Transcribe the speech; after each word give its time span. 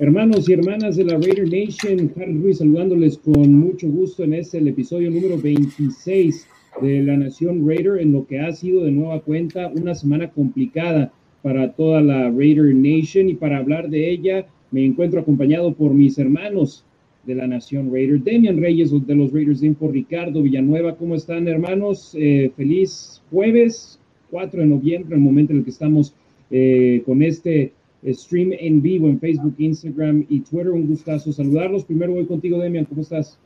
Hermanos 0.00 0.48
y 0.48 0.52
hermanas 0.52 0.94
de 0.94 1.02
la 1.02 1.14
Raider 1.14 1.48
Nation, 1.50 2.12
Harry 2.14 2.34
Ruiz 2.34 2.58
saludándoles 2.58 3.18
con 3.18 3.52
mucho 3.52 3.88
gusto 3.88 4.22
en 4.22 4.34
este 4.34 4.58
episodio 4.58 5.10
número 5.10 5.36
26 5.36 6.46
de 6.80 7.02
la 7.02 7.16
Nación 7.16 7.66
Raider, 7.66 8.00
en 8.00 8.12
lo 8.12 8.24
que 8.24 8.38
ha 8.38 8.52
sido 8.52 8.84
de 8.84 8.92
nueva 8.92 9.18
cuenta 9.22 9.72
una 9.74 9.96
semana 9.96 10.30
complicada 10.30 11.12
para 11.42 11.72
toda 11.72 12.00
la 12.00 12.30
Raider 12.30 12.72
Nation 12.76 13.28
y 13.28 13.34
para 13.34 13.58
hablar 13.58 13.90
de 13.90 14.08
ella 14.08 14.46
me 14.70 14.84
encuentro 14.84 15.18
acompañado 15.18 15.74
por 15.74 15.92
mis 15.92 16.16
hermanos 16.16 16.84
de 17.26 17.34
la 17.34 17.48
Nación 17.48 17.92
Raider, 17.92 18.20
Demian 18.20 18.60
Reyes 18.60 18.92
de 19.04 19.14
los 19.16 19.32
Raiders 19.32 19.62
de 19.62 19.66
Info, 19.66 19.90
Ricardo 19.90 20.44
Villanueva, 20.44 20.94
¿cómo 20.94 21.16
están 21.16 21.48
hermanos? 21.48 22.14
Eh, 22.16 22.52
feliz 22.56 23.20
jueves 23.32 23.98
4 24.30 24.60
de 24.60 24.66
noviembre, 24.68 25.16
el 25.16 25.22
momento 25.22 25.52
en 25.52 25.58
el 25.58 25.64
que 25.64 25.70
estamos 25.70 26.14
eh, 26.52 27.02
con 27.04 27.20
este 27.20 27.72
stream 28.06 28.52
en 28.58 28.80
vivo 28.80 29.08
en 29.08 29.18
Facebook, 29.18 29.54
Instagram 29.58 30.26
y 30.28 30.40
Twitter. 30.40 30.70
Un 30.70 30.86
gustazo 30.86 31.32
saludarlos. 31.32 31.84
Primero 31.84 32.12
voy 32.12 32.26
contigo, 32.26 32.58
Demian, 32.58 32.84
¿cómo 32.84 33.02
estás? 33.02 33.38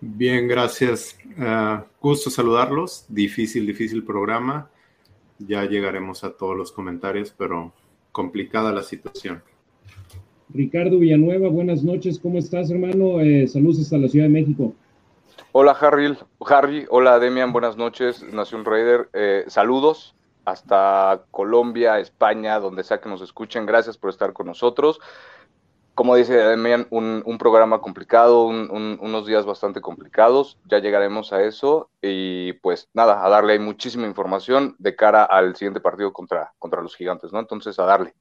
Bien, 0.00 0.46
gracias. 0.46 1.18
Uh, 1.38 1.82
gusto 2.00 2.30
saludarlos. 2.30 3.06
Difícil, 3.08 3.66
difícil 3.66 4.04
programa. 4.04 4.70
Ya 5.38 5.64
llegaremos 5.64 6.24
a 6.24 6.30
todos 6.30 6.56
los 6.56 6.72
comentarios, 6.72 7.34
pero 7.36 7.72
complicada 8.12 8.72
la 8.72 8.82
situación. 8.82 9.42
Ricardo 10.48 10.98
Villanueva, 10.98 11.48
buenas 11.48 11.82
noches. 11.82 12.18
¿Cómo 12.18 12.38
estás, 12.38 12.70
hermano? 12.70 13.20
Eh, 13.20 13.48
saludos 13.48 13.80
hasta 13.80 13.98
la 13.98 14.08
Ciudad 14.08 14.26
de 14.26 14.32
México. 14.32 14.74
Hola, 15.52 15.72
Harry. 15.72 16.16
Harry. 16.46 16.86
Hola, 16.90 17.18
Demian. 17.18 17.52
Buenas 17.52 17.76
noches. 17.76 18.22
Nación 18.32 18.64
Raider. 18.64 19.08
Eh, 19.12 19.44
saludos 19.48 20.14
hasta 20.46 21.24
Colombia, 21.30 21.98
España, 21.98 22.58
donde 22.58 22.84
sea 22.84 23.00
que 23.00 23.10
nos 23.10 23.20
escuchen. 23.20 23.66
Gracias 23.66 23.98
por 23.98 24.10
estar 24.10 24.32
con 24.32 24.46
nosotros. 24.46 25.00
Como 25.94 26.14
dice 26.14 26.34
Demian, 26.34 26.86
un, 26.90 27.22
un 27.26 27.38
programa 27.38 27.80
complicado, 27.80 28.44
unos 28.44 29.26
días 29.26 29.44
bastante 29.44 29.80
complicados. 29.80 30.58
Ya 30.64 30.78
llegaremos 30.78 31.32
a 31.32 31.42
eso. 31.42 31.90
Y 32.00 32.52
pues 32.54 32.88
nada, 32.94 33.24
a 33.24 33.28
darle 33.28 33.58
muchísima 33.58 34.06
información 34.06 34.76
de 34.78 34.94
cara 34.94 35.24
al 35.24 35.56
siguiente 35.56 35.80
partido 35.80 36.12
contra, 36.12 36.52
contra 36.58 36.80
los 36.80 36.94
gigantes, 36.94 37.32
¿no? 37.32 37.40
Entonces, 37.40 37.78
a 37.78 37.84
darle. 37.84 38.14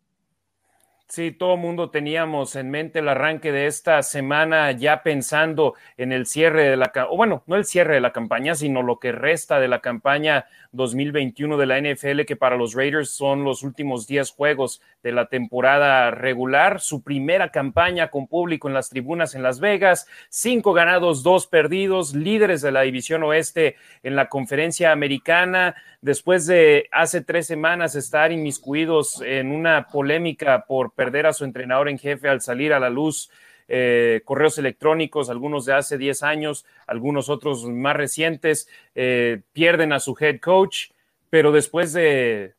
Sí, 1.07 1.31
todo 1.31 1.55
mundo 1.55 1.91
teníamos 1.91 2.55
en 2.55 2.71
mente 2.71 2.97
el 2.97 3.07
arranque 3.07 3.51
de 3.51 3.67
esta 3.67 4.01
semana 4.01 4.71
ya 4.71 5.03
pensando 5.03 5.75
en 5.97 6.11
el 6.11 6.25
cierre 6.25 6.67
de 6.67 6.77
la, 6.77 6.91
o 7.11 7.15
bueno, 7.15 7.43
no 7.45 7.55
el 7.57 7.65
cierre 7.65 7.93
de 7.93 8.01
la 8.01 8.11
campaña, 8.11 8.55
sino 8.55 8.81
lo 8.81 8.99
que 8.99 9.11
resta 9.11 9.59
de 9.59 9.67
la 9.67 9.81
campaña 9.81 10.47
2021 10.71 11.57
de 11.57 11.65
la 11.67 11.79
NFL, 11.79 12.21
que 12.25 12.35
para 12.35 12.57
los 12.57 12.73
Raiders 12.73 13.11
son 13.11 13.43
los 13.43 13.61
últimos 13.61 14.07
10 14.07 14.31
juegos 14.31 14.81
de 15.03 15.11
la 15.11 15.27
temporada 15.27 16.09
regular, 16.09 16.81
su 16.81 17.03
primera 17.03 17.51
campaña 17.51 18.09
con 18.09 18.25
público 18.25 18.67
en 18.67 18.73
las 18.73 18.89
tribunas 18.89 19.35
en 19.35 19.43
Las 19.43 19.59
Vegas, 19.59 20.07
cinco 20.29 20.73
ganados, 20.73 21.21
dos 21.21 21.45
perdidos, 21.45 22.15
líderes 22.15 22.63
de 22.63 22.71
la 22.71 22.81
división 22.81 23.21
oeste 23.21 23.75
en 24.01 24.15
la 24.15 24.27
conferencia 24.27 24.91
americana, 24.91 25.75
después 26.05 26.45
de 26.45 26.87
hace 26.91 27.21
tres 27.21 27.47
semanas 27.47 27.95
estar 27.95 28.31
inmiscuidos 28.31 29.23
en 29.25 29.51
una 29.51 29.87
polémica 29.87 30.65
por 30.67 30.91
perder 30.91 31.25
a 31.25 31.33
su 31.33 31.45
entrenador 31.45 31.89
en 31.89 31.97
jefe 31.97 32.29
al 32.29 32.41
salir 32.41 32.73
a 32.73 32.79
la 32.79 32.91
luz 32.91 33.31
eh, 33.67 34.21
correos 34.23 34.59
electrónicos, 34.59 35.31
algunos 35.31 35.65
de 35.65 35.73
hace 35.73 35.97
10 35.97 36.21
años, 36.21 36.67
algunos 36.85 37.27
otros 37.27 37.65
más 37.65 37.95
recientes, 37.95 38.69
eh, 38.93 39.41
pierden 39.51 39.93
a 39.93 39.99
su 39.99 40.15
head 40.19 40.39
coach, 40.39 40.91
pero 41.31 41.51
después 41.51 41.91
de, 41.91 42.53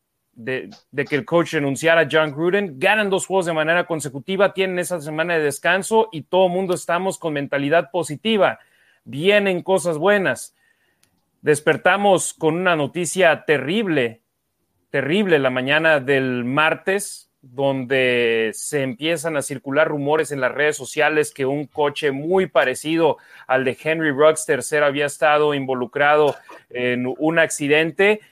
que 0.44 1.14
el 1.14 1.24
coach 1.24 1.52
renunciara 1.52 2.00
a 2.00 2.08
John 2.10 2.32
Gruden, 2.32 2.80
ganan 2.80 3.10
dos 3.10 3.26
juegos 3.26 3.46
de 3.46 3.52
manera 3.52 3.86
consecutiva, 3.86 4.54
tienen 4.54 4.80
esa 4.80 5.00
semana 5.00 5.34
de 5.34 5.44
descanso 5.44 6.08
y 6.10 6.22
todo 6.22 6.46
el 6.46 6.52
mundo 6.52 6.74
estamos 6.74 7.16
con 7.16 7.34
mentalidad 7.34 7.92
positiva. 7.92 8.58
Vienen 9.04 9.62
cosas 9.62 9.98
buenas. 9.98 10.56
Despertamos 11.46 12.34
con 12.34 12.56
una 12.56 12.74
noticia 12.74 13.44
terrible, 13.44 14.20
terrible 14.90 15.38
la 15.38 15.48
mañana 15.48 16.00
del 16.00 16.44
martes, 16.44 17.30
donde 17.40 18.50
se 18.52 18.82
empiezan 18.82 19.36
a 19.36 19.42
circular 19.42 19.86
rumores 19.86 20.32
en 20.32 20.40
las 20.40 20.50
redes 20.50 20.76
sociales 20.76 21.32
que 21.32 21.46
un 21.46 21.66
coche 21.66 22.10
muy 22.10 22.48
parecido 22.48 23.18
al 23.46 23.64
de 23.64 23.78
Henry 23.80 24.10
Ruggs 24.10 24.44
III 24.48 24.78
había 24.78 25.06
estado 25.06 25.54
involucrado 25.54 26.34
en 26.68 27.14
un 27.16 27.38
accidente. 27.38 28.22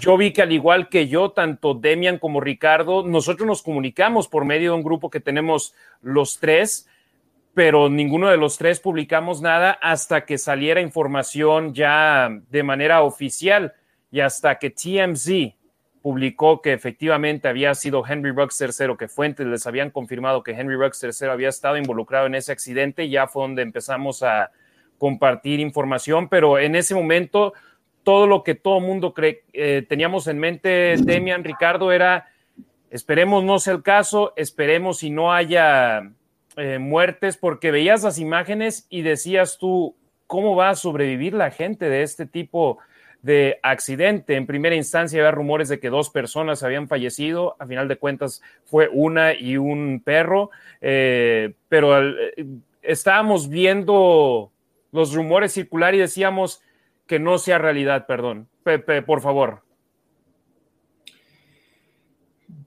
Yo 0.00 0.16
vi 0.16 0.32
que 0.32 0.40
al 0.40 0.52
igual 0.52 0.88
que 0.88 1.08
yo, 1.08 1.32
tanto 1.32 1.74
Demian 1.74 2.18
como 2.18 2.40
Ricardo, 2.40 3.06
nosotros 3.06 3.46
nos 3.46 3.62
comunicamos 3.62 4.28
por 4.28 4.46
medio 4.46 4.70
de 4.70 4.76
un 4.78 4.82
grupo 4.82 5.10
que 5.10 5.20
tenemos 5.20 5.74
los 6.00 6.40
tres, 6.40 6.88
pero 7.54 7.88
ninguno 7.88 8.28
de 8.28 8.36
los 8.36 8.56
tres 8.56 8.80
publicamos 8.80 9.42
nada 9.42 9.72
hasta 9.72 10.24
que 10.24 10.38
saliera 10.38 10.80
información 10.80 11.74
ya 11.74 12.30
de 12.50 12.62
manera 12.62 13.02
oficial 13.02 13.74
y 14.10 14.20
hasta 14.20 14.58
que 14.58 14.70
TMZ 14.70 15.54
publicó 16.02 16.60
que 16.60 16.72
efectivamente 16.72 17.48
había 17.48 17.74
sido 17.74 18.04
Henry 18.06 18.32
Ruggs 18.32 18.60
III, 18.60 18.96
que 18.98 19.08
fuentes 19.08 19.46
les 19.46 19.66
habían 19.66 19.90
confirmado 19.90 20.42
que 20.42 20.52
Henry 20.52 20.76
Ruggs 20.76 21.02
III 21.02 21.28
había 21.28 21.48
estado 21.48 21.76
involucrado 21.76 22.26
en 22.26 22.34
ese 22.34 22.52
accidente, 22.52 23.08
ya 23.08 23.28
fue 23.28 23.42
donde 23.42 23.62
empezamos 23.62 24.22
a 24.22 24.50
compartir 24.98 25.60
información, 25.60 26.28
pero 26.28 26.58
en 26.58 26.74
ese 26.74 26.94
momento 26.94 27.52
todo 28.02 28.26
lo 28.26 28.42
que 28.42 28.54
todo 28.54 28.80
mundo 28.80 29.14
cree, 29.14 29.44
eh, 29.52 29.86
teníamos 29.88 30.26
en 30.26 30.38
mente, 30.38 30.96
Demian, 30.98 31.44
Ricardo, 31.44 31.92
era 31.92 32.28
esperemos 32.90 33.44
no 33.44 33.58
sea 33.58 33.74
el 33.74 33.82
caso, 33.82 34.32
esperemos 34.36 35.02
y 35.02 35.10
no 35.10 35.32
haya 35.32 36.10
eh, 36.56 36.78
muertes, 36.78 37.36
porque 37.36 37.70
veías 37.70 38.02
las 38.02 38.18
imágenes 38.18 38.86
y 38.90 39.02
decías 39.02 39.58
tú, 39.58 39.96
¿cómo 40.26 40.56
va 40.56 40.70
a 40.70 40.76
sobrevivir 40.76 41.34
la 41.34 41.50
gente 41.50 41.88
de 41.88 42.02
este 42.02 42.26
tipo 42.26 42.78
de 43.22 43.60
accidente. 43.62 44.34
En 44.34 44.46
primera 44.46 44.74
instancia 44.74 45.20
había 45.20 45.30
rumores 45.30 45.68
de 45.68 45.80
que 45.80 45.88
dos 45.88 46.10
personas 46.10 46.62
habían 46.62 46.88
fallecido, 46.88 47.56
a 47.58 47.66
final 47.66 47.88
de 47.88 47.96
cuentas 47.96 48.42
fue 48.64 48.88
una 48.92 49.32
y 49.32 49.56
un 49.56 50.02
perro, 50.04 50.50
eh, 50.80 51.54
pero 51.68 52.00
eh, 52.02 52.34
estábamos 52.82 53.48
viendo 53.48 54.50
los 54.90 55.14
rumores 55.14 55.52
circular 55.52 55.94
y 55.94 55.98
decíamos 55.98 56.62
que 57.06 57.18
no 57.18 57.38
sea 57.38 57.58
realidad, 57.58 58.06
perdón. 58.06 58.48
Pepe, 58.64 59.02
por 59.02 59.20
favor. 59.20 59.62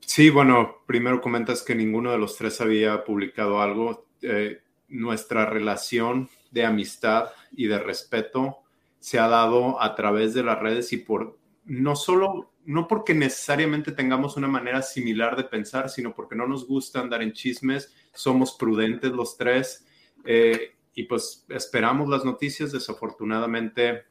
Sí, 0.01 0.29
bueno, 0.29 0.83
primero 0.85 1.21
comentas 1.21 1.63
que 1.63 1.75
ninguno 1.75 2.11
de 2.11 2.17
los 2.17 2.37
tres 2.37 2.61
había 2.61 3.03
publicado 3.03 3.61
algo. 3.61 4.07
Eh, 4.21 4.61
nuestra 4.87 5.45
relación 5.45 6.29
de 6.51 6.65
amistad 6.65 7.29
y 7.51 7.67
de 7.67 7.79
respeto 7.79 8.59
se 8.99 9.19
ha 9.19 9.27
dado 9.27 9.81
a 9.81 9.95
través 9.95 10.33
de 10.33 10.43
las 10.43 10.59
redes 10.59 10.93
y 10.93 10.97
por 10.97 11.37
no 11.65 11.95
solo, 11.95 12.53
no 12.65 12.87
porque 12.87 13.13
necesariamente 13.13 13.91
tengamos 13.91 14.37
una 14.37 14.47
manera 14.47 14.81
similar 14.81 15.35
de 15.35 15.43
pensar, 15.43 15.89
sino 15.89 16.13
porque 16.15 16.35
no 16.35 16.47
nos 16.47 16.67
gusta 16.67 16.99
andar 16.99 17.21
en 17.21 17.33
chismes, 17.33 17.93
somos 18.13 18.53
prudentes 18.53 19.11
los 19.11 19.37
tres 19.37 19.85
eh, 20.23 20.75
y 20.93 21.03
pues 21.03 21.45
esperamos 21.49 22.07
las 22.07 22.23
noticias. 22.23 22.71
Desafortunadamente 22.71 24.05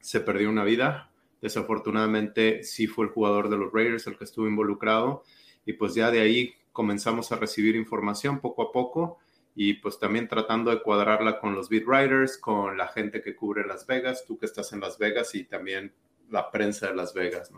se 0.00 0.20
perdió 0.20 0.50
una 0.50 0.64
vida, 0.64 1.07
desafortunadamente 1.40 2.62
sí 2.64 2.86
fue 2.86 3.06
el 3.06 3.12
jugador 3.12 3.48
de 3.48 3.56
los 3.56 3.72
Raiders 3.72 4.06
el 4.06 4.16
que 4.16 4.24
estuvo 4.24 4.48
involucrado 4.48 5.22
y 5.64 5.74
pues 5.74 5.94
ya 5.94 6.10
de 6.10 6.20
ahí 6.20 6.54
comenzamos 6.72 7.32
a 7.32 7.36
recibir 7.36 7.76
información 7.76 8.40
poco 8.40 8.62
a 8.62 8.72
poco 8.72 9.18
y 9.54 9.74
pues 9.74 9.98
también 9.98 10.28
tratando 10.28 10.70
de 10.70 10.80
cuadrarla 10.80 11.40
con 11.40 11.54
los 11.54 11.68
beat 11.68 11.84
writers, 11.84 12.38
con 12.38 12.76
la 12.78 12.86
gente 12.88 13.20
que 13.20 13.34
cubre 13.34 13.66
Las 13.66 13.86
Vegas, 13.86 14.24
tú 14.26 14.38
que 14.38 14.46
estás 14.46 14.72
en 14.72 14.80
Las 14.80 14.98
Vegas 14.98 15.34
y 15.34 15.44
también 15.44 15.92
la 16.30 16.50
prensa 16.50 16.86
de 16.86 16.94
Las 16.94 17.12
Vegas. 17.12 17.50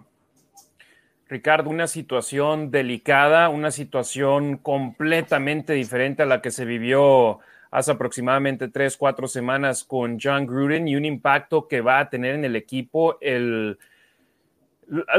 Ricardo, 1.28 1.70
una 1.70 1.86
situación 1.86 2.70
delicada, 2.70 3.50
una 3.50 3.70
situación 3.70 4.56
completamente 4.56 5.74
diferente 5.74 6.22
a 6.22 6.26
la 6.26 6.40
que 6.40 6.50
se 6.50 6.64
vivió 6.64 7.40
hace 7.70 7.92
aproximadamente 7.92 8.68
tres, 8.68 8.96
cuatro 8.96 9.28
semanas 9.28 9.84
con 9.84 10.18
John 10.20 10.46
Gruden 10.46 10.88
y 10.88 10.96
un 10.96 11.04
impacto 11.04 11.68
que 11.68 11.80
va 11.80 12.00
a 12.00 12.10
tener 12.10 12.34
en 12.34 12.44
el 12.44 12.56
equipo 12.56 13.18
el, 13.20 13.78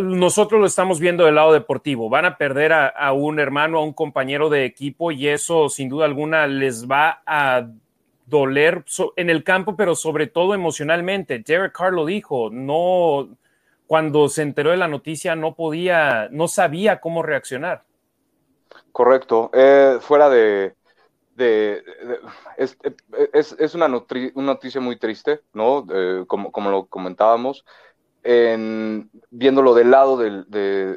nosotros 0.01 0.59
lo 0.59 0.67
estamos 0.67 0.99
viendo 0.99 1.25
del 1.25 1.35
lado 1.35 1.53
deportivo. 1.53 2.09
Van 2.09 2.25
a 2.25 2.37
perder 2.37 2.73
a, 2.73 3.13
un 3.13 3.39
hermano, 3.39 3.79
a 3.79 3.83
un 3.83 3.93
compañero 3.93 4.49
de 4.49 4.65
equipo 4.65 5.11
y 5.11 5.27
eso 5.27 5.69
sin 5.69 5.87
duda 5.87 6.05
alguna 6.05 6.45
les 6.47 6.89
va 6.89 7.21
a 7.25 7.67
doler 8.25 8.83
en 9.15 9.29
el 9.29 9.43
campo, 9.43 9.75
pero 9.75 9.95
sobre 9.95 10.27
todo 10.27 10.53
emocionalmente. 10.53 11.39
Derek 11.39 11.73
Carr 11.73 11.93
lo 11.93 12.05
dijo, 12.05 12.49
no, 12.51 13.29
cuando 13.87 14.27
se 14.27 14.41
enteró 14.41 14.71
de 14.71 14.77
la 14.77 14.87
noticia 14.87 15.35
no 15.35 15.55
podía, 15.55 16.27
no 16.31 16.47
sabía 16.47 16.99
cómo 16.99 17.23
reaccionar. 17.23 17.83
Correcto. 18.91 19.51
Eh, 19.53 19.97
fuera 20.01 20.29
de, 20.29 20.73
es, 22.57 23.75
una, 23.75 23.87
noticia 23.87 24.81
muy 24.81 24.97
triste, 24.97 25.41
¿no? 25.53 25.85
como, 26.27 26.51
como 26.51 26.69
lo 26.69 26.85
comentábamos 26.85 27.65
en, 28.23 29.09
viéndolo 29.29 29.73
del 29.73 29.91
lado 29.91 30.17
del 30.17 30.45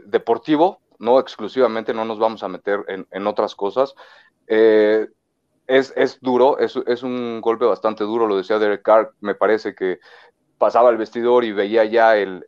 deportivo, 0.06 0.80
no 0.98 1.18
exclusivamente, 1.18 1.94
no 1.94 2.04
nos 2.04 2.18
vamos 2.18 2.42
a 2.42 2.48
meter 2.48 2.84
en, 3.10 3.26
otras 3.26 3.54
cosas. 3.54 3.94
Eh, 4.46 5.08
es, 5.66 6.20
duro, 6.20 6.58
es, 6.58 6.76
es, 6.86 7.02
un 7.02 7.40
golpe 7.40 7.64
bastante 7.64 8.04
duro, 8.04 8.26
lo 8.26 8.36
decía 8.36 8.58
Derek 8.58 8.82
Carr, 8.82 9.12
me 9.20 9.34
parece 9.34 9.74
que 9.74 9.98
pasaba 10.58 10.90
el 10.90 10.98
vestidor 10.98 11.44
y 11.44 11.52
veía 11.52 11.84
ya 11.84 12.16
el, 12.16 12.44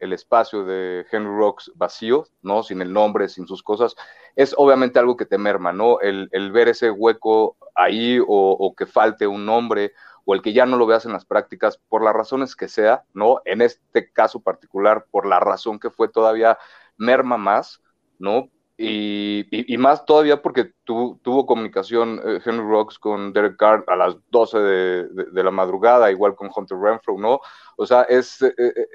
espacio 0.00 0.64
de 0.64 1.06
Henry 1.10 1.36
Rocks 1.36 1.72
vacío, 1.74 2.26
¿no? 2.42 2.62
Sin 2.62 2.82
el 2.82 2.92
nombre, 2.92 3.28
sin 3.28 3.46
sus 3.46 3.62
cosas. 3.62 3.94
Es 4.36 4.54
obviamente 4.56 4.98
algo 4.98 5.16
que 5.16 5.26
te 5.26 5.38
merma, 5.38 5.72
¿no? 5.72 6.00
El, 6.00 6.28
ver 6.52 6.68
ese 6.68 6.90
hueco 6.90 7.56
ahí 7.74 8.18
o, 8.20 8.26
o 8.26 8.74
que 8.74 8.86
falte 8.86 9.26
un 9.26 9.44
nombre 9.46 9.92
o 10.24 10.34
el 10.34 10.42
que 10.42 10.52
ya 10.52 10.66
no 10.66 10.76
lo 10.76 10.86
veas 10.86 11.06
en 11.06 11.12
las 11.12 11.24
prácticas, 11.24 11.78
por 11.88 12.04
las 12.04 12.14
razones 12.14 12.54
que 12.54 12.68
sea, 12.68 13.04
¿no? 13.14 13.40
En 13.44 13.62
este 13.62 14.12
caso 14.12 14.40
particular, 14.40 15.06
por 15.10 15.26
la 15.26 15.40
razón 15.40 15.78
que 15.78 15.90
fue 15.90 16.08
todavía 16.08 16.58
merma 16.96 17.36
más, 17.36 17.82
¿no? 18.18 18.48
Y, 18.82 19.76
más 19.76 20.06
todavía 20.06 20.40
porque 20.40 20.72
tuvo 20.84 21.44
comunicación 21.44 22.18
eh, 22.24 22.40
Henry 22.42 22.64
Rocks 22.64 22.98
con 22.98 23.30
Derek 23.32 23.56
Carr 23.58 23.84
a 23.86 23.94
las 23.94 24.16
12 24.30 24.58
de, 24.58 25.42
la 25.42 25.50
madrugada, 25.50 26.10
igual 26.10 26.34
con 26.34 26.50
Hunter 26.54 26.78
Renfro, 26.78 27.18
¿no? 27.18 27.40
O 27.76 27.84
sea, 27.84 28.02
es, 28.02 28.40
eh, 28.40 28.54
eh, 28.56 28.86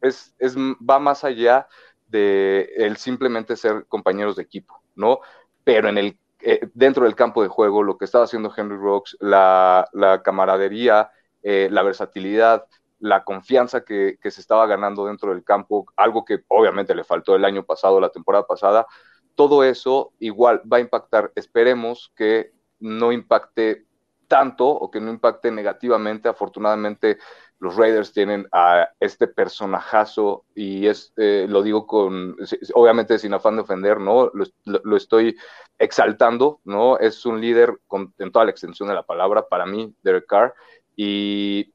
es, 0.00 0.34
es, 0.38 0.56
va 0.56 0.98
más 0.98 1.24
allá 1.24 1.68
de 2.08 2.70
el 2.76 2.96
simplemente 2.96 3.56
ser 3.56 3.86
compañeros 3.86 4.36
de 4.36 4.42
equipo, 4.42 4.82
¿no? 4.94 5.20
Pero 5.64 5.88
en 5.88 5.98
el 5.98 6.18
eh, 6.40 6.68
dentro 6.72 7.04
del 7.04 7.16
campo 7.16 7.42
de 7.42 7.48
juego, 7.48 7.82
lo 7.82 7.98
que 7.98 8.04
estaba 8.04 8.24
haciendo 8.24 8.52
Henry 8.56 8.76
Rocks, 8.76 9.16
la, 9.20 9.88
camaradería, 10.24 11.10
eh, 11.42 11.68
la 11.70 11.82
versatilidad, 11.82 12.64
la 13.00 13.24
confianza 13.24 13.84
que, 13.84 14.18
se 14.22 14.40
estaba 14.40 14.66
ganando 14.66 15.06
dentro 15.06 15.32
del 15.32 15.42
campo, 15.44 15.86
algo 15.96 16.24
que 16.24 16.44
obviamente 16.48 16.94
le 16.94 17.04
faltó 17.04 17.34
el 17.34 17.44
año 17.44 17.64
pasado, 17.64 18.00
la 18.00 18.10
temporada 18.10 18.46
pasada, 18.46 18.86
todo 19.34 19.64
eso 19.64 20.12
igual 20.20 20.62
va 20.70 20.78
a 20.78 20.80
impactar. 20.80 21.32
Esperemos 21.34 22.12
que 22.16 22.52
no 22.80 23.12
impacte 23.12 23.86
tanto 24.28 24.68
o 24.68 24.90
que 24.90 25.00
no 25.00 25.10
impacte 25.10 25.50
negativamente. 25.50 26.28
Afortunadamente, 26.28 27.18
los 27.60 27.76
Raiders 27.76 28.12
tienen 28.12 28.46
a 28.52 28.88
este 29.00 29.26
personajazo 29.26 30.44
y 30.54 30.86
es, 30.86 31.12
eh, 31.16 31.46
lo 31.48 31.62
digo 31.62 31.86
con, 31.86 32.36
obviamente 32.74 33.18
sin 33.18 33.34
afán 33.34 33.56
de 33.56 33.62
ofender, 33.62 33.98
¿no? 33.98 34.30
Lo, 34.64 34.96
estoy 34.96 35.36
exaltando, 35.78 36.60
¿no? 36.64 36.98
Es 36.98 37.26
un 37.26 37.40
líder 37.40 37.78
con, 37.88 38.14
en 38.18 38.30
toda 38.30 38.44
la 38.44 38.52
extensión 38.52 38.88
de 38.88 38.94
la 38.94 39.02
palabra 39.02 39.48
para 39.48 39.66
mí, 39.66 39.92
Derek 40.02 40.26
Carr, 40.26 40.54
y 40.94 41.72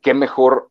qué 0.00 0.14
mejor, 0.14 0.70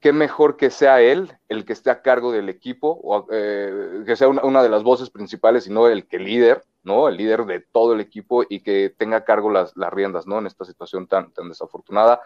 qué 0.00 0.12
mejor 0.12 0.58
que 0.58 0.70
sea 0.70 1.00
él 1.00 1.32
el 1.48 1.64
que 1.64 1.72
esté 1.72 1.90
a 1.90 2.02
cargo 2.02 2.32
del 2.32 2.50
equipo, 2.50 3.00
o, 3.02 3.26
eh, 3.30 4.02
que 4.04 4.16
sea 4.16 4.28
una, 4.28 4.62
de 4.62 4.68
las 4.68 4.82
voces 4.82 5.08
principales 5.08 5.66
y 5.66 5.70
no 5.70 5.88
el 5.88 6.06
que 6.06 6.18
líder, 6.18 6.62
¿no? 6.82 7.08
El 7.08 7.16
líder 7.16 7.46
de 7.46 7.60
todo 7.60 7.94
el 7.94 8.00
equipo 8.00 8.44
y 8.46 8.60
que 8.60 8.94
tenga 8.98 9.18
a 9.18 9.24
cargo 9.24 9.50
las, 9.50 9.72
riendas, 9.74 10.26
¿no? 10.26 10.38
En 10.38 10.46
esta 10.46 10.66
situación 10.66 11.06
tan, 11.06 11.32
tan 11.32 11.48
desafortunada 11.48 12.20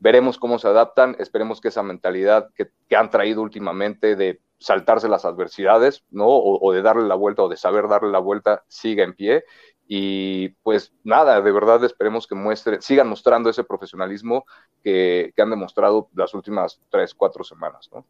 veremos 0.00 0.38
cómo 0.38 0.58
se 0.58 0.66
adaptan, 0.66 1.14
esperemos 1.18 1.60
que 1.60 1.68
esa 1.68 1.82
mentalidad 1.82 2.48
que, 2.54 2.70
han 2.96 3.10
traído 3.10 3.42
últimamente 3.42 4.16
de 4.16 4.40
saltarse 4.58 5.08
las 5.08 5.24
adversidades, 5.24 6.04
¿no? 6.10 6.26
O, 6.26 6.72
de 6.72 6.82
darle 6.82 7.06
la 7.06 7.14
vuelta 7.14 7.42
o 7.42 7.48
de 7.48 7.56
saber 7.56 7.88
darle 7.88 8.10
la 8.10 8.18
vuelta 8.18 8.64
siga 8.66 9.04
en 9.04 9.14
pie. 9.14 9.44
Y 9.86 10.50
pues 10.62 10.92
nada, 11.04 11.40
de 11.40 11.52
verdad 11.52 11.82
esperemos 11.84 12.26
que 12.26 12.34
muestre, 12.34 12.80
sigan 12.80 13.08
mostrando 13.08 13.50
ese 13.50 13.64
profesionalismo 13.64 14.44
que, 14.82 15.32
que 15.34 15.42
han 15.42 15.50
demostrado 15.50 16.08
las 16.14 16.32
últimas 16.34 16.80
tres, 16.90 17.14
cuatro 17.14 17.44
semanas, 17.44 17.88
¿no? 17.92 18.06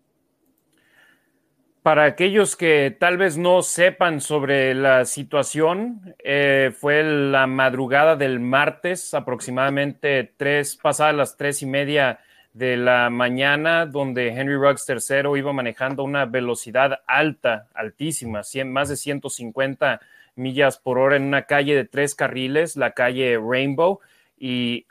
Para 1.83 2.05
aquellos 2.05 2.57
que 2.57 2.95
tal 2.99 3.17
vez 3.17 3.39
no 3.39 3.63
sepan 3.63 4.21
sobre 4.21 4.75
la 4.75 5.07
situación, 5.07 6.15
eh, 6.19 6.73
fue 6.79 7.03
la 7.03 7.47
madrugada 7.47 8.17
del 8.17 8.39
martes, 8.39 9.15
aproximadamente 9.15 10.31
tres, 10.37 10.77
pasadas 10.77 11.15
las 11.15 11.37
tres 11.39 11.63
y 11.63 11.67
media 11.67 12.21
de 12.53 12.77
la 12.77 13.09
mañana, 13.09 13.87
donde 13.87 14.29
Henry 14.29 14.57
Ruggs 14.57 14.87
III 14.87 15.39
iba 15.39 15.55
manejando 15.55 16.05
una 16.05 16.27
velocidad 16.27 17.01
alta, 17.07 17.69
altísima, 17.73 18.43
más 18.67 18.89
de 18.91 18.97
150 18.97 20.01
millas 20.35 20.77
por 20.77 20.99
hora 20.99 21.17
en 21.17 21.23
una 21.23 21.47
calle 21.47 21.75
de 21.75 21.87
tres 21.87 22.15
carriles, 22.15 22.77
la 22.77 22.91
calle 22.91 23.39
Rainbow, 23.39 24.01
y 24.39 24.87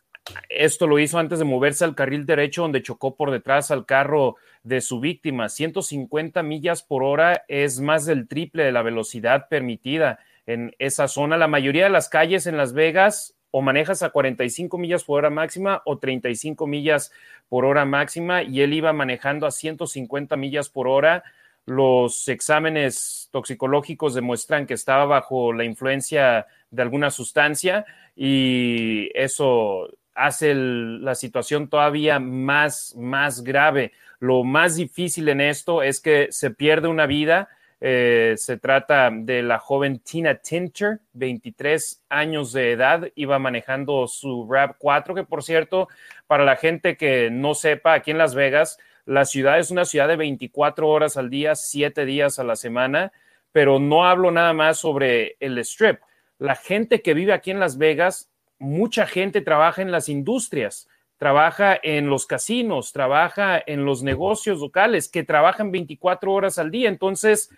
esto 0.50 0.88
lo 0.88 1.00
hizo 1.00 1.20
antes 1.20 1.40
de 1.40 1.46
moverse 1.46 1.86
al 1.86 1.96
carril 1.96 2.26
derecho, 2.26 2.64
donde 2.64 2.84
chocó 2.84 3.16
por 3.16 3.32
detrás 3.32 3.72
al 3.72 3.86
carro 3.86 4.36
de 4.64 4.82
su 4.82 5.00
víctima. 5.00 5.50
150 5.50 6.44
millas 6.44 6.84
por 6.84 7.04
hora 7.04 7.44
es 7.48 7.80
más 7.80 8.06
del 8.06 8.28
triple 8.28 8.64
de 8.64 8.72
la 8.72 8.82
velocidad 8.82 9.48
permitida 9.50 10.20
en 10.46 10.76
esa 10.80 11.08
zona. 11.08 11.38
La 11.38 11.48
mayoría 11.48 11.86
de 11.86 11.90
las 11.90 12.10
calles 12.10 12.48
en 12.48 12.58
Las 12.58 12.74
Vegas 12.74 13.36
o 13.52 13.62
manejas 13.62 14.04
a 14.04 14.10
45 14.10 14.78
millas 14.78 15.04
por 15.04 15.20
hora 15.20 15.30
máxima 15.30 15.82
o 15.86 15.98
35 15.98 16.68
millas 16.68 17.12
por 17.48 17.66
hora 17.66 17.86
máxima 17.86 18.44
y 18.44 18.62
él 18.62 18.74
iba 18.74 18.94
manejando 18.94 19.48
a 19.48 19.52
150 19.52 20.36
millas 20.36 20.70
por 20.70 20.88
hora. 20.88 21.24
Los 21.66 22.28
exámenes 22.28 23.30
toxicológicos 23.32 24.14
demuestran 24.14 24.66
que 24.66 24.74
estaba 24.74 25.06
bajo 25.06 25.54
la 25.54 25.64
influencia 25.64 26.48
de 26.72 26.82
alguna 26.82 27.12
sustancia 27.12 27.86
y 28.16 29.10
eso 29.14 29.90
hace 30.20 30.54
la 30.54 31.16
situación 31.16 31.70
todavía 31.70 32.20
más, 32.20 32.94
más 32.98 33.42
grave. 33.42 33.94
Lo 34.20 34.44
más 34.44 34.76
difícil 34.76 35.30
en 35.30 35.40
esto 35.40 35.82
es 35.82 36.02
que 36.02 36.28
se 36.32 36.52
pierde 36.52 36.90
una 36.90 37.06
vida. 37.06 37.50
Eh, 37.80 38.34
se 38.38 38.58
trata 38.58 39.10
de 39.12 39.42
la 39.42 39.58
joven 39.60 40.00
Tina 40.00 40.36
Tinter, 40.36 41.00
23 41.14 42.04
años 42.10 42.52
de 42.52 42.74
edad, 42.74 43.08
iba 43.16 43.40
manejando 43.40 44.06
su 44.08 44.46
RAV 44.52 44.76
4, 44.78 45.16
que 45.16 45.24
por 45.24 45.44
cierto, 45.44 45.88
para 46.28 46.44
la 46.44 46.58
gente 46.58 46.98
que 46.98 47.30
no 47.32 47.54
sepa, 47.54 47.94
aquí 47.94 48.12
en 48.12 48.18
Las 48.18 48.36
Vegas, 48.36 48.78
la 49.06 49.24
ciudad 49.24 49.60
es 49.60 49.72
una 49.72 49.86
ciudad 49.86 50.10
de 50.10 50.18
24 50.18 50.90
horas 50.90 51.16
al 51.16 51.30
día, 51.30 51.56
7 51.56 52.06
días 52.06 52.38
a 52.38 52.44
la 52.44 52.58
semana, 52.58 53.14
pero 53.54 53.80
no 53.80 54.06
hablo 54.06 54.30
nada 54.32 54.52
más 54.52 54.78
sobre 54.78 55.38
el 55.40 55.58
strip. 55.60 56.02
La 56.38 56.56
gente 56.56 57.02
que 57.02 57.14
vive 57.14 57.32
aquí 57.32 57.52
en 57.52 57.62
Las 57.62 57.78
Vegas 57.78 58.30
mucha 58.60 59.08
gente 59.08 59.42
trabaja 59.42 59.82
en 59.82 59.92
las 59.92 60.10
industrias, 60.10 60.88
trabaja 61.18 61.80
en 61.82 62.10
los 62.10 62.26
casinos, 62.26 62.94
trabaja 62.94 63.62
en 63.66 63.86
los 63.86 64.04
negocios 64.04 64.60
locales, 64.60 65.10
que 65.10 65.24
trabajan 65.24 65.72
24 65.72 66.32
horas 66.32 66.60
al 66.60 66.72
día. 66.72 66.90
Entonces, 66.90 67.50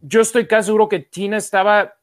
yo 0.00 0.20
estoy 0.20 0.46
casi 0.46 0.66
seguro 0.66 0.88
que 0.88 1.00
Tina 1.00 1.36
estaba 1.36 1.94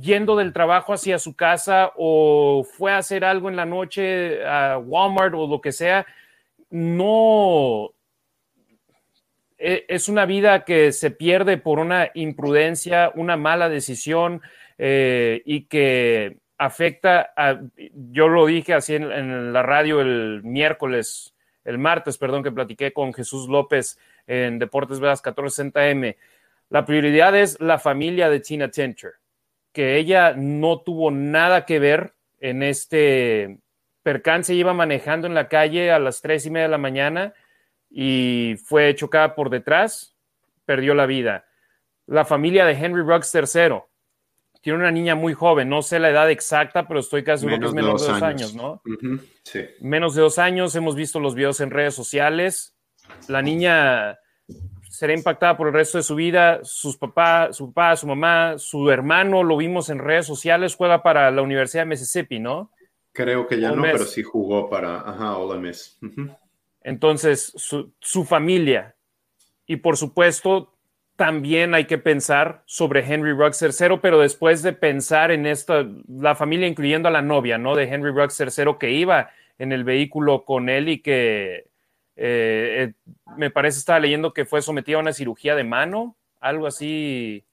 yendo 0.00 0.36
del 0.36 0.52
trabajo 0.52 0.92
hacia 0.92 1.18
su 1.18 1.34
casa 1.34 1.92
o 1.96 2.64
fue 2.64 2.92
a 2.92 2.98
hacer 2.98 3.24
algo 3.24 3.48
en 3.48 3.56
la 3.56 3.64
noche 3.64 4.44
a 4.44 4.78
Walmart 4.78 5.34
o 5.34 5.46
lo 5.46 5.60
que 5.60 5.72
sea. 5.72 6.06
No, 6.68 7.94
e, 9.58 9.86
es 9.88 10.08
una 10.08 10.26
vida 10.26 10.64
que 10.64 10.92
se 10.92 11.10
pierde 11.10 11.56
por 11.56 11.78
una 11.78 12.10
imprudencia, 12.14 13.10
una 13.14 13.36
mala 13.36 13.68
decisión 13.68 14.42
eh, 14.78 15.42
y 15.46 15.62
que 15.62 16.38
afecta 16.58 17.32
a, 17.36 17.60
yo 18.10 18.28
lo 18.28 18.46
dije 18.46 18.74
así 18.74 18.94
en, 18.94 19.52
la 19.52 19.62
radio 19.62 20.00
el 20.00 20.42
miércoles, 20.42 21.34
el 21.64 21.78
martes, 21.78 22.18
perdón, 22.18 22.42
que 22.42 22.52
platiqué 22.52 22.92
con 22.92 23.12
Jesús 23.12 23.48
López 23.48 23.98
en 24.26 24.58
Deportes 24.58 25.00
Vegas 25.00 25.22
1460M. 25.22 26.16
La 26.70 26.84
prioridad 26.84 27.36
es 27.36 27.60
la 27.60 27.78
familia 27.78 28.28
de 28.28 28.40
Tina 28.40 28.70
Tincher, 28.70 29.14
que 29.72 29.96
ella 29.96 30.34
no 30.36 30.80
tuvo 30.80 31.10
nada 31.10 31.64
que 31.64 31.78
ver 31.78 32.14
en 32.40 32.62
este 32.62 33.58
percance, 34.02 34.54
iba 34.54 34.72
manejando 34.72 35.26
en 35.26 35.34
la 35.34 35.48
calle 35.48 35.90
a 35.90 35.98
las 35.98 36.22
tres 36.22 36.46
y 36.46 36.50
media 36.50 36.66
de 36.66 36.70
la 36.70 36.78
mañana 36.78 37.34
y 37.90 38.56
fue 38.64 38.94
chocada 38.94 39.34
por 39.34 39.50
detrás, 39.50 40.14
perdió 40.64 40.94
la 40.94 41.06
vida. 41.06 41.46
La 42.06 42.24
familia 42.24 42.64
de 42.64 42.74
Henry 42.74 43.02
Ruggs 43.02 43.34
III, 43.34 43.80
tiene 44.66 44.80
una 44.80 44.90
niña 44.90 45.14
muy 45.14 45.32
joven, 45.32 45.68
no 45.68 45.80
sé 45.80 46.00
la 46.00 46.10
edad 46.10 46.28
exacta, 46.28 46.88
pero 46.88 46.98
estoy 46.98 47.22
casi 47.22 47.42
seguro 47.42 47.60
que 47.60 47.66
es 47.66 47.72
menos 47.72 48.04
de 48.04 48.12
dos 48.12 48.20
años, 48.20 48.52
¿no? 48.56 48.82
sí. 49.44 49.60
Menos 49.78 50.16
de 50.16 50.22
dos 50.22 50.40
años, 50.40 50.74
hemos 50.74 50.96
visto 50.96 51.20
los 51.20 51.36
videos 51.36 51.60
en 51.60 51.70
redes 51.70 51.94
sociales. 51.94 52.76
La 53.28 53.42
niña 53.42 54.18
será 54.90 55.14
impactada 55.14 55.56
por 55.56 55.68
el 55.68 55.72
resto 55.72 55.98
de 55.98 56.02
su 56.02 56.16
vida. 56.16 56.58
Sus 56.64 56.96
papá, 56.96 57.52
su 57.52 57.72
papá, 57.72 57.94
su 57.94 58.08
mamá, 58.08 58.58
su 58.58 58.90
hermano, 58.90 59.44
lo 59.44 59.56
vimos 59.56 59.88
en 59.88 60.00
redes 60.00 60.26
sociales, 60.26 60.74
juega 60.74 61.00
para 61.00 61.30
la 61.30 61.42
Universidad 61.42 61.82
de 61.84 61.90
Mississippi, 61.90 62.40
¿no? 62.40 62.72
Creo 63.12 63.46
que 63.46 63.60
ya 63.60 63.70
no, 63.70 63.82
pero 63.82 64.04
sí 64.04 64.24
jugó 64.24 64.68
para 64.68 64.98
ajá, 64.98 65.36
Ole 65.36 65.60
Miss. 65.60 65.96
Entonces, 66.82 67.52
su, 67.54 67.92
su, 68.00 68.24
familia. 68.24 68.96
Y 69.64 69.76
por 69.76 69.96
supuesto, 69.96 70.75
también 71.16 71.74
hay 71.74 71.86
que 71.86 71.98
pensar 71.98 72.62
sobre 72.66 73.00
Henry 73.00 73.32
Ruggs 73.32 73.62
III, 73.62 73.98
pero 74.00 74.20
después 74.20 74.62
de 74.62 74.72
pensar 74.72 75.30
en 75.30 75.46
esta, 75.46 75.86
la 76.08 76.34
familia, 76.34 76.68
incluyendo 76.68 77.08
a 77.08 77.12
la 77.12 77.22
novia, 77.22 77.58
¿no? 77.58 77.74
De 77.74 77.84
Henry 77.84 78.10
Ruggs 78.10 78.38
III, 78.38 78.74
que 78.78 78.92
iba 78.92 79.30
en 79.58 79.72
el 79.72 79.84
vehículo 79.84 80.44
con 80.44 80.68
él 80.68 80.88
y 80.90 80.98
que 81.00 81.70
eh, 82.16 82.92
eh, 82.92 82.92
me 83.36 83.50
parece 83.50 83.78
estaba 83.78 84.00
leyendo 84.00 84.32
que 84.32 84.44
fue 84.44 84.62
sometida 84.62 84.98
a 84.98 85.00
una 85.00 85.12
cirugía 85.12 85.54
de 85.54 85.64
mano, 85.64 86.16
algo 86.40 86.66
así. 86.66 87.44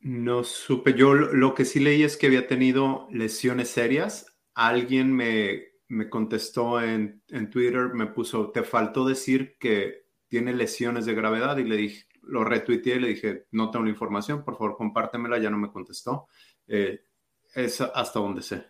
No 0.00 0.44
supe. 0.44 0.94
Yo 0.94 1.14
lo 1.14 1.54
que 1.54 1.64
sí 1.64 1.80
leí 1.80 2.02
es 2.02 2.16
que 2.16 2.26
había 2.26 2.46
tenido 2.46 3.08
lesiones 3.10 3.68
serias. 3.68 4.26
Alguien 4.54 5.14
me, 5.14 5.64
me 5.88 6.08
contestó 6.08 6.82
en, 6.82 7.22
en, 7.28 7.50
Twitter, 7.50 7.94
me 7.94 8.06
puso, 8.06 8.50
te 8.50 8.62
faltó 8.62 9.06
decir 9.06 9.56
que 9.58 10.04
tiene 10.28 10.52
lesiones 10.54 11.06
de 11.06 11.14
gravedad 11.14 11.58
y 11.58 11.64
le 11.64 11.76
dije, 11.76 12.06
lo 12.22 12.44
retuiteé 12.44 12.96
y 12.96 13.00
le 13.00 13.08
dije, 13.08 13.46
no 13.52 13.70
tengo 13.70 13.84
la 13.84 13.90
información, 13.90 14.44
por 14.44 14.56
favor 14.56 14.76
compártemela, 14.76 15.38
ya 15.38 15.50
no 15.50 15.58
me 15.58 15.70
contestó. 15.70 16.28
Eh, 16.66 17.04
es 17.54 17.80
hasta 17.80 18.20
donde 18.20 18.42
sé. 18.42 18.66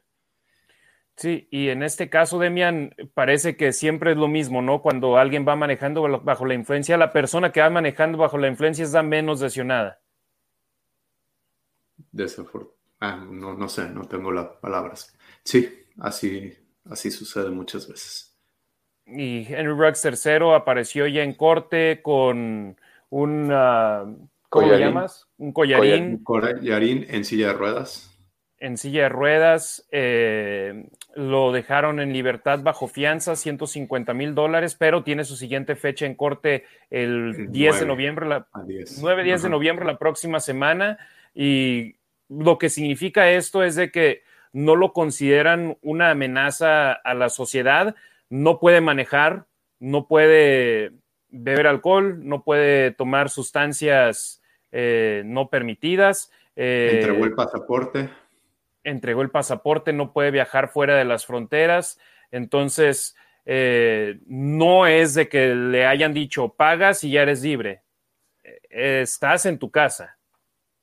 Sí, 1.17 1.49
y 1.51 1.69
en 1.69 1.83
este 1.83 2.09
caso, 2.09 2.39
Demian, 2.39 2.95
parece 3.13 3.57
que 3.57 3.73
siempre 3.73 4.13
es 4.13 4.17
lo 4.17 4.27
mismo, 4.27 4.63
¿no? 4.63 4.81
Cuando 4.81 5.19
alguien 5.19 5.47
va 5.47 5.55
manejando 5.55 6.03
bajo 6.23 6.47
la 6.47 6.55
influencia, 6.55 6.97
la 6.97 7.13
persona 7.13 7.53
que 7.53 7.61
va 7.61 7.69
manejando 7.69 8.17
bajo 8.17 8.39
la 8.39 8.49
influencia 8.49 8.85
es 8.85 8.93
la 8.93 9.03
menos 9.03 9.43
lesionada. 9.43 10.01
Desafortunadamente. 12.11 12.81
Ah, 13.01 13.17
no, 13.17 13.55
no 13.55 13.69
sé, 13.69 13.89
no 13.89 14.05
tengo 14.05 14.31
las 14.31 14.47
palabras. 14.61 15.17
Sí, 15.43 15.87
así, 15.99 16.53
así 16.85 17.11
sucede 17.11 17.51
muchas 17.51 17.89
veces. 17.89 18.39
Y 19.07 19.47
Henry 19.49 19.73
Ruggs 19.73 20.05
III 20.05 20.55
apareció 20.55 21.07
ya 21.07 21.23
en 21.23 21.35
corte 21.35 22.03
con 22.03 22.79
un, 23.11 23.53
uh, 23.53 24.29
¿cómo 24.49 24.67
le 24.69 24.79
llamas? 24.79 25.29
Un 25.37 25.53
collarín. 25.53 26.25
Collarín 26.25 27.07
en 27.09 27.25
silla 27.25 27.49
de 27.49 27.53
ruedas 27.53 28.11
en 28.61 28.77
silla 28.77 29.05
de 29.05 29.09
ruedas, 29.09 29.89
eh, 29.91 30.85
lo 31.15 31.51
dejaron 31.51 31.99
en 31.99 32.13
libertad 32.13 32.61
bajo 32.63 32.89
fianza, 32.89 33.35
150 33.35 34.13
mil 34.13 34.35
dólares, 34.35 34.77
pero 34.79 35.03
tiene 35.03 35.25
su 35.25 35.35
siguiente 35.35 35.77
fecha 35.77 36.05
en 36.05 36.15
corte 36.15 36.65
el 36.91 37.51
10 37.51 37.81
de 37.81 37.87
noviembre, 37.87 38.29
la, 38.29 38.47
9, 39.01 39.25
10 39.25 39.43
de 39.43 39.49
noviembre 39.49 39.87
la 39.87 39.99
próxima 39.99 40.41
semana. 40.41 40.99
Y 41.35 41.97
lo 42.29 42.59
que 42.59 42.69
significa 42.69 43.31
esto 43.31 43.65
es 43.65 43.77
de 43.77 43.91
que 43.91 44.23
no 44.53 44.77
lo 44.77 44.93
consideran 44.93 45.79
una 45.81 46.11
amenaza 46.11 46.93
a 46.93 47.15
la 47.15 47.31
sociedad, 47.31 47.97
no 48.29 48.61
puede 48.61 48.83
manejar, 48.83 49.47
no 49.79 50.07
puede 50.07 50.93
beber 51.31 51.67
alcohol, 51.67 52.27
no 52.27 52.43
puede 52.43 52.91
tomar 52.93 53.31
sustancias 53.31 54.43
eh, 54.73 55.23
no 55.25 55.49
permitidas. 55.49 56.31
Eh, 56.57 57.01
Entregó 57.01 57.25
el 57.25 57.35
pasaporte 57.35 58.11
entregó 58.85 59.23
el 59.23 59.31
pasaporte, 59.31 59.93
no 59.93 60.13
puede 60.13 60.31
viajar 60.31 60.69
fuera 60.69 60.97
de 60.97 61.05
las 61.05 61.27
fronteras. 61.27 61.99
Entonces, 62.31 63.17
eh, 63.45 64.21
no 64.27 64.87
es 64.87 65.15
de 65.15 65.29
que 65.29 65.55
le 65.55 65.87
hayan 65.87 66.15
dicho 66.15 66.51
pagas 66.51 67.05
y 67.05 67.13
ya 67.13 67.23
eres 67.23 67.43
libre. 67.43 67.83
Eh, 68.43 69.01
estás 69.03 69.47
en 69.47 69.59
tu 69.59 69.71
casa. 69.71 70.19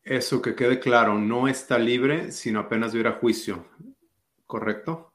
Eso 0.03 0.41
que 0.41 0.55
quede 0.55 0.79
claro, 0.79 1.15
no 1.15 1.47
está 1.47 1.77
libre, 1.77 2.31
sino 2.31 2.59
apenas 2.61 2.93
hubiera 2.93 3.13
juicio. 3.13 3.65
¿Correcto? 4.45 5.06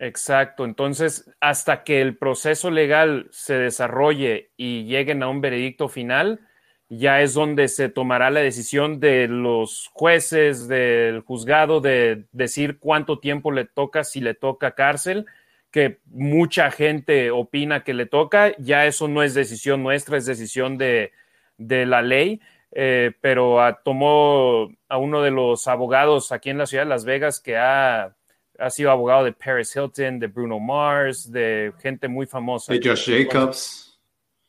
Exacto. 0.00 0.64
Entonces, 0.64 1.30
hasta 1.40 1.82
que 1.82 2.00
el 2.00 2.16
proceso 2.16 2.70
legal 2.70 3.28
se 3.30 3.54
desarrolle 3.54 4.52
y 4.56 4.84
lleguen 4.84 5.22
a 5.22 5.28
un 5.28 5.40
veredicto 5.40 5.88
final, 5.88 6.40
ya 6.88 7.20
es 7.20 7.34
donde 7.34 7.68
se 7.68 7.88
tomará 7.88 8.30
la 8.30 8.40
decisión 8.40 9.00
de 9.00 9.28
los 9.28 9.90
jueces, 9.92 10.68
del 10.68 11.20
juzgado, 11.20 11.80
de 11.80 12.24
decir 12.32 12.78
cuánto 12.78 13.18
tiempo 13.18 13.52
le 13.52 13.64
toca, 13.66 14.04
si 14.04 14.20
le 14.20 14.34
toca 14.34 14.74
cárcel, 14.74 15.26
que 15.70 15.98
mucha 16.06 16.70
gente 16.70 17.30
opina 17.30 17.84
que 17.84 17.92
le 17.94 18.06
toca, 18.06 18.56
ya 18.58 18.86
eso 18.86 19.08
no 19.08 19.22
es 19.22 19.34
decisión 19.34 19.82
nuestra, 19.82 20.16
es 20.16 20.26
decisión 20.26 20.78
de, 20.78 21.12
la 21.58 22.02
ley, 22.02 22.40
eh, 22.72 23.12
pero 23.20 23.58
tomó 23.84 24.70
a 24.88 24.98
uno 24.98 25.22
de 25.22 25.30
los 25.30 25.66
abogados 25.66 26.32
aquí 26.32 26.50
en 26.50 26.58
la 26.58 26.66
ciudad 26.66 26.84
de 26.84 26.88
Las 26.88 27.04
Vegas 27.04 27.40
que 27.40 27.56
ha, 27.56 28.16
ha 28.58 28.70
sido 28.70 28.90
abogado 28.90 29.24
de 29.24 29.32
Paris 29.32 29.74
Hilton, 29.74 30.18
de 30.18 30.26
Bruno 30.26 30.58
Mars, 30.58 31.30
de 31.30 31.72
gente 31.80 32.08
muy 32.08 32.26
famosa. 32.26 32.72
De 32.72 32.80
Josh 32.82 33.08
Jacobs. 33.08 33.98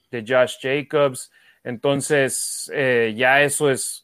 De 0.09 0.23
Josh 0.27 0.57
Jacobs. 0.59 1.31
Entonces, 1.63 2.71
eh, 2.73 3.13
ya 3.15 3.41
eso 3.43 3.69
es 3.69 4.03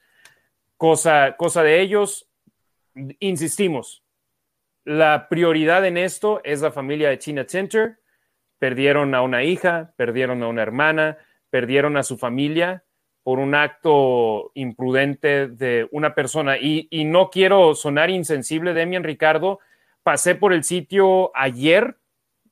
cosa, 0.77 1.35
cosa 1.37 1.63
de 1.63 1.81
ellos. 1.81 2.29
Insistimos, 3.19 4.03
la 4.83 5.27
prioridad 5.27 5.85
en 5.85 5.97
esto 5.97 6.39
es 6.43 6.61
la 6.61 6.71
familia 6.71 7.09
de 7.09 7.17
Tina 7.17 7.45
Tinter. 7.45 7.97
Perdieron 8.59 9.15
a 9.15 9.21
una 9.21 9.43
hija, 9.43 9.93
perdieron 9.97 10.43
a 10.43 10.47
una 10.47 10.61
hermana, 10.61 11.17
perdieron 11.49 11.97
a 11.97 12.03
su 12.03 12.17
familia 12.17 12.83
por 13.23 13.39
un 13.39 13.55
acto 13.55 14.51
imprudente 14.53 15.47
de 15.47 15.87
una 15.91 16.13
persona. 16.13 16.59
Y, 16.59 16.87
y 16.91 17.05
no 17.05 17.31
quiero 17.31 17.73
sonar 17.73 18.11
insensible, 18.11 18.75
Demian 18.75 19.03
Ricardo. 19.03 19.59
Pasé 20.05 20.35
por 20.35 20.53
el 20.53 20.63
sitio 20.63 21.31
ayer, 21.35 21.97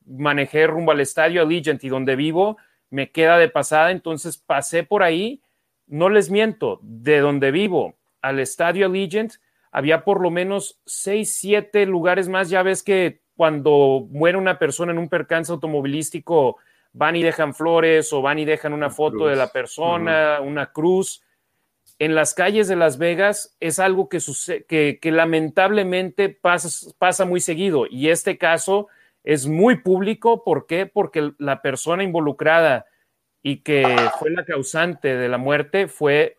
manejé 0.08 0.66
rumbo 0.66 0.92
al 0.92 1.02
estadio 1.02 1.44
Allegiant 1.44 1.84
y 1.84 1.88
donde 1.88 2.16
vivo 2.16 2.58
me 2.90 3.12
queda 3.12 3.38
de 3.38 3.48
pasada, 3.48 3.92
entonces 3.92 4.40
pasé 4.40 4.82
por 4.82 5.04
ahí, 5.04 5.44
no 5.86 6.10
les 6.10 6.32
miento, 6.32 6.80
de 6.82 7.20
donde 7.20 7.52
vivo 7.52 7.94
al 8.24 8.40
estadio 8.40 8.88
Allegiant, 8.88 9.34
había 9.72 10.04
por 10.04 10.20
lo 10.20 10.32
menos 10.32 10.82
seis, 10.88 11.36
siete 11.36 11.86
lugares 11.86 12.28
más, 12.28 12.50
ya 12.50 12.64
ves 12.64 12.82
que 12.82 13.22
cuando 13.36 14.08
muere 14.10 14.40
una 14.40 14.58
persona 14.58 14.92
en 14.92 14.98
un 14.98 15.08
percance 15.08 15.52
automovilístico, 15.52 16.58
van 16.92 17.16
y 17.18 17.22
dejan 17.22 17.54
flores 17.54 18.12
o 18.14 18.24
van 18.24 18.40
y 18.40 18.46
dejan 18.46 18.74
una 18.74 18.90
foto 18.90 19.28
de 19.28 19.36
la 19.36 19.52
persona, 19.52 20.40
una 20.42 20.72
cruz. 20.72 21.22
En 22.00 22.16
las 22.16 22.34
calles 22.34 22.68
de 22.68 22.76
Las 22.76 22.98
Vegas 22.98 23.56
es 23.60 23.80
algo 23.80 24.10
que, 24.10 24.20
que, 24.68 25.00
que 25.02 25.12
lamentablemente 25.12 26.30
pasa, 26.30 27.26
muy 27.26 27.40
seguido 27.40 27.86
y 27.90 28.10
este 28.10 28.38
caso 28.38 28.88
es 29.24 29.48
muy 29.48 29.78
público. 29.78 30.44
¿Por 30.44 30.66
qué? 30.66 30.86
Porque 30.86 31.32
la 31.38 31.62
persona 31.62 32.04
involucrada 32.04 32.86
y 33.42 33.58
que 33.58 33.96
fue 34.20 34.32
la 34.32 34.46
causante 34.46 35.16
de 35.16 35.30
la 35.30 35.38
muerte 35.38 35.88
fue 35.88 36.38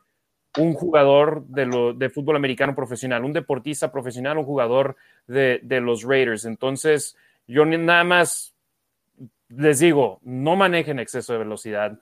un 0.58 0.74
jugador 0.74 1.44
de 1.46 2.10
fútbol 2.10 2.36
americano 2.36 2.74
profesional, 2.74 3.24
un 3.24 3.32
deportista 3.32 3.90
profesional, 3.90 4.38
un 4.38 4.44
jugador 4.44 4.96
de, 5.26 5.60
de 5.62 5.80
los 5.80 6.02
Raiders. 6.02 6.44
Entonces, 6.44 7.16
yo 7.46 7.64
nada 7.64 8.04
más 8.04 8.54
les 9.48 9.78
digo, 9.78 10.20
no 10.22 10.56
manejen 10.56 10.98
exceso 10.98 11.32
de 11.32 11.40
velocidad. 11.40 11.98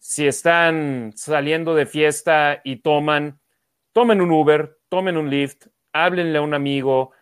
Si 0.00 0.26
están 0.26 1.12
saliendo 1.16 1.74
de 1.74 1.86
fiesta 1.86 2.60
y 2.64 2.76
toman, 2.76 3.40
tomen 3.92 4.20
un 4.20 4.30
Uber, 4.30 4.78
tomen 4.88 5.16
un 5.16 5.30
Lyft, 5.30 5.66
háblenle 5.92 6.38
a 6.38 6.42
un 6.42 6.54
amigo, 6.54 7.12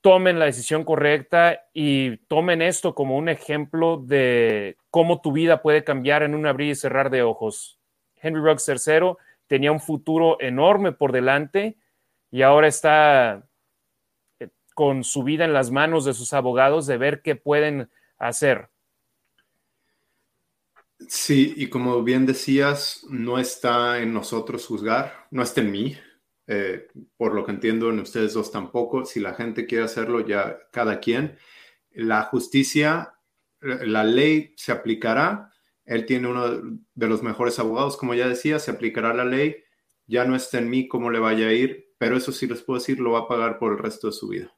tomen 0.00 0.38
la 0.38 0.44
decisión 0.44 0.84
correcta 0.84 1.66
y 1.72 2.18
tomen 2.28 2.62
esto 2.62 2.94
como 2.94 3.16
un 3.16 3.28
ejemplo 3.28 3.96
de 3.98 4.76
cómo 4.90 5.20
tu 5.20 5.32
vida 5.32 5.62
puede 5.62 5.84
cambiar 5.84 6.22
en 6.22 6.34
un 6.34 6.46
abrir 6.46 6.70
y 6.70 6.74
cerrar 6.74 7.10
de 7.10 7.22
ojos. 7.22 7.78
Henry 8.16 8.40
Ruggs 8.40 8.68
III 8.68 9.14
tenía 9.46 9.72
un 9.72 9.80
futuro 9.80 10.36
enorme 10.40 10.92
por 10.92 11.12
delante 11.12 11.76
y 12.30 12.42
ahora 12.42 12.68
está 12.68 13.46
eh, 14.38 14.48
con 14.74 15.04
su 15.04 15.22
vida 15.24 15.44
en 15.44 15.52
las 15.52 15.70
manos 15.70 16.04
de 16.04 16.14
sus 16.14 16.32
abogados 16.32 16.86
de 16.86 16.98
ver 16.98 17.22
qué 17.22 17.36
pueden 17.36 17.90
hacer. 18.18 18.68
Sí, 21.06 21.54
y 21.56 21.68
como 21.68 22.02
bien 22.02 22.26
decías, 22.26 23.04
no 23.08 23.38
está 23.38 24.00
en 24.00 24.12
nosotros 24.12 24.66
juzgar, 24.66 25.28
no 25.30 25.42
está 25.42 25.60
en 25.60 25.70
mí, 25.70 25.96
eh, 26.48 26.88
por 27.16 27.34
lo 27.34 27.44
que 27.44 27.52
entiendo 27.52 27.88
en 27.90 28.00
ustedes 28.00 28.34
dos 28.34 28.50
tampoco. 28.50 29.04
Si 29.04 29.20
la 29.20 29.34
gente 29.34 29.66
quiere 29.66 29.84
hacerlo, 29.84 30.26
ya 30.26 30.58
cada 30.72 30.98
quien. 30.98 31.38
La 31.92 32.22
justicia, 32.24 33.14
la 33.60 34.02
ley 34.04 34.54
se 34.56 34.72
aplicará. 34.72 35.52
Él 35.84 36.04
tiene 36.04 36.28
uno 36.28 36.48
de 36.94 37.08
los 37.08 37.22
mejores 37.22 37.58
abogados, 37.60 37.96
como 37.96 38.14
ya 38.14 38.28
decía, 38.28 38.58
se 38.58 38.72
aplicará 38.72 39.14
la 39.14 39.24
ley. 39.24 39.56
Ya 40.06 40.24
no 40.24 40.34
está 40.34 40.58
en 40.58 40.68
mí 40.70 40.88
cómo 40.88 41.10
le 41.10 41.20
vaya 41.20 41.48
a 41.48 41.52
ir, 41.52 41.94
pero 41.98 42.16
eso 42.16 42.32
sí 42.32 42.46
les 42.46 42.62
puedo 42.62 42.80
decir, 42.80 42.98
lo 42.98 43.12
va 43.12 43.20
a 43.20 43.28
pagar 43.28 43.58
por 43.58 43.72
el 43.72 43.78
resto 43.78 44.08
de 44.08 44.12
su 44.14 44.28
vida. 44.28 44.52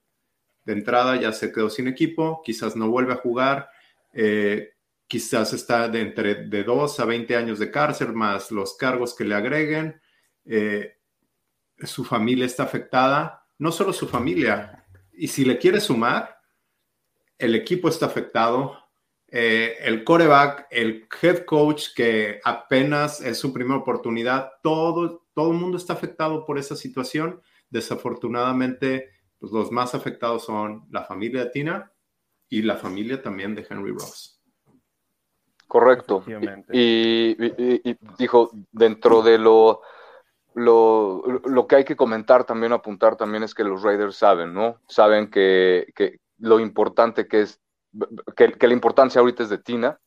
De 0.65 0.73
entrada 0.73 1.21
ya 1.21 1.33
se 1.33 1.53
quedó 1.53 1.71
sin 1.71 1.89
equipo, 1.89 2.43
quizás 2.45 2.77
no 2.77 2.91
vuelve 2.91 3.13
a 3.15 3.17
jugar. 3.17 3.69
Eh, 4.13 4.71
quizás 5.11 5.53
está 5.53 5.89
de 5.89 6.03
entre 6.03 6.47
de 6.47 6.63
2 6.63 7.01
a 7.01 7.05
20 7.05 7.35
años 7.35 7.59
de 7.59 7.73
cárcel, 7.73 8.13
más 8.13 8.53
los 8.53 8.77
cargos 8.77 9.13
que 9.13 9.25
le 9.25 9.35
agreguen. 9.35 10.01
Eh, 10.45 10.99
su 11.79 12.05
familia 12.05 12.47
está 12.47 12.63
afectada, 12.63 13.45
no 13.59 13.73
solo 13.73 13.93
su 13.93 14.07
familia, 14.07 14.87
y 15.13 15.27
si 15.27 15.45
le 15.45 15.59
quiere 15.59 15.81
sumar, 15.81 16.39
el 17.39 17.57
equipo 17.57 17.89
está 17.89 18.07
afectado, 18.07 18.79
eh, 19.27 19.79
el 19.81 20.05
coreback, 20.05 20.69
el 20.71 21.09
head 21.21 21.45
coach 21.45 21.89
que 21.97 22.41
apenas 22.45 23.21
es 23.21 23.37
su 23.37 23.53
primera 23.53 23.81
oportunidad, 23.81 24.53
todo, 24.63 25.27
todo 25.35 25.51
el 25.51 25.59
mundo 25.59 25.77
está 25.77 25.95
afectado 25.95 26.47
por 26.47 26.57
esa 26.57 26.77
situación. 26.77 27.43
Desafortunadamente, 27.69 29.11
pues 29.41 29.51
los 29.51 29.73
más 29.73 29.97
afectados 29.97 30.45
son 30.45 30.87
la 30.91 31.03
familia 31.03 31.45
de 31.45 31.51
Tina 31.51 31.93
y 32.49 32.63
la 32.63 32.77
familia 32.77 33.21
también 33.21 33.57
de 33.57 33.67
Henry 33.69 33.91
Ross. 33.91 34.40
Correcto. 35.71 36.25
Y, 36.73 37.37
dijo, 38.19 38.51
dentro 38.73 39.23
de 39.23 39.39
lo, 39.39 39.83
lo, 40.55 41.23
lo, 41.45 41.67
que 41.69 41.77
hay 41.77 41.85
que 41.85 41.95
comentar 41.95 42.43
también, 42.43 42.73
apuntar 42.73 43.15
también 43.15 43.45
es 43.45 43.55
que 43.55 43.63
los 43.63 43.81
Raiders 43.81 44.17
saben, 44.17 44.53
¿no? 44.53 44.81
Saben 44.89 45.31
que, 45.31 45.87
que 45.95 46.19
lo 46.39 46.59
importante 46.59 47.29
que 47.29 47.43
es, 47.43 47.61
que, 48.35 48.51
que, 48.51 48.67
la 48.67 48.75
importancia 48.75 49.21
ahorita 49.21 49.45
es 49.45 49.49
de 49.49 49.59
Tina, 49.59 50.01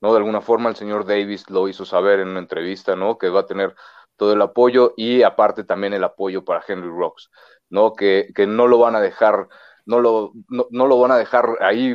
¿no? 0.00 0.12
De 0.12 0.16
alguna 0.16 0.40
forma 0.40 0.70
el 0.70 0.76
señor 0.76 1.04
Davis 1.04 1.50
lo 1.50 1.68
hizo 1.68 1.84
saber 1.84 2.20
en 2.20 2.28
una 2.28 2.38
entrevista, 2.38 2.96
¿no? 2.96 3.18
Que 3.18 3.28
va 3.28 3.40
a 3.40 3.46
tener 3.46 3.74
todo 4.16 4.32
el 4.32 4.40
apoyo 4.40 4.94
y 4.96 5.22
aparte 5.22 5.64
también 5.64 5.92
el 5.92 6.02
apoyo 6.02 6.46
para 6.46 6.64
Henry 6.66 6.88
Rocks, 6.88 7.30
¿no? 7.68 7.92
Que, 7.92 8.32
que 8.34 8.46
no 8.46 8.66
lo 8.66 8.78
van 8.78 8.96
a 8.96 9.02
dejar, 9.02 9.48
no 9.84 10.00
lo, 10.00 10.32
no, 10.48 10.66
no 10.70 10.86
lo 10.86 10.98
van 10.98 11.10
a 11.10 11.18
dejar 11.18 11.58
ahí 11.60 11.94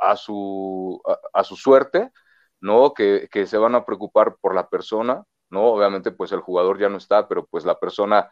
a 0.00 0.16
su, 0.16 1.02
a 1.34 1.44
su 1.44 1.56
suerte, 1.56 2.12
¿no? 2.60 2.94
Que, 2.94 3.28
se 3.46 3.58
van 3.58 3.74
a 3.74 3.84
preocupar 3.84 4.36
por 4.40 4.54
la 4.54 4.68
persona, 4.68 5.24
¿no? 5.50 5.64
Obviamente, 5.64 6.10
pues 6.10 6.32
el 6.32 6.40
jugador 6.40 6.78
ya 6.78 6.88
no 6.88 6.98
está, 6.98 7.28
pero 7.28 7.46
pues 7.46 7.64
la 7.64 7.78
persona, 7.78 8.28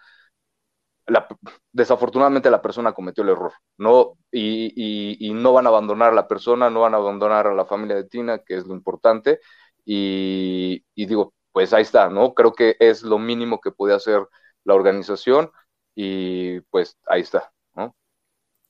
desafortunadamente 1.72 2.50
la 2.50 2.62
persona 2.62 2.92
cometió 2.92 3.22
el 3.24 3.30
error, 3.30 3.52
¿no? 3.78 4.18
Y, 4.30 5.32
no 5.34 5.52
van 5.52 5.66
a 5.66 5.70
abandonar 5.70 6.12
a 6.12 6.14
la 6.14 6.28
persona, 6.28 6.70
no 6.70 6.80
van 6.80 6.94
a 6.94 6.98
abandonar 6.98 7.46
a 7.46 7.54
la 7.54 7.66
familia 7.66 7.96
de 7.96 8.04
Tina, 8.04 8.38
que 8.38 8.56
es 8.56 8.66
lo 8.66 8.74
importante, 8.74 9.40
y, 9.84 10.84
digo, 10.94 11.34
pues 11.52 11.72
ahí 11.72 11.82
está, 11.82 12.08
¿no? 12.08 12.34
Creo 12.34 12.52
que 12.52 12.76
es 12.80 13.02
lo 13.02 13.18
mínimo 13.18 13.60
que 13.60 13.70
puede 13.70 13.94
hacer 13.94 14.26
la 14.64 14.74
organización, 14.74 15.50
y 15.94 16.60
pues 16.62 16.98
ahí 17.06 17.20
está, 17.20 17.52
¿no? 17.74 17.94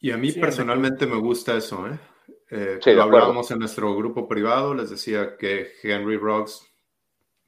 Y 0.01 0.11
a 0.11 0.19
mí 0.19 0.33
personalmente 0.33 1.07
me 1.07 1.17
gusta 1.17 1.57
eso, 1.57 1.87
¿eh? 1.87 1.99
Eh, 2.51 2.79
lo 2.87 3.03
hablábamos 3.03 3.51
en 3.51 3.59
nuestro 3.59 3.97
grupo 3.97 4.29
privado, 4.29 4.75
les 4.75 4.91
decía 4.91 5.37
que 5.37 5.73
Henry 5.83 6.17
Rocks, 6.17 6.71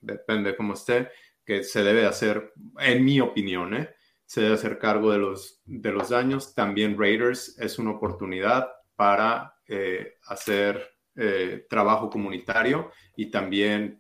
depende 0.01 0.57
cómo 0.57 0.75
esté, 0.75 1.11
que 1.45 1.63
se 1.65 1.83
debe 1.83 2.07
hacer, 2.07 2.53
en 2.79 3.05
mi 3.05 3.21
opinión, 3.21 3.75
¿eh? 3.75 3.91
se 4.25 4.41
debe 4.41 4.55
hacer 4.55 4.79
cargo 4.79 5.13
de 5.13 5.19
los, 5.19 5.61
de 5.65 5.93
los 5.93 6.09
daños. 6.09 6.55
También 6.55 6.99
Raiders 6.99 7.57
es 7.59 7.79
una 7.79 7.93
oportunidad 7.93 8.69
para 8.97 9.57
eh, 9.69 10.17
hacer 10.27 10.93
trabajo 11.71 12.11
comunitario 12.11 12.91
y 13.17 13.31
también 13.31 13.99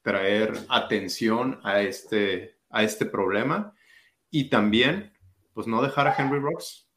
traer 0.00 0.52
atención 0.68 1.58
a 1.64 1.80
este, 1.80 2.58
a 2.70 2.84
este 2.84 3.04
problema. 3.04 3.74
Y 4.30 4.48
también, 4.48 5.12
pues 5.54 5.66
no 5.66 5.82
dejar 5.82 6.06
a 6.06 6.14
Henry 6.16 6.38
Rocks. 6.38 6.88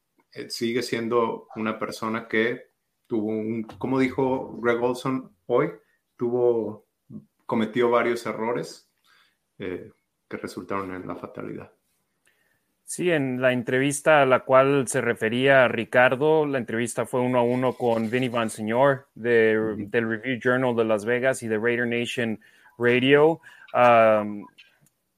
sigue 0.50 0.84
siendo 0.84 1.48
una 1.56 1.80
persona 1.80 2.28
que 2.28 2.75
tuvo 3.06 3.28
un, 3.28 3.62
como 3.64 3.98
dijo 3.98 4.58
Greg 4.60 4.82
Olson 4.82 5.30
hoy, 5.46 5.70
tuvo, 6.16 6.86
cometió 7.46 7.90
varios 7.90 8.26
errores 8.26 8.90
eh, 9.58 9.90
que 10.28 10.36
resultaron 10.36 10.94
en 10.94 11.06
la 11.06 11.16
fatalidad. 11.16 11.70
Sí, 12.88 13.10
en 13.10 13.42
la 13.42 13.52
entrevista 13.52 14.22
a 14.22 14.26
la 14.26 14.40
cual 14.44 14.86
se 14.86 15.00
refería 15.00 15.66
Ricardo, 15.66 16.46
la 16.46 16.58
entrevista 16.58 17.04
fue 17.04 17.20
uno 17.20 17.40
a 17.40 17.42
uno 17.42 17.72
con 17.72 18.08
Vinny 18.08 18.28
Van 18.28 18.48
Señor 18.48 19.08
de, 19.16 19.74
del 19.76 20.08
Review 20.08 20.38
Journal 20.40 20.76
de 20.76 20.84
Las 20.84 21.04
Vegas 21.04 21.42
y 21.42 21.48
de 21.48 21.58
Raider 21.58 21.88
Nation 21.88 22.38
Radio. 22.78 23.40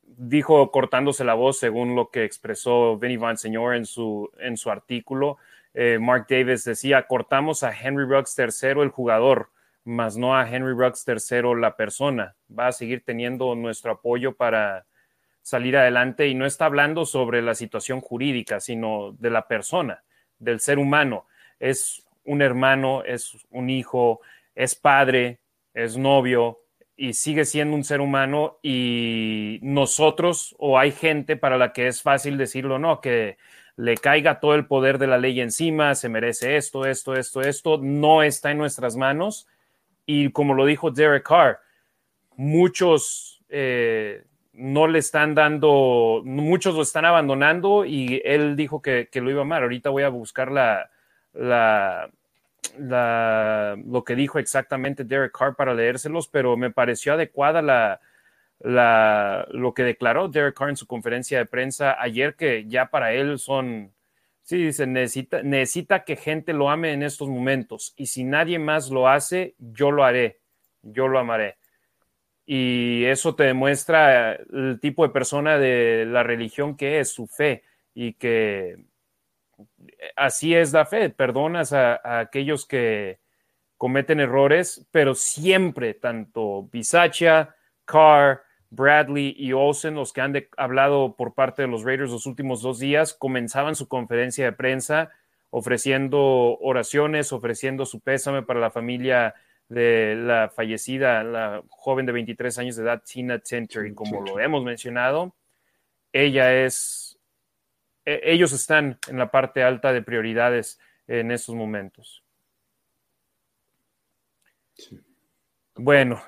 dijo 0.07 0.71
cortándose 0.71 1.25
la 1.25 1.35
voz 1.35 1.59
según 1.59 1.95
lo 1.95 2.09
que 2.09 2.25
expresó 2.25 2.97
Vinny 2.97 3.19
Van 3.19 3.37
Señor 3.37 3.75
en 3.75 3.85
su, 3.85 4.31
en 4.39 4.57
su 4.57 4.71
artículo, 4.71 5.37
eh, 5.81 6.01
Mark 6.01 6.27
Davis 6.29 6.65
decía, 6.65 7.07
cortamos 7.07 7.63
a 7.63 7.71
Henry 7.73 8.05
Ruggs 8.05 8.35
tercero 8.35 8.83
el 8.83 8.89
jugador, 8.89 9.53
más 9.85 10.17
no 10.17 10.37
a 10.37 10.51
Henry 10.51 10.75
Ruggs 10.75 11.05
tercero 11.05 11.55
la 11.55 11.77
persona. 11.77 12.35
Va 12.51 12.67
a 12.67 12.73
seguir 12.73 13.05
teniendo 13.05 13.55
nuestro 13.55 13.93
apoyo 13.93 14.35
para 14.35 14.87
salir 15.41 15.77
adelante 15.77 16.27
y 16.27 16.35
no 16.35 16.47
está 16.47 16.65
hablando 16.65 17.07
sobre 17.07 17.43
la 17.43 17.55
situación 17.55 18.01
jurídica, 18.01 18.59
sino 18.59 19.13
de 19.21 19.31
la 19.31 19.47
persona, 19.47 20.03
del 20.41 20.59
ser 20.59 20.81
humano. 20.81 21.27
Es 21.61 22.05
un 22.25 22.43
hermano, 22.43 23.05
es 23.05 23.39
un 23.51 23.71
hijo, 23.71 24.21
es 24.57 24.75
padre, 24.75 25.39
es 25.75 25.97
novio 25.97 26.59
y 26.97 27.13
sigue 27.13 27.45
siendo 27.45 27.77
un 27.77 27.85
ser 27.85 28.01
humano 28.01 28.59
y 28.65 29.61
nosotros 29.63 30.57
o 30.59 30.77
hay 30.77 30.91
gente 30.91 31.37
para 31.37 31.57
la 31.57 31.73
que 31.73 31.87
es 31.87 32.03
fácil 32.03 32.37
decirlo, 32.37 32.81
no, 32.81 33.01
que 33.01 33.39
le 33.79 33.97
caiga 33.97 34.41
todo 34.41 34.57
el 34.57 34.67
poder 34.67 34.99
de 34.99 35.07
la 35.07 35.19
ley 35.19 35.41
encima, 35.41 35.95
se 35.95 36.09
merece 36.09 36.57
esto, 36.57 36.85
esto, 36.85 37.15
esto, 37.15 37.43
esto, 37.43 37.79
no 37.81 38.25
está 38.25 38.51
en 38.51 38.59
nuestras 38.59 38.97
manos. 38.97 39.47
Y 40.05 40.33
como 40.33 40.55
lo 40.55 40.67
dijo 40.67 40.91
Derek 40.91 41.23
Carr, 41.29 41.61
muchos 42.35 43.41
eh, 43.49 44.25
no 44.53 44.89
le 44.89 44.99
están 44.99 45.37
dando, 45.37 46.23
muchos 46.25 46.75
lo 46.75 46.83
están 46.83 47.05
abandonando 47.05 47.85
y 47.85 48.21
él 48.25 48.57
dijo 48.57 48.83
que, 48.83 49.09
lo 49.15 49.31
iba 49.31 49.43
a 49.43 49.43
amar. 49.43 49.63
Ahorita 49.63 49.91
voy 49.91 50.03
a 50.03 50.09
buscar 50.09 50.51
la, 50.51 50.91
la, 51.33 52.11
lo 53.87 54.03
que 54.03 54.17
dijo 54.17 54.41
exactamente 54.41 55.05
Derek 55.05 55.31
Carr 55.31 55.55
para 55.55 55.73
leérselos, 55.73 56.27
pero 56.27 56.57
me 56.57 56.73
pareció 56.73 57.13
adecuada 57.13 57.63
la, 57.63 58.01
la, 58.61 59.47
lo 59.51 59.75
que 59.75 59.85
declaró 59.85 60.29
Derek 60.29 60.57
Carr 60.57 60.71
en 60.71 60.77
su 60.77 60.87
conferencia 60.87 61.39
de 61.39 61.47
prensa 61.47 62.01
ayer, 62.01 62.35
que 62.35 62.67
ya 62.67 62.87
para 62.87 63.13
él 63.13 63.39
son, 63.39 63.93
sí, 64.43 64.57
dice, 64.59 64.87
necesita, 64.87 65.43
necesita 65.43 66.05
que 66.05 66.17
gente 66.17 66.53
lo 66.53 66.71
ame 66.71 66.93
en 66.93 67.03
estos 67.03 67.29
momentos. 67.29 67.95
Y 67.97 68.07
si 68.07 68.25
nadie 68.25 68.59
más 68.59 68.91
lo 68.91 69.09
hace, 69.09 69.55
yo 69.59 69.91
lo 69.91 70.05
haré, 70.05 70.41
yo 70.83 71.09
lo 71.09 71.19
amaré. 71.19 71.57
Y 72.47 73.05
eso 73.05 73.35
te 73.35 73.45
demuestra 73.45 74.33
el 74.33 74.79
tipo 74.81 75.07
de 75.07 75.13
persona 75.13 75.59
de 75.59 76.07
la 76.07 76.23
religión 76.23 76.77
que 76.77 76.99
es, 77.01 77.11
su 77.11 77.27
fe, 77.27 77.63
y 77.95 78.15
que 78.15 78.79
así 80.17 80.55
es 80.55 80.73
la 80.73 80.87
fe, 80.87 81.11
perdonas 81.11 81.73
a, 81.73 82.01
a 82.03 82.21
aquellos 82.21 82.65
que 82.67 83.21
cometen 83.77 84.19
errores, 84.21 84.87
pero 84.91 85.15
siempre, 85.15 85.95
tanto 85.95 86.69
Bisacha, 86.73 87.55
Carr, 87.85 88.43
Bradley 88.71 89.35
y 89.39 89.53
Olsen, 89.53 89.95
los 89.95 90.13
que 90.13 90.21
han 90.21 90.35
hablado 90.57 91.15
por 91.17 91.35
parte 91.35 91.63
de 91.63 91.69
los 91.69 91.85
Raiders 91.85 92.11
los 92.11 92.27
últimos 92.27 92.63
dos 92.63 92.79
días, 92.79 93.15
comenzaban 93.15 93.75
su 93.75 93.89
conferencia 93.89 94.45
de 94.45 94.53
prensa 94.53 95.11
ofreciendo 95.51 96.59
oraciones, 96.59 97.33
ofreciendo 97.33 97.87
su 97.87 98.01
pésame 98.01 98.43
para 98.43 98.61
la 98.61 98.71
familia 98.71 99.35
de 99.69 100.15
la 100.17 100.51
fallecida, 100.51 101.23
la 101.23 101.63
joven 101.69 102.07
de 102.07 102.13
23 102.13 102.59
años 102.59 102.77
de 102.77 102.83
edad, 102.83 103.03
Tina 103.03 103.39
Tenter. 103.39 103.87
Y 103.87 103.95
como 103.95 104.23
lo 104.23 104.41
hemos 104.41 104.65
mencionado, 104.65 105.35
ella 106.13 106.65
es, 106.65 107.19
e, 108.05 108.21
ellos 108.25 108.53
están 108.53 108.99
en 109.09 109.19
la 109.19 109.31
parte 109.31 109.63
alta 109.63 109.93
de 109.93 110.03
prioridades 110.03 110.79
en 111.07 111.31
estos 111.31 111.55
momentos. 111.55 112.23
Bueno, 115.75 116.23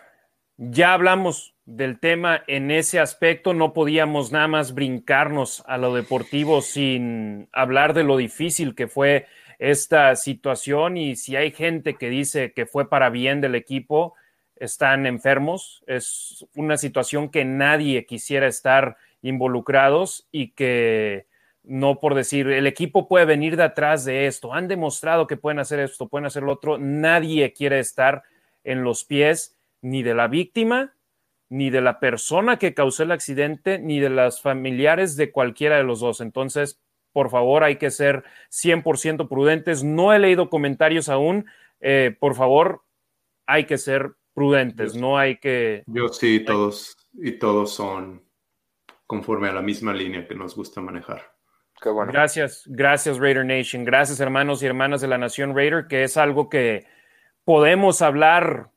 ya 0.62 0.92
hablamos 0.92 1.54
del 1.64 1.98
tema 1.98 2.44
en 2.46 2.70
ese 2.70 3.00
aspecto, 3.00 3.54
no 3.54 3.72
podíamos 3.72 4.30
nada 4.30 4.46
más 4.46 4.74
brincarnos 4.74 5.64
a 5.66 5.78
lo 5.78 5.94
deportivo 5.94 6.60
sin 6.60 7.48
hablar 7.50 7.94
de 7.94 8.04
lo 8.04 8.18
difícil 8.18 8.74
que 8.74 8.86
fue 8.86 9.26
esta 9.58 10.14
situación. 10.16 10.98
Y 10.98 11.16
si 11.16 11.34
hay 11.34 11.50
gente 11.50 11.94
que 11.94 12.10
dice 12.10 12.52
que 12.52 12.66
fue 12.66 12.90
para 12.90 13.08
bien 13.08 13.40
del 13.40 13.54
equipo, 13.54 14.14
están 14.56 15.06
enfermos, 15.06 15.82
es 15.86 16.46
una 16.54 16.76
situación 16.76 17.30
que 17.30 17.46
nadie 17.46 18.04
quisiera 18.04 18.46
estar 18.46 18.98
involucrados 19.22 20.28
y 20.30 20.50
que 20.50 21.26
no 21.62 22.00
por 22.00 22.14
decir, 22.14 22.48
el 22.48 22.66
equipo 22.66 23.08
puede 23.08 23.24
venir 23.24 23.56
de 23.56 23.62
atrás 23.62 24.04
de 24.04 24.26
esto, 24.26 24.52
han 24.52 24.68
demostrado 24.68 25.26
que 25.26 25.38
pueden 25.38 25.58
hacer 25.58 25.80
esto, 25.80 26.08
pueden 26.08 26.26
hacer 26.26 26.42
lo 26.42 26.52
otro, 26.52 26.76
nadie 26.76 27.54
quiere 27.54 27.78
estar 27.78 28.24
en 28.62 28.82
los 28.82 29.04
pies 29.04 29.56
ni 29.82 30.02
de 30.02 30.14
la 30.14 30.28
víctima, 30.28 30.94
ni 31.48 31.70
de 31.70 31.80
la 31.80 32.00
persona 32.00 32.58
que 32.58 32.74
causó 32.74 33.02
el 33.02 33.12
accidente, 33.12 33.78
ni 33.78 34.00
de 34.00 34.10
las 34.10 34.40
familiares 34.40 35.16
de 35.16 35.32
cualquiera 35.32 35.76
de 35.76 35.84
los 35.84 36.00
dos. 36.00 36.20
Entonces, 36.20 36.80
por 37.12 37.30
favor, 37.30 37.64
hay 37.64 37.76
que 37.76 37.90
ser 37.90 38.24
100% 38.50 39.28
prudentes. 39.28 39.82
No 39.82 40.12
he 40.12 40.18
leído 40.18 40.48
comentarios 40.48 41.08
aún. 41.08 41.46
Eh, 41.80 42.16
por 42.18 42.34
favor, 42.34 42.82
hay 43.46 43.64
que 43.66 43.78
ser 43.78 44.00
prudentes 44.00 44.20
prudentes, 44.34 44.94
no 44.94 45.18
hay 45.18 45.36
que... 45.36 45.82
Yo 45.86 46.08
sí, 46.08 46.40
todos, 46.40 46.96
y 47.12 47.32
todos 47.32 47.74
son 47.74 48.22
conforme 49.06 49.48
a 49.48 49.52
la 49.52 49.62
misma 49.62 49.92
línea 49.92 50.26
que 50.26 50.34
nos 50.34 50.54
gusta 50.54 50.80
manejar. 50.80 51.34
Qué 51.80 51.90
bueno. 51.90 52.12
Gracias, 52.12 52.64
gracias 52.66 53.18
Raider 53.18 53.44
Nation, 53.44 53.84
gracias 53.84 54.20
hermanos 54.20 54.62
y 54.62 54.66
hermanas 54.66 55.00
de 55.00 55.08
la 55.08 55.18
Nación 55.18 55.54
Raider, 55.54 55.86
que 55.88 56.04
es 56.04 56.16
algo 56.16 56.48
que 56.48 56.86
podemos 57.44 58.02
hablar. 58.02 58.70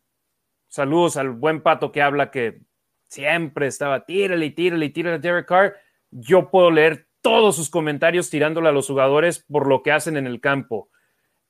Saludos 0.74 1.18
al 1.18 1.30
buen 1.30 1.62
pato 1.62 1.92
que 1.92 2.02
habla 2.02 2.32
que 2.32 2.62
siempre 3.08 3.68
estaba 3.68 4.06
tírale 4.08 4.48
y 4.48 4.50
tírale 4.50 4.88
y 4.88 4.90
tírale 4.90 5.18
a 5.18 5.20
Derek 5.20 5.48
Carr. 5.48 5.76
Yo 6.10 6.50
puedo 6.50 6.72
leer 6.72 7.06
todos 7.22 7.56
sus 7.56 7.70
comentarios 7.70 8.32
tirándole 8.32 8.70
a 8.70 8.72
los 8.72 8.88
jugadores 8.88 9.46
por 9.48 9.68
lo 9.68 9.84
que 9.84 9.92
hacen 9.92 10.18
en 10.18 10.26
el 10.26 10.42
campo. 10.42 10.90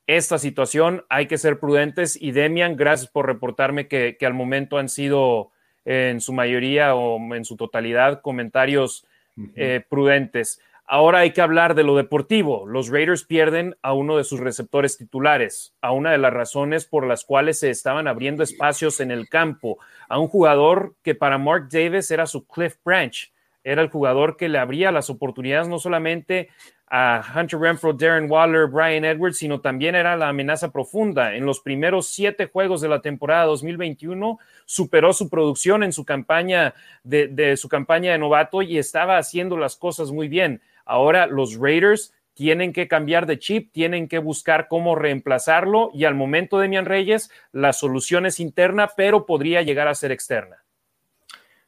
Esta 0.08 0.38
situación 0.40 1.06
hay 1.08 1.28
que 1.28 1.38
ser 1.38 1.62
prudentes 1.62 2.22
y 2.22 2.34
Demian, 2.34 2.76
gracias 2.76 3.10
por 3.10 3.26
reportarme 3.26 3.88
que, 3.88 4.18
al 4.20 4.34
momento 4.34 4.78
han 4.78 4.90
sido 4.90 5.52
en 5.86 6.20
su 6.20 6.34
mayoría 6.34 6.94
o 6.94 7.34
en 7.34 7.46
su 7.46 7.56
totalidad 7.56 8.20
comentarios 8.20 9.08
eh, 9.56 9.86
prudentes. 9.88 10.60
Ahora 10.86 11.19
hay 11.19 11.32
que 11.32 11.41
hablar 11.41 11.76
de 11.76 11.84
lo 11.84 11.96
deportivo. 11.96 12.65
Los 12.67 12.89
Raiders 12.89 13.24
pierden 13.24 13.78
a 13.82 13.93
uno 13.93 14.17
de 14.17 14.26
sus 14.26 14.41
receptores 14.41 14.98
titulares, 14.98 15.74
a 15.82 15.91
una 15.93 16.12
de 16.12 16.17
las 16.17 16.34
razones 16.34 16.86
por 16.86 17.08
las 17.08 17.24
cuales 17.24 17.60
se 17.60 17.69
estaban 17.69 18.08
abriendo 18.08 18.43
espacios 18.43 19.00
en 19.00 19.10
el 19.10 19.30
campo, 19.30 19.78
a 20.10 20.19
un 20.19 20.28
jugador 20.28 20.96
que 21.02 21.15
para 21.15 21.38
Mark 21.38 21.69
Davis 21.72 22.12
era 22.12 22.26
su 22.26 22.46
Cliff 22.46 22.76
Branch, 22.84 23.32
era 23.63 23.82
el 23.82 23.89
jugador 23.89 24.36
que 24.36 24.50
le 24.50 24.60
abría 24.60 24.91
las 24.91 25.10
oportunidades 25.10 25.69
no 25.69 25.80
solamente 25.80 26.50
a 26.96 27.24
Hunter 27.36 27.60
Renfro, 27.60 27.93
Darren 27.93 28.30
Waller, 28.30 28.67
Brian 28.67 29.04
Edwards, 29.06 29.38
sino 29.38 29.62
también 29.62 29.96
era 29.96 30.15
la 30.15 30.30
amenaza 30.30 30.72
profunda. 30.72 31.34
En 31.34 31.46
los 31.46 31.60
primeros 31.62 32.10
siete 32.10 32.46
juegos 32.46 32.82
de 32.82 32.89
la 32.89 33.02
temporada 33.02 33.46
2021 33.46 34.38
superó 34.65 35.12
su 35.13 35.28
producción 35.28 35.82
en 35.82 35.91
su 35.91 36.06
campaña 36.06 36.76
de, 37.04 37.30
de 37.30 37.58
su 37.58 37.67
campaña 37.67 38.12
de 38.12 38.19
novato 38.19 38.62
y 38.62 38.78
estaba 38.78 39.17
haciendo 39.17 39.58
las 39.58 39.76
cosas 39.76 40.12
muy 40.12 40.28
bien. 40.28 40.62
Ahora 40.86 41.28
los 41.28 41.56
Raiders 41.58 42.13
tienen 42.34 42.74
que 42.74 42.88
cambiar 42.88 43.26
de 43.26 43.39
chip, 43.39 43.72
tienen 43.72 44.08
que 44.08 44.17
buscar 44.17 44.67
cómo 44.67 44.96
reemplazarlo 44.96 45.91
y 45.93 46.06
al 46.06 46.15
momento 46.15 46.60
de 46.60 46.67
Mian 46.67 46.86
Reyes 46.86 47.30
la 47.52 47.74
solución 47.74 48.26
es 48.26 48.39
interna, 48.39 48.89
pero 48.96 49.26
podría 49.26 49.62
llegar 49.62 49.88
a 49.88 49.96
ser 49.96 50.12
externa. 50.12 50.63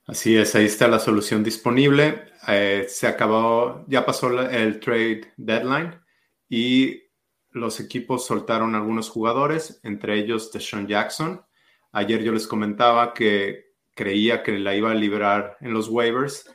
Así 0.08 0.38
es, 0.38 0.54
ahí 0.56 0.66
está 0.66 0.88
la 0.88 1.00
solución 1.00 1.44
disponible. 1.44 2.26
Eh, 2.48 2.86
se 2.88 3.08
acabó, 3.08 3.86
ya 3.88 4.06
pasó 4.06 4.40
el 4.40 4.80
trade 4.80 5.34
deadline 5.36 6.00
y 6.48 7.02
los 7.52 7.80
equipos 7.80 8.26
soltaron 8.26 8.76
algunos 8.76 9.10
jugadores, 9.10 9.80
entre 9.84 10.20
ellos 10.20 10.52
Deshaun 10.52 10.88
Jackson. 10.88 11.42
Ayer 11.92 12.22
yo 12.22 12.34
les 12.34 12.46
comentaba 12.46 13.14
que 13.14 13.74
creía 13.96 14.44
que 14.44 14.60
la 14.60 14.76
iba 14.76 14.92
a 14.92 14.96
librar 14.96 15.58
en 15.62 15.74
los 15.74 15.88
waivers 15.88 16.54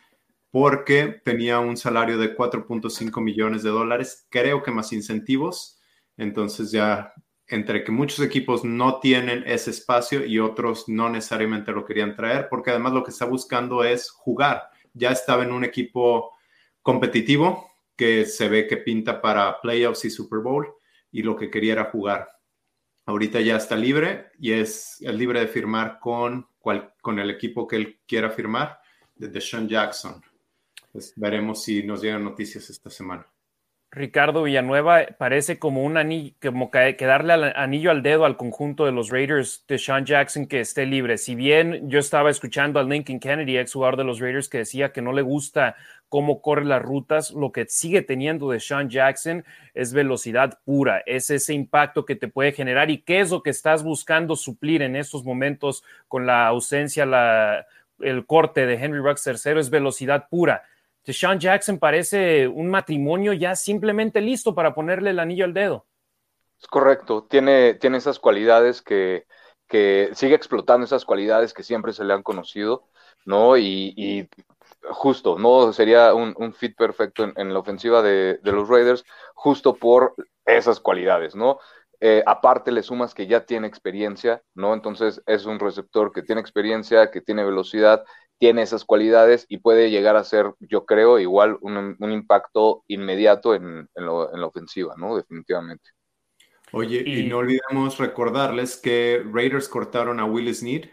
porque 0.51 1.21
tenía 1.25 1.61
un 1.61 1.77
salario 1.77 2.19
de 2.19 2.37
4.5 2.37 3.23
millones 3.23 3.63
de 3.63 3.71
dólares, 3.71 4.27
creo 4.31 4.63
que 4.63 4.71
más 4.71 4.93
incentivos. 4.93 5.81
Entonces 6.17 6.71
ya 6.71 7.15
entre 7.47 7.83
que 7.83 7.93
muchos 7.93 8.21
equipos 8.21 8.65
no 8.65 9.01
tienen 9.01 9.43
ese 9.47 9.71
espacio 9.71 10.25
y 10.25 10.39
otros 10.39 10.89
no 10.89 11.09
necesariamente 11.09 11.73
lo 11.73 11.85
querían 11.85 12.15
traer, 12.15 12.49
porque 12.49 12.71
además 12.71 12.93
lo 12.93 13.03
que 13.03 13.11
está 13.11 13.25
buscando 13.25 13.83
es 13.83 14.11
jugar. 14.11 14.71
Ya 14.95 15.11
estaba 15.11 15.43
en 15.43 15.53
un 15.53 15.65
equipo 15.65 16.33
competitivo 16.83 17.71
que 17.97 18.25
se 18.25 18.49
ve 18.49 18.67
que 18.67 18.77
pinta 18.77 19.21
para 19.21 19.61
playoffs 19.61 20.05
y 20.05 20.11
Super 20.11 20.39
Bowl 20.41 20.67
y 21.11 21.23
lo 21.23 21.37
que 21.37 21.51
quería 21.51 21.73
era 21.73 21.91
jugar. 21.91 22.29
Ahorita 23.05 23.41
ya 23.41 23.57
está 23.57 23.77
libre 23.77 24.31
y 24.39 24.53
es, 24.53 24.99
libre 25.01 25.41
de 25.41 25.49
firmar 25.49 25.99
con, 25.99 26.49
con 26.61 27.19
el 27.19 27.31
equipo 27.31 27.67
que 27.67 27.77
él 27.77 28.01
quiera 28.07 28.31
firmar, 28.31 28.81
de 29.17 29.29
Deshaun 29.29 29.69
Jackson. 29.69 30.23
Pues 30.93 31.13
veremos 31.17 31.63
si 31.63 31.83
nos 31.83 32.03
llegan 32.03 32.25
noticias 32.25 32.69
esta 32.71 32.91
semana. 32.91 33.27
Ricardo 33.93 34.45
Villanueva 34.45 35.05
parece 35.19 35.59
como 35.59 35.83
un 35.83 35.97
anillo, 35.97 36.33
como 36.41 36.71
que, 36.71 36.95
darle 37.01 37.33
al 37.33 37.57
anillo 37.57 37.91
al 37.91 38.05
dedo 38.05 38.25
al 38.25 38.37
conjunto 38.37 38.87
de 38.87 38.93
los 38.93 39.11
Raiders 39.11 39.65
de 39.67 39.79
Sean 39.79 40.07
Jackson 40.07 40.47
que 40.47 40.61
esté 40.61 40.87
libre. 40.87 41.19
Si 41.19 41.35
bien 41.35 41.89
yo 41.91 41.99
estaba 41.99 42.31
escuchando 42.31 42.79
a 42.79 42.85
Lincoln 42.85 43.19
Kennedy, 43.19 43.59
ex 43.59 43.73
jugador 43.73 43.97
de 43.97 44.05
los 44.05 44.21
Raiders, 44.21 44.49
que 44.49 44.59
decía 44.59 44.93
que 44.93 45.03
no 45.03 45.13
le 45.13 45.23
gusta 45.23 45.75
cómo 46.09 46.41
corre 46.41 46.65
las 46.67 46.83
rutas, 46.83 47.33
lo 47.33 47.51
que 47.51 47.67
sigue 47.67 48.03
teniendo 48.03 48.51
de 48.51 48.61
Sean 48.61 48.91
Jackson 48.91 49.45
es 49.75 49.93
velocidad 49.93 50.61
pura, 50.65 51.03
es 51.05 51.31
ese 51.31 51.55
impacto 51.55 52.05
que 52.05 52.15
te 52.15 52.29
puede 52.29 52.53
generar 52.53 52.91
y 52.91 52.99
qué 52.99 53.19
es 53.19 53.31
lo 53.31 53.43
que 53.43 53.51
estás 53.51 53.83
buscando 53.83 54.37
suplir 54.37 54.83
en 54.83 54.95
estos 54.95 55.25
momentos 55.25 55.83
con 56.07 56.27
la 56.27 56.47
ausencia, 56.47 57.07
la, 57.07 57.67
el 57.99 58.25
corte 58.25 58.67
de 58.67 58.75
Henry 58.75 59.01
Rux 59.01 59.23
tercero 59.23 59.59
es 59.59 59.71
velocidad 59.71 60.29
pura 60.29 60.63
Sean 61.05 61.41
Jackson 61.41 61.79
parece 61.79 62.47
un 62.47 62.69
matrimonio 62.69 63.33
ya 63.33 63.57
simplemente 63.57 64.21
listo 64.21 64.55
para 64.55 64.75
ponerle 64.75 65.11
el 65.11 65.19
anillo 65.19 65.45
al 65.45 65.55
dedo. 65.55 65.87
Es 66.61 66.67
correcto, 66.67 67.27
tiene, 67.29 67.75
tiene 67.75 67.99
esas 67.99 68.19
cualidades 68.19 68.83
que, 68.83 69.27
que 69.71 70.11
sigue 70.15 70.35
explotando 70.35 70.85
esas 70.85 71.05
cualidades 71.05 71.55
que 71.55 71.63
siempre 71.63 71.93
se 71.93 72.05
le 72.05 72.13
han 72.13 72.23
conocido, 72.23 72.89
¿no? 73.25 73.57
Y, 73.57 74.29
justo, 74.83 75.39
¿no? 75.39 75.73
Sería 75.73 76.13
un, 76.13 76.53
fit 76.53 76.77
perfecto 76.77 77.33
en, 77.37 77.53
la 77.53 77.61
ofensiva 77.61 78.03
de, 78.03 78.41
los 78.43 78.69
Raiders, 78.69 79.05
justo 79.35 79.77
por 79.77 80.15
esas 80.45 80.81
cualidades, 80.81 81.37
¿no? 81.37 81.61
Eh, 82.01 82.23
aparte 82.27 82.73
le 82.73 82.83
sumas 82.83 83.15
que 83.15 83.27
ya 83.27 83.45
tiene 83.45 83.69
experiencia, 83.69 84.43
¿no? 84.55 84.75
Entonces 84.75 85.23
es 85.27 85.47
un 85.47 85.61
receptor 85.61 86.13
que 86.13 86.23
tiene 86.23 86.41
experiencia, 86.41 87.11
que 87.11 87.21
tiene 87.21 87.45
velocidad 87.45 88.05
tiene 88.41 88.63
esas 88.63 88.87
cualidades 88.87 89.45
y 89.51 89.59
puede 89.59 89.91
llegar 89.91 90.17
a 90.17 90.25
ser, 90.25 90.55
yo 90.61 90.87
creo, 90.87 91.19
igual 91.19 91.59
un, 91.61 91.95
impacto 92.11 92.85
inmediato 92.89 93.55
en, 93.55 93.87
la 93.95 94.47
ofensiva, 94.47 94.95
¿no? 94.97 95.15
Definitivamente. 95.15 95.91
Oye, 96.73 97.03
y, 97.05 97.29
no 97.29 97.37
olvidemos 97.37 97.99
recordarles 97.99 98.79
que 98.79 99.23
Raiders 99.31 99.69
cortaron 99.69 100.21
a 100.21 100.25
Will 100.25 100.53
Snead 100.55 100.89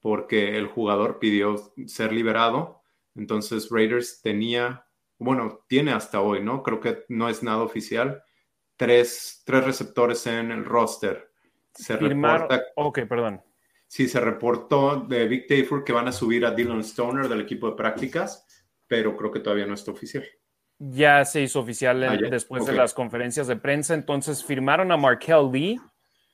porque 0.00 0.58
el 0.58 0.66
jugador 0.66 1.18
pidió 1.18 1.72
ser 1.86 2.12
liberado. 2.12 2.82
Entonces 3.14 3.70
Raiders 3.70 4.20
tenía, 4.20 4.84
bueno, 5.16 5.64
tiene 5.68 5.92
hasta 5.92 6.20
hoy, 6.20 6.42
¿no? 6.42 6.62
Creo 6.62 6.80
que 6.80 7.04
no 7.08 7.30
es 7.30 7.42
nada 7.42 7.62
oficial. 7.62 8.22
Tres, 8.76 9.42
tres 9.46 9.64
receptores 9.64 10.26
en 10.26 10.50
el 10.52 10.66
roster. 10.66 11.30
Se 11.72 11.96
reporta. 11.96 12.64
Ok, 12.76 13.00
perdón 13.08 13.42
sí 13.92 14.08
se 14.08 14.20
reportó 14.20 15.04
de 15.06 15.28
Vic 15.28 15.46
Tayford 15.46 15.84
que 15.84 15.92
van 15.92 16.08
a 16.08 16.12
subir 16.12 16.46
a 16.46 16.52
Dylan 16.52 16.80
Stoner 16.80 17.28
del 17.28 17.42
equipo 17.42 17.68
de 17.68 17.76
prácticas, 17.76 18.46
pero 18.86 19.14
creo 19.18 19.30
que 19.30 19.40
todavía 19.40 19.66
no 19.66 19.74
está 19.74 19.90
oficial. 19.90 20.24
Ya 20.78 21.22
se 21.26 21.42
hizo 21.42 21.60
oficial 21.60 22.02
ah, 22.04 22.16
después 22.16 22.64
de 22.64 22.72
las 22.72 22.94
conferencias 22.94 23.48
de 23.48 23.56
prensa, 23.56 23.92
entonces 23.92 24.42
firmaron 24.42 24.92
a 24.92 24.96
Markel 24.96 25.50
Lee 25.52 25.80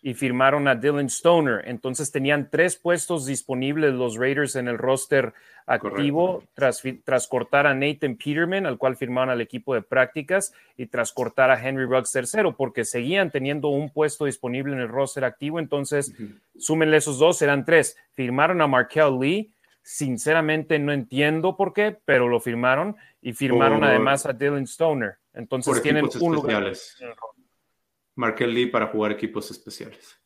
y 0.00 0.14
firmaron 0.14 0.68
a 0.68 0.74
Dylan 0.74 1.06
Stoner. 1.06 1.62
Entonces 1.66 2.12
tenían 2.12 2.48
tres 2.50 2.76
puestos 2.76 3.26
disponibles 3.26 3.94
los 3.94 4.16
Raiders 4.16 4.56
en 4.56 4.68
el 4.68 4.78
roster 4.78 5.34
activo 5.66 6.44
tras, 6.54 6.82
tras, 7.04 7.28
cortar 7.28 7.66
a 7.66 7.74
Nathan 7.74 8.16
Peterman, 8.16 8.64
al 8.64 8.78
cual 8.78 8.96
firmaron 8.96 9.30
al 9.30 9.40
equipo 9.40 9.74
de 9.74 9.82
prácticas, 9.82 10.52
y 10.76 10.86
tras 10.86 11.12
cortar 11.12 11.50
a 11.50 11.62
Henry 11.62 11.84
Ruggs 11.84 12.10
tercero, 12.10 12.56
porque 12.56 12.84
seguían 12.84 13.30
teniendo 13.30 13.68
un 13.68 13.90
puesto 13.90 14.24
disponible 14.24 14.72
en 14.72 14.80
el 14.80 14.88
roster 14.88 15.24
activo. 15.24 15.58
Entonces, 15.58 16.14
súmenle 16.56 16.96
esos 16.96 17.18
dos, 17.18 17.38
serán 17.38 17.64
tres. 17.64 17.96
Firmaron 18.14 18.62
a 18.62 18.66
Markel 18.66 19.18
Lee. 19.20 19.52
Sinceramente 19.82 20.78
no 20.78 20.92
entiendo 20.92 21.56
por 21.56 21.72
qué, 21.72 21.96
pero 22.04 22.28
lo 22.28 22.40
firmaron 22.40 22.96
y 23.20 23.32
firmaron 23.32 23.84
además 23.84 24.26
a 24.26 24.32
Dylan 24.32 24.64
Stoner. 24.64 25.16
Entonces 25.34 25.80
tienen 25.82 26.08
un 26.20 26.34
lugar. 26.34 26.72
Markel 28.18 28.52
Lee 28.52 28.66
para 28.66 28.88
jugar 28.88 29.12
equipos 29.12 29.50
especiales. 29.50 30.20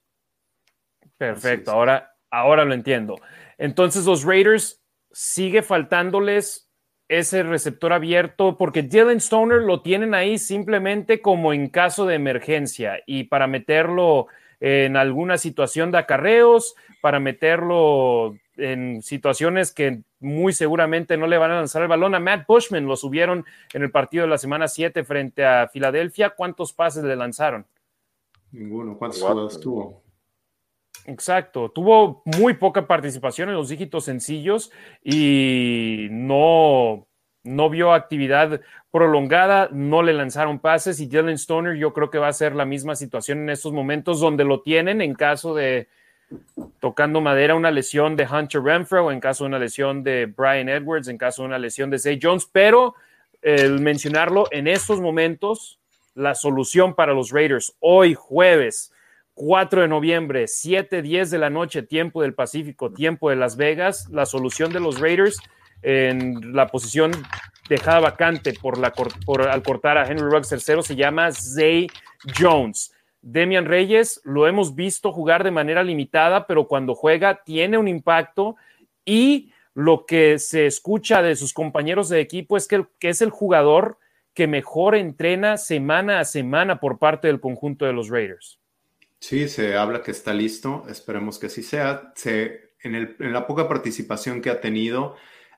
Perfecto, 1.18 1.70
ahora, 1.70 2.14
ahora 2.30 2.64
lo 2.64 2.72
entiendo. 2.72 3.16
Entonces 3.58 4.06
los 4.06 4.24
Raiders 4.24 4.82
sigue 5.12 5.62
faltándoles 5.62 6.70
ese 7.08 7.42
receptor 7.42 7.92
abierto 7.92 8.56
porque 8.56 8.82
Dylan 8.82 9.18
Stoner 9.18 9.60
lo 9.60 9.82
tienen 9.82 10.14
ahí 10.14 10.38
simplemente 10.38 11.20
como 11.20 11.52
en 11.52 11.68
caso 11.68 12.06
de 12.06 12.14
emergencia 12.14 13.02
y 13.06 13.24
para 13.24 13.46
meterlo 13.46 14.28
en 14.60 14.96
alguna 14.96 15.36
situación 15.36 15.90
de 15.90 15.98
acarreos, 15.98 16.74
para 17.02 17.20
meterlo 17.20 18.36
en 18.56 19.02
situaciones 19.02 19.72
que 19.72 20.00
muy 20.18 20.54
seguramente 20.54 21.18
no 21.18 21.26
le 21.26 21.36
van 21.36 21.50
a 21.50 21.56
lanzar 21.56 21.82
el 21.82 21.88
balón. 21.88 22.14
A 22.14 22.20
Matt 22.20 22.46
Bushman 22.46 22.86
lo 22.86 22.96
subieron 22.96 23.44
en 23.74 23.82
el 23.82 23.90
partido 23.90 24.22
de 24.22 24.30
la 24.30 24.38
semana 24.38 24.66
7 24.66 25.04
frente 25.04 25.44
a 25.44 25.68
Filadelfia. 25.68 26.30
¿Cuántos 26.30 26.72
pases 26.72 27.04
le 27.04 27.16
lanzaron? 27.16 27.66
Ninguno. 28.52 28.96
¿Cuántas 28.96 29.20
jugadas 29.20 29.60
tuvo? 29.60 30.02
Exacto, 31.06 31.70
tuvo 31.70 32.22
muy 32.24 32.54
poca 32.54 32.86
participación 32.86 33.48
en 33.48 33.56
los 33.56 33.68
dígitos 33.68 34.04
sencillos 34.04 34.70
y 35.02 36.06
no, 36.10 37.08
no 37.42 37.70
vio 37.70 37.92
actividad 37.92 38.60
prolongada, 38.92 39.68
no 39.72 40.02
le 40.02 40.12
lanzaron 40.12 40.60
pases 40.60 41.00
y 41.00 41.06
Dylan 41.06 41.30
Stoner 41.30 41.76
yo 41.76 41.92
creo 41.92 42.10
que 42.10 42.18
va 42.18 42.28
a 42.28 42.32
ser 42.32 42.54
la 42.54 42.66
misma 42.66 42.94
situación 42.94 43.38
en 43.40 43.50
estos 43.50 43.72
momentos 43.72 44.20
donde 44.20 44.44
lo 44.44 44.60
tienen 44.60 45.00
en 45.00 45.14
caso 45.14 45.54
de, 45.54 45.88
tocando 46.78 47.20
madera, 47.20 47.56
una 47.56 47.72
lesión 47.72 48.14
de 48.14 48.26
Hunter 48.26 48.62
Renfro, 48.62 49.10
en 49.10 49.18
caso 49.18 49.42
de 49.42 49.48
una 49.48 49.58
lesión 49.58 50.04
de 50.04 50.26
Brian 50.26 50.68
Edwards, 50.68 51.08
en 51.08 51.18
caso 51.18 51.42
de 51.42 51.48
una 51.48 51.58
lesión 51.58 51.90
de 51.90 51.98
Zay 51.98 52.20
Jones, 52.22 52.48
pero 52.50 52.94
el 53.40 53.80
mencionarlo 53.80 54.46
en 54.52 54.68
estos 54.68 55.00
momentos, 55.00 55.80
la 56.14 56.34
solución 56.34 56.94
para 56.94 57.14
los 57.14 57.30
Raiders 57.30 57.74
hoy 57.80 58.14
jueves 58.14 58.92
4 59.34 59.82
de 59.82 59.88
noviembre, 59.88 60.46
7, 60.46 61.02
10 61.02 61.30
de 61.30 61.38
la 61.38 61.50
noche, 61.50 61.82
tiempo 61.82 62.22
del 62.22 62.34
Pacífico, 62.34 62.92
tiempo 62.92 63.30
de 63.30 63.36
Las 63.36 63.56
Vegas, 63.56 64.08
la 64.10 64.26
solución 64.26 64.72
de 64.72 64.80
los 64.80 65.00
Raiders 65.00 65.38
en 65.82 66.54
la 66.54 66.66
posición 66.66 67.12
dejada 67.68 68.00
vacante 68.00 68.52
por 68.60 68.78
la, 68.78 68.92
por, 68.92 69.48
al 69.48 69.62
cortar 69.62 69.98
a 69.98 70.06
Henry 70.06 70.24
Ruggs 70.24 70.48
tercero 70.48 70.82
se 70.82 70.96
llama 70.96 71.32
Zay 71.32 71.88
Jones. 72.38 72.92
Demian 73.22 73.66
Reyes 73.66 74.20
lo 74.24 74.46
hemos 74.46 74.74
visto 74.74 75.12
jugar 75.12 75.44
de 75.44 75.50
manera 75.50 75.82
limitada, 75.82 76.46
pero 76.46 76.66
cuando 76.66 76.94
juega 76.94 77.42
tiene 77.42 77.78
un 77.78 77.88
impacto 77.88 78.56
y 79.04 79.52
lo 79.74 80.04
que 80.06 80.38
se 80.38 80.66
escucha 80.66 81.22
de 81.22 81.36
sus 81.36 81.54
compañeros 81.54 82.08
de 82.08 82.20
equipo 82.20 82.56
es 82.56 82.68
que, 82.68 82.84
que 82.98 83.08
es 83.08 83.22
el 83.22 83.30
jugador 83.30 83.98
que 84.34 84.46
mejor 84.46 84.94
entrena 84.94 85.56
semana 85.56 86.20
a 86.20 86.24
semana 86.24 86.80
por 86.80 86.98
parte 86.98 87.28
del 87.28 87.40
conjunto 87.40 87.84
de 87.84 87.92
los 87.92 88.08
Raiders. 88.08 88.58
Sí, 89.18 89.48
se 89.48 89.76
habla 89.76 90.02
que 90.02 90.10
está 90.10 90.34
listo, 90.34 90.84
esperemos 90.88 91.38
que 91.38 91.46
así 91.46 91.62
sea. 91.62 92.12
Se, 92.16 92.72
en, 92.82 93.16
la 93.18 93.46
poca 93.46 93.68
participación 93.68 94.40
que 94.40 94.50
ha 94.50 94.60
tenido, 94.60 95.16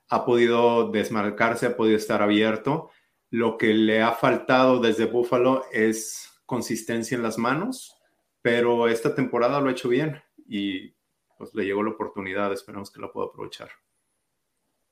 ha 0.09 0.25
podido 0.25 0.91
desmarcarse, 0.91 1.67
ha 1.67 1.77
podido 1.77 1.97
estar 1.97 2.21
abierto. 2.21 2.91
Lo 3.31 3.57
que 3.57 3.73
le 3.73 4.03
ha 4.03 4.13
faltado 4.13 4.81
desde 4.81 5.07
Buffalo 5.07 5.65
es 5.73 6.43
consistencia 6.47 7.17
en 7.17 7.23
las 7.23 7.39
manos, 7.39 7.97
pero 8.43 8.89
esta 8.89 9.15
temporada 9.15 9.61
lo 9.61 9.69
ha 9.69 9.73
hecho 9.73 9.89
bien 9.89 10.23
y 10.47 10.95
pues 11.39 11.55
le 11.55 11.65
llegó 11.65 11.83
la 11.83 11.91
oportunidad, 11.91 12.53
esperemos 12.53 12.91
que 12.91 13.01
la 13.01 13.11
pueda 13.11 13.29
aprovechar. 13.29 13.71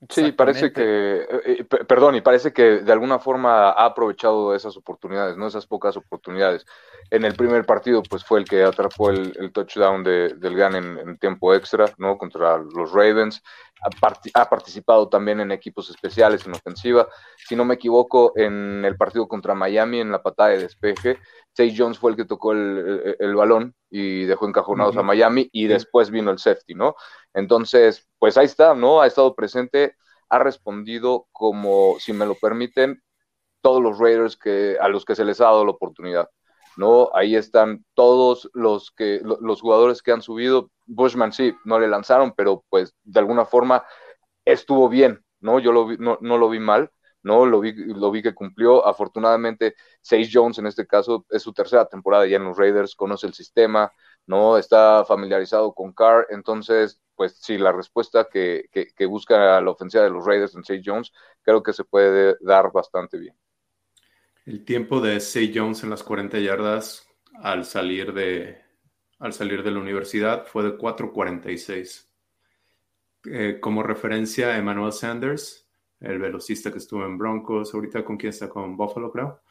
Sí, 0.09 0.31
parece 0.31 0.71
que, 0.71 0.81
eh, 0.81 1.27
eh, 1.45 1.63
perdón, 1.65 2.15
y 2.15 2.21
parece 2.21 2.51
que 2.51 2.79
de 2.79 2.91
alguna 2.91 3.19
forma 3.19 3.69
ha 3.69 3.85
aprovechado 3.85 4.55
esas 4.55 4.75
oportunidades, 4.75 5.37
¿no? 5.37 5.47
Esas 5.47 5.67
pocas 5.67 5.95
oportunidades. 5.97 6.65
En 7.09 7.25
el 7.25 7.35
primer 7.35 7.65
partido, 7.65 8.01
pues 8.01 8.23
fue 8.23 8.39
el 8.39 8.45
que 8.45 8.63
atrapó 8.63 9.09
el, 9.09 9.51
touchdown 9.53 10.03
de, 10.03 10.29
del 10.35 10.55
GAN 10.55 10.75
en, 10.75 11.17
tiempo 11.17 11.53
extra, 11.53 11.85
¿no? 11.97 12.17
Contra 12.17 12.57
los 12.57 12.91
Ravens. 12.91 13.41
Ha, 14.33 14.49
participado 14.49 15.09
también 15.09 15.41
en 15.41 15.51
equipos 15.51 15.89
especiales, 15.89 16.45
en 16.45 16.53
ofensiva. 16.53 17.07
Si 17.37 17.55
no 17.55 17.65
me 17.65 17.75
equivoco, 17.75 18.31
en 18.35 18.85
el 18.85 18.95
partido 18.95 19.27
contra 19.27 19.53
Miami, 19.53 19.99
en 19.99 20.11
la 20.11 20.23
patada 20.23 20.49
de 20.49 20.59
despeje, 20.59 21.19
Say 21.53 21.75
Jones 21.77 21.99
fue 21.99 22.11
el 22.11 22.17
que 22.17 22.25
tocó 22.25 22.51
el, 22.53 23.35
balón 23.35 23.75
y 23.89 24.25
dejó 24.25 24.47
encajonados 24.47 24.97
a 24.97 25.03
Miami 25.03 25.49
y 25.51 25.67
después 25.67 26.09
vino 26.09 26.31
el 26.31 26.39
safety, 26.39 26.73
¿no? 26.73 26.95
Entonces, 27.33 28.07
pues 28.23 28.37
ahí 28.37 28.45
está, 28.45 28.73
¿no? 28.73 29.01
Ha 29.01 29.07
estado 29.07 29.35
presente, 29.35 29.97
ha 30.29 30.39
respondido 30.39 31.27
como, 31.33 31.97
si 31.99 32.13
me 32.13 32.25
lo 32.25 32.35
permiten, 32.35 33.03
todos 33.59 33.83
los 33.83 33.99
Raiders 33.99 34.37
que, 34.37 34.77
a 34.79 34.87
los 34.87 35.03
que 35.03 35.13
se 35.13 35.25
les 35.25 35.41
ha 35.41 35.47
dado 35.47 35.65
la 35.65 35.71
oportunidad. 35.71 36.29
¿no? 36.77 37.09
Ahí 37.13 37.35
están 37.35 37.83
todos 37.93 38.49
los 38.53 38.91
que 38.91 39.19
los 39.25 39.59
jugadores 39.59 40.01
que 40.01 40.13
han 40.13 40.21
subido. 40.21 40.71
Bushman 40.85 41.33
sí, 41.33 41.53
no 41.65 41.81
le 41.81 41.89
lanzaron, 41.89 42.31
pero 42.31 42.63
pues 42.69 42.95
de 43.03 43.19
alguna 43.19 43.43
forma 43.43 43.83
estuvo 44.45 44.87
bien, 44.87 45.21
¿no? 45.41 45.59
Yo 45.59 45.73
lo 45.73 45.91
no, 45.97 46.17
no, 46.21 46.37
lo 46.37 46.49
vi 46.49 46.59
mal, 46.59 46.91
¿no? 47.23 47.45
Lo 47.45 47.59
vi, 47.59 47.73
lo 47.73 48.09
vi 48.09 48.23
que 48.23 48.33
cumplió. 48.33 48.87
Afortunadamente, 48.87 49.75
Sage 50.01 50.29
Jones 50.31 50.59
en 50.59 50.67
este 50.67 50.87
caso 50.87 51.25
es 51.29 51.41
su 51.43 51.51
tercera 51.51 51.87
temporada 51.87 52.25
ya 52.25 52.37
en 52.37 52.45
los 52.45 52.57
Raiders, 52.57 52.95
conoce 52.95 53.27
el 53.27 53.33
sistema, 53.33 53.91
¿no? 54.25 54.57
Está 54.57 55.05
familiarizado 55.05 55.73
con 55.73 55.93
Carr, 55.93 56.27
entonces 56.29 57.03
pues 57.15 57.37
sí, 57.39 57.57
la 57.57 57.71
respuesta 57.71 58.27
que, 58.31 58.69
busca 59.07 59.61
la 59.61 59.69
ofensiva 59.69 60.03
de 60.03 60.09
los 60.09 60.25
Raiders 60.25 60.55
en 60.55 60.63
Say 60.63 60.81
Jones 60.83 61.11
creo 61.41 61.61
que 61.61 61.73
se 61.73 61.83
puede 61.83 62.35
dar 62.41 62.71
bastante 62.71 63.17
bien. 63.17 63.35
El 64.45 64.65
tiempo 64.65 64.99
de 64.99 65.19
Say 65.19 65.53
Jones 65.55 65.83
en 65.83 65.89
las 65.89 66.03
40 66.03 66.39
yardas 66.39 67.07
al 67.35 67.65
salir 67.65 68.13
de, 68.13 68.61
al 69.19 69.33
salir 69.33 69.63
de 69.63 69.71
la 69.71 69.79
universidad 69.79 70.45
fue 70.45 70.63
de 70.63 70.77
4.46. 70.77 72.09
Eh, 73.25 73.59
como 73.61 73.83
referencia, 73.83 74.57
Emmanuel 74.57 74.91
Sanders, 74.91 75.65
el 76.01 76.19
velocista 76.19 76.71
que 76.71 76.79
estuvo 76.79 77.05
en 77.05 77.17
Broncos, 77.17 77.73
ahorita 77.73 78.03
con 78.03 78.17
quién 78.17 78.31
está 78.31 78.49
con 78.49 78.75
Buffalo, 78.75 79.11
creo. 79.11 79.41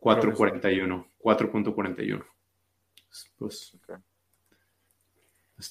4.41, 0.00 1.04
4.41. 1.18 2.24
Pues, 3.38 3.76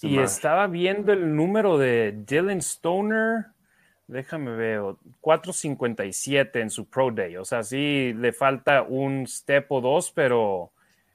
y 0.02 0.20
estaba 0.20 0.68
viendo 0.68 1.14
el 1.14 1.36
número 1.36 1.78
de 1.78 2.24
Dylan 2.26 2.60
Stoner, 2.60 3.46
déjame 4.08 4.52
ver, 4.52 4.82
457 5.22 6.62
en 6.62 6.70
su 6.70 6.90
Pro 6.90 7.12
Day. 7.12 7.38
O 7.38 7.46
sea, 7.46 7.64
sí 7.64 8.14
le 8.14 8.34
falta 8.34 8.84
un 8.84 9.26
step 9.28 9.72
o 9.72 9.82
dos, 9.82 10.12
pero 10.12 10.72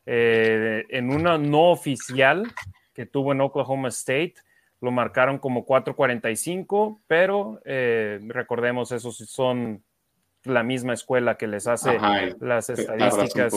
eh, 0.06 0.84
en 0.88 1.10
una 1.10 1.38
no 1.38 1.70
oficial 1.70 2.50
que 2.94 3.06
tuvo 3.06 3.32
en 3.32 3.40
Oklahoma 3.40 3.88
State, 3.88 4.34
lo 4.80 4.90
marcaron 4.90 5.38
como 5.38 5.64
445, 5.64 7.00
pero 7.06 7.60
eh, 7.64 8.20
recordemos, 8.26 8.90
esos 8.92 9.16
son 9.16 9.82
la 10.44 10.62
misma 10.62 10.94
escuela 10.94 11.36
que 11.36 11.46
les 11.46 11.66
hace 11.66 11.98
las 12.40 12.68
estadísticas. 12.68 13.54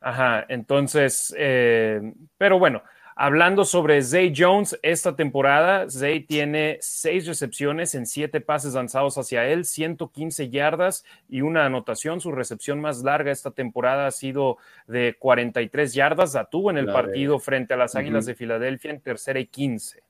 Ajá, 0.00 0.44
entonces, 0.48 1.34
eh, 1.36 2.12
pero 2.36 2.58
bueno, 2.58 2.82
Hablando 3.18 3.64
sobre 3.64 4.02
Zay 4.02 4.34
Jones, 4.36 4.78
esta 4.82 5.16
temporada, 5.16 5.88
Zay 5.88 6.20
tiene 6.20 6.76
seis 6.82 7.26
recepciones 7.26 7.94
en 7.94 8.04
siete 8.04 8.42
pases 8.42 8.74
lanzados 8.74 9.16
hacia 9.16 9.48
él, 9.48 9.64
115 9.64 10.50
yardas 10.50 11.02
y 11.26 11.40
una 11.40 11.64
anotación. 11.64 12.20
Su 12.20 12.30
recepción 12.30 12.78
más 12.78 13.02
larga 13.02 13.32
esta 13.32 13.52
temporada 13.52 14.06
ha 14.06 14.10
sido 14.10 14.58
de 14.86 15.16
43 15.18 15.94
yardas. 15.94 16.34
La 16.34 16.44
tuvo 16.44 16.70
en 16.70 16.76
el 16.76 16.86
partido 16.86 17.38
frente 17.38 17.72
a 17.72 17.78
las 17.78 17.96
Águilas 17.96 18.26
de 18.26 18.34
Filadelfia 18.34 18.90
en 18.90 19.00
tercera 19.00 19.40
y 19.40 19.46
15. 19.46 20.02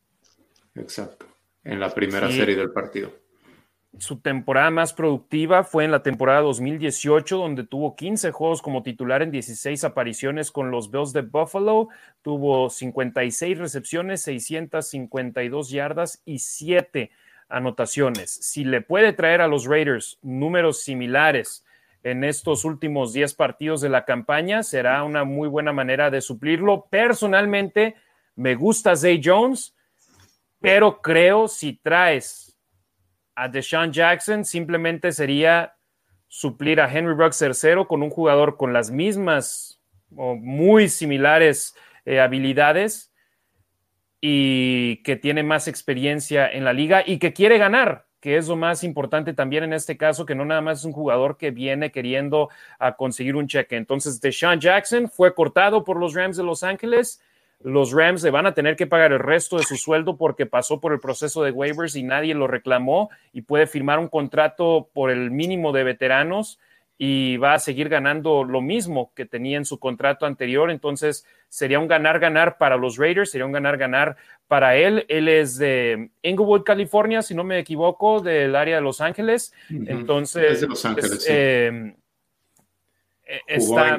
Exacto, 0.74 1.26
en 1.62 1.78
la 1.78 1.94
primera 1.94 2.28
serie 2.28 2.56
del 2.56 2.72
partido 2.72 3.25
su 3.98 4.20
temporada 4.20 4.70
más 4.70 4.92
productiva 4.92 5.64
fue 5.64 5.84
en 5.84 5.90
la 5.90 6.02
temporada 6.02 6.42
2018, 6.42 7.38
donde 7.38 7.64
tuvo 7.64 7.96
15 7.96 8.30
juegos 8.30 8.60
como 8.60 8.82
titular 8.82 9.22
en 9.22 9.30
16 9.30 9.84
apariciones 9.84 10.50
con 10.50 10.70
los 10.70 10.90
Bills 10.90 11.12
de 11.12 11.22
Buffalo. 11.22 11.88
Tuvo 12.22 12.68
56 12.68 13.58
recepciones, 13.58 14.22
652 14.22 15.70
yardas 15.70 16.22
y 16.24 16.40
7 16.40 17.10
anotaciones. 17.48 18.30
Si 18.30 18.64
le 18.64 18.82
puede 18.82 19.12
traer 19.12 19.40
a 19.40 19.48
los 19.48 19.64
Raiders 19.64 20.18
números 20.20 20.82
similares 20.82 21.64
en 22.02 22.22
estos 22.22 22.64
últimos 22.64 23.12
10 23.12 23.34
partidos 23.34 23.80
de 23.80 23.88
la 23.88 24.04
campaña, 24.04 24.62
será 24.62 25.02
una 25.04 25.24
muy 25.24 25.48
buena 25.48 25.72
manera 25.72 26.10
de 26.10 26.20
suplirlo. 26.20 26.86
Personalmente, 26.90 27.96
me 28.34 28.54
gusta 28.56 28.94
Zay 28.94 29.20
Jones, 29.24 29.74
pero 30.60 31.00
creo 31.00 31.48
si 31.48 31.72
traes 31.74 32.45
a 33.36 33.48
Deshaun 33.48 33.92
Jackson 33.92 34.44
simplemente 34.44 35.12
sería 35.12 35.76
suplir 36.26 36.80
a 36.80 36.92
Henry 36.92 37.14
Ruggs 37.14 37.38
tercero 37.38 37.86
con 37.86 38.02
un 38.02 38.10
jugador 38.10 38.56
con 38.56 38.72
las 38.72 38.90
mismas 38.90 39.80
o 40.16 40.34
muy 40.34 40.88
similares 40.88 41.76
eh, 42.04 42.18
habilidades 42.18 43.12
y 44.20 45.02
que 45.02 45.16
tiene 45.16 45.42
más 45.42 45.68
experiencia 45.68 46.50
en 46.50 46.64
la 46.64 46.72
liga 46.72 47.04
y 47.06 47.18
que 47.18 47.32
quiere 47.32 47.58
ganar, 47.58 48.06
que 48.20 48.38
es 48.38 48.48
lo 48.48 48.56
más 48.56 48.82
importante 48.82 49.34
también 49.34 49.64
en 49.64 49.74
este 49.74 49.96
caso, 49.96 50.24
que 50.24 50.34
no 50.34 50.44
nada 50.44 50.62
más 50.62 50.78
es 50.78 50.84
un 50.84 50.92
jugador 50.92 51.36
que 51.36 51.50
viene 51.50 51.92
queriendo 51.92 52.48
a 52.78 52.96
conseguir 52.96 53.36
un 53.36 53.46
cheque. 53.46 53.76
Entonces, 53.76 54.20
Deshaun 54.20 54.60
Jackson 54.60 55.08
fue 55.08 55.34
cortado 55.34 55.84
por 55.84 55.98
los 56.00 56.14
Rams 56.14 56.38
de 56.38 56.42
Los 56.42 56.62
Ángeles 56.62 57.20
los 57.66 57.90
Rams 57.90 58.22
le 58.22 58.30
van 58.30 58.46
a 58.46 58.54
tener 58.54 58.76
que 58.76 58.86
pagar 58.86 59.10
el 59.10 59.18
resto 59.18 59.56
de 59.56 59.64
su 59.64 59.76
sueldo 59.76 60.16
porque 60.16 60.46
pasó 60.46 60.80
por 60.80 60.92
el 60.92 61.00
proceso 61.00 61.42
de 61.42 61.50
waivers 61.50 61.96
y 61.96 62.04
nadie 62.04 62.32
lo 62.32 62.46
reclamó 62.46 63.10
y 63.32 63.42
puede 63.42 63.66
firmar 63.66 63.98
un 63.98 64.06
contrato 64.06 64.88
por 64.92 65.10
el 65.10 65.32
mínimo 65.32 65.72
de 65.72 65.82
veteranos 65.82 66.60
y 66.96 67.38
va 67.38 67.54
a 67.54 67.58
seguir 67.58 67.88
ganando 67.88 68.44
lo 68.44 68.60
mismo 68.60 69.10
que 69.16 69.26
tenía 69.26 69.56
en 69.56 69.64
su 69.64 69.80
contrato 69.80 70.26
anterior. 70.26 70.70
Entonces 70.70 71.26
sería 71.48 71.80
un 71.80 71.88
ganar-ganar 71.88 72.56
para 72.56 72.76
los 72.76 72.98
Raiders, 72.98 73.32
sería 73.32 73.46
un 73.46 73.52
ganar-ganar 73.52 74.16
para 74.46 74.76
él. 74.76 75.04
Él 75.08 75.26
es 75.26 75.58
de 75.58 76.10
Inglewood, 76.22 76.62
California, 76.62 77.20
si 77.20 77.34
no 77.34 77.42
me 77.42 77.58
equivoco, 77.58 78.20
del 78.20 78.54
área 78.54 78.76
de 78.76 78.82
Los 78.82 79.00
Ángeles. 79.00 79.52
Entonces, 79.68 80.60
de 80.60 80.68
Los 80.68 80.84
Ángeles, 80.84 81.20
sí. 81.20 81.32
eh, 81.32 81.92
está, 83.48 83.98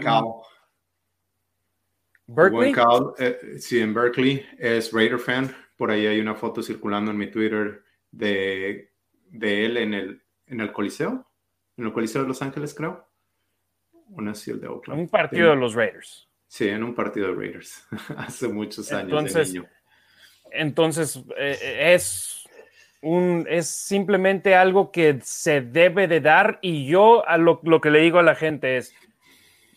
Berkeley. 2.27 2.73
Eh, 3.17 3.57
sí, 3.59 3.79
en 3.79 3.93
Berkeley 3.93 4.45
es 4.59 4.91
Raider 4.91 5.19
fan. 5.19 5.53
Por 5.77 5.91
ahí 5.91 6.05
hay 6.05 6.19
una 6.19 6.35
foto 6.35 6.61
circulando 6.61 7.11
en 7.11 7.17
mi 7.17 7.31
Twitter 7.31 7.83
de, 8.11 8.91
de 9.29 9.65
él 9.65 9.77
en 9.77 9.93
el, 9.93 10.21
en 10.47 10.61
el 10.61 10.71
Coliseo, 10.71 11.25
en 11.77 11.85
el 11.85 11.93
Coliseo 11.93 12.23
de 12.23 12.27
Los 12.27 12.41
Ángeles, 12.41 12.73
creo. 12.73 13.07
Una 14.09 14.31
el 14.31 14.61
de 14.61 14.67
Oakland. 14.67 15.01
Un 15.01 15.09
partido 15.09 15.49
de 15.49 15.55
los 15.57 15.73
Raiders. 15.73 16.29
Sí, 16.47 16.69
en 16.69 16.83
un 16.83 16.95
partido 16.95 17.27
de 17.27 17.33
Raiders, 17.33 17.85
hace 18.17 18.47
muchos 18.47 18.91
años. 18.91 19.11
Entonces, 19.11 19.53
Entonces, 20.51 21.23
eh, 21.37 21.93
es, 21.93 22.47
un, 23.01 23.45
es 23.49 23.67
simplemente 23.67 24.55
algo 24.55 24.91
que 24.91 25.19
se 25.23 25.61
debe 25.61 26.07
de 26.07 26.21
dar 26.21 26.59
y 26.61 26.87
yo 26.87 27.27
a 27.27 27.37
lo, 27.37 27.59
lo 27.63 27.81
que 27.81 27.91
le 27.91 27.99
digo 27.99 28.19
a 28.19 28.23
la 28.23 28.35
gente 28.35 28.77
es, 28.77 28.95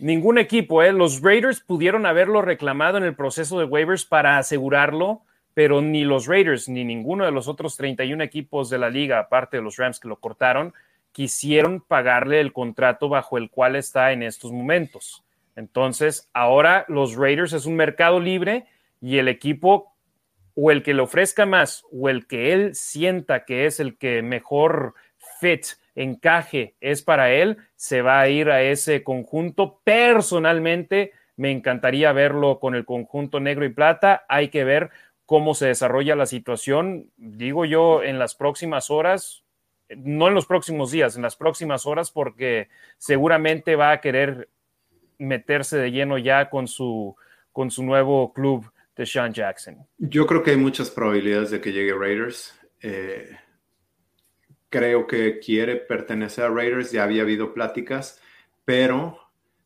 ningún 0.01 0.39
equipo, 0.39 0.83
¿eh? 0.83 0.93
los 0.93 1.21
Raiders 1.21 1.61
pudieron 1.61 2.07
haberlo 2.07 2.43
reclamado 2.43 2.99
en 2.99 3.05
el 3.05 3.15
proceso 3.15 3.59
de 3.59 3.65
waivers 3.65 4.05
para 4.05 4.39
asegurarlo, 4.39 5.23
pero 5.55 5.81
ni 5.83 6.05
los 6.05 6.27
Raiders 6.27 6.69
ni 6.69 6.85
ninguno 6.85 7.25
de 7.25 7.33
los 7.33 7.49
otros 7.49 7.77
31 7.77 8.23
equipos 8.25 8.71
de 8.71 8.79
la 8.79 8.91
liga, 8.91 9.19
aparte 9.19 9.59
de 9.59 9.63
los 9.63 9.77
Rams 9.77 10.01
que 10.01 10.09
lo 10.09 10.17
cortaron, 10.17 10.75
quisieron 11.13 11.81
pagarle 11.81 12.41
el 12.41 12.53
contrato 12.53 13.09
bajo 13.09 13.37
el 13.37 13.51
cual 13.51 13.77
está 13.77 14.13
en 14.13 14.23
estos 14.23 14.53
momentos. 14.53 15.25
Entonces, 15.57 16.31
ahora 16.33 16.85
los 16.89 17.17
Raiders 17.17 17.53
es 17.53 17.67
un 17.67 17.77
mercado 17.77 18.21
libre 18.21 18.67
y 19.01 19.19
el 19.19 19.29
equipo 19.29 19.93
o 20.55 20.71
el 20.71 20.83
que 20.83 20.95
le 20.95 21.03
ofrezca 21.03 21.47
más 21.47 21.85
o 21.93 22.09
el 22.09 22.27
que 22.27 22.53
él 22.53 22.75
sienta 22.75 23.45
que 23.45 23.67
es 23.67 23.81
el 23.81 23.97
que 23.99 24.23
mejor 24.23 24.95
fit, 25.41 25.67
encaje 25.94 26.74
es 26.81 27.03
para 27.03 27.33
él, 27.33 27.59
se 27.76 28.03
va 28.03 28.20
a 28.20 28.29
ir 28.29 28.50
a 28.50 28.62
ese 28.62 29.03
conjunto. 29.03 29.81
Personalmente, 29.85 31.12
me 31.37 31.50
encantaría 31.50 32.12
verlo 32.12 32.59
con 32.59 32.74
el 32.74 32.85
conjunto 32.85 33.40
negro 33.40 33.64
y 33.64 33.70
plata. 33.70 34.24
Hay 34.29 34.48
que 34.48 34.64
ver 34.64 34.90
cómo 35.26 35.55
se 35.55 35.68
desarrolla 35.68 36.16
la 36.16 36.26
situación, 36.26 37.11
digo 37.16 37.64
yo, 37.64 38.03
en 38.03 38.18
las 38.18 38.35
próximas 38.35 38.90
horas, 38.90 39.44
no 39.88 40.29
en 40.29 40.35
los 40.35 40.46
próximos 40.46 40.90
días, 40.90 41.16
en 41.16 41.22
las 41.22 41.37
próximas 41.37 41.87
horas, 41.87 42.11
porque 42.11 42.68
seguramente 42.98 43.76
va 43.76 43.92
a 43.92 44.00
querer 44.00 44.48
meterse 45.18 45.76
de 45.76 45.92
lleno 45.92 46.18
ya 46.18 46.50
con 46.50 46.66
su, 46.66 47.14
con 47.53 47.70
su 47.70 47.85
nuevo 47.85 48.33
club 48.33 48.70
de 48.96 49.07
Sean 49.07 49.33
Jackson. 49.33 49.79
Yo 49.98 50.26
creo 50.26 50.42
que 50.42 50.50
hay 50.50 50.57
muchas 50.57 50.90
probabilidades 50.90 51.50
de 51.50 51.61
que 51.61 51.72
llegue 51.72 51.94
Raiders. 51.94 52.59
Eh, 52.83 53.31
creo 54.70 55.06
que 55.06 55.40
quiere 55.40 55.76
pertenecer 55.76 56.44
a 56.44 56.48
Raiders, 56.48 56.92
ya 56.92 57.02
había 57.02 57.22
habido 57.22 57.52
pláticas, 57.52 58.20
pero 58.64 59.18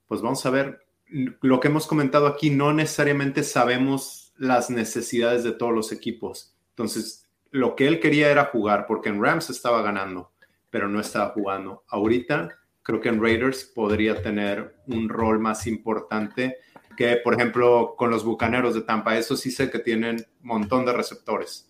pues 0.09 0.21
vamos 0.23 0.45
a 0.47 0.51
ver, 0.51 0.87
lo 1.07 1.61
que 1.61 1.69
hemos 1.69 1.87
comentado 1.87 2.27
aquí, 2.27 2.51
no 2.51 2.73
necesariamente 2.73 3.43
sabemos 3.43 4.33
las 4.37 4.71
necesidades 4.71 5.45
de 5.45 5.53
todos 5.53 5.73
los 5.73 5.93
equipos. 5.93 6.57
Entonces, 6.71 7.29
lo 7.51 7.77
que 7.77 7.87
él 7.87 8.01
quería 8.01 8.31
era 8.31 8.47
jugar, 8.47 8.87
porque 8.87 9.11
en 9.11 9.23
Rams 9.23 9.51
estaba 9.51 9.83
ganando, 9.83 10.33
pero 10.71 10.89
no 10.89 11.01
estaba 11.01 11.31
jugando. 11.31 11.85
Ahorita 11.89 12.49
creo 12.83 13.01
que 13.01 13.09
en 13.09 13.23
Raiders 13.23 13.65
podría 13.65 14.21
tener 14.23 14.77
un 14.87 15.09
rol 15.09 15.39
más 15.39 15.67
importante 15.67 16.59
que, 16.97 17.17
por 17.17 17.35
ejemplo, 17.35 17.95
con 17.97 18.11
los 18.11 18.25
Bucaneros 18.25 18.75
de 18.75 18.83
Tampa. 18.83 19.17
Eso 19.17 19.37
sí 19.37 19.51
sé 19.51 19.71
que 19.71 19.79
tienen 19.79 20.17
un 20.43 20.49
montón 20.49 20.85
de 20.85 20.93
receptores. 20.93 21.69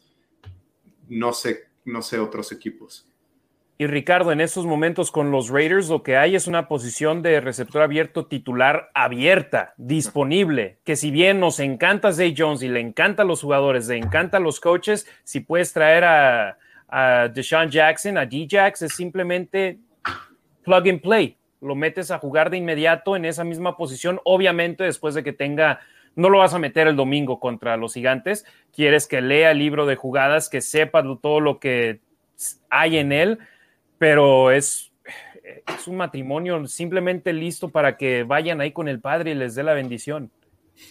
No 1.09 1.33
sé, 1.33 1.69
no 1.85 2.03
sé 2.03 2.19
otros 2.19 2.51
equipos. 2.53 3.07
Y 3.77 3.89
Ricardo, 3.89 4.31
en 4.31 4.41
estos 4.41 4.67
momentos 4.67 5.11
con 5.11 5.33
los 5.33 5.49
Raiders 5.49 5.89
lo 5.89 6.05
que 6.05 6.17
hay 6.17 6.37
es 6.37 6.47
una 6.47 6.69
posición 6.69 7.23
de 7.23 7.41
receptor 7.41 7.83
abierto 7.83 8.27
titular 8.27 8.91
abierta, 8.95 9.75
disponible, 9.77 10.79
que 10.85 10.95
si 10.95 11.11
bien 11.11 11.41
nos 11.41 11.59
encanta 11.59 12.13
Zay 12.13 12.35
Jones 12.37 12.63
y 12.63 12.69
le 12.69 12.79
encantan 12.79 13.27
los 13.27 13.43
jugadores, 13.43 13.89
le 13.89 13.97
encantan 13.97 14.45
los 14.45 14.61
coaches, 14.61 15.09
si 15.25 15.41
puedes 15.41 15.73
traer 15.73 16.05
a, 16.05 16.59
a 16.89 17.29
Deshaun 17.29 17.69
Jackson, 17.69 18.17
a 18.17 18.27
D-Jax, 18.27 18.83
es 18.83 18.93
simplemente 18.93 19.81
plug 20.63 20.89
and 20.89 21.01
play. 21.01 21.37
Lo 21.61 21.75
metes 21.75 22.13
a 22.13 22.19
jugar 22.19 22.51
de 22.51 22.59
inmediato 22.59 23.17
en 23.17 23.25
esa 23.25 23.43
misma 23.43 23.77
posición, 23.77 24.21
obviamente 24.25 24.85
después 24.85 25.15
de 25.15 25.25
que 25.25 25.33
tenga 25.33 25.81
no 26.17 26.29
lo 26.29 26.39
vas 26.39 26.55
a 26.55 26.61
meter 26.61 26.87
el 26.87 26.95
domingo 26.95 27.41
contra 27.41 27.77
los 27.77 27.95
gigantes, 27.95 28.45
quieres 28.73 29.09
que 29.09 29.21
lea 29.21 29.51
el 29.51 29.59
libro 29.59 29.85
de 29.85 29.97
jugadas, 29.97 30.49
que 30.49 30.61
sepa 30.61 31.03
todo 31.21 31.41
lo 31.41 31.59
que 31.59 31.99
hay 32.71 32.99
en 32.99 33.11
él, 33.11 33.41
pero 33.99 34.51
es, 34.51 34.93
es 35.43 35.89
un 35.89 35.97
matrimonio 35.97 36.67
simplemente 36.67 37.33
listo 37.33 37.69
para 37.69 37.97
que 37.97 38.25
vayan 38.25 38.61
ahí 38.61 38.73
con 38.73 38.89
el 38.89 39.01
padre 39.01 39.33
y 39.33 39.35
les 39.35 39.55
dé 39.55 39.63
la 39.63 39.75
bendición. 39.75 40.31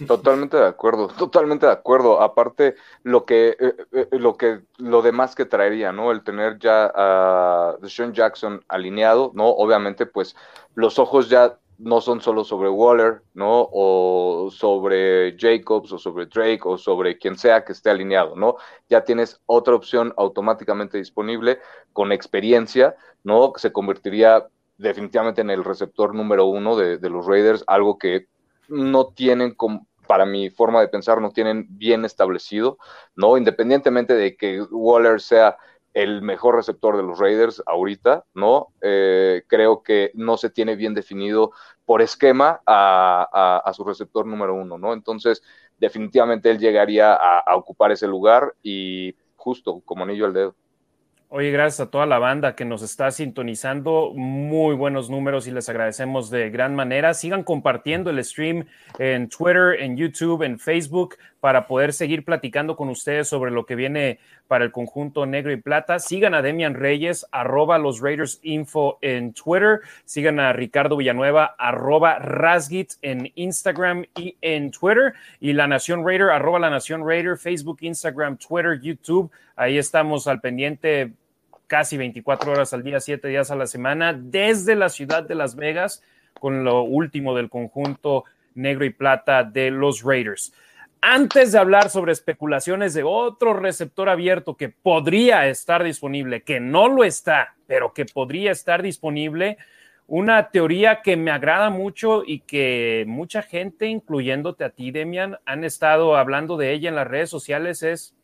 Totalmente 0.08 0.56
de 0.56 0.66
acuerdo, 0.66 1.08
totalmente 1.08 1.66
de 1.66 1.72
acuerdo. 1.72 2.22
Aparte, 2.22 2.76
lo 3.04 3.26
que, 3.26 3.58
eh, 3.60 3.76
eh, 3.92 4.08
lo 4.12 4.38
que, 4.38 4.62
lo 4.78 5.02
demás 5.02 5.36
que 5.36 5.46
traería, 5.46 5.92
¿no? 5.92 6.12
El 6.12 6.24
tener 6.24 6.58
ya 6.58 6.92
a 6.96 7.76
Sean 7.88 8.14
Jackson 8.14 8.64
alineado, 8.70 9.32
¿no? 9.36 9.50
Obviamente, 9.50 10.06
pues 10.06 10.36
los 10.74 11.00
ojos 11.00 11.30
ya 11.30 11.60
no 11.78 12.02
son 12.02 12.22
solo 12.22 12.44
sobre 12.44 12.70
Waller, 12.70 13.22
¿no? 13.34 13.68
O 13.72 14.50
sobre 14.52 15.36
Jacobs 15.38 15.92
o 15.92 15.98
sobre 15.98 16.26
Drake 16.28 16.62
o 16.64 16.78
sobre 16.78 17.18
quien 17.18 17.38
sea 17.38 17.64
que 17.64 17.74
esté 17.74 17.90
alineado, 17.90 18.36
¿no? 18.36 18.56
Ya 18.90 19.04
tienes 19.04 19.42
otra 19.46 19.76
opción 19.76 20.14
automáticamente 20.18 20.98
disponible 20.98 21.60
con 21.92 22.12
experiencia, 22.12 22.96
¿no? 23.24 23.52
Que 23.54 23.62
se 23.62 23.72
convertiría 23.72 24.48
definitivamente 24.78 25.42
en 25.42 25.50
el 25.50 25.64
receptor 25.64 26.14
número 26.16 26.46
uno 26.46 26.76
de, 26.76 27.10
los 27.10 27.26
Raiders, 27.26 27.64
algo 27.68 27.98
que 27.98 28.28
no 28.68 29.08
tienen 29.08 29.56
para 30.08 30.26
mi 30.26 30.50
forma 30.50 30.82
de 30.82 30.88
pensar, 30.88 31.22
no 31.22 31.32
tienen 31.32 31.68
bien 31.70 32.06
establecido, 32.06 32.78
¿no? 33.16 33.38
Independientemente 33.38 34.14
de 34.14 34.36
que 34.36 34.62
Waller 34.62 35.22
sea 35.22 35.58
el 35.94 36.22
mejor 36.22 36.56
receptor 36.56 36.98
de 36.98 37.04
los 37.04 37.20
Raiders 37.20 37.62
ahorita, 37.66 38.26
¿no? 38.34 38.70
Eh, 38.82 39.44
creo 39.48 39.84
que 39.84 40.12
no 40.16 40.38
se 40.38 40.50
tiene 40.50 40.76
bien 40.76 40.94
definido 40.94 41.52
por 41.86 42.02
esquema 42.02 42.62
a, 42.66 43.72
su 43.76 43.84
receptor 43.84 44.26
número 44.26 44.56
uno, 44.56 44.78
¿no? 44.78 44.94
Entonces, 44.94 45.44
definitivamente 45.78 46.50
él 46.50 46.60
llegaría 46.60 47.14
a 47.14 47.56
ocupar 47.56 47.92
ese 47.92 48.08
lugar 48.08 48.54
y 48.64 49.16
justo 49.36 49.82
como 49.86 50.04
anillo 50.04 50.26
al 50.26 50.34
dedo. 50.34 50.56
Oye, 51.36 51.50
gracias 51.50 51.88
a 51.88 51.90
toda 51.90 52.06
la 52.06 52.20
banda 52.20 52.56
que 52.56 52.64
nos 52.64 52.84
está 52.84 53.10
sintonizando. 53.10 54.12
Muy 54.14 54.76
buenos 54.76 55.10
números 55.10 55.48
y 55.48 55.52
les 55.52 55.68
agradecemos 55.68 56.30
de 56.30 56.52
gran 56.52 56.76
manera. 56.76 57.16
Sigan 57.16 57.42
compartiendo 57.42 58.12
el 58.12 58.24
stream 58.24 58.68
en 59.00 59.30
Twitter, 59.30 59.82
en 59.82 59.98
YouTube, 59.98 60.44
en 60.44 60.60
Facebook 60.60 61.16
para 61.40 61.66
poder 61.66 61.92
seguir 61.92 62.24
platicando 62.24 62.76
con 62.76 62.88
ustedes 62.90 63.28
sobre 63.28 63.50
lo 63.50 63.66
que 63.66 63.74
viene 63.74 64.20
para 64.48 64.66
el 64.66 64.72
conjunto 64.72 65.26
negro 65.26 65.52
y 65.52 65.58
plata. 65.58 66.00
Sigan 66.00 66.34
a 66.34 66.42
Demian 66.42 66.76
Reyes, 66.76 67.26
arroba 67.32 67.78
los 67.78 68.02
Raiders 68.02 68.40
Info 68.44 69.00
en 69.02 69.34
Twitter. 69.34 69.82
Sigan 70.06 70.40
a 70.40 70.54
Ricardo 70.54 70.98
Villanueva, 70.98 71.56
arroba 71.58 72.20
Rasgit 72.20 72.94
en 73.02 73.32
Instagram 73.36 74.06
y 74.16 74.38
en 74.42 74.72
Twitter. 74.72 75.14
Y 75.40 75.54
La 75.54 75.68
Nación 75.68 76.06
Raider, 76.06 76.30
arroba 76.30 76.60
La 76.60 76.70
Nación 76.70 77.08
Raider, 77.08 77.38
Facebook, 77.38 77.78
Instagram, 77.82 78.38
Twitter, 78.38 78.80
YouTube. 78.82 79.32
Ahí 79.56 79.78
estamos 79.78 80.28
al 80.28 80.42
pendiente 80.42 81.14
casi 81.68 81.98
24 81.98 82.52
horas 82.52 82.74
al 82.74 82.84
día, 82.84 83.00
7 83.00 83.28
días 83.28 83.50
a 83.50 83.56
la 83.56 83.66
semana, 83.66 84.14
desde 84.14 84.76
la 84.76 84.90
ciudad 84.90 85.24
de 85.24 85.36
Las 85.36 85.56
Vegas, 85.56 86.04
con 86.40 86.64
lo 86.64 86.84
último 86.84 87.36
del 87.36 87.50
conjunto 87.50 88.26
negro 88.56 88.86
y 88.86 88.92
plata 88.92 89.44
de 89.44 89.72
los 89.72 90.04
Raiders. 90.04 90.54
Antes 91.06 91.52
de 91.52 91.60
hablar 91.60 91.90
sobre 91.90 92.14
especulaciones 92.14 92.94
de 92.94 93.04
otro 93.04 93.54
receptor 93.54 94.08
abierto 94.08 94.56
que 94.56 94.70
podría 94.70 95.50
estar 95.50 95.84
disponible, 95.84 96.44
que 96.44 96.62
no 96.62 96.88
lo 96.88 97.04
está, 97.04 97.58
pero 97.68 97.94
que 97.94 98.06
podría 98.06 98.54
estar 98.54 98.82
disponible, 98.82 99.58
una 100.08 100.50
teoría 100.50 101.02
que 101.02 101.18
me 101.18 101.32
agrada 101.32 101.70
mucho 101.70 102.24
y 102.26 102.40
que 102.40 103.04
mucha 103.06 103.42
gente, 103.42 103.88
incluyéndote 103.88 104.64
a 104.64 104.70
ti, 104.70 104.92
Demian, 104.92 105.38
han 105.46 105.66
estado 105.66 106.16
hablando 106.16 106.56
de 106.56 106.72
ella 106.72 106.88
en 106.88 106.96
las 106.96 107.08
redes 107.08 107.30
sociales 107.30 107.84
es 107.84 108.16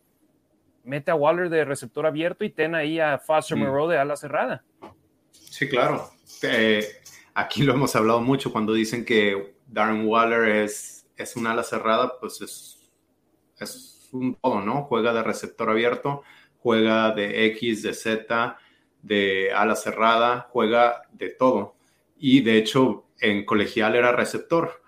mete 0.86 1.12
a 1.12 1.16
Waller 1.16 1.50
de 1.50 1.66
receptor 1.66 2.06
abierto 2.06 2.46
y 2.46 2.50
ten 2.50 2.76
ahí 2.76 2.98
a 2.98 3.18
Foster 3.20 3.58
mm. 3.58 3.60
Moreau 3.62 3.90
de 3.90 3.98
ala 3.98 4.16
cerrada. 4.16 4.64
Sí, 5.32 5.68
claro. 5.68 6.10
Eh, 6.44 6.86
aquí 7.34 7.64
lo 7.64 7.74
hemos 7.74 7.94
hablado 7.98 8.22
mucho 8.22 8.54
cuando 8.54 8.72
dicen 8.72 9.04
que 9.04 9.56
Darren 9.68 10.08
Waller 10.08 10.48
es, 10.64 10.99
es 11.20 11.36
un 11.36 11.48
ala 11.48 11.64
cerrada, 11.64 12.20
pues 12.20 12.42
es, 12.42 12.90
es 13.60 14.10
un 14.14 14.36
todo, 14.36 14.62
¿no? 14.62 14.84
Juega 14.84 15.14
de 15.14 15.22
receptor 15.22 15.70
abierto, 15.70 16.24
juega 16.60 17.12
de 17.12 17.46
X, 17.48 17.84
de 17.84 17.94
Z, 17.94 18.58
de 19.02 19.52
ala 19.54 19.76
cerrada, 19.76 20.48
juega 20.52 21.04
de 21.12 21.30
todo. 21.30 21.76
Y 22.18 22.42
de 22.42 22.58
hecho, 22.58 23.06
en 23.20 23.46
colegial 23.46 23.96
era 23.96 24.12
receptor. 24.12 24.82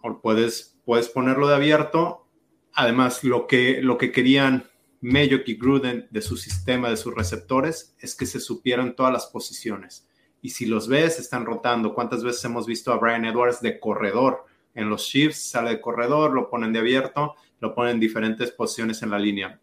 O 0.00 0.20
puedes, 0.20 0.78
puedes 0.84 1.08
ponerlo 1.08 1.48
de 1.48 1.56
abierto. 1.56 2.26
Además, 2.72 3.24
lo 3.24 3.46
que, 3.46 3.82
lo 3.82 3.98
que 3.98 4.12
querían 4.12 4.70
Mayock 5.00 5.48
y 5.48 5.54
Gruden 5.54 6.08
de 6.10 6.22
su 6.22 6.36
sistema, 6.36 6.90
de 6.90 6.96
sus 6.96 7.14
receptores, 7.14 7.96
es 7.98 8.14
que 8.14 8.26
se 8.26 8.40
supieran 8.40 8.96
todas 8.96 9.12
las 9.12 9.26
posiciones. 9.26 10.08
Y 10.40 10.50
si 10.50 10.66
los 10.66 10.88
ves, 10.88 11.18
están 11.18 11.46
rotando. 11.46 11.94
¿Cuántas 11.94 12.22
veces 12.22 12.44
hemos 12.44 12.66
visto 12.66 12.92
a 12.92 12.98
Brian 12.98 13.24
Edwards 13.24 13.60
de 13.60 13.80
corredor? 13.80 14.46
En 14.78 14.88
los 14.88 15.08
Chiefs 15.08 15.50
sale 15.50 15.70
de 15.70 15.80
corredor, 15.80 16.32
lo 16.32 16.48
ponen 16.48 16.72
de 16.72 16.78
abierto, 16.78 17.34
lo 17.58 17.74
ponen 17.74 17.94
en 17.94 18.00
diferentes 18.00 18.52
posiciones 18.52 19.02
en 19.02 19.10
la 19.10 19.18
línea. 19.18 19.60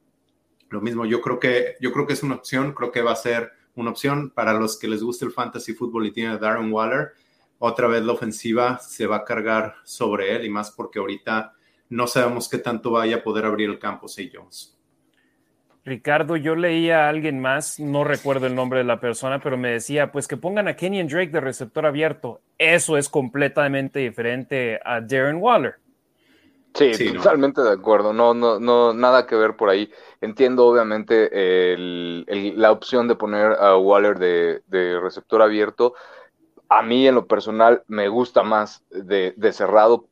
Lo 0.69 0.81
mismo, 0.81 1.05
yo 1.05 1.21
creo 1.21 1.39
que, 1.39 1.75
yo 1.79 1.93
creo 1.93 2.05
que 2.05 2.11
es 2.11 2.21
una 2.21 2.35
opción, 2.35 2.73
creo 2.73 2.91
que 2.91 3.01
va 3.01 3.13
a 3.13 3.15
ser 3.15 3.53
una 3.75 3.91
opción 3.91 4.29
para 4.31 4.53
los 4.53 4.77
que 4.77 4.89
les 4.89 5.01
guste 5.01 5.23
el 5.23 5.31
fantasy 5.31 5.73
fútbol 5.73 6.05
y 6.07 6.11
tiene 6.11 6.37
Darren 6.37 6.69
Waller. 6.69 7.13
Otra 7.59 7.87
vez 7.87 8.03
la 8.03 8.11
ofensiva 8.11 8.77
se 8.79 9.07
va 9.07 9.15
a 9.15 9.23
cargar 9.23 9.75
sobre 9.85 10.35
él 10.35 10.43
y 10.43 10.49
más 10.49 10.71
porque 10.71 10.99
ahorita 10.99 11.53
no 11.87 12.07
sabemos 12.07 12.49
qué 12.49 12.57
tanto 12.57 12.91
vaya 12.91 13.15
a 13.15 13.23
poder 13.23 13.45
abrir 13.45 13.69
el 13.69 13.79
campo 13.79 14.09
Say 14.09 14.29
Jones. 14.33 14.74
Ricardo, 15.85 16.35
yo 16.35 16.55
leía 16.55 17.05
a 17.05 17.09
alguien 17.09 17.39
más, 17.39 17.79
no 17.79 18.03
recuerdo 18.03 18.47
el 18.47 18.55
nombre 18.55 18.79
de 18.79 18.85
la 18.85 18.99
persona, 18.99 19.39
pero 19.39 19.55
me 19.55 19.69
decía, 19.69 20.11
pues 20.11 20.27
que 20.27 20.35
pongan 20.35 20.67
a 20.67 20.75
Kenyon 20.75 21.07
Drake 21.07 21.29
de 21.29 21.39
receptor 21.39 21.85
abierto. 21.85 22.41
Eso 22.57 22.97
es 22.97 23.07
completamente 23.07 23.99
diferente 23.99 24.79
a 24.83 24.99
Darren 24.99 25.37
Waller. 25.37 25.75
Sí, 26.73 27.13
totalmente 27.13 27.61
de 27.61 27.71
acuerdo. 27.71 28.13
No, 28.13 28.33
no, 28.33 28.59
no, 28.59 28.95
nada 28.95 29.27
que 29.27 29.35
ver 29.35 29.55
por 29.55 29.69
ahí. 29.69 29.91
Entiendo, 30.21 30.65
obviamente, 30.65 31.29
la 31.77 32.71
opción 32.71 33.07
de 33.07 33.15
poner 33.15 33.53
a 33.53 33.77
Waller 33.77 34.17
de, 34.17 34.99
receptor 34.99 35.43
abierto. 35.43 35.93
A 36.67 36.81
mí, 36.81 37.07
en 37.07 37.13
lo 37.13 37.27
personal, 37.27 37.83
me 37.87 38.07
gusta 38.09 38.41
más 38.41 38.83
de, 38.89 39.35
de 39.37 39.53
cerrado 39.53 40.07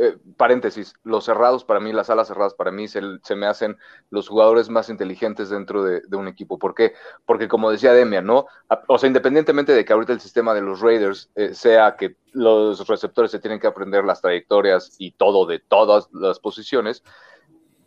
eh, 0.00 0.16
paréntesis, 0.36 0.94
los 1.02 1.24
cerrados 1.24 1.64
para 1.64 1.80
mí, 1.80 1.92
las 1.92 2.08
alas 2.08 2.28
cerradas 2.28 2.54
para 2.54 2.70
mí 2.70 2.86
se, 2.86 3.00
me 3.34 3.46
hacen 3.46 3.76
los 4.10 4.28
jugadores 4.28 4.68
más 4.68 4.88
inteligentes 4.90 5.50
dentro 5.50 5.82
de, 5.82 6.02
un 6.12 6.28
equipo. 6.28 6.56
¿Por 6.56 6.72
qué? 6.74 6.94
Porque 7.26 7.48
como 7.48 7.70
decía 7.70 7.92
Demian, 7.92 8.24
¿no? 8.24 8.46
O 8.86 8.96
sea, 8.96 9.08
independientemente 9.08 9.72
de 9.72 9.84
que 9.84 9.92
ahorita 9.92 10.12
el 10.12 10.20
sistema 10.20 10.54
de 10.54 10.60
los 10.60 10.80
Raiders 10.80 11.30
eh, 11.34 11.52
sea 11.52 11.96
que 11.96 12.16
los 12.32 12.86
receptores 12.86 13.32
se 13.32 13.40
tienen 13.40 13.58
que 13.58 13.66
aprender 13.66 14.04
las 14.04 14.20
trayectorias 14.20 14.94
y 14.98 15.10
todo 15.10 15.46
de 15.46 15.58
todas 15.58 16.08
las 16.12 16.38
posiciones, 16.38 17.02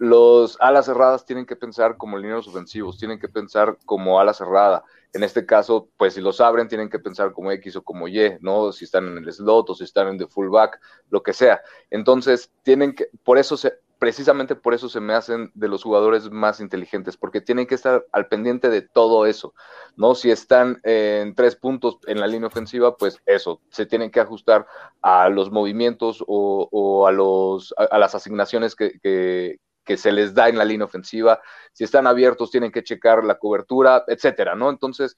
los 0.02 0.58
alas 0.60 0.88
cerradas 0.88 1.26
tienen 1.28 1.46
que 1.46 1.56
pensar 1.56 1.96
como 1.96 2.18
lineros 2.18 2.48
ofensivos, 2.48 2.98
tienen 2.98 3.20
que 3.20 3.30
pensar 3.30 3.78
como 3.86 4.20
ala 4.20 4.34
cerrada. 4.34 4.84
En 5.14 5.22
este 5.22 5.46
caso, 5.46 5.90
pues 5.96 6.16
si 6.16 6.22
los 6.22 6.42
abren, 6.42 6.68
tienen 6.68 6.90
que 6.90 6.98
pensar 6.98 7.34
como 7.34 7.52
X 7.52 7.76
o 7.76 7.84
como 7.84 8.08
Y, 8.08 8.36
¿no? 8.40 8.72
Si 8.72 8.86
están 8.86 9.06
en 9.10 9.20
el 9.20 9.32
slot 9.32 9.70
o 9.70 9.76
si 9.76 9.84
están 9.84 10.08
en 10.08 10.18
the 10.18 10.26
fullback, 10.26 10.80
lo 11.12 11.22
que 11.22 11.34
sea. 11.34 11.62
Entonces, 11.92 12.52
tienen 12.64 12.96
que, 12.96 13.10
por 13.24 13.38
eso 13.38 13.58
se, 13.58 13.74
precisamente 14.00 14.56
por 14.56 14.74
eso 14.74 14.90
se 14.90 15.00
me 15.00 15.14
hacen 15.14 15.52
de 15.54 15.68
los 15.68 15.84
jugadores 15.84 16.32
más 16.32 16.62
inteligentes, 16.62 17.16
porque 17.16 17.40
tienen 17.40 17.68
que 17.68 17.76
estar 17.76 18.04
al 18.12 18.28
pendiente 18.28 18.72
de 18.72 18.82
todo 18.82 19.28
eso, 19.28 19.54
¿no? 19.98 20.16
Si 20.16 20.32
están 20.32 20.80
en 20.82 21.36
tres 21.36 21.56
puntos 21.56 22.00
en 22.08 22.20
la 22.20 22.26
línea 22.26 22.48
ofensiva, 22.48 22.98
pues 22.98 23.22
eso, 23.28 23.62
se 23.70 23.86
tienen 23.86 24.10
que 24.10 24.20
ajustar 24.20 24.66
a 25.04 25.30
los 25.30 25.52
movimientos 25.52 26.24
o, 26.26 27.06
a, 27.08 27.12
los, 27.12 27.72
a, 27.78 28.00
las 28.00 28.16
asignaciones 28.16 28.74
que 28.74 29.60
se 29.98 30.12
les 30.12 30.34
da 30.34 30.50
en 30.50 30.58
la 30.58 30.66
línea 30.66 30.86
ofensiva, 30.86 31.42
si 31.74 31.84
están 31.84 32.08
abiertos 32.08 32.52
tienen 32.52 32.72
que 32.72 32.84
checar 32.84 33.24
la 33.24 33.38
cobertura, 33.38 34.04
etcétera, 34.08 34.56
¿no? 34.56 34.70
Entonces, 34.70 35.18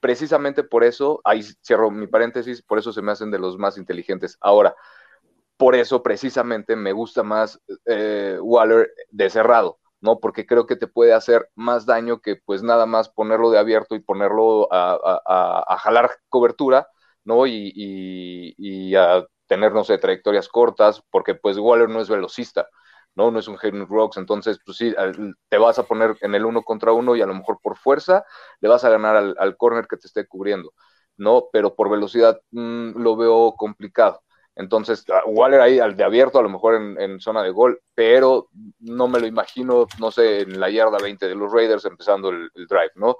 precisamente 0.00 0.64
por 0.64 0.84
eso, 0.84 1.20
ahí 1.24 1.42
cierro 1.64 1.90
mi 1.90 2.06
paréntesis, 2.06 2.62
por 2.62 2.78
eso 2.78 2.92
se 2.92 3.02
me 3.02 3.12
hacen 3.12 3.30
de 3.30 3.38
los 3.38 3.58
más 3.58 3.78
inteligentes. 3.78 4.36
Ahora, 4.40 4.74
por 5.56 5.74
eso 5.76 6.02
precisamente 6.02 6.76
me 6.76 6.92
gusta 6.92 7.22
más 7.22 7.60
eh, 7.86 8.36
Waller 8.40 8.90
de 9.10 9.30
cerrado, 9.30 9.78
¿no? 10.00 10.18
Porque 10.18 10.46
creo 10.46 10.66
que 10.66 10.76
te 10.76 10.88
puede 10.88 11.12
hacer 11.12 11.48
más 11.54 11.86
daño 11.86 12.20
que 12.20 12.36
pues 12.44 12.62
nada 12.62 12.86
más 12.86 13.08
ponerlo 13.10 13.50
de 13.50 13.58
abierto 13.58 13.94
y 13.94 14.00
ponerlo 14.00 14.68
a, 14.72 15.76
jalar 15.80 16.10
cobertura, 16.28 16.88
¿no? 17.24 17.46
Y, 17.46 17.72
y 17.76 18.94
a 18.96 19.24
tener, 19.46 19.72
no 19.72 19.84
sé, 19.84 19.98
trayectorias 19.98 20.48
cortas, 20.48 21.02
porque 21.10 21.34
pues 21.34 21.58
Waller 21.58 21.88
no 21.88 22.00
es 22.00 22.08
velocista. 22.08 22.68
¿No? 23.14 23.30
No 23.30 23.38
es 23.38 23.48
un 23.48 23.58
Henry 23.60 23.84
Rocks, 23.84 24.16
entonces, 24.16 24.58
pues 24.64 24.76
sí, 24.78 24.94
te 25.48 25.58
vas 25.58 25.78
a 25.78 25.84
poner 25.84 26.16
en 26.20 26.34
el 26.34 26.44
uno 26.44 26.62
contra 26.62 26.92
uno 26.92 27.16
y 27.16 27.22
a 27.22 27.26
lo 27.26 27.34
mejor 27.34 27.58
por 27.62 27.76
fuerza 27.76 28.24
le 28.60 28.68
vas 28.68 28.84
a 28.84 28.90
ganar 28.90 29.16
al, 29.16 29.34
al 29.38 29.56
corner 29.56 29.86
que 29.86 29.96
te 29.96 30.06
esté 30.06 30.26
cubriendo, 30.26 30.72
¿no? 31.16 31.44
Pero 31.52 31.74
por 31.74 31.90
velocidad 31.90 32.40
mm, 32.50 33.00
lo 33.00 33.16
veo 33.16 33.54
complicado. 33.56 34.22
Entonces, 34.54 35.04
Waller 35.26 35.60
ahí 35.60 35.78
al 35.78 35.96
de 35.96 36.04
abierto, 36.04 36.38
a 36.38 36.42
lo 36.42 36.50
mejor 36.50 36.74
en, 36.74 37.20
zona 37.20 37.42
de 37.42 37.50
gol, 37.50 37.80
pero 37.94 38.48
no 38.80 39.08
me 39.08 39.18
lo 39.18 39.26
imagino, 39.26 39.86
no 39.98 40.10
sé, 40.10 40.42
en 40.42 40.60
la 40.60 40.68
yarda 40.70 40.98
20 40.98 41.26
de 41.26 41.34
los 41.34 41.50
Raiders 41.52 41.84
empezando 41.86 42.28
el 42.30 42.50
drive, 42.54 42.92
¿no? 42.96 43.16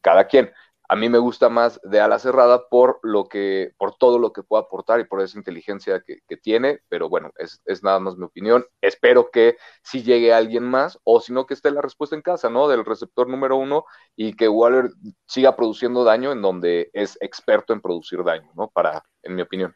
Cada 0.00 0.26
quien. 0.28 0.52
A 0.88 0.96
mí 0.96 1.08
me 1.08 1.18
gusta 1.18 1.48
más 1.48 1.80
de 1.82 2.00
ala 2.00 2.18
cerrada 2.18 2.68
por 2.68 3.00
lo 3.02 3.24
que, 3.28 3.72
por 3.78 3.96
todo 3.96 4.18
lo 4.18 4.32
que 4.32 4.42
puede 4.42 4.62
aportar 4.64 5.00
y 5.00 5.04
por 5.04 5.20
esa 5.20 5.38
inteligencia 5.38 6.02
que, 6.06 6.36
tiene, 6.36 6.80
pero 6.88 7.08
bueno, 7.08 7.32
es, 7.38 7.60
nada 7.82 7.98
más 7.98 8.16
mi 8.16 8.24
opinión. 8.24 8.64
Espero 8.80 9.30
que 9.30 9.56
si 9.82 10.02
llegue 10.02 10.32
alguien 10.32 10.64
más, 10.64 10.98
o 11.04 11.20
si 11.20 11.32
no, 11.32 11.46
que 11.46 11.54
esté 11.54 11.70
la 11.70 11.82
respuesta 11.82 12.14
en 12.14 12.22
casa, 12.22 12.50
¿no? 12.50 12.68
Del 12.68 12.84
receptor 12.84 13.28
número 13.28 13.56
uno 13.56 13.84
y 14.14 14.34
que 14.34 14.48
Waller 14.48 14.90
siga 15.26 15.56
produciendo 15.56 16.04
daño 16.04 16.32
en 16.32 16.42
donde 16.42 16.90
es 16.92 17.18
experto 17.20 17.72
en 17.72 17.80
producir 17.80 18.22
daño, 18.22 18.50
¿no? 18.54 18.68
Para, 18.68 19.04
en 19.22 19.34
mi 19.34 19.42
opinión. 19.42 19.74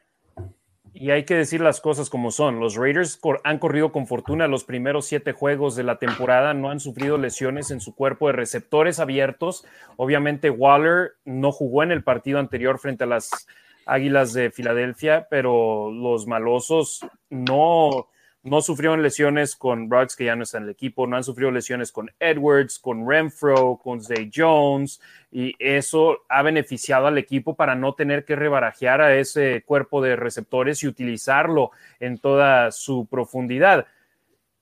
Y 0.92 1.10
hay 1.10 1.24
que 1.24 1.36
decir 1.36 1.60
las 1.60 1.80
cosas 1.80 2.10
como 2.10 2.30
son. 2.30 2.58
Los 2.58 2.74
Raiders 2.74 3.20
han 3.44 3.58
corrido 3.58 3.92
con 3.92 4.06
fortuna 4.06 4.48
los 4.48 4.64
primeros 4.64 5.06
siete 5.06 5.32
juegos 5.32 5.76
de 5.76 5.84
la 5.84 5.98
temporada, 5.98 6.52
no 6.52 6.70
han 6.70 6.80
sufrido 6.80 7.16
lesiones 7.16 7.70
en 7.70 7.80
su 7.80 7.94
cuerpo 7.94 8.26
de 8.26 8.32
receptores 8.32 8.98
abiertos. 8.98 9.64
Obviamente 9.96 10.50
Waller 10.50 11.12
no 11.24 11.52
jugó 11.52 11.84
en 11.84 11.92
el 11.92 12.02
partido 12.02 12.38
anterior 12.38 12.78
frente 12.78 13.04
a 13.04 13.08
las 13.08 13.46
Águilas 13.86 14.32
de 14.32 14.50
Filadelfia, 14.50 15.26
pero 15.30 15.90
los 15.92 16.26
malosos 16.26 17.06
no, 17.28 18.08
no 18.42 18.62
sufrieron 18.62 19.02
lesiones 19.02 19.54
con 19.54 19.88
Brooks, 19.88 20.16
que 20.16 20.24
ya 20.24 20.36
no 20.36 20.44
está 20.44 20.58
en 20.58 20.64
el 20.64 20.70
equipo, 20.70 21.06
no 21.06 21.16
han 21.16 21.24
sufrido 21.24 21.50
lesiones 21.50 21.92
con 21.92 22.10
Edwards, 22.18 22.78
con 22.78 23.06
Renfro, 23.06 23.78
con 23.82 24.02
Zay 24.02 24.30
Jones, 24.34 25.00
y 25.30 25.54
eso 25.58 26.24
ha 26.28 26.42
beneficiado 26.42 27.06
al 27.06 27.18
equipo 27.18 27.54
para 27.54 27.74
no 27.74 27.94
tener 27.94 28.24
que 28.24 28.36
rebarajear 28.36 29.02
a 29.02 29.14
ese 29.14 29.62
cuerpo 29.66 30.00
de 30.00 30.16
receptores 30.16 30.82
y 30.82 30.88
utilizarlo 30.88 31.70
en 31.98 32.18
toda 32.18 32.72
su 32.72 33.06
profundidad. 33.06 33.86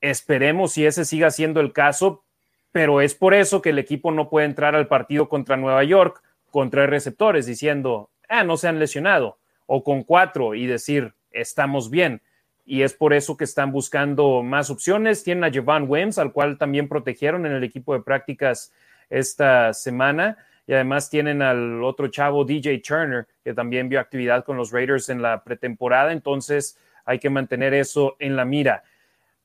Esperemos 0.00 0.72
si 0.72 0.84
ese 0.84 1.04
siga 1.04 1.30
siendo 1.30 1.60
el 1.60 1.72
caso, 1.72 2.24
pero 2.72 3.00
es 3.00 3.14
por 3.14 3.32
eso 3.32 3.62
que 3.62 3.70
el 3.70 3.78
equipo 3.78 4.10
no 4.10 4.28
puede 4.28 4.46
entrar 4.46 4.74
al 4.74 4.88
partido 4.88 5.28
contra 5.28 5.56
Nueva 5.56 5.84
York 5.84 6.20
con 6.50 6.70
tres 6.70 6.90
receptores 6.90 7.46
diciendo, 7.46 8.10
ah, 8.28 8.42
no 8.42 8.56
se 8.56 8.66
han 8.66 8.80
lesionado, 8.80 9.38
o 9.66 9.84
con 9.84 10.02
cuatro 10.02 10.54
y 10.54 10.66
decir, 10.66 11.14
estamos 11.30 11.90
bien 11.90 12.22
y 12.68 12.82
es 12.82 12.92
por 12.92 13.14
eso 13.14 13.36
que 13.38 13.44
están 13.44 13.72
buscando 13.72 14.42
más 14.42 14.68
opciones. 14.68 15.24
Tienen 15.24 15.42
a 15.42 15.50
Javon 15.50 15.86
Wims, 15.88 16.18
al 16.18 16.32
cual 16.32 16.58
también 16.58 16.86
protegieron 16.86 17.46
en 17.46 17.52
el 17.52 17.64
equipo 17.64 17.94
de 17.94 18.02
prácticas 18.02 18.74
esta 19.08 19.72
semana. 19.72 20.36
Y 20.66 20.74
además 20.74 21.08
tienen 21.08 21.40
al 21.40 21.82
otro 21.82 22.08
chavo, 22.08 22.44
DJ 22.44 22.80
Turner, 22.80 23.26
que 23.42 23.54
también 23.54 23.88
vio 23.88 23.98
actividad 23.98 24.44
con 24.44 24.58
los 24.58 24.70
Raiders 24.70 25.08
en 25.08 25.22
la 25.22 25.42
pretemporada. 25.42 26.12
Entonces 26.12 26.78
hay 27.06 27.18
que 27.18 27.30
mantener 27.30 27.72
eso 27.72 28.16
en 28.18 28.36
la 28.36 28.44
mira. 28.44 28.82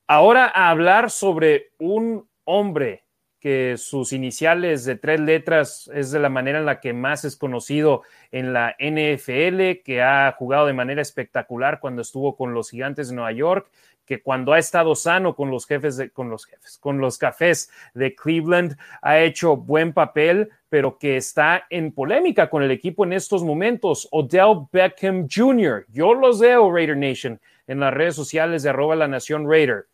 Ahora 0.06 0.52
a 0.54 0.70
hablar 0.70 1.10
sobre 1.10 1.72
un 1.80 2.28
hombre 2.44 3.03
que 3.44 3.76
sus 3.76 4.14
iniciales 4.14 4.86
de 4.86 4.96
tres 4.96 5.20
letras 5.20 5.92
es 5.94 6.12
de 6.12 6.20
la 6.22 6.30
manera 6.30 6.60
en 6.60 6.66
la 6.66 6.80
que 6.80 6.94
más 6.94 7.26
es 7.26 7.36
conocido 7.36 8.04
en 8.32 8.54
la 8.54 8.74
NFL, 8.80 9.84
que 9.84 10.02
ha 10.02 10.32
jugado 10.32 10.66
de 10.66 10.72
manera 10.72 11.02
espectacular 11.02 11.82
cuando 11.82 12.02
estuvo 12.02 12.38
con 12.38 12.54
los 12.54 12.70
Gigantes 12.70 13.10
de 13.10 13.16
Nueva 13.16 13.34
York, 13.34 13.70
que 14.06 14.22
cuando 14.22 14.54
ha 14.54 14.60
estado 14.60 14.96
sano 14.96 15.36
con 15.36 15.52
los 15.52 15.68
jefes 15.68 15.98
de, 15.98 16.10
con 16.10 16.30
los 16.30 16.46
jefes, 16.46 16.78
con 16.78 17.00
los 17.00 17.18
cafés 17.18 17.70
de 17.94 18.16
Cleveland 18.16 18.78
ha 19.02 19.20
hecho 19.20 19.58
buen 19.58 19.92
papel, 19.92 20.50
pero 20.70 20.98
que 20.98 21.18
está 21.18 21.66
en 21.70 21.92
polémica 21.92 22.50
con 22.50 22.64
el 22.64 22.72
equipo 22.72 23.04
en 23.04 23.12
estos 23.12 23.44
momentos. 23.44 24.08
Odell 24.12 24.68
Beckham 24.72 25.28
Jr. 25.30 25.86
Yo 25.90 26.14
los 26.14 26.40
veo 26.40 26.72
Raider 26.72 26.96
Nation 26.96 27.42
en 27.68 27.82
las 27.82 27.94
redes 27.94 28.16
sociales 28.16 28.64
de 28.64 28.70
arroba 28.70 28.96
la 28.96 29.10
nación 29.10 29.50
Raider, 29.50 29.88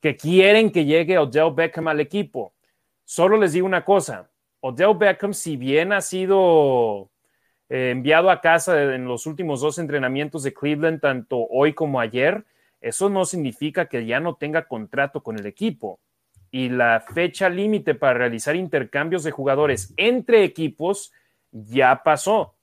que 0.00 0.16
quieren 0.16 0.72
que 0.72 0.86
llegue 0.86 1.18
Odell 1.18 1.52
Beckham 1.54 1.88
al 1.88 2.00
equipo 2.00 2.54
Solo 3.04 3.36
les 3.36 3.52
digo 3.52 3.66
una 3.66 3.84
cosa, 3.84 4.30
Odell 4.60 4.96
Beckham, 4.96 5.34
si 5.34 5.56
bien 5.56 5.92
ha 5.92 6.00
sido 6.00 7.10
eh, 7.68 7.90
enviado 7.90 8.30
a 8.30 8.40
casa 8.40 8.94
en 8.94 9.04
los 9.04 9.26
últimos 9.26 9.60
dos 9.60 9.78
entrenamientos 9.78 10.42
de 10.42 10.54
Cleveland, 10.54 11.00
tanto 11.00 11.46
hoy 11.50 11.74
como 11.74 12.00
ayer, 12.00 12.44
eso 12.80 13.10
no 13.10 13.24
significa 13.24 13.86
que 13.86 14.06
ya 14.06 14.20
no 14.20 14.36
tenga 14.36 14.66
contrato 14.66 15.22
con 15.22 15.38
el 15.38 15.46
equipo. 15.46 16.00
Y 16.50 16.68
la 16.68 17.00
fecha 17.00 17.48
límite 17.48 17.94
para 17.94 18.14
realizar 18.14 18.56
intercambios 18.56 19.24
de 19.24 19.32
jugadores 19.32 19.92
entre 19.96 20.44
equipos 20.44 21.12
ya 21.50 22.02
pasó. 22.02 22.54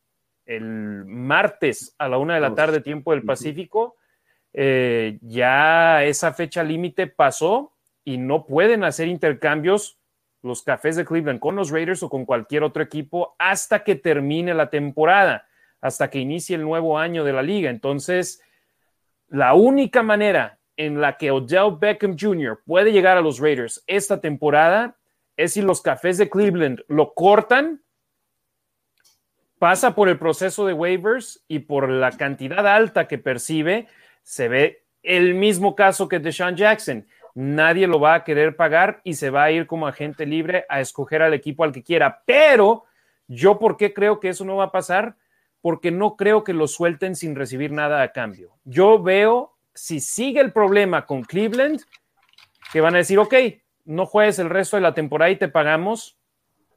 El 0.46 1.06
martes 1.06 1.96
a 1.98 2.08
la 2.08 2.18
una 2.18 2.36
de 2.36 2.42
la 2.42 2.56
tarde, 2.56 2.82
tiempo 2.82 3.12
del 3.12 3.24
Pacífico, 3.24 3.96
eh, 4.54 5.20
ya 5.22 6.04
esa 6.04 6.34
fecha 6.34 6.64
límite 6.64 7.08
pasó 7.08 7.74
y 8.04 8.18
no 8.18 8.46
pueden 8.46 8.84
hacer 8.84 9.08
intercambios 9.08 10.01
los 10.44 10.64
Cafés 10.64 10.96
de 10.96 11.06
Cleveland 11.06 11.40
con 11.40 11.56
los 11.56 11.70
Raiders 11.70 12.04
o 12.04 12.10
con 12.10 12.26
cualquier 12.26 12.64
otro 12.64 12.82
equipo 12.82 13.36
hasta 13.38 13.84
que 13.84 13.96
termine 13.96 14.54
la 14.54 14.70
temporada, 14.70 15.48
hasta 15.82 16.10
que 16.10 16.20
inicie 16.20 16.56
el 16.56 16.64
nuevo 16.64 16.98
año 16.98 17.24
de 17.24 17.34
la 17.34 17.44
liga. 17.44 17.70
Entonces, 17.70 18.42
la 19.28 19.54
única 19.54 20.04
manera 20.04 20.60
en 20.78 21.00
la 21.00 21.18
que 21.18 21.32
Odell 21.32 21.78
Beckham 21.80 22.18
Jr. 22.20 22.62
puede 22.66 22.92
llegar 22.92 23.18
a 23.18 23.22
los 23.22 23.40
Raiders 23.40 23.84
esta 23.88 24.20
temporada 24.20 24.98
es 25.38 25.54
si 25.54 25.62
los 25.62 25.82
Cafés 25.82 26.18
de 26.18 26.30
Cleveland 26.30 26.84
lo 26.88 27.14
cortan, 27.14 27.82
pasa 29.60 29.94
por 29.94 30.10
el 30.10 30.18
proceso 30.18 30.66
de 30.66 30.74
waivers 30.74 31.44
y 31.48 31.60
por 31.60 31.90
la 31.90 32.12
cantidad 32.12 32.66
alta 32.68 33.08
que 33.08 33.18
percibe, 33.18 33.88
se 34.24 34.48
ve 34.48 34.86
el 35.04 35.36
mismo 35.36 35.76
caso 35.76 36.08
que 36.08 36.20
Deshaun 36.20 36.56
Jackson 36.56 37.06
nadie 37.36 37.88
lo 37.88 38.00
va 38.00 38.16
a 38.16 38.24
querer 38.24 38.56
pagar 38.56 39.02
y 39.04 39.16
se 39.16 39.30
va 39.30 39.44
a 39.44 39.52
ir 39.52 39.68
como 39.68 39.88
agente 39.88 40.26
libre 40.26 40.66
a 40.70 40.82
escoger 40.82 41.22
al 41.22 41.34
equipo 41.34 41.64
al 41.64 41.72
que 41.72 41.84
quiera. 41.84 42.22
Pero 42.26 42.86
yo, 43.28 43.60
¿por 43.60 43.78
qué 43.78 43.94
creo 43.94 44.20
que 44.20 44.30
eso 44.30 44.46
no 44.46 44.58
va 44.58 44.66
a 44.66 44.72
pasar? 44.72 45.16
Porque 45.62 45.92
no 45.92 46.16
creo 46.16 46.44
que 46.44 46.54
lo 46.54 46.68
suelten 46.68 47.16
sin 47.16 47.36
recibir 47.36 47.72
nada 47.72 48.02
a 48.02 48.12
cambio. 48.12 48.52
Yo 48.64 49.02
veo, 49.02 49.58
si 49.74 50.00
sigue 50.00 50.42
el 50.42 50.52
problema 50.52 51.06
con 51.06 51.24
Cleveland, 51.24 51.82
que 52.72 52.82
van 52.82 52.96
a 52.96 53.00
decir, 53.00 53.20
ok, 53.20 53.34
no 53.86 54.06
juegues 54.06 54.40
el 54.40 54.50
resto 54.50 54.78
de 54.78 54.82
la 54.82 54.94
temporada 54.94 55.32
y 55.32 55.36
te 55.36 55.48
pagamos, 55.48 56.18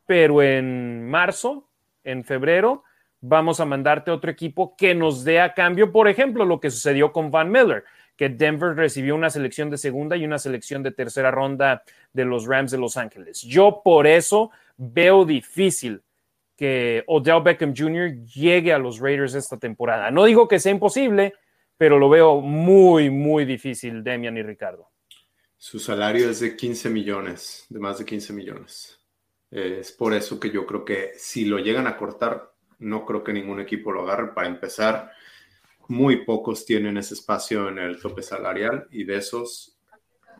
pero 0.06 0.42
en 0.42 1.08
marzo, 1.08 1.68
en 2.02 2.24
febrero, 2.24 2.84
vamos 3.20 3.60
a 3.60 3.64
mandarte 3.64 4.10
otro 4.10 4.30
equipo 4.30 4.76
que 4.76 4.94
nos 4.94 5.24
dé 5.24 5.40
a 5.40 5.54
cambio, 5.54 5.92
por 5.92 6.08
ejemplo, 6.08 6.44
lo 6.44 6.60
que 6.60 6.70
sucedió 6.70 7.12
con 7.12 7.30
Van 7.30 7.50
Miller 7.50 7.84
que 8.16 8.28
Denver 8.28 8.74
recibió 8.74 9.14
una 9.14 9.30
selección 9.30 9.70
de 9.70 9.78
segunda 9.78 10.16
y 10.16 10.24
una 10.24 10.38
selección 10.38 10.82
de 10.82 10.92
tercera 10.92 11.30
ronda 11.30 11.82
de 12.12 12.24
los 12.24 12.46
Rams 12.46 12.70
de 12.70 12.78
Los 12.78 12.96
Ángeles. 12.96 13.42
Yo 13.42 13.80
por 13.84 14.06
eso 14.06 14.50
veo 14.76 15.24
difícil 15.24 16.02
que 16.56 17.02
Odell 17.06 17.42
Beckham 17.42 17.74
Jr. 17.76 18.24
llegue 18.26 18.72
a 18.72 18.78
los 18.78 19.00
Raiders 19.00 19.34
esta 19.34 19.58
temporada. 19.58 20.10
No 20.10 20.24
digo 20.24 20.46
que 20.46 20.60
sea 20.60 20.72
imposible, 20.72 21.34
pero 21.76 21.98
lo 21.98 22.08
veo 22.08 22.40
muy, 22.40 23.10
muy 23.10 23.44
difícil, 23.44 24.04
Demian 24.04 24.36
y 24.36 24.42
Ricardo. 24.42 24.90
Su 25.56 25.78
salario 25.78 26.30
es 26.30 26.40
de 26.40 26.56
15 26.56 26.90
millones, 26.90 27.66
de 27.68 27.80
más 27.80 27.98
de 27.98 28.04
15 28.04 28.32
millones. 28.32 29.00
Es 29.50 29.92
por 29.92 30.14
eso 30.14 30.38
que 30.38 30.50
yo 30.50 30.66
creo 30.66 30.84
que 30.84 31.12
si 31.16 31.44
lo 31.44 31.58
llegan 31.58 31.86
a 31.86 31.96
cortar, 31.96 32.52
no 32.78 33.04
creo 33.06 33.24
que 33.24 33.32
ningún 33.32 33.60
equipo 33.60 33.92
lo 33.92 34.02
agarre. 34.02 34.34
Para 34.34 34.48
empezar, 34.48 35.12
muy 35.88 36.24
pocos 36.24 36.64
tienen 36.64 36.96
ese 36.96 37.14
espacio 37.14 37.68
en 37.68 37.78
el 37.78 38.00
tope 38.00 38.22
salarial 38.22 38.86
y 38.90 39.04
de 39.04 39.16
esos, 39.16 39.78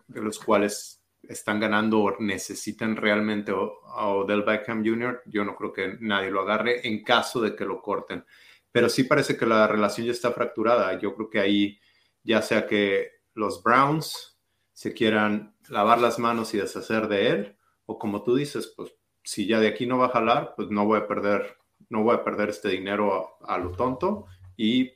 de 0.07 0.21
los 0.21 0.39
cuales 0.39 1.03
están 1.23 1.61
ganando 1.61 2.01
o 2.01 2.17
necesitan 2.21 2.97
realmente 2.97 3.53
a 3.53 4.09
Odell 4.09 4.43
Beckham 4.43 4.85
Jr., 4.85 5.23
yo 5.27 5.45
no 5.45 5.57
creo 5.57 5.73
que 5.73 5.97
nadie 6.01 6.31
lo 6.31 6.43
agarre 6.43 6.87
en 6.87 7.03
caso 7.03 7.41
de 7.41 7.55
que 7.57 7.65
lo 7.65 7.81
corten. 7.81 8.25
Pero 8.71 8.89
sí 8.89 9.05
parece 9.05 9.37
que 9.37 9.47
la 9.47 9.67
relación 9.67 10.07
ya 10.07 10.13
está 10.13 10.33
fracturada. 10.33 10.99
Yo 10.99 11.15
creo 11.15 11.31
que 11.31 11.41
ahí, 11.41 11.79
ya 12.23 12.43
sea 12.43 12.67
que 12.67 13.13
los 13.35 13.63
Browns 13.63 14.39
se 14.73 14.93
quieran 14.93 15.57
lavar 15.69 16.01
las 16.01 16.19
manos 16.19 16.53
y 16.53 16.59
deshacer 16.59 17.09
de 17.09 17.29
él, 17.29 17.57
o 17.87 17.99
como 17.99 18.23
tú 18.23 18.35
dices, 18.35 18.73
pues 18.77 18.93
si 19.23 19.47
ya 19.47 19.61
de 19.61 19.69
aquí 19.69 19.87
no 19.87 19.99
va 19.99 20.07
a 20.07 20.11
jalar, 20.11 20.55
pues 20.57 20.69
no 20.71 20.85
voy 20.85 20.99
a 20.99 21.07
perder, 21.07 21.57
no 21.89 22.03
voy 22.03 22.15
a 22.15 22.25
perder 22.25 22.51
este 22.51 22.69
dinero 22.69 23.39
a, 23.41 23.55
a 23.55 23.59
lo 23.59 23.73
tonto 23.73 24.27
y 24.57 24.93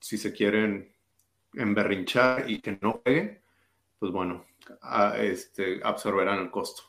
si 0.00 0.18
se 0.18 0.32
quieren 0.32 0.92
emberrinchar 1.54 2.48
y 2.50 2.60
que 2.60 2.78
no 2.80 3.00
pegue, 3.00 3.42
pues 3.98 4.12
bueno, 4.12 4.44
este, 5.16 5.80
absorberán 5.84 6.40
el 6.40 6.50
costo. 6.50 6.82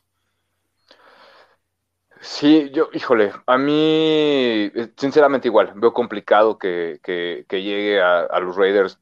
Sí, 2.22 2.70
yo, 2.72 2.89
híjole, 2.93 3.34
a 3.47 3.57
mí, 3.57 3.74
eh, 3.74 4.93
sinceramente 4.95 5.47
igual, 5.47 5.74
veo 5.76 5.91
complicado 5.91 6.57
que, 6.59 6.99
llegue 7.49 7.99
a, 7.99 8.39
los 8.39 8.55
Raiders 8.55 8.99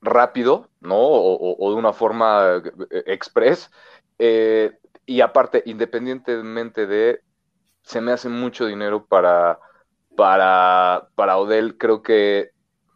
rápido, 0.00 0.70
¿no? 0.80 0.96
O, 0.98 1.70
de 1.70 1.76
una 1.76 1.92
forma 1.92 2.62
eh, 2.90 3.04
express. 3.06 3.70
Eh, 4.18 4.72
y 5.04 5.20
aparte, 5.20 5.62
independientemente 5.66 6.86
de, 6.86 7.20
se 7.82 8.00
me 8.00 8.12
hace 8.12 8.30
mucho 8.30 8.66
dinero 8.66 9.04
para, 9.06 9.58
para, 10.16 11.08
para 11.14 11.36
Odell, 11.36 11.76
creo 11.76 12.02
que 12.02 12.53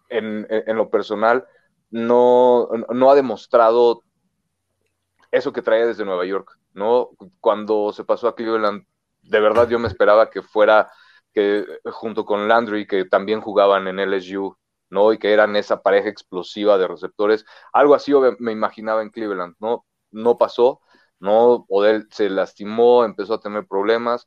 en, 0.08 0.46
lo 0.76 0.90
personal, 0.90 1.46
no, 1.90 2.68
no 2.90 3.10
ha 3.10 3.14
demostrado 3.14 4.02
eso 5.30 5.52
que 5.52 5.62
traía 5.62 5.86
desde 5.86 6.04
Nueva 6.04 6.24
York, 6.24 6.58
¿no? 6.72 7.10
Cuando 7.40 7.92
se 7.92 8.04
pasó 8.04 8.28
a 8.28 8.34
Cleveland, 8.34 8.86
de 9.22 9.40
verdad 9.40 9.68
yo 9.68 9.78
me 9.78 9.88
esperaba 9.88 10.30
que 10.30 10.42
fuera 10.42 10.90
que 11.34 11.64
junto 11.84 12.24
con 12.24 12.48
Landry, 12.48 12.86
que 12.86 13.04
también 13.04 13.40
jugaban 13.40 13.86
en 13.88 13.98
LSU, 13.98 14.56
¿no? 14.90 15.12
Y 15.12 15.18
que 15.18 15.32
eran 15.32 15.56
esa 15.56 15.82
pareja 15.82 16.08
explosiva 16.08 16.78
de 16.78 16.88
receptores, 16.88 17.44
algo 17.72 17.94
así 17.94 18.12
me 18.38 18.52
imaginaba 18.52 19.02
en 19.02 19.10
Cleveland, 19.10 19.56
¿no? 19.60 19.84
No 20.10 20.38
pasó, 20.38 20.80
¿no? 21.20 21.66
Odell 21.68 22.08
se 22.10 22.30
lastimó, 22.30 23.04
empezó 23.04 23.34
a 23.34 23.40
tener 23.40 23.66
problemas 23.66 24.26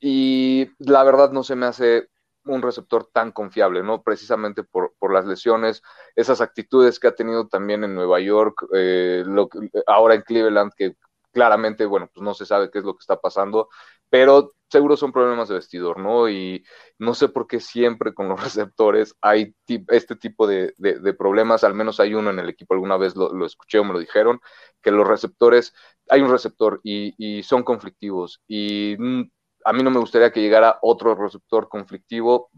y 0.00 0.70
la 0.78 1.04
verdad 1.04 1.30
no 1.30 1.44
se 1.44 1.56
me 1.56 1.66
hace 1.66 2.08
un 2.50 2.62
receptor 2.62 3.08
tan 3.12 3.32
confiable, 3.32 3.82
¿no? 3.82 4.02
Precisamente 4.02 4.62
por, 4.64 4.92
las 5.12 5.26
lesiones, 5.26 5.82
esas 6.16 6.40
actitudes 6.40 6.98
que 6.98 7.08
ha 7.08 7.14
tenido 7.14 7.48
también 7.48 7.84
en 7.84 7.94
Nueva 7.94 8.20
York, 8.20 8.66
eh, 8.74 9.22
lo 9.26 9.48
ahora 9.86 10.14
en 10.14 10.22
Cleveland, 10.22 10.72
que 10.76 10.96
claramente, 11.32 11.86
bueno, 11.86 12.10
pues 12.12 12.22
no 12.22 12.34
se 12.34 12.46
sabe 12.46 12.70
qué 12.70 12.78
es 12.78 12.84
lo 12.84 12.94
que 12.94 13.02
está 13.02 13.20
pasando, 13.20 13.68
pero 14.08 14.52
seguro 14.68 14.96
son 14.96 15.12
problemas 15.12 15.48
de 15.48 15.54
vestidor, 15.56 15.98
¿no? 15.98 16.28
Y 16.28 16.64
no 16.98 17.14
sé 17.14 17.28
por 17.28 17.46
qué 17.46 17.60
siempre 17.60 18.14
con 18.14 18.28
los 18.28 18.42
receptores 18.44 19.14
hay 19.20 19.54
este 19.88 20.16
tipo 20.16 20.46
de, 20.46 20.74
problemas, 21.18 21.64
al 21.64 21.74
menos 21.74 22.00
hay 22.00 22.14
uno 22.14 22.30
en 22.30 22.38
el 22.38 22.48
equipo, 22.48 22.74
alguna 22.74 22.96
vez 22.96 23.16
lo, 23.16 23.44
escuché 23.46 23.78
o 23.78 23.84
me 23.84 23.92
lo 23.92 24.00
dijeron, 24.00 24.40
que 24.82 24.90
los 24.90 25.06
receptores, 25.06 25.74
hay 26.08 26.22
un 26.22 26.30
receptor 26.30 26.80
y, 26.82 27.14
y 27.18 27.42
son 27.42 27.62
conflictivos 27.62 28.42
y 28.48 28.96
mm, 28.98 29.22
a 29.64 29.72
mí 29.72 29.82
no 29.82 29.90
me 29.90 29.98
gustaría 29.98 30.32
que 30.32 30.40
llegara 30.40 30.78
otro 30.82 31.14
receptor 31.14 31.68
conflictivo, 31.68 32.50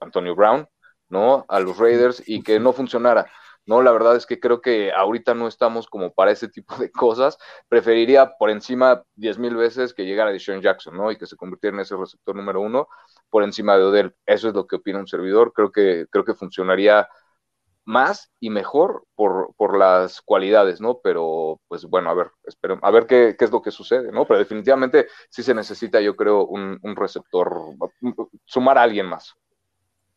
Antonio 0.00 0.34
Brown, 0.34 0.68
¿no? 1.08 1.44
A 1.48 1.60
los 1.60 1.78
Raiders 1.78 2.22
y 2.26 2.42
que 2.42 2.60
no 2.60 2.72
funcionara. 2.72 3.30
No, 3.66 3.82
la 3.82 3.92
verdad 3.92 4.16
es 4.16 4.24
que 4.24 4.40
creo 4.40 4.62
que 4.62 4.92
ahorita 4.92 5.34
no 5.34 5.46
estamos 5.46 5.88
como 5.88 6.14
para 6.14 6.30
ese 6.30 6.48
tipo 6.48 6.74
de 6.76 6.90
cosas. 6.90 7.36
Preferiría 7.68 8.32
por 8.38 8.48
encima 8.48 9.02
diez 9.14 9.38
mil 9.38 9.56
veces 9.56 9.92
que 9.92 10.06
llegara 10.06 10.30
Deshaun 10.30 10.62
Jackson, 10.62 10.96
¿no? 10.96 11.10
Y 11.12 11.18
que 11.18 11.26
se 11.26 11.36
convirtiera 11.36 11.76
en 11.76 11.82
ese 11.82 11.94
receptor 11.94 12.34
número 12.34 12.62
uno 12.62 12.88
por 13.28 13.42
encima 13.42 13.76
de 13.76 13.84
Odell. 13.84 14.16
Eso 14.24 14.48
es 14.48 14.54
lo 14.54 14.66
que 14.66 14.76
opina 14.76 14.98
un 14.98 15.06
servidor. 15.06 15.52
Creo 15.52 15.70
que, 15.70 16.06
creo 16.10 16.24
que 16.24 16.32
funcionaría 16.32 17.06
más 17.88 18.30
y 18.38 18.50
mejor 18.50 19.04
por, 19.14 19.54
por, 19.56 19.78
las 19.78 20.20
cualidades, 20.20 20.78
¿no? 20.78 21.00
Pero, 21.02 21.58
pues 21.68 21.86
bueno, 21.86 22.10
a 22.10 22.14
ver, 22.14 22.30
espero, 22.44 22.78
a 22.82 22.90
ver 22.90 23.06
qué, 23.06 23.34
qué, 23.38 23.46
es 23.46 23.50
lo 23.50 23.62
que 23.62 23.70
sucede, 23.70 24.12
¿no? 24.12 24.26
Pero 24.26 24.38
definitivamente 24.38 25.06
sí 25.30 25.42
se 25.42 25.54
necesita, 25.54 25.98
yo 25.98 26.14
creo, 26.14 26.44
un, 26.44 26.78
un 26.82 26.96
receptor, 26.96 27.50
sumar 28.44 28.76
a 28.76 28.82
alguien 28.82 29.06
más. 29.06 29.34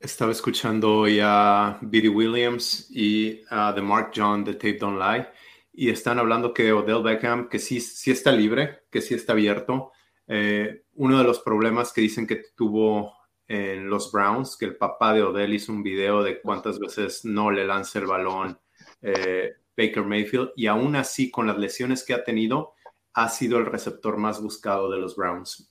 Estaba 0.01 0.33
escuchando 0.33 0.97
hoy 0.97 1.19
a 1.23 1.77
Billy 1.81 2.09
Williams 2.09 2.91
y 2.91 3.41
a 3.49 3.73
The 3.73 3.81
Mark 3.81 4.11
John 4.13 4.43
de 4.43 4.55
Tape 4.55 4.77
Don't 4.77 4.99
Lie 4.99 5.27
y 5.71 5.89
están 5.89 6.19
hablando 6.19 6.53
que 6.53 6.73
Odell 6.73 7.03
Beckham, 7.03 7.47
que 7.47 7.59
sí, 7.59 7.79
sí 7.79 8.11
está 8.11 8.33
libre, 8.33 8.81
que 8.91 8.99
sí 8.99 9.13
está 9.13 9.31
abierto. 9.31 9.91
Eh, 10.27 10.83
uno 10.95 11.17
de 11.17 11.23
los 11.23 11.39
problemas 11.39 11.93
que 11.93 12.01
dicen 12.01 12.27
que 12.27 12.43
tuvo 12.55 13.13
en 13.51 13.89
los 13.89 14.13
Browns, 14.13 14.55
que 14.55 14.63
el 14.63 14.77
papá 14.77 15.13
de 15.13 15.23
Odell 15.23 15.53
hizo 15.53 15.73
un 15.73 15.83
video 15.83 16.23
de 16.23 16.39
cuántas 16.39 16.79
veces 16.79 17.25
no 17.25 17.51
le 17.51 17.65
lanza 17.65 17.99
el 17.99 18.05
balón 18.05 18.57
eh, 19.01 19.55
Baker 19.75 20.05
Mayfield 20.05 20.51
y 20.55 20.67
aún 20.67 20.95
así 20.95 21.29
con 21.29 21.47
las 21.47 21.57
lesiones 21.57 22.05
que 22.05 22.13
ha 22.13 22.23
tenido 22.23 22.75
ha 23.13 23.27
sido 23.27 23.57
el 23.57 23.65
receptor 23.65 24.15
más 24.15 24.41
buscado 24.41 24.89
de 24.89 24.99
los 24.99 25.17
Browns. 25.17 25.69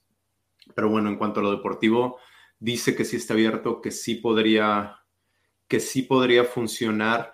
Pero 0.75 0.91
bueno, 0.91 1.09
en 1.09 1.17
cuanto 1.17 1.41
a 1.41 1.43
lo 1.43 1.53
deportivo, 1.53 2.19
dice 2.59 2.95
que 2.95 3.07
sí 3.07 3.17
está 3.17 3.33
abierto, 3.33 3.81
que 3.81 3.91
sí 3.91 4.17
podría, 4.17 4.99
que 5.67 5.81
sí 5.81 6.03
podría 6.03 6.45
funcionar, 6.45 7.33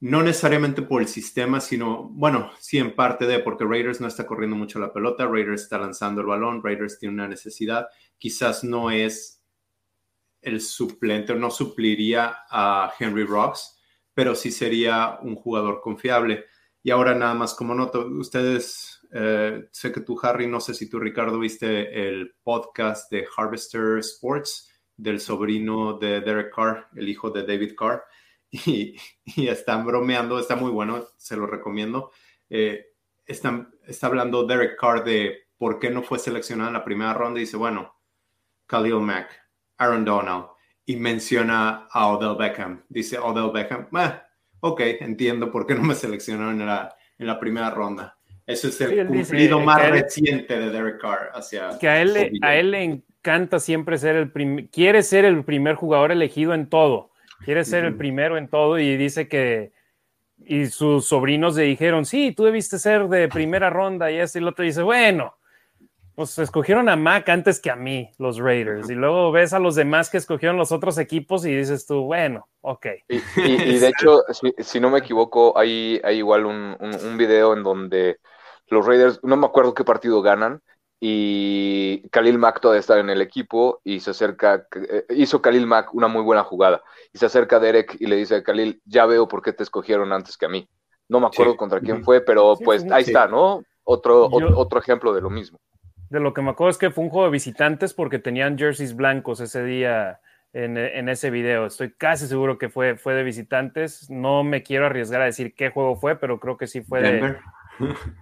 no 0.00 0.22
necesariamente 0.22 0.82
por 0.82 1.00
el 1.00 1.08
sistema, 1.08 1.62
sino, 1.62 2.10
bueno, 2.10 2.50
sí 2.60 2.76
en 2.76 2.94
parte 2.94 3.26
de, 3.26 3.38
porque 3.38 3.64
Raiders 3.64 4.02
no 4.02 4.06
está 4.06 4.26
corriendo 4.26 4.54
mucho 4.54 4.78
la 4.78 4.92
pelota, 4.92 5.26
Raiders 5.26 5.62
está 5.62 5.78
lanzando 5.78 6.20
el 6.20 6.26
balón, 6.26 6.62
Raiders 6.62 6.98
tiene 6.98 7.14
una 7.14 7.26
necesidad, 7.26 7.88
quizás 8.18 8.64
no 8.64 8.90
es 8.90 9.37
el 10.40 10.60
suplente 10.60 11.34
no 11.34 11.50
supliría 11.50 12.44
a 12.50 12.92
Henry 12.98 13.24
Rocks, 13.24 13.80
pero 14.14 14.34
sí 14.34 14.50
sería 14.50 15.18
un 15.22 15.36
jugador 15.36 15.80
confiable. 15.80 16.46
Y 16.82 16.90
ahora 16.90 17.14
nada 17.14 17.34
más 17.34 17.54
como 17.54 17.74
noto, 17.74 18.06
ustedes, 18.06 19.00
eh, 19.12 19.68
sé 19.70 19.92
que 19.92 20.00
tú 20.00 20.18
Harry, 20.22 20.46
no 20.46 20.60
sé 20.60 20.74
si 20.74 20.88
tú 20.88 20.98
Ricardo 20.98 21.38
viste 21.38 22.08
el 22.08 22.34
podcast 22.42 23.10
de 23.10 23.26
Harvester 23.36 23.98
Sports 23.98 24.70
del 24.96 25.20
sobrino 25.20 25.98
de 25.98 26.20
Derek 26.20 26.54
Carr, 26.54 26.88
el 26.96 27.08
hijo 27.08 27.30
de 27.30 27.44
David 27.44 27.74
Carr, 27.76 28.04
y, 28.50 28.96
están 29.36 29.84
bromeando, 29.86 30.38
está 30.38 30.56
muy 30.56 30.70
bueno, 30.70 31.06
se 31.16 31.36
lo 31.36 31.46
recomiendo. 31.46 32.10
Eh, 32.48 32.86
está 33.26 34.06
hablando 34.06 34.46
Derek 34.46 34.78
Carr 34.78 35.04
de 35.04 35.48
por 35.58 35.78
qué 35.78 35.90
no 35.90 36.02
fue 36.02 36.18
seleccionado 36.18 36.68
en 36.68 36.74
la 36.74 36.84
primera 36.84 37.14
ronda 37.14 37.38
y 37.38 37.44
dice, 37.44 37.56
bueno, 37.56 37.94
Khalil 38.66 39.00
Mack, 39.00 39.47
Aaron 39.78 40.04
Donald 40.04 40.46
y 40.84 40.96
menciona 40.96 41.86
a 41.90 42.08
Odell 42.08 42.36
Beckham. 42.36 42.82
Dice 42.88 43.18
Odell 43.18 43.50
Beckham, 43.52 43.88
ah, 43.94 44.22
ok, 44.60 44.80
entiendo 45.00 45.50
por 45.50 45.66
qué 45.66 45.74
no 45.74 45.82
me 45.82 45.94
seleccionaron 45.94 46.60
en 46.60 46.66
la, 46.66 46.96
en 47.18 47.26
la 47.26 47.38
primera 47.38 47.70
ronda. 47.70 48.16
Ese 48.46 48.68
es 48.68 48.80
el 48.80 49.06
cumplido 49.06 49.60
más 49.60 49.90
reciente 49.90 50.58
de 50.58 50.70
Derek 50.70 51.00
Carr 51.00 51.30
hacia... 51.34 51.78
Que 51.78 51.88
a 51.88 52.00
él, 52.00 52.38
a 52.40 52.54
él 52.54 52.70
le 52.70 52.82
encanta 52.82 53.60
siempre 53.60 53.98
ser 53.98 54.16
el 54.16 54.32
primer, 54.32 54.70
quiere 54.70 55.02
ser 55.02 55.26
el 55.26 55.44
primer 55.44 55.74
jugador 55.74 56.12
elegido 56.12 56.54
en 56.54 56.66
todo, 56.66 57.10
quiere 57.44 57.64
ser 57.66 57.84
el 57.84 57.96
primero 57.96 58.38
en 58.38 58.48
todo 58.48 58.78
y 58.78 58.96
dice 58.96 59.28
que 59.28 59.72
y 60.38 60.66
sus 60.66 61.06
sobrinos 61.06 61.56
le 61.56 61.64
dijeron, 61.64 62.06
sí, 62.06 62.32
tú 62.32 62.44
debiste 62.44 62.78
ser 62.78 63.08
de 63.08 63.28
primera 63.28 63.70
ronda 63.70 64.10
y 64.10 64.18
este 64.18 64.38
y 64.38 64.42
el 64.42 64.48
otro 64.48 64.64
dice, 64.64 64.82
bueno, 64.82 65.34
pues 66.18 66.36
escogieron 66.40 66.88
a 66.88 66.96
Mac 66.96 67.28
antes 67.28 67.60
que 67.60 67.70
a 67.70 67.76
mí, 67.76 68.10
los 68.18 68.38
Raiders. 68.38 68.90
Y 68.90 68.96
luego 68.96 69.30
ves 69.30 69.52
a 69.52 69.60
los 69.60 69.76
demás 69.76 70.10
que 70.10 70.16
escogieron 70.16 70.56
los 70.56 70.72
otros 70.72 70.98
equipos 70.98 71.46
y 71.46 71.54
dices 71.54 71.86
tú, 71.86 72.06
bueno, 72.06 72.48
ok. 72.60 72.86
Y, 73.06 73.78
de 73.78 73.86
hecho, 73.86 74.24
si, 74.58 74.80
no 74.80 74.90
me 74.90 74.98
equivoco, 74.98 75.56
hay, 75.56 76.00
hay 76.02 76.18
igual 76.18 76.46
un, 76.46 76.76
un, 76.80 77.16
video 77.16 77.52
en 77.52 77.62
donde 77.62 78.18
los 78.66 78.84
Raiders, 78.84 79.20
no 79.22 79.36
me 79.36 79.46
acuerdo 79.46 79.74
qué 79.74 79.84
partido 79.84 80.20
ganan, 80.20 80.60
y 80.98 82.02
Khalil 82.10 82.38
Mack 82.38 82.62
todavía 82.62 82.80
está 82.80 82.98
en 82.98 83.10
el 83.10 83.22
equipo 83.22 83.80
y 83.84 84.00
se 84.00 84.10
acerca, 84.10 84.66
eh, 84.74 85.04
hizo 85.10 85.40
Khalil 85.40 85.68
Mack 85.68 85.94
una 85.94 86.08
muy 86.08 86.22
buena 86.22 86.42
jugada 86.42 86.82
y 87.12 87.18
se 87.18 87.26
acerca 87.26 87.58
a 87.58 87.60
Derek 87.60 87.96
y 88.00 88.08
le 88.08 88.16
dice 88.16 88.34
a 88.34 88.42
Khalil, 88.42 88.82
ya 88.84 89.06
veo 89.06 89.28
por 89.28 89.40
qué 89.40 89.52
te 89.52 89.62
escogieron 89.62 90.12
antes 90.12 90.36
que 90.36 90.46
a 90.46 90.48
mí. 90.48 90.68
No 91.08 91.20
me 91.20 91.28
acuerdo 91.28 91.56
contra 91.56 91.80
quién 91.80 92.02
fue, 92.02 92.22
pero 92.22 92.56
pues 92.56 92.84
ahí 92.90 93.04
está, 93.04 93.28
¿no? 93.28 93.62
Otro, 93.84 94.28
otro 94.32 94.80
ejemplo 94.80 95.14
de 95.14 95.20
lo 95.20 95.30
mismo. 95.30 95.60
De 96.10 96.20
lo 96.20 96.32
que 96.32 96.42
me 96.42 96.50
acuerdo 96.50 96.70
es 96.70 96.78
que 96.78 96.90
fue 96.90 97.04
un 97.04 97.10
juego 97.10 97.26
de 97.26 97.32
visitantes 97.32 97.92
porque 97.92 98.18
tenían 98.18 98.56
jerseys 98.58 98.96
blancos 98.96 99.40
ese 99.40 99.64
día 99.64 100.20
en, 100.52 101.08
ese 101.08 101.30
video. 101.30 101.66
Estoy 101.66 101.92
casi 101.92 102.26
seguro 102.26 102.58
que 102.58 102.68
fue, 102.68 102.96
fue 102.96 103.14
de 103.14 103.22
visitantes. 103.22 104.08
No 104.10 104.42
me 104.44 104.62
quiero 104.62 104.86
arriesgar 104.86 105.20
a 105.20 105.26
decir 105.26 105.54
qué 105.54 105.70
juego 105.70 105.96
fue, 105.96 106.16
pero 106.16 106.40
creo 106.40 106.56
que 106.56 106.66
sí 106.66 106.80
fue 106.80 107.02
de, 107.02 107.36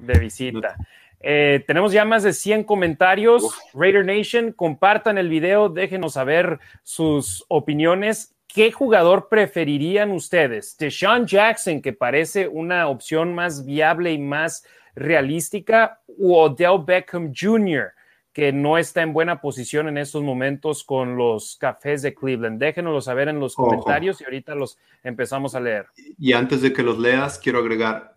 de, 0.00 0.18
visita. 0.18 0.76
Eh, 1.20 1.64
tenemos 1.66 1.92
ya 1.92 2.04
más 2.04 2.24
de 2.24 2.32
100 2.32 2.64
comentarios. 2.64 3.56
Raider 3.72 4.04
Nation, 4.04 4.52
compartan 4.52 5.18
el 5.18 5.28
video, 5.28 5.68
déjenos 5.68 6.14
saber 6.14 6.58
sus 6.82 7.44
opiniones. 7.48 8.34
¿Qué 8.48 8.72
jugador 8.72 9.28
preferirían 9.28 10.10
ustedes? 10.10 10.76
Deshaun 10.78 11.26
Jackson, 11.26 11.82
que 11.82 11.92
parece 11.92 12.48
una 12.48 12.88
opción 12.88 13.34
más 13.34 13.64
viable 13.64 14.12
y 14.12 14.18
más 14.18 14.64
realística 14.96 16.00
o 16.18 16.42
Odell 16.42 16.82
Beckham 16.84 17.32
Jr., 17.32 17.92
que 18.32 18.52
no 18.52 18.76
está 18.76 19.00
en 19.00 19.14
buena 19.14 19.40
posición 19.40 19.88
en 19.88 19.96
estos 19.96 20.22
momentos 20.22 20.84
con 20.84 21.16
los 21.16 21.56
cafés 21.56 22.02
de 22.02 22.14
Cleveland. 22.14 22.60
Déjenoslo 22.60 23.00
saber 23.00 23.28
en 23.28 23.40
los 23.40 23.54
comentarios 23.54 24.20
y 24.20 24.24
ahorita 24.24 24.54
los 24.54 24.78
empezamos 25.02 25.54
a 25.54 25.60
leer. 25.60 25.86
Y 26.18 26.34
antes 26.34 26.60
de 26.60 26.72
que 26.72 26.82
los 26.82 26.98
leas, 26.98 27.38
quiero 27.38 27.60
agregar, 27.60 28.14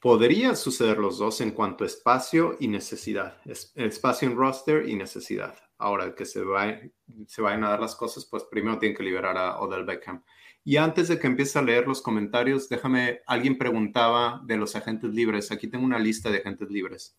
podría 0.00 0.54
suceder 0.54 0.98
los 0.98 1.18
dos 1.18 1.40
en 1.40 1.50
cuanto 1.50 1.82
a 1.82 1.88
espacio 1.88 2.56
y 2.60 2.68
necesidad. 2.68 3.38
Espacio 3.74 4.28
en 4.28 4.36
roster 4.36 4.88
y 4.88 4.94
necesidad. 4.94 5.56
Ahora 5.78 6.14
que 6.14 6.24
se, 6.24 6.44
va, 6.44 6.78
se 7.26 7.42
vayan 7.42 7.64
a 7.64 7.70
dar 7.70 7.80
las 7.80 7.96
cosas, 7.96 8.24
pues 8.24 8.44
primero 8.44 8.78
tienen 8.78 8.96
que 8.96 9.02
liberar 9.02 9.36
a 9.36 9.58
Odell 9.58 9.84
Beckham. 9.84 10.22
Y 10.66 10.78
antes 10.78 11.06
de 11.06 11.20
que 11.20 11.28
empiece 11.28 11.60
a 11.60 11.62
leer 11.62 11.86
los 11.86 12.02
comentarios, 12.02 12.68
déjame, 12.68 13.20
alguien 13.28 13.56
preguntaba 13.56 14.42
de 14.46 14.56
los 14.56 14.74
agentes 14.74 15.14
libres. 15.14 15.52
Aquí 15.52 15.68
tengo 15.68 15.84
una 15.84 16.00
lista 16.00 16.28
de 16.28 16.38
agentes 16.38 16.68
libres. 16.68 17.16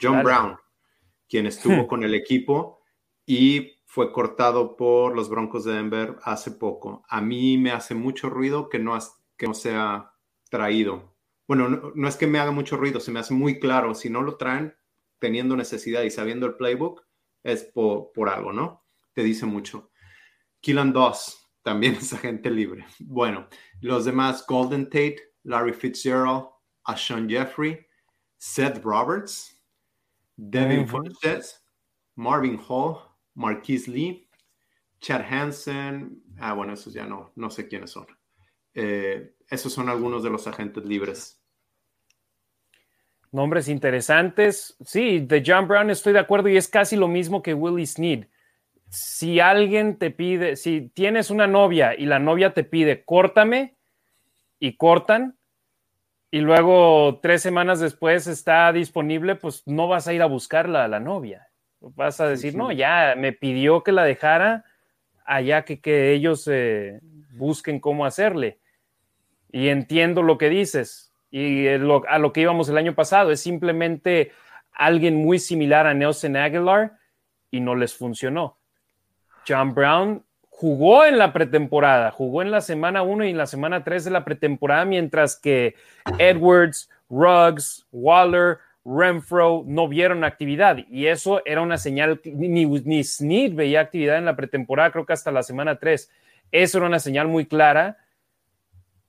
John 0.00 0.22
Brown, 0.22 0.56
quien 1.28 1.46
estuvo 1.46 1.86
con 1.88 2.04
el 2.04 2.14
equipo 2.14 2.80
y 3.26 3.82
fue 3.84 4.10
cortado 4.10 4.78
por 4.78 5.14
los 5.14 5.28
Broncos 5.28 5.64
de 5.64 5.74
Denver 5.74 6.16
hace 6.22 6.52
poco. 6.52 7.04
A 7.10 7.20
mí 7.20 7.58
me 7.58 7.70
hace 7.70 7.94
mucho 7.94 8.30
ruido 8.30 8.70
que 8.70 8.78
no, 8.78 8.98
que 9.36 9.46
no 9.46 9.52
sea 9.52 10.14
traído. 10.48 11.18
Bueno, 11.46 11.68
no, 11.68 12.08
es 12.08 12.16
que 12.16 12.26
me 12.26 12.38
haga 12.38 12.50
mucho 12.50 12.78
ruido, 12.78 13.00
se 13.00 13.10
me 13.10 13.20
hace 13.20 13.34
muy 13.34 13.60
claro. 13.60 13.94
Si 13.94 14.08
no 14.08 14.22
lo 14.22 14.38
traen 14.38 14.74
teniendo 15.18 15.54
necesidad 15.54 16.00
y 16.00 16.10
sabiendo 16.10 16.46
el 16.46 16.54
playbook, 16.54 17.02
es 17.42 17.62
por, 17.62 18.10
por 18.12 18.30
algo, 18.30 18.54
¿no? 18.54 18.86
Te 19.12 19.22
dice 19.22 19.44
mucho. 19.44 19.90
Killan 20.62 20.94
Doss, 20.94 21.45
también 21.66 21.96
es 21.96 22.12
agente 22.12 22.48
libre. 22.48 22.86
Bueno, 23.00 23.48
los 23.80 24.04
demás, 24.04 24.46
Golden 24.46 24.84
Tate, 24.84 25.16
Larry 25.42 25.72
Fitzgerald, 25.72 26.46
Ashawn 26.84 27.28
Jeffrey, 27.28 27.84
Seth 28.36 28.80
Roberts, 28.84 29.60
Devin 30.36 30.86
Funches, 30.86 31.60
Marvin 32.14 32.56
Hall, 32.68 32.98
Marquise 33.34 33.90
Lee, 33.90 34.30
Chad 35.00 35.22
Hansen, 35.28 36.22
ah, 36.38 36.52
bueno, 36.52 36.72
esos 36.72 36.94
ya 36.94 37.04
no, 37.04 37.32
no 37.34 37.50
sé 37.50 37.66
quiénes 37.66 37.90
son. 37.90 38.06
Eh, 38.72 39.34
esos 39.50 39.72
son 39.72 39.88
algunos 39.88 40.22
de 40.22 40.30
los 40.30 40.46
agentes 40.46 40.84
libres. 40.84 41.42
Nombres 43.32 43.66
interesantes. 43.66 44.76
Sí, 44.84 45.18
de 45.18 45.42
John 45.44 45.66
Brown 45.66 45.90
estoy 45.90 46.12
de 46.12 46.20
acuerdo 46.20 46.48
y 46.48 46.56
es 46.56 46.68
casi 46.68 46.94
lo 46.94 47.08
mismo 47.08 47.42
que 47.42 47.54
Willie 47.54 47.86
Sneed 47.86 48.28
si 48.88 49.40
alguien 49.40 49.98
te 49.98 50.10
pide, 50.10 50.56
si 50.56 50.88
tienes 50.94 51.30
una 51.30 51.46
novia 51.46 51.94
y 51.96 52.06
la 52.06 52.18
novia 52.18 52.54
te 52.54 52.64
pide, 52.64 53.04
córtame, 53.04 53.76
y 54.58 54.76
cortan, 54.76 55.36
y 56.30 56.40
luego 56.40 57.20
tres 57.22 57.42
semanas 57.42 57.80
después 57.80 58.26
está 58.26 58.72
disponible, 58.72 59.36
pues 59.36 59.62
no 59.66 59.88
vas 59.88 60.08
a 60.08 60.12
ir 60.12 60.22
a 60.22 60.26
buscarla 60.26 60.84
a 60.84 60.88
la 60.88 61.00
novia. 61.00 61.48
Vas 61.80 62.20
a 62.20 62.28
decir, 62.28 62.56
no, 62.56 62.72
ya 62.72 63.14
me 63.16 63.32
pidió 63.32 63.82
que 63.82 63.92
la 63.92 64.04
dejara, 64.04 64.64
allá 65.24 65.64
que, 65.64 65.80
que 65.80 66.12
ellos 66.12 66.48
eh, 66.50 67.00
busquen 67.32 67.80
cómo 67.80 68.04
hacerle. 68.04 68.58
Y 69.52 69.68
entiendo 69.68 70.22
lo 70.22 70.36
que 70.36 70.48
dices. 70.48 71.12
Y 71.30 71.68
a 71.68 71.78
lo 71.78 72.32
que 72.32 72.40
íbamos 72.40 72.68
el 72.68 72.78
año 72.78 72.94
pasado, 72.94 73.30
es 73.30 73.40
simplemente 73.40 74.32
alguien 74.72 75.16
muy 75.16 75.38
similar 75.38 75.86
a 75.86 75.94
Nelson 75.94 76.36
Aguilar 76.36 76.98
y 77.50 77.60
no 77.60 77.74
les 77.74 77.94
funcionó. 77.94 78.58
John 79.46 79.74
Brown 79.74 80.22
jugó 80.48 81.04
en 81.04 81.18
la 81.18 81.32
pretemporada, 81.32 82.10
jugó 82.10 82.40
en 82.40 82.50
la 82.50 82.62
semana 82.62 83.02
1 83.02 83.26
y 83.26 83.30
en 83.30 83.36
la 83.36 83.46
semana 83.46 83.84
3 83.84 84.04
de 84.06 84.10
la 84.10 84.24
pretemporada, 84.24 84.86
mientras 84.86 85.36
que 85.36 85.74
Edwards, 86.18 86.88
Ruggs, 87.10 87.86
Waller, 87.92 88.58
Renfro 88.84 89.64
no 89.66 89.86
vieron 89.86 90.24
actividad. 90.24 90.78
Y 90.88 91.06
eso 91.06 91.42
era 91.44 91.60
una 91.60 91.76
señal, 91.76 92.20
ni, 92.24 92.64
ni 92.64 93.04
Snead 93.04 93.52
veía 93.52 93.80
actividad 93.80 94.16
en 94.16 94.24
la 94.24 94.36
pretemporada, 94.36 94.92
creo 94.92 95.04
que 95.04 95.12
hasta 95.12 95.30
la 95.30 95.42
semana 95.42 95.78
3. 95.78 96.10
Eso 96.52 96.78
era 96.78 96.86
una 96.86 97.00
señal 97.00 97.28
muy 97.28 97.46
clara 97.46 97.98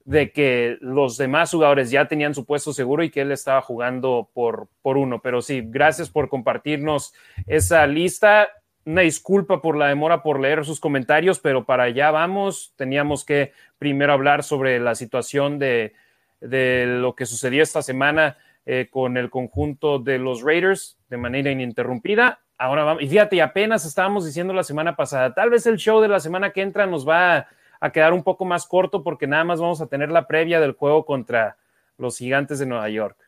de 0.03 0.31
que 0.31 0.77
los 0.81 1.17
demás 1.17 1.51
jugadores 1.51 1.91
ya 1.91 2.07
tenían 2.07 2.33
su 2.33 2.45
puesto 2.45 2.73
seguro 2.73 3.03
y 3.03 3.09
que 3.09 3.21
él 3.21 3.31
estaba 3.31 3.61
jugando 3.61 4.29
por, 4.33 4.67
por 4.81 4.97
uno. 4.97 5.21
Pero 5.21 5.41
sí, 5.41 5.61
gracias 5.65 6.09
por 6.09 6.29
compartirnos 6.29 7.13
esa 7.45 7.85
lista 7.87 8.49
una 8.87 9.01
disculpa 9.01 9.61
por 9.61 9.75
la 9.75 9.89
demora 9.89 10.23
por 10.23 10.39
leer 10.39 10.63
sus 10.63 10.79
comentarios, 10.79 11.39
pero 11.39 11.65
para 11.65 11.83
allá 11.83 12.09
vamos. 12.09 12.73
Teníamos 12.77 13.25
que 13.25 13.51
primero 13.77 14.13
hablar 14.13 14.43
sobre 14.43 14.79
la 14.79 14.95
situación 14.95 15.59
de, 15.59 15.93
lo 16.39 17.13
que 17.13 17.25
sucedió 17.25 17.61
esta 17.61 17.81
semana 17.81 18.37
eh, 18.65 18.87
con 18.89 19.17
el 19.17 19.29
conjunto 19.29 19.99
de 19.99 20.19
los 20.19 20.41
Raiders 20.41 20.97
de 21.09 21.17
manera 21.17 21.51
ininterrumpida. 21.51 22.39
Ahora 22.57 22.85
vamos, 22.85 23.03
y 23.03 23.09
fíjate, 23.09 23.41
apenas 23.41 23.85
estábamos 23.85 24.25
diciendo 24.25 24.53
la 24.53 24.63
semana 24.63 24.95
pasada, 24.95 25.33
tal 25.33 25.49
vez 25.49 25.67
el 25.67 25.75
show 25.75 25.99
de 25.99 26.07
la 26.07 26.21
semana 26.21 26.51
que 26.51 26.61
entra 26.61 26.87
nos 26.87 27.07
va 27.07 27.47
a 27.81 27.91
quedar 27.91 28.13
un 28.13 28.23
poco 28.23 28.45
más 28.45 28.65
corto 28.65 29.03
porque 29.03 29.27
nada 29.27 29.43
más 29.43 29.59
vamos 29.59 29.81
a 29.81 29.87
tener 29.87 30.11
la 30.11 30.27
previa 30.27 30.61
del 30.61 30.71
juego 30.71 31.05
contra 31.05 31.57
los 31.97 32.17
gigantes 32.17 32.57
de 32.57 32.65
Nueva 32.65 32.87
York. 32.87 33.26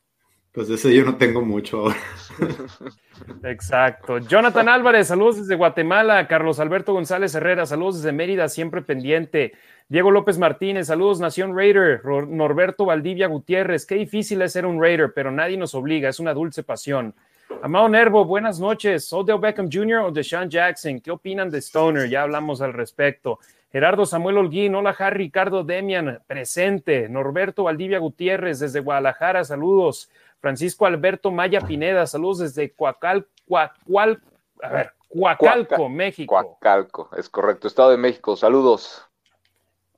Pues 0.51 0.67
de 0.67 0.75
ese 0.75 0.93
yo 0.95 1.05
no 1.05 1.15
tengo 1.15 1.41
mucho 1.41 1.77
ahora. 1.77 1.97
Exacto. 3.43 4.17
Jonathan 4.17 4.67
Álvarez, 4.67 5.07
saludos 5.07 5.37
desde 5.37 5.55
Guatemala. 5.55 6.27
Carlos 6.27 6.59
Alberto 6.59 6.93
González 6.93 7.35
Herrera, 7.35 7.65
saludos 7.65 7.97
desde 7.97 8.11
Mérida, 8.11 8.49
siempre 8.49 8.81
pendiente. 8.81 9.53
Diego 9.89 10.09
López 10.09 10.37
Martínez, 10.37 10.87
saludos 10.87 11.19
Nación 11.19 11.55
Raider. 11.55 12.03
Norberto 12.03 12.85
Valdivia 12.85 13.27
Gutiérrez, 13.27 13.85
qué 13.85 13.95
difícil 13.95 14.41
es 14.41 14.53
ser 14.53 14.65
un 14.65 14.81
Raider, 14.81 15.13
pero 15.13 15.31
nadie 15.31 15.57
nos 15.57 15.75
obliga, 15.75 16.09
es 16.09 16.19
una 16.19 16.33
dulce 16.33 16.63
pasión. 16.63 17.13
Amado 17.61 17.89
Nervo, 17.89 18.25
buenas 18.25 18.59
noches. 18.59 19.11
Odell 19.11 19.39
Beckham 19.39 19.69
Jr. 19.71 19.97
o 20.05 20.11
Deshaun 20.11 20.49
Jackson, 20.49 20.99
¿qué 20.99 21.11
opinan 21.11 21.49
de 21.49 21.59
Stoner? 21.59 22.09
Ya 22.09 22.23
hablamos 22.23 22.61
al 22.61 22.73
respecto. 22.73 23.39
Gerardo 23.71 24.05
Samuel 24.05 24.37
Holguín, 24.37 24.73
hola 24.73 24.95
Harry, 24.97 25.25
Ricardo 25.25 25.63
Demian, 25.63 26.19
presente. 26.25 27.07
Norberto 27.09 27.63
Valdivia 27.63 27.99
Gutiérrez 27.99 28.59
desde 28.59 28.79
Guadalajara, 28.79 29.43
saludos. 29.43 30.09
Francisco 30.39 30.85
Alberto 30.85 31.31
Maya 31.31 31.61
Pineda, 31.61 32.07
saludos 32.07 32.39
desde 32.39 32.71
Coacal, 32.71 33.27
Coacal, 33.47 34.21
a 34.61 34.69
ver, 34.69 34.91
Coacalco, 35.09 35.89
México. 35.89 36.33
Coacalco, 36.33 37.09
es 37.17 37.29
correcto, 37.29 37.67
Estado 37.67 37.91
de 37.91 37.97
México, 37.97 38.35
saludos. 38.35 39.05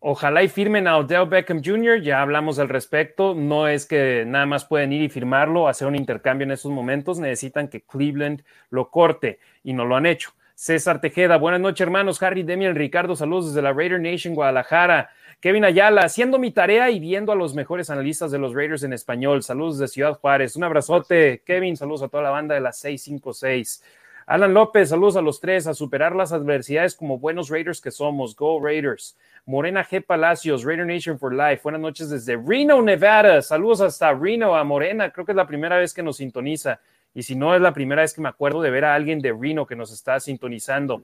Ojalá 0.04 0.42
y 0.42 0.48
firmen 0.48 0.88
a 0.88 0.98
Odell 0.98 1.28
Beckham 1.28 1.62
Jr., 1.64 2.02
ya 2.02 2.24
hablamos 2.24 2.58
al 2.58 2.70
respecto, 2.70 3.36
no 3.36 3.68
es 3.68 3.86
que 3.86 4.24
nada 4.26 4.48
más 4.48 4.66
pueden 4.66 4.92
ir 4.94 5.04
y 5.04 5.10
firmarlo, 5.10 5.68
hacer 5.68 5.88
un 5.88 5.96
intercambio 5.96 6.46
en 6.46 6.52
estos 6.52 6.72
momentos, 6.72 7.20
necesitan 7.20 7.68
que 7.68 7.82
Cleveland 7.82 8.44
lo 8.72 8.90
corte 8.90 9.38
y 9.64 9.74
no 9.74 9.86
lo 9.86 9.96
han 9.96 10.08
hecho. 10.08 10.32
César 10.56 11.02
Tejeda, 11.02 11.38
buenas 11.38 11.60
noches 11.60 11.82
hermanos, 11.82 12.22
Harry, 12.24 12.42
Demian, 12.42 12.76
Ricardo, 12.76 13.16
saludos 13.16 13.48
desde 13.48 13.62
la 13.62 13.74
Raider 13.74 14.00
Nation 14.00 14.34
Guadalajara. 14.34 15.12
Kevin 15.42 15.66
Ayala, 15.66 16.02
haciendo 16.02 16.38
mi 16.38 16.52
tarea 16.52 16.92
y 16.92 17.00
viendo 17.00 17.32
a 17.32 17.36
los 17.36 17.56
mejores 17.56 17.90
analistas 17.90 18.30
de 18.30 18.38
los 18.38 18.54
Raiders 18.54 18.84
en 18.84 18.94
español. 18.94 19.42
Saludos 19.42 19.80
de 19.80 19.88
Ciudad 19.88 20.14
Juárez. 20.14 20.56
Un 20.56 20.64
abrazote, 20.64 21.42
Kevin. 21.44 21.76
Saludos 21.76 22.04
a 22.04 22.10
toda 22.10 22.22
la 22.22 22.30
banda 22.30 22.54
de 22.54 22.62
la 22.62 22.72
656. 22.72 23.84
Alan 24.28 24.54
López, 24.54 24.90
saludos 24.90 25.16
a 25.16 25.22
los 25.24 25.40
tres, 25.40 25.66
a 25.66 25.74
superar 25.74 26.16
las 26.16 26.32
adversidades 26.32 26.96
como 26.96 27.18
buenos 27.18 27.50
Raiders 27.50 27.82
que 27.82 27.90
somos. 27.90 28.36
Go 28.36 28.64
Raiders. 28.64 29.18
Morena 29.48 29.84
G. 29.84 30.06
Palacios, 30.06 30.64
Raider 30.64 30.86
Nation 30.86 31.18
for 31.18 31.34
Life. 31.34 31.62
Buenas 31.64 31.82
noches 31.82 32.12
desde 32.12 32.38
Reno, 32.38 32.80
Nevada. 32.84 33.42
Saludos 33.42 33.82
hasta 33.82 34.14
Reno, 34.14 34.56
a 34.56 34.64
Morena. 34.64 35.10
Creo 35.10 35.26
que 35.26 35.32
es 35.32 35.36
la 35.36 35.48
primera 35.48 35.76
vez 35.76 35.92
que 35.92 36.04
nos 36.04 36.18
sintoniza. 36.18 36.80
Y 37.16 37.24
si 37.24 37.36
no, 37.36 37.56
es 37.56 37.62
la 37.62 37.74
primera 37.74 38.04
vez 38.04 38.14
que 38.14 38.22
me 38.22 38.30
acuerdo 38.30 38.62
de 38.62 38.70
ver 38.70 38.86
a 38.86 38.94
alguien 38.94 39.20
de 39.20 39.34
Reno 39.34 39.66
que 39.66 39.76
nos 39.76 39.92
está 39.92 40.20
sintonizando. 40.20 41.02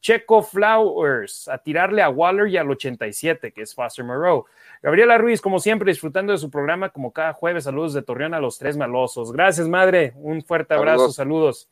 Checo 0.00 0.42
Flowers, 0.42 1.48
a 1.48 1.58
tirarle 1.58 2.02
a 2.02 2.08
Waller 2.08 2.48
y 2.48 2.56
al 2.56 2.70
87, 2.70 3.52
que 3.52 3.62
es 3.62 3.74
Foster 3.74 4.04
Moreau. 4.04 4.46
Gabriela 4.82 5.18
Ruiz, 5.18 5.40
como 5.40 5.58
siempre, 5.58 5.90
disfrutando 5.90 6.32
de 6.32 6.38
su 6.38 6.50
programa 6.50 6.90
como 6.90 7.12
cada 7.12 7.32
jueves. 7.32 7.64
Saludos 7.64 7.94
de 7.94 8.02
Torreón 8.02 8.34
a 8.34 8.40
los 8.40 8.58
tres 8.58 8.76
malosos. 8.76 9.32
Gracias, 9.32 9.68
madre. 9.68 10.12
Un 10.16 10.42
fuerte 10.42 10.74
abrazo. 10.74 11.10
Saludos. 11.10 11.68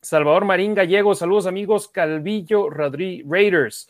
Salvador 0.00 0.44
Marín 0.44 0.74
Gallego, 0.74 1.14
saludos 1.14 1.46
amigos. 1.46 1.88
Calvillo 1.88 2.70
Rodríguez 2.70 3.26
Raiders. 3.28 3.88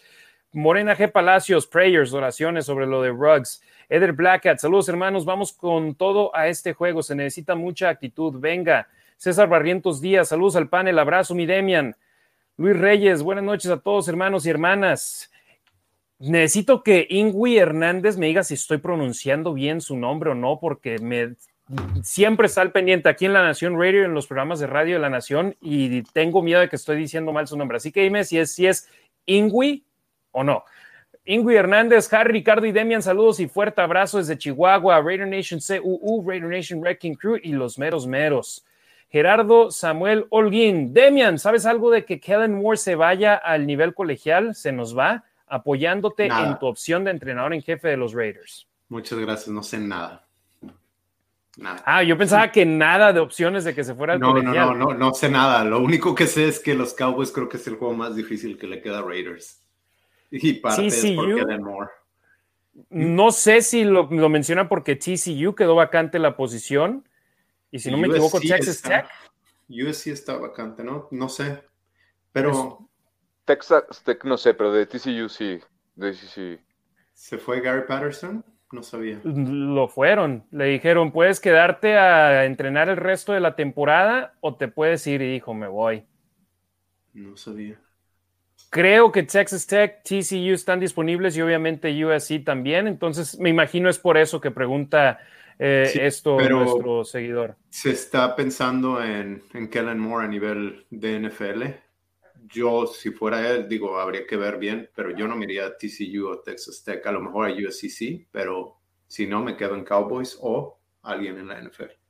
Morena 0.53 0.97
G. 0.97 1.11
Palacios, 1.11 1.67
prayers, 1.67 2.13
oraciones 2.13 2.67
sobre 2.67 2.87
lo 2.87 3.03
de 3.03 3.11
Rugs. 3.11 3.61
Eder 3.89 4.13
Blackhat, 4.13 4.59
saludos 4.59 4.89
hermanos. 4.89 5.25
Vamos 5.25 5.53
con 5.53 5.97
todo 5.97 6.35
a 6.35 6.47
este 6.47 6.73
juego. 6.73 7.03
Se 7.03 7.15
necesita 7.15 7.57
mucha 7.57 7.89
actitud. 7.89 8.39
Venga. 8.39 8.89
César 9.17 9.49
Barrientos 9.49 10.01
Díaz, 10.01 10.29
saludos 10.29 10.57
al 10.57 10.69
panel. 10.69 10.99
Abrazo, 10.99 11.35
mi 11.35 11.47
Demian. 11.47 11.97
Luis 12.57 12.77
Reyes, 12.79 13.21
buenas 13.21 13.43
noches 13.43 13.69
a 13.69 13.81
todos, 13.81 14.07
hermanos 14.07 14.47
y 14.47 14.51
hermanas. 14.51 15.29
Necesito 16.21 16.85
que 16.85 17.05
Ingui 17.11 17.59
Hernández 17.59 18.17
me 18.17 18.27
diga 18.27 18.45
si 18.45 18.55
estoy 18.55 18.79
pronunciando 18.79 19.53
bien 19.53 19.81
su 19.81 19.97
nombre 19.97 20.31
o 20.31 20.35
no, 20.37 20.61
porque 20.61 21.01
me 21.01 21.35
siempre 22.05 22.47
está 22.47 22.61
al 22.61 22.71
pendiente 22.71 23.09
aquí 23.09 23.25
en 23.25 23.33
La 23.33 23.43
Nación 23.43 23.77
Radio, 23.77 24.05
en 24.05 24.15
los 24.15 24.29
programas 24.29 24.61
de 24.61 24.69
radio 24.69 24.95
de 24.95 25.01
La 25.01 25.11
Nación, 25.11 25.57
y 25.61 26.03
tengo 26.13 26.43
miedo 26.43 26.61
de 26.61 26.69
que 26.69 26.77
estoy 26.77 26.97
diciendo 26.97 27.33
mal 27.33 27.49
su 27.49 27.57
nombre. 27.57 27.79
Así 27.79 27.91
que 27.91 28.03
dime 28.03 28.23
si 28.23 28.39
es, 28.39 28.53
si 28.53 28.69
es 28.69 28.89
Ingui 29.27 29.85
o 30.31 30.45
no. 30.45 30.65
Ingui 31.25 31.57
Hernández, 31.57 32.13
Harry, 32.13 32.35
Ricardo 32.35 32.67
y 32.67 32.73
Demian, 32.73 33.03
saludos 33.03 33.41
y 33.41 33.49
fuerte 33.49 33.81
abrazo 33.81 34.19
desde 34.19 34.39
Chihuahua, 34.39 35.01
Raider 35.01 35.27
Nation 35.27 35.59
CUU, 35.59 36.25
Raider 36.25 36.49
Nation 36.49 36.81
Wrecking 36.81 37.17
Crew 37.17 37.37
y 37.43 37.53
los 37.53 37.81
meros 37.81 38.07
meros. 38.07 38.65
Gerardo 39.15 39.71
Samuel 39.71 40.27
Holguín. 40.31 40.93
Demian, 40.93 41.39
¿sabes 41.39 41.67
algo 41.67 41.93
de 41.93 42.05
que 42.05 42.19
Kellen 42.19 42.57
Moore 42.57 42.77
se 42.77 42.97
vaya 42.97 43.37
al 43.37 43.65
nivel 43.65 43.95
colegial? 43.95 44.57
Se 44.57 44.73
nos 44.73 44.99
va 44.99 45.23
apoyándote 45.47 46.27
en 46.27 46.59
tu 46.59 46.67
opción 46.67 47.05
de 47.05 47.13
entrenador 47.13 47.55
en 47.55 47.63
jefe 47.63 47.87
de 47.87 47.97
los 47.97 48.13
Raiders. 48.13 48.67
Muchas 48.89 49.17
gracias, 49.21 49.51
no 49.51 49.63
sé 49.63 49.79
nada. 49.79 50.27
Nada. 51.57 51.81
Ah, 51.87 52.03
yo 52.03 52.19
pensaba 52.19 52.51
que 52.51 52.67
nada 52.67 53.13
de 53.13 53.21
opciones 53.21 53.63
de 53.63 53.73
que 53.73 53.85
se 53.85 53.95
fuera 53.95 54.15
al 54.15 54.19
no, 54.19 54.33
colegial. 54.33 54.71
No, 54.71 54.75
no, 54.75 54.87
no, 54.87 54.95
no 54.95 55.15
sé 55.15 55.29
nada. 55.29 55.63
Lo 55.63 55.79
único 55.79 56.13
que 56.13 56.27
sé 56.27 56.49
es 56.49 56.59
que 56.59 56.75
los 56.75 56.93
Cowboys 56.93 57.31
creo 57.31 57.49
que 57.49 57.59
es 57.59 57.67
el 57.69 57.77
juego 57.77 57.95
más 57.95 58.17
difícil 58.17 58.59
que 58.59 58.67
le 58.67 58.83
queda 58.83 58.99
a 58.99 59.03
Raiders. 59.03 59.63
Y 60.33 60.55
parte 60.55 60.89
es 60.89 61.07
por 61.15 61.37
Kellen 61.37 61.63
Moore. 61.63 61.91
No 62.91 63.31
sé 63.31 63.63
si 63.63 63.85
lo, 63.85 64.09
lo 64.11 64.29
menciona 64.29 64.69
porque 64.69 64.97
TCU 64.97 65.55
quedó 65.55 65.77
vacante 65.77 66.19
la 66.19 66.35
posición 66.35 67.05
y 67.75 67.81
si 67.81 67.91
no 67.91 67.97
me 67.97 68.07
equivoco, 68.07 68.39
Texas 68.39 68.81
Tech. 68.83 69.07
USC 69.69 70.07
está 70.07 70.37
vacante, 70.37 70.85
¿no? 70.85 71.09
No 71.11 71.29
sé. 71.29 71.65
Pero. 72.31 72.89
Texas 73.45 74.01
Tech 74.05 74.25
no 74.25 74.39
sé, 74.39 74.55
pero 74.55 74.73
de 74.73 74.87
TCU 74.87 75.29
sí. 75.29 75.59
De 75.97 76.15
sí. 76.15 76.57
¿Se 77.13 77.37
fue 77.37 77.61
Gary 77.61 77.83
Patterson? 77.89 78.45
No 78.71 78.85
sabía. 78.85 79.21
Lo 79.25 79.89
fueron. 79.89 80.47
Le 80.53 80.67
dijeron, 80.67 81.11
puedes 81.11 81.41
quedarte 81.41 81.99
a 81.99 82.45
entrenar 82.45 82.89
el 82.89 82.97
resto 82.97 83.33
de 83.33 83.41
la 83.41 83.57
temporada 83.57 84.35
o 84.41 84.55
te 84.55 84.69
puedes 84.69 85.05
ir 85.09 85.21
y 85.23 85.33
dijo, 85.33 85.53
me 85.53 85.67
voy. 85.67 86.05
No 87.13 87.37
sabía. 87.37 87.81
Creo 88.71 89.11
que 89.11 89.25
Texas 89.25 89.67
Tech, 89.67 90.05
TCU 90.05 90.55
están 90.55 90.79
disponibles 90.79 91.37
y 91.37 91.43
obviamente 91.43 92.05
USC 92.05 92.45
también. 92.45 92.87
Entonces, 92.87 93.37
me 93.41 93.51
imagino 93.51 93.91
es 93.91 93.99
por 93.99 94.17
eso 94.17 94.41
que 94.41 94.53
pregunta 94.53 95.19
eh, 95.59 95.91
esto 96.01 96.39
nuestro 96.39 97.05
seguidor. 97.05 97.57
Se 97.71 97.91
está 97.91 98.35
pensando 98.35 99.03
en, 99.03 99.43
en 99.53 99.69
Kellen 99.69 99.99
Moore 99.99 100.27
a 100.27 100.29
nivel 100.29 100.87
de 100.91 101.21
NFL. 101.21 101.63
Yo, 102.47 102.87
si 102.87 103.11
fuera 103.11 103.51
él, 103.51 103.69
digo, 103.69 103.99
habría 103.99 104.27
que 104.27 104.37
ver 104.37 104.59
bien, 104.59 104.91
pero 104.95 105.11
yo 105.17 105.27
no 105.27 105.37
me 105.37 105.45
iría 105.45 105.67
a 105.67 105.77
TCU 105.77 106.29
o 106.29 106.41
Texas 106.41 106.83
Tech, 106.85 107.07
a 107.07 107.13
lo 107.13 107.21
mejor 107.21 107.49
a 107.49 107.53
USC 107.53 108.27
pero 108.31 108.77
si 109.07 109.27
no, 109.27 109.43
me 109.43 109.57
quedo 109.57 109.77
en 109.77 109.85
Cowboys 109.85 110.39
o 110.41 110.79
alguien 111.03 111.39
en 111.39 111.49
la 111.49 111.61
NFL. 111.61 112.04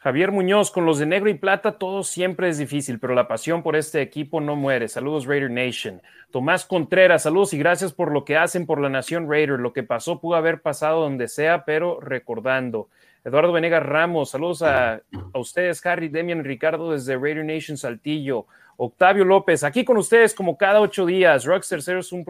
Javier 0.00 0.30
Muñoz, 0.30 0.70
con 0.70 0.86
los 0.86 1.00
de 1.00 1.06
negro 1.06 1.28
y 1.28 1.34
plata 1.34 1.72
todo 1.72 2.04
siempre 2.04 2.48
es 2.48 2.56
difícil, 2.56 3.00
pero 3.00 3.16
la 3.16 3.26
pasión 3.26 3.64
por 3.64 3.74
este 3.74 4.00
equipo 4.00 4.40
no 4.40 4.54
muere. 4.54 4.86
Saludos 4.86 5.26
Raider 5.26 5.50
Nation. 5.50 6.00
Tomás 6.30 6.64
Contreras, 6.64 7.24
saludos 7.24 7.52
y 7.52 7.58
gracias 7.58 7.92
por 7.92 8.12
lo 8.12 8.24
que 8.24 8.36
hacen 8.36 8.64
por 8.64 8.80
la 8.80 8.90
Nación 8.90 9.28
Raider. 9.28 9.58
Lo 9.58 9.72
que 9.72 9.82
pasó 9.82 10.20
pudo 10.20 10.36
haber 10.36 10.62
pasado 10.62 11.00
donde 11.00 11.26
sea, 11.26 11.64
pero 11.64 11.98
recordando. 11.98 12.88
Eduardo 13.24 13.52
Venegas 13.52 13.84
Ramos, 13.84 14.30
saludos 14.30 14.62
a, 14.62 15.02
a 15.32 15.38
ustedes, 15.38 15.84
Harry, 15.84 16.08
Demian, 16.08 16.44
Ricardo 16.44 16.92
desde 16.92 17.16
Raider 17.16 17.44
Nation 17.44 17.76
Saltillo. 17.76 18.46
Octavio 18.80 19.24
López, 19.24 19.64
aquí 19.64 19.84
con 19.84 19.96
ustedes 19.96 20.32
como 20.32 20.56
cada 20.56 20.80
ocho 20.80 21.04
días. 21.04 21.44
Rockster 21.44 21.82
Zero 21.82 21.98
es 21.98 22.12
un, 22.12 22.24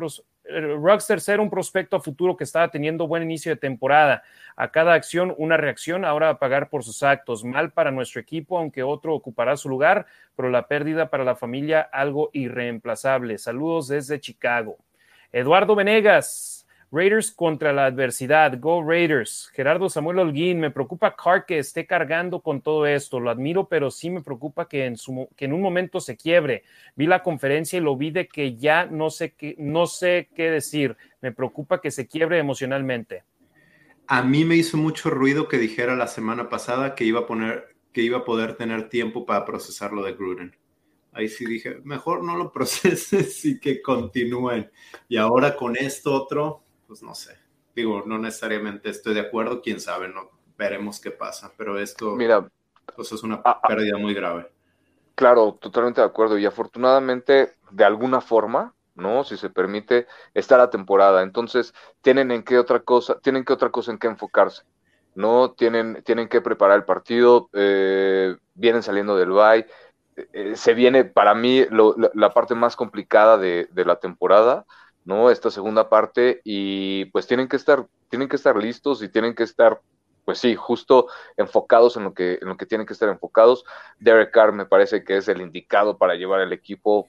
eh, 0.45 1.39
un 1.39 1.51
prospecto 1.51 1.95
a 1.95 2.01
futuro 2.01 2.39
que 2.39 2.45
estaba 2.45 2.71
teniendo 2.71 3.07
buen 3.07 3.23
inicio 3.23 3.53
de 3.53 3.57
temporada. 3.57 4.23
A 4.57 4.71
cada 4.71 4.95
acción 4.95 5.35
una 5.37 5.59
reacción, 5.59 6.07
ahora 6.07 6.31
a 6.31 6.39
pagar 6.39 6.71
por 6.71 6.85
sus 6.85 7.03
actos. 7.03 7.45
Mal 7.45 7.73
para 7.73 7.91
nuestro 7.91 8.19
equipo, 8.19 8.57
aunque 8.57 8.83
otro 8.83 9.15
ocupará 9.15 9.59
su 9.59 9.69
lugar, 9.69 10.07
pero 10.37 10.49
la 10.49 10.67
pérdida 10.69 11.11
para 11.11 11.23
la 11.23 11.37
familia 11.37 11.83
algo 11.83 12.31
irreemplazable. 12.33 13.37
Saludos 13.37 13.89
desde 13.89 14.19
Chicago. 14.19 14.79
Eduardo 15.31 15.75
Venegas, 15.75 16.58
Raiders 16.91 17.31
contra 17.31 17.73
la 17.73 17.87
adversidad. 17.87 18.59
Go 18.59 18.83
Raiders. 18.83 19.51
Gerardo 19.55 19.89
Samuel 19.89 20.19
Holguín. 20.21 20.61
Me 20.61 20.71
preocupa 20.71 21.15
Carr 21.15 21.45
que 21.45 21.59
esté 21.59 21.87
cargando 21.87 22.41
con 22.41 22.61
todo 22.61 22.87
esto. 22.87 23.21
Lo 23.21 23.31
admiro, 23.31 23.69
pero 23.69 23.91
sí 23.91 24.09
me 24.11 24.23
preocupa 24.23 24.69
que 24.69 24.87
en, 24.87 24.97
su, 24.97 25.29
que 25.37 25.45
en 25.45 25.53
un 25.53 25.61
momento 25.61 26.01
se 26.01 26.17
quiebre. 26.17 26.65
Vi 26.97 27.07
la 27.07 27.23
conferencia 27.23 27.79
y 27.79 27.83
lo 27.83 27.97
vi 27.97 28.11
de 28.11 28.29
que 28.29 28.57
ya 28.57 28.87
no 28.87 29.11
sé 29.11 29.35
qué, 29.35 29.55
no 29.59 29.87
sé 29.87 30.29
qué 30.35 30.51
decir. 30.51 30.97
Me 31.21 31.33
preocupa 31.33 31.81
que 31.81 31.91
se 31.91 32.07
quiebre 32.07 32.39
emocionalmente. 32.39 33.25
A 34.07 34.23
mí 34.23 34.45
me 34.45 34.57
hizo 34.57 34.79
mucho 34.79 35.11
ruido 35.11 35.49
que 35.49 35.59
dijera 35.59 35.95
la 35.95 36.07
semana 36.07 36.49
pasada 36.49 36.95
que 36.95 37.05
iba 37.05 37.21
a 37.21 37.27
poner 37.27 37.77
que 37.93 38.03
iba 38.03 38.19
a 38.19 38.25
poder 38.25 38.57
tener 38.57 38.89
tiempo 38.89 39.27
para 39.27 39.45
procesar 39.45 39.93
lo 39.93 40.03
de 40.03 40.13
Gruden. 40.13 40.57
Ahí 41.13 41.29
sí 41.29 41.45
dije, 41.47 41.81
mejor 41.85 42.23
no 42.23 42.37
lo 42.37 42.53
proceses 42.53 43.45
y 43.45 43.59
que 43.59 43.83
continúen. 43.83 44.71
Y 45.09 45.17
ahora 45.17 45.57
con 45.57 45.77
esto 45.77 46.15
otro, 46.15 46.63
pues 46.89 47.03
no 47.03 47.15
sé. 47.15 47.39
Digo, 47.77 48.03
no 48.07 48.19
necesariamente 48.19 48.89
estoy 48.89 49.15
de 49.15 49.21
acuerdo, 49.21 49.61
quién 49.63 49.79
sabe, 49.79 50.09
no 50.09 50.31
veremos 50.57 50.99
qué 50.99 51.13
pasa, 51.13 51.53
pero 51.57 51.79
esto 51.79 52.17
Mira, 52.17 52.49
pues 52.97 53.13
es 53.13 53.23
una 53.23 53.41
ah, 53.45 53.61
pérdida 53.63 53.97
muy 53.97 54.15
grave. 54.15 54.51
Claro, 55.15 55.57
totalmente 55.61 56.01
de 56.01 56.07
acuerdo. 56.07 56.39
Y 56.39 56.47
afortunadamente, 56.47 57.55
de 57.71 57.85
alguna 57.85 58.21
forma, 58.21 58.75
¿no? 58.95 59.23
Si 59.23 59.37
se 59.37 59.51
permite, 59.51 60.07
está 60.35 60.57
la 60.57 60.71
temporada. 60.71 61.23
Entonces, 61.23 61.75
tienen 62.01 62.31
en 62.31 62.43
qué 62.43 62.59
otra 62.59 62.81
cosa, 62.81 63.19
tienen 63.21 63.45
que 63.45 63.53
otra 63.53 63.71
cosa 63.71 63.93
en 63.93 63.99
qué 63.99 64.09
enfocarse. 64.09 64.65
¿No? 65.15 65.53
Tienen, 65.53 66.03
tienen 66.05 66.29
que 66.29 66.41
preparar 66.41 66.77
el 66.77 66.85
partido, 66.85 67.51
eh, 67.53 68.37
vienen 68.55 68.83
saliendo 68.83 69.17
del 69.17 69.31
bye. 69.31 69.67
Eh, 70.17 70.55
se 70.55 70.75
viene 70.75 71.05
para 71.05 71.35
mí 71.35 71.65
la, 72.15 72.33
parte 72.33 72.55
más 72.55 72.77
complicada 72.77 73.37
de, 73.39 73.69
de 73.73 73.85
la 73.85 73.97
temporada, 73.97 74.65
¿no? 75.09 75.31
Esta 75.31 75.51
segunda 75.51 75.89
parte 75.89 76.43
y 76.45 77.07
pues 77.07 77.27
tienen 77.27 77.49
que 77.49 77.57
estar, 77.57 77.87
tienen 78.11 78.29
que 78.29 78.37
estar 78.37 78.59
listos 78.59 79.03
y 79.03 79.09
tienen 79.09 79.35
que 79.35 79.43
estar, 79.43 79.81
pues 80.27 80.39
sí, 80.39 80.55
justo 80.55 81.07
enfocados 81.39 81.97
en 81.97 82.05
lo 82.05 82.13
que, 82.13 82.39
en 82.43 82.47
lo 82.47 82.59
que 82.59 82.67
tienen 82.67 82.87
que 82.87 82.93
estar 82.93 83.09
enfocados. 83.09 83.65
Derek 83.99 84.31
Carr 84.31 84.53
me 84.53 84.67
parece 84.67 85.05
que 85.05 85.17
es 85.17 85.27
el 85.29 85.41
indicado 85.41 85.97
para 85.97 86.15
llevar 86.15 86.43
el 86.43 86.53
equipo 86.53 87.09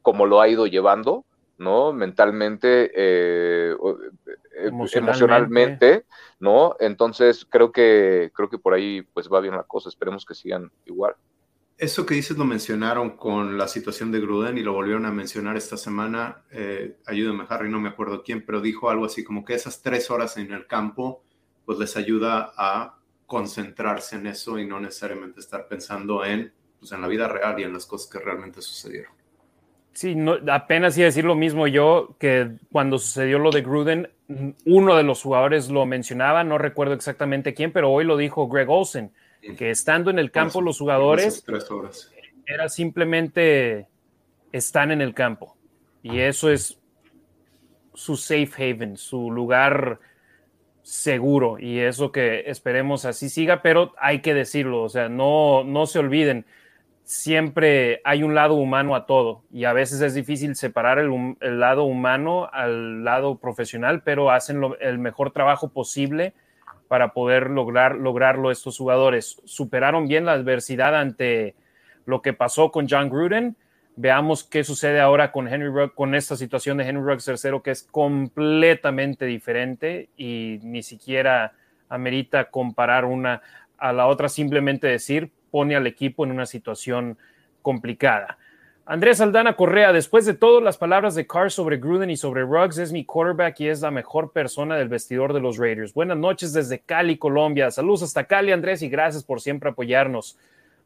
como 0.00 0.26
lo 0.26 0.40
ha 0.40 0.46
ido 0.46 0.68
llevando, 0.68 1.24
¿no? 1.58 1.92
Mentalmente, 1.92 2.92
eh, 2.94 3.74
eh, 3.74 4.70
emocionalmente. 4.92 6.04
¿no? 6.38 6.76
Entonces 6.78 7.44
creo 7.50 7.72
que, 7.72 8.30
creo 8.32 8.48
que 8.48 8.58
por 8.58 8.74
ahí 8.74 9.02
pues 9.02 9.28
va 9.28 9.40
bien 9.40 9.56
la 9.56 9.64
cosa, 9.64 9.88
esperemos 9.88 10.24
que 10.24 10.34
sigan 10.34 10.70
igual. 10.84 11.16
Eso 11.76 12.06
que 12.06 12.14
dices 12.14 12.38
lo 12.38 12.44
mencionaron 12.44 13.16
con 13.16 13.58
la 13.58 13.66
situación 13.66 14.12
de 14.12 14.20
Gruden 14.20 14.56
y 14.58 14.62
lo 14.62 14.72
volvieron 14.72 15.06
a 15.06 15.10
mencionar 15.10 15.56
esta 15.56 15.76
semana. 15.76 16.44
Eh, 16.52 16.98
ayúdame, 17.04 17.44
Harry, 17.48 17.68
no 17.68 17.80
me 17.80 17.88
acuerdo 17.88 18.22
quién, 18.22 18.46
pero 18.46 18.60
dijo 18.60 18.90
algo 18.90 19.06
así 19.06 19.24
como 19.24 19.44
que 19.44 19.54
esas 19.54 19.82
tres 19.82 20.08
horas 20.10 20.36
en 20.36 20.52
el 20.52 20.68
campo, 20.68 21.24
pues 21.64 21.78
les 21.78 21.96
ayuda 21.96 22.52
a 22.56 22.96
concentrarse 23.26 24.14
en 24.16 24.28
eso 24.28 24.58
y 24.58 24.66
no 24.66 24.78
necesariamente 24.78 25.40
estar 25.40 25.66
pensando 25.66 26.24
en, 26.24 26.52
pues, 26.78 26.92
en 26.92 27.00
la 27.00 27.08
vida 27.08 27.26
real 27.26 27.58
y 27.58 27.64
en 27.64 27.72
las 27.72 27.86
cosas 27.86 28.08
que 28.08 28.20
realmente 28.20 28.62
sucedieron. 28.62 29.12
Sí, 29.92 30.16
apenas 30.52 30.96
iba 30.96 31.04
a 31.04 31.06
decir 31.06 31.24
lo 31.24 31.34
mismo 31.34 31.66
yo, 31.66 32.16
que 32.18 32.52
cuando 32.70 32.98
sucedió 32.98 33.38
lo 33.38 33.50
de 33.50 33.62
Gruden, 33.62 34.10
uno 34.64 34.96
de 34.96 35.02
los 35.02 35.22
jugadores 35.22 35.70
lo 35.70 35.86
mencionaba, 35.86 36.44
no 36.44 36.58
recuerdo 36.58 36.94
exactamente 36.94 37.54
quién, 37.54 37.72
pero 37.72 37.90
hoy 37.90 38.04
lo 38.04 38.16
dijo 38.16 38.48
Greg 38.48 38.68
Olsen 38.70 39.12
que 39.56 39.70
estando 39.70 40.10
en 40.10 40.18
el 40.18 40.30
campo 40.30 40.60
los 40.60 40.78
jugadores 40.78 41.44
Era 42.46 42.68
simplemente 42.68 43.88
están 44.52 44.90
en 44.90 45.00
el 45.00 45.14
campo. 45.14 45.56
Y 46.02 46.20
eso 46.20 46.50
es 46.50 46.78
su 47.94 48.16
safe 48.16 48.72
haven, 48.72 48.96
su 48.96 49.30
lugar 49.30 50.00
seguro. 50.82 51.58
Y 51.58 51.80
eso 51.80 52.12
que 52.12 52.44
esperemos 52.46 53.04
así 53.04 53.28
siga, 53.28 53.62
pero 53.62 53.94
hay 53.98 54.20
que 54.20 54.34
decirlo, 54.34 54.82
o 54.82 54.88
sea, 54.88 55.08
no, 55.08 55.64
no 55.64 55.86
se 55.86 55.98
olviden. 55.98 56.44
Siempre 57.04 58.00
hay 58.04 58.22
un 58.22 58.34
lado 58.34 58.54
humano 58.54 58.94
a 58.94 59.06
todo. 59.06 59.44
Y 59.50 59.64
a 59.64 59.72
veces 59.72 60.00
es 60.00 60.14
difícil 60.14 60.56
separar 60.56 60.98
el, 60.98 61.10
lado 61.40 61.84
humano 61.84 62.48
al 62.52 63.04
lado 63.04 63.38
profesional, 63.38 64.02
pero 64.02 64.30
hacen 64.30 64.62
el 64.80 64.98
mejor 64.98 65.32
trabajo 65.32 65.68
posible 65.68 66.34
para 66.94 67.12
poder 67.12 67.50
lograr, 67.50 67.96
lograrlo 67.96 68.52
estos 68.52 68.78
jugadores. 68.78 69.42
Superaron 69.42 70.06
bien 70.06 70.26
la 70.26 70.30
adversidad 70.30 70.94
ante 70.94 71.56
lo 72.06 72.22
que 72.22 72.32
pasó 72.32 72.70
con 72.70 72.86
John 72.88 73.10
Gruden. 73.10 73.56
Veamos 73.96 74.44
qué 74.44 74.62
sucede 74.62 75.00
ahora 75.00 75.32
con 75.32 75.48
Henry 75.48 75.70
Ruggs, 75.70 75.94
con 75.96 76.14
esta 76.14 76.36
situación 76.36 76.78
de 76.78 76.88
Henry 76.88 77.02
Ruggs 77.02 77.24
tercero, 77.24 77.64
que 77.64 77.72
es 77.72 77.82
completamente 77.82 79.24
diferente 79.24 80.08
y 80.16 80.60
ni 80.62 80.84
siquiera 80.84 81.54
amerita 81.88 82.48
comparar 82.52 83.06
una 83.06 83.42
a 83.76 83.92
la 83.92 84.06
otra, 84.06 84.28
simplemente 84.28 84.86
decir, 84.86 85.32
pone 85.50 85.74
al 85.74 85.88
equipo 85.88 86.24
en 86.24 86.30
una 86.30 86.46
situación 86.46 87.18
complicada. 87.60 88.38
Andrés 88.86 89.22
Aldana 89.22 89.56
Correa, 89.56 89.94
después 89.94 90.26
de 90.26 90.34
todas 90.34 90.62
las 90.62 90.76
palabras 90.76 91.14
de 91.14 91.26
Carr 91.26 91.50
sobre 91.50 91.78
Gruden 91.78 92.10
y 92.10 92.18
sobre 92.18 92.42
Ruggs, 92.42 92.76
es 92.76 92.92
mi 92.92 93.02
quarterback 93.06 93.58
y 93.60 93.68
es 93.68 93.80
la 93.80 93.90
mejor 93.90 94.30
persona 94.30 94.76
del 94.76 94.90
vestidor 94.90 95.32
de 95.32 95.40
los 95.40 95.56
Raiders. 95.56 95.94
Buenas 95.94 96.18
noches 96.18 96.52
desde 96.52 96.80
Cali, 96.80 97.16
Colombia. 97.16 97.70
Saludos 97.70 98.02
hasta 98.02 98.24
Cali, 98.24 98.52
Andrés, 98.52 98.82
y 98.82 98.90
gracias 98.90 99.24
por 99.24 99.40
siempre 99.40 99.70
apoyarnos. 99.70 100.36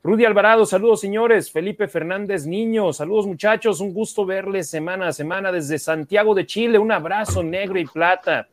Rudy 0.04 0.24
Alvarado, 0.24 0.64
saludos 0.64 1.00
señores. 1.00 1.50
Felipe 1.50 1.88
Fernández 1.88 2.46
Niño, 2.46 2.92
saludos 2.92 3.26
muchachos. 3.26 3.80
Un 3.80 3.92
gusto 3.92 4.24
verles 4.24 4.70
semana 4.70 5.08
a 5.08 5.12
semana 5.12 5.50
desde 5.50 5.76
Santiago 5.76 6.36
de 6.36 6.46
Chile. 6.46 6.78
Un 6.78 6.92
abrazo 6.92 7.42
negro 7.42 7.80
y 7.80 7.84
plata. 7.84 8.46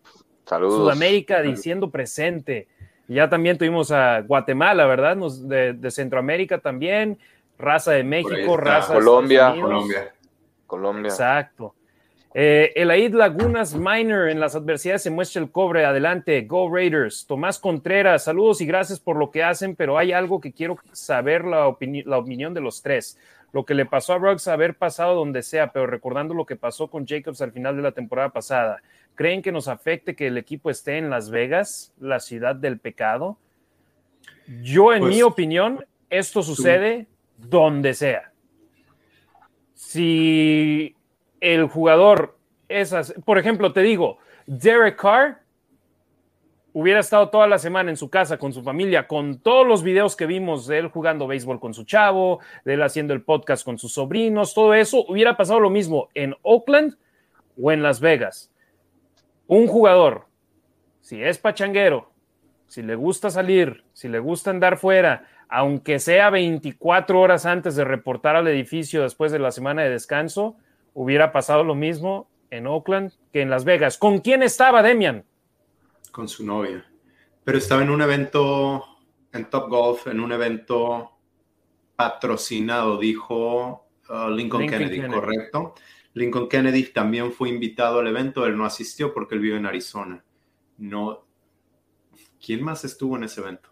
Saludos. 0.45 0.77
Sudamérica 0.77 1.43
diciendo 1.43 1.91
presente. 1.91 2.67
Ya 3.07 3.29
también 3.29 3.57
tuvimos 3.57 3.91
a 3.91 4.21
Guatemala, 4.21 4.87
¿verdad? 4.87 5.17
de, 5.17 5.91
Centroamérica 5.91 6.57
también, 6.57 7.19
raza 7.57 7.91
de 7.91 8.03
México, 8.03 8.57
raza 8.57 8.93
de 8.93 8.99
Colombia, 8.99 9.55
Colombia. 9.59 10.13
Colombia. 10.67 11.09
Exacto. 11.09 11.75
Eh, 12.37 12.73
Elaid 12.75 13.13
Lagunas 13.13 13.75
Minor, 13.75 14.27
en 14.27 14.41
las 14.41 14.55
adversidades 14.55 15.03
se 15.03 15.09
muestra 15.09 15.41
el 15.41 15.51
cobre. 15.51 15.85
Adelante, 15.85 16.41
Go 16.41 16.69
Raiders. 16.69 17.25
Tomás 17.25 17.59
Contreras, 17.59 18.25
saludos 18.25 18.59
y 18.59 18.65
gracias 18.65 18.99
por 18.99 19.15
lo 19.15 19.31
que 19.31 19.41
hacen, 19.41 19.73
pero 19.73 19.97
hay 19.97 20.11
algo 20.11 20.41
que 20.41 20.51
quiero 20.51 20.77
saber 20.91 21.45
la, 21.45 21.73
la 22.05 22.17
opinión 22.17 22.53
de 22.53 22.59
los 22.59 22.81
tres. 22.81 23.17
Lo 23.53 23.65
que 23.65 23.73
le 23.73 23.85
pasó 23.85 24.11
a 24.11 24.17
Ruggs 24.17 24.49
haber 24.49 24.75
pasado 24.75 25.15
donde 25.15 25.41
sea, 25.43 25.71
pero 25.71 25.87
recordando 25.87 26.33
lo 26.33 26.45
que 26.45 26.57
pasó 26.57 26.89
con 26.89 27.07
Jacobs 27.07 27.41
al 27.41 27.53
final 27.53 27.77
de 27.77 27.83
la 27.83 27.93
temporada 27.93 28.27
pasada. 28.33 28.81
¿Creen 29.15 29.41
que 29.41 29.53
nos 29.53 29.69
afecte 29.69 30.13
que 30.13 30.27
el 30.27 30.37
equipo 30.37 30.69
esté 30.69 30.97
en 30.97 31.09
Las 31.09 31.29
Vegas, 31.29 31.93
la 31.97 32.19
ciudad 32.19 32.53
del 32.53 32.79
pecado? 32.79 33.37
Yo, 34.61 34.93
en 34.93 35.03
mi 35.03 35.21
pues, 35.21 35.23
opinión, 35.23 35.85
esto 36.09 36.43
sucede 36.43 37.07
donde 37.37 37.93
sea. 37.93 38.31
Si 39.73 40.95
el 41.39 41.67
jugador 41.67 42.37
esas, 42.67 43.13
por 43.25 43.37
ejemplo, 43.37 43.73
te 43.73 43.81
digo, 43.81 44.17
Derek 44.47 44.99
Carr 44.99 45.41
hubiera 46.73 46.99
estado 46.99 47.29
toda 47.29 47.47
la 47.47 47.57
semana 47.57 47.89
en 47.89 47.97
su 47.97 48.09
casa 48.09 48.37
con 48.37 48.51
su 48.51 48.63
familia, 48.63 49.07
con 49.07 49.39
todos 49.39 49.65
los 49.65 49.83
videos 49.83 50.15
que 50.15 50.25
vimos 50.25 50.67
de 50.67 50.79
él 50.79 50.87
jugando 50.87 51.27
béisbol 51.27 51.59
con 51.59 51.73
su 51.73 51.83
chavo, 51.85 52.39
de 52.65 52.73
él 52.73 52.83
haciendo 52.83 53.13
el 53.13 53.21
podcast 53.21 53.63
con 53.63 53.77
sus 53.77 53.93
sobrinos, 53.93 54.53
todo 54.53 54.73
eso, 54.73 55.05
hubiera 55.07 55.37
pasado 55.37 55.59
lo 55.59 55.69
mismo 55.69 56.09
en 56.13 56.35
Oakland 56.41 56.97
o 57.61 57.71
en 57.71 57.83
Las 57.83 57.99
Vegas 57.99 58.51
un 59.47 59.67
jugador, 59.67 60.25
si 61.01 61.23
es 61.23 61.37
pachanguero, 61.37 62.11
si 62.67 62.81
le 62.81 62.95
gusta 62.95 63.29
salir, 63.29 63.83
si 63.93 64.07
le 64.07 64.19
gusta 64.19 64.49
andar 64.49 64.77
fuera, 64.77 65.27
aunque 65.49 65.99
sea 65.99 66.29
24 66.29 67.19
horas 67.19 67.45
antes 67.45 67.75
de 67.75 67.83
reportar 67.83 68.35
al 68.35 68.47
edificio 68.47 69.03
después 69.03 69.31
de 69.31 69.39
la 69.39 69.51
semana 69.51 69.83
de 69.83 69.89
descanso, 69.89 70.57
hubiera 70.93 71.31
pasado 71.31 71.63
lo 71.63 71.75
mismo 71.75 72.27
en 72.49 72.67
Oakland 72.67 73.13
que 73.31 73.41
en 73.41 73.49
Las 73.49 73.65
Vegas. 73.65 73.97
¿Con 73.97 74.19
quién 74.19 74.43
estaba 74.43 74.81
Demian? 74.81 75.25
Con 76.11 76.27
su 76.27 76.45
novia. 76.45 76.85
Pero 77.43 77.57
estaba 77.57 77.83
en 77.83 77.89
un 77.89 78.01
evento 78.01 78.83
en 79.31 79.49
Top 79.49 79.69
Golf, 79.69 80.07
en 80.07 80.19
un 80.19 80.31
evento 80.31 81.11
patrocinado, 81.95 82.97
dijo 82.97 83.87
uh, 84.09 84.29
Lincoln, 84.29 84.67
Kennedy, 84.67 85.07
correcto. 85.07 85.75
Lincoln 86.13 86.47
Kennedy 86.47 86.83
también 86.85 87.31
fue 87.33 87.49
invitado 87.49 87.99
al 87.99 88.07
evento, 88.07 88.45
él 88.45 88.57
no 88.57 88.65
asistió 88.65 89.13
porque 89.13 89.35
él 89.35 89.41
vive 89.41 89.57
en 89.57 89.65
Arizona. 89.65 90.23
No. 90.77 91.25
¿Quién 92.43 92.63
más 92.63 92.85
estuvo 92.85 93.17
en 93.17 93.25
ese 93.25 93.41
evento? 93.41 93.69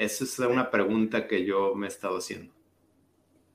Esa 0.00 0.24
es 0.24 0.38
una 0.38 0.70
pregunta 0.70 1.26
que 1.26 1.44
yo 1.44 1.74
me 1.74 1.86
he 1.86 1.88
estado 1.88 2.18
haciendo. 2.18 2.52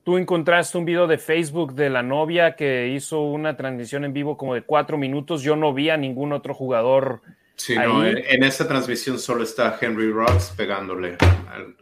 Tú 0.04 0.16
encontraste 0.16 0.78
un 0.78 0.84
video 0.84 1.08
de 1.08 1.18
Facebook 1.18 1.74
de 1.74 1.90
la 1.90 2.04
novia 2.04 2.54
que 2.54 2.88
hizo 2.88 3.22
una 3.22 3.56
transmisión 3.56 4.04
en 4.04 4.12
vivo 4.12 4.36
como 4.36 4.54
de 4.54 4.62
cuatro 4.62 4.96
minutos. 4.96 5.42
Yo 5.42 5.56
no 5.56 5.74
vi 5.74 5.90
a 5.90 5.96
ningún 5.96 6.32
otro 6.32 6.54
jugador. 6.54 7.22
Sí, 7.56 7.74
no, 7.74 8.06
en, 8.06 8.44
esa 8.44 8.68
transmisión 8.68 9.18
solo 9.18 9.42
está 9.42 9.76
Henry 9.80 10.12
Rocks 10.12 10.54
pegándole 10.56 11.16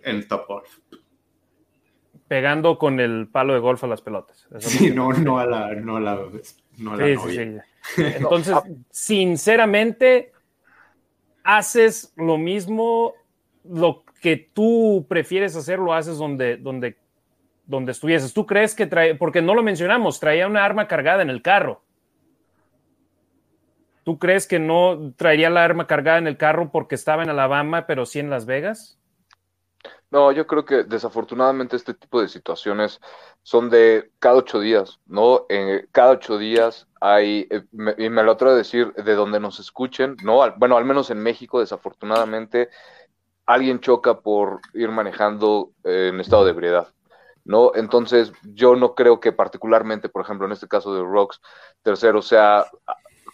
en 0.03 0.27
Top 0.27 0.47
Golf 0.49 0.79
pegando 2.27 2.79
con 2.79 3.01
el 3.01 3.29
palo 3.29 3.53
de 3.53 3.61
golf 3.61 3.85
a 3.85 3.87
las 3.87 4.01
pelotas. 4.01 4.49
sí, 4.59 4.91
no, 4.91 5.13
no 5.13 5.39
a 5.39 5.47
la, 5.47 5.75
no 5.75 5.97
a 5.97 6.01
la, 6.01 6.19
no 6.79 6.97
sí, 6.97 7.17
Sí, 7.95 8.03
Entonces, 8.03 8.57
sinceramente, 8.91 10.33
haces 11.43 12.13
lo 12.17 12.39
mismo, 12.39 13.15
lo 13.65 14.04
que 14.25 14.39
tú 14.39 15.05
prefieres 15.07 15.55
hacer, 15.55 15.79
lo 15.79 15.93
haces 15.93 16.17
donde, 16.17 16.57
donde, 16.57 16.97
donde 17.67 17.93
estuvieses. 17.93 18.33
¿Tú 18.33 18.47
crees 18.47 18.75
que 18.75 18.87
trae, 18.87 19.15
porque 19.17 19.43
no 19.43 19.55
lo 19.55 19.63
mencionamos, 19.63 20.19
traía 20.19 20.47
una 20.47 20.65
arma 20.65 20.89
cargada 20.89 21.21
en 21.21 21.29
el 21.29 21.43
carro? 21.43 21.83
¿Tú 24.03 24.19
crees 24.19 24.47
que 24.47 24.59
no 24.59 25.13
traería 25.15 25.51
la 25.51 25.63
arma 25.63 25.87
cargada 25.87 26.17
en 26.17 26.27
el 26.27 26.39
carro 26.39 26.73
porque 26.73 26.95
estaba 26.95 27.23
en 27.23 27.29
Alabama, 27.29 27.87
pero 27.87 28.07
sí 28.07 28.19
en 28.19 28.31
Las 28.31 28.47
Vegas? 28.47 28.99
No, 30.11 30.33
yo 30.33 30.47
creo 30.47 30.65
que 30.65 30.85
desafortunadamente 30.85 31.77
este 31.77 31.93
tipo 31.93 32.23
de 32.23 32.29
situaciones 32.29 33.03
son 33.43 33.69
de 33.69 34.11
cada 34.21 34.37
ocho 34.37 34.59
días, 34.59 35.01
¿no? 35.05 35.45
Cada 35.93 36.13
ocho 36.13 36.39
días 36.39 36.89
hay, 36.99 37.47
eh, 37.51 37.63
y 37.99 38.09
me 38.09 38.23
lo 38.23 38.33
atrevo 38.33 38.55
a 38.55 38.57
decir, 38.57 38.95
de 38.95 39.15
donde 39.15 39.39
nos 39.39 39.61
escuchen, 39.61 40.17
¿no? 40.23 40.41
bueno, 40.57 40.79
al 40.79 40.87
menos 40.87 41.11
en 41.11 41.23
México, 41.23 41.61
desafortunadamente, 41.61 42.71
alguien 43.47 43.81
choca 43.81 44.21
por 44.21 44.61
ir 44.73 44.91
manejando 44.91 45.71
eh, 45.85 46.11
en 46.13 46.21
estado 46.21 46.45
de 46.45 46.51
ebriedad, 46.51 46.89
¿no? 47.45 47.73
Entonces, 47.75 48.33
yo 48.43 48.77
no 48.77 48.95
creo 48.95 49.21
que 49.21 49.33
particularmente, 49.33 50.09
por 50.09 50.23
ejemplo, 50.23 50.47
en 50.47 50.53
este 50.53 50.69
caso 50.69 50.95
de 50.95 51.03
Rocks, 51.03 51.41
tercero, 51.83 52.23
sea 52.23 52.67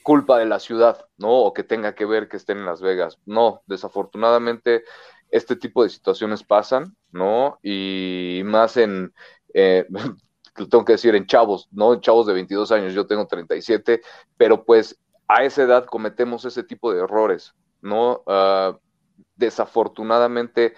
culpa 0.03 0.39
de 0.39 0.47
la 0.47 0.59
ciudad, 0.59 1.07
¿no? 1.19 1.31
O 1.31 1.53
que 1.53 1.63
tenga 1.63 1.95
que 1.95 2.07
ver 2.07 2.29
que 2.29 2.37
estén 2.37 2.59
en 2.59 2.67
Las 2.67 2.81
Vegas. 2.81 3.19
No, 3.27 3.63
desafortunadamente 3.67 4.85
este 5.31 5.57
tipo 5.57 5.83
de 5.83 5.91
situaciones 5.91 6.43
pasan, 6.43 6.97
¿no? 7.13 7.59
Y 7.63 8.43
más 8.45 8.77
en, 8.77 9.15
eh, 9.55 9.87
tengo 10.71 10.85
que 10.85 10.93
decir, 10.93 11.15
en 11.15 11.27
chavos, 11.27 11.69
¿no? 11.71 11.95
En 11.95 12.01
chavos 12.01 12.27
de 12.27 12.35
22 12.35 12.73
años, 12.73 12.95
yo 12.95 13.07
tengo 13.07 13.27
37, 13.27 14.03
pero 14.37 14.65
pues 14.65 14.99
a 15.29 15.45
esa 15.45 15.63
edad 15.63 15.85
cometemos 15.85 16.45
ese 16.45 16.65
tipo 16.65 16.93
de 16.93 17.03
errores, 17.03 17.55
¿no? 17.81 18.23
Ah, 18.27 18.77
desafortunadamente 19.41 20.75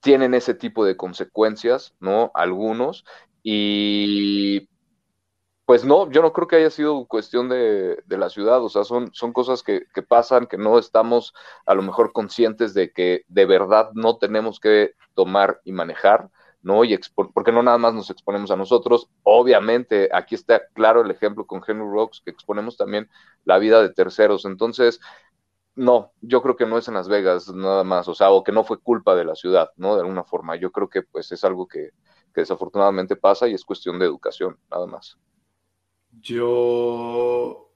tienen 0.00 0.34
ese 0.34 0.54
tipo 0.54 0.84
de 0.84 0.96
consecuencias, 0.96 1.94
¿no? 1.98 2.30
Algunos, 2.34 3.04
y 3.42 4.68
pues 5.66 5.84
no, 5.84 6.10
yo 6.10 6.20
no 6.20 6.32
creo 6.32 6.46
que 6.46 6.56
haya 6.56 6.70
sido 6.70 7.06
cuestión 7.06 7.48
de, 7.48 8.02
la 8.06 8.28
ciudad, 8.28 8.62
o 8.62 8.68
sea, 8.68 8.84
son, 8.84 9.10
son 9.14 9.32
cosas 9.32 9.62
que, 9.62 9.86
pasan, 10.06 10.46
que 10.46 10.58
no 10.58 10.78
estamos 10.78 11.32
a 11.64 11.74
lo 11.74 11.82
mejor 11.82 12.12
conscientes 12.12 12.74
de 12.74 12.92
que 12.92 13.24
de 13.28 13.46
verdad 13.46 13.90
no 13.94 14.18
tenemos 14.18 14.60
que 14.60 14.92
tomar 15.14 15.60
y 15.64 15.72
manejar, 15.72 16.30
¿no? 16.60 16.84
Y 16.84 16.98
porque 17.32 17.52
no 17.52 17.62
nada 17.62 17.78
más 17.78 17.94
nos 17.94 18.10
exponemos 18.10 18.50
a 18.50 18.56
nosotros, 18.56 19.08
obviamente 19.22 20.10
aquí 20.12 20.34
está 20.34 20.62
claro 20.74 21.00
el 21.00 21.10
ejemplo 21.10 21.46
con 21.46 21.62
Henry 21.66 21.86
Rocks, 21.90 22.20
que 22.22 22.30
exponemos 22.30 22.76
también 22.76 23.08
la 23.44 23.58
vida 23.58 23.80
de 23.80 23.88
terceros, 23.88 24.44
entonces, 24.44 25.00
no, 25.76 26.12
yo 26.20 26.42
creo 26.42 26.56
que 26.56 26.66
no 26.66 26.78
es 26.78 26.88
en 26.88 26.94
Las 26.94 27.08
Vegas 27.08 27.52
nada 27.52 27.84
más, 27.84 28.06
o 28.08 28.14
sea, 28.14 28.30
o 28.30 28.44
que 28.44 28.52
no 28.52 28.64
fue 28.64 28.80
culpa 28.80 29.14
de 29.14 29.24
la 29.24 29.34
ciudad, 29.34 29.70
¿no? 29.76 29.94
De 29.94 30.02
alguna 30.02 30.24
forma, 30.24 30.56
yo 30.56 30.70
creo 30.70 30.88
que 30.88 31.02
pues 31.02 31.30
es 31.32 31.44
algo 31.44 31.66
que, 31.66 31.90
que 32.34 32.40
desafortunadamente 32.40 33.16
pasa 33.16 33.48
y 33.48 33.54
es 33.54 33.64
cuestión 33.64 33.98
de 33.98 34.06
educación, 34.06 34.58
nada 34.70 34.86
más. 34.86 35.18
Yo 36.20 37.72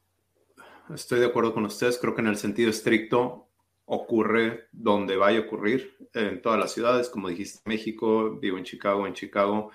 estoy 0.95 1.21
de 1.21 1.27
acuerdo 1.27 1.55
con 1.55 1.65
ustedes, 1.65 1.99
creo 1.99 2.15
que 2.15 2.21
en 2.21 2.29
el 2.29 2.37
sentido 2.37 2.71
estricto 2.71 3.49
ocurre 3.85 4.69
donde 4.71 5.17
vaya 5.17 5.39
a 5.39 5.43
ocurrir, 5.43 5.97
en 6.13 6.43
todas 6.43 6.59
las 6.59 6.73
ciudades, 6.73 7.09
como 7.09 7.29
dijiste, 7.29 7.61
México, 7.65 8.39
vivo 8.39 8.59
en 8.59 8.65
Chicago, 8.65 9.07
en 9.07 9.15
Chicago. 9.15 9.71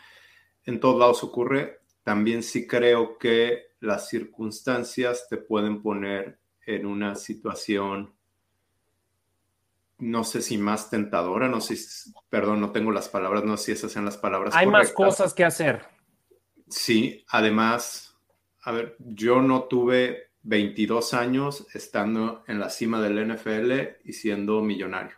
en 0.66 0.80
todos 0.80 0.98
lados 0.98 1.24
ocurre, 1.24 1.82
también 2.04 2.44
sí 2.44 2.68
creo 2.68 3.18
que 3.18 3.74
las 3.80 4.08
circunstancias 4.08 5.28
te 5.30 5.38
pueden 5.38 5.82
poner 5.82 6.40
en 6.66 6.86
una 6.86 7.16
situación, 7.16 8.13
no 10.00 10.24
sé 10.24 10.42
si 10.42 10.58
más 10.58 10.90
tentadora, 10.90 11.48
no 11.48 11.62
sé, 11.62 11.76
si, 11.76 12.12
perdón, 12.30 12.62
no 12.62 12.72
tengo 12.72 12.92
las 12.92 13.10
palabras, 13.10 13.44
no 13.44 13.58
sé 13.58 13.66
si 13.66 13.72
esas 13.74 13.92
sean 13.92 14.06
las 14.06 14.18
palabras. 14.18 14.56
Hay 14.56 14.68
más 14.68 14.92
cosas 14.92 15.34
que 15.34 15.44
hacer. 15.44 15.86
Sí, 16.68 17.24
además, 17.30 18.18
a 18.64 18.72
ver, 18.72 18.96
yo 19.00 19.42
no 19.42 19.64
tuve 19.64 20.32
22 20.44 21.14
años 21.14 21.68
estando 21.74 22.44
en 22.48 22.60
la 22.60 22.70
cima 22.70 23.02
del 23.02 23.34
NFL 23.34 23.72
y 24.04 24.14
siendo 24.14 24.62
millonario 24.62 25.16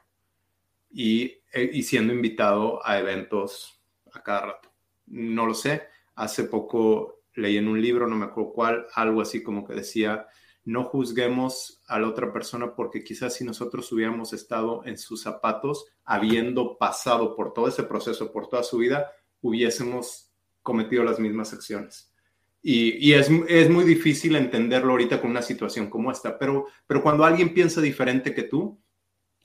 y, 0.92 1.42
eh, 1.54 1.70
y 1.74 1.84
siendo 1.84 2.14
invitado 2.14 2.86
a 2.86 3.00
eventos 3.00 3.82
a 4.14 4.22
cada 4.22 4.42
rato. 4.42 4.72
No 5.08 5.46
lo 5.46 5.54
sé. 5.54 5.88
Hace 6.16 6.46
poco 6.46 7.24
leí 7.34 7.58
en 7.58 7.68
un 7.68 7.82
libro, 7.82 8.08
no 8.08 8.16
me 8.16 8.26
acuerdo 8.26 8.54
cuál, 8.54 8.88
algo 8.94 9.22
así 9.22 9.44
como 9.44 9.68
que 9.68 9.74
decía, 9.74 10.28
no 10.66 10.86
juzguemos 10.86 11.82
a 11.88 12.00
la 12.00 12.10
otra 12.10 12.34
persona 12.34 12.76
porque 12.76 13.04
quizás 13.04 13.36
si 13.36 13.44
nosotros 13.44 13.92
hubiéramos 13.92 14.34
estado 14.34 14.84
en 14.86 14.98
sus 14.98 15.22
zapatos, 15.22 15.86
habiendo 16.04 16.78
pasado 16.78 17.36
por 17.36 17.54
todo 17.54 17.68
ese 17.68 17.84
proceso, 17.84 18.32
por 18.32 18.48
toda 18.48 18.64
su 18.64 18.80
vida, 18.80 19.12
hubiésemos 19.42 20.32
cometido 20.64 21.04
las 21.04 21.20
mismas 21.20 21.54
acciones. 21.54 22.12
Y, 22.68 23.14
es, 23.14 23.30
muy 23.30 23.84
difícil 23.84 24.36
entenderlo 24.36 24.94
ahorita 24.94 25.22
con 25.22 25.30
una 25.30 25.44
situación 25.44 25.88
como 25.88 26.12
esta, 26.12 26.40
pero, 26.40 26.66
pero 26.88 27.04
cuando 27.04 27.24
alguien 27.24 27.54
piensa 27.54 27.80
diferente 27.80 28.34
que 28.34 28.42
tú, 28.42 28.82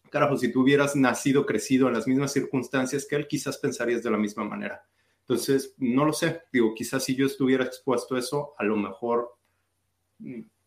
carajo, 0.09 0.39
si 0.39 0.51
tú 0.51 0.63
hubieras 0.63 0.97
nacido, 0.97 1.45
crecido 1.45 1.89
en 1.89 1.95
las 1.95 2.07
mismas 2.07 2.33
circunstancias 2.33 3.07
que 3.07 3.17
él, 3.17 3.29
quizás 3.29 3.59
pensarías 3.59 4.03
de 4.03 4.11
la 4.11 4.17
misma 4.17 4.45
manera. 4.45 4.89
Entonces, 5.21 5.75
no 5.77 6.07
lo 6.07 6.15
sé, 6.15 6.41
digo, 6.51 6.75
quizás 6.75 7.05
si 7.05 7.15
yo 7.15 7.27
estuviera 7.27 7.63
expuesto 7.63 8.15
a 8.15 8.21
eso, 8.21 8.55
a 8.57 8.65
lo 8.65 8.77
mejor 8.79 9.37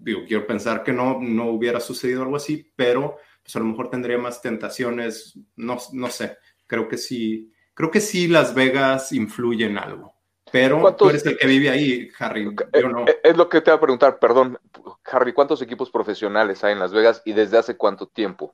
digo, 0.04 0.22
quiero 0.28 0.45
pensar 0.45 0.84
que 0.84 0.93
no, 0.93 1.20
no 1.22 1.49
hubiera 1.49 1.80
sucedido 1.80 2.24
algo 2.24 2.36
así, 2.36 2.72
pero 2.76 3.18
pues 3.41 3.56
a 3.56 3.60
lo 3.60 3.66
mejor 3.66 3.89
tendría 3.89 4.18
más 4.18 4.41
tentaciones, 4.41 5.38
no, 5.56 5.78
no 5.93 6.08
sé, 6.10 6.38
creo 6.68 6.88
que 6.88 6.97
sí, 6.97 7.51
creo 7.74 7.89
que 7.89 8.01
sí 8.01 8.28
Las 8.28 8.54
Vegas 8.54 9.12
influye 9.12 9.66
en 9.66 9.78
algo. 9.78 10.14
Pero 10.51 10.93
tú 10.95 11.10
eres 11.10 11.26
el 11.26 11.38
que 11.38 11.47
vive 11.47 11.70
ahí, 11.72 12.10
Harry. 12.20 12.47
Eh, 12.47 12.84
eh, 13.08 13.16
es 13.24 13.36
lo 13.36 13.49
que 13.49 13.60
te 13.60 13.72
voy 13.72 13.78
a 13.78 13.82
preguntar, 13.82 14.20
perdón, 14.20 14.60
Harry, 15.06 15.34
¿cuántos 15.34 15.62
equipos 15.64 15.89
profesionales 15.89 16.64
hay 16.64 16.74
en 16.74 16.80
Las 16.80 16.93
Vegas 16.93 17.24
y 17.26 17.34
desde 17.34 17.58
hace 17.58 17.76
cuánto 17.76 18.08
tiempo? 18.08 18.54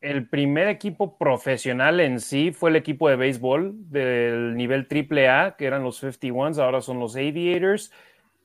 El 0.00 0.28
primer 0.28 0.68
equipo 0.68 1.18
profesional 1.18 1.98
en 2.00 2.20
sí 2.20 2.52
fue 2.52 2.70
el 2.70 2.76
equipo 2.76 3.08
de 3.08 3.16
béisbol 3.16 3.72
del 3.90 4.56
nivel 4.56 4.86
AAA, 4.88 5.56
que 5.56 5.66
eran 5.66 5.82
los 5.82 6.02
51s, 6.02 6.58
ahora 6.58 6.80
son 6.80 7.00
los 7.00 7.16
Aviators 7.16 7.92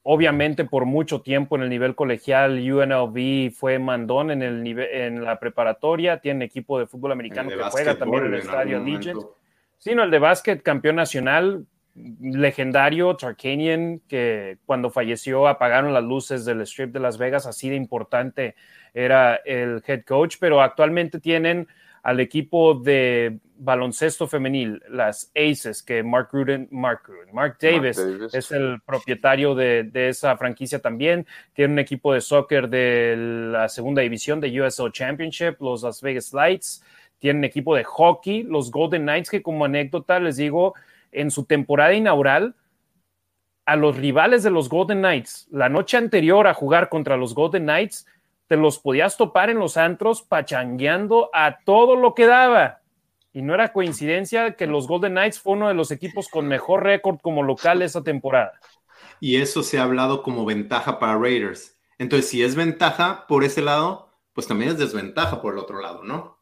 Obviamente 0.10 0.64
por 0.64 0.86
mucho 0.86 1.20
tiempo 1.20 1.58
en 1.58 1.64
el 1.64 1.70
nivel 1.70 1.94
colegial 1.94 2.60
UNLV 2.60 3.52
fue 3.52 3.78
mandón 3.78 4.32
en, 4.32 4.42
el 4.42 4.64
nivel, 4.64 4.88
en 4.90 5.22
la 5.22 5.38
preparatoria, 5.38 6.22
tiene 6.22 6.46
equipo 6.46 6.80
de 6.80 6.88
fútbol 6.88 7.12
americano 7.12 7.50
que 7.50 7.62
juega 7.70 7.98
también 7.98 8.24
en 8.24 8.34
el 8.36 8.40
estadio 8.40 8.80
Legends. 8.80 9.26
Sino 9.78 10.04
el 10.04 10.10
de 10.10 10.20
básquet, 10.20 10.64
campeón 10.64 10.96
nacional, 10.96 11.66
legendario, 12.22 13.18
Tarkanian, 13.18 14.00
que 14.08 14.60
cuando 14.66 14.92
falleció 14.92 15.46
apagaron 15.46 15.94
las 15.94 16.06
luces 16.06 16.46
del 16.46 16.62
strip 16.62 16.94
de 16.94 17.02
Las 17.02 17.18
Vegas, 17.18 17.46
así 17.46 17.70
de 17.70 17.76
importante 17.76 18.56
era 18.94 19.36
el 19.44 19.84
head 19.86 20.06
coach, 20.06 20.38
pero 20.40 20.62
actualmente 20.62 21.20
tienen 21.20 21.68
al 22.08 22.22
equipo 22.22 22.74
de 22.74 23.38
baloncesto 23.58 24.28
femenil, 24.28 24.82
las 24.88 25.30
Aces, 25.36 25.84
que 25.84 26.04
Mark 26.04 26.30
Ruden, 26.32 26.70
Mark, 26.72 27.02
Mark, 27.34 27.58
Davis, 27.60 27.98
es 28.32 28.50
el 28.54 28.80
propietario 28.86 29.54
de, 29.56 29.92
esa 29.94 30.38
franquicia 30.38 30.80
también. 30.80 31.28
Tiene 31.52 31.74
un 31.74 31.80
equipo 31.80 32.14
de 32.14 32.22
soccer 32.22 32.70
de 32.70 33.50
la 33.52 33.68
segunda 33.68 34.04
división 34.04 34.40
de 34.40 34.62
USO 34.62 34.88
Championship, 34.88 35.60
los 35.60 35.84
Las 35.84 36.02
Vegas 36.02 36.32
Lights. 36.32 36.82
Tienen 37.20 37.44
equipo 37.44 37.76
de 37.76 37.84
hockey, 37.84 38.44
los 38.44 38.72
Golden 38.72 39.02
Knights, 39.02 39.30
que 39.30 39.42
como 39.42 39.66
anécdota 39.66 40.18
les 40.22 40.38
digo, 40.38 40.76
en 41.12 41.30
su 41.30 41.44
temporada 41.44 41.94
inaugural, 41.94 42.56
a 43.66 43.76
los 43.76 43.98
rivales 43.98 44.44
de 44.44 44.50
los 44.50 44.70
Golden 44.70 45.00
Knights, 45.00 45.50
la 45.52 45.68
noche 45.68 45.98
anterior 45.98 46.48
a 46.48 46.54
jugar 46.54 46.88
contra 46.88 47.18
los 47.18 47.36
Golden 47.36 47.64
Knights, 47.64 48.08
te 48.48 48.58
los 48.58 48.80
podías 48.80 49.18
topar 49.18 49.50
en 49.50 49.60
los 49.60 49.78
antros 49.78 50.22
pachangueando 50.22 51.30
a 51.34 51.60
todo 51.66 51.96
lo 51.96 52.14
que 52.14 52.26
daba. 52.26 52.82
Y 53.34 53.42
no 53.42 53.54
era 53.54 53.74
coincidencia 53.74 54.56
que 54.56 54.68
los 54.68 54.88
Golden 54.88 55.14
Knights 55.14 55.40
fue 55.40 55.54
uno 55.54 55.68
de 55.68 55.74
los 55.74 55.92
equipos 55.92 56.28
con 56.28 56.48
mejor 56.48 56.84
récord 56.84 57.20
como 57.22 57.44
local 57.44 57.82
esa 57.82 58.04
temporada. 58.04 58.54
Y 59.20 59.38
eso 59.38 59.64
se 59.64 59.78
ha 59.78 59.84
hablado 59.84 60.24
como 60.24 60.46
ventaja 60.46 61.00
para 61.00 61.18
Raiders. 61.18 61.78
Entonces, 62.00 62.30
si 62.30 62.44
es 62.44 62.56
ventaja 62.56 63.26
por 63.28 63.44
ese 63.44 63.62
lado, 63.62 64.10
pues 64.34 64.48
también 64.48 64.72
es 64.72 64.78
desventaja 64.78 65.42
por 65.42 65.54
el 65.54 65.60
otro 65.60 65.82
lado, 65.82 66.04
¿no? 66.04 66.37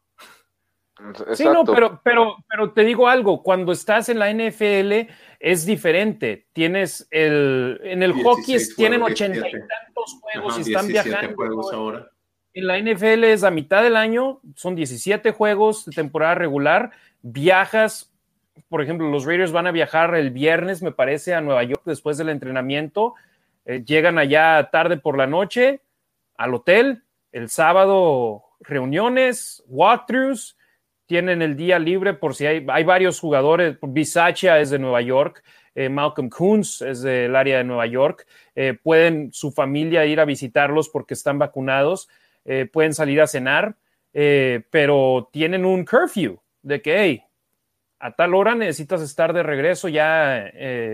Sí, 1.34 1.44
no, 1.44 1.64
pero, 1.64 2.00
pero, 2.02 2.36
pero 2.48 2.72
te 2.72 2.82
digo 2.82 3.06
algo, 3.06 3.42
cuando 3.42 3.72
estás 3.72 4.08
en 4.08 4.18
la 4.18 4.32
NFL 4.32 5.12
es 5.40 5.66
diferente. 5.66 6.46
Tienes 6.54 7.06
el, 7.10 7.80
en 7.84 8.02
el 8.02 8.12
hockey 8.12 8.56
tienen 8.76 9.02
ochenta 9.02 9.46
y 9.46 9.52
tantos 9.52 10.18
juegos 10.20 10.58
y 10.58 10.62
están 10.62 10.88
viajando. 10.88 11.36
ahora. 11.72 12.10
En 12.54 12.66
la 12.66 12.78
NFL 12.80 13.24
es 13.24 13.44
a 13.44 13.50
mitad 13.50 13.82
del 13.82 13.96
año, 13.96 14.40
son 14.54 14.74
17 14.74 15.32
juegos 15.32 15.84
de 15.84 15.92
temporada 15.92 16.34
regular, 16.34 16.92
viajas, 17.20 18.14
por 18.70 18.80
ejemplo, 18.80 19.10
los 19.10 19.26
Raiders 19.26 19.52
van 19.52 19.66
a 19.66 19.72
viajar 19.72 20.14
el 20.14 20.30
viernes, 20.30 20.82
me 20.82 20.92
parece, 20.92 21.34
a 21.34 21.42
Nueva 21.42 21.62
York 21.64 21.82
después 21.84 22.16
del 22.16 22.30
entrenamiento, 22.30 23.14
eh, 23.66 23.82
llegan 23.84 24.16
allá 24.16 24.70
tarde 24.72 24.96
por 24.96 25.18
la 25.18 25.26
noche 25.26 25.82
al 26.38 26.54
hotel, 26.54 27.02
el 27.32 27.50
sábado 27.50 28.44
reuniones, 28.60 29.62
walkthroughs, 29.66 30.55
tienen 31.06 31.42
el 31.42 31.56
día 31.56 31.78
libre 31.78 32.14
por 32.14 32.34
si 32.34 32.46
hay, 32.46 32.66
hay 32.68 32.84
varios 32.84 33.20
jugadores, 33.20 33.78
Bisaccia 33.80 34.60
es 34.60 34.70
de 34.70 34.78
Nueva 34.78 35.00
York, 35.00 35.42
eh, 35.76 35.90
Malcolm 35.90 36.30
Coons 36.30 36.80
es 36.80 37.02
del 37.02 37.36
área 37.36 37.58
de 37.58 37.64
Nueva 37.64 37.84
York, 37.86 38.26
eh, 38.54 38.78
pueden 38.82 39.30
su 39.34 39.52
familia 39.52 40.06
ir 40.06 40.20
a 40.20 40.24
visitarlos 40.24 40.88
porque 40.88 41.12
están 41.12 41.38
vacunados, 41.38 42.08
eh, 42.46 42.66
pueden 42.72 42.94
salir 42.94 43.20
a 43.20 43.26
cenar, 43.26 43.76
pero 44.70 45.28
tienen 45.30 45.66
un 45.66 45.84
curfew 45.84 46.40
de 46.62 46.80
que, 46.80 46.98
hey, 46.98 47.22
a 47.98 48.12
tal 48.12 48.34
hora 48.34 48.54
necesitas 48.54 49.02
estar 49.02 49.34
de 49.34 49.42
regreso 49.42 49.90
ya 49.90 50.50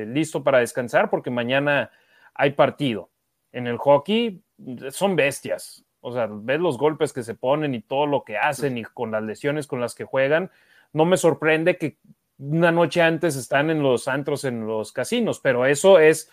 listo 0.08 0.42
para 0.42 0.58
descansar 0.58 1.08
porque 1.08 1.30
mañana 1.30 1.92
hay 2.34 2.50
partido. 2.50 3.10
En 3.52 3.68
el 3.68 3.76
hockey 3.76 4.42
son 4.90 5.14
bestias, 5.14 5.84
o 6.02 6.12
sea, 6.12 6.28
ves 6.30 6.60
los 6.60 6.76
golpes 6.76 7.12
que 7.12 7.22
se 7.22 7.34
ponen 7.34 7.74
y 7.74 7.80
todo 7.80 8.06
lo 8.06 8.24
que 8.24 8.36
hacen 8.36 8.76
y 8.76 8.82
con 8.82 9.12
las 9.12 9.22
lesiones 9.22 9.68
con 9.68 9.80
las 9.80 9.94
que 9.94 10.04
juegan. 10.04 10.50
No 10.92 11.04
me 11.04 11.16
sorprende 11.16 11.78
que 11.78 11.96
una 12.38 12.72
noche 12.72 13.00
antes 13.00 13.36
están 13.36 13.70
en 13.70 13.82
los 13.82 14.08
antros, 14.08 14.44
en 14.44 14.66
los 14.66 14.92
casinos, 14.92 15.38
pero 15.38 15.64
eso 15.64 16.00
es 16.00 16.28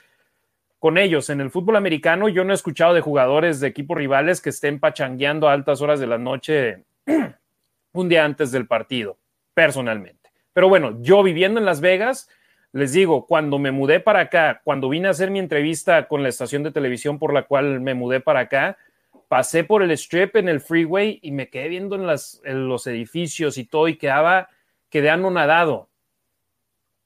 con 0.80 0.98
ellos. 0.98 1.30
En 1.30 1.40
el 1.40 1.52
fútbol 1.52 1.76
americano 1.76 2.30
yo 2.30 2.44
no 2.44 2.52
he 2.52 2.56
escuchado 2.56 2.96
de 2.96 3.02
jugadores 3.02 3.60
de 3.60 3.68
equipos 3.68 3.96
rivales 3.96 4.42
que 4.42 4.50
estén 4.50 4.80
pachangueando 4.80 5.48
a 5.48 5.54
altas 5.54 5.82
horas 5.82 6.00
de 6.00 6.08
la 6.08 6.18
noche 6.18 6.84
un 7.94 8.10
día 8.10 8.26
antes 8.26 8.52
del 8.52 8.66
partido, 8.66 9.20
personalmente. 9.54 10.32
Pero 10.52 10.68
bueno, 10.68 10.98
yo 11.02 11.22
viviendo 11.22 11.60
en 11.60 11.66
Las 11.66 11.80
Vegas, 11.80 12.28
les 12.72 12.92
digo, 12.92 13.28
cuando 13.28 13.60
me 13.60 13.72
mudé 13.72 14.00
para 14.00 14.22
acá, 14.22 14.62
cuando 14.64 14.90
vine 14.90 15.10
a 15.10 15.12
hacer 15.12 15.30
mi 15.30 15.38
entrevista 15.38 16.08
con 16.08 16.24
la 16.24 16.30
estación 16.30 16.64
de 16.64 16.72
televisión 16.72 17.20
por 17.20 17.34
la 17.34 17.44
cual 17.44 17.82
me 17.82 17.94
mudé 17.94 18.20
para 18.20 18.42
acá, 18.42 18.78
pasé 19.30 19.64
por 19.64 19.84
el 19.84 19.92
strip 19.92 20.36
en 20.36 20.50
el 20.50 20.60
freeway 20.60 21.20
y 21.22 21.32
me 21.32 21.50
quedé 21.50 21.70
viendo 21.70 21.96
en, 21.96 22.06
las, 22.06 22.42
los 22.44 22.88
edificios 22.88 23.58
y 23.58 23.64
todo 23.64 23.88
y 23.88 23.96
quedaba, 23.96 24.50
quedé 24.90 25.12
anonadado. 25.12 25.88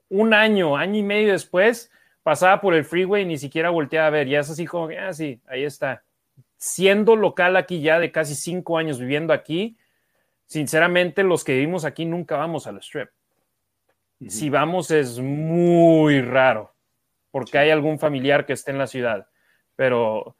Un 0.10 0.34
año, 0.34 0.78
año 0.78 1.00
y 1.00 1.04
medio 1.04 1.34
después, 1.34 1.92
pasaba 2.24 2.62
por 2.62 2.74
el 2.76 2.86
freeway 2.86 3.24
y 3.24 3.26
ni 3.26 3.38
siquiera 3.38 3.70
volteaba 3.70 4.08
a 4.08 4.12
ver. 4.12 4.28
Ya 4.28 4.40
es 4.40 4.50
así 4.50 4.66
como, 4.66 4.90
ah, 4.98 5.12
sí, 5.12 5.42
ahí 5.48 5.66
está. 5.66 6.04
Siendo 6.56 7.18
local 7.18 7.58
aquí 7.58 7.82
ya 7.82 8.00
de 8.00 8.12
casi 8.12 8.36
cinco 8.36 8.78
años 8.78 9.00
viviendo 9.00 9.34
aquí, 9.34 9.78
sinceramente 10.46 11.24
los 11.24 11.44
que 11.44 11.54
vivimos 11.56 11.84
aquí 11.84 12.06
nunca 12.06 12.38
vamos 12.38 12.68
al 12.68 12.78
strip. 12.78 13.10
Si 14.30 14.50
vamos 14.50 14.90
es 14.92 15.20
muy 15.20 16.22
raro, 16.22 16.74
porque 17.32 17.58
hay 17.58 17.72
algún 17.72 18.00
familiar 18.00 18.46
que 18.46 18.54
esté 18.54 18.72
en 18.72 18.78
la 18.78 18.88
ciudad. 18.88 19.28
Pero 19.76 20.38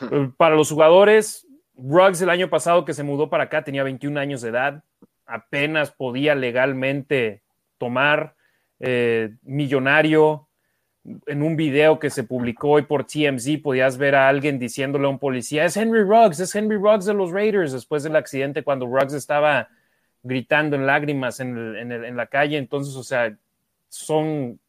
para 0.36 0.56
los 0.56 0.70
jugadores, 0.70 1.46
Ruggs 1.76 2.20
el 2.20 2.30
año 2.30 2.50
pasado 2.50 2.84
que 2.84 2.94
se 2.94 3.02
mudó 3.02 3.30
para 3.30 3.44
acá 3.44 3.62
tenía 3.62 3.82
21 3.84 4.18
años 4.18 4.40
de 4.42 4.50
edad, 4.50 4.84
apenas 5.26 5.90
podía 5.92 6.34
legalmente 6.34 7.42
tomar, 7.78 8.34
eh, 8.80 9.34
millonario. 9.42 10.48
En 11.26 11.42
un 11.42 11.56
video 11.56 11.98
que 11.98 12.10
se 12.10 12.24
publicó 12.24 12.70
hoy 12.70 12.82
por 12.82 13.04
TMZ 13.04 13.62
podías 13.62 13.96
ver 13.96 14.14
a 14.14 14.28
alguien 14.28 14.58
diciéndole 14.58 15.06
a 15.06 15.10
un 15.10 15.18
policía, 15.18 15.64
es 15.64 15.76
Henry 15.76 16.02
Ruggs, 16.02 16.40
es 16.40 16.54
Henry 16.54 16.76
Ruggs 16.76 17.06
de 17.06 17.14
los 17.14 17.30
Raiders, 17.30 17.72
después 17.72 18.02
del 18.02 18.16
accidente 18.16 18.62
cuando 18.62 18.86
Ruggs 18.86 19.14
estaba 19.14 19.68
gritando 20.22 20.76
en 20.76 20.86
lágrimas 20.86 21.40
en, 21.40 21.76
en 21.90 22.16
la 22.16 22.26
calle. 22.26 22.58
Entonces, 22.58 22.94
o 22.96 23.04
sea, 23.04 23.34
son 23.88 24.60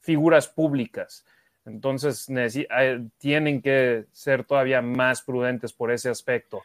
figuras 0.00 0.46
públicas. 0.46 1.24
Entonces 1.68 2.26
eh, 2.28 3.04
tienen 3.18 3.62
que 3.62 4.06
ser 4.12 4.44
todavía 4.44 4.82
más 4.82 5.22
prudentes 5.22 5.72
por 5.72 5.90
ese 5.90 6.08
aspecto. 6.08 6.62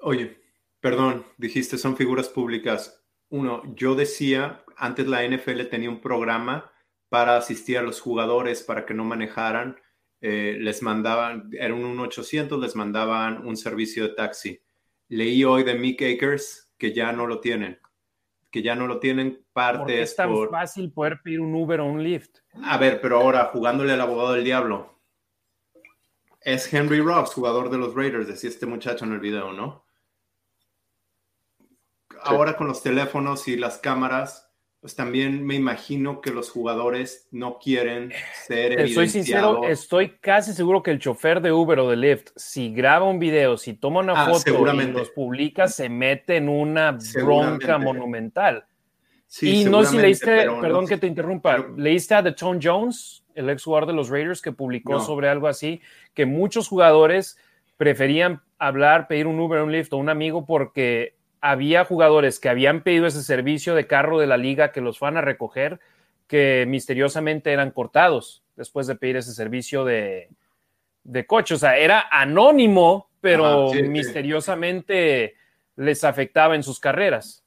Oye, 0.00 0.38
perdón, 0.80 1.24
dijiste 1.36 1.78
son 1.78 1.96
figuras 1.96 2.28
públicas. 2.28 3.02
Uno, 3.30 3.62
yo 3.74 3.94
decía, 3.94 4.62
antes 4.76 5.06
la 5.06 5.26
NFL 5.26 5.62
tenía 5.70 5.90
un 5.90 6.00
programa 6.00 6.70
para 7.08 7.36
asistir 7.36 7.78
a 7.78 7.82
los 7.82 8.00
jugadores 8.00 8.62
para 8.62 8.84
que 8.84 8.94
no 8.94 9.04
manejaran. 9.04 9.76
Eh, 10.20 10.56
les 10.60 10.82
mandaban, 10.82 11.50
era 11.52 11.74
un 11.74 11.98
800 11.98 12.60
les 12.60 12.76
mandaban 12.76 13.46
un 13.46 13.56
servicio 13.56 14.04
de 14.04 14.14
taxi. 14.14 14.60
Leí 15.08 15.44
hoy 15.44 15.64
de 15.64 15.74
Mick 15.74 16.02
Akers 16.02 16.72
que 16.78 16.92
ya 16.92 17.12
no 17.12 17.26
lo 17.26 17.40
tienen 17.40 17.78
que 18.52 18.62
ya 18.62 18.76
no 18.76 18.86
lo 18.86 19.00
tienen 19.00 19.44
parte 19.54 20.02
es 20.02 20.14
tan 20.14 20.30
fácil 20.50 20.92
poder 20.92 21.20
pedir 21.24 21.40
un 21.40 21.54
Uber 21.54 21.80
o 21.80 21.86
un 21.86 22.04
Lyft. 22.04 22.40
A 22.62 22.76
ver, 22.76 23.00
pero 23.00 23.18
ahora 23.18 23.46
jugándole 23.46 23.94
al 23.94 24.00
abogado 24.02 24.34
del 24.34 24.44
diablo. 24.44 25.00
Es 26.42 26.72
Henry 26.72 27.00
Rocks, 27.00 27.32
jugador 27.32 27.70
de 27.70 27.78
los 27.78 27.94
Raiders, 27.94 28.28
decía 28.28 28.50
este 28.50 28.66
muchacho 28.66 29.06
en 29.06 29.12
el 29.12 29.20
video, 29.20 29.52
¿no? 29.52 29.86
Ahora 32.20 32.56
con 32.56 32.66
los 32.66 32.82
teléfonos 32.82 33.48
y 33.48 33.56
las 33.56 33.78
cámaras, 33.78 34.51
pues 34.82 34.96
también 34.96 35.46
me 35.46 35.54
imagino 35.54 36.20
que 36.20 36.32
los 36.32 36.50
jugadores 36.50 37.28
no 37.30 37.60
quieren 37.60 38.12
ser 38.44 38.88
Soy 38.88 39.08
sincero, 39.08 39.62
estoy 39.68 40.16
casi 40.20 40.52
seguro 40.52 40.82
que 40.82 40.90
el 40.90 40.98
chofer 40.98 41.40
de 41.40 41.52
Uber 41.52 41.78
o 41.78 41.88
de 41.88 41.96
Lyft, 41.96 42.30
si 42.34 42.74
graba 42.74 43.08
un 43.08 43.20
video, 43.20 43.56
si 43.56 43.74
toma 43.74 44.00
una 44.00 44.14
ah, 44.14 44.26
foto 44.26 44.50
y 44.50 44.86
los 44.88 45.10
publica, 45.10 45.68
se 45.68 45.88
mete 45.88 46.36
en 46.36 46.48
una 46.48 46.98
bronca 47.14 47.78
monumental. 47.78 48.64
y 49.40 49.66
no 49.66 49.84
si 49.84 49.98
leíste, 49.98 50.48
perdón 50.60 50.88
que 50.88 50.98
te 50.98 51.06
interrumpa, 51.06 51.64
leíste 51.76 52.16
a 52.16 52.24
The 52.24 52.32
Tone 52.32 52.58
Jones, 52.60 53.22
el 53.36 53.50
ex 53.50 53.62
jugador 53.62 53.86
de 53.86 53.92
los 53.92 54.08
Raiders, 54.08 54.42
que 54.42 54.50
publicó 54.50 54.98
sobre 54.98 55.28
algo 55.28 55.46
así, 55.46 55.80
que 56.12 56.26
muchos 56.26 56.66
jugadores 56.66 57.38
preferían 57.76 58.42
hablar, 58.58 59.06
pedir 59.06 59.28
un 59.28 59.38
Uber, 59.38 59.62
un 59.62 59.70
Lyft 59.70 59.92
o 59.92 59.98
un 59.98 60.08
amigo 60.08 60.44
porque 60.44 61.14
había 61.42 61.84
jugadores 61.84 62.38
que 62.38 62.48
habían 62.48 62.82
pedido 62.82 63.06
ese 63.06 63.22
servicio 63.22 63.74
de 63.74 63.88
carro 63.88 64.18
de 64.20 64.28
la 64.28 64.36
liga 64.36 64.70
que 64.70 64.80
los 64.80 65.00
van 65.00 65.16
a 65.16 65.20
recoger, 65.20 65.80
que 66.28 66.64
misteriosamente 66.68 67.52
eran 67.52 67.72
cortados 67.72 68.44
después 68.56 68.86
de 68.86 68.94
pedir 68.94 69.16
ese 69.16 69.32
servicio 69.32 69.84
de, 69.84 70.30
coche. 71.26 71.54
O 71.54 71.58
sea, 71.58 71.76
era 71.76 72.06
anónimo, 72.10 73.10
pero 73.20 73.72
misteriosamente 73.72 75.34
les 75.74 76.04
afectaba 76.04 76.54
en 76.54 76.62
sus 76.62 76.78
carreras. 76.78 77.44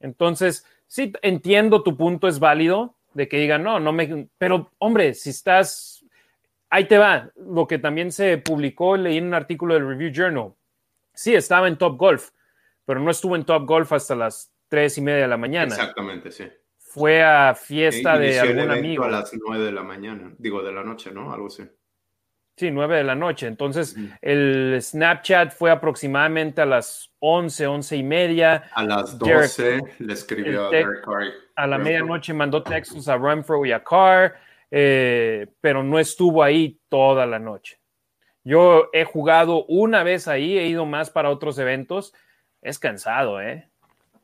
Entonces, 0.00 0.66
sí, 0.88 1.12
entiendo 1.22 1.84
tu 1.84 1.96
punto, 1.96 2.26
es 2.26 2.40
válido 2.40 2.96
de 3.14 3.28
que 3.28 3.38
digan, 3.38 3.62
no, 3.62 3.78
no 3.78 3.92
me. 3.92 4.26
Pero, 4.36 4.72
hombre, 4.78 5.14
si 5.14 5.30
estás. 5.30 6.04
Ahí 6.68 6.86
te 6.86 6.98
va. 6.98 7.30
Lo 7.36 7.68
que 7.68 7.78
también 7.78 8.10
se 8.10 8.38
publicó, 8.38 8.96
leí 8.96 9.18
en 9.18 9.26
un 9.26 9.34
artículo 9.34 9.74
del 9.74 9.86
Review 9.86 10.10
Journal. 10.12 10.54
Sí, 11.14 11.34
estaba 11.34 11.68
en 11.68 11.76
Top 11.76 11.96
Golf 11.96 12.30
pero 12.84 13.00
no 13.00 13.10
estuvo 13.10 13.36
en 13.36 13.44
Top 13.44 13.66
Golf 13.66 13.92
hasta 13.92 14.14
las 14.14 14.52
tres 14.68 14.98
y 14.98 15.00
media 15.02 15.22
de 15.22 15.28
la 15.28 15.36
mañana. 15.36 15.74
Exactamente, 15.74 16.30
sí. 16.30 16.48
Fue 16.78 17.22
a 17.22 17.54
fiesta 17.54 18.18
de 18.18 18.38
algún 18.38 18.70
amigo. 18.70 19.04
A 19.04 19.10
las 19.10 19.32
nueve 19.34 19.64
de 19.64 19.72
la 19.72 19.82
mañana, 19.82 20.32
digo 20.38 20.62
de 20.62 20.72
la 20.72 20.82
noche, 20.82 21.10
¿no? 21.10 21.32
Algo 21.32 21.46
así. 21.46 21.64
Sí, 22.56 22.70
nueve 22.70 22.96
de 22.96 23.04
la 23.04 23.14
noche. 23.14 23.46
Entonces, 23.46 23.96
el 24.20 24.78
Snapchat 24.80 25.52
fue 25.52 25.70
aproximadamente 25.70 26.60
a 26.60 26.66
las 26.66 27.10
once, 27.18 27.66
once 27.66 27.96
y 27.96 28.02
media. 28.02 28.70
A 28.74 28.84
las 28.84 29.18
doce 29.18 29.80
le 29.98 30.12
escribió 30.12 30.66
a 30.66 30.70
Derek 30.70 31.02
Carr. 31.02 31.32
A 31.56 31.66
la 31.66 31.78
medianoche 31.78 32.34
mandó 32.34 32.62
textos 32.62 33.08
a 33.08 33.16
Renfro 33.16 33.64
y 33.64 33.72
a 33.72 33.82
Carr, 33.82 34.34
eh, 34.70 35.46
pero 35.60 35.82
no 35.82 35.98
estuvo 35.98 36.42
ahí 36.42 36.78
toda 36.90 37.24
la 37.24 37.38
noche. 37.38 37.80
Yo 38.44 38.90
he 38.92 39.04
jugado 39.04 39.64
una 39.66 40.02
vez 40.02 40.28
ahí, 40.28 40.58
he 40.58 40.66
ido 40.66 40.84
más 40.84 41.10
para 41.10 41.30
otros 41.30 41.58
eventos 41.58 42.12
es 42.62 42.78
cansado, 42.78 43.40
¿eh? 43.40 43.68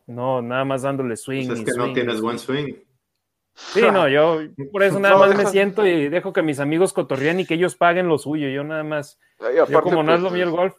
No, 0.07 0.41
nada 0.41 0.65
más 0.65 0.83
dándole 0.83 1.17
swing. 1.17 1.49
Pues 1.49 1.61
es 1.61 1.65
que 1.67 1.79
no 1.79 1.93
tienes 1.93 2.21
buen 2.21 2.39
swing. 2.39 2.75
Sí, 3.55 3.83
no, 3.83 4.09
yo 4.09 4.39
por 4.73 4.83
eso 4.83 4.99
nada 5.01 5.19
más 5.19 5.37
me 5.37 5.47
siento 5.47 5.85
y 5.85 6.09
dejo 6.09 6.33
que 6.33 6.43
mis 6.43 6.61
amigos 6.61 6.93
cotorrían 6.93 7.41
y 7.41 7.47
que 7.47 7.55
ellos 7.55 7.75
paguen 7.75 8.09
lo 8.09 8.17
suyo. 8.17 8.49
Yo 8.49 8.65
nada 8.65 8.85
más. 8.85 9.19
yo 9.55 9.83
como 9.83 10.03
no 10.03 10.15
es 10.15 10.21
lo 10.21 10.29
pues, 10.29 10.35
mío 10.35 10.45
el 10.45 10.51
golf. 10.51 10.75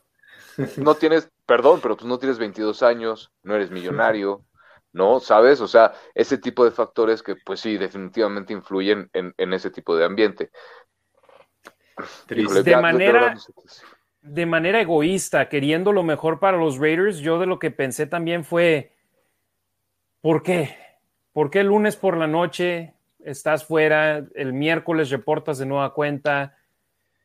No 0.78 0.96
tienes, 0.96 1.32
perdón, 1.46 1.80
pero 1.82 1.96
pues 1.96 2.06
no 2.06 2.20
tienes 2.20 2.38
22 2.38 2.84
años, 2.84 3.32
no 3.44 3.56
eres 3.56 3.72
millonario, 3.72 4.44
¿no? 4.92 5.22
¿Sabes? 5.22 5.62
O 5.62 5.70
sea, 5.70 5.94
ese 6.14 6.38
tipo 6.38 6.66
de 6.66 6.72
factores 6.72 7.24
que, 7.24 7.38
pues 7.38 7.62
sí, 7.62 7.78
definitivamente 7.78 8.52
influyen 8.52 9.10
en, 9.14 9.54
ese 9.54 9.72
tipo 9.72 9.96
de 9.96 10.04
ambiente. 10.04 10.52
de 12.28 12.78
manera, 12.78 13.38
de 14.22 14.46
manera 14.46 14.82
egoísta, 14.82 15.50
queriendo 15.50 15.92
lo 15.92 16.04
mejor 16.04 16.40
para 16.40 16.58
los 16.58 16.78
Raiders, 16.78 17.20
yo 17.20 17.40
de 17.40 17.46
lo 17.46 17.60
que 17.60 17.72
pensé 17.72 18.06
también 18.06 18.44
fue, 18.44 18.94
¿por 20.22 20.44
qué? 20.44 20.76
¿Por 21.32 21.50
qué 21.50 21.62
el 21.62 21.68
lunes 21.68 21.96
por 21.96 22.18
la 22.18 22.28
noche 22.28 22.94
estás 23.24 23.64
fuera, 23.66 24.26
el 24.36 24.54
miércoles 24.54 25.10
reportas 25.10 25.58
de 25.58 25.66
nueva 25.66 25.94
cuenta? 25.94 26.58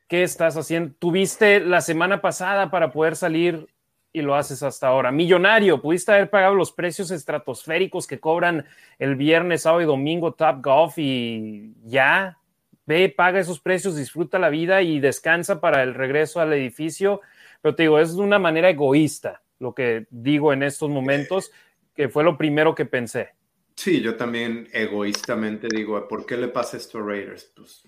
¿Qué 0.07 0.23
estás 0.23 0.57
haciendo? 0.57 0.95
Tuviste 0.99 1.61
la 1.61 1.81
semana 1.81 2.21
pasada 2.21 2.71
para 2.71 2.93
poder 2.93 3.17
salir 3.17 3.69
y 4.13 4.23
lo 4.23 4.37
haces 4.37 4.63
hasta 4.63 4.87
ahora. 4.87 5.11
Millonario, 5.11 5.83
pudiste 5.83 6.13
haber 6.13 6.31
pagado 6.31 6.55
los 6.55 6.71
precios 6.71 7.11
estratosféricos 7.11 8.07
que 8.07 8.21
cobran 8.21 8.65
el 8.99 9.17
viernes, 9.17 9.63
sábado 9.63 9.83
y 9.83 9.87
domingo 9.87 10.33
Top 10.33 10.65
Golf 10.65 10.99
y 10.99 11.75
ya, 11.85 12.39
ve, 12.87 13.09
paga 13.09 13.41
esos 13.41 13.61
precios, 13.61 13.97
disfruta 13.97 14.39
la 14.39 14.51
vida 14.51 14.83
y 14.83 15.01
descansa 15.01 15.61
para 15.61 15.83
el 15.83 15.95
regreso 15.95 16.41
al 16.41 16.53
edificio. 16.53 17.21
Pero 17.63 17.75
te 17.75 17.85
digo, 17.85 17.99
es 17.99 18.17
de 18.17 18.23
una 18.23 18.39
manera 18.39 18.71
egoísta 18.71 19.43
lo 19.59 19.75
que 19.75 20.07
digo 20.11 20.53
en 20.53 20.63
estos 20.63 20.91
momentos, 20.91 21.51
que 21.95 22.09
fue 22.09 22.25
lo 22.25 22.37
primero 22.37 22.75
que 22.75 22.85
pensé. 22.85 23.31
Sí, 23.77 24.01
yo 24.01 24.17
también 24.17 24.69
egoístamente 24.73 25.69
digo, 25.75 26.07
¿por 26.07 26.27
qué 26.27 26.37
le 26.37 26.49
pasa 26.49 26.77
esto 26.77 26.99
a 26.99 27.03
Raiders? 27.03 27.53
Pues 27.57 27.83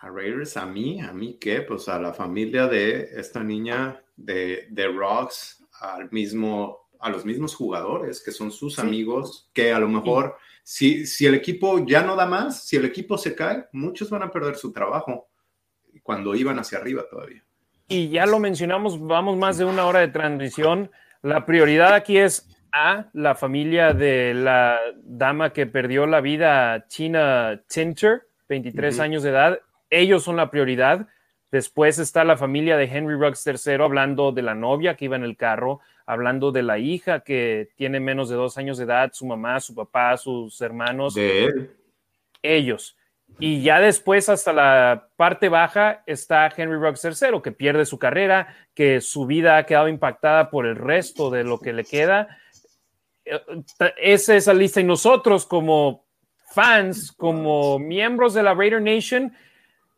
a 0.00 0.08
Raiders, 0.08 0.56
a 0.56 0.66
mí, 0.66 1.00
a 1.00 1.12
mí 1.12 1.38
qué, 1.40 1.62
pues 1.62 1.88
a 1.88 1.98
la 1.98 2.12
familia 2.12 2.66
de 2.66 3.08
esta 3.16 3.42
niña 3.42 4.02
de, 4.16 4.66
de 4.70 4.88
Rocks, 4.88 5.64
al 5.80 6.10
mismo, 6.10 6.89
a 7.00 7.10
los 7.10 7.24
mismos 7.24 7.54
jugadores 7.54 8.22
que 8.22 8.30
son 8.30 8.50
sus 8.50 8.78
amigos, 8.78 9.50
que 9.52 9.72
a 9.72 9.78
lo 9.78 9.88
mejor 9.88 10.36
si, 10.62 11.06
si 11.06 11.26
el 11.26 11.34
equipo 11.34 11.84
ya 11.86 12.02
no 12.02 12.16
da 12.16 12.26
más, 12.26 12.64
si 12.66 12.76
el 12.76 12.84
equipo 12.84 13.16
se 13.18 13.34
cae, 13.34 13.66
muchos 13.72 14.10
van 14.10 14.22
a 14.22 14.30
perder 14.30 14.56
su 14.56 14.72
trabajo 14.72 15.28
cuando 16.02 16.34
iban 16.34 16.58
hacia 16.58 16.78
arriba 16.78 17.04
todavía. 17.08 17.42
Y 17.88 18.08
ya 18.08 18.26
lo 18.26 18.38
mencionamos, 18.38 19.00
vamos 19.00 19.36
más 19.36 19.58
de 19.58 19.64
una 19.64 19.84
hora 19.84 20.00
de 20.00 20.08
transición. 20.08 20.90
La 21.22 21.44
prioridad 21.44 21.94
aquí 21.94 22.18
es 22.18 22.48
a 22.72 23.06
la 23.12 23.34
familia 23.34 23.92
de 23.92 24.32
la 24.34 24.78
dama 25.02 25.52
que 25.52 25.66
perdió 25.66 26.06
la 26.06 26.20
vida, 26.20 26.86
China 26.86 27.62
Tinter, 27.68 28.28
23 28.48 29.00
años 29.00 29.22
de 29.22 29.30
edad. 29.30 29.60
Ellos 29.90 30.22
son 30.22 30.36
la 30.36 30.50
prioridad. 30.50 31.08
Después 31.50 31.98
está 31.98 32.22
la 32.22 32.36
familia 32.36 32.76
de 32.76 32.84
Henry 32.84 33.16
Ruggs 33.16 33.44
III 33.44 33.74
hablando 33.82 34.30
de 34.30 34.42
la 34.42 34.54
novia 34.54 34.96
que 34.96 35.06
iba 35.06 35.16
en 35.16 35.24
el 35.24 35.36
carro, 35.36 35.80
hablando 36.06 36.52
de 36.52 36.62
la 36.62 36.78
hija 36.78 37.20
que 37.20 37.68
tiene 37.76 38.00
menos 38.00 38.28
de 38.28 38.36
dos 38.36 38.58
años 38.58 38.78
de 38.78 38.84
edad, 38.84 39.10
su 39.12 39.26
mamá, 39.26 39.60
su 39.60 39.74
papá, 39.74 40.16
sus 40.16 40.60
hermanos. 40.60 41.14
De 41.14 41.44
él. 41.44 41.70
Ellos. 42.42 42.96
Y 43.38 43.62
ya 43.62 43.80
después, 43.80 44.28
hasta 44.28 44.52
la 44.52 45.08
parte 45.16 45.48
baja, 45.48 46.02
está 46.06 46.52
Henry 46.54 46.76
Ruggs 46.76 47.04
III, 47.04 47.40
que 47.42 47.52
pierde 47.52 47.86
su 47.86 47.98
carrera, 47.98 48.54
que 48.74 49.00
su 49.00 49.26
vida 49.26 49.56
ha 49.56 49.66
quedado 49.66 49.88
impactada 49.88 50.50
por 50.50 50.66
el 50.66 50.76
resto 50.76 51.30
de 51.30 51.44
lo 51.44 51.58
que 51.58 51.72
le 51.72 51.84
queda. 51.84 52.38
Esa 53.96 54.36
es 54.36 54.46
la 54.46 54.54
lista. 54.54 54.80
Y 54.80 54.84
nosotros, 54.84 55.46
como 55.46 56.04
fans, 56.52 57.12
como 57.12 57.78
miembros 57.78 58.34
de 58.34 58.42
la 58.42 58.54
Raider 58.54 58.82
Nation, 58.82 59.32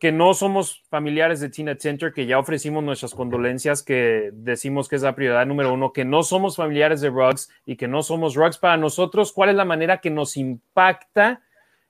que 0.03 0.11
no 0.11 0.35
somos 0.35 0.83
familiares 0.91 1.39
de 1.39 1.49
Tina 1.49 1.77
Center, 1.79 2.13
que 2.13 2.27
ya 2.27 2.37
ofrecimos 2.37 2.83
nuestras 2.83 3.15
condolencias, 3.15 3.85
que 3.85 4.31
decimos 4.33 4.89
que 4.89 4.97
es 4.97 5.03
la 5.03 5.15
prioridad 5.15 5.47
número 5.47 5.73
uno, 5.73 5.93
que 5.93 6.05
no 6.05 6.25
somos 6.25 6.57
familiares 6.57 7.01
de 7.01 7.09
Rugs 7.09 7.49
y 7.65 7.77
que 7.77 7.87
no 7.87 8.03
somos 8.03 8.35
Rugs 8.35 8.59
para 8.59 8.77
nosotros, 8.77 9.33
¿cuál 9.33 9.51
es 9.51 9.55
la 9.55 9.65
manera 9.65 9.99
que 9.99 10.11
nos 10.11 10.37
impacta? 10.37 11.43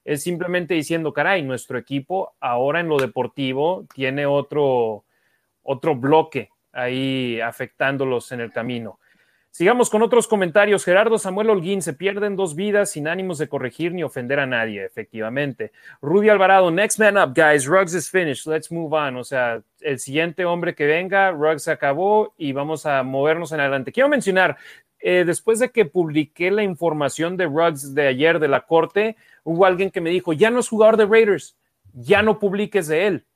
Es 0.04 0.24
simplemente 0.24 0.74
diciendo, 0.74 1.14
caray, 1.14 1.40
nuestro 1.40 1.78
equipo 1.78 2.34
ahora 2.38 2.80
en 2.80 2.88
lo 2.88 2.98
deportivo 2.98 3.86
tiene 3.94 4.26
otro, 4.26 5.06
otro 5.62 5.96
bloque 5.96 6.50
ahí 6.70 7.40
afectándolos 7.40 8.30
en 8.30 8.42
el 8.42 8.52
camino. 8.52 9.00
Sigamos 9.52 9.90
con 9.90 10.00
otros 10.00 10.26
comentarios. 10.26 10.82
Gerardo 10.82 11.18
Samuel 11.18 11.50
Holguín, 11.50 11.82
se 11.82 11.92
pierden 11.92 12.36
dos 12.36 12.56
vidas 12.56 12.92
sin 12.92 13.06
ánimos 13.06 13.36
de 13.36 13.50
corregir 13.50 13.92
ni 13.92 14.02
ofender 14.02 14.40
a 14.40 14.46
nadie, 14.46 14.82
efectivamente. 14.82 15.72
Rudy 16.00 16.30
Alvarado, 16.30 16.70
next 16.70 16.98
man 16.98 17.18
up, 17.18 17.34
guys. 17.34 17.66
Ruggs 17.66 17.92
is 17.92 18.08
finished. 18.08 18.46
Let's 18.46 18.72
move 18.72 18.96
on. 18.96 19.18
O 19.18 19.24
sea, 19.24 19.62
el 19.82 19.98
siguiente 19.98 20.46
hombre 20.46 20.74
que 20.74 20.86
venga, 20.86 21.30
Ruggs 21.32 21.68
acabó 21.68 22.32
y 22.38 22.52
vamos 22.52 22.86
a 22.86 23.02
movernos 23.02 23.52
en 23.52 23.60
adelante. 23.60 23.92
Quiero 23.92 24.08
mencionar, 24.08 24.56
eh, 24.98 25.24
después 25.26 25.58
de 25.58 25.70
que 25.70 25.84
publiqué 25.84 26.50
la 26.50 26.62
información 26.62 27.36
de 27.36 27.44
Ruggs 27.44 27.94
de 27.94 28.06
ayer 28.06 28.38
de 28.38 28.48
la 28.48 28.62
corte, 28.62 29.16
hubo 29.44 29.66
alguien 29.66 29.90
que 29.90 30.00
me 30.00 30.08
dijo, 30.08 30.32
ya 30.32 30.50
no 30.50 30.60
es 30.60 30.68
jugador 30.70 30.96
de 30.96 31.04
Raiders. 31.04 31.58
ya 31.92 32.22
no 32.22 32.38
publiques 32.38 32.88
de 32.88 33.06
él. 33.06 33.26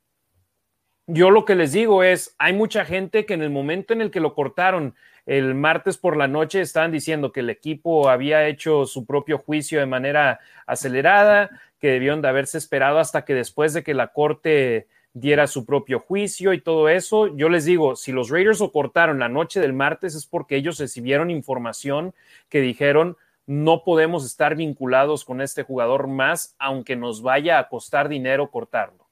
Yo 1.07 1.31
lo 1.31 1.45
que 1.45 1.55
les 1.55 1.73
digo 1.73 2.03
es, 2.03 2.35
hay 2.39 2.55
mucha 2.55 2.87
gente 2.87 3.27
que 3.27 3.35
en 3.35 3.43
el 3.43 3.51
momento 3.51 3.93
en 3.93 4.01
el 4.01 4.11
que 4.11 4.19
lo 4.19 4.35
cortaron 4.35 4.95
el 5.27 5.55
martes 5.55 5.99
por 5.99 6.17
la 6.17 6.29
noche 6.29 6.61
estaban 6.61 6.93
diciendo 6.93 7.33
que 7.33 7.41
el 7.41 7.51
equipo 7.51 8.09
había 8.09 8.47
hecho 8.47 8.87
su 8.87 9.05
propio 9.05 9.39
juicio 9.39 9.81
de 9.81 9.87
manera 9.87 10.41
acelerada, 10.67 11.51
que 11.81 11.91
debieron 11.91 12.23
de 12.23 12.29
haberse 12.29 12.59
esperado 12.59 12.99
hasta 12.99 13.25
que 13.25 13.35
después 13.35 13.75
de 13.75 13.83
que 13.83 13.93
la 13.93 14.13
corte 14.13 14.87
diera 15.13 15.47
su 15.47 15.65
propio 15.65 15.99
juicio 15.99 16.53
y 16.53 16.61
todo 16.61 16.89
eso. 16.89 17.35
Yo 17.37 17.49
les 17.49 17.65
digo, 17.65 17.97
si 17.97 18.13
los 18.13 18.31
Raiders 18.31 18.61
lo 18.61 18.71
cortaron 18.71 19.19
la 19.19 19.29
noche 19.29 19.61
del 19.61 19.73
martes 19.73 20.15
es 20.15 20.27
porque 20.27 20.57
ellos 20.57 20.79
recibieron 20.79 21.31
información 21.31 22.15
que 22.49 22.61
dijeron 22.61 23.17
no 23.47 23.85
podemos 23.85 24.27
estar 24.27 24.57
vinculados 24.57 25.25
con 25.25 25.41
este 25.41 25.63
jugador 25.63 26.09
más, 26.09 26.55
aunque 26.59 26.97
nos 26.97 27.23
vaya 27.23 27.59
a 27.59 27.69
costar 27.69 28.09
dinero 28.09 28.51
cortarlo. 28.51 29.07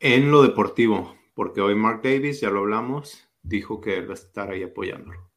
En 0.00 0.30
lo 0.30 0.42
deportivo, 0.42 1.14
porque 1.34 1.60
hoy 1.60 1.74
Mark 1.74 2.00
Davis, 2.02 2.40
ya 2.40 2.50
lo 2.50 2.60
hablamos, 2.60 3.28
dijo 3.42 3.80
que 3.80 3.98
él 3.98 4.08
va 4.08 4.12
a 4.12 4.14
estar 4.14 4.50
ahí 4.50 4.62
apoyándolo. 4.62 5.32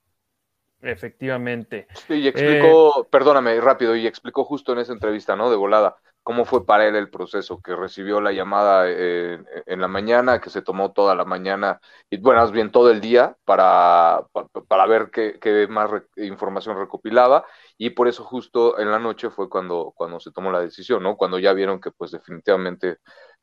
Efectivamente. 0.82 1.88
Sí, 2.08 2.16
y 2.16 2.28
explicó, 2.28 3.02
eh, 3.02 3.08
perdóname, 3.10 3.60
rápido, 3.60 3.96
y 3.96 4.06
explicó 4.06 4.44
justo 4.44 4.74
en 4.74 4.80
esa 4.80 4.94
entrevista, 4.94 5.36
¿no? 5.36 5.50
De 5.50 5.56
volada, 5.56 5.98
cómo 6.22 6.46
fue 6.46 6.66
para 6.66 6.88
él 6.88 6.96
el 6.96 7.10
proceso, 7.10 7.60
que 7.62 7.76
recibió 7.76 8.22
la 8.22 8.32
llamada 8.32 8.84
eh, 8.88 9.40
en 9.66 9.82
la 9.82 9.88
mañana, 9.88 10.40
que 10.42 10.50
se 10.50 10.62
tomó 10.62 10.92
toda 10.92 11.16
la 11.16 11.26
mañana, 11.26 11.80
y 12.10 12.18
bueno, 12.18 12.42
más 12.42 12.52
bien 12.52 12.72
todo 12.72 12.92
el 12.92 13.02
día 13.02 13.36
para, 13.46 14.26
para, 14.68 14.86
ver 14.86 15.10
qué, 15.12 15.68
más 15.70 15.90
información 16.18 16.78
recopilaba, 16.78 17.46
y 17.78 17.92
por 17.92 18.08
eso 18.08 18.24
justo 18.24 18.80
en 18.80 18.92
la 18.92 19.00
noche 19.00 19.30
fue 19.32 19.50
cuando, 19.50 19.92
cuando 19.96 20.20
se 20.20 20.32
tomó 20.32 20.52
la 20.52 20.62
decisión, 20.62 21.02
¿no? 21.02 21.16
Cuando 21.16 21.40
ya 21.40 21.54
vieron 21.54 21.80
que 21.80 21.92
pues 21.92 22.12
definitivamente 22.12 22.98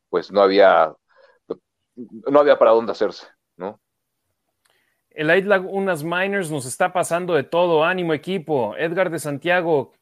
pues 0.08 0.30
no 0.30 0.42
había, 0.42 0.94
no 1.96 2.40
había 2.40 2.58
para 2.58 2.72
dónde 2.72 2.92
hacerse. 2.92 3.26
El 5.14 5.26
Light 5.26 5.46
unas 5.46 6.04
Miners 6.04 6.50
nos 6.50 6.66
está 6.66 6.92
pasando 6.92 7.34
de 7.34 7.42
todo. 7.42 7.84
Ánimo, 7.84 8.14
equipo. 8.14 8.74
Edgar 8.76 9.10
de 9.10 9.18
Santiago, 9.18 9.92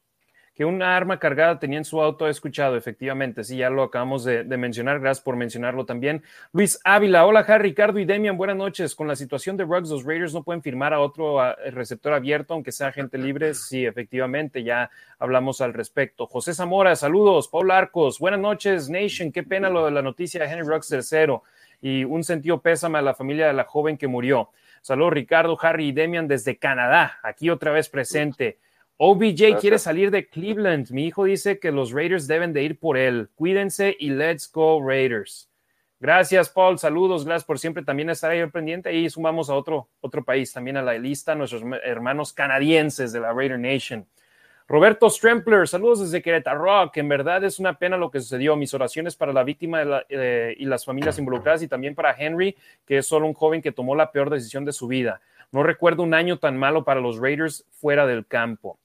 que 0.55 0.65
una 0.65 0.97
arma 0.97 1.19
cargada 1.19 1.59
tenía 1.59 1.79
en 1.79 1.85
su 1.85 2.01
auto, 2.03 2.27
he 2.27 2.31
escuchado, 2.31 2.77
efectivamente, 2.77 3.45
sí, 3.45 3.57
ya 3.57 3.71
lo 3.71 3.83
acabamos 3.83 4.25
de, 4.25 4.45
mencionar, 4.45 5.01
gracias 5.01 5.25
por 5.25 5.35
mencionarlo 5.35 5.87
también. 5.87 6.23
Luis 6.53 6.79
Ávila, 6.85 7.25
hola 7.25 7.41
Harry, 7.41 7.71
Ricardo 7.71 7.99
y 7.99 8.05
Demian, 8.05 8.37
buenas 8.37 8.57
noches. 8.57 8.95
Con 8.95 9.09
la 9.09 9.17
situación 9.17 9.57
de 9.57 9.65
Ruggs, 9.65 9.89
los 9.89 10.05
Raiders 10.05 10.35
no 10.35 10.43
pueden 10.43 10.61
firmar 10.61 10.93
a 10.93 11.01
otro 11.01 11.39
receptor 11.71 12.13
abierto, 12.13 12.55
aunque 12.55 12.73
sea 12.73 12.93
gente 12.93 13.17
libre. 13.17 13.55
Sí, 13.55 13.87
efectivamente, 13.87 14.63
ya 14.63 14.91
hablamos 15.19 15.61
al 15.61 15.73
respecto. 15.73 16.27
José 16.27 16.53
Zamora, 16.53 16.95
saludos. 16.95 17.49
Paul 17.49 17.71
Arcos, 17.71 18.19
buenas 18.19 18.41
noches, 18.41 18.91
Nation, 18.91 19.33
qué 19.33 19.43
pena 19.43 19.71
lo 19.71 19.87
de 19.87 19.93
la 19.93 20.03
noticia 20.03 20.43
de 20.43 20.53
Henry 20.53 20.69
Ruggs 20.69 20.89
tercero 20.89 21.43
y 21.81 22.05
un 22.05 22.23
sentido 22.25 22.61
pésame 22.61 22.99
a 22.99 23.03
la 23.03 23.15
familia 23.15 23.47
de 23.47 23.55
la 23.55 23.65
joven 23.65 23.97
que 23.97 24.07
murió. 24.07 24.51
Saludos 24.81 25.13
Ricardo, 25.13 25.59
Harry 25.61 25.89
y 25.89 25.93
Demian 25.93 26.29
desde 26.29 26.57
Canadá, 26.57 27.19
aquí 27.23 27.51
otra 27.51 27.71
vez 27.71 27.89
presente. 27.89 28.59
OBJ 29.03 29.59
quiere 29.61 29.79
salir 29.79 30.11
de 30.11 30.29
Cleveland. 30.29 30.91
Mi 30.91 31.07
hijo 31.07 31.25
dice 31.25 31.59
que 31.59 31.71
los 31.71 31.91
Raiders 31.91 32.27
deben 32.27 32.53
de 32.53 32.63
ir 32.63 32.79
por 32.79 32.99
él. 32.99 33.31
Cuídense 33.35 33.97
y 33.99 34.11
let's 34.11 34.51
go 34.53 34.79
Raiders. 34.87 35.51
Gracias, 36.01 36.51
Paul. 36.51 36.79
Saludos. 36.79 37.25
Gracias 37.25 37.45
por 37.45 37.59
siempre 37.59 37.83
también 37.83 38.11
estar 38.11 38.31
ahí 38.31 38.45
pendiente. 38.49 38.93
Y 38.95 39.09
sumamos 39.09 39.49
a 39.49 39.55
otro, 39.55 39.89
otro 40.01 40.23
país 40.23 40.53
también 40.53 40.77
a 40.77 40.83
la 40.83 40.99
lista, 40.99 41.35
nuestros 41.35 41.63
hermanos 41.83 42.35
canadienses 42.35 43.13
de 43.13 43.21
la 43.21 43.33
Raider 43.33 43.59
Nation. 43.59 44.07
Roberto 44.71 45.11
Strempler, 45.11 45.67
saludos 45.67 45.99
desde 45.99 46.23
Querétaro, 46.23 46.93
que 46.93 47.01
en 47.01 47.09
verdad 47.09 47.43
es 47.43 47.59
una 47.59 47.77
pena 47.77 47.97
lo 47.97 48.09
que 48.09 48.21
sucedió. 48.21 48.55
Mis 48.55 48.73
oraciones 48.73 49.17
para 49.17 49.33
la 49.33 49.43
víctima 49.43 49.83
eh, 50.09 50.55
y 50.57 50.65
las 50.65 50.85
familias 50.85 51.19
involucradas 51.19 51.61
y 51.63 51.67
también 51.67 51.97
para 51.97 52.15
Henry, 52.17 52.57
que 52.87 52.99
es 52.99 53.07
solo 53.07 53.27
un 53.27 53.35
joven 53.35 53.63
que 53.63 53.73
tomó 53.73 53.97
la 53.97 54.13
peor 54.13 54.31
decisión 54.31 54.65
de 54.65 54.73
su 54.73 54.87
vida. 54.87 55.23
No 55.51 55.65
recuerdo 55.65 56.05
un 56.05 56.15
año 56.15 56.39
tan 56.39 56.57
malo 56.57 56.85
para 56.85 57.01
los 57.01 57.19
Raiders 57.19 57.67
fuera 57.73 58.07
del 58.07 58.25
campo. 58.29 58.79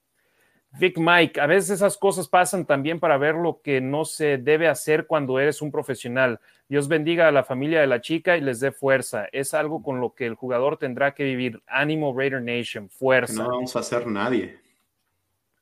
Vic 0.72 0.98
Mike, 0.98 1.40
a 1.40 1.46
veces 1.46 1.70
esas 1.70 1.96
cosas 1.96 2.26
pasan 2.26 2.66
también 2.66 2.98
para 2.98 3.16
ver 3.16 3.36
lo 3.36 3.60
que 3.62 3.80
no 3.80 4.04
se 4.04 4.38
debe 4.38 4.66
hacer 4.66 5.06
cuando 5.06 5.38
eres 5.38 5.62
un 5.62 5.70
profesional. 5.70 6.40
Dios 6.68 6.88
bendiga 6.88 7.28
a 7.28 7.30
la 7.30 7.44
familia 7.44 7.80
de 7.80 7.86
la 7.86 8.00
chica 8.00 8.36
y 8.36 8.40
les 8.40 8.58
dé 8.58 8.72
fuerza. 8.72 9.28
Es 9.30 9.54
algo 9.54 9.84
con 9.84 10.00
lo 10.00 10.14
que 10.14 10.26
el 10.26 10.34
jugador 10.34 10.78
tendrá 10.78 11.14
que 11.14 11.22
vivir. 11.22 11.62
Ánimo 11.68 12.12
Raider 12.12 12.42
Nation, 12.42 12.90
fuerza. 12.90 13.44
No 13.44 13.50
vamos 13.50 13.76
a 13.76 13.78
hacer 13.78 14.08
nadie. 14.08 14.65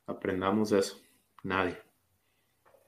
Aprendamos 0.07 0.73
eso. 0.73 1.01
Nadie. 1.43 1.77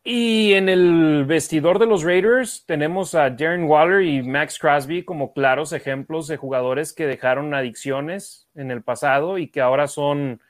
Y 0.08 0.52
en 0.52 0.68
el 0.68 1.24
vestidor 1.24 1.80
de 1.80 1.86
los 1.86 2.04
Raiders 2.04 2.64
tenemos 2.64 3.16
a 3.16 3.28
Darren 3.28 3.64
Waller 3.64 4.02
y 4.02 4.22
Max 4.22 4.56
Crosby 4.56 5.04
como 5.04 5.32
claros 5.32 5.72
ejemplos 5.72 6.28
de 6.28 6.36
jugadores 6.36 6.92
que 6.92 7.08
dejaron 7.08 7.52
adicciones 7.54 8.46
en 8.54 8.70
el 8.70 8.82
pasado 8.82 9.36
y 9.36 9.48
que 9.48 9.60
ahora 9.60 9.88
son 9.88 10.40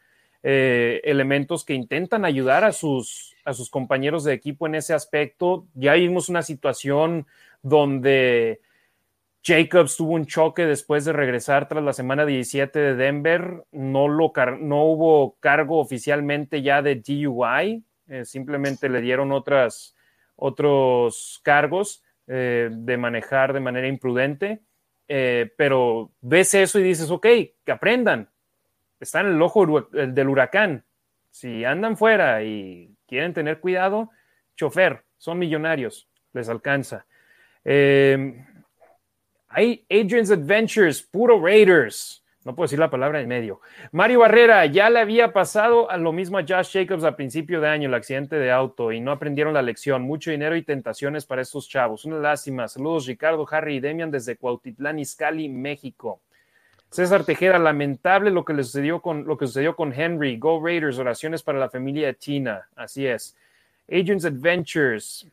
eh, 0.42 1.00
elementos 1.04 1.64
que 1.64 1.72
intentan 1.72 2.26
ayudar 2.26 2.64
a 2.64 2.72
sus, 2.72 3.34
a 3.46 3.54
sus 3.54 3.70
compañeros 3.70 4.24
de 4.24 4.34
equipo 4.34 4.66
en 4.66 4.74
ese 4.74 4.92
aspecto. 4.92 5.66
Ya 5.72 5.94
vimos 5.94 6.28
una 6.28 6.42
situación 6.42 7.26
donde 7.62 8.60
Jacobs 9.46 9.96
tuvo 9.96 10.14
un 10.14 10.26
choque 10.26 10.66
después 10.66 11.04
de 11.04 11.12
regresar 11.12 11.68
tras 11.68 11.84
la 11.84 11.92
semana 11.92 12.26
17 12.26 12.76
de 12.78 12.94
Denver. 12.96 13.64
No, 13.70 14.08
lo 14.08 14.32
no 14.58 14.84
hubo 14.84 15.36
cargo 15.38 15.78
oficialmente 15.78 16.62
ya 16.62 16.82
de 16.82 16.96
DUI, 16.96 17.84
eh, 18.08 18.24
simplemente 18.24 18.88
le 18.88 19.00
dieron 19.00 19.30
otras, 19.30 19.94
otros 20.34 21.40
cargos 21.44 22.02
eh, 22.26 22.70
de 22.72 22.96
manejar 22.96 23.52
de 23.52 23.60
manera 23.60 23.86
imprudente. 23.86 24.62
pero 25.06 26.10
ves 26.20 26.54
eso 26.54 26.80
y 26.80 26.82
dices, 26.82 27.08
ok, 27.10 27.26
que 27.64 27.72
aprendan, 27.72 28.28
están 28.98 29.26
en 29.26 29.34
el 29.34 29.42
ojo 29.42 29.88
del 29.92 30.28
huracán. 30.28 30.84
Si 31.30 31.64
andan 31.64 31.96
fuera 31.96 32.42
y 32.42 32.96
quieren 33.06 33.32
tener 33.32 33.60
cuidado, 33.60 34.10
chofer, 34.56 35.04
son 35.18 35.38
millonarios, 35.38 36.08
les 36.32 36.48
alcanza. 36.48 37.06
Eh, 37.64 38.45
hay 39.48 39.84
Adrian's 39.90 40.30
Adventures, 40.30 41.02
puro 41.02 41.40
Raiders. 41.40 42.22
No 42.46 42.54
puedo 42.54 42.66
decir 42.66 42.78
la 42.78 42.90
palabra 42.90 43.20
en 43.20 43.26
medio. 43.26 43.60
Mario 43.90 44.20
Barrera, 44.20 44.66
ya 44.66 44.88
le 44.88 45.00
había 45.00 45.32
pasado 45.32 45.90
a 45.90 45.96
lo 45.96 46.12
mismo 46.12 46.38
a 46.38 46.44
Josh 46.46 46.74
Jacobs 46.74 47.02
a 47.02 47.16
principio 47.16 47.60
de 47.60 47.66
año, 47.66 47.88
el 47.88 47.94
accidente 47.94 48.36
de 48.36 48.52
auto, 48.52 48.92
y 48.92 49.00
no 49.00 49.10
aprendieron 49.10 49.52
la 49.52 49.62
lección. 49.62 50.02
Mucho 50.02 50.30
dinero 50.30 50.54
y 50.54 50.62
tentaciones 50.62 51.26
para 51.26 51.42
estos 51.42 51.68
chavos. 51.68 52.04
Una 52.04 52.18
lástima. 52.18 52.68
Saludos, 52.68 53.06
Ricardo, 53.06 53.44
Harry 53.50 53.76
y 53.76 53.80
Demian 53.80 54.12
desde 54.12 54.36
Cuautitlán, 54.36 55.00
Izcalli, 55.00 55.48
México. 55.48 56.20
César 56.88 57.24
Tejera, 57.24 57.58
lamentable 57.58 58.30
lo 58.30 58.44
que 58.44 58.54
le 58.54 58.62
sucedió 58.62 59.02
con 59.02 59.26
lo 59.26 59.36
que 59.36 59.48
sucedió 59.48 59.74
con 59.74 59.92
Henry. 59.92 60.36
Go 60.38 60.64
Raiders, 60.64 60.98
oraciones 60.98 61.42
para 61.42 61.58
la 61.58 61.68
familia 61.68 62.14
China. 62.14 62.68
Así 62.76 63.08
es. 63.08 63.36
Agents 63.90 64.24
Adventures. 64.24 65.26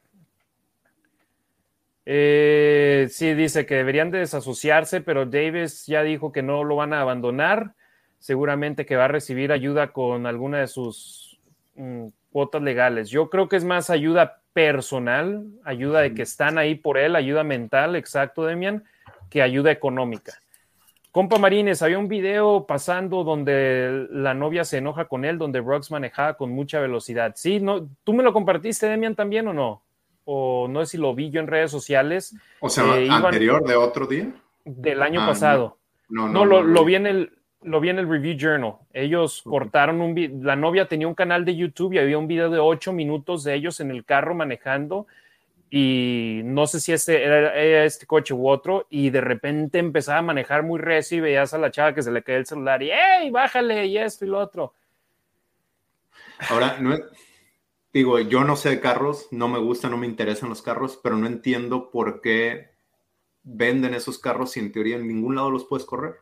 Eh, 2.05 3.07
sí, 3.09 3.33
dice 3.33 3.65
que 3.65 3.75
deberían 3.75 4.11
de 4.11 4.19
desasociarse, 4.19 5.01
pero 5.01 5.25
Davis 5.25 5.85
ya 5.85 6.03
dijo 6.03 6.31
que 6.31 6.41
no 6.41 6.63
lo 6.63 6.75
van 6.75 6.93
a 6.93 7.01
abandonar. 7.01 7.73
Seguramente 8.19 8.85
que 8.85 8.95
va 8.95 9.05
a 9.05 9.09
recibir 9.09 9.51
ayuda 9.51 9.91
con 9.91 10.25
alguna 10.25 10.59
de 10.59 10.67
sus 10.67 11.39
mm, 11.75 12.07
cuotas 12.31 12.61
legales. 12.61 13.09
Yo 13.09 13.29
creo 13.29 13.49
que 13.49 13.57
es 13.57 13.65
más 13.65 13.89
ayuda 13.89 14.41
personal, 14.53 15.45
ayuda 15.65 16.01
de 16.01 16.13
que 16.13 16.21
están 16.21 16.57
ahí 16.57 16.75
por 16.75 16.97
él, 16.97 17.15
ayuda 17.15 17.43
mental, 17.43 17.95
exacto, 17.95 18.45
Demian, 18.45 18.83
que 19.29 19.41
ayuda 19.41 19.71
económica. 19.71 20.33
Compa 21.11 21.37
Marines, 21.37 21.81
había 21.81 21.99
un 21.99 22.07
video 22.07 22.65
pasando 22.65 23.23
donde 23.23 24.07
la 24.09 24.33
novia 24.33 24.63
se 24.63 24.77
enoja 24.77 25.05
con 25.05 25.25
él, 25.25 25.37
donde 25.37 25.59
Ruggs 25.59 25.91
manejaba 25.91 26.35
con 26.35 26.51
mucha 26.51 26.79
velocidad. 26.79 27.33
Sí, 27.35 27.59
no, 27.59 27.87
¿tú 28.03 28.13
me 28.13 28.23
lo 28.23 28.33
compartiste, 28.33 28.87
Demian, 28.87 29.15
también 29.15 29.47
o 29.47 29.53
no? 29.53 29.83
O 30.25 30.67
no 30.69 30.85
sé 30.85 30.91
si 30.91 30.97
lo 30.97 31.13
vi 31.13 31.29
yo 31.29 31.39
en 31.39 31.47
redes 31.47 31.71
sociales. 31.71 32.35
O 32.59 32.69
sea, 32.69 32.97
eh, 32.97 33.09
anterior 33.09 33.63
de 33.65 33.75
otro 33.75 34.07
día. 34.07 34.31
Del 34.65 35.01
año 35.01 35.21
ah, 35.23 35.27
pasado. 35.27 35.77
No, 36.09 36.27
no, 36.27 36.45
no, 36.45 36.61
lo, 36.61 36.85
vi 36.85 36.95
en 36.95 37.07
el, 37.07 37.33
lo 37.61 37.79
vi 37.79 37.89
en 37.89 37.99
el 37.99 38.09
Review 38.09 38.37
Journal. 38.37 38.75
Ellos 38.93 39.41
cortaron 39.43 40.01
un 40.01 40.41
la 40.43 40.55
novia 40.55 40.87
tenía 40.87 41.07
un 41.07 41.15
canal 41.15 41.43
de 41.43 41.55
YouTube 41.55 41.93
y 41.93 41.99
había 41.99 42.17
un 42.17 42.27
video 42.27 42.49
de 42.49 42.59
ocho 42.59 42.93
minutos 42.93 43.43
de 43.43 43.55
ellos 43.55 43.79
en 43.79 43.91
el 43.91 44.05
carro 44.05 44.35
manejando 44.35 45.07
y 45.75 46.41
no 46.43 46.67
sé 46.67 46.79
si 46.79 46.93
este 46.93 47.23
era, 47.23 47.83
este 47.83 48.05
coche 48.05 48.35
u 48.35 48.47
otro, 48.47 48.85
y 48.91 49.09
de 49.09 49.21
repente 49.21 49.79
empezaba 49.79 50.19
a 50.19 50.21
manejar 50.21 50.61
muy 50.61 50.79
recio 50.79 51.17
y 51.17 51.21
veías 51.21 51.51
a 51.55 51.57
la 51.57 51.71
chava 51.71 51.95
que 51.95 52.03
se 52.03 52.11
le 52.11 52.21
cae 52.21 52.35
el 52.35 52.45
celular 52.45 52.83
y 52.83 52.91
¡hey, 52.91 53.31
bájale! 53.31 53.87
y 53.87 53.97
esto 53.97 54.23
y 54.23 54.27
lo 54.27 54.37
otro. 54.37 54.75
Ahora, 56.47 56.77
no, 56.79 56.95
digo, 57.93 58.19
yo 58.19 58.43
no 58.43 58.55
sé 58.55 58.69
de 58.69 58.79
carros, 58.79 59.27
no 59.31 59.47
me 59.47 59.59
gustan, 59.59 59.91
no 59.91 59.97
me 59.97 60.07
interesan 60.07 60.49
los 60.49 60.61
carros, 60.61 60.99
pero 61.01 61.15
no 61.15 61.27
entiendo 61.27 61.91
por 61.91 62.21
qué 62.21 62.71
venden 63.43 63.93
esos 63.93 64.17
carros 64.17 64.51
si 64.51 64.59
en 64.59 64.71
teoría 64.71 64.95
en 64.95 65.07
ningún 65.07 65.35
lado 65.35 65.51
los 65.51 65.65
puedes 65.65 65.85
correr. 65.85 66.15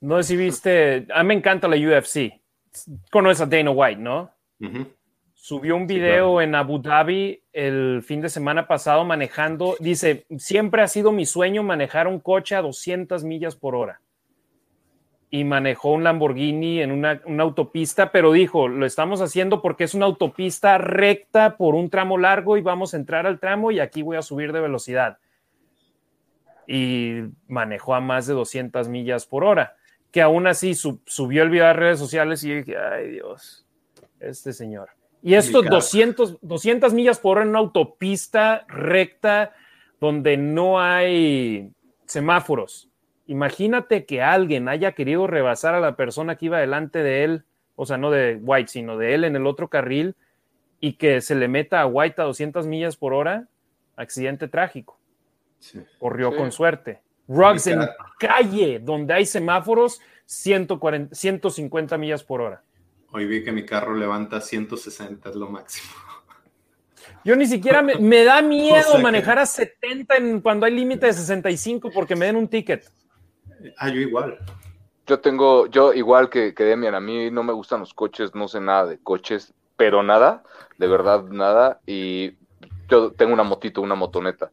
No 0.00 0.22
sé 0.22 0.28
si 0.28 0.36
viste, 0.36 1.06
a 1.12 1.22
mí 1.22 1.28
me 1.28 1.34
encanta 1.34 1.66
la 1.66 1.76
UFC. 1.76 2.40
Conoces 3.10 3.40
a 3.40 3.46
Dana 3.46 3.70
White, 3.70 4.00
¿no? 4.00 4.30
Subió 5.34 5.76
un 5.76 5.86
video 5.86 6.40
en 6.42 6.54
Abu 6.54 6.80
Dhabi 6.80 7.42
el 7.52 8.02
fin 8.02 8.20
de 8.20 8.28
semana 8.28 8.68
pasado 8.68 9.04
manejando. 9.04 9.76
Dice, 9.80 10.26
siempre 10.36 10.82
ha 10.82 10.88
sido 10.88 11.10
mi 11.10 11.26
sueño 11.26 11.62
manejar 11.62 12.06
un 12.06 12.20
coche 12.20 12.54
a 12.54 12.62
200 12.62 13.24
millas 13.24 13.56
por 13.56 13.74
hora. 13.74 14.00
Y 15.30 15.44
manejó 15.44 15.92
un 15.92 16.04
Lamborghini 16.04 16.80
en 16.80 16.90
una, 16.90 17.20
una, 17.26 17.42
autopista, 17.42 18.12
pero 18.12 18.32
dijo, 18.32 18.66
lo 18.66 18.86
estamos 18.86 19.20
haciendo 19.20 19.60
porque 19.60 19.84
es 19.84 19.92
una 19.94 20.06
autopista 20.06 20.78
recta 20.78 21.56
por 21.56 21.74
un 21.74 21.90
tramo 21.90 22.16
largo 22.16 22.56
y 22.56 22.62
vamos 22.62 22.94
a 22.94 22.96
entrar 22.96 23.26
al 23.26 23.38
tramo 23.38 23.70
y 23.70 23.80
aquí 23.80 24.00
voy 24.00 24.16
a 24.16 24.22
subir 24.22 24.52
de 24.52 24.60
velocidad. 24.60 25.18
Y 26.66 27.24
manejó 27.46 27.94
a 27.94 28.00
más 28.00 28.26
de 28.26 28.34
200 28.34 28.88
millas 28.88 29.26
por 29.26 29.44
hora, 29.44 29.76
que 30.10 30.22
aún 30.22 30.46
así 30.46 30.74
subió 30.74 31.42
el 31.42 31.50
video 31.50 31.66
a 31.66 31.74
redes 31.74 31.98
sociales 31.98 32.42
y 32.44 32.54
dije, 32.54 32.76
ay 32.78 33.10
Dios, 33.10 33.66
este 34.20 34.54
señor. 34.54 34.88
Y 35.22 35.34
esto 35.34 35.62
200, 35.62 36.38
200 36.40 36.94
millas 36.94 37.18
por 37.18 37.36
hora 37.36 37.42
en 37.42 37.50
una 37.50 37.58
autopista 37.58 38.64
recta 38.68 39.52
donde 40.00 40.36
no 40.36 40.80
hay 40.80 41.70
semáforos. 42.06 42.87
Imagínate 43.28 44.06
que 44.06 44.22
alguien 44.22 44.70
haya 44.70 44.92
querido 44.92 45.26
rebasar 45.26 45.74
a 45.74 45.80
la 45.80 45.96
persona 45.96 46.36
que 46.36 46.46
iba 46.46 46.58
delante 46.58 47.02
de 47.02 47.24
él, 47.24 47.44
o 47.76 47.84
sea, 47.84 47.98
no 47.98 48.10
de 48.10 48.40
White, 48.42 48.70
sino 48.72 48.96
de 48.96 49.14
él 49.14 49.22
en 49.24 49.36
el 49.36 49.46
otro 49.46 49.68
carril, 49.68 50.16
y 50.80 50.94
que 50.94 51.20
se 51.20 51.34
le 51.34 51.46
meta 51.46 51.82
a 51.82 51.86
White 51.86 52.22
a 52.22 52.24
200 52.24 52.66
millas 52.66 52.96
por 52.96 53.12
hora, 53.12 53.46
accidente 53.96 54.48
trágico. 54.48 54.98
Corrió 55.98 56.34
con 56.34 56.50
suerte. 56.50 57.02
Ruggs 57.28 57.66
en 57.66 57.80
calle 58.18 58.78
donde 58.78 59.12
hay 59.12 59.26
semáforos, 59.26 60.00
140, 60.24 61.14
150 61.14 61.98
millas 61.98 62.24
por 62.24 62.40
hora. 62.40 62.62
Hoy 63.12 63.26
vi 63.26 63.44
que 63.44 63.52
mi 63.52 63.66
carro 63.66 63.94
levanta 63.94 64.40
160, 64.40 65.28
es 65.28 65.36
lo 65.36 65.50
máximo. 65.50 65.92
Yo 67.24 67.36
ni 67.36 67.46
siquiera 67.46 67.82
me, 67.82 68.24
da 68.24 68.40
miedo 68.42 68.98
manejar 69.00 69.38
a 69.38 69.44
70 69.44 70.16
en, 70.16 70.40
cuando 70.40 70.64
hay 70.64 70.72
límite 70.72 71.04
de 71.04 71.12
65 71.12 71.90
porque 71.92 72.16
me 72.16 72.24
den 72.24 72.36
un 72.36 72.48
ticket. 72.48 72.90
Ah, 73.78 73.88
yo 73.88 74.00
igual. 74.00 74.38
Yo 75.06 75.20
tengo, 75.20 75.66
yo 75.66 75.94
igual 75.94 76.28
que, 76.28 76.54
que 76.54 76.64
Demian, 76.64 76.94
a 76.94 77.00
mí 77.00 77.30
no 77.30 77.42
me 77.42 77.52
gustan 77.52 77.80
los 77.80 77.94
coches, 77.94 78.34
no 78.34 78.46
sé 78.46 78.60
nada 78.60 78.86
de 78.86 78.98
coches, 78.98 79.54
pero 79.76 80.02
nada, 80.02 80.42
de 80.76 80.86
verdad 80.86 81.24
nada. 81.24 81.80
Y 81.86 82.36
yo 82.88 83.12
tengo 83.12 83.32
una 83.32 83.42
motito, 83.44 83.80
una 83.80 83.94
motoneta. 83.94 84.50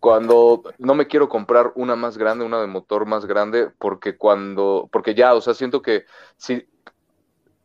Cuando 0.00 0.62
no 0.78 0.94
me 0.94 1.06
quiero 1.06 1.28
comprar 1.28 1.72
una 1.76 1.96
más 1.96 2.18
grande, 2.18 2.44
una 2.44 2.60
de 2.60 2.66
motor 2.66 3.06
más 3.06 3.24
grande, 3.24 3.70
porque 3.78 4.16
cuando, 4.16 4.88
porque 4.92 5.14
ya, 5.14 5.34
o 5.34 5.40
sea, 5.40 5.54
siento 5.54 5.80
que 5.80 6.04
si 6.36 6.66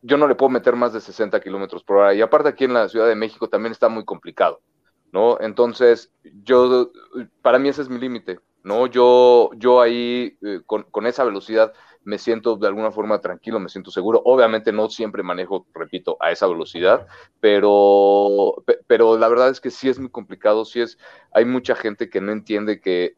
yo 0.01 0.17
no 0.17 0.27
le 0.27 0.35
puedo 0.35 0.49
meter 0.49 0.76
más 0.76 0.93
de 0.93 1.01
60 1.01 1.39
kilómetros 1.41 1.84
por 1.84 1.97
hora. 1.97 2.13
Y 2.13 2.21
aparte 2.21 2.49
aquí 2.49 2.65
en 2.65 2.73
la 2.73 2.88
Ciudad 2.89 3.07
de 3.07 3.15
México 3.15 3.49
también 3.49 3.71
está 3.71 3.89
muy 3.89 4.05
complicado, 4.05 4.61
¿no? 5.11 5.38
Entonces, 5.41 6.11
yo, 6.43 6.91
para 7.41 7.59
mí 7.59 7.69
ese 7.69 7.81
es 7.81 7.89
mi 7.89 7.99
límite, 7.99 8.39
¿no? 8.64 8.88
Yo, 8.88 9.52
yo 9.56 9.81
ahí, 9.81 10.38
eh, 10.41 10.61
con, 10.65 11.06
esa 11.06 11.23
velocidad, 11.23 11.73
me 12.03 12.18
siento 12.18 12.56
de 12.56 12.68
alguna 12.68 12.91
forma 12.91 13.22
tranquilo, 13.22 13.60
me 13.60 13.69
siento 13.69 13.91
seguro. 13.91 14.22
Obviamente 14.26 14.72
no 14.72 14.90
siempre 14.90 15.23
manejo, 15.23 15.65
repito, 15.73 16.18
a 16.19 16.31
esa 16.31 16.48
velocidad, 16.48 17.07
pero, 17.40 18.64
pero 18.88 19.18
la 19.18 19.27
verdad 19.27 19.49
es 19.49 19.60
que 19.61 19.72
sí 19.72 19.90
es 19.90 19.99
muy 19.99 20.10
complicado, 20.10 20.65
sí 20.65 20.81
es, 20.81 20.98
hay 21.34 21.45
mucha 21.45 21.76
gente 21.76 22.10
que 22.10 22.22
no 22.22 22.31
entiende 22.31 22.81
que 22.81 23.15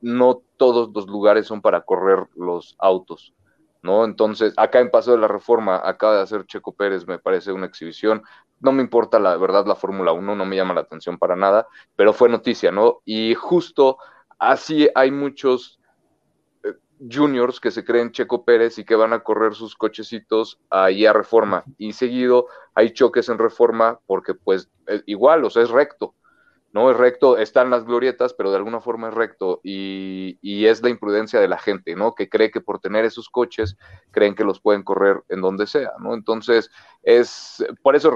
no 0.00 0.42
todos 0.56 0.90
los 0.94 1.06
lugares 1.06 1.46
son 1.46 1.62
para 1.62 1.82
correr 1.82 2.26
los 2.36 2.76
autos. 2.78 3.34
¿no? 3.82 4.04
Entonces, 4.04 4.52
acá 4.56 4.80
en 4.80 4.90
Paso 4.90 5.12
de 5.12 5.18
la 5.18 5.28
Reforma 5.28 5.80
acaba 5.82 6.16
de 6.16 6.22
hacer 6.22 6.44
Checo 6.46 6.74
Pérez, 6.74 7.06
me 7.06 7.18
parece 7.18 7.52
una 7.52 7.66
exhibición. 7.66 8.22
No 8.60 8.72
me 8.72 8.82
importa 8.82 9.18
la 9.18 9.36
verdad 9.36 9.66
la 9.66 9.76
Fórmula 9.76 10.12
1, 10.12 10.34
no 10.34 10.44
me 10.44 10.56
llama 10.56 10.74
la 10.74 10.80
atención 10.80 11.18
para 11.18 11.36
nada, 11.36 11.68
pero 11.94 12.12
fue 12.12 12.28
noticia, 12.28 12.72
¿no? 12.72 13.00
Y 13.04 13.34
justo 13.34 13.98
así 14.38 14.88
hay 14.94 15.10
muchos 15.10 15.80
eh, 16.64 16.72
juniors 17.10 17.60
que 17.60 17.70
se 17.70 17.84
creen 17.84 18.12
Checo 18.12 18.44
Pérez 18.44 18.78
y 18.78 18.84
que 18.84 18.94
van 18.94 19.12
a 19.12 19.20
correr 19.20 19.54
sus 19.54 19.74
cochecitos 19.74 20.58
ahí 20.70 21.06
a 21.06 21.12
Reforma. 21.12 21.64
Y 21.78 21.92
seguido 21.92 22.46
hay 22.74 22.92
choques 22.92 23.28
en 23.28 23.38
Reforma 23.38 24.00
porque 24.06 24.34
pues 24.34 24.70
igual, 25.06 25.44
o 25.44 25.50
sea, 25.50 25.62
es 25.62 25.70
recto. 25.70 26.14
¿no? 26.76 26.90
Es 26.90 26.96
recto, 26.98 27.38
están 27.38 27.70
las 27.70 27.86
glorietas, 27.86 28.34
pero 28.34 28.50
de 28.50 28.58
alguna 28.58 28.82
forma 28.82 29.08
es 29.08 29.14
recto 29.14 29.60
y, 29.62 30.36
es 30.42 30.82
la 30.82 30.90
imprudencia 30.90 31.40
de 31.40 31.48
la 31.48 31.56
gente, 31.56 31.96
¿no? 31.96 32.14
Que 32.14 32.28
cree 32.28 32.50
que 32.50 32.60
por 32.60 32.80
tener 32.80 33.06
esos 33.06 33.30
coches 33.30 33.78
creen 34.10 34.34
que 34.34 34.44
los 34.44 34.60
pueden 34.60 34.82
correr 34.82 35.22
en 35.30 35.40
donde 35.40 35.66
sea, 35.66 35.92
¿no? 36.00 36.12
Entonces, 36.12 36.70
es, 37.02 37.64
por 37.82 37.96
eso 37.96 38.10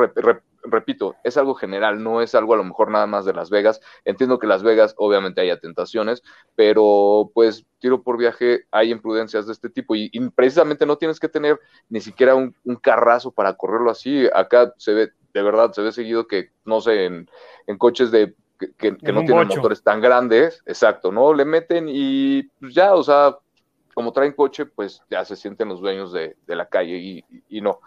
repito, 0.64 1.16
es 1.24 1.36
algo 1.36 1.54
general, 1.54 2.02
no 2.02 2.20
es 2.22 2.34
algo 2.34 2.54
a 2.54 2.56
lo 2.56 2.64
mejor 2.64 2.90
nada 2.90 3.06
más 3.06 3.24
de 3.24 3.32
Las 3.32 3.50
Vegas. 3.50 3.80
Entiendo 4.04 4.38
que 4.38 4.46
Las 4.46 4.62
Vegas 4.62 4.94
obviamente 4.96 5.40
hay 5.40 5.56
tentaciones, 5.58 6.22
pero 6.54 7.30
pues 7.34 7.66
tiro 7.78 8.02
por 8.02 8.18
viaje 8.18 8.64
hay 8.70 8.90
imprudencias 8.90 9.46
de 9.46 9.52
este 9.52 9.70
tipo 9.70 9.94
y, 9.94 10.10
precisamente 10.34 10.86
no 10.86 10.98
tienes 10.98 11.18
que 11.20 11.28
tener 11.28 11.58
ni 11.88 12.00
siquiera 12.00 12.34
un, 12.34 12.54
un, 12.64 12.76
carrazo 12.76 13.30
para 13.30 13.54
correrlo 13.54 13.90
así. 13.90 14.26
Acá 14.34 14.72
se 14.76 14.92
ve, 14.92 15.10
de 15.32 15.42
verdad, 15.42 15.72
se 15.72 15.82
ve 15.82 15.92
seguido 15.92 16.26
que, 16.26 16.50
no 16.64 16.80
sé, 16.80 17.04
en, 17.06 17.28
en 17.66 17.78
coches 17.78 18.10
de 18.10 18.34
que, 18.78 18.92
no 19.12 19.24
tienen 19.24 19.48
motores 19.48 19.82
tan 19.82 20.00
grandes, 20.00 20.62
exacto, 20.66 21.10
¿no? 21.10 21.32
Le 21.32 21.44
meten 21.44 21.86
y 21.88 22.42
pues 22.60 22.74
ya, 22.74 22.94
o 22.94 23.02
sea, 23.02 23.36
como 23.94 24.12
traen 24.12 24.32
coche, 24.32 24.66
pues 24.66 25.02
ya 25.10 25.24
se 25.24 25.36
sienten 25.36 25.68
los 25.68 25.80
dueños 25.80 26.12
de, 26.12 26.36
la 26.46 26.68
calle 26.68 27.24
y, 27.48 27.60
no, 27.60 27.80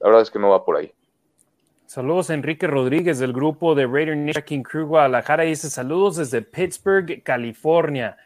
la 0.00 0.08
verdad 0.08 0.22
es 0.22 0.30
que 0.30 0.38
no 0.38 0.50
va 0.50 0.64
por 0.64 0.76
ahí. 0.76 0.92
Saludos 1.92 2.30
Enrique 2.30 2.66
Rodríguez 2.66 3.18
del 3.18 3.34
grupo 3.34 3.74
de 3.74 3.86
Raider 3.86 4.16
Nation 4.16 4.62
Crew 4.62 4.86
Guadalajara 4.86 5.42
dice 5.42 5.68
saludos 5.68 6.16
desde 6.16 6.40
Pittsburgh, 6.40 7.22
California. 7.22 8.16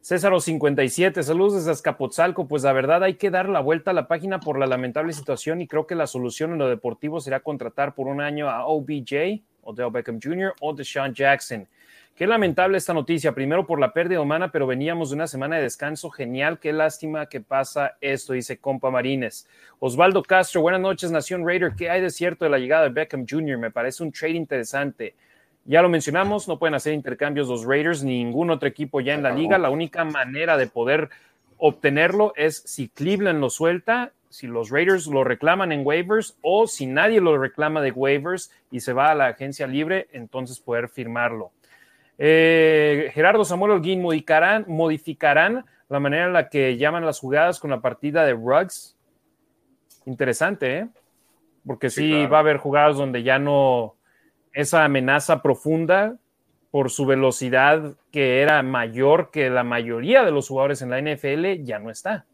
César 0.00 0.40
57, 0.40 1.24
saludos 1.24 1.56
desde 1.56 1.72
Azcapotzalco. 1.72 2.46
Pues 2.46 2.62
la 2.62 2.72
verdad 2.72 3.02
hay 3.02 3.14
que 3.14 3.32
dar 3.32 3.48
la 3.48 3.58
vuelta 3.58 3.90
a 3.90 3.94
la 3.94 4.06
página 4.06 4.38
por 4.38 4.60
la 4.60 4.68
lamentable 4.68 5.12
situación 5.12 5.60
y 5.60 5.66
creo 5.66 5.88
que 5.88 5.96
la 5.96 6.06
solución 6.06 6.52
en 6.52 6.58
lo 6.58 6.68
deportivo 6.68 7.18
será 7.18 7.40
contratar 7.40 7.96
por 7.96 8.06
un 8.06 8.20
año 8.20 8.48
a 8.48 8.64
OBJ 8.64 9.42
Odell 9.62 9.90
Beckham 9.90 10.20
Jr. 10.22 10.54
o 10.60 10.72
Deshaun 10.72 11.12
Jackson. 11.12 11.66
Qué 12.16 12.26
lamentable 12.26 12.78
esta 12.78 12.94
noticia, 12.94 13.34
primero 13.34 13.66
por 13.66 13.78
la 13.78 13.92
pérdida 13.92 14.22
humana, 14.22 14.50
pero 14.50 14.66
veníamos 14.66 15.10
de 15.10 15.16
una 15.16 15.26
semana 15.26 15.56
de 15.56 15.64
descanso 15.64 16.08
genial. 16.08 16.58
Qué 16.58 16.72
lástima 16.72 17.26
que 17.26 17.42
pasa 17.42 17.98
esto, 18.00 18.32
dice 18.32 18.56
Compa 18.56 18.90
Marines. 18.90 19.46
Osvaldo 19.80 20.22
Castro, 20.22 20.62
buenas 20.62 20.80
noches, 20.80 21.10
Nación 21.10 21.46
Raider. 21.46 21.74
¿Qué 21.76 21.90
hay 21.90 22.00
de 22.00 22.08
cierto 22.08 22.46
de 22.46 22.50
la 22.50 22.58
llegada 22.58 22.84
de 22.84 22.88
Beckham 22.88 23.26
Jr.? 23.28 23.58
Me 23.58 23.70
parece 23.70 24.02
un 24.02 24.12
trade 24.12 24.32
interesante. 24.32 25.14
Ya 25.66 25.82
lo 25.82 25.90
mencionamos, 25.90 26.48
no 26.48 26.58
pueden 26.58 26.72
hacer 26.72 26.94
intercambios 26.94 27.48
los 27.48 27.66
Raiders, 27.66 28.02
ni 28.02 28.24
ningún 28.24 28.50
otro 28.50 28.66
equipo 28.66 29.02
ya 29.02 29.12
en 29.12 29.22
la 29.22 29.32
liga. 29.32 29.58
La 29.58 29.68
única 29.68 30.02
manera 30.06 30.56
de 30.56 30.68
poder 30.68 31.10
obtenerlo 31.58 32.32
es 32.34 32.62
si 32.64 32.88
Cleveland 32.88 33.40
lo 33.40 33.50
suelta 33.50 34.14
si 34.28 34.46
los 34.46 34.70
Raiders 34.70 35.06
lo 35.06 35.24
reclaman 35.24 35.72
en 35.72 35.86
waivers 35.86 36.36
o 36.42 36.66
si 36.66 36.86
nadie 36.86 37.20
lo 37.20 37.38
reclama 37.38 37.80
de 37.80 37.90
waivers 37.90 38.50
y 38.70 38.80
se 38.80 38.92
va 38.92 39.10
a 39.10 39.14
la 39.14 39.28
agencia 39.28 39.66
libre, 39.66 40.08
entonces 40.12 40.60
poder 40.60 40.88
firmarlo. 40.88 41.52
Eh, 42.18 43.10
Gerardo 43.14 43.44
Samuel 43.44 43.72
Holguín, 43.72 44.02
¿modificarán, 44.02 44.64
¿modificarán 44.68 45.64
la 45.88 46.00
manera 46.00 46.26
en 46.26 46.32
la 46.32 46.48
que 46.48 46.76
llaman 46.76 47.04
las 47.04 47.20
jugadas 47.20 47.60
con 47.60 47.70
la 47.70 47.80
partida 47.80 48.24
de 48.24 48.32
Ruggs? 48.32 48.96
Interesante, 50.06 50.78
¿eh? 50.78 50.88
Porque 51.66 51.90
sí, 51.90 52.26
va 52.26 52.38
a 52.38 52.40
haber 52.40 52.58
jugadas 52.58 52.96
donde 52.96 53.22
ya 53.22 53.38
no 53.38 53.96
esa 54.52 54.84
amenaza 54.84 55.42
profunda 55.42 56.16
por 56.70 56.90
su 56.90 57.06
velocidad 57.06 57.96
que 58.12 58.40
era 58.40 58.62
mayor 58.62 59.30
que 59.30 59.50
la 59.50 59.64
mayoría 59.64 60.24
de 60.24 60.30
los 60.30 60.48
jugadores 60.48 60.80
en 60.82 60.90
la 60.90 61.00
NFL 61.00 61.64
ya 61.64 61.78
no 61.78 61.90
está. 61.90 62.26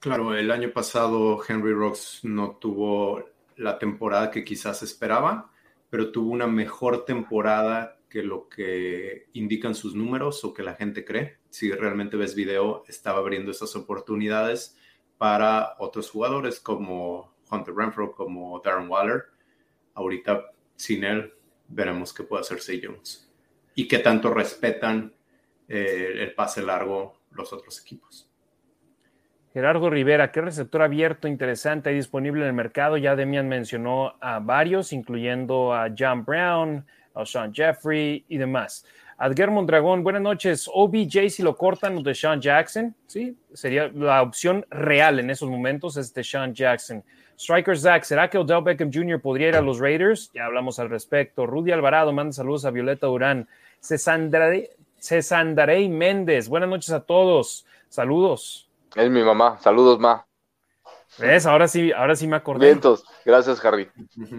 Claro, 0.00 0.36
el 0.36 0.50
año 0.50 0.70
pasado 0.70 1.40
Henry 1.48 1.72
Rocks 1.72 2.20
no 2.24 2.56
tuvo 2.60 3.24
la 3.56 3.78
temporada 3.78 4.30
que 4.30 4.44
quizás 4.44 4.82
esperaba, 4.82 5.50
pero 5.88 6.12
tuvo 6.12 6.30
una 6.30 6.46
mejor 6.46 7.04
temporada 7.04 7.96
que 8.14 8.22
lo 8.22 8.48
que 8.48 9.26
indican 9.32 9.74
sus 9.74 9.96
números 9.96 10.44
o 10.44 10.54
que 10.54 10.62
la 10.62 10.74
gente 10.74 11.04
cree. 11.04 11.38
Si 11.50 11.72
realmente 11.72 12.16
ves 12.16 12.36
video, 12.36 12.84
estaba 12.86 13.18
abriendo 13.18 13.50
esas 13.50 13.74
oportunidades 13.74 14.78
para 15.18 15.74
otros 15.80 16.10
jugadores 16.10 16.60
como 16.60 17.34
Hunter 17.50 17.74
Renfro, 17.74 18.12
como 18.12 18.60
Darren 18.60 18.88
Waller. 18.88 19.24
Ahorita, 19.94 20.44
sin 20.76 21.02
él, 21.02 21.34
veremos 21.66 22.14
qué 22.14 22.22
puede 22.22 22.42
hacer 22.42 22.60
Say 22.60 22.80
Jones 22.84 23.28
y 23.74 23.88
qué 23.88 23.98
tanto 23.98 24.32
respetan 24.32 25.12
eh, 25.66 26.12
el 26.20 26.36
pase 26.36 26.62
largo 26.62 27.18
los 27.32 27.52
otros 27.52 27.80
equipos. 27.80 28.30
Gerardo 29.52 29.90
Rivera, 29.90 30.30
¿qué 30.30 30.40
receptor 30.40 30.82
abierto 30.82 31.26
interesante 31.26 31.90
hay 31.90 31.96
disponible 31.96 32.42
en 32.42 32.46
el 32.46 32.52
mercado? 32.52 32.96
Ya 32.96 33.16
Demian 33.16 33.48
mencionó 33.48 34.14
a 34.20 34.38
varios, 34.38 34.92
incluyendo 34.92 35.74
a 35.74 35.88
John 35.98 36.24
Brown, 36.24 36.86
Sean 37.24 37.52
Jeffrey 37.54 38.24
y 38.28 38.38
demás. 38.38 38.84
Adger 39.18 39.50
Mondragón, 39.50 40.02
buenas 40.02 40.22
noches. 40.22 40.68
OBJ, 40.72 41.30
si 41.30 41.42
lo 41.42 41.56
cortan 41.56 42.02
de 42.02 42.14
Sean 42.14 42.40
Jackson, 42.40 42.94
sí, 43.06 43.36
sería 43.52 43.88
la 43.88 44.22
opción 44.22 44.66
real 44.70 45.20
en 45.20 45.30
esos 45.30 45.48
momentos, 45.48 45.96
es 45.96 46.12
de 46.12 46.24
Sean 46.24 46.52
Jackson. 46.52 47.04
Striker 47.38 47.78
Zach, 47.78 48.04
¿será 48.04 48.28
que 48.28 48.38
Odell 48.38 48.62
Beckham 48.62 48.90
Jr. 48.92 49.20
podría 49.20 49.48
ir 49.48 49.56
a 49.56 49.60
los 49.60 49.78
Raiders? 49.78 50.30
Ya 50.34 50.46
hablamos 50.46 50.78
al 50.78 50.90
respecto. 50.90 51.46
Rudy 51.46 51.72
Alvarado 51.72 52.12
manda 52.12 52.32
saludos 52.32 52.64
a 52.64 52.70
Violeta 52.70 53.08
Urán. 53.08 53.48
Cesandarey 53.80 54.68
Méndez, 55.88 56.48
buenas 56.48 56.68
noches 56.68 56.90
a 56.90 57.00
todos. 57.00 57.66
Saludos. 57.88 58.68
Es 58.96 59.10
mi 59.10 59.22
mamá. 59.22 59.58
Saludos, 59.60 59.98
ma. 59.98 60.26
¿Ves? 61.18 61.46
Ahora 61.46 61.68
sí, 61.68 61.92
ahora 61.92 62.16
sí 62.16 62.26
me 62.26 62.36
acordé. 62.36 62.66
Vientos. 62.66 63.04
Gracias, 63.24 63.64
Harry. 63.64 63.88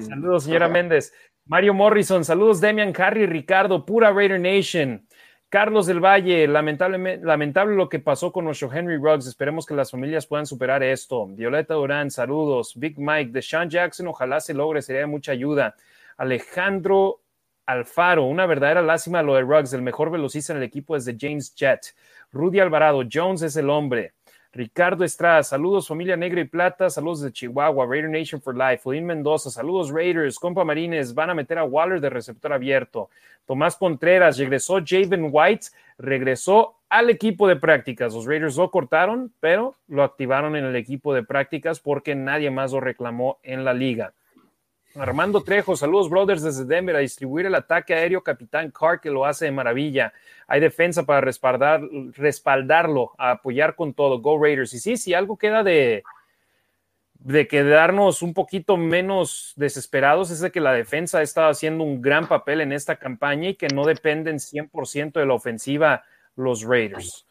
Saludos, 0.07 0.43
señora 0.43 0.67
Méndez. 0.67 1.13
Mario 1.47 1.75
Morrison, 1.75 2.25
saludos, 2.25 2.59
Demian, 2.59 2.91
Harry, 2.97 3.27
Ricardo, 3.27 3.85
pura 3.85 4.11
Raider 4.11 4.39
Nation. 4.39 5.05
Carlos 5.47 5.85
del 5.85 5.99
Valle, 5.99 6.47
lamentable, 6.47 7.75
lo 7.75 7.87
que 7.87 7.99
pasó 7.99 8.31
con 8.31 8.45
nuestro 8.45 8.73
Henry 8.73 8.97
Ruggs. 8.97 9.27
Esperemos 9.27 9.63
que 9.63 9.75
las 9.75 9.91
familias 9.91 10.25
puedan 10.25 10.47
superar 10.47 10.81
esto. 10.81 11.27
Violeta 11.27 11.75
Durán, 11.75 12.09
saludos. 12.09 12.73
Big 12.75 12.97
Mike, 12.97 13.31
de 13.31 13.43
Sean 13.43 13.69
Jackson, 13.69 14.07
ojalá 14.07 14.39
se 14.39 14.55
logre, 14.55 14.81
sería 14.81 15.01
de 15.01 15.05
mucha 15.05 15.33
ayuda. 15.33 15.75
Alejandro 16.17 17.21
Alfaro, 17.67 18.23
una 18.23 18.47
verdadera 18.47 18.81
lástima 18.81 19.21
lo 19.21 19.35
de 19.35 19.41
Ruggs. 19.41 19.71
El 19.73 19.83
mejor 19.83 20.09
velocista 20.09 20.51
en 20.51 20.57
el 20.57 20.63
equipo 20.63 20.95
es 20.95 21.05
de 21.05 21.15
James 21.17 21.53
Jett. 21.55 21.95
Rudy 22.31 22.59
Alvarado, 22.59 23.03
Jones 23.09 23.43
es 23.43 23.55
el 23.55 23.69
hombre. 23.69 24.15
Ricardo 24.55 25.03
Estrada, 25.03 25.43
saludos 25.43 25.85
familia 25.85 26.15
negra 26.15 26.39
y 26.39 26.45
plata, 26.45 26.89
saludos 26.89 27.19
de 27.19 27.33
Chihuahua, 27.33 27.85
Raider 27.85 28.09
Nation 28.09 28.41
for 28.41 28.55
Life, 28.55 28.83
Odín 28.85 29.05
Mendoza, 29.05 29.49
saludos 29.49 29.91
Raiders, 29.91 30.39
compa 30.39 30.63
Marines, 30.63 31.13
van 31.13 31.29
a 31.29 31.33
meter 31.33 31.57
a 31.57 31.65
Waller 31.65 31.99
de 31.99 32.09
receptor 32.09 32.53
abierto. 32.53 33.09
Tomás 33.45 33.75
Contreras, 33.75 34.37
regresó 34.37 34.75
Javen 34.75 35.27
White, 35.29 35.67
regresó 35.97 36.77
al 36.87 37.09
equipo 37.09 37.49
de 37.49 37.57
prácticas. 37.57 38.13
Los 38.13 38.25
Raiders 38.25 38.55
lo 38.55 38.71
cortaron, 38.71 39.29
pero 39.41 39.75
lo 39.89 40.03
activaron 40.03 40.55
en 40.55 40.63
el 40.63 40.77
equipo 40.77 41.13
de 41.13 41.23
prácticas 41.23 41.81
porque 41.81 42.15
nadie 42.15 42.49
más 42.49 42.71
lo 42.71 42.79
reclamó 42.79 43.39
en 43.43 43.65
la 43.65 43.73
liga. 43.73 44.13
Armando 44.95 45.43
Trejo, 45.43 45.75
saludos 45.75 46.09
brothers 46.09 46.41
desde 46.41 46.63
Denver 46.63 46.95
a 46.95 46.99
distribuir 46.99 47.45
el 47.45 47.55
ataque 47.55 47.93
aéreo 47.93 48.23
Capitán 48.23 48.71
Carr 48.71 49.01
que 49.01 49.09
lo 49.09 49.25
hace 49.25 49.45
de 49.45 49.51
maravilla. 49.51 50.13
Hay 50.47 50.61
defensa 50.61 51.03
para 51.03 51.19
respaldar, 51.19 51.81
respaldarlo, 52.13 53.11
a 53.17 53.31
apoyar 53.31 53.75
con 53.75 53.93
todo. 53.93 54.19
Go 54.19 54.41
Raiders. 54.41 54.73
Y 54.73 54.79
sí, 54.79 54.95
si 54.95 55.13
algo 55.13 55.37
queda 55.37 55.63
de, 55.63 56.03
de 57.19 57.47
quedarnos 57.47 58.21
un 58.21 58.33
poquito 58.33 58.77
menos 58.77 59.53
desesperados 59.57 60.31
es 60.31 60.39
de 60.39 60.51
que 60.51 60.61
la 60.61 60.71
defensa 60.71 61.17
ha 61.17 61.23
estado 61.23 61.49
haciendo 61.49 61.83
un 61.83 62.01
gran 62.01 62.27
papel 62.27 62.61
en 62.61 62.71
esta 62.71 62.95
campaña 62.95 63.49
y 63.49 63.55
que 63.55 63.67
no 63.67 63.83
dependen 63.83 64.37
100% 64.37 65.13
de 65.13 65.25
la 65.25 65.33
ofensiva 65.33 66.03
los 66.35 66.63
Raiders. 66.63 67.25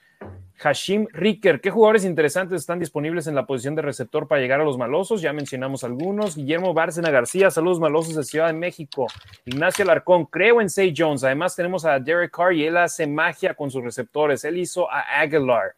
Hashim 0.56 1.06
Ricker, 1.12 1.60
¿qué 1.60 1.70
jugadores 1.70 2.04
interesantes 2.04 2.60
están 2.60 2.78
disponibles 2.78 3.26
en 3.26 3.34
la 3.34 3.44
posición 3.44 3.74
de 3.74 3.82
receptor 3.82 4.28
para 4.28 4.40
llegar 4.40 4.60
a 4.60 4.64
los 4.64 4.78
malosos? 4.78 5.20
Ya 5.20 5.32
mencionamos 5.32 5.84
algunos. 5.84 6.36
Guillermo 6.36 6.72
Bárcena 6.72 7.10
García, 7.10 7.50
saludos 7.50 7.80
malosos 7.80 8.14
de 8.14 8.24
Ciudad 8.24 8.46
de 8.46 8.54
México. 8.54 9.06
Ignacio 9.44 9.82
Alarcón, 9.84 10.24
creo 10.26 10.60
en 10.60 10.70
Say 10.70 10.94
Jones. 10.96 11.24
Además 11.24 11.54
tenemos 11.54 11.84
a 11.84 11.98
Derek 11.98 12.34
Carr 12.34 12.54
y 12.54 12.64
él 12.64 12.76
hace 12.76 13.06
magia 13.06 13.52
con 13.54 13.70
sus 13.70 13.82
receptores. 13.82 14.44
Él 14.44 14.56
hizo 14.56 14.90
a 14.90 15.20
Aguilar. 15.20 15.74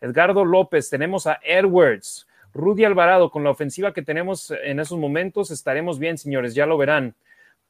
Edgardo 0.00 0.44
López, 0.44 0.88
tenemos 0.88 1.26
a 1.26 1.40
Edwards. 1.42 2.28
Rudy 2.54 2.84
Alvarado, 2.84 3.30
con 3.30 3.42
la 3.44 3.50
ofensiva 3.50 3.92
que 3.92 4.02
tenemos 4.02 4.52
en 4.62 4.78
esos 4.78 4.98
momentos, 4.98 5.50
estaremos 5.50 5.98
bien, 5.98 6.18
señores, 6.18 6.54
ya 6.54 6.66
lo 6.66 6.78
verán. 6.78 7.14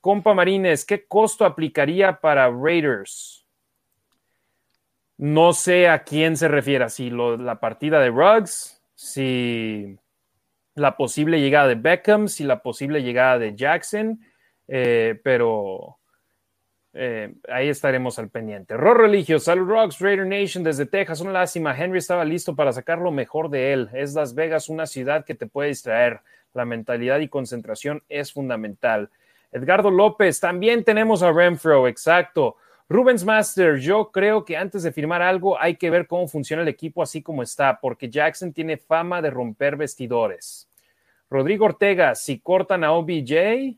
Compa 0.00 0.34
Marines, 0.34 0.84
¿qué 0.84 1.06
costo 1.06 1.44
aplicaría 1.44 2.20
para 2.20 2.50
Raiders? 2.50 3.37
No 5.18 5.52
sé 5.52 5.88
a 5.88 6.04
quién 6.04 6.36
se 6.36 6.48
refiere, 6.48 6.88
si 6.88 7.10
la 7.10 7.58
partida 7.58 8.00
de 8.00 8.10
Ruggs, 8.10 8.80
si 8.94 9.98
la 10.76 10.96
posible 10.96 11.40
llegada 11.40 11.66
de 11.66 11.74
Beckham, 11.74 12.28
si 12.28 12.44
la 12.44 12.62
posible 12.62 13.02
llegada 13.02 13.38
de 13.38 13.56
Jackson, 13.56 14.20
eh, 14.68 15.20
pero 15.24 15.98
eh, 16.92 17.34
ahí 17.48 17.68
estaremos 17.68 18.18
al 18.18 18.30
pendiente. 18.30 18.76
Ro 18.76 18.94
Religio, 18.94 19.38
Salud 19.38 19.68
Rocks, 19.68 19.98
Raider 19.98 20.26
Nation 20.26 20.62
desde 20.62 20.86
Texas, 20.86 21.20
una 21.20 21.32
lástima. 21.32 21.76
Henry 21.76 21.98
estaba 21.98 22.24
listo 22.24 22.54
para 22.54 22.72
sacar 22.72 22.98
lo 22.98 23.10
mejor 23.10 23.50
de 23.50 23.72
él. 23.72 23.90
Es 23.92 24.14
Las 24.14 24.34
Vegas, 24.34 24.68
una 24.68 24.86
ciudad 24.86 25.24
que 25.24 25.34
te 25.34 25.46
puede 25.46 25.68
distraer. 25.68 26.20
La 26.54 26.64
mentalidad 26.64 27.18
y 27.18 27.28
concentración 27.28 28.02
es 28.08 28.32
fundamental. 28.32 29.10
Edgardo 29.52 29.90
López, 29.90 30.40
también 30.40 30.84
tenemos 30.84 31.22
a 31.22 31.32
Renfro, 31.32 31.88
exacto. 31.88 32.56
Rubens 32.90 33.22
Master, 33.22 33.76
yo 33.76 34.10
creo 34.10 34.46
que 34.46 34.56
antes 34.56 34.82
de 34.82 34.92
firmar 34.92 35.20
algo 35.20 35.60
hay 35.60 35.76
que 35.76 35.90
ver 35.90 36.06
cómo 36.06 36.26
funciona 36.26 36.62
el 36.62 36.68
equipo 36.68 37.02
así 37.02 37.20
como 37.20 37.42
está, 37.42 37.78
porque 37.80 38.08
Jackson 38.08 38.54
tiene 38.54 38.78
fama 38.78 39.20
de 39.20 39.28
romper 39.28 39.76
vestidores. 39.76 40.70
Rodrigo 41.28 41.66
Ortega, 41.66 42.14
si 42.14 42.40
cortan 42.40 42.84
a 42.84 42.92
OBJ, 42.92 43.76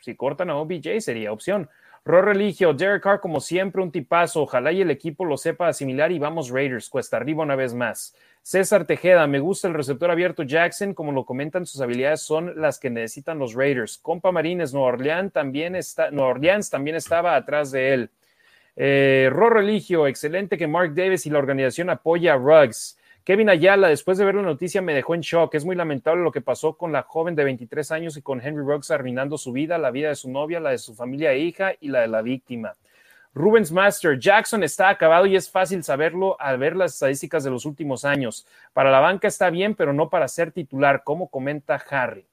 si 0.00 0.14
cortan 0.14 0.50
a 0.50 0.56
OBJ 0.56 1.00
sería 1.00 1.32
opción. 1.32 1.68
Ro 2.04 2.22
Religio, 2.22 2.72
Derek 2.72 3.02
Carr 3.02 3.20
como 3.20 3.40
siempre 3.40 3.82
un 3.82 3.90
tipazo, 3.90 4.42
ojalá 4.42 4.70
y 4.70 4.82
el 4.82 4.92
equipo 4.92 5.24
lo 5.24 5.36
sepa 5.36 5.66
asimilar 5.66 6.12
y 6.12 6.20
vamos 6.20 6.50
Raiders, 6.50 6.88
cuesta 6.88 7.16
arriba 7.16 7.42
una 7.42 7.56
vez 7.56 7.74
más. 7.74 8.14
César 8.42 8.86
Tejeda, 8.86 9.26
me 9.26 9.40
gusta 9.40 9.66
el 9.66 9.74
receptor 9.74 10.12
abierto 10.12 10.44
Jackson, 10.44 10.94
como 10.94 11.10
lo 11.10 11.26
comentan, 11.26 11.66
sus 11.66 11.80
habilidades 11.80 12.22
son 12.22 12.58
las 12.60 12.78
que 12.78 12.88
necesitan 12.88 13.40
los 13.40 13.54
Raiders. 13.54 13.98
Compa 13.98 14.30
Marines, 14.30 14.72
Nueva 14.72 14.88
Orleans 14.88 15.32
también, 15.32 15.74
está, 15.74 16.12
Nueva 16.12 16.30
Orleans 16.30 16.70
también 16.70 16.96
estaba 16.96 17.34
atrás 17.34 17.72
de 17.72 17.92
él. 17.92 18.10
Eh, 18.80 19.28
Ro 19.32 19.50
Religio, 19.50 20.06
excelente 20.06 20.56
que 20.56 20.68
Mark 20.68 20.94
Davis 20.94 21.26
y 21.26 21.30
la 21.30 21.40
organización 21.40 21.90
apoya 21.90 22.34
a 22.34 22.36
Ruggs. 22.36 22.96
Kevin 23.24 23.50
Ayala, 23.50 23.88
después 23.88 24.18
de 24.18 24.24
ver 24.24 24.36
la 24.36 24.42
noticia, 24.42 24.80
me 24.80 24.94
dejó 24.94 25.16
en 25.16 25.20
shock. 25.20 25.52
Es 25.56 25.64
muy 25.64 25.74
lamentable 25.74 26.22
lo 26.22 26.30
que 26.30 26.40
pasó 26.40 26.76
con 26.76 26.92
la 26.92 27.02
joven 27.02 27.34
de 27.34 27.42
23 27.42 27.90
años 27.90 28.16
y 28.16 28.22
con 28.22 28.40
Henry 28.40 28.62
Ruggs 28.62 28.92
arruinando 28.92 29.36
su 29.36 29.50
vida, 29.50 29.78
la 29.78 29.90
vida 29.90 30.10
de 30.10 30.14
su 30.14 30.30
novia, 30.30 30.60
la 30.60 30.70
de 30.70 30.78
su 30.78 30.94
familia 30.94 31.32
e 31.32 31.40
hija 31.40 31.72
y 31.80 31.88
la 31.88 32.02
de 32.02 32.08
la 32.08 32.22
víctima. 32.22 32.74
Rubens 33.34 33.72
Master, 33.72 34.16
Jackson 34.16 34.62
está 34.62 34.88
acabado 34.88 35.26
y 35.26 35.34
es 35.34 35.50
fácil 35.50 35.82
saberlo 35.82 36.40
al 36.40 36.58
ver 36.58 36.76
las 36.76 36.94
estadísticas 36.94 37.42
de 37.42 37.50
los 37.50 37.66
últimos 37.66 38.04
años. 38.04 38.46
Para 38.72 38.92
la 38.92 39.00
banca 39.00 39.26
está 39.26 39.50
bien, 39.50 39.74
pero 39.74 39.92
no 39.92 40.08
para 40.08 40.28
ser 40.28 40.52
titular, 40.52 41.02
como 41.02 41.28
comenta 41.28 41.82
Harry. 41.90 42.26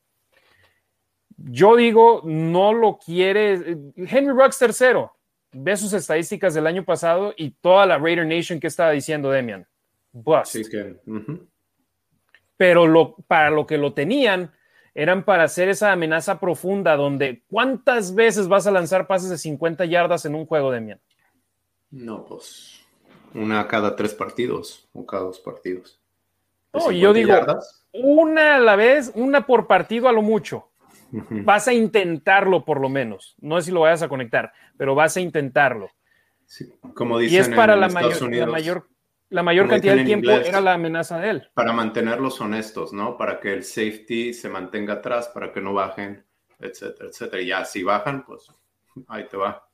Yo 1.37 1.75
digo, 1.75 2.21
no 2.23 2.71
lo 2.71 2.99
quiere. 2.99 3.77
Henry 3.97 4.31
Ruggs 4.31 4.59
tercero, 4.59 5.14
ve 5.57 5.77
sus 5.77 5.93
estadísticas 5.93 6.53
del 6.53 6.67
año 6.67 6.83
pasado 6.83 7.33
y 7.37 7.51
toda 7.51 7.85
la 7.85 7.97
Raider 7.97 8.25
Nation 8.25 8.59
que 8.59 8.67
estaba 8.67 8.91
diciendo 8.91 9.31
Demian. 9.31 9.65
Bust. 10.11 10.55
Pero 12.57 12.87
lo, 12.87 13.15
para 13.27 13.49
lo 13.49 13.65
que 13.65 13.77
lo 13.77 13.93
tenían, 13.93 14.51
eran 14.93 15.23
para 15.23 15.43
hacer 15.43 15.69
esa 15.69 15.91
amenaza 15.91 16.39
profunda 16.39 16.95
donde 16.95 17.43
¿cuántas 17.49 18.15
veces 18.15 18.47
vas 18.47 18.67
a 18.67 18.71
lanzar 18.71 19.07
pases 19.07 19.29
de 19.29 19.37
50 19.37 19.85
yardas 19.85 20.25
en 20.25 20.35
un 20.35 20.45
juego, 20.45 20.71
Demian? 20.71 20.99
No, 21.91 22.25
pues 22.25 22.81
una 23.33 23.67
cada 23.67 23.95
tres 23.95 24.13
partidos 24.13 24.87
o 24.93 25.05
cada 25.05 25.23
dos 25.23 25.39
partidos. 25.39 25.99
No, 26.73 26.91
yo 26.91 27.13
digo 27.13 27.33
una 27.93 28.57
a 28.57 28.59
la 28.59 28.75
vez, 28.75 29.11
una 29.15 29.45
por 29.45 29.67
partido 29.67 30.09
a 30.09 30.11
lo 30.11 30.21
mucho. 30.21 30.69
Vas 31.29 31.67
a 31.67 31.73
intentarlo 31.73 32.65
por 32.65 32.79
lo 32.79 32.89
menos. 32.89 33.35
No 33.39 33.59
sé 33.59 33.67
si 33.67 33.71
lo 33.71 33.81
vayas 33.81 34.01
a 34.01 34.09
conectar, 34.09 34.51
pero 34.77 34.95
vas 34.95 35.15
a 35.17 35.21
intentarlo. 35.21 35.89
como 36.93 37.19
dicen 37.19 37.35
y 37.35 37.39
es 37.39 37.49
para 37.49 37.75
la, 37.75 37.89
mayor, 37.89 38.33
la 38.33 38.45
mayor, 38.45 38.87
la 39.29 39.43
mayor 39.43 39.67
cantidad 39.67 39.95
de 39.95 40.05
tiempo 40.05 40.31
era 40.31 40.61
la 40.61 40.73
amenaza 40.73 41.19
de 41.19 41.29
él. 41.29 41.49
Para 41.53 41.73
mantenerlos 41.73 42.39
honestos, 42.41 42.93
¿no? 42.93 43.17
Para 43.17 43.39
que 43.39 43.53
el 43.53 43.63
safety 43.63 44.33
se 44.33 44.49
mantenga 44.49 44.93
atrás, 44.93 45.29
para 45.29 45.51
que 45.51 45.61
no 45.61 45.73
bajen, 45.73 46.25
etcétera, 46.59 47.09
etcétera. 47.09 47.41
Y 47.41 47.47
ya 47.47 47.65
si 47.65 47.83
bajan, 47.83 48.25
pues 48.25 48.47
ahí 49.07 49.27
te 49.27 49.37
va. 49.37 49.64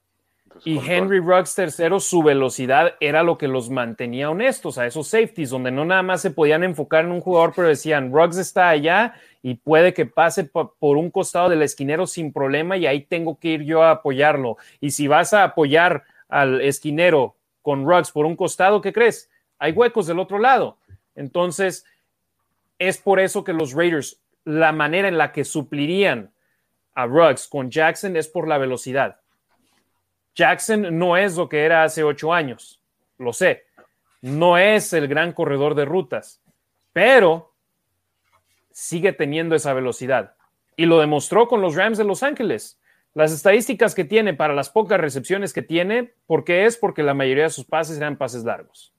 Y 0.64 0.78
Henry 0.78 1.20
Ruggs 1.20 1.56
tercero, 1.56 2.00
su 2.00 2.22
velocidad 2.22 2.96
era 3.00 3.24
lo 3.24 3.38
que 3.38 3.48
los 3.48 3.70
mantenía 3.70 4.30
honestos 4.30 4.78
a 4.78 4.86
esos 4.86 5.08
safeties, 5.08 5.50
donde 5.50 5.72
no 5.72 5.86
nada 5.86 6.04
más 6.04 6.22
se 6.22 6.32
podían 6.32 6.64
enfocar 6.64 7.06
en 7.06 7.12
un 7.12 7.22
jugador, 7.22 7.54
pero 7.56 7.68
decían, 7.68 8.12
Ruggs 8.14 8.38
está 8.38 8.70
allá 8.70 9.16
y 9.42 9.56
puede 9.56 9.94
que 9.94 10.06
pase 10.06 10.44
por 10.44 10.98
un 10.98 11.10
costado 11.10 11.50
del 11.50 11.64
esquinero 11.64 12.06
sin 12.06 12.32
problema 12.32 12.78
y 12.78 12.86
ahí 12.86 13.02
tengo 13.02 13.40
que 13.40 13.50
ir 13.50 13.64
yo 13.64 13.82
a 13.82 13.92
apoyarlo. 13.92 14.58
Y 14.80 14.92
si 14.92 15.08
vas 15.08 15.34
a 15.34 15.44
apoyar 15.44 16.04
al 16.30 16.62
esquinero 16.62 17.36
con 17.62 17.86
Ruggs 17.86 18.12
por 18.12 18.26
un 18.26 18.36
costado, 18.36 18.82
¿qué 18.82 18.94
crees? 18.94 19.30
Hay 19.58 19.72
huecos 19.72 20.08
del 20.08 20.20
otro 20.20 20.38
lado. 20.38 20.78
Entonces, 21.16 21.86
es 22.78 22.98
por 22.98 23.20
eso 23.20 23.44
que 23.44 23.54
los 23.54 23.74
Raiders, 23.74 24.22
la 24.44 24.72
manera 24.72 25.08
en 25.08 25.18
la 25.18 25.32
que 25.32 25.44
suplirían 25.44 26.32
a 26.94 27.06
Ruggs 27.06 27.48
con 27.48 27.72
Jackson 27.72 28.16
es 28.16 28.28
por 28.28 28.48
la 28.48 28.58
velocidad 28.58 29.21
Jackson 30.36 30.98
no 30.98 31.18
es 31.18 31.36
lo 31.36 31.50
que 31.50 31.66
era 31.66 31.84
hace 31.84 32.04
ocho 32.04 32.34
años, 32.34 32.82
lo 33.18 33.34
sé. 33.34 33.66
No 34.22 34.58
es 34.58 34.94
el 34.94 35.08
gran 35.08 35.34
corredor 35.34 35.76
de 35.76 35.86
rutas, 35.86 36.42
pero 36.94 37.54
sigue 38.72 39.14
teniendo 39.14 39.56
esa 39.56 39.74
velocidad. 39.74 40.36
Y 40.76 40.86
lo 40.86 41.00
demostró 41.00 41.48
con 41.48 41.62
los 41.62 41.76
Rams 41.76 41.98
de 41.98 42.04
Los 42.04 42.24
Ángeles. 42.24 42.80
Las 43.14 43.34
estadísticas 43.34 43.94
que 43.94 44.06
tiene 44.06 44.34
para 44.34 44.54
las 44.54 44.70
pocas 44.70 45.00
recepciones 45.00 45.54
que 45.54 45.62
tiene, 45.62 46.14
¿por 46.28 46.44
qué 46.44 46.66
es? 46.66 46.78
Porque 46.78 47.04
la 47.04 47.14
mayoría 47.14 47.44
de 47.44 47.50
sus 47.50 47.66
pases 47.66 47.98
eran 47.98 48.16
pases 48.16 48.44
largos. 48.44 48.94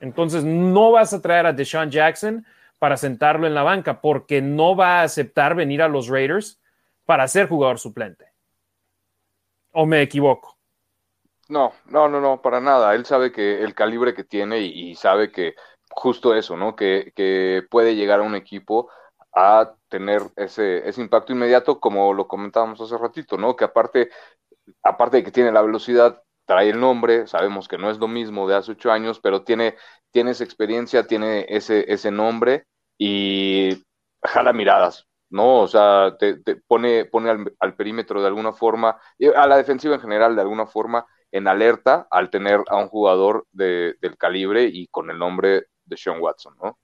Entonces, 0.00 0.44
no 0.44 0.92
vas 0.92 1.12
a 1.12 1.22
traer 1.22 1.46
a 1.46 1.52
Deshaun 1.52 1.90
Jackson 1.90 2.44
para 2.78 2.96
sentarlo 2.96 3.46
en 3.46 3.54
la 3.54 3.62
banca, 3.62 4.00
porque 4.00 4.40
no 4.42 4.74
va 4.74 5.00
a 5.00 5.02
aceptar 5.02 5.54
venir 5.54 5.82
a 5.82 5.88
los 5.88 6.08
Raiders 6.08 6.60
para 7.04 7.28
ser 7.28 7.48
jugador 7.48 7.78
suplente. 7.78 8.29
¿O 9.72 9.86
me 9.86 10.02
equivoco? 10.02 10.56
No, 11.48 11.72
no, 11.86 12.08
no, 12.08 12.20
no, 12.20 12.40
para 12.40 12.60
nada. 12.60 12.94
Él 12.94 13.04
sabe 13.04 13.32
que 13.32 13.62
el 13.62 13.74
calibre 13.74 14.14
que 14.14 14.24
tiene 14.24 14.60
y, 14.60 14.94
sabe 14.94 15.32
que 15.32 15.54
justo 15.90 16.34
eso, 16.34 16.56
¿no? 16.56 16.76
Que, 16.76 17.12
que, 17.14 17.62
puede 17.68 17.96
llegar 17.96 18.20
a 18.20 18.22
un 18.24 18.36
equipo 18.36 18.88
a 19.34 19.74
tener 19.88 20.22
ese, 20.36 20.88
ese 20.88 21.00
impacto 21.00 21.32
inmediato, 21.32 21.80
como 21.80 22.14
lo 22.14 22.28
comentábamos 22.28 22.80
hace 22.80 22.96
ratito, 22.96 23.36
¿no? 23.36 23.56
Que 23.56 23.64
aparte, 23.64 24.10
aparte 24.82 25.18
de 25.18 25.24
que 25.24 25.32
tiene 25.32 25.52
la 25.52 25.62
velocidad, 25.62 26.22
trae 26.46 26.70
el 26.70 26.80
nombre, 26.80 27.26
sabemos 27.26 27.68
que 27.68 27.78
no 27.78 27.90
es 27.90 27.98
lo 27.98 28.08
mismo 28.08 28.48
de 28.48 28.56
hace 28.56 28.72
ocho 28.72 28.90
años, 28.92 29.20
pero 29.20 29.42
tiene, 29.42 29.76
tiene 30.10 30.32
esa 30.32 30.44
experiencia, 30.44 31.06
tiene 31.06 31.46
ese, 31.48 31.92
ese 31.92 32.10
nombre 32.10 32.64
y 32.98 33.84
jala 34.22 34.52
miradas, 34.52 35.06
¿no? 35.30 35.60
O 35.60 35.68
sea, 35.68 36.16
te, 36.18 36.36
pone, 36.66 37.06
pone 37.06 37.30
al, 37.58 37.74
perímetro 37.74 38.20
de 38.20 38.28
alguna 38.28 38.52
forma, 38.52 39.00
a 39.36 39.46
la 39.46 39.56
defensiva 39.56 39.94
en 39.94 40.00
general 40.00 40.34
de 40.34 40.42
alguna 40.42 40.66
forma, 40.66 41.06
en 41.32 41.48
alerta 41.48 42.06
al 42.10 42.28
tener 42.28 42.60
a 42.68 42.76
un 42.76 42.88
jugador 42.88 43.46
de, 43.52 43.94
del 44.00 44.18
calibre 44.18 44.64
y 44.64 44.88
con 44.88 45.10
el 45.10 45.18
nombre 45.18 45.66
de 45.84 45.96
Sean 45.96 46.20
Watson, 46.20 46.56
¿no? 46.62 46.78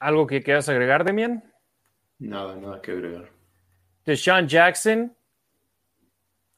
¿Algo 0.00 0.26
que 0.26 0.42
quieras 0.42 0.68
agregar, 0.68 1.04
Demian? 1.04 1.42
Nada, 2.18 2.56
nada 2.56 2.82
que 2.82 2.92
agregar. 2.92 3.30
De 4.04 4.16
Sean 4.16 4.48
Jackson, 4.48 5.16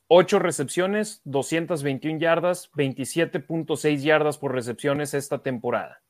8 0.09 0.39
recepciones, 0.39 1.21
221 1.25 2.19
yardas, 2.19 2.73
27.6 2.73 4.03
yardas 4.03 4.39
por 4.39 4.53
recepciones 4.53 5.15
esta 5.15 5.43
temporada. 5.43 6.03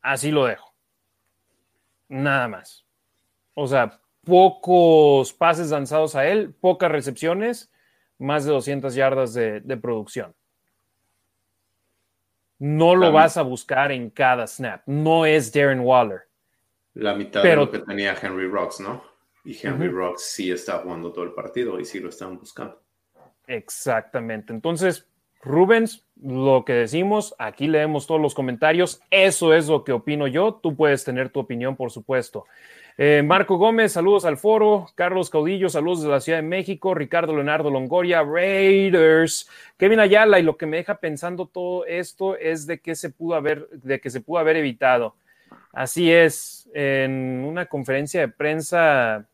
Así 0.00 0.30
lo 0.30 0.44
dejo. 0.44 0.71
Nada 2.12 2.46
más. 2.46 2.84
O 3.54 3.66
sea, 3.66 3.98
pocos 4.22 5.32
pases 5.32 5.70
lanzados 5.70 6.14
a 6.14 6.26
él, 6.26 6.52
pocas 6.52 6.92
recepciones, 6.92 7.72
más 8.18 8.44
de 8.44 8.52
200 8.52 8.94
yardas 8.94 9.32
de, 9.32 9.78
producción. 9.80 10.34
No 12.58 12.94
lo 12.94 13.12
vas 13.12 13.38
a 13.38 13.42
buscar 13.42 13.92
en 13.92 14.10
cada 14.10 14.46
snap. 14.46 14.82
No 14.84 15.24
es 15.24 15.50
Darren 15.54 15.80
Waller. 15.80 16.28
La 16.94 17.14
mitad 17.14 17.42
de 17.42 17.56
lo 17.56 17.70
que 17.70 17.78
tenía 17.78 18.14
Henry 18.20 18.46
Rocks, 18.46 18.80
¿no? 18.80 19.02
Y 19.44 19.58
Henry 19.66 19.88
Rocks 19.88 20.22
sí 20.22 20.52
está 20.52 20.80
jugando 20.80 21.12
todo 21.12 21.24
el 21.24 21.32
partido 21.32 21.80
y 21.80 21.86
sí 21.86 21.98
lo 21.98 22.10
están 22.10 22.38
buscando. 22.38 22.80
Exactamente. 23.46 24.52
Entonces, 24.52 25.08
Rubens, 25.42 26.04
lo 26.22 26.64
que 26.64 26.72
decimos, 26.72 27.34
aquí 27.38 27.66
leemos 27.66 28.06
todos 28.06 28.20
los 28.20 28.34
comentarios. 28.34 29.00
Eso 29.10 29.52
es 29.52 29.68
lo 29.68 29.84
que 29.84 29.92
opino 29.92 30.26
yo. 30.26 30.54
Tú 30.54 30.76
puedes 30.76 31.04
tener 31.04 31.30
tu 31.30 31.40
opinión, 31.40 31.76
por 31.76 31.90
supuesto. 31.90 32.46
Eh, 32.96 33.22
Marco 33.24 33.56
Gómez, 33.56 33.92
saludos 33.92 34.24
al 34.24 34.36
foro. 34.36 34.86
Carlos 34.94 35.30
Caudillo, 35.30 35.68
saludos 35.68 36.02
de 36.02 36.10
la 36.10 36.20
Ciudad 36.20 36.38
de 36.38 36.42
México. 36.46 36.94
Ricardo 36.94 37.34
Leonardo 37.34 37.70
Longoria, 37.70 38.22
Raiders. 38.22 39.48
Kevin 39.76 40.00
Ayala, 40.00 40.38
y 40.38 40.42
lo 40.42 40.56
que 40.56 40.66
me 40.66 40.76
deja 40.76 40.96
pensando 40.96 41.46
todo 41.46 41.84
esto 41.86 42.36
es 42.36 42.66
de 42.66 42.80
que 42.80 42.94
se 42.94 43.10
pudo 43.10 43.34
haber, 43.34 43.68
de 43.70 44.00
que 44.00 44.10
se 44.10 44.20
pudo 44.20 44.38
haber 44.38 44.56
evitado. 44.56 45.16
Así 45.72 46.12
es, 46.12 46.68
en 46.72 47.44
una 47.44 47.66
conferencia 47.66 48.20
de 48.20 48.28
prensa 48.28 49.26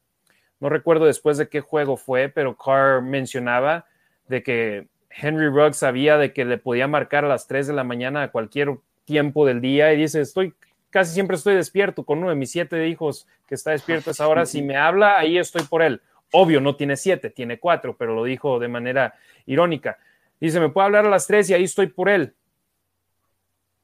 no 0.60 0.68
recuerdo 0.68 1.06
después 1.06 1.38
de 1.38 1.48
qué 1.48 1.60
juego 1.60 1.96
fue, 1.96 2.28
pero 2.28 2.56
Carr 2.56 3.02
mencionaba 3.02 3.86
de 4.26 4.42
que 4.42 4.88
Henry 5.10 5.48
Ruggs 5.48 5.78
sabía 5.78 6.18
de 6.18 6.32
que 6.32 6.44
le 6.44 6.58
podía 6.58 6.86
marcar 6.86 7.24
a 7.24 7.28
las 7.28 7.46
3 7.46 7.66
de 7.66 7.72
la 7.72 7.84
mañana 7.84 8.22
a 8.22 8.30
cualquier 8.30 8.78
tiempo 9.04 9.46
del 9.46 9.60
día 9.60 9.92
y 9.92 9.96
dice, 9.96 10.20
estoy 10.20 10.54
casi 10.90 11.12
siempre 11.12 11.36
estoy 11.36 11.54
despierto 11.54 12.04
con 12.04 12.18
uno 12.18 12.30
de 12.30 12.34
mis 12.34 12.50
siete 12.50 12.88
hijos 12.88 13.26
que 13.46 13.54
está 13.54 13.72
despierto 13.72 14.10
a 14.10 14.12
esa 14.12 14.28
hora, 14.28 14.46
si 14.46 14.62
me 14.62 14.76
habla, 14.76 15.18
ahí 15.18 15.38
estoy 15.38 15.62
por 15.62 15.82
él. 15.82 16.00
Obvio, 16.32 16.60
no 16.60 16.76
tiene 16.76 16.96
siete, 16.96 17.30
tiene 17.30 17.58
cuatro, 17.58 17.96
pero 17.96 18.14
lo 18.14 18.24
dijo 18.24 18.58
de 18.58 18.68
manera 18.68 19.14
irónica. 19.46 19.98
Dice, 20.40 20.60
me 20.60 20.68
puede 20.68 20.86
hablar 20.86 21.06
a 21.06 21.10
las 21.10 21.26
3 21.26 21.50
y 21.50 21.54
ahí 21.54 21.64
estoy 21.64 21.88
por 21.88 22.08
él. 22.08 22.34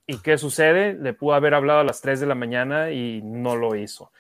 ¿Y 0.07 0.19
qué 0.19 0.37
sucede? 0.37 0.93
Le 0.93 1.15
pudo 1.15 1.35
haber 1.35 1.55
hablado 1.55 1.81
a 1.81 1.85
las 1.85 2.01
3 2.03 2.21
de 2.21 2.27
la 2.27 2.35
mañana 2.35 2.91
y 2.91 3.23
no 3.23 3.57
lo 3.57 3.75
hizo. 3.75 4.13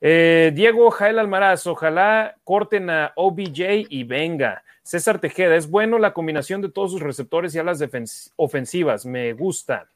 Eh, 0.00 0.52
Diego 0.54 0.90
Jael 0.90 1.18
Almaraz, 1.18 1.66
ojalá 1.66 2.36
corten 2.44 2.90
a 2.90 3.12
OBJ 3.16 3.86
y 3.88 4.04
venga. 4.04 4.62
César 4.88 5.20
Tejeda, 5.20 5.54
es 5.54 5.68
bueno 5.68 5.98
la 5.98 6.14
combinación 6.14 6.62
de 6.62 6.70
todos 6.70 6.92
sus 6.92 7.02
receptores 7.02 7.54
y 7.54 7.58
alas 7.58 7.84
ofensivas, 8.36 9.04
me 9.04 9.34
gusta. 9.34 9.90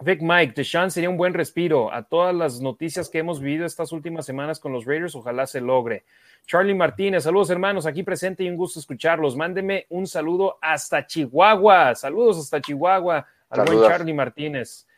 Vic 0.00 0.20
Mike, 0.20 0.52
Deshaun 0.56 0.90
sería 0.90 1.08
un 1.08 1.16
buen 1.16 1.32
respiro 1.32 1.92
a 1.92 2.02
todas 2.02 2.34
las 2.34 2.60
noticias 2.60 3.08
que 3.08 3.18
hemos 3.18 3.38
vivido 3.38 3.64
estas 3.64 3.92
últimas 3.92 4.26
semanas 4.26 4.58
con 4.58 4.72
los 4.72 4.84
Raiders, 4.84 5.14
ojalá 5.14 5.46
se 5.46 5.60
logre. 5.60 6.02
Charlie 6.44 6.74
Martínez, 6.74 7.22
saludos 7.22 7.50
hermanos, 7.50 7.86
aquí 7.86 8.02
presente 8.02 8.42
y 8.42 8.48
un 8.48 8.56
gusto 8.56 8.80
escucharlos. 8.80 9.36
Mándeme 9.36 9.86
un 9.90 10.08
saludo 10.08 10.58
hasta 10.60 11.06
Chihuahua, 11.06 11.94
saludos 11.94 12.40
hasta 12.40 12.60
Chihuahua 12.60 13.24
al 13.48 13.64
buen 13.64 13.88
Charlie 13.88 14.12
Martínez. 14.12 14.88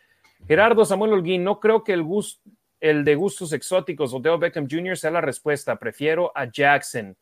Gerardo 0.46 0.86
Samuel 0.86 1.12
Holguín, 1.12 1.44
no 1.44 1.60
creo 1.60 1.84
que 1.84 1.92
el 1.92 2.02
gusto 2.02 2.40
el 2.80 3.04
de 3.04 3.14
gustos 3.14 3.52
exóticos, 3.52 4.14
Odell 4.14 4.38
Beckham 4.38 4.68
Jr. 4.70 4.96
sea 4.96 5.10
la 5.10 5.20
respuesta. 5.20 5.76
Prefiero 5.76 6.32
a 6.34 6.46
Jackson. 6.46 7.16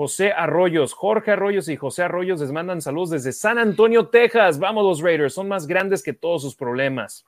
José 0.00 0.32
Arroyos, 0.32 0.94
Jorge 0.94 1.32
Arroyos 1.32 1.68
y 1.68 1.76
José 1.76 2.04
Arroyos 2.04 2.40
les 2.40 2.50
mandan 2.52 2.80
saludos 2.80 3.10
desde 3.10 3.32
San 3.32 3.58
Antonio, 3.58 4.08
Texas. 4.08 4.58
Vamos 4.58 4.82
los 4.82 5.02
Raiders, 5.02 5.34
son 5.34 5.46
más 5.46 5.66
grandes 5.66 6.02
que 6.02 6.14
todos 6.14 6.40
sus 6.40 6.54
problemas. 6.54 7.26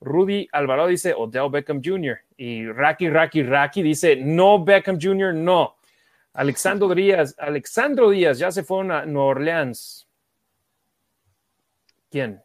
Rudy 0.00 0.48
Alvarado 0.50 0.88
dice 0.88 1.12
Odell 1.14 1.50
Beckham 1.50 1.82
Jr. 1.84 2.18
Y 2.38 2.72
Raki 2.72 3.10
Raki 3.10 3.42
Raki 3.42 3.82
dice 3.82 4.16
no 4.16 4.64
Beckham 4.64 4.98
Jr. 4.98 5.34
no. 5.34 5.76
Alexandro 6.32 6.94
Díaz, 6.94 7.34
Alexandro 7.36 8.08
Díaz 8.08 8.38
ya 8.38 8.50
se 8.50 8.62
fue 8.62 8.80
a 8.90 9.04
Nueva 9.04 9.28
Orleans. 9.28 10.08
¿Quién? 12.10 12.42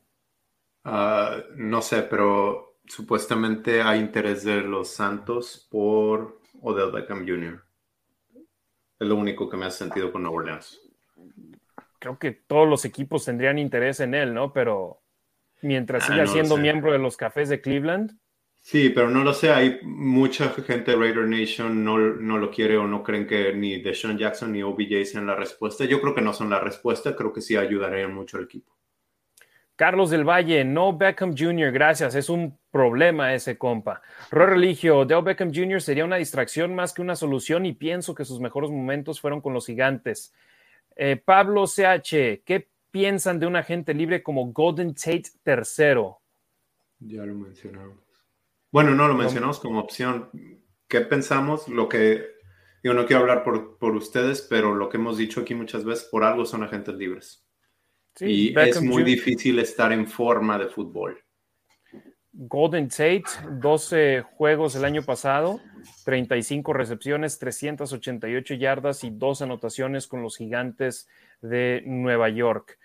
Ah, 0.83 1.37
no 1.55 1.81
sé, 1.81 2.01
pero 2.03 2.75
supuestamente 2.85 3.81
hay 3.81 4.01
interés 4.01 4.43
de 4.43 4.63
los 4.63 4.89
Santos 4.89 5.65
por 5.71 6.41
Odell 6.61 6.91
Beckham 6.91 7.25
Jr. 7.25 7.70
Es 9.01 9.07
lo 9.07 9.15
único 9.15 9.49
que 9.49 9.57
me 9.57 9.65
ha 9.65 9.71
sentido 9.71 10.11
con 10.11 10.21
Nueva 10.21 10.37
Orleans. 10.37 10.79
Creo 11.97 12.19
que 12.19 12.33
todos 12.33 12.69
los 12.69 12.85
equipos 12.85 13.25
tendrían 13.25 13.57
interés 13.57 13.99
en 13.99 14.13
él, 14.13 14.31
¿no? 14.31 14.53
Pero 14.53 15.01
mientras 15.63 16.03
ah, 16.03 16.13
siga 16.13 16.27
siendo 16.27 16.55
miembro 16.55 16.91
de 16.91 16.99
los 16.99 17.17
Cafés 17.17 17.49
de 17.49 17.61
Cleveland. 17.61 18.15
Sí, 18.59 18.89
pero 18.89 19.09
no 19.09 19.23
lo 19.23 19.33
sé. 19.33 19.49
Hay 19.49 19.79
mucha 19.81 20.49
gente 20.49 20.91
de 20.91 20.97
Raider 20.97 21.27
Nation 21.27 21.83
no, 21.83 21.97
no 21.97 22.37
lo 22.37 22.51
quiere 22.51 22.77
o 22.77 22.85
no 22.85 23.01
creen 23.01 23.25
que 23.25 23.51
ni 23.53 23.81
Deshaun 23.81 24.19
Jackson 24.19 24.51
ni 24.51 24.61
OBJ 24.61 25.03
sean 25.05 25.25
la 25.25 25.35
respuesta. 25.35 25.83
Yo 25.85 25.99
creo 25.99 26.13
que 26.13 26.21
no 26.21 26.31
son 26.31 26.51
la 26.51 26.59
respuesta. 26.59 27.15
Creo 27.15 27.33
que 27.33 27.41
sí 27.41 27.55
ayudarían 27.55 28.13
mucho 28.13 28.37
al 28.37 28.43
equipo. 28.43 28.71
Carlos 29.81 30.11
del 30.11 30.29
Valle, 30.29 30.63
no 30.63 30.95
Beckham 30.95 31.33
Jr., 31.35 31.71
gracias, 31.71 32.13
es 32.13 32.29
un 32.29 32.55
problema 32.69 33.33
ese 33.33 33.57
compa. 33.57 34.03
Roy 34.29 34.45
Religio, 34.45 35.05
Dale 35.05 35.23
Beckham 35.23 35.51
Jr. 35.51 35.81
sería 35.81 36.05
una 36.05 36.17
distracción 36.17 36.75
más 36.75 36.93
que 36.93 37.01
una 37.01 37.15
solución 37.15 37.65
y 37.65 37.73
pienso 37.73 38.13
que 38.13 38.23
sus 38.23 38.39
mejores 38.39 38.69
momentos 38.69 39.19
fueron 39.19 39.41
con 39.41 39.55
los 39.55 39.65
gigantes. 39.65 40.35
Eh, 40.95 41.15
Pablo 41.15 41.65
CH, 41.65 42.43
¿qué 42.45 42.69
piensan 42.91 43.39
de 43.39 43.47
un 43.47 43.55
agente 43.55 43.95
libre 43.95 44.21
como 44.21 44.53
Golden 44.53 44.93
Tate 44.93 45.31
tercero? 45.41 46.21
Ya 46.99 47.25
lo 47.25 47.33
mencionamos. 47.33 47.97
Bueno, 48.71 48.91
no 48.91 49.07
lo 49.07 49.15
mencionamos 49.15 49.59
como 49.59 49.79
opción. 49.79 50.29
¿Qué 50.87 51.01
pensamos? 51.01 51.67
Lo 51.67 51.89
que 51.89 52.23
yo 52.83 52.93
no 52.93 53.07
quiero 53.07 53.21
hablar 53.21 53.43
por, 53.43 53.79
por 53.79 53.95
ustedes, 53.95 54.43
pero 54.47 54.75
lo 54.75 54.89
que 54.89 54.97
hemos 54.97 55.17
dicho 55.17 55.41
aquí 55.41 55.55
muchas 55.55 55.83
veces, 55.83 56.07
por 56.11 56.23
algo 56.23 56.45
son 56.45 56.61
agentes 56.61 56.93
libres 56.93 57.47
y 58.19 58.57
es 58.59 58.81
muy 58.81 59.03
difícil 59.03 59.59
estar 59.59 59.91
en 59.91 60.07
forma 60.07 60.57
de 60.57 60.67
fútbol. 60.67 61.17
Golden 62.33 62.87
Tate, 62.87 63.23
12 63.49 64.21
juegos 64.21 64.75
el 64.75 64.85
año 64.85 65.03
pasado, 65.03 65.59
35 66.05 66.71
recepciones, 66.73 67.39
388 67.39 68.53
yardas 68.53 69.03
y 69.03 69.09
dos 69.09 69.41
anotaciones 69.41 70.07
con 70.07 70.21
los 70.21 70.37
gigantes 70.37 71.09
de 71.41 71.83
Nueva 71.85 72.29
York. 72.29 72.77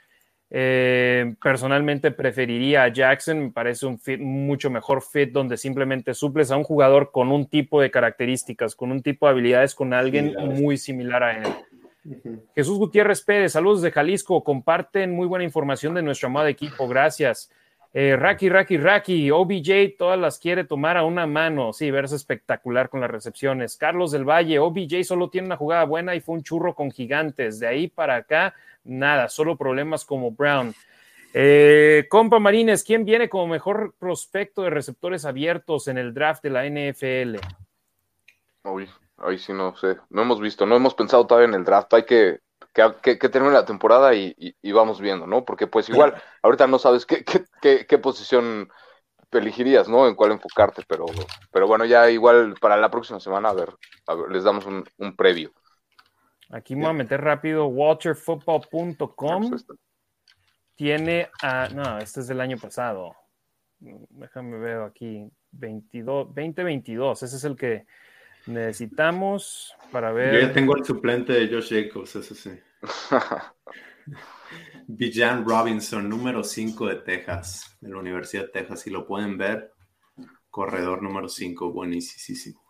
Eh, 0.49 1.35
personalmente 1.43 2.13
preferiría 2.13 2.85
a 2.85 2.89
Jackson, 2.89 3.39
me 3.41 3.51
parece 3.51 3.87
un 3.87 3.99
fit 3.99 4.21
mucho 4.21 4.71
mejor 4.71 5.03
fit 5.03 5.33
donde 5.33 5.57
simplemente 5.57 6.15
suples 6.15 6.53
a 6.53 6.57
un 6.57 6.63
jugador 6.63 7.11
con 7.11 7.33
un 7.33 7.47
tipo 7.47 7.81
de 7.81 7.91
características, 7.91 8.77
con 8.77 8.93
un 8.93 9.03
tipo 9.03 9.27
de 9.27 9.33
habilidades, 9.33 9.75
con 9.75 9.93
alguien 9.93 10.35
muy 10.39 10.77
similar 10.77 11.23
a 11.23 11.39
él. 11.39 11.53
Jesús 12.55 12.79
Gutiérrez 12.79 13.23
Pérez, 13.23 13.53
saludos 13.53 13.83
de 13.83 13.91
Jalisco, 13.91 14.43
comparten 14.45 15.13
muy 15.15 15.27
buena 15.27 15.45
información 15.45 15.95
de 15.95 16.03
nuestro 16.03 16.29
amado 16.29 16.47
equipo, 16.47 16.87
gracias. 16.89 17.51
Eh, 17.93 18.15
Raki, 18.15 18.51
Raki, 18.51 18.77
Raki, 18.77 19.31
OBJ, 19.31 19.97
todas 19.97 20.19
las 20.19 20.39
quiere 20.39 20.65
tomar 20.65 20.99
a 20.99 21.05
una 21.05 21.27
mano, 21.27 21.73
sí, 21.73 21.91
verse 21.91 22.17
espectacular 22.17 22.91
con 22.91 23.01
las 23.01 23.11
recepciones. 23.11 23.77
Carlos 23.77 24.13
del 24.13 24.29
Valle, 24.29 24.59
OBJ 24.59 25.03
solo 25.05 25.31
tiene 25.31 25.47
una 25.47 25.57
jugada 25.57 25.85
buena 25.85 26.15
y 26.15 26.21
fue 26.21 26.35
un 26.35 26.43
churro 26.43 26.75
con 26.75 26.91
gigantes, 26.91 27.59
de 27.59 27.67
ahí 27.67 27.89
para 27.89 28.17
acá, 28.17 28.55
nada, 28.85 29.29
solo 29.29 29.57
problemas 29.57 30.05
como 30.05 30.31
Brown. 30.31 30.75
Eh, 31.33 32.07
compa 32.09 32.39
Marines, 32.39 32.85
¿quién 32.85 33.05
viene 33.05 33.29
como 33.29 33.47
mejor 33.47 33.95
prospecto 33.99 34.63
de 34.63 34.71
receptores 34.71 35.25
abiertos 35.25 35.89
en 35.89 35.99
el 35.99 36.13
draft 36.13 36.43
de 36.43 36.51
la 36.51 36.67
NFL? 36.67 37.37
Uy, 38.65 38.89
ahí 39.19 39.39
sí 39.39 39.53
no 39.53 39.77
sé, 39.77 39.97
no 40.11 40.23
hemos 40.23 40.41
visto, 40.41 40.67
no 40.67 40.77
hemos 40.77 40.95
pensado 40.95 41.27
todavía 41.27 41.49
en 41.49 41.55
el 41.55 41.65
draft, 41.65 41.93
hay 41.95 42.05
que, 42.05 42.41
que, 42.73 43.19
que, 43.19 43.29
termine 43.29 43.55
la 43.55 43.65
temporada 43.65 44.15
y, 44.15 44.55
vamos 44.73 45.01
viendo, 45.01 45.27
¿no? 45.27 45.45
Porque 45.45 45.67
pues 45.67 45.89
igual, 45.89 46.15
ahorita 46.43 46.67
no 46.67 46.79
sabes 46.79 47.07
qué, 47.07 47.25
qué, 47.87 47.99
posición 47.99 48.69
elegirías, 49.33 49.89
¿no? 49.89 50.09
En 50.09 50.15
cuál 50.15 50.33
enfocarte, 50.33 50.83
pero, 50.89 51.05
pero 51.53 51.67
bueno, 51.67 51.85
ya 51.85 52.11
igual 52.11 52.55
para 52.61 52.77
la 52.77 52.91
próxima 52.91 53.21
semana, 53.21 53.51
a 53.51 53.55
ver, 53.55 53.75
les 54.31 54.45
damos 54.45 54.65
un, 54.67 54.85
un 54.99 55.15
previo. 55.15 55.53
Aquí 56.51 56.75
me 56.75 56.83
voy 56.83 56.91
a 56.91 56.95
meter 56.95 57.21
rápido, 57.21 57.67
waterfootball.com 57.67 59.51
pues 59.51 59.67
tiene 60.77 61.29
a, 61.43 61.69
no, 61.69 61.99
este 61.99 62.21
es 62.21 62.29
del 62.29 62.41
año 62.41 62.57
pasado, 62.59 63.15
déjame 63.79 64.59
ver 64.59 64.83
aquí, 64.83 65.29
22, 65.53 66.29
2022, 66.29 67.23
ese 67.23 67.37
es 67.37 67.45
el 67.45 67.57
que 67.57 67.87
necesitamos 68.47 69.75
para 69.93 70.13
ver. 70.13 70.35
Yo 70.35 70.41
ya 70.41 70.53
tengo 70.53 70.77
el 70.77 70.85
suplente 70.85 71.33
de 71.33 71.49
Josh 71.49 71.71
Jacobs, 71.71 72.17
eso 72.17 72.35
sí. 72.35 72.51
Bijan 74.89 75.45
Robinson, 75.45 76.09
número 76.09 76.45
5 76.45 76.87
de 76.87 76.97
Texas, 76.97 77.77
de 77.81 77.91
la 77.91 77.99
Universidad 77.99 78.45
de 78.45 78.51
Texas. 78.51 78.81
Si 78.81 78.91
lo 78.91 79.07
pueden 79.07 79.37
ver, 79.37 79.73
corredor 80.49 81.03
número 81.03 81.29
5, 81.29 81.73
buenísimo. 81.73 82.63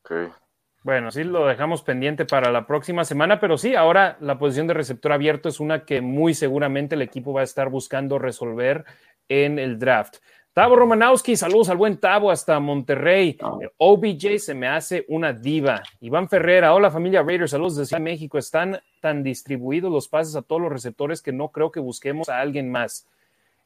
Ok. 0.00 0.12
Bueno, 0.82 1.10
sí, 1.10 1.24
lo 1.24 1.46
dejamos 1.46 1.82
pendiente 1.82 2.24
para 2.26 2.52
la 2.52 2.66
próxima 2.66 3.04
semana, 3.04 3.40
pero 3.40 3.58
sí, 3.58 3.74
ahora 3.74 4.16
la 4.20 4.38
posición 4.38 4.68
de 4.68 4.74
receptor 4.74 5.12
abierto 5.12 5.48
es 5.48 5.58
una 5.58 5.84
que 5.84 6.00
muy 6.00 6.32
seguramente 6.32 6.94
el 6.94 7.02
equipo 7.02 7.32
va 7.32 7.40
a 7.40 7.44
estar 7.44 7.70
buscando 7.70 8.20
resolver 8.20 8.84
en 9.28 9.58
el 9.58 9.78
draft. 9.78 10.18
Tavo 10.56 10.74
Romanowski, 10.74 11.36
saludos 11.36 11.68
al 11.68 11.76
buen 11.76 11.98
Tavo 11.98 12.30
hasta 12.30 12.58
Monterrey. 12.58 13.36
OBJ 13.76 14.38
se 14.38 14.54
me 14.54 14.66
hace 14.66 15.04
una 15.08 15.34
diva. 15.34 15.82
Iván 16.00 16.30
Ferrera, 16.30 16.72
hola 16.72 16.90
familia 16.90 17.22
Raiders, 17.22 17.50
saludos 17.50 17.76
desde 17.76 18.00
México. 18.00 18.38
Están 18.38 18.80
tan 19.02 19.22
distribuidos 19.22 19.92
los 19.92 20.08
pases 20.08 20.34
a 20.34 20.40
todos 20.40 20.62
los 20.62 20.72
receptores 20.72 21.20
que 21.20 21.30
no 21.30 21.50
creo 21.50 21.70
que 21.70 21.78
busquemos 21.78 22.30
a 22.30 22.40
alguien 22.40 22.70
más. 22.70 23.06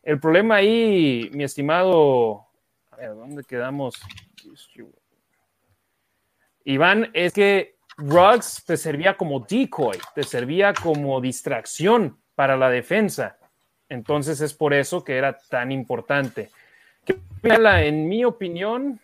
El 0.03 0.19
problema 0.19 0.57
ahí, 0.57 1.31
mi 1.33 1.45
estimado, 1.45 2.47
a 2.91 2.97
ver, 2.97 3.15
¿dónde 3.15 3.45
quedamos? 3.45 3.95
Iván, 6.65 7.09
es 7.15 7.33
que 7.33 7.77
Ruggs 7.99 8.65
te 8.65 8.77
servía 8.77 9.17
como 9.17 9.39
decoy, 9.39 9.97
te 10.13 10.25
servía 10.25 10.75
como 10.75 11.21
distracción 11.21 12.19
para 12.35 12.57
la 12.57 12.69
defensa. 12.69 13.39
Entonces 13.89 14.41
es 14.41 14.55
por 14.55 14.75
eso 14.75 15.05
que 15.05 15.17
era 15.17 15.39
tan 15.39 15.71
importante. 15.71 16.51
En 17.43 18.09
mi 18.09 18.25
opinión, 18.25 19.01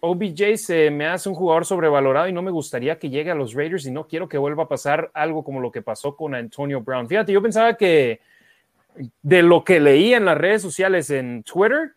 OBJ 0.00 0.56
se 0.56 0.90
me 0.90 1.06
hace 1.06 1.28
un 1.28 1.34
jugador 1.34 1.64
sobrevalorado 1.64 2.28
y 2.28 2.32
no 2.32 2.42
me 2.42 2.50
gustaría 2.50 2.98
que 2.98 3.10
llegue 3.10 3.30
a 3.30 3.34
los 3.34 3.54
Raiders 3.54 3.86
y 3.86 3.90
no 3.90 4.06
quiero 4.06 4.28
que 4.28 4.38
vuelva 4.38 4.64
a 4.64 4.68
pasar 4.68 5.10
algo 5.14 5.44
como 5.44 5.60
lo 5.60 5.70
que 5.70 5.82
pasó 5.82 6.16
con 6.16 6.34
Antonio 6.34 6.80
Brown. 6.80 7.08
Fíjate, 7.08 7.32
yo 7.32 7.42
pensaba 7.42 7.76
que 7.76 8.20
de 9.22 9.42
lo 9.42 9.64
que 9.64 9.80
leía 9.80 10.16
en 10.16 10.24
las 10.24 10.38
redes 10.38 10.62
sociales 10.62 11.10
en 11.10 11.42
Twitter, 11.42 11.92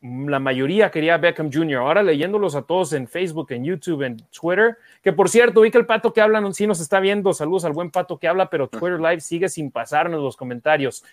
la 0.00 0.38
mayoría 0.38 0.90
quería 0.90 1.16
Beckham 1.16 1.50
Jr. 1.52 1.78
Ahora 1.78 2.02
leyéndolos 2.02 2.54
a 2.54 2.62
todos 2.62 2.92
en 2.92 3.08
Facebook, 3.08 3.52
en 3.52 3.64
YouTube, 3.64 4.02
en 4.02 4.18
Twitter, 4.38 4.76
que 5.02 5.12
por 5.12 5.30
cierto, 5.30 5.62
vi 5.62 5.70
que 5.70 5.78
el 5.78 5.86
pato 5.86 6.12
que 6.12 6.20
habla 6.20 6.42
sí 6.52 6.66
nos 6.66 6.80
está 6.80 7.00
viendo. 7.00 7.32
Saludos 7.32 7.64
al 7.64 7.72
buen 7.72 7.90
pato 7.90 8.18
que 8.18 8.28
habla, 8.28 8.50
pero 8.50 8.68
Twitter 8.68 9.00
Live 9.00 9.20
sigue 9.20 9.48
sin 9.48 9.70
pasarnos 9.70 10.22
los 10.22 10.36
comentarios. 10.36 11.04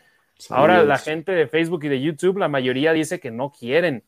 Ahora 0.50 0.84
la 0.84 0.98
gente 0.98 1.32
de 1.32 1.48
Facebook 1.48 1.84
y 1.84 1.90
de 1.90 2.02
YouTube, 2.02 2.38
la 2.38 2.48
mayoría 2.48 2.94
dice 2.94 3.20
que 3.20 3.32
no 3.32 3.52
quieren 3.52 4.04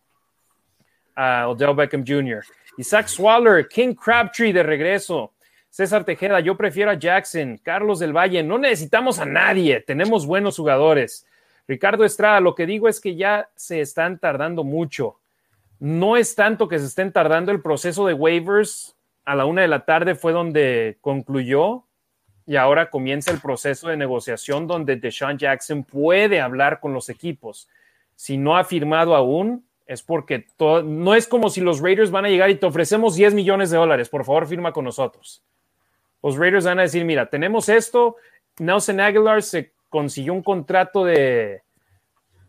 a 1.15 1.47
Odell 1.47 1.75
Beckham 1.75 2.03
Jr. 2.05 2.43
Isaac 2.77 3.07
Swaller, 3.07 3.67
King 3.67 3.93
Crabtree 3.93 4.53
de 4.53 4.63
regreso. 4.63 5.33
César 5.69 6.03
Tejeda, 6.03 6.39
yo 6.39 6.55
prefiero 6.55 6.91
a 6.91 6.95
Jackson. 6.95 7.59
Carlos 7.63 7.99
del 7.99 8.13
Valle, 8.13 8.43
no 8.43 8.57
necesitamos 8.57 9.19
a 9.19 9.25
nadie, 9.25 9.81
tenemos 9.81 10.25
buenos 10.25 10.57
jugadores. 10.57 11.25
Ricardo 11.67 12.03
Estrada, 12.03 12.39
lo 12.39 12.55
que 12.55 12.65
digo 12.65 12.87
es 12.87 12.99
que 12.99 13.15
ya 13.15 13.49
se 13.55 13.81
están 13.81 14.19
tardando 14.19 14.63
mucho. 14.63 15.17
No 15.79 16.17
es 16.17 16.35
tanto 16.35 16.67
que 16.67 16.79
se 16.79 16.85
estén 16.85 17.11
tardando 17.11 17.51
el 17.51 17.61
proceso 17.61 18.05
de 18.05 18.13
waivers. 18.13 18.95
A 19.25 19.35
la 19.35 19.45
una 19.45 19.61
de 19.61 19.67
la 19.67 19.85
tarde 19.85 20.15
fue 20.15 20.33
donde 20.33 20.97
concluyó 21.01 21.85
y 22.45 22.55
ahora 22.55 22.89
comienza 22.89 23.31
el 23.31 23.39
proceso 23.39 23.89
de 23.89 23.97
negociación 23.97 24.67
donde 24.67 24.95
Deshaun 24.95 25.37
Jackson 25.37 25.83
puede 25.83 26.41
hablar 26.41 26.79
con 26.79 26.93
los 26.93 27.09
equipos. 27.09 27.69
Si 28.15 28.37
no 28.37 28.57
ha 28.57 28.63
firmado 28.63 29.15
aún, 29.15 29.65
es 29.85 30.01
porque 30.01 30.45
no 30.59 31.15
es 31.15 31.27
como 31.27 31.49
si 31.49 31.61
los 31.61 31.79
Raiders 31.79 32.11
van 32.11 32.25
a 32.25 32.29
llegar 32.29 32.49
y 32.49 32.55
te 32.55 32.65
ofrecemos 32.65 33.15
10 33.15 33.33
millones 33.33 33.69
de 33.69 33.77
dólares, 33.77 34.09
por 34.09 34.25
favor 34.25 34.47
firma 34.47 34.71
con 34.71 34.85
nosotros. 34.85 35.41
Los 36.21 36.37
Raiders 36.37 36.65
van 36.65 36.79
a 36.79 36.83
decir, 36.83 37.03
mira, 37.05 37.29
tenemos 37.29 37.67
esto, 37.69 38.15
Nelson 38.59 38.99
Aguilar 38.99 39.43
se 39.43 39.71
consiguió 39.89 40.33
un 40.33 40.41
contrato 40.41 41.03
de... 41.05 41.61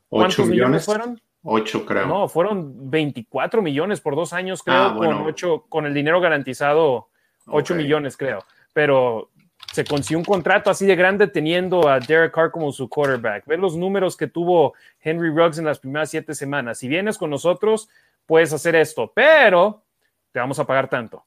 ¿Cuántos 0.09 0.47
millones? 0.47 0.85
fueron? 0.85 1.21
8 1.43 1.85
creo. 1.85 2.07
No, 2.07 2.29
fueron 2.29 2.91
24 2.91 3.61
millones 3.61 4.01
por 4.01 4.17
dos 4.17 4.33
años, 4.33 4.63
creo, 4.63 4.77
ah, 4.77 4.97
con, 4.97 5.15
ocho, 5.27 5.65
con 5.69 5.87
el 5.87 5.93
dinero 5.93 6.21
garantizado, 6.21 7.09
8 7.47 7.75
millones, 7.75 8.17
creo. 8.17 8.45
Pero 8.73 9.31
se 9.75 9.85
consiguió 9.85 10.19
un 10.19 10.25
contrato 10.25 10.71
así 10.71 10.87
de 10.87 10.95
grande 10.95 11.27
teniendo 11.27 11.89
a 11.89 11.99
Derek 11.99 12.33
Carr 12.33 12.53
como 12.53 12.71
su 12.71 12.89
quarterback. 12.89 13.45
Ve 13.45 13.57
los 13.57 13.77
números 13.77 14.17
que 14.17 14.29
tuvo 14.29 14.75
Henry 15.03 15.31
Ruggs 15.31 15.59
en 15.59 15.65
las 15.65 15.81
primeras 15.81 16.11
siete 16.11 16.33
semanas. 16.33 16.79
Si 16.79 16.87
vienes 16.87 17.19
con 17.19 17.29
nosotros, 17.29 17.89
puedes 18.25 18.53
hacer 18.53 18.77
esto, 18.77 19.11
pero 19.13 19.83
te 20.31 20.39
vamos 20.39 20.61
a 20.61 20.65
pagar 20.65 20.89
tanto. 20.89 21.25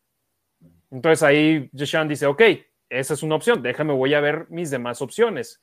Entonces 0.90 1.24
ahí 1.24 1.69
Deshaun 1.74 2.07
dice, 2.07 2.26
ok, 2.26 2.41
esa 2.88 3.15
es 3.15 3.22
una 3.22 3.36
opción, 3.36 3.61
déjame, 3.61 3.91
voy 3.91 4.14
a 4.14 4.22
ver 4.22 4.45
mis 4.48 4.72
demás 4.72 5.02
opciones. 5.02 5.61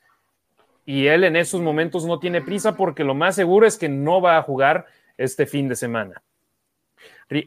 Y 0.85 1.07
él 1.07 1.25
en 1.25 1.37
esos 1.37 1.63
momentos 1.63 2.05
no 2.05 2.19
tiene 2.19 2.43
prisa 2.43 2.77
porque 2.77 3.03
lo 3.03 3.15
más 3.15 3.35
seguro 3.35 3.67
es 3.67 3.79
que 3.79 3.89
no 3.89 4.21
va 4.21 4.37
a 4.37 4.43
jugar 4.43 4.85
este 5.17 5.47
fin 5.47 5.71
de 5.71 5.77
semana. 5.77 6.23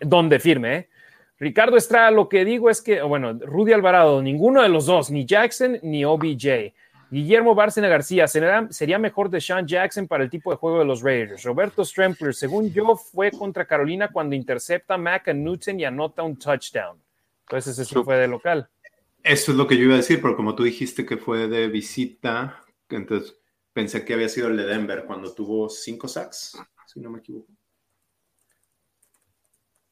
Donde 0.01 0.39
firme, 0.39 0.75
¿eh? 0.75 0.89
Ricardo 1.39 1.77
Estrada, 1.77 2.09
lo 2.11 2.27
que 2.29 2.43
digo 2.43 2.69
es 2.69 2.81
que, 2.81 3.01
bueno, 3.01 3.33
Rudy 3.33 3.73
Alvarado, 3.73 4.21
ninguno 4.21 4.63
de 4.63 4.69
los 4.69 4.87
dos, 4.87 5.11
ni 5.11 5.25
Jackson 5.25 5.77
ni 5.83 6.03
OBJ. 6.03 6.73
Guillermo 7.09 7.55
Bárcena 7.55 7.87
García, 7.87 8.27
sería 8.27 8.99
mejor 8.99 9.29
de 9.29 9.39
Sean 9.39 9.65
Jackson 9.65 10.07
para 10.07 10.23
el 10.23 10.29
tipo 10.29 10.51
de 10.51 10.57
juego 10.57 10.79
de 10.79 10.85
los 10.85 11.01
Raiders. 11.01 11.43
Roberto 11.43 11.85
Strempler, 11.85 12.33
según 12.33 12.73
yo, 12.73 12.97
fue 12.97 13.31
contra 13.31 13.65
Carolina 13.65 14.09
cuando 14.09 14.35
intercepta 14.35 14.97
Mac 14.97 15.29
a 15.29 15.33
Newton 15.33 15.79
y 15.79 15.85
anota 15.85 16.23
un 16.23 16.37
touchdown. 16.37 17.01
Entonces, 17.45 17.79
ese 17.79 18.03
fue 18.03 18.17
de 18.17 18.27
local. 18.27 18.67
Eso 19.23 19.51
es 19.51 19.57
lo 19.57 19.67
que 19.67 19.77
yo 19.77 19.83
iba 19.83 19.93
a 19.93 19.97
decir, 19.97 20.21
pero 20.21 20.35
como 20.35 20.53
tú 20.53 20.63
dijiste 20.63 21.05
que 21.05 21.17
fue 21.17 21.47
de 21.47 21.67
visita, 21.67 22.61
entonces 22.89 23.37
pensé 23.71 24.03
que 24.03 24.13
había 24.13 24.27
sido 24.27 24.47
el 24.47 24.57
de 24.57 24.65
Denver 24.65 25.05
cuando 25.05 25.33
tuvo 25.33 25.69
cinco 25.69 26.07
sacks, 26.07 26.57
si 26.87 26.99
no 26.99 27.09
me 27.09 27.19
equivoco. 27.19 27.56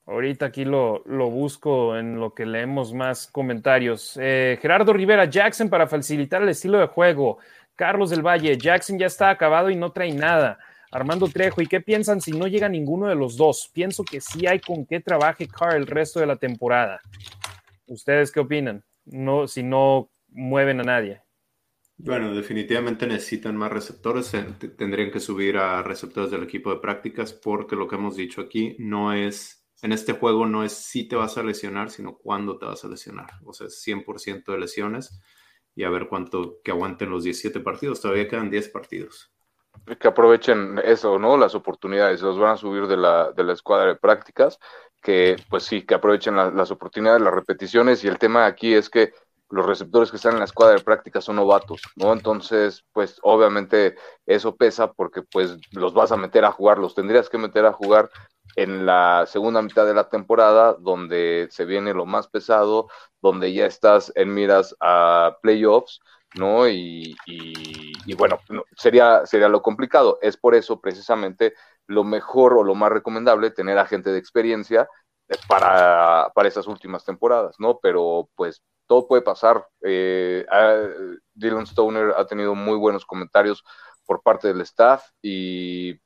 Ahorita 0.07 0.45
aquí 0.45 0.65
lo, 0.65 1.01
busco 1.31 1.97
en 1.97 2.19
lo 2.19 2.33
que 2.33 2.45
leemos 2.45 2.93
más 2.93 3.27
comentarios. 3.27 4.17
Eh, 4.21 4.59
Gerardo 4.61 4.93
Rivera, 4.93 5.25
Jackson 5.25 5.67
para 5.67 5.87
facilitar 5.87 6.43
el 6.43 6.49
estilo 6.49 6.77
de 6.77 6.87
juego. 6.87 7.39
Carlos 7.75 8.11
del 8.11 8.21
Valle, 8.21 8.57
Jackson 8.57 8.99
ya 8.99 9.07
está 9.07 9.31
acabado 9.31 9.69
y 9.69 9.75
no 9.75 9.91
trae 9.91 10.13
nada. 10.13 10.59
Armando 10.91 11.27
Trejo, 11.27 11.61
¿y 11.61 11.67
qué 11.67 11.81
piensan 11.81 12.21
si 12.21 12.31
no 12.31 12.47
llega 12.47 12.69
ninguno 12.69 13.07
de 13.07 13.15
los 13.15 13.35
dos? 13.35 13.69
Pienso 13.73 14.03
que 14.03 14.21
sí 14.21 14.45
hay 14.45 14.59
con 14.59 14.85
qué 14.85 14.99
trabaje 14.99 15.47
Carr 15.47 15.75
el 15.75 15.87
resto 15.87 16.19
de 16.19 16.27
la 16.27 16.37
temporada. 16.37 17.01
¿Ustedes 17.87 18.31
qué 18.31 18.39
opinan? 18.39 18.83
No, 19.05 19.47
si 19.47 19.63
no 19.63 20.09
mueven 20.29 20.79
a 20.81 20.83
nadie. 20.83 21.21
Bueno, 21.97 22.33
definitivamente 22.33 23.07
necesitan 23.07 23.57
más 23.57 23.71
receptores. 23.71 24.31
Tendrían 24.77 25.11
que 25.11 25.19
subir 25.19 25.57
a 25.57 25.81
receptores 25.81 26.29
del 26.29 26.43
equipo 26.43 26.69
de 26.69 26.79
prácticas 26.79 27.33
porque 27.33 27.75
lo 27.75 27.87
que 27.87 27.95
hemos 27.95 28.15
dicho 28.15 28.41
aquí 28.41 28.75
no 28.79 29.13
es 29.13 29.64
en 29.81 29.91
este 29.91 30.13
juego 30.13 30.45
no 30.45 30.63
es 30.63 30.73
si 30.73 31.07
te 31.07 31.15
vas 31.15 31.37
a 31.37 31.43
lesionar, 31.43 31.89
sino 31.89 32.17
cuándo 32.17 32.57
te 32.57 32.65
vas 32.65 32.83
a 32.83 32.87
lesionar. 32.87 33.31
O 33.45 33.53
sea, 33.53 33.67
100% 33.67 34.51
de 34.51 34.57
lesiones 34.57 35.19
y 35.75 35.83
a 35.83 35.89
ver 35.89 36.07
cuánto 36.07 36.61
que 36.63 36.71
aguanten 36.71 37.09
los 37.09 37.23
17 37.23 37.59
partidos. 37.59 38.01
Todavía 38.01 38.27
quedan 38.27 38.49
10 38.49 38.69
partidos. 38.69 39.31
Que 39.99 40.07
aprovechen 40.07 40.79
eso, 40.83 41.19
¿no? 41.19 41.37
Las 41.37 41.53
oportunidades. 41.53 42.21
Los 42.21 42.39
van 42.39 42.53
a 42.53 42.57
subir 42.57 42.87
de 42.87 42.97
la, 42.97 43.31
de 43.33 43.43
la 43.43 43.53
escuadra 43.53 43.87
de 43.87 43.95
prácticas. 43.95 44.57
Que, 45.01 45.35
pues 45.49 45.63
sí, 45.63 45.85
que 45.85 45.93
aprovechen 45.93 46.35
las 46.35 46.71
oportunidades, 46.71 47.21
las 47.21 47.33
repeticiones. 47.33 48.03
Y 48.03 48.07
el 48.07 48.17
tema 48.17 48.45
aquí 48.45 48.73
es 48.73 48.89
que 48.89 49.11
los 49.49 49.65
receptores 49.65 50.09
que 50.09 50.17
están 50.17 50.33
en 50.33 50.39
la 50.39 50.45
escuadra 50.45 50.77
de 50.77 50.83
práctica 50.83 51.21
son 51.21 51.35
novatos, 51.35 51.81
¿no? 51.95 52.13
Entonces, 52.13 52.83
pues 52.91 53.19
obviamente 53.21 53.95
eso 54.25 54.55
pesa 54.55 54.91
porque 54.91 55.21
pues 55.21 55.57
los 55.71 55.93
vas 55.93 56.11
a 56.11 56.17
meter 56.17 56.45
a 56.45 56.51
jugar, 56.51 56.79
los 56.79 56.95
tendrías 56.95 57.29
que 57.29 57.37
meter 57.37 57.65
a 57.65 57.73
jugar 57.73 58.09
en 58.55 58.85
la 58.85 59.25
segunda 59.27 59.61
mitad 59.61 59.85
de 59.85 59.93
la 59.93 60.09
temporada, 60.09 60.75
donde 60.79 61.47
se 61.51 61.65
viene 61.65 61.93
lo 61.93 62.05
más 62.05 62.27
pesado, 62.27 62.87
donde 63.21 63.53
ya 63.53 63.65
estás 63.65 64.11
en 64.15 64.33
miras 64.33 64.75
a 64.79 65.37
playoffs 65.41 65.99
¿no? 66.35 66.67
Y, 66.67 67.15
bueno, 68.17 68.39
sería, 68.77 69.25
sería 69.25 69.49
lo 69.49 69.61
complicado. 69.61 70.19
Es 70.21 70.37
por 70.37 70.55
eso 70.55 70.79
precisamente 70.79 71.53
lo 71.87 72.03
mejor 72.03 72.53
o 72.53 72.63
lo 72.63 72.75
más 72.75 72.91
recomendable 72.91 73.51
tener 73.51 73.77
a 73.77 73.85
gente 73.85 74.11
de 74.11 74.19
experiencia 74.19 74.87
para, 75.47 76.31
para 76.33 76.47
esas 76.47 76.67
últimas 76.67 77.05
temporadas, 77.05 77.55
¿no? 77.59 77.79
Pero 77.81 78.29
pues 78.35 78.61
todo 78.87 79.07
puede 79.07 79.21
pasar. 79.21 79.67
Eh, 79.81 80.45
Dylan 81.33 81.67
Stoner 81.67 82.13
ha 82.17 82.25
tenido 82.25 82.53
muy 82.55 82.77
buenos 82.77 83.05
comentarios 83.05 83.63
por 84.05 84.21
parte 84.21 84.49
del 84.49 84.61
staff 84.61 85.09
y, 85.21 85.99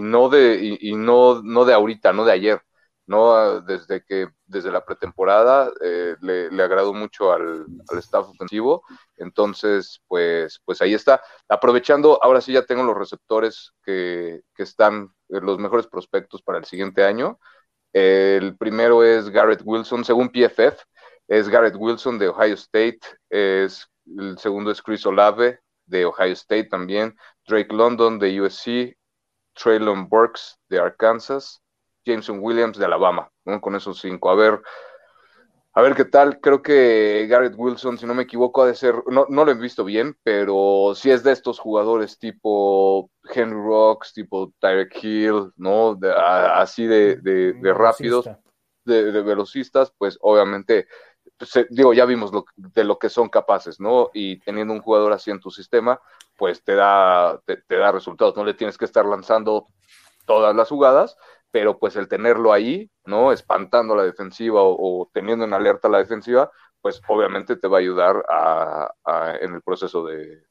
no 0.00 0.28
de 0.28 0.78
y, 0.80 0.94
no, 0.94 1.42
no 1.42 1.64
de 1.64 1.74
ahorita, 1.74 2.12
no 2.12 2.24
de 2.24 2.32
ayer, 2.32 2.62
no 3.06 3.60
desde 3.60 4.04
que 4.04 4.28
desde 4.46 4.70
la 4.70 4.84
pretemporada 4.84 5.70
eh, 5.82 6.16
le, 6.20 6.50
le, 6.50 6.62
agradó 6.62 6.94
mucho 6.94 7.32
al, 7.32 7.66
staff 7.98 8.28
ofensivo. 8.28 8.82
Entonces, 9.16 10.00
pues, 10.08 10.60
pues 10.64 10.80
ahí 10.82 10.94
está. 10.94 11.22
Aprovechando, 11.48 12.18
ahora 12.22 12.40
sí 12.40 12.52
ya 12.52 12.64
tengo 12.64 12.84
los 12.84 12.96
receptores 12.96 13.72
que, 13.84 14.42
que 14.54 14.62
están 14.62 15.12
los 15.28 15.58
mejores 15.58 15.86
prospectos 15.86 16.42
para 16.42 16.58
el 16.58 16.64
siguiente 16.64 17.04
año. 17.04 17.38
El 17.92 18.56
primero 18.56 19.04
es 19.04 19.28
Garrett 19.28 19.62
Wilson, 19.64 20.04
según 20.04 20.30
PFF, 20.30 20.82
es 21.28 21.48
Garrett 21.48 21.76
Wilson 21.76 22.18
de 22.18 22.28
Ohio 22.28 22.54
State, 22.54 23.00
es, 23.28 23.86
el 24.06 24.38
segundo 24.38 24.70
es 24.70 24.80
Chris 24.82 25.04
Olave 25.06 25.60
de 25.86 26.06
Ohio 26.06 26.32
State 26.32 26.64
también, 26.64 27.16
Drake 27.46 27.74
London 27.74 28.18
de 28.18 28.40
USC, 28.40 28.96
Traylon 29.54 30.08
Burks 30.08 30.58
de 30.68 30.78
Arkansas, 30.78 31.62
Jameson 32.04 32.38
Williams 32.40 32.78
de 32.78 32.84
Alabama, 32.84 33.30
con 33.60 33.74
esos 33.74 34.00
cinco. 34.00 34.30
A 34.30 34.34
ver, 34.34 34.60
a 35.74 35.82
ver 35.82 35.94
qué 35.94 36.04
tal. 36.04 36.40
Creo 36.40 36.62
que 36.62 37.26
Garrett 37.28 37.54
Wilson, 37.56 37.96
si 37.98 38.06
no 38.06 38.14
me 38.14 38.24
equivoco, 38.24 38.62
ha 38.62 38.66
de 38.66 38.74
ser, 38.74 38.94
no, 39.06 39.26
no 39.28 39.44
lo 39.44 39.52
he 39.52 39.54
visto 39.54 39.84
bien, 39.84 40.16
pero 40.22 40.92
si 40.94 41.10
es 41.10 41.22
de 41.22 41.32
estos 41.32 41.58
jugadores 41.58 42.18
tipo 42.18 43.10
Henry 43.32 43.56
Rocks, 43.56 44.12
tipo 44.12 44.52
Tyreek 44.58 45.02
Hill, 45.02 45.52
¿no? 45.56 45.98
así 46.54 46.86
de, 46.86 47.16
de, 47.16 47.72
rápidos, 47.72 48.28
de, 48.84 49.12
de, 49.12 49.22
velocistas, 49.22 49.92
pues 49.96 50.18
obviamente 50.20 50.86
pues, 51.42 51.66
digo, 51.70 51.92
ya 51.92 52.04
vimos 52.04 52.32
lo, 52.32 52.44
de 52.54 52.84
lo 52.84 53.00
que 53.00 53.08
son 53.08 53.28
capaces, 53.28 53.80
¿no? 53.80 54.10
Y 54.14 54.38
teniendo 54.42 54.72
un 54.72 54.80
jugador 54.80 55.12
así 55.12 55.32
en 55.32 55.40
tu 55.40 55.50
sistema, 55.50 56.00
pues 56.36 56.62
te 56.62 56.76
da, 56.76 57.40
te, 57.44 57.76
da 57.76 57.90
resultados. 57.90 58.36
No 58.36 58.44
le 58.44 58.54
tienes 58.54 58.78
que 58.78 58.84
estar 58.84 59.04
lanzando 59.04 59.66
todas 60.24 60.54
las 60.54 60.68
jugadas, 60.68 61.16
pero 61.50 61.80
pues 61.80 61.96
el 61.96 62.06
tenerlo 62.06 62.52
ahí, 62.52 62.92
¿no? 63.04 63.32
Espantando 63.32 63.96
la 63.96 64.04
defensiva 64.04 64.60
o, 64.62 65.10
teniendo 65.12 65.44
en 65.44 65.52
alerta 65.52 65.88
la 65.88 65.98
defensiva, 65.98 66.48
pues 66.80 67.02
obviamente 67.08 67.56
te 67.56 67.66
va 67.66 67.78
a 67.78 67.80
ayudar 67.80 68.24
en 69.40 69.54
el 69.54 69.62
proceso 69.62 70.06
de, 70.06 70.44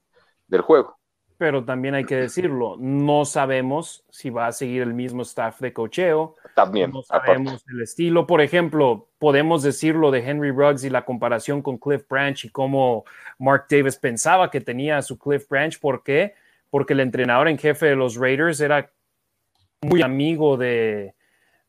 del 0.48 0.62
juego 0.62 1.01
pero 1.42 1.66
también 1.66 1.96
hay 1.96 2.06
que 2.06 2.18
decirlo, 2.18 2.78
no 2.80 3.26
sabemos 3.26 4.06
si 4.12 4.30
va 4.30 4.46
a 4.46 4.52
seguir 4.52 4.84
el 4.84 4.94
mismo 4.94 5.24
staff 5.24 5.60
de 5.60 5.74
cocheo. 5.74 6.36
También. 6.54 6.92
No 6.92 7.02
sabemos 7.02 7.66
el 7.68 7.82
estilo. 7.82 8.28
Por 8.28 8.42
ejemplo, 8.42 9.10
podemos 9.18 9.64
decirlo 9.64 10.12
de 10.12 10.20
Henry 10.20 10.52
Ruggs 10.52 10.84
y 10.84 10.92
la 10.92 11.04
comparación 11.04 11.64
con 11.64 11.80
Cliff 11.80 12.08
Branch 12.08 12.46
y 12.46 12.50
cómo 12.50 13.06
Mark 13.40 13.66
Davis 13.72 13.96
pensaba 13.96 14.52
que 14.52 14.62
tenía 14.62 15.02
su 15.02 15.18
Cliff 15.18 15.50
Branch. 15.50 15.80
¿Por 15.80 16.04
qué? 16.04 16.36
Porque 16.70 16.94
el 16.94 17.00
entrenador 17.00 17.48
en 17.48 17.58
jefe 17.58 17.88
de 17.88 17.96
los 17.96 18.18
Raiders 18.18 18.60
era 18.62 18.92
muy 19.82 20.04
amigo 20.04 20.58
de, 20.58 21.16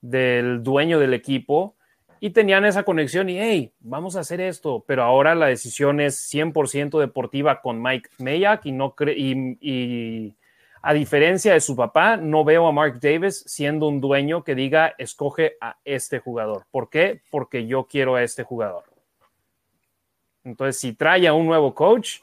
del 0.03 0.63
dueño 0.63 0.99
del 0.99 1.15
equipo 1.15 1.77
y 2.25 2.31
tenían 2.31 2.65
esa 2.65 2.85
conexión 2.85 3.29
y, 3.29 3.41
hey, 3.41 3.73
vamos 3.81 4.15
a 4.15 4.21
hacer 4.21 4.41
esto, 4.41 4.85
pero 4.87 5.03
ahora 5.03 5.35
la 5.35 5.47
decisión 5.47 5.99
es 5.99 6.33
100% 6.33 7.01
deportiva 7.01 7.61
con 7.61 7.83
Mike 7.83 8.11
Mayak 8.19 8.65
y, 8.65 8.71
no 8.71 8.95
y, 9.09 9.59
y 9.61 10.37
a 10.83 10.93
diferencia 10.95 11.53
de 11.53 11.61
su 11.61 11.75
papá, 11.75 12.17
no 12.17 12.45
veo 12.45 12.69
a 12.69 12.73
Mark 12.73 13.01
Davis 13.01 13.43
siendo 13.49 13.89
un 13.89 14.01
dueño 14.01 14.45
que 14.45 14.55
diga, 14.55 14.95
escoge 14.99 15.57
a 15.61 15.79
este 15.85 16.21
jugador. 16.21 16.65
¿Por 16.71 16.91
qué? 16.91 17.23
Porque 17.29 17.67
yo 17.67 17.89
quiero 17.91 18.15
a 18.15 18.23
este 18.23 18.45
jugador. 18.45 18.85
Entonces, 20.45 20.79
si 20.79 20.93
trae 20.93 21.27
a 21.27 21.33
un 21.33 21.47
nuevo 21.47 21.75
coach, 21.75 22.21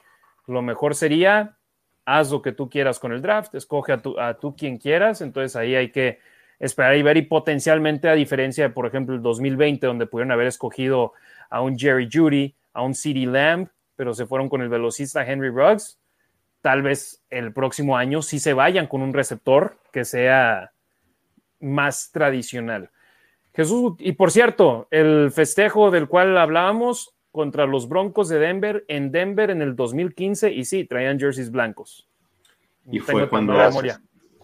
lo 0.47 0.61
mejor 0.61 0.95
sería, 0.95 1.57
haz 2.05 2.31
lo 2.31 2.41
que 2.41 2.53
tú 2.53 2.69
quieras 2.69 2.99
con 2.99 3.11
el 3.11 3.21
draft, 3.21 3.53
escoge 3.53 3.91
a, 3.91 4.01
tu, 4.01 4.17
a 4.17 4.35
tú 4.35 4.55
quien 4.55 4.77
quieras, 4.77 5.19
entonces 5.19 5.57
ahí 5.57 5.75
hay 5.75 5.91
que 5.91 6.19
esperar 6.59 6.95
y 6.97 7.03
ver 7.03 7.17
y 7.17 7.21
potencialmente 7.23 8.09
a 8.09 8.13
diferencia 8.13 8.65
de, 8.65 8.69
por 8.73 8.85
ejemplo, 8.85 9.15
el 9.15 9.21
2020, 9.21 9.87
donde 9.87 10.05
pudieron 10.05 10.31
haber 10.31 10.47
escogido 10.47 11.13
a 11.49 11.61
un 11.61 11.77
Jerry 11.77 12.09
Judy, 12.11 12.55
a 12.73 12.81
un 12.81 12.93
CD 12.93 13.25
Lamb, 13.25 13.69
pero 13.95 14.13
se 14.13 14.25
fueron 14.25 14.49
con 14.49 14.61
el 14.61 14.69
velocista 14.69 15.25
Henry 15.25 15.49
Ruggs, 15.49 15.99
tal 16.61 16.81
vez 16.81 17.23
el 17.29 17.53
próximo 17.53 17.97
año 17.97 18.21
sí 18.21 18.39
se 18.39 18.53
vayan 18.53 18.87
con 18.87 19.01
un 19.01 19.13
receptor 19.13 19.77
que 19.91 20.05
sea 20.05 20.71
más 21.59 22.11
tradicional. 22.11 22.89
Jesús, 23.53 23.95
y 23.99 24.13
por 24.13 24.31
cierto, 24.31 24.87
el 24.91 25.31
festejo 25.31 25.91
del 25.91 26.07
cual 26.07 26.37
hablábamos 26.37 27.15
contra 27.31 27.65
los 27.65 27.87
Broncos 27.87 28.29
de 28.29 28.39
Denver 28.39 28.85
en 28.87 29.11
Denver 29.11 29.49
en 29.49 29.61
el 29.61 29.75
2015, 29.75 30.51
y 30.51 30.65
sí, 30.65 30.85
traían 30.85 31.19
jerseys 31.19 31.51
blancos. 31.51 32.07
Y 32.91 32.99
fue 32.99 33.29
cuando, 33.29 33.53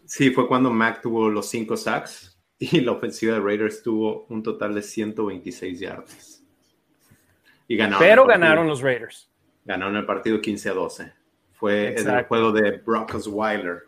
Sí, 0.06 0.32
fue 0.32 0.48
cuando 0.48 0.72
Mac 0.72 1.02
tuvo 1.02 1.30
los 1.30 1.50
cinco 1.50 1.76
sacks 1.78 2.40
y 2.60 2.82
la 2.82 2.92
ofensiva 2.92 3.34
de 3.34 3.42
Raiders 3.42 3.84
tuvo 3.84 4.26
un 4.30 4.44
total 4.44 4.74
de 4.74 4.82
126 4.82 5.80
yardas. 5.80 6.44
Y 7.68 7.78
ganaron 7.78 8.00
Pero 8.00 8.26
ganaron 8.26 8.68
los 8.68 8.82
Raiders. 8.82 9.32
Ganaron 9.66 9.96
el 9.96 10.06
partido 10.06 10.40
15 10.40 10.70
a 10.70 10.74
12. 10.74 11.14
Fue 11.54 11.96
el 11.96 12.24
juego 12.26 12.52
de 12.52 12.78
Brock 12.86 13.16
Osweiler. 13.16 13.84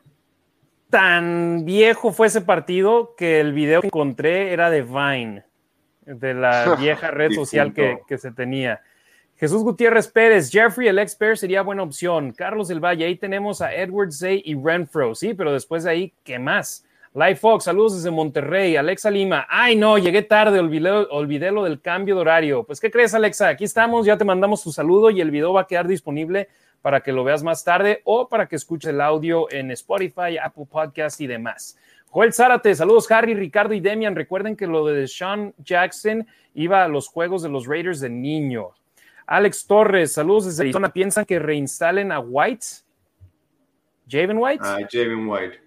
Tan 0.90 1.66
viejo 1.66 2.12
fue 2.12 2.28
ese 2.28 2.42
partido 2.42 3.14
que 3.16 3.40
el 3.40 3.54
video 3.54 3.82
que 3.82 3.88
encontré 3.88 4.54
era 4.54 4.70
de 4.70 4.82
Vine, 4.82 5.46
de 6.06 6.34
la 6.34 6.76
vieja 6.80 7.12
red 7.12 7.32
social 7.34 7.74
que, 7.74 8.00
que 8.08 8.18
se 8.18 8.32
tenía. 8.32 8.82
Jesús 9.40 9.62
Gutiérrez 9.62 10.08
Pérez, 10.08 10.50
Jeffrey, 10.50 10.88
el 10.88 10.98
expert 10.98 11.38
sería 11.38 11.62
buena 11.62 11.84
opción. 11.84 12.32
Carlos 12.32 12.70
del 12.70 12.84
Valle, 12.84 13.06
ahí 13.06 13.16
tenemos 13.18 13.62
a 13.62 13.72
Edward 13.72 14.12
Zay 14.12 14.42
y 14.44 14.56
Renfro, 14.56 15.14
sí, 15.14 15.36
pero 15.36 15.54
después 15.54 15.84
de 15.84 15.92
ahí, 15.92 16.14
¿qué 16.24 16.40
más? 16.40 16.84
Live 17.14 17.36
Fox, 17.36 17.66
saludos 17.66 17.98
desde 17.98 18.10
Monterrey. 18.10 18.76
Alexa 18.78 19.12
Lima, 19.12 19.46
ay 19.48 19.76
no, 19.76 20.00
llegué 20.00 20.24
tarde, 20.24 20.60
olvidé, 20.60 21.52
lo 21.52 21.64
del 21.66 21.80
cambio 21.82 22.16
de 22.16 22.22
horario. 22.22 22.64
Pues, 22.64 22.80
¿qué 22.80 22.90
crees, 22.90 23.14
Alexa? 23.14 23.50
Aquí 23.50 23.64
estamos, 23.64 24.08
ya 24.08 24.18
te 24.18 24.26
mandamos 24.26 24.64
tu 24.64 24.72
saludo 24.72 25.12
y 25.12 25.22
el 25.22 25.30
video 25.30 25.54
va 25.54 25.62
a 25.62 25.68
quedar 25.68 25.88
disponible 25.88 26.48
para 26.82 27.02
que 27.02 27.12
lo 27.12 27.24
veas 27.24 27.44
más 27.44 27.64
tarde 27.64 28.02
o 28.06 28.28
para 28.28 28.48
que 28.48 28.56
escuches 28.56 28.90
el 28.90 29.00
audio 29.02 29.52
en 29.52 29.70
Spotify, 29.70 30.40
Apple 30.42 30.66
Podcast 30.68 31.22
y 31.22 31.28
demás. 31.28 31.78
Joel 32.10 32.34
Zárate, 32.34 32.74
saludos 32.74 33.12
Harry, 33.12 33.36
Ricardo 33.36 33.76
y 33.76 33.82
Demian. 33.82 34.16
Recuerden 34.16 34.56
que 34.56 34.66
lo 34.66 34.84
de 34.88 35.08
Sean 35.08 35.54
Jackson 35.64 36.26
iba 36.56 36.84
a 36.84 36.88
los 36.88 37.08
juegos 37.08 37.44
de 37.44 37.50
los 37.50 37.68
Raiders 37.68 38.00
de 38.00 38.10
niño. 38.10 38.72
Alex 39.28 39.68
Torres, 39.68 40.14
saludos 40.14 40.46
desde 40.46 40.64
Arizona. 40.64 40.92
¿Piensan 40.92 41.26
que 41.26 41.38
reinstalen 41.38 42.12
a 42.12 42.20
White? 42.20 42.66
¿Javen 44.10 44.38
White? 44.38 44.64
Ah, 44.64 44.80
Javen 44.90 45.28
White. 45.28 45.60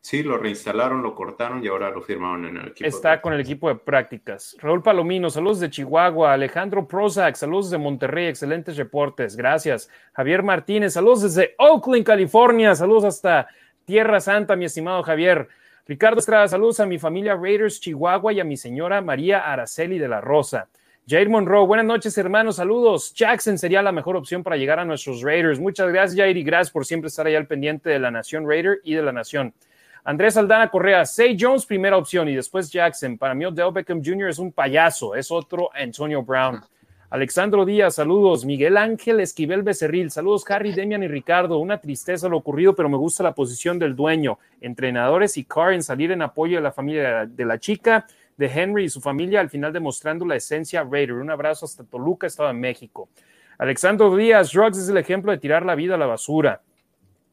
Sí, 0.00 0.22
lo 0.22 0.38
reinstalaron, 0.38 1.02
lo 1.02 1.14
cortaron 1.14 1.62
y 1.62 1.68
ahora 1.68 1.90
lo 1.90 2.00
firmaron 2.00 2.46
en 2.46 2.56
el 2.56 2.68
equipo. 2.68 2.88
Está 2.88 3.20
con 3.20 3.32
el 3.32 3.40
equipo 3.40 3.68
de 3.68 3.74
prácticas. 3.74 4.56
Raúl 4.60 4.82
Palomino, 4.82 5.28
saludos 5.28 5.60
de 5.60 5.70
Chihuahua. 5.70 6.32
Alejandro 6.32 6.86
Prozac, 6.86 7.34
saludos 7.34 7.70
de 7.70 7.78
Monterrey, 7.78 8.26
excelentes 8.28 8.76
reportes. 8.76 9.36
Gracias. 9.36 9.90
Javier 10.12 10.42
Martínez, 10.42 10.92
saludos 10.92 11.22
desde 11.22 11.54
Oakland, 11.58 12.04
California. 12.04 12.74
Saludos 12.74 13.04
hasta 13.04 13.48
Tierra 13.84 14.20
Santa, 14.20 14.56
mi 14.56 14.66
estimado 14.66 15.02
Javier. 15.02 15.48
Ricardo 15.86 16.20
Estrada, 16.20 16.46
saludos 16.48 16.80
a 16.80 16.86
mi 16.86 16.98
familia 16.98 17.34
Raiders 17.34 17.80
Chihuahua 17.80 18.32
y 18.34 18.40
a 18.40 18.44
mi 18.44 18.56
señora 18.56 19.00
María 19.00 19.50
Araceli 19.50 19.98
de 19.98 20.08
la 20.08 20.20
Rosa. 20.20 20.68
Jair 21.10 21.30
Monroe, 21.30 21.66
buenas 21.66 21.86
noches, 21.86 22.18
hermanos, 22.18 22.56
saludos. 22.56 23.14
Jackson 23.14 23.56
sería 23.56 23.80
la 23.80 23.92
mejor 23.92 24.14
opción 24.14 24.42
para 24.42 24.58
llegar 24.58 24.78
a 24.78 24.84
nuestros 24.84 25.22
Raiders. 25.22 25.58
Muchas 25.58 25.88
gracias, 25.88 26.18
Jair, 26.20 26.36
y 26.36 26.42
gracias 26.42 26.70
por 26.70 26.84
siempre 26.84 27.08
estar 27.08 27.26
ahí 27.26 27.34
al 27.34 27.46
pendiente 27.46 27.88
de 27.88 27.98
la 27.98 28.10
Nación 28.10 28.46
Raider 28.46 28.80
y 28.84 28.92
de 28.92 29.00
la 29.00 29.10
Nación. 29.10 29.54
Andrés 30.04 30.36
Aldana 30.36 30.68
Correa, 30.68 31.06
Say 31.06 31.34
Jones, 31.40 31.64
primera 31.64 31.96
opción, 31.96 32.28
y 32.28 32.36
después 32.36 32.70
Jackson. 32.70 33.16
Para 33.16 33.32
mí, 33.32 33.46
Odell 33.46 33.72
Beckham 33.72 34.02
Jr. 34.04 34.28
es 34.28 34.38
un 34.38 34.52
payaso, 34.52 35.14
es 35.14 35.30
otro 35.30 35.70
Antonio 35.74 36.22
Brown. 36.22 36.60
Alexandro 37.08 37.64
Díaz, 37.64 37.94
saludos. 37.94 38.44
Miguel 38.44 38.76
Ángel 38.76 39.20
Esquivel 39.20 39.62
Becerril, 39.62 40.10
saludos 40.10 40.44
Harry, 40.50 40.72
Demian 40.72 41.02
y 41.04 41.08
Ricardo. 41.08 41.56
Una 41.56 41.80
tristeza 41.80 42.28
lo 42.28 42.36
ocurrido, 42.36 42.74
pero 42.74 42.90
me 42.90 42.98
gusta 42.98 43.22
la 43.22 43.34
posición 43.34 43.78
del 43.78 43.96
dueño, 43.96 44.38
entrenadores 44.60 45.38
y 45.38 45.44
Carr 45.44 45.72
en 45.72 45.82
salir 45.82 46.12
en 46.12 46.20
apoyo 46.20 46.56
de 46.56 46.62
la 46.62 46.70
familia 46.70 47.24
de 47.24 47.44
la 47.46 47.58
chica 47.58 48.06
de 48.38 48.46
Henry 48.46 48.84
y 48.84 48.88
su 48.88 49.00
familia, 49.00 49.40
al 49.40 49.50
final 49.50 49.72
demostrando 49.72 50.24
la 50.24 50.36
esencia 50.36 50.86
Raider. 50.88 51.16
Un 51.16 51.30
abrazo 51.30 51.66
hasta 51.66 51.84
Toluca, 51.84 52.26
Estado 52.26 52.48
de 52.48 52.54
México. 52.54 53.10
Alexandro 53.58 54.16
Díaz, 54.16 54.52
Drugs 54.52 54.78
es 54.78 54.88
el 54.88 54.96
ejemplo 54.96 55.32
de 55.32 55.38
tirar 55.38 55.66
la 55.66 55.74
vida 55.74 55.96
a 55.96 55.98
la 55.98 56.06
basura. 56.06 56.62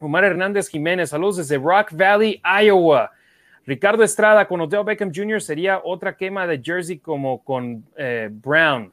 Omar 0.00 0.24
Hernández 0.24 0.68
Jiménez, 0.68 1.10
saludos 1.10 1.38
desde 1.38 1.56
Rock 1.56 1.92
Valley, 1.92 2.42
Iowa. 2.62 3.12
Ricardo 3.64 4.02
Estrada 4.02 4.46
con 4.46 4.60
Odell 4.60 4.84
Beckham 4.84 5.12
Jr. 5.14 5.40
sería 5.40 5.80
otra 5.82 6.16
quema 6.16 6.46
de 6.46 6.60
jersey 6.62 6.98
como 6.98 7.42
con 7.42 7.84
eh, 7.96 8.28
Brown. 8.30 8.92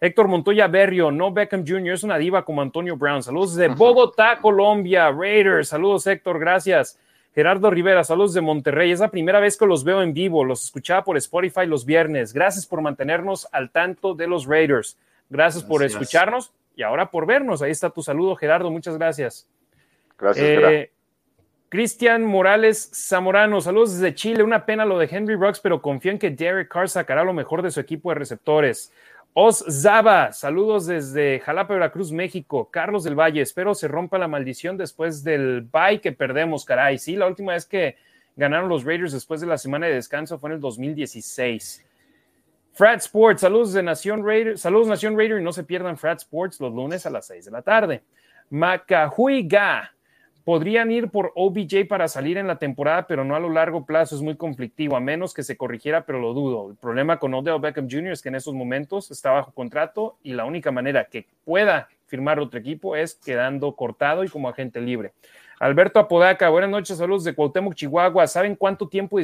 Héctor 0.00 0.26
Montoya 0.26 0.66
Berrio, 0.66 1.12
no 1.12 1.32
Beckham 1.32 1.64
Jr., 1.66 1.92
es 1.92 2.02
una 2.02 2.18
diva 2.18 2.44
como 2.44 2.60
Antonio 2.60 2.96
Brown. 2.96 3.22
Saludos 3.22 3.54
de 3.54 3.68
Bogotá, 3.76 4.40
Colombia, 4.40 5.12
Raiders. 5.12 5.68
Saludos, 5.68 6.06
Héctor, 6.08 6.40
gracias. 6.40 6.98
Gerardo 7.34 7.70
Rivera, 7.70 8.04
saludos 8.04 8.34
de 8.34 8.42
Monterrey. 8.42 8.92
Es 8.92 9.00
la 9.00 9.10
primera 9.10 9.40
vez 9.40 9.56
que 9.56 9.66
los 9.66 9.84
veo 9.84 10.02
en 10.02 10.12
vivo. 10.12 10.44
Los 10.44 10.64
escuchaba 10.64 11.02
por 11.02 11.16
Spotify 11.16 11.66
los 11.66 11.86
viernes. 11.86 12.32
Gracias 12.32 12.66
por 12.66 12.82
mantenernos 12.82 13.48
al 13.52 13.70
tanto 13.70 14.14
de 14.14 14.26
los 14.26 14.46
Raiders. 14.46 14.98
Gracias, 15.30 15.64
por 15.64 15.82
escucharnos 15.82 16.52
y 16.76 16.82
ahora 16.82 17.10
por 17.10 17.26
vernos. 17.26 17.62
Ahí 17.62 17.70
está 17.70 17.88
tu 17.88 18.02
saludo, 18.02 18.36
Gerardo. 18.36 18.70
Muchas 18.70 18.98
gracias. 18.98 19.48
Gracias, 20.18 20.46
eh, 20.46 20.90
Cristian 21.70 22.22
Morales 22.22 22.90
Zamorano, 22.94 23.62
saludos 23.62 23.94
desde 23.94 24.14
Chile. 24.14 24.42
Una 24.42 24.66
pena 24.66 24.84
lo 24.84 24.98
de 24.98 25.08
Henry 25.10 25.36
Rocks, 25.36 25.58
pero 25.58 25.80
confío 25.80 26.12
en 26.12 26.18
que 26.18 26.30
Derek 26.30 26.68
Carr 26.68 26.90
sacará 26.90 27.24
lo 27.24 27.32
mejor 27.32 27.62
de 27.62 27.70
su 27.70 27.80
equipo 27.80 28.10
de 28.10 28.16
receptores. 28.16 28.92
Os 29.34 29.64
Zaba, 29.66 30.30
saludos 30.32 30.86
desde 30.86 31.40
Jalapa, 31.40 31.72
Veracruz, 31.72 32.12
México. 32.12 32.68
Carlos 32.70 33.02
del 33.02 33.18
Valle, 33.18 33.40
espero 33.40 33.74
se 33.74 33.88
rompa 33.88 34.18
la 34.18 34.28
maldición 34.28 34.76
después 34.76 35.24
del 35.24 35.62
bye 35.62 36.02
que 36.02 36.12
perdemos, 36.12 36.66
caray. 36.66 36.98
Sí, 36.98 37.16
la 37.16 37.26
última 37.26 37.54
vez 37.54 37.64
que 37.64 37.96
ganaron 38.36 38.68
los 38.68 38.84
Raiders 38.84 39.12
después 39.12 39.40
de 39.40 39.46
la 39.46 39.56
semana 39.56 39.86
de 39.86 39.94
descanso 39.94 40.38
fue 40.38 40.50
en 40.50 40.56
el 40.56 40.60
2016. 40.60 41.82
Frat 42.74 43.00
Sports, 43.00 43.40
saludos 43.40 43.72
de 43.72 43.82
Nación 43.82 44.26
Raider, 44.26 44.58
saludos 44.58 44.88
Nación 44.88 45.16
Raider 45.16 45.40
y 45.40 45.44
no 45.44 45.52
se 45.54 45.64
pierdan 45.64 45.96
Frat 45.96 46.18
Sports 46.18 46.60
los 46.60 46.74
lunes 46.74 47.06
a 47.06 47.10
las 47.10 47.26
6 47.26 47.46
de 47.46 47.50
la 47.50 47.62
tarde. 47.62 48.02
Macahuiga, 48.50 49.94
Podrían 50.44 50.90
ir 50.90 51.08
por 51.08 51.32
OBJ 51.36 51.86
para 51.88 52.08
salir 52.08 52.36
en 52.36 52.48
la 52.48 52.58
temporada, 52.58 53.06
pero 53.06 53.24
no 53.24 53.36
a 53.36 53.40
lo 53.40 53.48
largo 53.48 53.86
plazo, 53.86 54.16
es 54.16 54.22
muy 54.22 54.36
conflictivo, 54.36 54.96
a 54.96 55.00
menos 55.00 55.34
que 55.34 55.42
se 55.42 55.56
corrigiera, 55.56 56.04
pero 56.04 56.18
lo 56.18 56.34
dudo. 56.34 56.70
El 56.70 56.76
problema 56.76 57.18
con 57.18 57.32
Odell 57.34 57.60
Beckham 57.60 57.88
Jr. 57.88 58.12
es 58.12 58.22
que 58.22 58.28
en 58.28 58.34
estos 58.34 58.54
momentos 58.54 59.10
está 59.10 59.30
bajo 59.30 59.52
contrato 59.52 60.16
y 60.22 60.32
la 60.32 60.44
única 60.44 60.72
manera 60.72 61.04
que 61.04 61.26
pueda 61.44 61.88
firmar 62.06 62.40
otro 62.40 62.58
equipo 62.58 62.96
es 62.96 63.14
quedando 63.14 63.74
cortado 63.74 64.24
y 64.24 64.28
como 64.28 64.48
agente 64.48 64.80
libre. 64.80 65.12
Alberto 65.62 66.00
Apodaca, 66.00 66.48
buenas 66.48 66.70
noches, 66.70 66.98
saludos 66.98 67.22
de 67.22 67.34
Cuauhtémoc, 67.36 67.74
Chihuahua. 67.74 68.26
¿Saben 68.26 68.56
cuánto 68.56 68.88
tiempo 68.88 69.18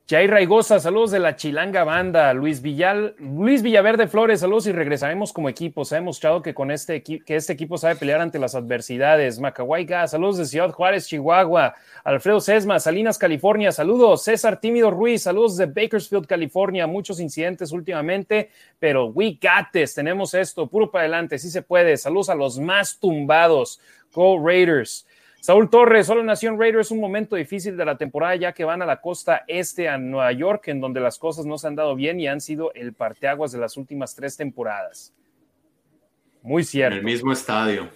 Jair 0.10 0.30
Raigosa, 0.30 0.80
saludos 0.82 1.11
de 1.11 1.19
la 1.19 1.38
Chilanga 1.38 1.86
Banda. 1.86 2.34
Luis, 2.34 2.61
Villal, 2.61 3.15
Luis 3.18 3.61
Villaverde 3.61 4.07
Flores, 4.07 4.41
saludos 4.41 4.68
y 4.68 4.73
regresaremos 4.73 5.32
como 5.32 5.48
equipo. 5.48 5.86
Se 5.86 5.95
ha 5.95 5.99
demostrado 5.99 6.41
que, 6.41 6.53
con 6.53 6.69
este, 6.69 7.02
que 7.02 7.23
este 7.28 7.53
equipo 7.53 7.78
sabe 7.78 7.95
pelear 7.95 8.19
ante 8.19 8.38
las 8.38 8.53
adversidades. 8.53 9.40
Macahuayga, 9.40 10.06
saludos 10.07 10.38
de 10.38 10.45
Ciudad 10.45 10.72
Juárez, 10.72 11.07
Chihuahua. 11.07 11.76
Alfredo 12.03 12.41
Sesma, 12.41 12.80
Salinas, 12.82 13.18
California, 13.18 13.72
saludos. 13.72 14.26
César 14.26 14.60
Tímido 14.60 14.91
Ruiz, 14.91 15.23
saludos 15.23 15.56
de 15.56 15.68
Bakersfield, 15.68 16.28
California. 16.28 16.88
Muchos 16.88 17.22
incidentes 17.22 17.72
últimamente, 17.72 18.49
pero 18.80 19.06
we 19.06 19.38
got 19.41 19.72
this. 19.72 19.94
Tenemos 19.94 20.34
esto, 20.34 20.68
puro 20.68 20.91
para 20.91 21.03
adelante, 21.03 21.40
sí 21.40 21.49
se 21.49 21.61
puede. 21.61 21.95
Saludos 21.95 22.30
a 22.30 22.36
los 22.36 22.60
más 22.60 22.99
tumbados. 22.99 23.80
Go 24.14 24.38
Raiders. 24.45 25.07
Saúl 25.42 25.72
Torres, 25.72 26.06
solo 26.06 26.24
Nación 26.24 26.60
Raiders 26.60 26.92
un 26.92 27.00
momento 27.00 27.36
difícil 27.36 27.76
de 27.76 27.84
la 27.84 27.98
temporada 27.98 28.36
ya 28.36 28.54
que 28.54 28.64
van 28.64 28.84
a 28.84 28.86
la 28.86 29.02
costa 29.02 29.44
este 29.48 29.90
a 29.90 29.98
Nueva 29.98 30.32
York, 30.34 30.68
en 30.68 30.80
donde 30.80 31.00
las 31.00 31.18
cosas 31.18 31.48
no 31.48 31.58
se 31.58 31.66
han 31.66 31.76
dado 31.76 31.96
bien 31.96 32.20
y 32.20 32.28
han 32.28 32.40
sido 32.40 32.72
el 32.76 32.94
parteaguas 32.94 33.52
de 33.52 33.58
las 33.58 33.76
últimas 33.76 34.14
tres 34.14 34.38
temporadas. 34.38 35.16
Muy 36.44 36.64
cierto. 36.64 36.94
En 36.94 37.00
el 37.00 37.06
mismo 37.06 37.34
estadio. 37.34 37.90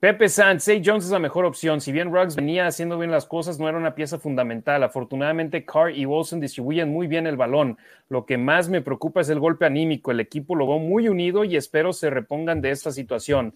Pepe 0.00 0.28
Sanz, 0.28 0.64
Say 0.64 0.82
Jones 0.84 1.04
es 1.04 1.12
la 1.12 1.20
mejor 1.20 1.44
opción. 1.44 1.80
Si 1.80 1.92
bien 1.92 2.12
Ruggs 2.12 2.34
venía 2.34 2.66
haciendo 2.66 2.98
bien 2.98 3.12
las 3.12 3.24
cosas, 3.24 3.60
no 3.60 3.68
era 3.68 3.78
una 3.78 3.94
pieza 3.94 4.18
fundamental. 4.18 4.82
Afortunadamente, 4.82 5.64
Carr 5.64 5.92
y 5.96 6.04
Wilson 6.04 6.40
distribuyen 6.40 6.90
muy 6.90 7.06
bien 7.06 7.28
el 7.28 7.36
balón. 7.36 7.78
Lo 8.08 8.26
que 8.26 8.36
más 8.36 8.68
me 8.68 8.82
preocupa 8.82 9.20
es 9.20 9.28
el 9.28 9.38
golpe 9.38 9.66
anímico. 9.66 10.10
El 10.10 10.18
equipo 10.18 10.56
lo 10.56 10.66
veo 10.66 10.80
muy 10.80 11.08
unido 11.08 11.44
y 11.44 11.56
espero 11.56 11.92
se 11.92 12.10
repongan 12.10 12.60
de 12.60 12.72
esta 12.72 12.90
situación. 12.90 13.54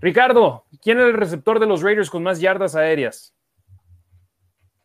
Ricardo, 0.00 0.64
¿quién 0.82 0.98
es 0.98 1.04
el 1.04 1.14
receptor 1.14 1.60
de 1.60 1.66
los 1.66 1.82
Raiders 1.82 2.10
con 2.10 2.22
más 2.22 2.40
yardas 2.40 2.74
aéreas? 2.74 3.34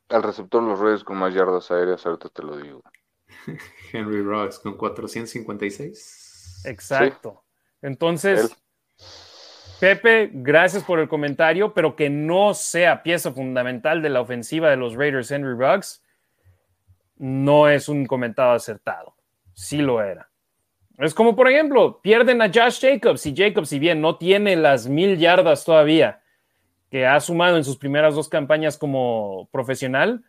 El 0.09 0.23
receptor 0.23 0.61
de 0.61 0.69
los 0.69 0.79
Raiders 0.79 1.03
con 1.03 1.17
más 1.17 1.33
yardas 1.33 1.71
aéreas, 1.71 2.05
ahorita 2.05 2.29
te 2.29 2.43
lo 2.43 2.57
digo. 2.57 2.83
Henry 3.93 4.21
Rocks 4.21 4.59
con 4.59 4.77
456. 4.77 6.63
Exacto. 6.65 7.43
Entonces, 7.81 8.55
Pepe, 9.79 10.29
gracias 10.33 10.83
por 10.83 10.99
el 10.99 11.07
comentario, 11.07 11.73
pero 11.73 11.95
que 11.95 12.09
no 12.09 12.53
sea 12.53 13.03
pieza 13.03 13.31
fundamental 13.31 14.01
de 14.01 14.09
la 14.09 14.21
ofensiva 14.21 14.69
de 14.69 14.77
los 14.77 14.95
Raiders 14.95 15.31
Henry 15.31 15.53
Ruggs, 15.53 16.01
no 17.17 17.69
es 17.69 17.87
un 17.89 18.05
comentario 18.05 18.53
acertado. 18.53 19.15
Sí 19.53 19.77
lo 19.77 20.01
era. 20.01 20.29
Es 20.97 21.13
como, 21.13 21.35
por 21.35 21.49
ejemplo, 21.49 21.99
pierden 22.01 22.41
a 22.41 22.47
Josh 22.47 22.79
Jacobs 22.79 23.25
y 23.25 23.35
Jacobs, 23.35 23.69
si 23.69 23.79
bien 23.79 23.99
no 24.01 24.17
tiene 24.17 24.55
las 24.55 24.87
mil 24.87 25.17
yardas 25.17 25.65
todavía 25.65 26.21
que 26.89 27.05
ha 27.05 27.19
sumado 27.19 27.57
en 27.57 27.63
sus 27.63 27.77
primeras 27.77 28.15
dos 28.15 28.29
campañas 28.29 28.77
como 28.77 29.49
profesional, 29.51 30.23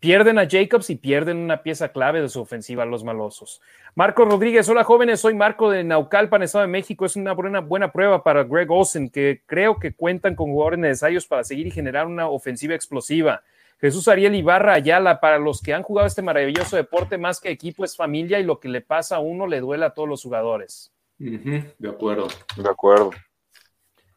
pierden 0.00 0.38
a 0.38 0.48
Jacobs 0.48 0.90
y 0.90 0.96
pierden 0.96 1.36
una 1.36 1.62
pieza 1.62 1.92
clave 1.92 2.20
de 2.20 2.28
su 2.28 2.40
ofensiva 2.40 2.84
los 2.84 3.04
malosos. 3.04 3.60
Marco 3.94 4.24
Rodríguez, 4.24 4.68
hola 4.68 4.84
jóvenes, 4.84 5.20
soy 5.20 5.34
Marco 5.34 5.70
de 5.70 5.84
Naucalpan, 5.84 6.42
Estado 6.42 6.62
de 6.62 6.72
México. 6.72 7.04
Es 7.04 7.16
una 7.16 7.32
buena, 7.32 7.60
buena 7.60 7.92
prueba 7.92 8.22
para 8.22 8.44
Greg 8.44 8.70
Olsen, 8.70 9.10
que 9.10 9.42
creo 9.46 9.78
que 9.78 9.94
cuentan 9.94 10.34
con 10.34 10.50
jugadores 10.50 10.78
necesarios 10.78 11.26
para 11.26 11.44
seguir 11.44 11.66
y 11.66 11.70
generar 11.70 12.06
una 12.06 12.28
ofensiva 12.28 12.74
explosiva. 12.74 13.42
Jesús 13.80 14.08
Ariel 14.08 14.34
Ibarra 14.34 14.74
Ayala, 14.74 15.20
para 15.20 15.38
los 15.38 15.62
que 15.62 15.72
han 15.72 15.82
jugado 15.84 16.08
este 16.08 16.22
maravilloso 16.22 16.76
deporte, 16.76 17.16
más 17.16 17.40
que 17.40 17.50
equipo 17.50 17.84
es 17.84 17.96
familia 17.96 18.40
y 18.40 18.42
lo 18.42 18.58
que 18.58 18.68
le 18.68 18.80
pasa 18.80 19.16
a 19.16 19.20
uno 19.20 19.46
le 19.46 19.60
duele 19.60 19.84
a 19.84 19.90
todos 19.90 20.08
los 20.08 20.22
jugadores. 20.22 20.92
de 21.18 21.88
acuerdo. 21.88 22.26
De 22.56 22.68
acuerdo. 22.68 23.10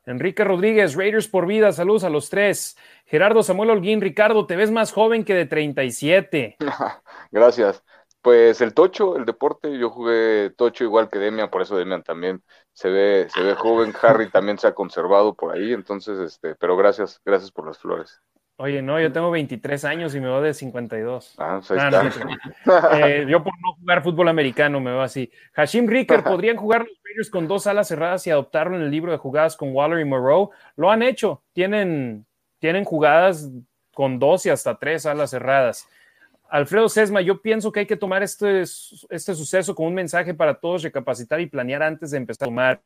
Enrique 0.06 0.44
Rodríguez, 0.44 0.96
Raiders 0.96 1.28
por 1.28 1.46
vida, 1.46 1.72
saludos 1.72 2.04
a 2.04 2.10
los 2.10 2.30
tres. 2.30 2.76
Gerardo 3.06 3.44
Samuel 3.44 3.70
Holguín, 3.70 4.02
Ricardo, 4.02 4.48
te 4.48 4.56
ves 4.56 4.72
más 4.72 4.92
joven 4.92 5.24
que 5.24 5.36
de 5.36 5.46
37. 5.46 6.58
Gracias. 7.32 7.84
Pues 8.24 8.62
el 8.62 8.74
tocho, 8.74 9.16
el 9.16 9.26
deporte, 9.26 9.78
yo 9.78 9.90
jugué 9.90 10.52
tocho 10.56 10.84
igual 10.84 11.10
que 11.10 11.20
Demian, 11.20 11.50
por 11.50 11.62
eso 11.62 11.76
Demian 11.76 12.04
también 12.04 12.44
se 12.74 12.90
ve, 12.90 13.28
se 13.34 13.42
ve 13.42 13.56
joven, 13.56 13.94
Harry 14.02 14.30
también 14.30 14.60
se 14.60 14.68
ha 14.68 14.76
conservado 14.76 15.34
por 15.34 15.56
ahí, 15.56 15.74
entonces, 15.74 16.20
este, 16.20 16.56
pero 16.56 16.78
gracias, 16.78 17.20
gracias 17.26 17.52
por 17.52 17.66
las 17.66 17.80
flores. 17.80 18.22
Oye, 18.62 18.84
no, 18.84 19.02
yo 19.02 19.12
tengo 19.12 19.32
23 19.32 19.86
años 19.86 20.14
y 20.14 20.20
me 20.20 20.28
veo 20.28 20.40
de 20.40 20.54
52. 20.54 21.34
Ah, 21.40 21.60
pues 21.68 21.80
ah 21.82 22.12
eh, 22.94 23.26
yo 23.28 23.44
por 23.44 23.54
no 23.60 23.74
jugar 23.74 24.04
fútbol 24.04 24.30
americano 24.30 24.80
me 24.80 24.92
veo 24.92 25.02
así. 25.02 25.32
Hashim 25.54 25.88
Ricker, 25.88 26.24
¿podrían 26.24 26.58
jugar 26.58 26.82
los 26.82 27.00
Raiders 27.04 27.32
con 27.32 27.48
dos 27.48 27.66
alas 27.66 27.88
cerradas 27.88 28.28
y 28.28 28.30
adoptarlo 28.30 28.76
en 28.76 28.84
el 28.84 28.92
libro 28.92 29.12
de 29.12 29.18
jugadas 29.18 29.58
con 29.58 29.74
Waller 29.74 30.00
y 30.00 30.06
Moreau? 30.06 30.52
Lo 30.76 30.92
han 30.92 31.02
hecho. 31.02 31.42
Tienen, 31.54 32.28
tienen 32.60 32.84
jugadas 32.84 33.50
con 33.96 34.20
dos 34.20 34.46
y 34.46 34.52
hasta 34.52 34.78
tres 34.78 35.08
alas 35.08 35.32
cerradas. 35.32 35.88
Alfredo 36.48 36.88
Sesma, 36.88 37.22
yo 37.22 37.42
pienso 37.42 37.72
que 37.72 37.80
hay 37.80 37.88
que 37.88 37.98
tomar 37.98 38.22
este, 38.22 38.62
este 38.62 39.34
suceso 39.34 39.74
como 39.74 39.88
un 39.88 39.96
mensaje 39.96 40.36
para 40.36 40.54
todos, 40.54 40.84
recapacitar 40.84 41.42
y 41.42 41.48
planear 41.48 41.82
antes 41.82 42.12
de 42.12 42.18
empezar 42.18 42.46
a 42.46 42.50
tomar. 42.50 42.82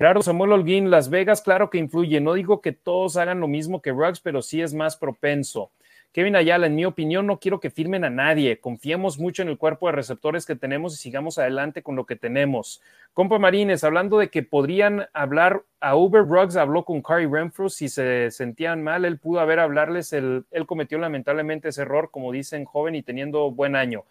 Gerardo 0.00 0.22
Samuel 0.22 0.52
Holguín, 0.52 0.90
Las 0.90 1.10
Vegas, 1.10 1.42
claro 1.42 1.68
que 1.68 1.76
influye. 1.76 2.22
No 2.22 2.32
digo 2.32 2.62
que 2.62 2.72
todos 2.72 3.18
hagan 3.18 3.38
lo 3.38 3.48
mismo 3.48 3.82
que 3.82 3.90
Ruggs, 3.92 4.18
pero 4.20 4.40
sí 4.40 4.62
es 4.62 4.72
más 4.72 4.96
propenso. 4.96 5.72
Kevin 6.10 6.36
Ayala, 6.36 6.68
en 6.68 6.74
mi 6.74 6.86
opinión, 6.86 7.26
no 7.26 7.38
quiero 7.38 7.60
que 7.60 7.68
firmen 7.68 8.04
a 8.04 8.08
nadie. 8.08 8.60
Confiemos 8.60 9.18
mucho 9.18 9.42
en 9.42 9.50
el 9.50 9.58
cuerpo 9.58 9.88
de 9.88 9.92
receptores 9.92 10.46
que 10.46 10.56
tenemos 10.56 10.94
y 10.94 10.96
sigamos 10.96 11.36
adelante 11.36 11.82
con 11.82 11.96
lo 11.96 12.06
que 12.06 12.16
tenemos. 12.16 12.80
Compa 13.12 13.38
Marines, 13.38 13.84
hablando 13.84 14.16
de 14.16 14.30
que 14.30 14.42
podrían 14.42 15.06
hablar 15.12 15.64
a 15.80 15.94
Uber 15.96 16.22
Ruggs, 16.22 16.56
habló 16.56 16.86
con 16.86 17.02
Carrie 17.02 17.28
Renfrew 17.30 17.68
si 17.68 17.90
se 17.90 18.30
sentían 18.30 18.82
mal, 18.82 19.04
él 19.04 19.18
pudo 19.18 19.40
haber 19.40 19.60
hablarles, 19.60 20.14
él 20.14 20.46
cometió 20.66 20.96
lamentablemente 20.96 21.68
ese 21.68 21.82
error, 21.82 22.08
como 22.10 22.32
dicen, 22.32 22.64
joven 22.64 22.94
y 22.94 23.02
teniendo 23.02 23.50
buen 23.50 23.76
año. 23.76 24.06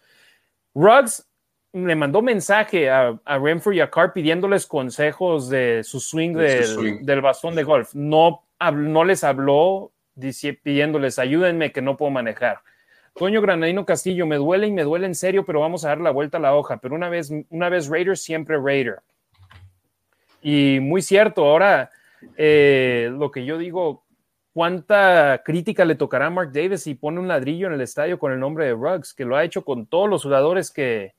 Ruggs 0.72 1.26
le 1.72 1.94
mandó 1.94 2.22
mensaje 2.22 2.90
a, 2.90 3.18
a 3.24 3.38
Renfrew 3.38 3.74
y 3.74 3.80
a 3.80 3.90
Carr 3.90 4.12
pidiéndoles 4.12 4.66
consejos 4.66 5.48
de 5.48 5.82
su 5.84 6.00
swing, 6.00 6.34
del, 6.34 7.20
bastón 7.20 7.54
de 7.54 7.62
golf. 7.62 7.94
No, 7.94 8.44
no 8.72 9.04
les 9.04 9.24
habló 9.24 9.92
pidiéndoles 10.62 11.18
ayúdenme 11.18 11.72
que 11.72 11.82
no 11.82 11.96
puedo 11.96 12.10
manejar. 12.10 12.60
Toño 13.14 13.40
Granadino 13.40 13.84
Castillo, 13.84 14.26
me 14.26 14.36
duele 14.36 14.66
y 14.66 14.72
me 14.72 14.82
duele 14.82 15.06
en 15.06 15.14
serio, 15.14 15.44
pero 15.44 15.60
vamos 15.60 15.84
a 15.84 15.88
dar 15.88 16.00
la 16.00 16.10
vuelta 16.10 16.38
a 16.38 16.40
la 16.40 16.54
hoja. 16.54 16.78
Pero 16.78 16.94
una 16.94 17.08
vez, 17.08 17.32
una 17.50 17.68
vez 17.68 17.88
Raider, 17.88 18.16
siempre 18.16 18.58
Raider. 18.58 19.00
Y 20.42 20.78
muy 20.80 21.02
cierto, 21.02 21.44
ahora 21.44 21.90
eh, 22.36 23.10
lo 23.12 23.30
que 23.30 23.44
yo 23.44 23.58
digo, 23.58 24.04
¿cuánta 24.52 25.42
crítica 25.44 25.84
le 25.84 25.94
tocará 25.94 26.26
a 26.26 26.30
Mark 26.30 26.52
Davis 26.52 26.82
si 26.82 26.94
pone 26.94 27.20
un 27.20 27.28
ladrillo 27.28 27.66
en 27.66 27.74
el 27.74 27.80
estadio 27.80 28.18
con 28.18 28.32
el 28.32 28.40
nombre 28.40 28.66
de 28.66 28.72
Ruggs? 28.72 29.14
Que 29.14 29.24
lo 29.24 29.36
ha 29.36 29.44
hecho 29.44 29.64
con 29.64 29.86
todos 29.86 30.08
los 30.08 30.22
jugadores 30.22 30.70
que 30.70 31.14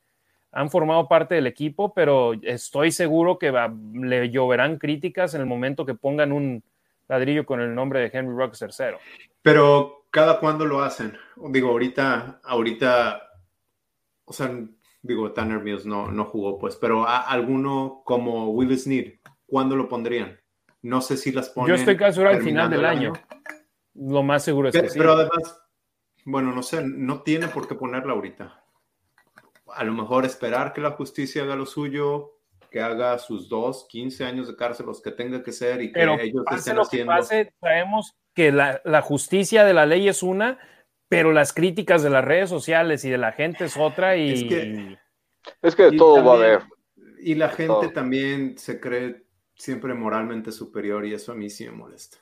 han 0.51 0.69
formado 0.69 1.07
parte 1.07 1.35
del 1.35 1.47
equipo, 1.47 1.93
pero 1.93 2.33
estoy 2.41 2.91
seguro 2.91 3.39
que 3.39 3.51
le 3.93 4.29
lloverán 4.29 4.77
críticas 4.77 5.33
en 5.33 5.41
el 5.41 5.47
momento 5.47 5.85
que 5.85 5.95
pongan 5.95 6.31
un 6.31 6.63
ladrillo 7.07 7.45
con 7.45 7.61
el 7.61 7.73
nombre 7.73 7.99
de 7.99 8.11
Henry 8.13 8.33
Ruggs 8.33 8.59
tercero. 8.59 8.99
Pero 9.41 10.01
¿Cada 10.11 10.41
cuándo 10.41 10.65
lo 10.65 10.83
hacen? 10.83 11.17
Digo, 11.37 11.69
ahorita, 11.69 12.41
ahorita, 12.43 13.29
o 14.25 14.33
sea, 14.33 14.53
digo, 15.01 15.31
Tanner 15.31 15.61
Mills 15.61 15.85
no, 15.85 16.11
no 16.11 16.25
jugó, 16.25 16.59
pues, 16.59 16.75
pero 16.75 17.07
alguno 17.07 18.01
como 18.03 18.49
Willis 18.49 18.87
Need, 18.87 19.19
¿cuándo 19.47 19.77
lo 19.77 19.87
pondrían? 19.87 20.37
No 20.81 20.99
sé 20.99 21.15
si 21.15 21.31
las 21.31 21.49
ponen. 21.49 21.69
Yo 21.69 21.75
estoy 21.75 21.95
casi 21.95 22.21
al 22.21 22.41
final 22.41 22.69
del 22.69 22.83
año. 22.83 23.13
Lo 23.93 24.21
más 24.21 24.43
seguro 24.43 24.67
es 24.67 24.75
que 24.75 24.89
sí. 24.89 24.99
Pero 24.99 25.13
además, 25.13 25.61
bueno, 26.25 26.51
no 26.51 26.61
sé, 26.61 26.83
no 26.83 27.21
tiene 27.21 27.47
por 27.47 27.69
qué 27.69 27.75
ponerla 27.75 28.11
ahorita. 28.11 28.60
A 29.73 29.83
lo 29.83 29.93
mejor 29.93 30.25
esperar 30.25 30.73
que 30.73 30.81
la 30.81 30.91
justicia 30.91 31.43
haga 31.43 31.55
lo 31.55 31.65
suyo, 31.65 32.37
que 32.69 32.81
haga 32.81 33.17
sus 33.19 33.49
dos, 33.49 33.85
15 33.89 34.25
años 34.25 34.47
de 34.47 34.55
cárcel, 34.55 34.85
los 34.85 35.01
que 35.01 35.11
tenga 35.11 35.43
que 35.43 35.51
ser, 35.51 35.81
y 35.81 35.91
que 35.91 36.01
ellos 36.01 36.43
estén 36.51 36.77
haciendo. 36.77 37.13
Que 37.29 37.53
traemos 37.59 38.15
que 38.33 38.51
la, 38.51 39.01
justicia 39.01 39.65
de 39.65 39.73
la 39.73 39.85
ley 39.85 40.07
es 40.07 40.23
una, 40.23 40.59
pero 41.09 41.33
las 41.33 41.53
críticas 41.53 42.03
de 42.03 42.09
las 42.09 42.23
redes 42.23 42.49
sociales 42.49 43.03
y 43.03 43.09
de 43.09 43.17
la 43.17 43.33
gente 43.33 43.65
es 43.65 43.75
otra 43.77 44.15
y... 44.15 44.31
Es 44.31 44.43
que, 44.43 44.97
es 45.61 45.75
que 45.75 45.97
todo 45.97 46.23
va 46.23 46.33
a 46.33 46.35
haber. 46.35 46.61
Y 47.19 47.35
la 47.35 47.49
gente 47.49 47.89
también 47.89 48.57
se 48.57 48.79
cree 48.79 49.25
siempre 49.53 49.93
moralmente 49.93 50.51
superior 50.51 51.05
y 51.05 51.13
eso 51.13 51.33
a 51.33 51.35
mí 51.35 51.49
sí 51.49 51.65
me 51.65 51.71
molesta. 51.71 52.17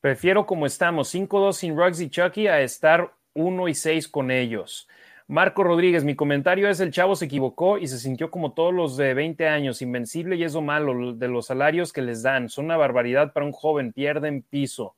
Prefiero 0.00 0.46
como 0.46 0.66
estamos, 0.66 1.14
5-2 1.14 1.52
sin 1.52 1.76
Ruggs 1.76 2.00
y 2.00 2.10
Chucky 2.10 2.48
a 2.48 2.60
estar 2.60 3.14
1 3.34 3.68
y 3.68 3.74
6 3.74 4.08
con 4.08 4.30
ellos. 4.30 4.88
Marco 5.30 5.62
Rodríguez, 5.62 6.02
mi 6.02 6.16
comentario 6.16 6.68
es 6.68 6.80
el 6.80 6.90
chavo 6.90 7.14
se 7.14 7.26
equivocó 7.26 7.78
y 7.78 7.86
se 7.86 8.00
sintió 8.00 8.32
como 8.32 8.52
todos 8.52 8.74
los 8.74 8.96
de 8.96 9.14
20 9.14 9.46
años, 9.46 9.80
invencible 9.80 10.34
y 10.34 10.42
es 10.42 10.54
lo 10.54 10.60
malo 10.60 11.12
de 11.14 11.28
los 11.28 11.46
salarios 11.46 11.92
que 11.92 12.02
les 12.02 12.24
dan. 12.24 12.48
Son 12.48 12.64
una 12.64 12.76
barbaridad 12.76 13.32
para 13.32 13.46
un 13.46 13.52
joven, 13.52 13.92
pierden 13.92 14.42
piso. 14.42 14.96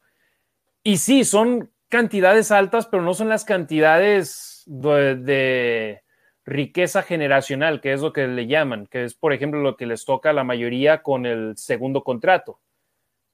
Y 0.83 0.97
sí, 0.97 1.25
son 1.25 1.71
cantidades 1.91 2.51
altas, 2.51 2.87
pero 2.87 3.03
no 3.03 3.13
son 3.13 3.29
las 3.29 3.45
cantidades 3.45 4.63
de, 4.65 6.03
riqueza 6.47 7.03
generacional, 7.03 7.83
que 7.83 7.93
es 7.93 8.01
lo 8.01 8.15
que 8.15 8.27
le 8.27 8.47
llaman, 8.47 8.87
que 8.87 9.05
es, 9.05 9.15
por 9.15 9.35
ejemplo, 9.35 9.61
lo 9.61 9.77
que 9.77 9.85
les 9.85 10.07
toca 10.07 10.31
a 10.31 10.33
la 10.33 10.45
mayoría 10.45 11.03
con 11.03 11.27
el 11.27 11.59
segundo 11.59 12.03
contrato. 12.03 12.59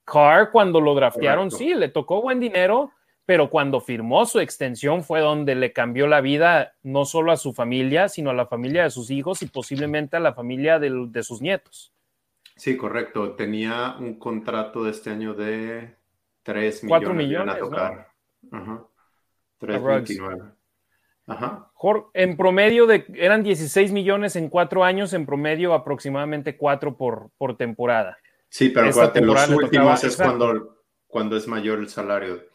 Carr, 0.05 0.51
cuando 0.51 0.81
lo 0.81 0.97
draftearon, 0.97 1.53
sí, 1.53 1.75
le 1.75 1.91
tocó 1.91 2.21
buen 2.21 2.41
dinero, 2.41 2.91
pero 3.29 3.51
cuando 3.51 3.83
firmó 3.83 4.25
su 4.25 4.41
extensión 4.41 5.05
fue 5.05 5.21
donde 5.21 5.55
le 5.55 5.75
cambió 5.75 6.07
la 6.07 6.23
vida 6.23 6.77
no 6.83 7.05
solo 7.05 7.31
a 7.31 7.37
su 7.37 7.53
familia, 7.53 8.09
sino 8.09 8.31
a 8.31 8.33
la 8.33 8.47
familia 8.47 8.85
de 8.85 8.91
sus 8.91 9.11
hijos 9.11 9.43
y 9.43 9.47
posiblemente 9.49 10.17
a 10.17 10.21
la 10.21 10.33
familia 10.33 10.79
de, 10.79 11.23
sus 11.23 11.43
nietos. 11.43 11.93
Sí, 12.57 12.79
correcto. 12.79 13.33
Tenía 13.33 13.97
un 14.01 14.19
contrato 14.19 14.83
de 14.83 14.93
este 14.93 15.11
año 15.11 15.35
de 15.35 15.95
3 16.43 16.85
millones. 16.85 17.07
4 17.07 17.15
millones. 17.15 17.55
A 17.55 17.59
tocar. 17.59 18.09
Ajá. 18.51 18.85
3.29. 19.61 20.53
Ajá. 21.27 21.71
En 22.15 22.35
promedio 22.35 22.87
de, 22.87 23.05
eran 23.15 23.43
16 23.43 23.93
millones 23.93 24.37
en 24.37 24.49
cuatro 24.49 24.85
años, 24.85 25.13
en 25.13 25.27
promedio 25.27 25.75
aproximadamente 25.75 26.57
4 26.57 26.97
por, 26.97 27.29
por 27.37 27.59
temporada. 27.59 28.17
Sí, 28.49 28.71
pero 28.71 28.87
en 29.15 29.27
los 29.27 29.49
últimos 29.51 30.03
es 30.03 30.17
cuando, 30.17 30.79
cuando 31.07 31.37
es 31.37 31.47
mayor 31.47 31.81
el 31.81 31.91
salario. 31.91 32.49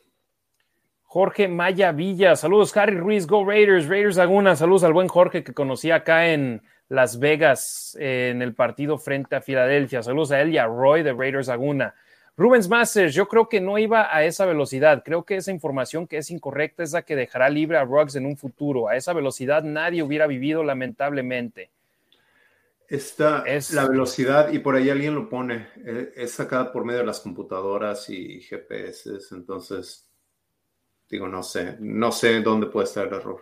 Jorge 1.13 1.47
Maya 1.47 1.91
Villa, 1.91 2.35
saludos 2.35 2.75
Harry 2.75 2.97
Ruiz, 2.97 3.27
Go 3.27 3.45
Raiders, 3.45 3.87
Raiders 3.87 4.15
Laguna, 4.15 4.55
saludos 4.55 4.83
al 4.83 4.93
buen 4.93 5.07
Jorge 5.07 5.43
que 5.43 5.53
conocí 5.53 5.91
acá 5.91 6.33
en 6.33 6.63
Las 6.89 7.19
Vegas 7.19 7.95
en 7.99 8.41
el 8.41 8.55
partido 8.55 8.97
frente 8.97 9.35
a 9.35 9.41
Filadelfia, 9.41 10.01
saludos 10.01 10.31
a 10.31 10.41
él 10.41 10.51
y 10.51 10.57
a 10.57 10.65
Roy 10.65 11.03
de 11.03 11.13
Raiders 11.13 11.49
Laguna. 11.49 11.93
Rubens 12.35 12.67
Masters, 12.67 13.13
yo 13.13 13.27
creo 13.27 13.47
que 13.47 13.61
no 13.61 13.77
iba 13.77 14.07
a 14.11 14.23
esa 14.23 14.47
velocidad, 14.47 15.03
creo 15.05 15.23
que 15.23 15.35
esa 15.35 15.51
información 15.51 16.07
que 16.07 16.17
es 16.17 16.31
incorrecta 16.31 16.81
es 16.81 16.93
la 16.93 17.03
que 17.03 17.15
dejará 17.15 17.47
libre 17.47 17.77
a 17.77 17.85
Ruggs 17.85 18.15
en 18.15 18.25
un 18.25 18.35
futuro, 18.35 18.87
a 18.87 18.95
esa 18.95 19.13
velocidad 19.13 19.61
nadie 19.61 20.01
hubiera 20.01 20.25
vivido 20.25 20.63
lamentablemente. 20.63 21.69
Esta 22.87 23.43
es 23.45 23.71
la 23.71 23.87
velocidad, 23.87 24.51
y 24.51 24.57
por 24.57 24.75
ahí 24.75 24.89
alguien 24.89 25.13
lo 25.13 25.29
pone, 25.29 25.67
eh, 25.85 26.11
es 26.15 26.31
sacada 26.31 26.71
por 26.71 26.85
medio 26.85 27.01
de 27.01 27.05
las 27.05 27.19
computadoras 27.19 28.09
y 28.09 28.41
GPS, 28.41 29.11
entonces 29.29 30.09
Digo, 31.13 31.27
no 31.27 31.43
sé, 31.43 31.77
no 31.79 32.11
sé 32.11 32.41
dónde 32.41 32.65
puede 32.65 32.85
estar 32.85 33.05
el 33.05 33.13
error. 33.13 33.39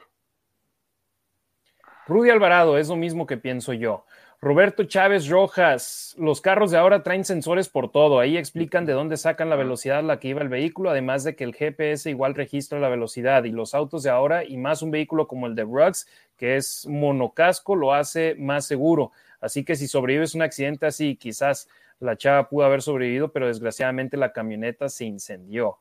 Rudy 2.05 2.29
Alvarado, 2.29 2.77
es 2.77 2.89
lo 2.89 2.97
mismo 2.97 3.25
que 3.25 3.37
pienso 3.37 3.71
yo. 3.71 4.03
Roberto 4.41 4.83
Chávez 4.83 5.29
Rojas, 5.29 6.13
los 6.19 6.41
carros 6.41 6.71
de 6.71 6.77
ahora 6.77 7.01
traen 7.01 7.23
sensores 7.23 7.69
por 7.69 7.89
todo. 7.89 8.19
Ahí 8.19 8.35
explican 8.35 8.85
de 8.85 8.91
dónde 8.91 9.15
sacan 9.15 9.49
la 9.49 9.55
velocidad 9.55 9.99
a 9.99 10.01
la 10.01 10.19
que 10.19 10.27
iba 10.27 10.41
el 10.41 10.49
vehículo, 10.49 10.89
además 10.89 11.23
de 11.23 11.37
que 11.37 11.45
el 11.45 11.55
GPS 11.55 12.09
igual 12.09 12.35
registra 12.35 12.77
la 12.77 12.89
velocidad. 12.89 13.45
Y 13.45 13.51
los 13.51 13.73
autos 13.73 14.03
de 14.03 14.09
ahora, 14.09 14.43
y 14.43 14.57
más 14.57 14.81
un 14.81 14.91
vehículo 14.91 15.29
como 15.29 15.47
el 15.47 15.55
de 15.55 15.63
Ruggs, 15.63 16.09
que 16.35 16.57
es 16.57 16.85
monocasco, 16.89 17.77
lo 17.77 17.93
hace 17.93 18.35
más 18.35 18.65
seguro. 18.65 19.13
Así 19.39 19.63
que 19.63 19.77
si 19.77 19.87
sobrevives 19.87 20.35
un 20.35 20.41
accidente 20.41 20.87
así, 20.87 21.15
quizás 21.15 21.69
la 22.01 22.17
chava 22.17 22.49
pudo 22.49 22.65
haber 22.65 22.81
sobrevivido, 22.81 23.31
pero 23.31 23.47
desgraciadamente 23.47 24.17
la 24.17 24.33
camioneta 24.33 24.89
se 24.89 25.05
incendió. 25.05 25.77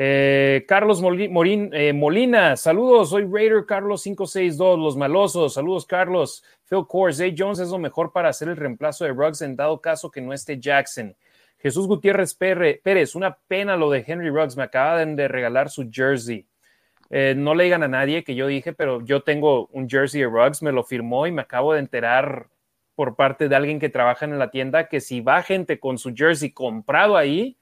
Eh, 0.00 0.64
Carlos 0.68 1.02
Morín, 1.02 1.70
eh, 1.74 1.92
Molina, 1.92 2.56
saludos, 2.56 3.10
soy 3.10 3.24
Raider 3.24 3.66
Carlos 3.66 4.04
562, 4.04 4.78
los 4.78 4.96
malosos, 4.96 5.54
saludos 5.54 5.86
Carlos. 5.86 6.44
Phil 6.70 6.84
Kors, 6.86 7.16
Zay 7.16 7.34
Jones 7.36 7.58
es 7.58 7.70
lo 7.70 7.78
mejor 7.78 8.12
para 8.12 8.28
hacer 8.28 8.46
el 8.48 8.56
reemplazo 8.56 9.04
de 9.04 9.10
Ruggs 9.10 9.42
en 9.42 9.56
dado 9.56 9.80
caso 9.80 10.08
que 10.08 10.20
no 10.20 10.32
esté 10.32 10.60
Jackson. 10.60 11.16
Jesús 11.58 11.88
Gutiérrez 11.88 12.32
Pérez, 12.32 13.16
una 13.16 13.38
pena 13.48 13.76
lo 13.76 13.90
de 13.90 14.04
Henry 14.06 14.30
Ruggs, 14.30 14.56
me 14.56 14.62
acaban 14.62 15.16
de 15.16 15.26
regalar 15.26 15.68
su 15.68 15.90
jersey. 15.90 16.46
Eh, 17.10 17.34
no 17.36 17.56
le 17.56 17.64
digan 17.64 17.82
a 17.82 17.88
nadie 17.88 18.22
que 18.22 18.36
yo 18.36 18.46
dije, 18.46 18.72
pero 18.72 19.04
yo 19.04 19.24
tengo 19.24 19.66
un 19.72 19.90
jersey 19.90 20.20
de 20.20 20.28
Ruggs, 20.28 20.62
me 20.62 20.70
lo 20.70 20.84
firmó 20.84 21.26
y 21.26 21.32
me 21.32 21.42
acabo 21.42 21.72
de 21.72 21.80
enterar 21.80 22.46
por 22.94 23.16
parte 23.16 23.48
de 23.48 23.56
alguien 23.56 23.80
que 23.80 23.88
trabaja 23.88 24.26
en 24.26 24.38
la 24.38 24.52
tienda 24.52 24.88
que 24.88 25.00
si 25.00 25.20
va 25.22 25.42
gente 25.42 25.80
con 25.80 25.98
su 25.98 26.14
jersey 26.14 26.52
comprado 26.52 27.16
ahí, 27.16 27.56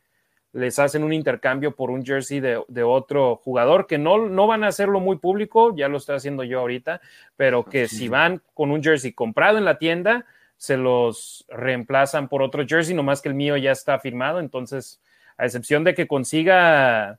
les 0.56 0.78
hacen 0.78 1.04
un 1.04 1.12
intercambio 1.12 1.76
por 1.76 1.90
un 1.90 2.04
jersey 2.04 2.40
de, 2.40 2.82
otro 2.82 3.36
jugador, 3.36 3.86
que 3.86 3.98
no, 3.98 4.26
no 4.26 4.46
van 4.46 4.64
a 4.64 4.68
hacerlo 4.68 5.00
muy 5.00 5.18
público, 5.18 5.76
ya 5.76 5.88
lo 5.88 5.98
estoy 5.98 6.16
haciendo 6.16 6.44
yo 6.44 6.60
ahorita, 6.60 7.02
pero 7.36 7.64
que 7.64 7.88
si 7.88 8.08
van 8.08 8.40
con 8.54 8.70
un 8.70 8.82
jersey 8.82 9.12
comprado 9.12 9.58
en 9.58 9.66
la 9.66 9.78
tienda, 9.78 10.24
se 10.56 10.78
los 10.78 11.44
reemplazan 11.50 12.28
por 12.28 12.40
otro 12.40 12.64
jersey, 12.66 12.94
nomás 12.94 13.20
que 13.20 13.28
el 13.28 13.34
mío 13.34 13.58
ya 13.58 13.70
está 13.70 13.98
firmado, 13.98 14.40
entonces, 14.40 15.02
a 15.36 15.44
excepción 15.44 15.84
de 15.84 15.94
que 15.94 16.06
consiga 16.06 17.18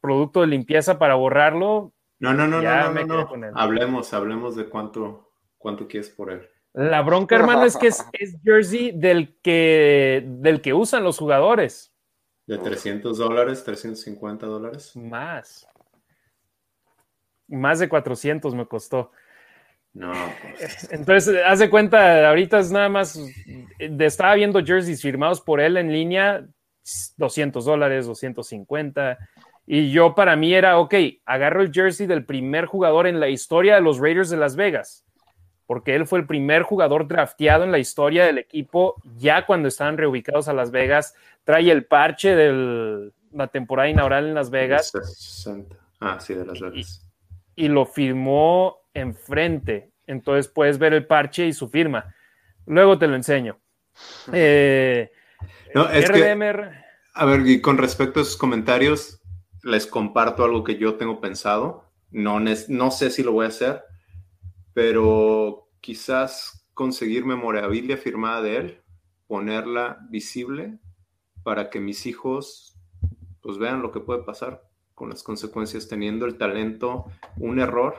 producto 0.00 0.40
de 0.40 0.46
limpieza 0.46 0.98
para 0.98 1.14
borrarlo. 1.14 1.92
No, 2.18 2.32
no, 2.32 2.48
no, 2.48 2.62
no, 2.62 2.92
no, 3.04 3.36
no, 3.36 3.50
Hablemos, 3.54 4.14
hablemos 4.14 4.56
de 4.56 4.64
cuánto, 4.70 5.32
cuánto 5.58 5.86
quieres 5.86 6.08
por 6.08 6.32
él. 6.32 6.48
La 6.72 7.02
bronca, 7.02 7.34
hermano, 7.34 7.64
es 7.64 7.76
que 7.76 7.88
es, 7.88 8.02
es, 8.12 8.38
jersey 8.42 8.92
del 8.92 9.36
que, 9.42 10.24
del 10.26 10.62
que 10.62 10.72
usan 10.72 11.04
los 11.04 11.18
jugadores. 11.18 11.91
¿De 12.52 12.58
300 12.58 13.16
dólares, 13.16 13.64
350 13.64 14.44
dólares? 14.44 14.94
Más. 14.94 15.66
Más 17.48 17.78
de 17.78 17.88
400 17.88 18.54
me 18.54 18.66
costó. 18.66 19.10
No. 19.94 20.12
Pues. 20.58 20.92
Entonces, 20.92 21.34
haz 21.46 21.60
de 21.60 21.70
cuenta, 21.70 22.28
ahorita 22.28 22.58
es 22.58 22.70
nada 22.70 22.90
más, 22.90 23.18
estaba 23.78 24.34
viendo 24.34 24.62
jerseys 24.62 25.00
firmados 25.00 25.40
por 25.40 25.62
él 25.62 25.78
en 25.78 25.90
línea, 25.90 26.46
200 27.16 27.64
dólares, 27.64 28.04
250, 28.04 29.16
Y 29.64 29.90
yo 29.90 30.14
para 30.14 30.36
mí 30.36 30.52
era, 30.52 30.78
ok, 30.78 30.94
agarro 31.24 31.62
el 31.62 31.72
jersey 31.72 32.06
del 32.06 32.26
primer 32.26 32.66
jugador 32.66 33.06
en 33.06 33.18
la 33.18 33.30
historia 33.30 33.76
de 33.76 33.80
los 33.80 33.98
Raiders 33.98 34.28
de 34.28 34.36
Las 34.36 34.56
Vegas, 34.56 35.06
porque 35.72 35.94
él 35.94 36.06
fue 36.06 36.18
el 36.18 36.26
primer 36.26 36.64
jugador 36.64 37.08
drafteado 37.08 37.64
en 37.64 37.72
la 37.72 37.78
historia 37.78 38.26
del 38.26 38.36
equipo 38.36 39.00
ya 39.16 39.46
cuando 39.46 39.68
estaban 39.68 39.96
reubicados 39.96 40.46
a 40.46 40.52
Las 40.52 40.70
Vegas. 40.70 41.14
Trae 41.44 41.70
el 41.70 41.86
parche 41.86 42.36
de 42.36 43.10
la 43.32 43.46
temporada 43.46 43.88
inaugural 43.88 44.26
en 44.26 44.34
Las 44.34 44.50
Vegas. 44.50 44.92
Ah, 45.98 46.20
sí, 46.20 46.34
de 46.34 46.44
Las 46.44 46.60
Vegas. 46.60 47.08
Y, 47.56 47.64
y 47.64 47.68
lo 47.68 47.86
firmó 47.86 48.80
enfrente. 48.92 49.92
Entonces 50.06 50.46
puedes 50.46 50.76
ver 50.76 50.92
el 50.92 51.06
parche 51.06 51.46
y 51.46 51.54
su 51.54 51.70
firma. 51.70 52.14
Luego 52.66 52.98
te 52.98 53.06
lo 53.06 53.14
enseño. 53.14 53.58
Eh, 54.30 55.10
no, 55.74 55.88
es 55.88 56.10
a 57.14 57.24
ver, 57.24 57.46
y 57.46 57.62
con 57.62 57.78
respecto 57.78 58.20
a 58.20 58.24
esos 58.24 58.36
comentarios, 58.36 59.22
les 59.62 59.86
comparto 59.86 60.44
algo 60.44 60.64
que 60.64 60.76
yo 60.76 60.96
tengo 60.96 61.18
pensado. 61.18 61.90
No, 62.10 62.40
no 62.40 62.90
sé 62.90 63.08
si 63.08 63.22
lo 63.22 63.32
voy 63.32 63.46
a 63.46 63.48
hacer, 63.48 63.82
pero 64.74 65.61
quizás 65.82 66.66
conseguir 66.72 67.26
memorabilia 67.26 67.98
firmada 67.98 68.40
de 68.40 68.56
él, 68.56 68.82
ponerla 69.26 69.98
visible 70.08 70.78
para 71.42 71.68
que 71.68 71.80
mis 71.80 72.06
hijos 72.06 72.78
pues 73.42 73.58
vean 73.58 73.82
lo 73.82 73.92
que 73.92 74.00
puede 74.00 74.22
pasar 74.22 74.62
con 74.94 75.10
las 75.10 75.22
consecuencias 75.22 75.88
teniendo 75.88 76.24
el 76.24 76.38
talento, 76.38 77.06
un 77.36 77.58
error 77.58 77.94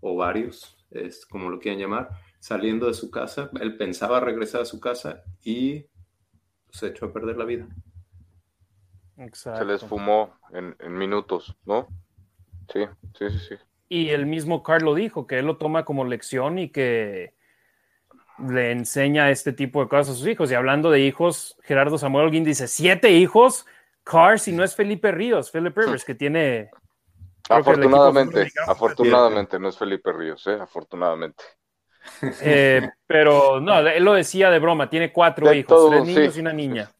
o 0.00 0.16
varios, 0.16 0.76
es 0.90 1.26
como 1.26 1.50
lo 1.50 1.60
quieran 1.60 1.80
llamar, 1.80 2.08
saliendo 2.40 2.86
de 2.86 2.94
su 2.94 3.10
casa. 3.10 3.50
Él 3.60 3.76
pensaba 3.76 4.20
regresar 4.20 4.62
a 4.62 4.64
su 4.64 4.80
casa 4.80 5.22
y 5.44 5.86
se 6.70 6.88
echó 6.88 7.06
a 7.06 7.12
perder 7.12 7.36
la 7.36 7.44
vida. 7.44 7.68
Se 9.58 9.64
les 9.64 9.84
fumó 9.84 10.32
en, 10.52 10.76
minutos, 10.96 11.56
¿no? 11.64 11.88
Sí, 12.72 12.84
sí, 13.18 13.30
sí, 13.30 13.38
sí. 13.48 13.54
Y 13.88 14.10
el 14.10 14.26
mismo 14.26 14.62
Carlos 14.62 14.96
dijo 14.96 15.26
que 15.26 15.38
él 15.38 15.46
lo 15.46 15.56
toma 15.56 15.84
como 15.84 16.04
lección 16.04 16.58
y 16.58 16.68
que 16.68 17.34
le 18.38 18.70
enseña 18.70 19.30
este 19.30 19.52
tipo 19.52 19.82
de 19.82 19.88
cosas 19.88 20.10
a 20.10 20.18
sus 20.18 20.26
hijos. 20.26 20.50
Y 20.50 20.54
hablando 20.54 20.90
de 20.90 21.00
hijos, 21.00 21.56
Gerardo 21.62 21.98
Samuel 21.98 22.26
Holguín 22.26 22.44
dice, 22.44 22.68
siete 22.68 23.10
hijos, 23.10 23.66
Car, 24.04 24.38
si 24.38 24.52
no 24.52 24.64
es 24.64 24.74
Felipe 24.74 25.12
Ríos, 25.12 25.50
Felipe 25.50 25.82
Rivers, 25.82 26.04
que 26.04 26.14
tiene... 26.14 26.70
Afortunadamente, 27.48 28.50
afortunadamente, 28.66 29.58
no 29.58 29.68
es 29.70 29.78
Felipe 29.78 30.12
Ríos, 30.12 30.46
¿eh? 30.46 30.58
afortunadamente. 30.60 31.44
Eh, 32.42 32.88
pero 33.06 33.60
no, 33.60 33.78
él 33.78 34.04
lo 34.04 34.14
decía 34.14 34.50
de 34.50 34.58
broma, 34.58 34.88
tiene 34.88 35.12
cuatro 35.12 35.52
hijos, 35.52 35.90
tres 35.90 36.04
niños 36.04 36.36
y 36.36 36.40
una 36.40 36.52
niña. 36.52 36.90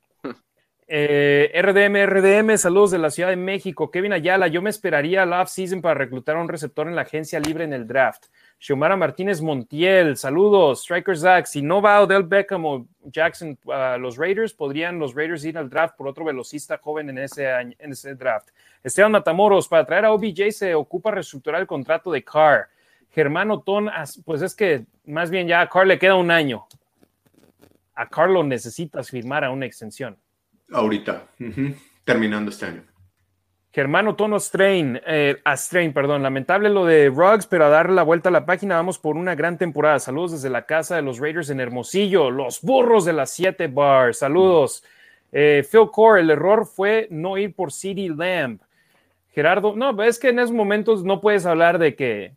Eh, 0.91 1.53
RDM, 1.55 2.07
RDM, 2.07 2.57
saludos 2.57 2.93
de 2.93 2.99
la 2.99 3.11
Ciudad 3.11 3.29
de 3.29 3.37
México. 3.37 3.91
Kevin 3.91 4.15
Ayala, 4.15 4.49
yo 4.49 4.63
me 4.63 4.71
esperaría 4.71 5.27
la 5.27 5.43
off-season 5.43 5.83
para 5.83 5.97
reclutar 5.97 6.37
a 6.37 6.41
un 6.41 6.49
receptor 6.49 6.89
en 6.89 6.97
la 6.97 7.03
agencia 7.03 7.39
libre 7.39 7.65
en 7.65 7.75
el 7.75 7.87
draft. 7.87 8.29
Xiomara 8.59 8.97
Martínez 8.97 9.43
Montiel, 9.43 10.17
saludos. 10.17 10.81
Striker 10.81 11.19
Zach, 11.19 11.45
si 11.45 11.61
no 11.61 11.83
va 11.83 12.01
Odell 12.01 12.23
Beckham 12.23 12.65
o 12.65 12.87
Jackson 13.05 13.59
a 13.71 13.99
los 13.99 14.17
Raiders, 14.17 14.55
podrían 14.55 14.99
los 14.99 15.15
Raiders 15.15 15.45
ir 15.45 15.59
al 15.59 15.69
draft 15.69 15.95
por 15.95 16.09
otro 16.09 16.25
velocista 16.25 16.79
joven 16.79 17.11
en 17.11 17.19
ese, 17.19 17.47
en 17.51 17.93
ese 17.93 18.15
draft. 18.15 18.49
Esteban 18.83 19.13
Matamoros, 19.13 19.69
para 19.69 19.85
traer 19.85 20.07
a 20.07 20.13
OBJ 20.13 20.51
se 20.53 20.75
ocupa 20.75 21.11
reestructurar 21.11 21.61
el 21.61 21.67
contrato 21.67 22.11
de 22.11 22.25
Carr. 22.25 22.69
Germán 23.11 23.51
Otón, 23.51 23.91
pues 24.25 24.41
es 24.41 24.55
que 24.55 24.87
más 25.05 25.29
bien 25.29 25.47
ya 25.47 25.61
a 25.61 25.69
Carr 25.69 25.87
le 25.87 25.99
queda 25.99 26.15
un 26.15 26.31
año. 26.31 26.67
A 27.95 28.09
Carr 28.09 28.31
lo 28.31 28.43
necesitas 28.43 29.11
firmar 29.11 29.45
a 29.45 29.51
una 29.51 29.67
extensión. 29.67 30.17
Ahorita, 30.71 31.29
terminando 32.05 32.51
este 32.51 32.67
año. 32.67 32.83
Germano 33.71 34.17
Tono 34.17 34.41
Strain, 34.41 35.01
eh, 35.07 35.37
a 35.45 35.57
Strain, 35.57 35.93
perdón, 35.93 36.23
lamentable 36.23 36.69
lo 36.69 36.85
de 36.85 37.11
Ruggs, 37.11 37.47
pero 37.47 37.67
a 37.67 37.69
darle 37.69 37.95
la 37.95 38.03
vuelta 38.03 38.29
a 38.29 38.33
la 38.33 38.47
página, 38.47 38.77
vamos 38.77 38.99
por 38.99 39.17
una 39.17 39.35
gran 39.35 39.59
temporada. 39.59 39.99
Saludos 39.99 40.33
desde 40.33 40.51
la 40.51 40.67
casa 40.67 40.97
de 40.97 41.03
los 41.03 41.19
Raiders 41.19 41.51
en 41.51 41.61
Hermosillo, 41.61 42.31
los 42.31 42.63
burros 42.63 43.05
de 43.05 43.13
las 43.13 43.31
7 43.31 43.69
bars. 43.69 44.19
Saludos. 44.19 44.83
Eh, 45.31 45.65
Phil 45.71 45.91
Core, 45.93 46.23
el 46.23 46.31
error 46.31 46.67
fue 46.67 47.09
no 47.11 47.37
ir 47.37 47.55
por 47.55 47.71
CD 47.71 48.09
Lamb. 48.09 48.61
Gerardo, 49.33 49.77
no, 49.77 50.03
es 50.03 50.19
que 50.19 50.31
en 50.31 50.39
esos 50.39 50.53
momentos 50.53 51.05
no 51.05 51.21
puedes 51.21 51.47
hablar 51.47 51.79
de 51.79 51.95
que, 51.95 52.33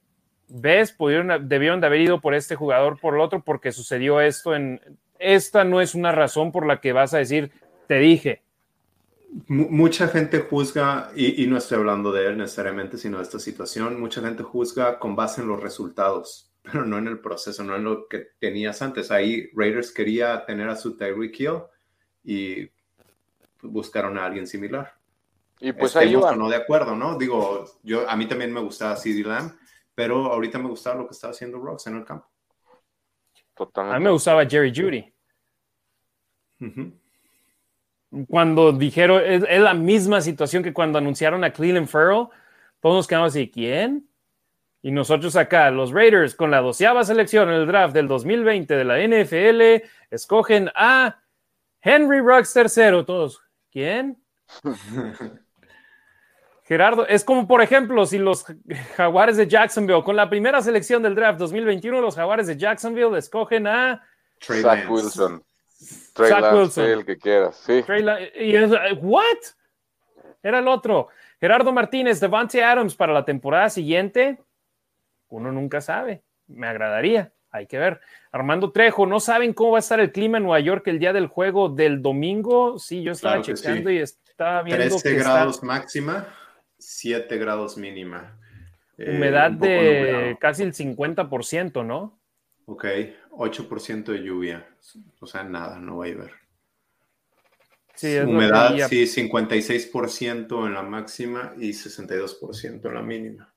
ves, 0.50 0.92
pudieron, 0.92 1.48
debieron 1.48 1.80
de 1.80 1.88
haber 1.88 2.02
ido 2.02 2.20
por 2.20 2.36
este 2.36 2.56
jugador, 2.56 3.00
por 3.00 3.16
el 3.16 3.22
otro, 3.22 3.42
porque 3.42 3.72
sucedió 3.72 4.22
esto 4.22 4.56
en... 4.56 4.80
Esta 5.18 5.64
no 5.64 5.82
es 5.82 5.96
una 5.96 6.12
razón 6.12 6.52
por 6.52 6.66
la 6.66 6.82
que 6.82 6.94
vas 6.94 7.14
a 7.14 7.20
decir, 7.20 7.52
te 7.92 8.00
dije. 8.00 8.42
mucha 9.50 10.08
gente 10.08 10.40
juzga, 10.40 11.12
y, 11.14 11.46
no 11.48 11.58
estoy 11.58 11.80
hablando 11.80 12.14
de 12.14 12.26
él 12.28 12.38
necesariamente, 12.38 12.98
sino 12.98 13.18
de 13.18 13.24
esta 13.24 13.38
situación, 13.38 14.00
mucha 14.00 14.22
gente 14.22 14.44
juzga 14.44 14.98
con 14.98 15.14
base 15.14 15.42
en 15.42 15.50
los 15.50 15.62
resultados, 15.62 16.54
pero 16.64 16.86
no 16.86 16.98
en 16.98 17.08
el 17.08 17.20
proceso, 17.20 17.66
no 17.66 17.76
en 17.76 17.84
lo 17.84 18.08
que 18.08 18.30
tenías 18.40 18.82
antes. 18.82 19.12
Ahí 19.12 19.50
Raiders 19.54 19.92
quería 19.92 20.46
tener 20.46 20.70
a 20.70 20.78
su 20.78 20.96
Tyreek 20.96 21.38
Hill 21.38 21.64
y 22.24 22.70
buscaron 23.62 24.18
a 24.18 24.26
alguien 24.26 24.48
similar. 24.48 24.94
Y 25.60 25.74
pues 25.74 25.98
ahí 25.98 26.14
no 26.14 26.48
de 26.48 26.56
acuerdo, 26.56 26.96
¿no? 26.96 27.18
Digo, 27.18 27.66
yo 27.84 28.10
a 28.10 28.16
mí 28.16 28.26
también 28.26 28.54
me 28.54 28.62
gustaba 28.62 28.96
CD 28.96 29.22
Lamb, 29.22 29.52
pero 29.94 30.32
ahorita 30.32 30.60
me 30.60 30.70
gustaba 30.70 30.96
lo 30.96 31.08
que 31.08 31.14
estaba 31.14 31.32
haciendo 31.32 31.60
Rocks 31.60 31.88
en 31.88 31.98
el 31.98 32.06
campo. 32.06 32.26
A 33.76 34.00
mí 34.00 34.04
me 34.06 34.12
gustaba 34.12 34.46
Jerry 34.46 34.72
Judy 34.74 35.14
cuando 38.28 38.72
dijeron, 38.72 39.22
es, 39.26 39.44
la 39.60 39.74
misma 39.74 40.22
situación 40.22 40.64
que 40.64 40.74
cuando 40.74 40.98
anunciaron 40.98 41.44
a 41.44 41.52
Cleveland 41.52 41.88
Farrell, 41.88 42.28
todos 42.80 42.96
nos 42.96 43.08
quedamos 43.08 43.30
así, 43.30 43.50
¿quién? 43.50 44.08
Y 44.82 44.92
nosotros 44.92 45.36
acá, 45.36 45.70
los 45.70 45.92
Raiders, 45.92 46.36
con 46.36 46.52
la 46.52 46.62
doceava 46.62 47.04
selección 47.04 47.50
en 47.50 47.56
el 47.56 47.68
draft 47.68 47.94
del 47.94 48.08
2020 48.08 48.76
de 48.76 48.84
la 48.84 48.98
NFL, 49.00 49.86
escogen 50.10 50.72
a 50.76 51.22
Henry 51.82 52.20
Ruggs 52.20 52.52
tercero. 52.52 53.06
Todos, 53.06 53.42
¿quién? 53.72 54.18
Gerardo, 56.64 57.06
es 57.08 57.24
como 57.24 57.48
por 57.48 57.62
ejemplo, 57.62 58.06
si 58.06 58.18
los 58.18 58.46
Jaguares 58.96 59.38
de 59.38 59.48
Jacksonville, 59.48 60.04
con 60.04 60.16
la 60.16 60.30
primera 60.30 60.62
selección 60.62 61.04
del 61.04 61.16
draft 61.16 61.38
2021, 61.38 62.02
los 62.02 62.16
Jaguares 62.16 62.48
de 62.48 62.58
Jacksonville 62.58 63.18
escogen 63.18 63.68
a 63.68 64.02
Zach 64.40 64.90
Wilson. 64.90 65.44
Trey 66.14 66.32
Wilson. 66.54 66.86
el 66.86 67.06
que 67.06 67.18
quieras, 67.18 67.64
sí. 67.66 67.84
y 68.40 68.56
¿What? 69.02 69.24
Era 70.44 70.60
el 70.60 70.68
otro. 70.68 71.08
Gerardo 71.40 71.72
Martínez, 71.72 72.20
Devante 72.20 72.64
Adams 72.64 72.96
para 72.96 73.14
la 73.14 73.26
temporada 73.26 73.70
siguiente. 73.70 74.40
Uno 75.30 75.52
nunca 75.52 75.82
sabe. 75.82 76.24
Me 76.48 76.68
agradaría. 76.68 77.34
Hay 77.52 77.68
que 77.68 77.78
ver. 77.78 78.00
Armando 78.32 78.72
Trejo, 78.72 79.06
¿no 79.06 79.20
saben 79.20 79.54
cómo 79.54 79.72
va 79.72 79.78
a 79.78 79.80
estar 79.80 80.00
el 80.00 80.12
clima 80.12 80.38
en 80.38 80.44
Nueva 80.44 80.60
York 80.60 80.88
el 80.88 81.00
día 81.00 81.14
del 81.14 81.28
juego 81.28 81.70
del 81.70 82.02
domingo? 82.02 82.80
Sí, 82.80 83.04
yo 83.04 83.12
estaba 83.12 83.42
checando 83.42 83.92
y 83.92 83.98
estaba 83.98 84.64
viendo. 84.64 84.84
13 84.84 85.16
grados 85.16 85.62
máxima, 85.62 86.28
7 86.78 87.38
grados 87.38 87.78
mínima. 87.78 88.38
Eh, 88.98 89.16
Humedad 89.16 89.52
de 89.52 90.38
casi 90.40 90.64
el 90.64 90.74
50%, 90.74 91.86
¿no? 91.86 92.20
Ok, 92.66 92.86
8% 93.32 94.12
de 94.12 94.24
lluvia. 94.24 94.68
O 95.20 95.28
sea, 95.28 95.44
nada, 95.44 95.80
no 95.80 95.98
va 95.98 96.06
a 96.06 96.10
llover. 96.10 96.32
Sí, 97.96 98.18
Humedad, 98.18 98.88
sí, 98.88 99.06
56% 99.06 100.66
en 100.66 100.74
la 100.74 100.82
máxima 100.82 101.54
y 101.58 101.70
62% 101.70 102.88
en 102.88 102.94
la 102.94 103.02
mínima. 103.02 103.54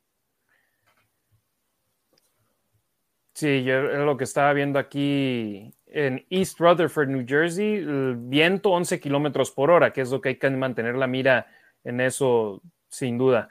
Sí, 3.33 3.65
yo 3.65 3.81
lo 3.81 4.17
que 4.17 4.25
estaba 4.25 4.53
viendo 4.53 4.79
aquí 4.79 5.73
en 5.87 6.25
East 6.31 6.61
Rutherford, 6.61 7.09
New 7.09 7.25
Jersey, 7.27 7.77
el 7.77 8.17
viento 8.17 8.71
11 8.71 9.01
kilómetros 9.01 9.51
por 9.51 9.71
hora, 9.71 9.93
que 9.93 10.03
es 10.03 10.11
lo 10.11 10.21
que 10.21 10.31
hay 10.31 10.37
que 10.37 10.51
mantener 10.51 10.95
la 10.97 11.07
mira 11.07 11.47
en 11.83 12.01
eso, 12.01 12.63
sin 12.89 13.19
duda 13.19 13.49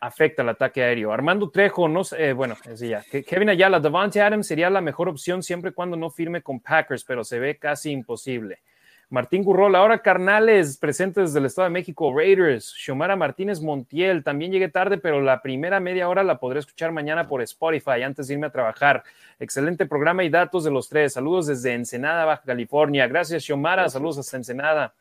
afecta 0.00 0.42
el 0.42 0.48
ataque 0.48 0.82
aéreo. 0.82 1.12
Armando 1.12 1.50
Trejo, 1.50 1.88
no 1.88 2.04
sé, 2.04 2.28
eh, 2.28 2.32
bueno, 2.32 2.56
ya. 2.76 3.02
Kevin 3.02 3.50
Ayala, 3.50 3.80
Devante 3.80 4.20
Adams 4.20 4.46
sería 4.46 4.70
la 4.70 4.80
mejor 4.80 5.08
opción 5.08 5.42
siempre 5.42 5.72
cuando 5.72 5.96
no 5.96 6.10
firme 6.10 6.42
con 6.42 6.60
Packers, 6.60 7.04
pero 7.04 7.24
se 7.24 7.38
ve 7.38 7.58
casi 7.58 7.90
imposible. 7.90 8.60
Martín 9.08 9.44
Gurrol, 9.44 9.76
ahora 9.76 10.00
carnales 10.00 10.78
presentes 10.78 11.26
desde 11.26 11.38
el 11.38 11.46
Estado 11.46 11.68
de 11.68 11.72
México, 11.72 12.12
Raiders, 12.12 12.74
Xiomara 12.76 13.14
Martínez 13.14 13.60
Montiel, 13.60 14.24
también 14.24 14.50
llegué 14.50 14.68
tarde, 14.68 14.98
pero 14.98 15.20
la 15.20 15.42
primera 15.42 15.78
media 15.78 16.08
hora 16.08 16.24
la 16.24 16.40
podré 16.40 16.58
escuchar 16.58 16.90
mañana 16.90 17.28
por 17.28 17.40
Spotify 17.42 18.02
antes 18.02 18.26
de 18.26 18.34
irme 18.34 18.48
a 18.48 18.50
trabajar. 18.50 19.04
Excelente 19.38 19.86
programa 19.86 20.24
y 20.24 20.28
datos 20.28 20.64
de 20.64 20.72
los 20.72 20.88
tres. 20.88 21.12
Saludos 21.12 21.46
desde 21.46 21.74
Ensenada, 21.74 22.24
Baja 22.24 22.42
California. 22.44 23.06
Gracias, 23.06 23.44
Xiomara. 23.44 23.88
Saludos 23.88 24.18
hasta 24.18 24.38
Ensenada. 24.38 24.92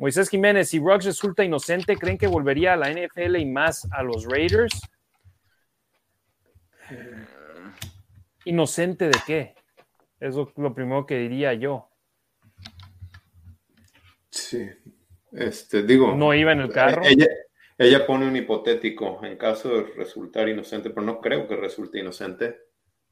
Moisés 0.00 0.30
Jiménez, 0.30 0.70
si 0.70 0.78
Ruggs 0.78 1.04
resulta 1.04 1.44
inocente, 1.44 1.94
¿creen 1.94 2.16
que 2.16 2.26
volvería 2.26 2.72
a 2.72 2.76
la 2.76 2.90
NFL 2.90 3.36
y 3.36 3.44
más 3.44 3.86
a 3.92 4.02
los 4.02 4.24
Raiders? 4.24 4.80
¿Inocente 8.46 9.08
de 9.08 9.18
qué? 9.26 9.54
Eso 10.18 10.48
es 10.48 10.56
lo 10.56 10.74
primero 10.74 11.04
que 11.04 11.18
diría 11.18 11.52
yo. 11.52 11.90
Sí. 14.30 14.70
Este, 15.32 15.82
digo. 15.82 16.14
¿No 16.14 16.32
iba 16.32 16.52
en 16.52 16.60
el 16.60 16.72
carro? 16.72 17.02
Ella 17.76 18.06
pone 18.06 18.26
un 18.26 18.36
hipotético 18.36 19.22
en 19.22 19.36
caso 19.36 19.68
de 19.68 19.82
resultar 19.96 20.48
inocente, 20.48 20.88
pero 20.88 21.04
no 21.04 21.20
creo 21.20 21.46
que 21.46 21.56
resulte 21.56 21.98
inocente 21.98 22.58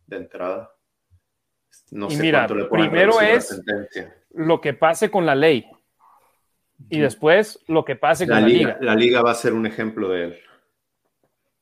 de 0.06 0.16
entrada. 0.16 0.74
No 1.90 2.08
sé 2.08 2.22
mira, 2.22 2.48
le 2.48 2.64
primero 2.64 3.20
es 3.20 3.60
lo 4.30 4.58
que 4.58 4.72
pase 4.72 5.10
con 5.10 5.26
la 5.26 5.34
ley 5.34 5.66
y 6.88 7.00
después 7.00 7.60
lo 7.66 7.84
que 7.84 7.96
pase 7.96 8.26
con 8.26 8.40
la 8.40 8.46
liga. 8.46 8.78
La 8.80 8.94
liga 8.94 9.22
va 9.22 9.32
a 9.32 9.34
ser 9.34 9.52
un 9.52 9.66
ejemplo 9.66 10.08
de 10.08 10.24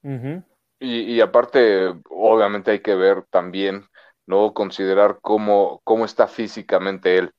él. 0.02 0.38
y, 0.78 1.20
aparte, 1.20 1.94
obviamente 2.10 2.70
hay 2.70 2.80
que 2.80 2.94
ver 2.94 3.24
también, 3.30 3.84
¿no? 4.26 4.52
Considerar 4.52 5.18
cómo, 5.20 5.80
cómo 5.84 6.04
está 6.04 6.28
físicamente 6.28 7.18
él, 7.18 7.32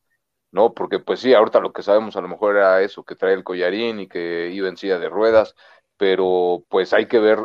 ¿no? 0.52 0.74
Porque 0.74 1.00
pues 1.00 1.20
sí, 1.20 1.34
ahorita 1.34 1.60
lo 1.60 1.72
que 1.72 1.84
sabemos 1.84 2.16
a 2.16 2.22
lo 2.22 2.28
mejor 2.28 2.56
era 2.56 2.82
eso, 2.82 3.04
que 3.04 3.16
trae 3.16 3.34
el 3.34 3.44
collarín 3.44 4.00
y 4.00 4.08
que 4.08 4.50
iba 4.52 4.68
en 4.68 4.78
silla 4.78 5.00
de 5.00 5.10
ruedas, 5.10 5.56
pero 5.98 6.64
pues 6.70 6.94
hay 6.94 7.08
que 7.08 7.20
ver 7.20 7.40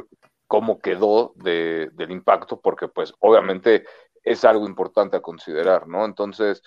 cómo 0.46 0.80
quedó 0.80 1.32
de, 1.36 1.90
del 1.92 2.10
impacto, 2.10 2.60
porque 2.60 2.88
pues 2.88 3.14
obviamente 3.20 3.84
es 4.22 4.44
algo 4.44 4.66
importante 4.66 5.16
a 5.16 5.22
considerar, 5.22 5.88
¿no? 5.88 6.04
Entonces, 6.04 6.62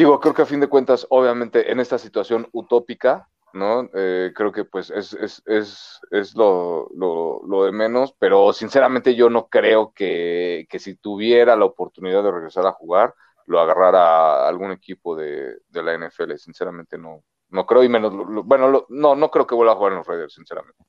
digo, 0.00 0.18
creo 0.18 0.32
que 0.32 0.42
a 0.42 0.46
fin 0.46 0.60
de 0.60 0.68
cuentas, 0.68 1.06
obviamente, 1.10 1.70
en 1.70 1.78
esta 1.78 1.98
situación 1.98 2.48
utópica, 2.52 3.28
¿no? 3.52 3.90
Eh, 3.92 4.32
creo 4.34 4.50
que 4.50 4.64
pues 4.64 4.88
es, 4.88 5.12
es, 5.12 5.42
es, 5.44 6.00
es 6.10 6.34
lo, 6.34 6.88
lo, 6.94 7.42
lo, 7.46 7.64
de 7.64 7.72
menos, 7.72 8.14
pero 8.18 8.54
sinceramente 8.54 9.14
yo 9.14 9.28
no 9.28 9.48
creo 9.48 9.92
que, 9.92 10.66
que, 10.70 10.78
si 10.78 10.96
tuviera 10.96 11.54
la 11.54 11.66
oportunidad 11.66 12.22
de 12.22 12.30
regresar 12.30 12.66
a 12.66 12.72
jugar, 12.72 13.14
lo 13.44 13.60
agarrara 13.60 14.48
algún 14.48 14.72
equipo 14.72 15.14
de, 15.16 15.58
de 15.68 15.82
la 15.82 15.92
NFL, 15.98 16.36
sinceramente 16.36 16.96
no, 16.96 17.22
no 17.50 17.66
creo, 17.66 17.84
y 17.84 17.90
menos, 17.90 18.14
bueno, 18.46 18.86
no, 18.88 19.14
no 19.14 19.30
creo 19.30 19.46
que 19.46 19.54
vuelva 19.54 19.72
a 19.74 19.76
jugar 19.76 19.92
en 19.92 19.98
los 19.98 20.06
Raiders, 20.06 20.32
sinceramente. 20.32 20.82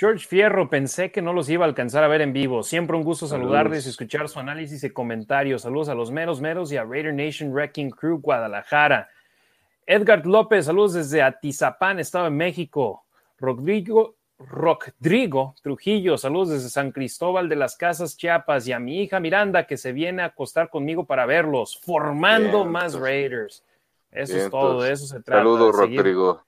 George 0.00 0.26
Fierro, 0.26 0.70
pensé 0.70 1.12
que 1.12 1.20
no 1.20 1.34
los 1.34 1.50
iba 1.50 1.66
a 1.66 1.68
alcanzar 1.68 2.02
a 2.02 2.08
ver 2.08 2.22
en 2.22 2.32
vivo. 2.32 2.62
Siempre 2.62 2.96
un 2.96 3.02
gusto 3.02 3.26
saludarles 3.26 3.84
y 3.84 3.90
escuchar 3.90 4.30
su 4.30 4.40
análisis 4.40 4.82
y 4.82 4.88
comentarios. 4.88 5.60
Saludos 5.60 5.90
a 5.90 5.94
los 5.94 6.10
meros 6.10 6.40
meros 6.40 6.72
y 6.72 6.78
a 6.78 6.84
Raider 6.84 7.12
Nation 7.12 7.52
Wrecking 7.52 7.90
Crew 7.90 8.18
Guadalajara. 8.18 9.10
Edgar 9.84 10.24
López, 10.24 10.64
saludos 10.64 10.94
desde 10.94 11.20
Atizapán, 11.20 11.98
Estado 11.98 12.24
de 12.24 12.30
México. 12.30 13.04
Rodrigo, 13.38 14.14
Rodrigo 14.38 15.54
Trujillo, 15.60 16.16
saludos 16.16 16.48
desde 16.48 16.70
San 16.70 16.92
Cristóbal 16.92 17.50
de 17.50 17.56
las 17.56 17.76
Casas 17.76 18.16
Chiapas 18.16 18.66
y 18.68 18.72
a 18.72 18.78
mi 18.78 19.02
hija 19.02 19.20
Miranda 19.20 19.66
que 19.66 19.76
se 19.76 19.92
viene 19.92 20.22
a 20.22 20.26
acostar 20.26 20.70
conmigo 20.70 21.04
para 21.04 21.26
verlos, 21.26 21.78
formando 21.78 22.64
más 22.64 22.94
Raiders. 22.94 23.62
Eso 24.10 24.34
es 24.38 24.48
todo, 24.48 24.80
de 24.80 24.92
eso 24.92 25.04
se 25.04 25.20
trata. 25.20 25.40
Saludos, 25.40 25.76
Rodrigo. 25.76 26.42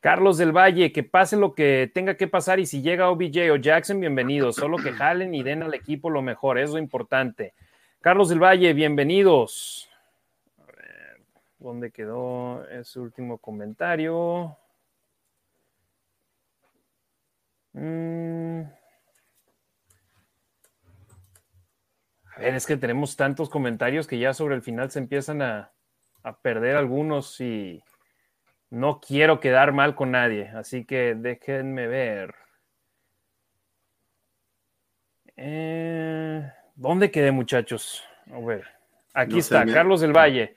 Carlos 0.00 0.38
del 0.38 0.52
Valle, 0.52 0.92
que 0.92 1.02
pase 1.02 1.36
lo 1.36 1.54
que 1.54 1.90
tenga 1.92 2.16
que 2.16 2.28
pasar 2.28 2.60
y 2.60 2.66
si 2.66 2.82
llega 2.82 3.10
OBJ 3.10 3.50
o 3.50 3.56
Jackson, 3.56 3.98
bienvenidos. 3.98 4.54
Solo 4.56 4.76
que 4.76 4.92
jalen 4.92 5.34
y 5.34 5.42
den 5.42 5.64
al 5.64 5.74
equipo 5.74 6.08
lo 6.08 6.22
mejor, 6.22 6.58
es 6.58 6.70
lo 6.70 6.78
importante. 6.78 7.54
Carlos 8.00 8.28
del 8.28 8.40
Valle, 8.40 8.72
bienvenidos. 8.74 9.90
A 10.58 10.66
ver, 10.66 11.20
¿dónde 11.58 11.90
quedó 11.90 12.64
ese 12.68 13.00
último 13.00 13.38
comentario? 13.38 14.56
Mm. 17.72 18.62
A 22.36 22.40
ver, 22.40 22.54
es 22.54 22.66
que 22.66 22.76
tenemos 22.76 23.16
tantos 23.16 23.50
comentarios 23.50 24.06
que 24.06 24.20
ya 24.20 24.32
sobre 24.32 24.54
el 24.54 24.62
final 24.62 24.92
se 24.92 25.00
empiezan 25.00 25.42
a, 25.42 25.72
a 26.22 26.36
perder 26.38 26.76
algunos 26.76 27.40
y 27.40 27.82
no 28.70 29.00
quiero 29.00 29.40
quedar 29.40 29.72
mal 29.72 29.94
con 29.94 30.10
nadie, 30.10 30.48
así 30.48 30.84
que 30.84 31.14
déjenme 31.14 31.86
ver. 31.86 32.34
Eh, 35.36 36.50
¿Dónde 36.74 37.10
quedé, 37.10 37.30
muchachos? 37.30 38.02
A 38.32 38.38
ver, 38.40 38.66
aquí 39.14 39.38
está, 39.38 39.64
Carlos 39.64 40.00
del 40.00 40.12
Valle. 40.12 40.54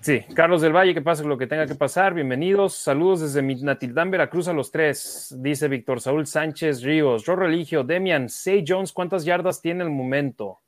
Sí, 0.00 0.20
Carlos 0.34 0.60
del 0.60 0.76
Valle, 0.76 0.92
que 0.92 1.00
pase 1.00 1.24
lo 1.24 1.38
que 1.38 1.46
tenga 1.46 1.66
que 1.66 1.74
pasar. 1.74 2.12
Bienvenidos. 2.12 2.74
Saludos 2.74 3.22
desde 3.22 3.42
Natildán, 3.42 4.10
Veracruz 4.10 4.48
a 4.48 4.52
los 4.52 4.70
tres, 4.70 5.34
dice 5.38 5.66
Víctor 5.66 6.02
Saúl 6.02 6.26
Sánchez 6.26 6.82
Ríos. 6.82 7.24
Yo 7.24 7.34
Religio, 7.34 7.82
Demian, 7.82 8.28
Say 8.28 8.62
Jones, 8.68 8.92
¿cuántas 8.92 9.24
yardas 9.24 9.62
tiene 9.62 9.82
el 9.82 9.88
momento? 9.88 10.60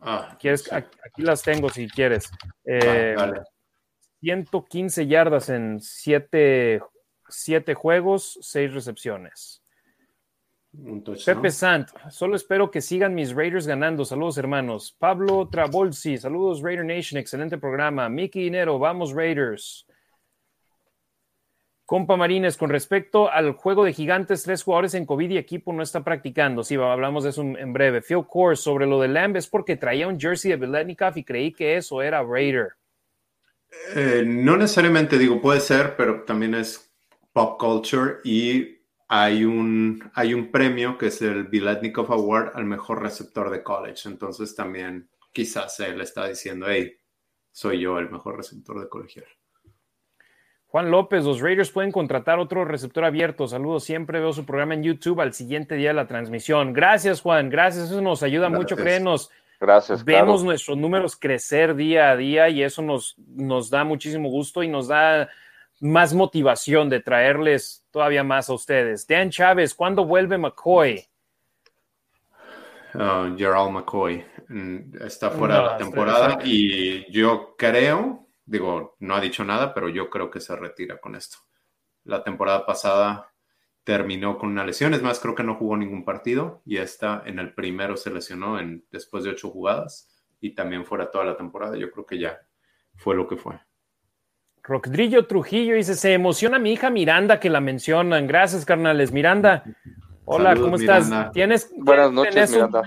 Ah, 0.00 0.34
¿Quieres? 0.40 0.72
Aquí 0.72 1.20
las 1.22 1.42
tengo 1.42 1.68
si 1.68 1.86
quieres. 1.88 2.30
Eh, 2.64 3.14
115 4.22 5.06
yardas 5.08 5.48
en 5.48 5.80
7, 5.80 6.80
juegos, 7.74 8.38
6 8.40 8.72
recepciones. 8.72 9.58
Pepe 11.26 11.50
Sant, 11.50 11.90
solo 12.08 12.36
espero 12.36 12.70
que 12.70 12.80
sigan 12.80 13.14
mis 13.14 13.34
Raiders 13.34 13.66
ganando. 13.66 14.04
Saludos, 14.04 14.38
hermanos. 14.38 14.96
Pablo 14.96 15.48
Travolsi, 15.48 16.16
saludos, 16.16 16.62
Raider 16.62 16.84
Nation, 16.84 17.18
excelente 17.18 17.58
programa. 17.58 18.08
Mickey 18.08 18.44
Dinero, 18.44 18.78
vamos, 18.78 19.12
Raiders. 19.12 19.86
Compa 21.84 22.16
Marines, 22.16 22.56
con 22.56 22.70
respecto 22.70 23.28
al 23.30 23.52
juego 23.52 23.84
de 23.84 23.92
gigantes, 23.92 24.44
tres 24.44 24.62
jugadores 24.62 24.94
en 24.94 25.04
COVID 25.04 25.30
y 25.30 25.36
equipo 25.36 25.72
no 25.72 25.82
está 25.82 26.04
practicando. 26.04 26.62
Sí, 26.62 26.76
hablamos 26.76 27.24
de 27.24 27.30
eso 27.30 27.42
en 27.42 27.72
breve. 27.72 28.00
Phil 28.00 28.24
Core, 28.26 28.54
sobre 28.54 28.86
lo 28.86 29.00
de 29.00 29.08
Lamb, 29.08 29.36
es 29.36 29.48
porque 29.48 29.76
traía 29.76 30.06
un 30.06 30.18
jersey 30.18 30.52
de 30.52 30.58
Beletnikov 30.58 31.18
y 31.18 31.24
creí 31.24 31.52
que 31.52 31.76
eso 31.76 32.00
era 32.00 32.22
Raider. 32.22 32.68
Eh, 33.94 34.22
no 34.26 34.56
necesariamente 34.56 35.18
digo 35.18 35.40
puede 35.40 35.60
ser, 35.60 35.96
pero 35.96 36.22
también 36.24 36.54
es 36.54 36.92
pop 37.32 37.58
culture 37.58 38.16
y 38.24 38.78
hay 39.08 39.44
un, 39.44 40.10
hay 40.14 40.34
un 40.34 40.50
premio 40.50 40.96
que 40.96 41.06
es 41.06 41.20
el 41.22 41.44
Biletnikov 41.44 42.10
Award 42.12 42.52
al 42.54 42.64
mejor 42.64 43.02
receptor 43.02 43.50
de 43.50 43.62
college. 43.62 44.08
Entonces 44.08 44.54
también 44.54 45.08
quizás 45.32 45.78
él 45.80 46.00
está 46.00 46.28
diciendo, 46.28 46.66
hey, 46.68 46.96
soy 47.50 47.80
yo 47.80 47.98
el 47.98 48.10
mejor 48.10 48.36
receptor 48.36 48.80
de 48.80 48.88
colegial. 48.88 49.26
Juan 50.66 50.90
López, 50.90 51.24
los 51.24 51.40
Raiders 51.40 51.70
pueden 51.70 51.92
contratar 51.92 52.38
otro 52.38 52.64
receptor 52.64 53.04
abierto. 53.04 53.46
Saludos, 53.46 53.84
siempre 53.84 54.20
veo 54.20 54.32
su 54.32 54.46
programa 54.46 54.72
en 54.72 54.82
YouTube 54.82 55.20
al 55.20 55.34
siguiente 55.34 55.74
día 55.74 55.88
de 55.88 55.94
la 55.94 56.06
transmisión. 56.06 56.72
Gracias, 56.72 57.20
Juan, 57.20 57.50
gracias, 57.50 57.90
eso 57.90 58.00
nos 58.00 58.22
ayuda 58.22 58.48
mucho, 58.48 58.74
créenos. 58.76 59.30
Gracias. 59.62 60.04
Vemos 60.04 60.42
nuestros 60.42 60.76
números 60.76 61.14
crecer 61.14 61.76
día 61.76 62.10
a 62.10 62.16
día 62.16 62.48
y 62.48 62.64
eso 62.64 62.82
nos, 62.82 63.14
nos 63.28 63.70
da 63.70 63.84
muchísimo 63.84 64.28
gusto 64.28 64.64
y 64.64 64.68
nos 64.68 64.88
da 64.88 65.30
más 65.80 66.12
motivación 66.14 66.90
de 66.90 66.98
traerles 66.98 67.86
todavía 67.92 68.24
más 68.24 68.50
a 68.50 68.54
ustedes. 68.54 69.06
Dan 69.06 69.30
Chávez, 69.30 69.72
¿cuándo 69.72 70.04
vuelve 70.04 70.36
McCoy? 70.36 71.06
Uh, 72.94 73.38
Gerald 73.38 73.70
McCoy 73.70 74.24
mm, 74.48 74.96
está 75.00 75.30
fuera 75.30 75.58
de 75.58 75.62
la 75.62 75.76
temporada 75.76 76.38
y 76.42 77.08
yo 77.12 77.54
creo, 77.56 78.26
digo, 78.44 78.96
no 78.98 79.14
ha 79.14 79.20
dicho 79.20 79.44
nada, 79.44 79.72
pero 79.72 79.88
yo 79.88 80.10
creo 80.10 80.28
que 80.28 80.40
se 80.40 80.56
retira 80.56 80.98
con 80.98 81.14
esto. 81.14 81.38
La 82.02 82.24
temporada 82.24 82.66
pasada 82.66 83.31
terminó 83.84 84.38
con 84.38 84.50
una 84.50 84.64
lesión. 84.64 84.94
Es 84.94 85.02
más, 85.02 85.20
creo 85.20 85.34
que 85.34 85.42
no 85.42 85.56
jugó 85.56 85.76
ningún 85.76 86.04
partido 86.04 86.62
y 86.64 86.78
esta 86.78 87.22
en 87.26 87.38
el 87.38 87.54
primero 87.54 87.96
se 87.96 88.10
lesionó 88.10 88.58
en, 88.58 88.84
después 88.90 89.24
de 89.24 89.30
ocho 89.30 89.50
jugadas 89.50 90.08
y 90.40 90.54
también 90.54 90.84
fuera 90.84 91.10
toda 91.10 91.24
la 91.24 91.36
temporada. 91.36 91.76
Yo 91.76 91.90
creo 91.90 92.06
que 92.06 92.18
ya 92.18 92.40
fue 92.96 93.14
lo 93.14 93.26
que 93.26 93.36
fue. 93.36 93.58
Rodrigo 94.62 95.26
Trujillo 95.26 95.74
dice, 95.74 95.94
se 95.94 96.12
emociona 96.12 96.60
mi 96.60 96.72
hija 96.72 96.88
Miranda 96.90 97.40
que 97.40 97.50
la 97.50 97.60
mencionan. 97.60 98.28
Gracias, 98.28 98.64
carnales. 98.64 99.10
Miranda, 99.10 99.64
hola, 100.24 100.54
¿cómo 100.54 100.76
estás? 100.76 101.10
¿Tienes, 101.32 101.72
Buenas 101.76 102.12
noches, 102.12 102.52
Miranda. 102.52 102.82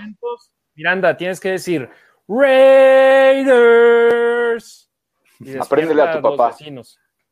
Miranda, 0.74 1.16
tienes 1.16 1.38
que 1.38 1.50
decir, 1.50 1.90
Raiders. 2.26 3.70
Apréndele 5.60 6.00
a 6.02 6.12
tu 6.16 6.22
papá. 6.22 6.56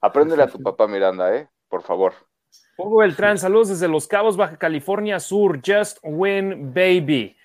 Apréndele 0.00 0.42
a 0.42 0.46
tu 0.46 0.58
papá, 0.62 0.86
Miranda, 0.86 1.34
¿eh? 1.34 1.48
Por 1.68 1.82
favor. 1.82 2.12
Hugo 2.76 2.98
Beltrán, 2.98 3.38
saludos 3.38 3.68
desde 3.68 3.86
Los 3.86 4.08
Cabos, 4.08 4.36
Baja 4.36 4.56
California 4.56 5.20
Sur. 5.20 5.60
Just 5.64 5.98
win, 6.02 6.74
baby. 6.74 7.36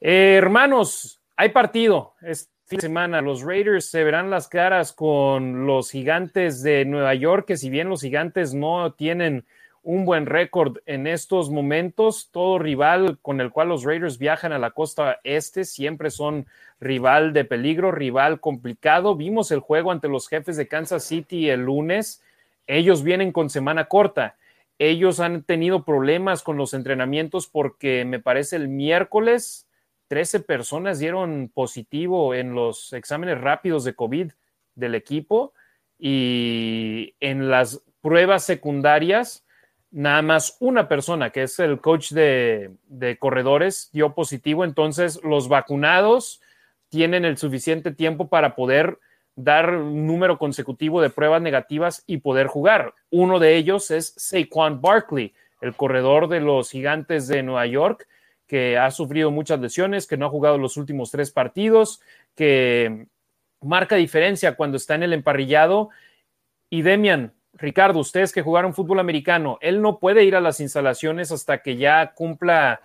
Eh, 0.00 0.36
hermanos, 0.38 1.20
hay 1.36 1.50
partido. 1.50 2.14
Este 2.22 2.50
fin 2.64 2.78
de 2.78 2.82
semana 2.82 3.20
los 3.20 3.42
Raiders 3.42 3.90
se 3.90 4.02
verán 4.02 4.30
las 4.30 4.48
caras 4.48 4.94
con 4.94 5.66
los 5.66 5.90
gigantes 5.90 6.62
de 6.62 6.86
Nueva 6.86 7.14
York, 7.14 7.46
que 7.46 7.58
si 7.58 7.68
bien 7.68 7.90
los 7.90 8.00
gigantes 8.00 8.54
no 8.54 8.92
tienen 8.94 9.44
un 9.82 10.06
buen 10.06 10.24
récord 10.24 10.78
en 10.86 11.06
estos 11.06 11.50
momentos, 11.50 12.30
todo 12.32 12.58
rival 12.58 13.18
con 13.20 13.42
el 13.42 13.50
cual 13.50 13.68
los 13.68 13.84
Raiders 13.84 14.16
viajan 14.16 14.52
a 14.52 14.58
la 14.58 14.70
costa 14.70 15.20
este 15.22 15.64
siempre 15.64 16.10
son 16.10 16.46
rival 16.80 17.34
de 17.34 17.44
peligro, 17.44 17.92
rival 17.92 18.40
complicado. 18.40 19.16
Vimos 19.16 19.50
el 19.50 19.60
juego 19.60 19.92
ante 19.92 20.08
los 20.08 20.28
jefes 20.28 20.56
de 20.56 20.66
Kansas 20.66 21.04
City 21.04 21.50
el 21.50 21.66
lunes. 21.66 22.22
Ellos 22.66 23.02
vienen 23.02 23.32
con 23.32 23.50
semana 23.50 23.84
corta 23.84 24.37
ellos 24.78 25.20
han 25.20 25.42
tenido 25.42 25.84
problemas 25.84 26.42
con 26.42 26.56
los 26.56 26.74
entrenamientos 26.74 27.46
porque 27.46 28.04
me 28.04 28.20
parece 28.20 28.56
el 28.56 28.68
miércoles 28.68 29.68
13 30.08 30.40
personas 30.40 30.98
dieron 30.98 31.50
positivo 31.52 32.34
en 32.34 32.54
los 32.54 32.92
exámenes 32.92 33.40
rápidos 33.40 33.84
de 33.84 33.94
COVID 33.94 34.32
del 34.74 34.94
equipo 34.94 35.52
y 35.98 37.14
en 37.20 37.50
las 37.50 37.82
pruebas 38.00 38.44
secundarias, 38.44 39.44
nada 39.90 40.22
más 40.22 40.56
una 40.60 40.88
persona, 40.88 41.30
que 41.30 41.42
es 41.42 41.58
el 41.58 41.80
coach 41.80 42.12
de, 42.12 43.16
corredores, 43.18 43.90
dio 43.92 44.14
positivo. 44.14 44.64
Entonces, 44.64 45.20
los 45.22 45.48
vacunados 45.48 46.40
tienen 46.88 47.24
el 47.24 47.36
suficiente 47.36 47.92
tiempo 47.92 48.28
para 48.28 48.54
poder 48.54 48.98
dar 49.38 49.72
un 49.76 50.04
número 50.04 50.36
consecutivo 50.36 51.00
de 51.00 51.10
pruebas 51.10 51.40
negativas 51.40 52.02
y 52.08 52.18
poder 52.18 52.48
jugar. 52.48 52.94
Uno 53.10 53.38
de 53.38 53.56
ellos 53.56 53.92
es 53.92 54.12
Saquon 54.16 54.80
Barkley, 54.80 55.32
el 55.60 55.74
corredor 55.74 56.28
de 56.28 56.40
los 56.40 56.70
gigantes 56.70 57.28
de 57.28 57.44
Nueva 57.44 57.66
York, 57.66 58.08
que 58.48 58.76
ha 58.76 58.90
sufrido 58.90 59.30
muchas 59.30 59.60
lesiones, 59.60 60.08
que 60.08 60.16
no 60.16 60.26
ha 60.26 60.30
jugado 60.30 60.58
los 60.58 60.76
últimos 60.76 61.12
tres 61.12 61.30
partidos, 61.30 62.00
que 62.34 63.06
marca 63.60 63.94
diferencia 63.94 64.56
cuando 64.56 64.76
está 64.76 64.96
en 64.96 65.04
el 65.04 65.12
emparrillado. 65.12 65.90
Y 66.68 66.82
Demian, 66.82 67.32
Ricardo, 67.52 68.00
ustedes 68.00 68.32
que 68.32 68.42
jugaron 68.42 68.74
fútbol 68.74 68.98
americano, 68.98 69.58
él 69.60 69.80
no 69.80 70.00
puede 70.00 70.24
ir 70.24 70.34
a 70.34 70.40
las 70.40 70.58
instalaciones 70.58 71.30
hasta 71.30 71.58
que 71.62 71.76
ya 71.76 72.12
cumpla 72.12 72.80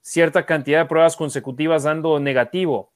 cierta 0.00 0.46
cantidad 0.46 0.80
de 0.80 0.88
pruebas 0.88 1.16
consecutivas 1.16 1.82
dando 1.82 2.20
negativo. 2.20 2.91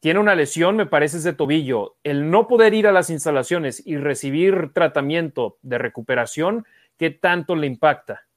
Tiene 0.00 0.20
una 0.20 0.36
lesión, 0.36 0.76
me 0.76 0.86
parece, 0.86 1.16
es 1.16 1.24
de 1.24 1.32
tobillo. 1.32 1.96
El 2.04 2.30
no 2.30 2.46
poder 2.46 2.72
ir 2.74 2.86
a 2.86 2.92
las 2.92 3.10
instalaciones 3.10 3.84
y 3.84 3.96
recibir 3.96 4.72
tratamiento 4.72 5.58
de 5.62 5.78
recuperación, 5.78 6.66
¿qué 6.96 7.10
tanto 7.10 7.56
le 7.56 7.66
impacta? 7.66 8.28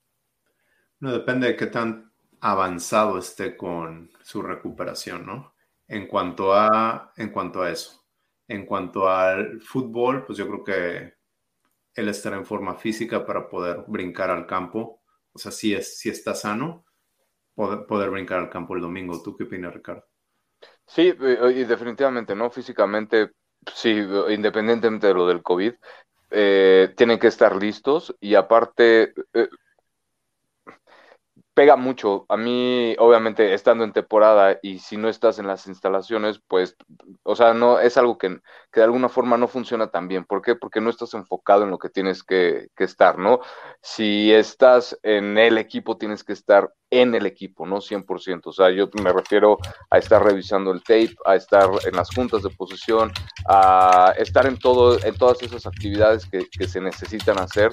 No, 0.99 1.11
depende 1.11 1.47
de 1.47 1.55
qué 1.55 1.67
tan 1.67 2.11
avanzado 2.39 3.19
esté 3.19 3.55
con 3.55 4.11
su 4.23 4.41
recuperación, 4.41 5.25
¿no? 5.25 5.53
En 5.87 6.07
cuanto 6.07 6.53
a, 6.53 7.13
en 7.17 7.29
cuanto 7.29 7.61
a 7.61 7.69
eso. 7.69 8.05
En 8.47 8.65
cuanto 8.65 9.07
al 9.07 9.61
fútbol, 9.61 10.25
pues 10.25 10.37
yo 10.37 10.47
creo 10.47 10.63
que 10.63 11.13
él 11.93 12.07
estará 12.07 12.37
en 12.37 12.45
forma 12.45 12.75
física 12.75 13.25
para 13.25 13.47
poder 13.47 13.83
brincar 13.87 14.29
al 14.31 14.47
campo. 14.47 15.03
O 15.33 15.39
sea, 15.39 15.51
si, 15.51 15.73
es, 15.73 15.99
si 15.99 16.09
está 16.09 16.33
sano, 16.33 16.85
poder, 17.53 17.85
poder 17.85 18.09
brincar 18.09 18.39
al 18.39 18.49
campo 18.49 18.75
el 18.75 18.81
domingo. 18.81 19.21
¿Tú 19.21 19.35
qué 19.35 19.43
opinas, 19.43 19.73
Ricardo? 19.73 20.10
Sí, 20.93 21.13
eh, 21.21 21.53
y 21.55 21.63
definitivamente, 21.63 22.35
¿no? 22.35 22.49
Físicamente, 22.49 23.31
sí, 23.73 23.91
independientemente 24.29 25.07
de 25.07 25.13
lo 25.13 25.25
del 25.25 25.41
COVID, 25.41 25.73
eh, 26.31 26.93
tienen 26.97 27.17
que 27.19 27.27
estar 27.27 27.55
listos 27.55 28.13
y 28.19 28.35
aparte, 28.35 29.13
eh, 29.33 29.47
pega 31.53 31.75
mucho. 31.75 32.25
A 32.29 32.37
mí, 32.37 32.95
obviamente, 32.99 33.53
estando 33.53 33.83
en 33.83 33.93
temporada 33.93 34.57
y 34.61 34.79
si 34.79 34.97
no 34.97 35.09
estás 35.09 35.39
en 35.39 35.47
las 35.47 35.67
instalaciones, 35.67 36.41
pues, 36.47 36.75
o 37.23 37.35
sea, 37.35 37.53
no 37.53 37.79
es 37.79 37.97
algo 37.97 38.17
que, 38.17 38.39
que 38.71 38.79
de 38.79 38.85
alguna 38.85 39.09
forma 39.09 39.37
no 39.37 39.47
funciona 39.47 39.87
tan 39.91 40.07
bien. 40.07 40.23
¿Por 40.23 40.41
qué? 40.41 40.55
Porque 40.55 40.79
no 40.79 40.89
estás 40.89 41.13
enfocado 41.13 41.63
en 41.63 41.71
lo 41.71 41.77
que 41.77 41.89
tienes 41.89 42.23
que, 42.23 42.69
estar, 42.77 43.17
¿no? 43.17 43.41
Si 43.81 44.31
estás 44.31 44.97
en 45.03 45.37
el 45.37 45.57
equipo, 45.57 45.97
tienes 45.97 46.23
que 46.23 46.33
estar 46.33 46.73
en 46.89 47.13
el 47.13 47.25
equipo, 47.25 47.65
no 47.65 47.77
100%. 47.77 48.41
O 48.45 48.51
sea, 48.51 48.71
yo 48.71 48.89
me 49.01 49.11
refiero 49.11 49.57
a 49.89 49.97
estar 49.97 50.23
revisando 50.23 50.71
el 50.71 50.81
tape, 50.81 51.15
a 51.25 51.35
estar 51.35 51.69
en 51.85 51.95
las 51.95 52.13
juntas 52.13 52.43
de 52.43 52.49
posición, 52.49 53.11
a 53.47 54.13
estar 54.17 54.45
en, 54.45 54.57
todo, 54.57 54.97
en 55.03 55.15
todas 55.15 55.41
esas 55.43 55.65
actividades 55.65 56.25
que, 56.25 56.47
que 56.49 56.67
se 56.67 56.81
necesitan 56.81 57.39
hacer 57.39 57.71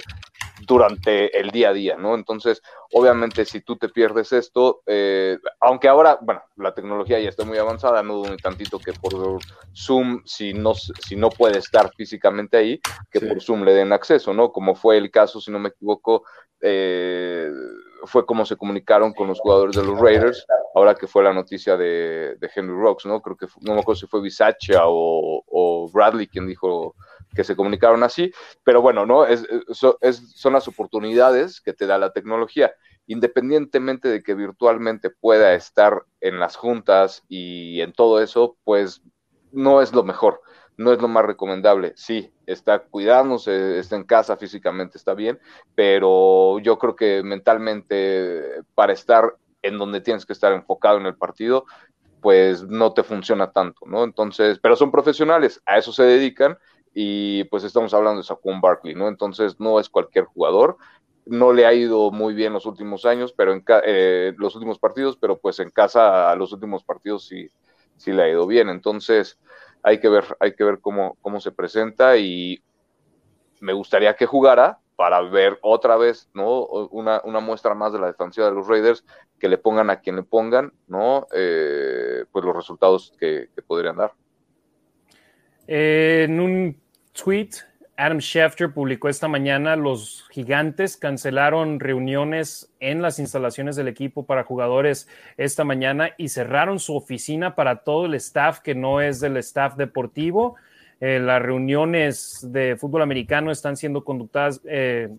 durante 0.65 1.37
el 1.39 1.51
día 1.51 1.69
a 1.69 1.73
día, 1.73 1.97
¿no? 1.97 2.15
Entonces, 2.15 2.61
obviamente, 2.93 3.45
si 3.45 3.61
tú 3.61 3.77
te 3.77 3.89
pierdes 3.89 4.31
esto, 4.31 4.81
eh, 4.85 5.37
aunque 5.59 5.87
ahora, 5.87 6.17
bueno, 6.21 6.41
la 6.57 6.73
tecnología 6.73 7.19
ya 7.19 7.29
está 7.29 7.45
muy 7.45 7.57
avanzada, 7.57 8.03
no 8.03 8.15
dudo 8.15 8.31
ni 8.31 8.37
tantito 8.37 8.79
que 8.79 8.93
por 8.93 9.39
Zoom, 9.75 10.21
si 10.25 10.53
no, 10.53 10.73
si 10.99 11.15
no 11.15 11.29
puede 11.29 11.59
estar 11.59 11.91
físicamente 11.95 12.57
ahí, 12.57 12.81
que 13.11 13.21
por 13.21 13.41
Zoom 13.41 13.63
le 13.63 13.73
den 13.73 13.93
acceso, 13.93 14.33
¿no? 14.33 14.51
Como 14.51 14.75
fue 14.75 14.97
el 14.97 15.11
caso, 15.11 15.41
si 15.41 15.51
no 15.51 15.59
me 15.59 15.69
equivoco, 15.69 16.23
eh, 16.61 17.49
fue 18.05 18.25
como 18.25 18.45
se 18.45 18.55
comunicaron 18.55 19.13
con 19.13 19.27
los 19.27 19.39
jugadores 19.39 19.75
de 19.75 19.83
los 19.83 19.99
Raiders, 19.99 20.45
ahora 20.75 20.95
que 20.95 21.07
fue 21.07 21.23
la 21.23 21.33
noticia 21.33 21.77
de, 21.77 22.37
Henry 22.55 22.75
Rocks, 22.75 23.05
¿no? 23.05 23.21
Creo 23.21 23.37
que 23.37 23.47
no 23.61 23.75
me 23.75 23.81
acuerdo 23.81 23.99
si 23.99 24.07
fue 24.07 24.21
Bisacha 24.21 24.81
o, 24.85 25.89
Bradley 25.91 26.27
quien 26.27 26.47
dijo 26.47 26.95
que 27.33 27.43
se 27.43 27.55
comunicaron 27.55 28.03
así, 28.03 28.31
pero 28.63 28.81
bueno, 28.81 29.05
¿no? 29.05 29.25
Es, 29.25 29.45
son 29.71 30.53
las 30.53 30.67
oportunidades 30.67 31.61
que 31.61 31.73
te 31.73 31.87
da 31.87 31.97
la 31.97 32.11
tecnología. 32.11 32.73
Independientemente 33.07 34.07
de 34.07 34.21
que 34.21 34.35
virtualmente 34.35 35.09
pueda 35.09 35.53
estar 35.53 36.03
en 36.21 36.39
las 36.39 36.55
juntas 36.55 37.23
y 37.27 37.81
en 37.81 37.91
todo 37.93 38.21
eso, 38.21 38.57
pues 38.63 39.01
no 39.51 39.81
es 39.81 39.93
lo 39.93 40.03
mejor 40.03 40.41
no 40.79 40.93
es 40.93 41.01
lo 41.01 41.09
más 41.09 41.25
recomendable. 41.25 41.91
Sí, 41.97 42.31
está 42.45 42.79
cuidándose, 42.79 43.79
está 43.79 43.97
en 43.97 44.05
casa 44.05 44.37
físicamente, 44.37 44.97
está 44.97 45.13
bien, 45.13 45.37
pero 45.75 46.57
yo 46.59 46.79
creo 46.79 46.95
que 46.95 47.21
mentalmente 47.21 48.63
para 48.75 48.93
estar 48.93 49.35
en 49.61 49.77
donde 49.77 49.99
tienes 49.99 50.25
que 50.25 50.31
estar 50.31 50.53
enfocado 50.53 50.97
en 50.97 51.05
el 51.05 51.17
partido, 51.17 51.65
pues 52.21 52.63
no 52.63 52.93
te 52.93 53.03
funciona 53.03 53.51
tanto, 53.51 53.85
¿no? 53.87 54.05
Entonces, 54.05 54.57
pero 54.59 54.77
son 54.77 54.89
profesionales, 54.89 55.61
a 55.65 55.77
eso 55.77 55.91
se 55.91 56.03
dedican 56.03 56.57
y 56.93 57.43
pues 57.45 57.65
estamos 57.65 57.93
hablando 57.93 58.21
de 58.21 58.27
Saquon 58.27 58.61
Barkley, 58.61 58.95
¿no? 58.95 59.09
Entonces 59.09 59.59
no 59.59 59.81
es 59.81 59.89
cualquier 59.89 60.23
jugador, 60.23 60.77
no 61.25 61.51
le 61.51 61.65
ha 61.65 61.73
ido 61.73 62.09
muy 62.11 62.33
bien 62.33 62.53
los 62.53 62.65
últimos 62.65 63.03
años, 63.03 63.33
pero 63.33 63.51
en 63.51 63.65
eh, 63.85 64.33
los 64.37 64.55
últimos 64.55 64.79
partidos, 64.79 65.17
pero 65.17 65.39
pues 65.39 65.59
en 65.59 65.71
casa 65.71 66.31
a 66.31 66.35
los 66.37 66.53
últimos 66.53 66.85
partidos 66.85 67.27
sí, 67.27 67.49
sí 67.97 68.13
le 68.13 68.23
ha 68.23 68.29
ido 68.29 68.47
bien. 68.47 68.69
Entonces, 68.69 69.37
hay 69.83 69.99
que 69.99 70.09
ver, 70.09 70.25
hay 70.39 70.53
que 70.53 70.63
ver 70.63 70.79
cómo, 70.79 71.17
cómo 71.21 71.39
se 71.39 71.51
presenta 71.51 72.17
y 72.17 72.61
me 73.59 73.73
gustaría 73.73 74.15
que 74.15 74.25
jugara 74.25 74.79
para 74.99 75.21
ver 75.21 75.57
otra 75.61 75.95
vez, 75.95 76.29
¿no? 76.33 76.65
Una, 76.65 77.21
muestra 77.39 77.73
más 77.73 77.93
de 77.93 77.99
la 77.99 78.07
defensiva 78.07 78.47
de 78.47 78.53
los 78.53 78.67
Raiders, 78.67 79.05
que 79.39 79.47
le 79.47 79.57
pongan 79.57 79.89
a 79.89 80.01
quien 80.01 80.17
le 80.17 80.23
pongan, 80.23 80.73
¿no? 80.87 81.25
Eh, 81.33 82.25
pues 82.31 82.43
los 82.43 82.53
resultados 82.53 83.13
que, 83.17 83.47
podrían 83.65 83.95
dar. 83.95 84.13
en 85.67 86.39
un 86.41 86.81
tweet 87.13 87.49
Adam 87.99 88.19
Schefter 88.19 88.71
publicó 88.71 89.09
esta 89.09 89.27
mañana, 89.27 89.75
los 89.75 90.25
gigantes 90.31 90.95
cancelaron 90.95 91.81
reuniones 91.81 92.71
en 92.79 93.01
las 93.01 93.19
instalaciones 93.19 93.75
del 93.75 93.89
equipo 93.89 94.25
para 94.25 94.45
jugadores 94.45 95.09
esta 95.35 95.65
mañana 95.65 96.11
y 96.15 96.29
cerraron 96.29 96.79
su 96.79 96.95
oficina 96.95 97.55
para 97.55 97.83
todo 97.83 98.05
el 98.05 98.13
staff 98.13 98.61
que 98.61 98.73
no 98.73 99.01
es 99.01 99.19
del 99.19 99.35
staff 99.35 99.75
deportivo. 99.75 100.55
Eh, 101.01 101.19
las 101.19 101.41
reuniones 101.41 102.47
de 102.49 102.77
fútbol 102.77 103.01
americano 103.01 103.51
están 103.51 103.75
siendo 103.75 104.05
conductadas, 104.05 104.61
eh, 104.63 105.09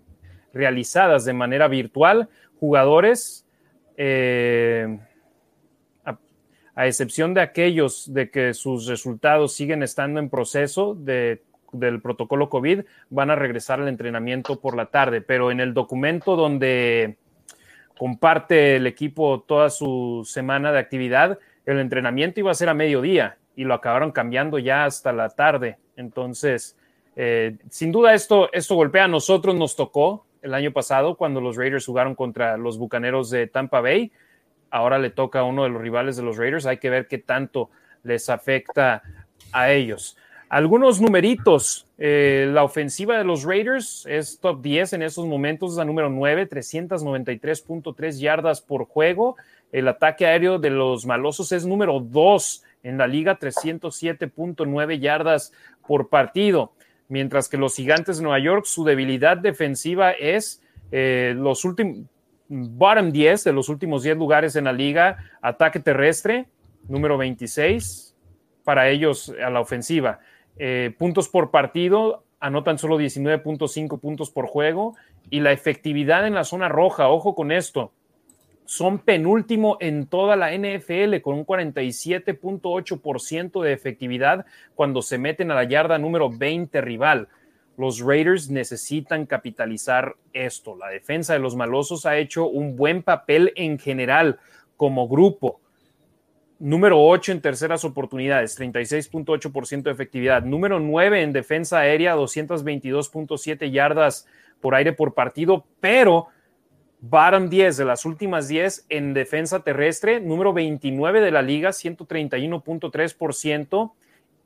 realizadas 0.55 1.27
de 1.27 1.35
manera 1.35 1.69
virtual. 1.69 2.31
Jugadores, 2.61 3.47
eh, 3.99 4.99
a 6.75 6.87
excepción 6.87 7.35
de 7.35 7.43
aquellos 7.43 8.11
de 8.11 8.31
que 8.31 8.55
sus 8.55 8.87
resultados 8.87 9.53
siguen 9.53 9.83
estando 9.83 10.19
en 10.19 10.31
proceso 10.31 10.95
de 10.95 11.43
del 11.73 12.01
protocolo 12.01 12.49
COVID 12.49 12.83
van 13.11 13.31
a 13.31 13.37
regresar 13.37 13.81
al 13.81 13.89
entrenamiento 13.89 14.61
por 14.61 14.77
la 14.77 14.87
tarde, 14.87 15.21
pero 15.21 15.51
en 15.51 15.61
el 15.61 15.75
documento 15.75 16.37
donde 16.37 17.17
comparte 17.97 18.77
el 18.77 18.87
equipo 18.87 19.43
toda 19.47 19.71
su 19.71 20.23
semana 20.27 20.73
de 20.73 20.79
actividad, 20.79 21.39
el 21.67 21.79
entrenamiento 21.79 22.41
iba 22.41 22.51
a 22.51 22.55
ser 22.55 22.69
a 22.69 22.75
mediodía 22.75 23.37
y 23.55 23.65
lo 23.65 23.75
acabaron 23.75 24.13
cambiando 24.13 24.59
ya 24.59 24.85
hasta 24.85 25.13
la 25.13 25.29
tarde. 25.29 25.79
Entonces, 25.97 26.79
eh, 27.17 27.59
sin 27.69 27.93
duda 27.93 28.15
esto, 28.15 28.51
esto 28.53 28.75
golpea 28.75 29.05
a 29.05 29.09
nosotros, 29.09 29.55
nos 29.55 29.77
tocó 29.77 30.25
el 30.43 30.55
año 30.55 30.73
pasado 30.73 31.17
cuando 31.17 31.41
los 31.41 31.57
Raiders 31.57 31.85
jugaron 31.85 32.15
contra 32.15 32.57
los 32.57 32.79
Bucaneros 32.79 33.31
de 33.31 33.47
Tampa 33.47 33.81
Bay. 33.81 34.13
Ahora 34.71 34.99
le 34.99 35.11
toca 35.11 35.41
a 35.41 35.45
uno 35.45 35.65
de 35.65 35.71
los 35.71 35.83
rivales 35.83 36.17
de 36.17 36.23
los 36.23 36.37
Raiders. 36.37 36.67
Hay 36.67 36.79
que 36.79 36.91
ver 36.91 37.07
qué 37.07 37.19
tanto 37.19 37.71
les 38.03 38.31
afecta 38.31 39.03
a 39.53 39.73
ellos. 39.73 40.17
Algunos 40.51 41.01
numeritos. 41.01 41.87
Eh, 41.97 42.51
la 42.53 42.65
ofensiva 42.65 43.17
de 43.17 43.23
los 43.23 43.45
Raiders 43.45 44.05
es 44.11 44.41
top 44.41 44.61
10 44.61 44.95
en 44.95 45.03
estos 45.03 45.25
momentos, 45.25 45.71
es 45.71 45.77
la 45.77 45.85
número 45.85 46.11
9, 46.11 46.49
393.3 46.49 48.19
yardas 48.19 48.61
por 48.61 48.87
juego. 48.87 49.37
El 49.71 49.87
ataque 49.87 50.27
aéreo 50.27 50.59
de 50.59 50.71
los 50.71 51.07
malosos 51.07 51.53
es 51.53 51.65
número 51.65 52.01
2 52.01 52.65
en 52.83 52.99
la 52.99 53.07
liga, 53.07 53.39
307.9 53.39 54.99
yardas 54.99 55.53
por 55.87 56.09
partido. 56.09 56.73
Mientras 57.07 57.49
que 57.49 57.57
los 57.57 57.77
gigantes 57.77 58.17
de 58.17 58.25
Nueva 58.25 58.41
York, 58.41 58.65
su 58.65 58.83
debilidad 58.83 59.37
defensiva 59.37 60.11
es 60.11 60.61
eh, 60.91 61.33
los 61.37 61.65
últimos, 61.65 62.09
bottom 62.49 63.13
10 63.13 63.45
de 63.45 63.53
los 63.53 63.69
últimos 63.69 64.03
10 64.03 64.17
lugares 64.17 64.57
en 64.57 64.65
la 64.65 64.73
liga, 64.73 65.31
ataque 65.43 65.79
terrestre, 65.79 66.49
número 66.89 67.17
26 67.17 68.17
para 68.65 68.89
ellos 68.89 69.33
a 69.45 69.51
la 69.51 69.61
ofensiva. 69.61 70.19
Eh, 70.59 70.95
puntos 70.99 71.29
por 71.29 71.51
partido, 71.51 72.25
anotan 72.41 72.79
solo 72.79 72.99
19.5 72.99 74.01
puntos 74.01 74.31
por 74.31 74.47
juego 74.47 74.97
y 75.29 75.41
la 75.41 75.53
efectividad 75.53 76.27
en 76.27 76.35
la 76.35 76.45
zona 76.45 76.69
roja, 76.69 77.09
ojo 77.09 77.35
con 77.35 77.53
esto, 77.53 77.93
son 78.71 79.01
penúltimo 79.01 79.77
en 79.81 80.07
toda 80.07 80.37
la 80.37 80.53
NFL 80.53 81.21
con 81.23 81.37
un 81.37 81.45
47.8% 81.45 83.63
de 83.63 83.73
efectividad 83.73 84.47
cuando 84.77 85.03
se 85.03 85.19
meten 85.19 85.51
a 85.51 85.57
la 85.57 85.65
yarda 85.65 85.99
número 85.99 86.31
20 86.31 86.81
rival. 86.81 87.27
los 87.77 87.99
Raiders 87.99 88.49
necesitan 88.49 89.27
capitalizar 89.27 90.15
esto. 90.33 90.77
La 90.77 90.87
defensa 90.89 91.33
de 91.33 91.41
los 91.41 91.57
malosos 91.57 92.07
ha 92.07 92.17
hecho 92.19 92.47
un 92.47 92.77
buen 92.77 93.03
papel 93.03 93.53
en 93.57 93.77
general 93.79 94.39
como 94.77 95.09
grupo. 95.09 95.59
Número 96.61 97.03
8 97.03 97.33
en 97.33 97.41
terceras 97.41 97.85
oportunidades, 97.87 98.61
36.8% 98.61 99.85
de 99.85 99.91
efectividad. 99.91 100.43
Número 100.43 100.79
9 100.79 101.23
en 101.23 101.33
defensa 101.33 101.79
aérea, 101.79 102.15
222.7 102.17 103.71
yardas 103.71 104.27
por 104.61 104.75
aire 104.75 104.93
por 104.93 105.15
partido, 105.15 105.65
pero 105.81 106.27
bottom 107.01 107.49
10 107.49 107.79
de 107.79 107.85
las 107.87 108.05
últimas 108.05 108.49
10 108.49 108.85
en 108.91 109.15
defensa 109.15 109.61
terrestre, 109.61 110.21
número 110.21 110.53
29 110.53 111.23
de 111.23 111.31
la 111.31 111.41
liga, 111.41 111.71
131.3%, 111.71 113.93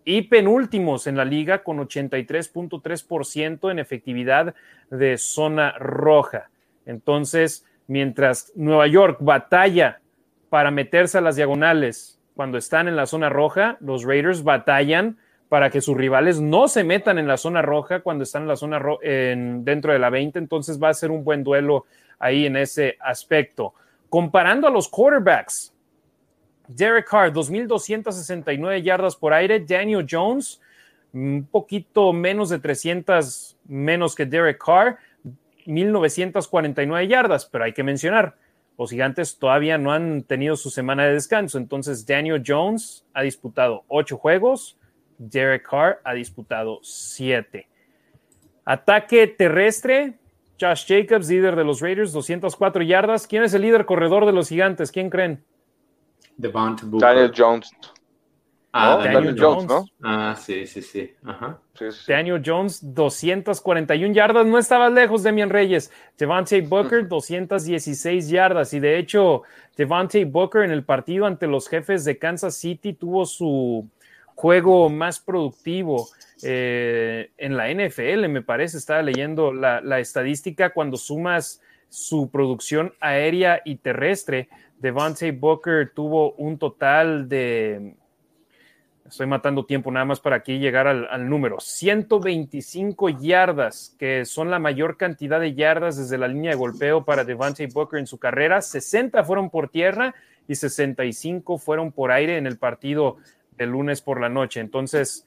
y 0.05 0.23
penúltimos 0.23 1.09
en 1.09 1.17
la 1.17 1.25
liga 1.25 1.65
con 1.65 1.79
83.3% 1.79 3.73
en 3.73 3.81
efectividad 3.81 4.55
de 4.89 5.19
zona 5.19 5.73
roja. 5.79 6.49
Entonces, 6.87 7.67
mientras 7.89 8.53
Nueva 8.55 8.87
York 8.87 9.19
batalla 9.21 10.01
para 10.55 10.71
meterse 10.71 11.19
a 11.19 11.21
las 11.21 11.35
diagonales 11.35 12.21
cuando 12.37 12.59
están 12.59 12.87
en 12.87 12.95
la 12.95 13.07
zona 13.07 13.29
roja, 13.29 13.77
los 13.81 14.05
Raiders 14.05 14.45
batallan 14.45 15.19
para 15.49 15.69
que 15.69 15.81
sus 15.81 15.97
rivales 15.97 16.41
no 16.41 16.69
se 16.69 16.85
metan 16.85 17.19
en 17.19 17.27
la 17.27 17.39
zona 17.39 17.61
roja 17.61 18.03
cuando 18.03 18.23
están 18.23 18.43
en 18.43 18.49
la 18.49 18.55
zona 18.55 18.81
en, 19.03 19.65
dentro 19.65 19.93
de 19.93 19.99
la 19.99 20.11
20. 20.11 20.39
Entonces 20.39 20.81
va 20.81 20.91
a 20.91 20.95
ser 20.95 21.11
un 21.11 21.25
buen 21.25 21.43
duelo 21.43 21.87
ahí 22.21 22.47
en 22.47 22.57
ese 22.57 22.97
aspecto. 23.01 23.75
Comparando 24.09 24.69
a 24.69 24.71
los 24.71 24.87
quarterbacks, 24.87 25.75
Derek 26.69 27.09
Carr, 27.11 27.33
2.269 27.33 28.81
yardas 28.81 29.17
por 29.17 29.33
aire. 29.33 29.59
Daniel 29.59 30.07
Jones, 30.09 30.61
un 31.13 31.49
poquito 31.51 32.13
menos 32.13 32.49
de 32.49 32.61
300 32.61 33.57
menos 33.67 34.15
que 34.15 34.25
Derek 34.25 34.65
Carr, 34.65 34.99
1.949 35.67 37.09
yardas, 37.09 37.45
pero 37.45 37.65
hay 37.65 37.73
que 37.73 37.83
mencionar, 37.83 38.37
los 38.79 38.91
gigantes 38.91 39.39
todavía 39.39 39.79
no 39.79 39.93
han 39.93 40.23
tenido 40.25 40.57
su 40.57 40.71
semana 40.71 41.05
de 41.05 41.15
descanso, 41.15 41.59
entonces 41.59 42.07
Daniel 42.07 42.43
Jones 42.45 43.05
ha 43.15 43.23
disputado 43.23 43.85
8 43.89 44.17
juegos, 44.17 44.77
Derek 45.19 45.69
Carr 45.69 46.01
ha 46.05 46.15
disputado 46.15 46.81
7. 46.83 47.69
Ataque 48.65 49.27
terrestre, 49.27 50.15
Josh 50.61 50.87
Jacobs, 50.87 51.29
líder 51.29 51.57
de 51.57 51.65
los 51.65 51.81
Raiders, 51.81 52.13
204 52.13 52.83
yardas. 52.83 53.27
¿Quién 53.27 53.43
es 53.43 53.55
el 53.55 53.63
líder 53.63 53.85
corredor 53.85 54.25
de 54.27 54.33
los 54.33 54.49
gigantes? 54.49 54.91
¿Quién 54.91 55.11
creen? 55.11 55.45
Daniel 57.01 57.33
Jones. 57.37 57.71
Ah, 58.77 58.99
Daniel, 59.05 59.37
Jones, 59.39 59.67
¿no? 59.67 59.87
Ah, 60.03 60.35
sí, 60.37 60.67
sí, 60.67 60.83
sí. 60.83 61.15
Ajá. 61.25 61.61
Daniel 62.09 62.43
Jones, 62.45 62.81
241 62.83 64.13
yardas. 64.13 64.45
No 64.45 64.59
estaba 64.59 64.91
lejos 64.91 65.23
de 65.23 65.31
Mian 65.31 65.49
Reyes. 65.49 65.93
Devante 66.19 66.61
Booker, 66.61 67.07
216 67.07 68.29
yardas. 68.29 68.75
Y 68.75 68.81
de 68.81 68.99
hecho, 68.99 69.43
Devante 69.77 70.25
Booker 70.25 70.63
en 70.63 70.73
el 70.73 70.83
partido 70.83 71.27
ante 71.27 71.47
los 71.47 71.69
jefes 71.69 72.05
de 72.05 72.19
Kansas 72.19 72.57
City 72.57 72.95
tuvo 72.95 73.27
su 73.27 73.89
juego 74.35 74.89
más 74.89 75.21
productivo 75.21 76.09
eh, 76.43 77.31
en 77.39 77.57
la 77.57 77.73
NFL, 77.73 78.27
me 78.29 78.43
parece. 78.43 78.79
Estaba 78.79 79.03
leyendo 79.03 79.53
la, 79.53 79.81
la 79.83 80.01
estadística 80.01 80.71
cuando 80.71 80.97
sumas 80.97 81.61
su 81.89 82.29
producción 82.29 82.93
aérea 82.99 83.63
y 83.65 83.77
terrestre 83.77 84.49
Devontae 84.81 85.33
Booker 85.33 85.93
tuvo 85.95 86.33
un 86.33 86.59
total 86.59 87.29
de, 87.29 87.95
estoy 89.07 89.27
matando 89.27 89.67
tiempo 89.67 89.91
nada 89.91 90.07
más 90.07 90.21
para 90.21 90.37
aquí 90.37 90.59
llegar 90.59 90.87
al, 90.87 91.29
número, 91.29 91.61
125 91.61 93.11
yardas, 93.11 93.95
que 93.99 94.25
son 94.25 94.51
la 94.51 94.59
mayor 94.59 94.97
cantidad 94.97 95.41
de 95.41 95.55
yardas 95.55 95.97
desde 95.97 96.19
la 96.19 96.29
línea 96.29 96.53
de 96.53 96.57
golpeo 96.57 97.05
para 97.05 97.25
Devontae 97.25 97.67
Booker 97.67 98.01
en 98.01 98.07
su 98.07 98.19
carrera. 98.19 98.63
60 98.63 99.23
fueron 99.25 99.51
por 99.51 99.69
tierra 99.69 100.15
y 100.49 100.55
65 100.55 101.59
fueron 101.59 101.93
por 101.93 102.11
aire 102.11 102.39
en 102.39 102.47
el 102.47 102.59
partido 102.59 103.17
del 103.57 103.71
lunes 103.71 104.01
por 104.01 104.21
la 104.21 104.29
noche. 104.29 104.61
Entonces, 104.61 105.27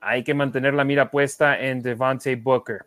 hay 0.00 0.22
que 0.22 0.34
mantener 0.34 0.74
la 0.74 0.84
mira 0.84 1.10
puesta 1.10 1.58
en 1.58 1.82
Devontae 1.82 2.36
Booker. 2.36 2.84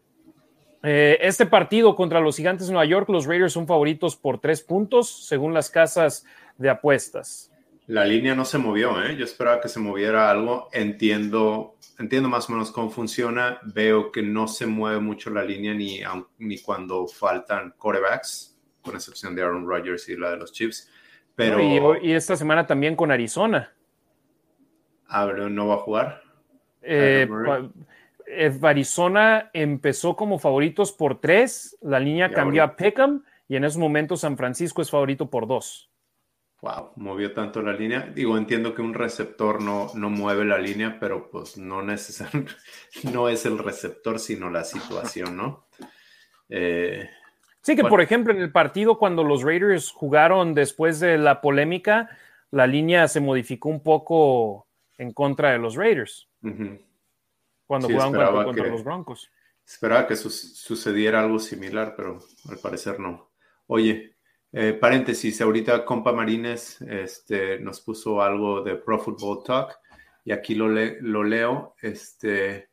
Eh, 0.83 1.17
este 1.21 1.47
partido 1.47 1.95
contra 1.95 2.19
los 2.19 2.37
Gigantes 2.37 2.67
de 2.67 2.73
Nueva 2.73 2.85
York, 2.85 3.09
los 3.09 3.25
Raiders 3.25 3.53
son 3.53 3.65
favoritos 3.65 4.15
por 4.15 4.39
tres 4.39 4.61
puntos, 4.61 5.25
según 5.25 5.51
las 5.51 5.71
casas 5.71 6.25
de 6.57 6.69
apuestas. 6.69 7.51
La 7.87 8.03
línea 8.03 8.33
no 8.33 8.45
se 8.45 8.57
movió, 8.57 9.03
¿eh? 9.03 9.15
Yo 9.15 9.25
esperaba 9.25 9.61
que 9.61 9.69
se 9.69 9.79
moviera 9.79 10.31
algo. 10.31 10.69
Entiendo, 10.71 11.75
entiendo 11.99 12.29
más 12.29 12.49
o 12.49 12.53
menos 12.53 12.71
cómo 12.71 12.89
funciona. 12.89 13.59
Veo 13.63 14.11
que 14.11 14.23
no 14.23 14.47
se 14.47 14.65
mueve 14.65 14.99
mucho 14.99 15.29
la 15.29 15.43
línea 15.43 15.73
ni, 15.73 16.01
ni 16.39 16.59
cuando 16.59 17.07
faltan 17.07 17.75
quarterbacks, 17.77 18.59
con 18.81 18.95
excepción 18.95 19.35
de 19.35 19.43
Aaron 19.43 19.67
Rodgers 19.67 20.09
y 20.09 20.17
la 20.17 20.31
de 20.31 20.37
los 20.37 20.51
Chiefs. 20.51 20.89
Pero... 21.35 21.95
y, 22.01 22.13
esta 22.13 22.35
semana 22.35 22.65
también 22.65 22.95
con 22.95 23.11
Arizona. 23.11 23.73
¿No 25.49 25.67
va 25.67 25.75
a 25.75 25.77
jugar? 25.77 26.21
Eh, 26.81 27.27
Arizona 28.63 29.51
empezó 29.53 30.15
como 30.15 30.39
favoritos 30.39 30.91
por 30.91 31.19
tres, 31.19 31.77
la 31.81 31.99
línea 31.99 32.31
cambió 32.31 32.63
a 32.63 32.75
Peckham 32.75 33.23
y 33.47 33.55
en 33.55 33.65
ese 33.65 33.77
momento 33.77 34.17
San 34.17 34.37
Francisco 34.37 34.81
es 34.81 34.89
favorito 34.89 35.29
por 35.29 35.47
dos. 35.47 35.91
Wow, 36.61 36.93
movió 36.95 37.33
tanto 37.33 37.61
la 37.61 37.73
línea. 37.73 38.01
Digo, 38.01 38.37
entiendo 38.37 38.73
que 38.73 38.81
un 38.81 38.93
receptor 38.93 39.61
no, 39.61 39.91
no 39.93 40.09
mueve 40.09 40.45
la 40.45 40.57
línea, 40.57 40.97
pero 40.99 41.29
pues 41.29 41.57
no 41.57 41.81
necesariamente, 41.81 42.53
no 43.13 43.29
es 43.29 43.45
el 43.45 43.57
receptor, 43.57 44.19
sino 44.19 44.49
la 44.49 44.63
situación, 44.63 45.37
¿no? 45.37 45.67
Eh, 46.49 47.09
sí, 47.61 47.75
que 47.75 47.83
por 47.83 48.01
ejemplo 48.01 48.33
en 48.33 48.41
el 48.41 48.51
partido 48.51 48.97
cuando 48.97 49.23
los 49.23 49.43
Raiders 49.43 49.91
jugaron 49.91 50.53
después 50.53 50.99
de 50.99 51.17
la 51.17 51.41
polémica, 51.41 52.09
la 52.51 52.67
línea 52.67 53.07
se 53.07 53.19
modificó 53.19 53.69
un 53.69 53.83
poco 53.83 54.67
en 54.97 55.11
contra 55.11 55.51
de 55.51 55.59
los 55.59 55.75
Raiders 55.75 56.29
cuando 57.65 57.87
jugaban 57.89 58.45
contra, 58.45 58.67
los 58.67 58.83
Broncos. 58.83 59.29
Esperaba 59.65 60.07
que 60.07 60.15
sucediera 60.15 61.21
algo 61.21 61.39
similar, 61.39 61.95
pero 61.97 62.19
al 62.49 62.57
parecer 62.59 62.99
no. 62.99 63.31
Oye, 63.67 64.14
eh, 64.51 64.73
paréntesis, 64.73 65.41
ahorita 65.41 65.83
Compa 65.85 66.13
Marines 66.13 66.81
este, 66.81 67.59
nos 67.59 67.81
puso 67.81 68.21
algo 68.21 68.61
de 68.61 68.75
Pro 68.75 68.99
Football 68.99 69.43
Talk 69.43 69.79
y 70.23 70.31
aquí 70.31 70.55
lo, 70.55 70.67
lo 70.69 71.23
leo. 71.23 71.75
Este, 71.81 72.69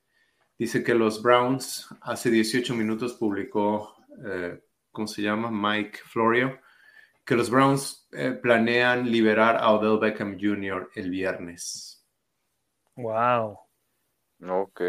dice 0.59 0.85
que 0.85 0.94
los 0.94 1.23
Browns 1.23 1.89
hace 2.03 2.31
18 2.31 2.74
minutos 2.74 3.15
publicó, 3.15 3.97
eh, 4.24 4.61
¿cómo 4.90 5.07
se 5.07 5.23
llama? 5.23 5.51
Mike 5.51 5.99
Florio, 6.05 6.61
que 7.24 7.35
los 7.35 7.51
Browns 7.51 8.09
eh, 8.12 8.32
planean 8.32 9.11
liberar 9.11 9.57
a 9.57 9.70
Odell 9.73 9.99
Beckham 9.99 10.39
Jr. 10.40 10.90
el 10.94 11.11
viernes. 11.11 12.07
Wow. 12.97 13.59
Ok. 14.49 14.81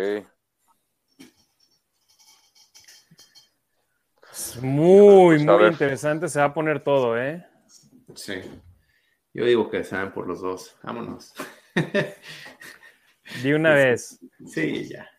Muy, 4.61 5.43
muy 5.43 5.65
interesante. 5.65 6.27
Se 6.27 6.39
va 6.39 6.45
a 6.45 6.53
poner 6.53 6.83
todo, 6.83 7.19
¿eh? 7.19 7.45
Sí. 8.15 8.41
Yo 9.33 9.45
digo 9.45 9.69
que 9.69 9.83
saben 9.83 10.11
por 10.11 10.27
los 10.27 10.41
dos. 10.41 10.77
Vámonos. 10.83 11.33
De 13.43 13.55
una 13.55 13.73
vez. 13.73 14.19
Sí, 14.45 14.89
ya. 14.89 15.09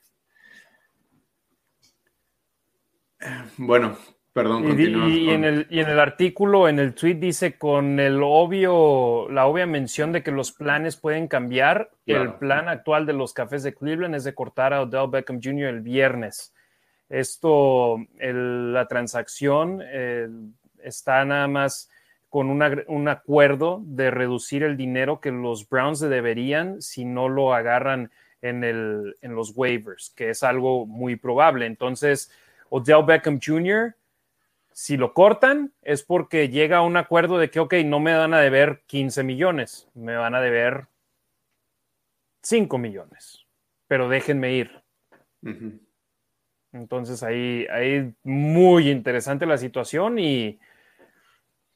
Bueno, 3.57 3.97
Perdón, 4.35 4.65
y, 4.81 5.31
en 5.31 5.45
el, 5.45 5.69
y 5.71 5.79
en 5.79 5.89
el 5.89 6.01
artículo, 6.01 6.69
en 6.69 6.81
el 6.81 6.93
tweet 6.93 7.15
dice 7.15 7.57
con 7.57 8.01
el 8.01 8.21
obvio, 8.21 9.29
la 9.31 9.47
obvia 9.47 9.65
mención 9.65 10.11
de 10.11 10.25
que 10.25 10.33
los 10.33 10.51
planes 10.51 10.97
pueden 10.97 11.29
cambiar. 11.29 11.93
El 12.05 12.35
plan 12.35 12.69
actual 12.69 13.07
de 13.07 13.13
los 13.13 13.33
cafés 13.33 13.63
de 13.63 13.75
Cleveland 13.75 14.17
es 14.17 14.25
de 14.25 14.35
cortar 14.35 14.75
a 14.75 14.83
Odell 14.83 15.09
Beckham 15.09 15.39
Jr. 15.41 15.69
el 15.69 15.83
viernes. 15.83 16.53
Esto, 17.09 17.99
la 18.19 18.87
transacción 18.89 19.83
está 20.83 21.25
nada 21.25 21.47
más 21.49 21.91
con 22.29 22.49
un 22.49 23.09
acuerdo 23.09 23.83
de 23.85 24.11
reducir 24.11 24.65
el 24.65 24.77
dinero 24.77 25.21
que 25.21 25.31
los 25.31 25.69
Browns 25.69 26.01
deberían 26.01 26.83
si 26.83 27.05
no 27.05 27.29
lo 27.29 27.55
agarran 27.55 28.11
en, 28.43 28.65
el, 28.65 29.17
en 29.23 29.35
los 29.35 29.53
waivers, 29.57 30.13
que 30.17 30.31
es 30.31 30.43
algo 30.43 30.87
muy 30.87 31.17
probable. 31.17 31.67
Entonces, 31.67 32.33
Odell 32.71 33.05
Beckham 33.05 33.39
Jr 33.41 33.95
si 34.75 34.97
lo 34.97 35.15
cortan 35.15 35.73
es 35.83 36.03
porque 36.03 36.49
llega 36.49 36.79
a 36.79 36.83
un 36.83 36.97
acuerdo 36.97 37.39
de 37.39 37.49
que, 37.49 37.61
ok, 37.61 37.75
no 37.85 38.01
me 38.01 38.13
van 38.13 38.35
a 38.35 38.41
deber 38.41 38.83
15 38.87 39.23
millones, 39.23 39.89
me 39.95 40.17
van 40.17 40.35
a 40.35 40.41
deber 40.41 40.89
5 42.43 42.77
millones, 42.77 43.47
pero 43.87 44.09
déjenme 44.09 44.53
ir. 44.53 44.83
Entonces 46.75 47.23
ahí, 47.23 47.67
ahí 47.73 48.13
muy 48.25 48.91
interesante 48.91 49.47
la 49.47 49.57
situación 49.57 50.19
y 50.19 50.59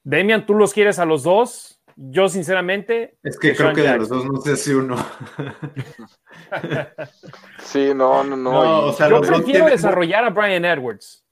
Demian, 0.03 0.45
tú 0.45 0.55
los 0.55 0.73
quieres 0.73 0.99
a 0.99 1.05
los 1.05 1.23
dos. 1.23 1.81
Yo, 1.95 2.29
sinceramente. 2.29 3.17
Es 3.23 3.39
que 3.39 3.55
creo 3.55 3.75
que 3.75 3.83
de 3.83 3.99
los 3.99 4.09
dos 4.09 4.25
no 4.25 4.41
sé 4.41 4.57
si 4.57 4.73
uno. 4.73 4.97
sí, 7.63 7.93
no, 7.95 8.25
no, 8.25 8.37
no. 8.37 8.97
yo 8.97 9.21
prefiero 9.21 9.67
desarrollar 9.67 10.25
a 10.25 10.31
Brian 10.31 10.65
Edwards. 10.65 11.25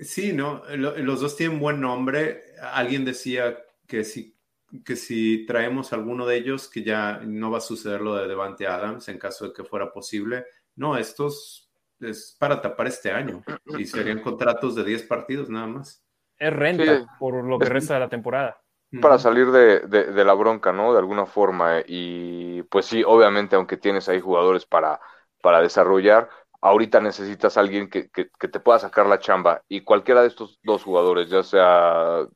Sí, 0.00 0.32
no. 0.32 0.62
Los 0.68 1.20
dos 1.20 1.36
tienen 1.36 1.60
buen 1.60 1.80
nombre. 1.80 2.42
Alguien 2.62 3.04
decía 3.04 3.58
que 3.86 4.04
si, 4.04 4.36
que 4.84 4.96
si 4.96 5.46
traemos 5.46 5.92
alguno 5.92 6.26
de 6.26 6.36
ellos, 6.36 6.68
que 6.68 6.82
ya 6.82 7.20
no 7.24 7.50
va 7.50 7.58
a 7.58 7.60
suceder 7.60 8.00
lo 8.00 8.16
de 8.16 8.26
Devante 8.26 8.66
Adams 8.66 9.08
en 9.08 9.18
caso 9.18 9.48
de 9.48 9.52
que 9.52 9.64
fuera 9.64 9.92
posible. 9.92 10.46
No, 10.76 10.96
estos 10.96 11.63
es 12.00 12.36
para 12.38 12.60
tapar 12.60 12.86
este 12.86 13.10
año 13.10 13.42
y 13.78 13.84
serían 13.86 14.20
contratos 14.20 14.74
de 14.74 14.84
10 14.84 15.02
partidos 15.04 15.48
nada 15.48 15.66
más. 15.66 16.04
Es 16.38 16.52
renta 16.52 17.06
por 17.18 17.44
lo 17.44 17.58
que 17.58 17.66
resta 17.66 17.94
de 17.94 18.00
la 18.00 18.08
temporada 18.08 18.60
para 19.00 19.18
salir 19.18 19.50
de, 19.50 19.80
de, 19.80 20.24
la 20.24 20.34
bronca, 20.34 20.72
¿no? 20.72 20.92
De 20.92 20.98
alguna 20.98 21.26
forma. 21.26 21.82
Y 21.86 22.62
pues 22.64 22.86
sí, 22.86 23.02
obviamente, 23.04 23.56
aunque 23.56 23.76
tienes 23.76 24.08
ahí 24.08 24.20
jugadores 24.20 24.66
para, 24.66 25.00
para 25.42 25.60
desarrollar, 25.60 26.28
ahorita 26.60 27.00
necesitas 27.00 27.56
a 27.56 27.60
alguien 27.60 27.88
que, 27.88 28.08
que, 28.10 28.48
te 28.48 28.60
pueda 28.60 28.78
sacar 28.78 29.06
la 29.06 29.18
chamba. 29.18 29.62
Y 29.68 29.82
cualquiera 29.82 30.22
de 30.22 30.28
estos 30.28 30.58
dos 30.62 30.84
jugadores, 30.84 31.28
ya 31.28 31.42
sea 31.42 32.26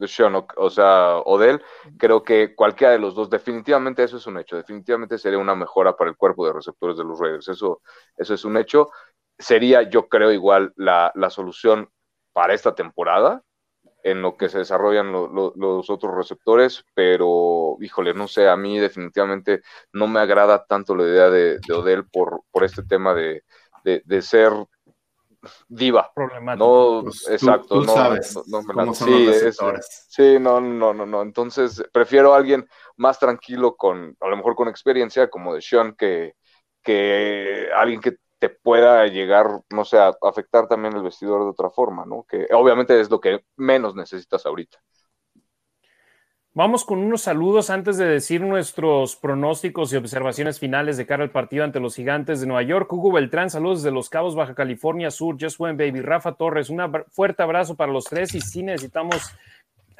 Sean 0.00 0.34
o, 0.34 0.46
o, 0.56 0.70
sea 0.70 1.18
Odell, 1.24 1.62
creo 1.98 2.22
que 2.22 2.54
cualquiera 2.54 2.92
de 2.92 2.98
los 2.98 3.14
dos, 3.14 3.30
definitivamente 3.30 4.02
eso 4.02 4.16
es 4.18 4.26
un 4.26 4.38
hecho. 4.38 4.56
Definitivamente 4.56 5.18
sería 5.18 5.38
una 5.38 5.54
mejora 5.54 5.96
para 5.96 6.10
el 6.10 6.16
cuerpo 6.16 6.46
de 6.46 6.52
receptores 6.52 6.96
de 6.96 7.04
los 7.04 7.18
Raiders. 7.18 7.48
Eso, 7.48 7.80
eso 8.16 8.34
es 8.34 8.44
un 8.44 8.56
hecho. 8.56 8.90
Sería, 9.38 9.82
yo 9.82 10.08
creo, 10.08 10.32
igual 10.32 10.72
la, 10.76 11.12
la 11.14 11.30
solución 11.30 11.90
para 12.32 12.54
esta 12.54 12.74
temporada 12.74 13.42
en 14.06 14.22
lo 14.22 14.36
que 14.36 14.48
se 14.48 14.58
desarrollan 14.58 15.10
los 15.10 15.90
otros 15.90 16.14
receptores, 16.14 16.84
pero 16.94 17.76
híjole, 17.80 18.14
no 18.14 18.28
sé, 18.28 18.48
a 18.48 18.56
mí 18.56 18.78
definitivamente 18.78 19.62
no 19.92 20.06
me 20.06 20.20
agrada 20.20 20.64
tanto 20.64 20.94
la 20.94 21.02
idea 21.02 21.28
de, 21.28 21.58
Odell 21.74 22.06
por, 22.06 22.42
por 22.52 22.62
este 22.62 22.84
tema 22.84 23.14
de, 23.14 23.42
ser 24.22 24.52
diva. 25.68 26.10
Problemático. 26.14 26.66
No, 26.66 27.02
pues 27.04 27.28
exacto. 27.28 27.80
no, 27.80 27.92
sabes 27.92 28.36
sí, 30.08 30.38
no, 30.38 30.60
no, 30.60 30.94
no, 30.94 31.06
no. 31.06 31.22
Entonces, 31.22 31.82
prefiero 31.92 32.34
a 32.34 32.36
alguien 32.36 32.68
más 32.96 33.18
tranquilo 33.18 33.76
con, 33.76 34.16
a 34.20 34.28
lo 34.28 34.36
mejor 34.36 34.54
con 34.54 34.68
experiencia, 34.68 35.28
como 35.28 35.54
de 35.54 35.62
Sean, 35.62 35.94
que, 35.94 36.34
que 36.82 37.68
alguien 37.74 38.00
que 38.00 38.16
te 38.38 38.50
pueda 38.50 39.06
llegar, 39.06 39.46
no 39.70 39.84
sé, 39.84 39.98
a 39.98 40.14
afectar 40.22 40.68
también 40.68 40.94
el 40.94 41.02
vestidor 41.02 41.42
de 41.42 41.50
otra 41.50 41.70
forma, 41.70 42.04
¿no? 42.04 42.24
Que 42.28 42.46
obviamente 42.52 43.00
es 43.00 43.10
lo 43.10 43.20
que 43.20 43.40
menos 43.56 43.94
necesitas 43.94 44.44
ahorita. 44.44 44.78
Vamos 46.56 46.86
con 46.86 47.00
unos 47.00 47.20
saludos 47.20 47.68
antes 47.68 47.98
de 47.98 48.06
decir 48.06 48.40
nuestros 48.40 49.14
pronósticos 49.14 49.92
y 49.92 49.96
observaciones 49.96 50.58
finales 50.58 50.96
de 50.96 51.04
cara 51.04 51.22
al 51.22 51.28
partido 51.28 51.64
ante 51.64 51.80
los 51.80 51.94
gigantes 51.94 52.40
de 52.40 52.46
Nueva 52.46 52.62
York. 52.62 52.90
Hugo 52.90 53.12
Beltrán, 53.12 53.50
saludos 53.50 53.82
desde 53.82 53.94
Los 53.94 54.08
Cabos, 54.08 54.34
Baja 54.34 54.54
California 54.54 55.10
Sur. 55.10 55.36
Just 55.38 55.60
Went 55.60 55.78
Baby. 55.78 56.00
Rafa 56.00 56.32
Torres, 56.32 56.70
un 56.70 56.80
fuerte 57.10 57.42
abrazo 57.42 57.74
para 57.74 57.92
los 57.92 58.04
tres 58.04 58.34
y 58.34 58.40
sí 58.40 58.62
necesitamos 58.62 59.34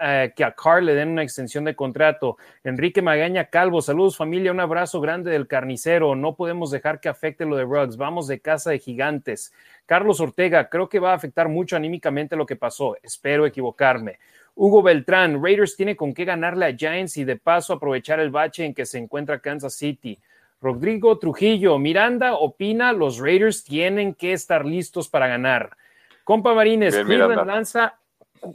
eh, 0.00 0.32
que 0.34 0.44
a 0.44 0.52
Carl 0.52 0.86
le 0.86 0.94
den 0.94 1.10
una 1.10 1.22
extensión 1.22 1.64
de 1.64 1.76
contrato. 1.76 2.38
Enrique 2.64 3.02
Magaña 3.02 3.50
Calvo, 3.50 3.82
saludos 3.82 4.16
familia, 4.16 4.50
un 4.50 4.60
abrazo 4.60 5.02
grande 5.02 5.32
del 5.32 5.46
carnicero. 5.46 6.16
No 6.16 6.36
podemos 6.36 6.70
dejar 6.70 7.00
que 7.00 7.10
afecte 7.10 7.44
lo 7.44 7.56
de 7.56 7.64
Ruggs. 7.64 7.98
Vamos 7.98 8.28
de 8.28 8.40
casa 8.40 8.70
de 8.70 8.78
gigantes. 8.78 9.52
Carlos 9.84 10.20
Ortega, 10.20 10.70
creo 10.70 10.88
que 10.88 11.00
va 11.00 11.12
a 11.12 11.16
afectar 11.16 11.50
mucho 11.50 11.76
anímicamente 11.76 12.34
lo 12.34 12.46
que 12.46 12.56
pasó. 12.56 12.96
Espero 13.02 13.44
equivocarme. 13.44 14.18
Hugo 14.56 14.82
Beltrán, 14.82 15.42
Raiders 15.42 15.76
tiene 15.76 15.94
con 15.94 16.14
qué 16.14 16.24
ganarle 16.24 16.64
a 16.64 16.74
Giants 16.74 17.18
y 17.18 17.24
de 17.24 17.36
paso 17.36 17.74
aprovechar 17.74 18.20
el 18.20 18.30
bache 18.30 18.64
en 18.64 18.72
que 18.72 18.86
se 18.86 18.96
encuentra 18.96 19.38
Kansas 19.38 19.74
City. 19.74 20.18
Rodrigo 20.62 21.18
Trujillo, 21.18 21.78
Miranda 21.78 22.34
opina, 22.34 22.94
los 22.94 23.18
Raiders 23.18 23.62
tienen 23.62 24.14
que 24.14 24.32
estar 24.32 24.64
listos 24.64 25.10
para 25.10 25.28
ganar. 25.28 25.76
Compa 26.24 26.54
Marines, 26.54 26.96
Cleveland 26.96 27.46
lanza 27.46 27.98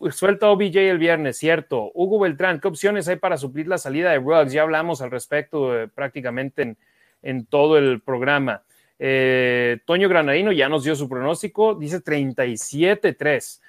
suelta 0.09 0.49
OBJ 0.49 0.75
el 0.77 0.97
viernes, 0.97 1.37
cierto. 1.37 1.91
Hugo 1.93 2.19
Beltrán, 2.19 2.59
¿qué 2.59 2.67
opciones 2.67 3.07
hay 3.07 3.17
para 3.17 3.37
suplir 3.37 3.67
la 3.67 3.77
salida 3.77 4.11
de 4.11 4.17
Ruggs? 4.17 4.51
Ya 4.51 4.63
hablamos 4.63 5.01
al 5.03 5.11
respecto 5.11 5.79
eh, 5.79 5.87
prácticamente 5.87 6.75
en, 7.21 7.45
todo 7.45 7.77
el 7.77 8.01
programa. 8.01 8.63
Eh, 8.97 9.79
Toño 9.85 10.09
Granadino 10.09 10.51
ya 10.51 10.67
nos 10.67 10.83
dio 10.83 10.95
su 10.95 11.07
pronóstico, 11.07 11.75
dice 11.75 12.03
37-3. 12.03 13.61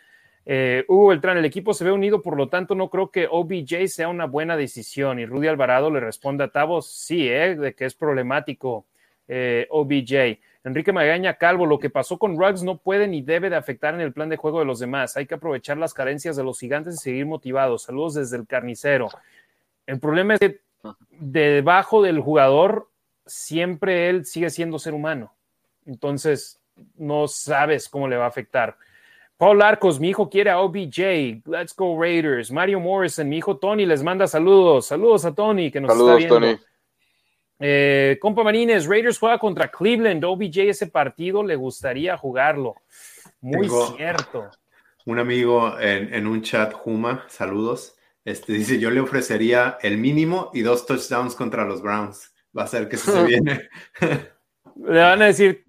Eh, 0.44 0.84
Hugo 0.88 1.08
Beltrán, 1.08 1.38
el 1.38 1.44
equipo 1.44 1.72
se 1.74 1.84
ve 1.84 1.92
unido, 1.92 2.22
por 2.22 2.36
lo 2.36 2.48
tanto 2.48 2.74
no 2.74 2.90
creo 2.90 3.10
que 3.10 3.28
OBJ 3.30 3.86
sea 3.88 4.08
una 4.08 4.26
buena 4.26 4.56
decisión. 4.56 5.18
Y 5.18 5.26
Rudy 5.26 5.48
Alvarado 5.48 5.90
le 5.90 6.00
responde 6.00 6.44
a 6.44 6.48
Tavos, 6.48 6.90
sí, 6.90 7.28
de 7.28 7.74
que 7.76 7.84
es 7.84 7.94
problemático 7.94 8.86
OBJ. 9.70 10.38
Enrique 10.64 10.92
Magaña 10.92 11.34
Calvo, 11.34 11.66
lo 11.66 11.80
que 11.80 11.90
pasó 11.90 12.18
con 12.18 12.38
Ruggs 12.38 12.62
no 12.62 12.78
puede 12.78 13.08
ni 13.08 13.20
debe 13.20 13.50
de 13.50 13.56
afectar 13.56 13.94
en 13.94 14.00
el 14.00 14.12
plan 14.12 14.28
de 14.28 14.36
juego 14.36 14.60
de 14.60 14.64
los 14.64 14.78
demás. 14.78 15.16
Hay 15.16 15.26
que 15.26 15.34
aprovechar 15.34 15.76
las 15.76 15.92
carencias 15.92 16.36
de 16.36 16.44
los 16.44 16.60
gigantes 16.60 16.94
y 16.94 16.98
seguir 16.98 17.26
motivados. 17.26 17.82
Saludos 17.82 18.14
desde 18.14 18.36
el 18.36 18.46
carnicero. 18.46 19.08
El 19.86 19.98
problema 19.98 20.34
es 20.34 20.40
que 20.40 20.60
debajo 21.10 22.02
del 22.02 22.20
jugador 22.20 22.88
siempre 23.26 24.08
él 24.08 24.24
sigue 24.24 24.50
siendo 24.50 24.78
ser 24.78 24.94
humano. 24.94 25.34
Entonces, 25.84 26.60
no 26.96 27.26
sabes 27.26 27.88
cómo 27.88 28.06
le 28.06 28.16
va 28.16 28.26
a 28.26 28.28
afectar. 28.28 28.76
Paul 29.42 29.60
Arcos, 29.60 29.98
mi 29.98 30.10
hijo 30.10 30.30
quiere 30.30 30.50
a 30.50 30.60
OBJ. 30.60 31.42
Let's 31.46 31.74
go 31.74 32.00
Raiders. 32.00 32.52
Mario 32.52 32.78
Morrison, 32.78 33.28
mi 33.28 33.38
hijo 33.38 33.56
Tony 33.56 33.84
les 33.84 34.00
manda 34.00 34.28
saludos. 34.28 34.86
Saludos 34.86 35.24
a 35.24 35.34
Tony 35.34 35.68
que 35.68 35.80
nos 35.80 35.90
está 35.98 36.14
viendo. 36.14 36.38
Tony. 36.38 36.60
Eh, 37.58 38.18
compa 38.20 38.44
Marines, 38.44 38.86
Raiders 38.86 39.18
juega 39.18 39.40
contra 39.40 39.68
Cleveland. 39.68 40.22
OBJ 40.22 40.58
ese 40.68 40.86
partido 40.86 41.42
le 41.42 41.56
gustaría 41.56 42.16
jugarlo. 42.16 42.76
Muy 43.40 43.68
cierto. 43.96 44.48
Un 45.06 45.18
amigo 45.18 45.76
en, 45.80 46.24
un 46.28 46.40
chat, 46.42 46.72
Juma, 46.72 47.24
saludos. 47.26 47.96
Este 48.24 48.52
dice: 48.52 48.78
Yo 48.78 48.92
le 48.92 49.00
ofrecería 49.00 49.76
el 49.82 49.98
mínimo 49.98 50.52
y 50.54 50.60
dos 50.60 50.86
touchdowns 50.86 51.34
contra 51.34 51.64
los 51.64 51.82
Browns. 51.82 52.32
Va 52.56 52.62
a 52.62 52.68
ser 52.68 52.88
que 52.88 52.96
se 52.96 53.10
viene. 53.26 53.68
Le 54.76 55.00
van 55.00 55.20
a 55.20 55.26
decir: 55.26 55.64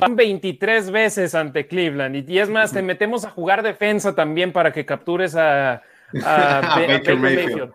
van 0.00 0.16
23 0.16 0.90
veces 0.90 1.34
ante 1.34 1.66
Cleveland. 1.66 2.28
Y, 2.28 2.38
es 2.38 2.48
más, 2.48 2.72
te 2.72 2.82
metemos 2.82 3.24
a 3.24 3.30
jugar 3.30 3.62
defensa 3.62 4.14
también 4.14 4.52
para 4.52 4.72
que 4.72 4.84
captures 4.84 5.34
a, 5.36 5.82
Baker, 6.12 7.16
Mayfield. 7.16 7.72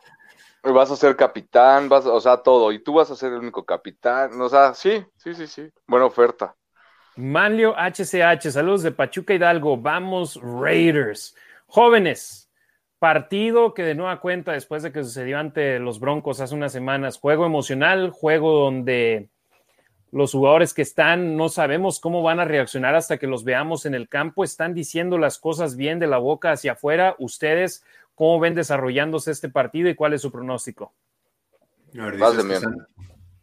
Vas 0.64 0.90
a 0.92 0.96
ser 0.96 1.16
capitán, 1.16 1.88
vas, 1.90 2.06
o 2.06 2.20
sea, 2.20 2.38
todo, 2.38 2.72
y 2.72 2.80
tú 2.80 2.94
vas 2.94 3.12
a 3.12 3.16
ser 3.16 3.32
el 3.34 3.40
único 3.40 3.64
capitán, 3.64 4.42
o 4.42 4.50
sea, 4.50 4.74
sí, 4.74 5.06
sí, 5.16 5.36
sí, 5.36 5.46
sí, 5.46 5.70
buena 5.86 6.08
oferta. 6.08 6.56
Manlio 7.16 7.76
HCH, 7.78 8.50
saludos 8.50 8.82
de 8.82 8.92
Pachuca 8.92 9.36
Hidalgo, 9.36 9.78
vamos 9.78 10.40
Raiders. 10.42 11.36
Jóvenes, 11.68 12.50
partido 12.98 13.76
que 13.76 13.84
de 13.84 13.94
nueva 13.94 14.20
cuenta 14.20 14.54
después 14.54 14.82
de 14.82 14.92
que 14.92 15.04
sucedió 15.04 15.38
ante 15.38 15.78
los 15.78 16.00
Broncos 16.00 16.42
hace 16.42 16.56
unas 16.56 16.72
semanas, 16.72 17.20
juego 17.20 17.46
emocional, 17.46 18.10
juego 18.10 18.52
donde 18.54 19.30
los 20.12 20.32
jugadores 20.32 20.74
que 20.74 20.82
están 20.82 21.36
no 21.36 21.50
sabemos 21.50 22.00
cómo 22.00 22.22
van 22.24 22.40
a 22.40 22.46
reaccionar 22.46 22.96
hasta 22.96 23.18
que 23.18 23.28
los 23.28 23.44
veamos 23.44 23.86
en 23.86 23.96
el 23.96 24.08
campo, 24.08 24.44
están 24.44 24.74
diciendo 24.74 25.18
las 25.18 25.40
cosas 25.40 25.76
bien 25.76 26.00
de 26.00 26.08
la 26.08 26.18
boca 26.18 26.52
hacia 26.52 26.74
afuera, 26.74 27.16
ustedes 27.20 27.84
¿Cómo 28.16 28.40
ven 28.40 28.56
desarrollándose 28.56 29.32
este 29.32 29.50
partido 29.50 29.90
y 29.90 29.96
cuál 29.96 30.14
es 30.14 30.22
su 30.22 30.32
pronóstico? 30.32 30.94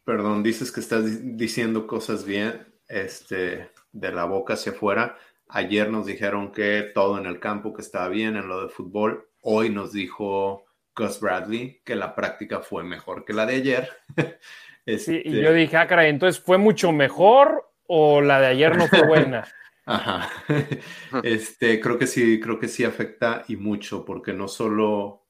perdón, 0.04 0.42
dices 0.42 0.72
que 0.72 0.80
estás 0.80 1.04
diciendo 1.36 1.86
cosas 1.86 2.24
bien 2.24 2.66
este, 2.88 3.70
de 3.92 4.12
la 4.12 4.24
boca 4.24 4.54
hacia 4.54 4.72
afuera. 4.72 5.16
Ayer 5.48 5.90
nos 5.90 6.06
dijeron 6.06 6.52
que 6.52 6.90
todo 6.94 7.18
en 7.18 7.26
el 7.26 7.38
campo 7.38 7.74
que 7.74 7.82
estaba 7.82 8.08
bien 8.08 8.36
en 8.36 8.48
lo 8.48 8.62
de 8.62 8.70
fútbol. 8.70 9.28
Hoy 9.42 9.68
nos 9.68 9.92
dijo 9.92 10.64
Gus 10.96 11.20
Bradley 11.20 11.82
que 11.84 11.94
la 11.94 12.14
práctica 12.14 12.60
fue 12.60 12.82
mejor 12.82 13.26
que 13.26 13.34
la 13.34 13.44
de 13.44 13.56
ayer. 13.56 13.90
Sí, 14.86 15.22
y 15.24 15.30
yo 15.30 15.48
este 15.48 15.54
dije, 15.54 15.76
ah, 15.76 15.86
caray, 15.86 16.10
entonces 16.10 16.42
fue 16.42 16.58
mucho 16.58 16.92
mejor 16.92 17.72
o 17.86 18.20
la 18.20 18.40
de 18.40 18.46
ayer 18.46 18.76
no 18.76 18.86
fue 18.88 19.06
buena. 19.06 19.46
Ajá. 19.86 20.28
Este, 21.22 21.80
creo 21.80 21.98
que 21.98 22.06
sí, 22.06 22.40
creo 22.40 22.58
que 22.58 22.68
sí 22.68 22.84
afecta 22.84 23.44
y 23.48 23.56
mucho, 23.56 24.04
porque 24.04 24.32
no 24.32 24.48
solo, 24.48 25.26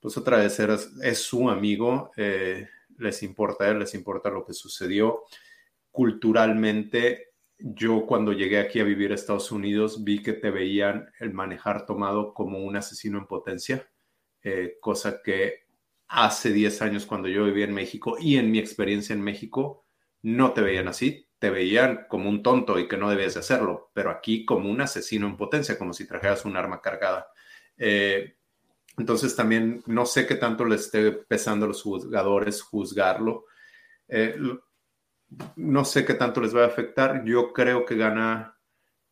pues 0.00 0.16
otra 0.16 0.38
vez 0.38 0.58
es 1.02 1.18
su 1.18 1.50
amigo, 1.50 2.10
eh, 2.16 2.68
les 2.98 3.22
importa 3.22 3.64
a 3.64 3.68
él, 3.68 3.78
les 3.80 3.94
importa 3.94 4.30
lo 4.30 4.44
que 4.44 4.52
sucedió. 4.52 5.24
Culturalmente, 5.90 7.32
yo 7.58 8.06
cuando 8.06 8.32
llegué 8.32 8.58
aquí 8.58 8.80
a 8.80 8.84
vivir 8.84 9.12
a 9.12 9.14
Estados 9.14 9.52
Unidos 9.52 10.04
vi 10.04 10.22
que 10.22 10.32
te 10.32 10.50
veían 10.50 11.10
el 11.18 11.32
manejar 11.32 11.84
tomado 11.84 12.32
como 12.32 12.58
un 12.58 12.76
asesino 12.76 13.18
en 13.18 13.26
potencia, 13.26 13.88
eh, 14.42 14.78
cosa 14.80 15.20
que 15.22 15.69
hace 16.10 16.52
10 16.52 16.82
años 16.82 17.06
cuando 17.06 17.28
yo 17.28 17.44
vivía 17.44 17.64
en 17.64 17.72
México 17.72 18.16
y 18.18 18.36
en 18.36 18.50
mi 18.50 18.58
experiencia 18.58 19.14
en 19.14 19.22
México, 19.22 19.86
no 20.22 20.52
te 20.52 20.60
veían 20.60 20.88
así, 20.88 21.28
te 21.38 21.50
veían 21.50 22.06
como 22.08 22.28
un 22.28 22.42
tonto 22.42 22.78
y 22.78 22.88
que 22.88 22.96
no 22.96 23.08
debías 23.08 23.34
de 23.34 23.40
hacerlo, 23.40 23.90
pero 23.94 24.10
aquí 24.10 24.44
como 24.44 24.68
un 24.68 24.80
asesino 24.80 25.26
en 25.28 25.36
potencia, 25.36 25.78
como 25.78 25.92
si 25.92 26.06
trajeras 26.06 26.44
un 26.44 26.56
arma 26.56 26.82
cargada. 26.82 27.28
Eh, 27.76 28.36
Entonces 28.98 29.36
también 29.36 29.82
no 29.86 30.04
sé 30.04 30.26
qué 30.26 30.34
tanto 30.34 30.64
le 30.64 30.74
esté 30.76 31.12
pesando 31.12 31.64
a 31.64 31.68
los 31.68 31.82
jugadores 31.82 32.60
juzgarlo. 32.60 33.46
Eh, 34.08 34.36
no 35.56 35.84
sé 35.84 36.04
qué 36.04 36.14
tanto 36.14 36.40
les 36.40 36.54
va 36.54 36.64
a 36.64 36.66
afectar. 36.66 37.24
Yo 37.24 37.52
creo 37.52 37.86
que 37.86 37.94
gana 37.94 38.58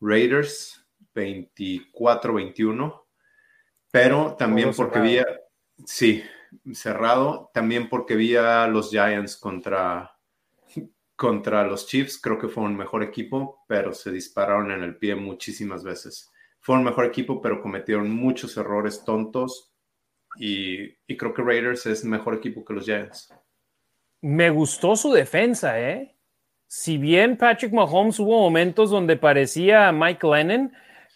Raiders 0.01 0.85
24-21, 1.15 3.05
pero 3.89 4.35
también 4.37 4.71
porque 4.75 4.99
vi, 4.99 5.17
sí, 5.85 6.23
cerrado, 6.73 7.51
también 7.53 7.89
porque 7.89 8.15
vi 8.15 8.35
a 8.35 8.67
los 8.67 8.89
Giants 8.89 9.37
contra, 9.37 10.15
contra 11.15 11.65
los 11.65 11.87
Chiefs, 11.87 12.19
creo 12.21 12.39
que 12.39 12.47
fue 12.47 12.63
un 12.63 12.75
mejor 12.75 13.03
equipo, 13.03 13.63
pero 13.67 13.93
se 13.93 14.11
dispararon 14.11 14.71
en 14.71 14.83
el 14.83 14.97
pie 14.97 15.15
muchísimas 15.15 15.83
veces. 15.83 16.31
Fue 16.59 16.75
un 16.75 16.83
mejor 16.83 17.05
equipo, 17.05 17.41
pero 17.41 17.61
cometieron 17.61 18.09
muchos 18.11 18.57
errores 18.57 19.03
tontos 19.03 19.73
y, 20.37 20.83
y 21.07 21.17
creo 21.17 21.33
que 21.33 21.41
Raiders 21.41 21.85
es 21.85 22.03
mejor 22.03 22.35
equipo 22.35 22.63
que 22.65 22.73
los 22.73 22.85
Giants. 22.85 23.33
Me 24.21 24.49
gustó 24.49 24.95
su 24.95 25.11
defensa, 25.11 25.79
¿eh? 25.79 26.15
Si 26.67 26.97
bien 26.97 27.35
Patrick 27.35 27.73
Mahomes 27.73 28.19
hubo 28.19 28.41
momentos 28.41 28.91
donde 28.91 29.15
parecía 29.15 29.91
Mike 29.91 30.27
Lennon, 30.27 30.71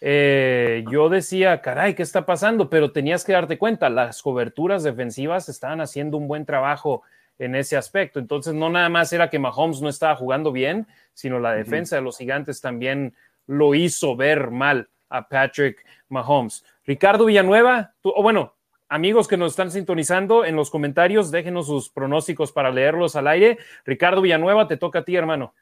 eh, 0.06 0.84
yo 0.90 1.08
decía, 1.08 1.62
caray, 1.62 1.94
¿qué 1.94 2.02
está 2.02 2.26
pasando? 2.26 2.68
Pero 2.68 2.92
tenías 2.92 3.24
que 3.24 3.32
darte 3.32 3.56
cuenta, 3.56 3.88
las 3.88 4.20
coberturas 4.20 4.82
defensivas 4.82 5.48
estaban 5.48 5.80
haciendo 5.80 6.18
un 6.18 6.28
buen 6.28 6.44
trabajo 6.44 7.04
en 7.38 7.54
ese 7.54 7.78
aspecto. 7.78 8.18
Entonces, 8.18 8.52
no 8.52 8.68
nada 8.68 8.90
más 8.90 9.14
era 9.14 9.30
que 9.30 9.38
Mahomes 9.38 9.80
no 9.80 9.88
estaba 9.88 10.14
jugando 10.14 10.52
bien, 10.52 10.86
sino 11.14 11.40
la 11.40 11.54
defensa 11.54 11.96
de 11.96 12.02
los 12.02 12.18
gigantes 12.18 12.60
también 12.60 13.14
lo 13.46 13.74
hizo 13.74 14.14
ver 14.14 14.50
mal 14.50 14.90
a 15.08 15.26
Patrick 15.26 15.82
Mahomes. 16.10 16.66
Ricardo 16.84 17.24
Villanueva, 17.24 17.94
o 18.02 18.22
bueno, 18.22 18.52
amigos 18.90 19.26
que 19.26 19.38
nos 19.38 19.52
están 19.52 19.70
sintonizando 19.70 20.44
en 20.44 20.54
los 20.54 20.68
comentarios, 20.68 21.30
déjenos 21.30 21.66
sus 21.66 21.88
pronósticos 21.88 22.52
para 22.52 22.70
leerlos 22.70 23.16
al 23.16 23.26
aire. 23.26 23.56
Ricardo 23.86 24.20
Villanueva, 24.20 24.68
te 24.68 24.76
toca 24.76 24.98
a 24.98 25.04
ti, 25.06 25.16
hermano. 25.16 25.54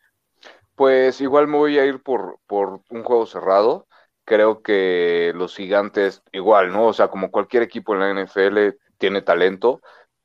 Pues 0.75 1.21
igual 1.21 1.47
me 1.47 1.59
voy 1.59 1.79
a 1.79 1.87
ir 1.87 2.03
por, 2.03 2.41
por 2.49 2.81
un 2.91 3.05
juego 3.05 3.25
cerrado. 3.25 3.87
Creo 4.25 4.63
que 4.63 5.33
los 5.35 5.57
gigantes, 5.57 6.23
igual, 6.33 6.73
¿no? 6.73 6.87
O 6.87 6.93
sea, 6.93 7.09
como 7.09 7.31
cualquier 7.31 7.63
equipo 7.63 7.95
en 7.95 8.01
la 8.01 8.25
NFL, 8.25 8.77
tiene 8.99 9.23
talento. 9.23 9.81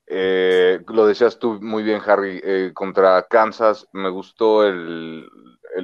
Eh, 0.06 0.80
lo 0.88 1.06
decías 1.06 1.38
tú 1.40 1.60
muy 1.62 1.84
bien, 1.84 2.02
Harry, 2.06 2.40
eh, 2.44 2.72
contra 2.74 3.24
Kansas 3.24 3.88
me 3.92 4.10
gustó 4.10 4.66
el, 4.66 5.28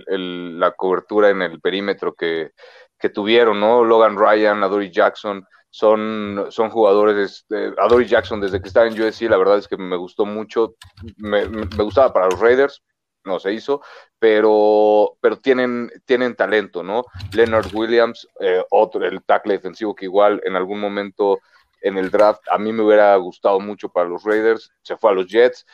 la 0.07 0.71
cobertura 0.71 1.29
en 1.29 1.41
el 1.41 1.59
perímetro 1.59 2.13
que, 2.13 2.51
que, 2.97 3.09
tuvieron, 3.09 3.59
¿no? 3.59 3.83
Logan 3.83 4.17
Ryan, 4.17 4.63
Adoree 4.63 4.91
Jackson, 4.91 5.45
son, 5.69 6.45
son 6.49 6.69
jugadores, 6.69 7.45
este, 7.49 7.73
Adoree 7.79 8.07
Jackson 8.07 8.39
desde 8.39 8.61
que 8.61 8.67
estaba 8.67 8.87
en 8.87 9.01
USC, 9.01 9.23
la 9.23 9.37
verdad 9.37 9.57
es 9.57 9.67
que 9.67 9.75
me 9.75 9.97
gustó 9.97 10.25
mucho, 10.25 10.75
me, 11.17 11.45
gustaba 11.83 12.13
para 12.13 12.29
los 12.29 12.39
Raiders, 12.39 12.81
no 13.25 13.39
se 13.39 13.53
hizo, 13.53 13.81
pero, 14.19 15.17
pero 15.21 15.37
tienen, 15.37 15.91
tienen 16.05 16.35
talento, 16.35 16.83
¿no? 16.83 17.05
Leonard 17.33 17.73
Williams, 17.73 18.27
eh, 18.39 18.63
otro, 18.69 19.05
el 19.05 19.23
tackle 19.23 19.53
defensivo 19.53 19.95
que 19.95 20.05
igual 20.05 20.41
en 20.45 20.55
algún 20.55 20.79
momento 20.79 21.39
en 21.81 21.97
el 21.97 22.09
draft. 22.09 22.41
A 22.49 22.57
mí 22.57 22.71
me 22.71 22.83
hubiera 22.83 23.15
gustado 23.17 23.59
mucho 23.59 23.89
para 23.89 24.09
los 24.09 24.23
Raiders, 24.23 24.71
se 24.81 24.97
fue 24.97 25.11
a 25.11 25.13
los 25.13 25.27
Jets, 25.27 25.65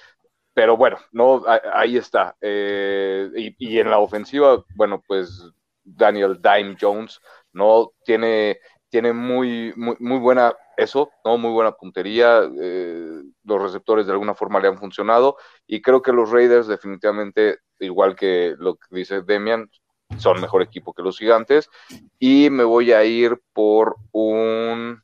pero 0.54 0.76
bueno, 0.76 0.98
no, 1.12 1.44
ahí 1.74 1.96
está. 1.96 2.36
Eh, 2.42 3.30
y, 3.58 3.80
en 3.80 3.90
la 3.90 4.00
ofensiva, 4.00 4.64
bueno, 4.76 5.02
pues 5.08 5.42
Daniel 5.84 6.40
Dime 6.42 6.76
Jones, 6.80 7.22
¿no? 7.54 7.92
Tiene, 8.04 8.60
tiene 8.90 9.14
muy, 9.14 9.74
muy, 9.76 10.20
buena 10.20 10.54
eso, 10.78 11.12
¿no? 11.24 11.38
Muy 11.38 11.52
buena 11.52 11.72
puntería. 11.72 12.42
Eh, 12.60 13.22
los 13.44 13.62
receptores 13.62 14.06
de 14.06 14.12
alguna 14.12 14.34
forma 14.34 14.60
le 14.60 14.68
han 14.68 14.78
funcionado. 14.78 15.38
Y 15.68 15.82
creo 15.82 16.02
que 16.02 16.12
los 16.12 16.32
Raiders, 16.32 16.68
definitivamente, 16.68 17.60
igual 17.80 18.16
que 18.16 18.56
lo 18.58 18.76
que 18.76 18.88
dice 18.92 19.22
Demian, 19.22 19.70
son 20.18 20.42
mejor 20.42 20.62
equipo 20.62 20.94
que 20.94 21.04
los 21.04 21.18
gigantes. 21.18 21.70
Y 22.18 22.50
me 22.50 22.64
voy 22.64 22.92
a 22.92 23.04
ir 23.04 23.40
por 23.54 23.96
un 24.12 25.02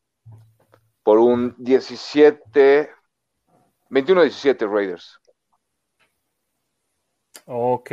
por 1.03 1.20
un 1.20 1.53
17, 1.60 2.90
21-17 3.91 4.68
Raiders. 4.68 5.20
Ok. 7.45 7.91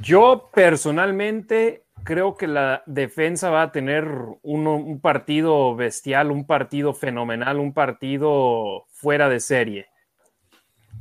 Yo 0.00 0.50
personalmente 0.52 1.85
creo 2.06 2.36
que 2.36 2.46
la 2.46 2.84
defensa 2.86 3.50
va 3.50 3.62
a 3.62 3.72
tener 3.72 4.06
un 4.42 5.00
partido 5.02 5.74
bestial, 5.74 6.30
un 6.30 6.46
partido 6.46 6.94
fenomenal, 6.94 7.58
un 7.58 7.74
partido 7.74 8.86
fuera 8.92 9.28
de 9.28 9.40
serie. 9.40 9.86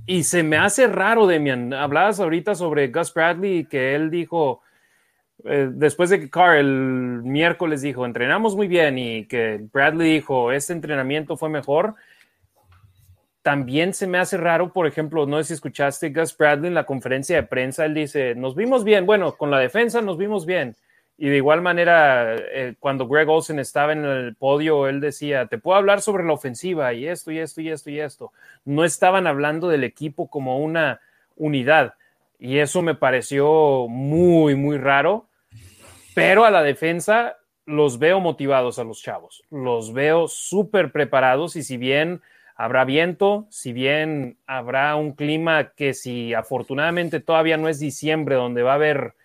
Y 0.08 0.24
se 0.24 0.44
me 0.44 0.58
hace 0.58 0.88
raro, 0.88 1.28
Demian. 1.28 1.74
Hablabas 1.74 2.20
ahorita 2.20 2.56
sobre 2.56 2.88
Gus 2.88 3.14
Bradley, 3.14 3.66
que 3.66 3.96
él 3.96 4.10
dijo, 4.10 4.62
eh, 5.46 5.70
después 5.72 6.10
de 6.10 6.20
que 6.20 6.30
Carr 6.30 6.64
miércoles 6.64 7.82
dijo, 7.82 8.06
entrenamos 8.06 8.56
muy 8.56 8.68
bien 8.68 8.98
y 8.98 9.26
que 9.28 9.64
Bradley 9.72 10.14
dijo, 10.14 10.52
este 10.52 10.74
entrenamiento 10.74 11.38
fue 11.38 11.50
mejor, 11.50 11.96
también 13.44 13.94
se 13.94 14.08
me 14.08 14.18
hace 14.18 14.38
raro, 14.38 14.74
por 14.74 14.88
ejemplo, 14.88 15.28
no 15.28 15.38
sé 15.38 15.44
si 15.44 15.54
escuchaste 15.54 16.10
Gus 16.10 16.36
Bradley 16.36 16.70
en 16.70 16.74
la 16.74 16.88
conferencia 16.88 17.36
de 17.36 17.44
prensa, 17.44 17.86
él 17.86 17.94
dice, 17.94 18.34
nos 18.34 18.56
vimos 18.56 18.84
bien, 18.84 19.06
bueno, 19.06 19.34
con 19.34 19.52
la 19.52 19.60
defensa 19.60 20.02
nos 20.02 20.18
vimos 20.18 20.48
bien. 20.48 20.76
Y 21.18 21.30
de 21.30 21.38
igual 21.38 21.62
manera, 21.62 22.36
eh, 22.36 22.76
cuando 22.80 23.08
Greg 23.08 23.30
Olsen 23.30 23.60
estaba 23.60 23.94
en 23.94 24.04
el 24.04 24.36
podio, 24.36 24.88
él 24.88 25.00
decía, 25.00 25.46
te 25.46 25.58
puedo 25.58 25.78
hablar 25.78 26.02
sobre 26.02 26.26
la 26.26 26.34
ofensiva 26.34 26.94
y 26.94 27.08
esto 27.08 27.32
y 27.32 27.40
esto 27.40 27.62
y 27.62 27.70
esto 27.70 27.90
y 27.90 28.00
esto. 28.00 28.34
No 28.66 28.84
estaban 28.84 29.26
hablando 29.26 29.70
del 29.70 29.86
equipo 29.86 30.30
como 30.30 30.60
una 30.60 31.00
unidad. 31.38 31.94
Y 32.38 32.58
eso 32.58 32.82
me 32.82 32.96
pareció 32.96 33.88
muy, 33.88 34.56
muy 34.56 34.78
raro. 34.78 35.28
Pero 36.14 36.44
a 36.44 36.52
la 36.52 36.64
defensa 36.64 37.38
los 37.66 37.98
veo 37.98 38.20
motivados 38.20 38.78
a 38.78 38.84
los 38.84 39.02
chavos. 39.02 39.44
Los 39.50 39.94
veo 39.94 40.28
súper 40.28 40.92
preparados 40.92 41.56
y 41.56 41.64
si 41.64 41.78
bien 41.78 42.22
habrá 42.56 42.86
viento, 42.86 43.48
si 43.50 43.74
bien 43.74 44.38
habrá 44.48 44.96
un 44.96 45.14
clima 45.14 45.72
que 45.76 45.94
si 45.94 46.34
afortunadamente 46.34 47.20
todavía 47.20 47.58
no 47.58 47.68
es 47.68 47.80
diciembre 47.80 48.36
donde 48.36 48.64
va 48.64 48.74
a 48.74 48.76
haber 48.76 49.16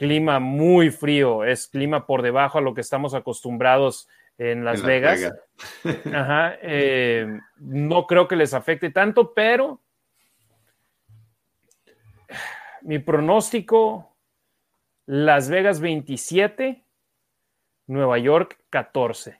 clima 0.00 0.40
muy 0.40 0.88
frío, 0.90 1.44
es 1.44 1.66
clima 1.66 2.06
por 2.06 2.22
debajo 2.22 2.56
a 2.56 2.62
lo 2.62 2.72
que 2.72 2.80
estamos 2.80 3.12
acostumbrados 3.12 4.08
en 4.38 4.64
Las 4.64 4.82
Vegas. 4.82 5.30
Ajá, 6.14 6.56
eh, 6.62 7.38
no 7.58 8.06
creo 8.06 8.26
que 8.26 8.34
les 8.34 8.54
afecte 8.54 8.88
tanto, 8.88 9.34
pero 9.34 9.82
mi 12.80 12.98
pronóstico, 12.98 14.16
Las 15.04 15.50
Vegas 15.50 15.80
27, 15.80 16.82
Nueva 17.86 18.16
York 18.16 18.58
14. 18.70 19.38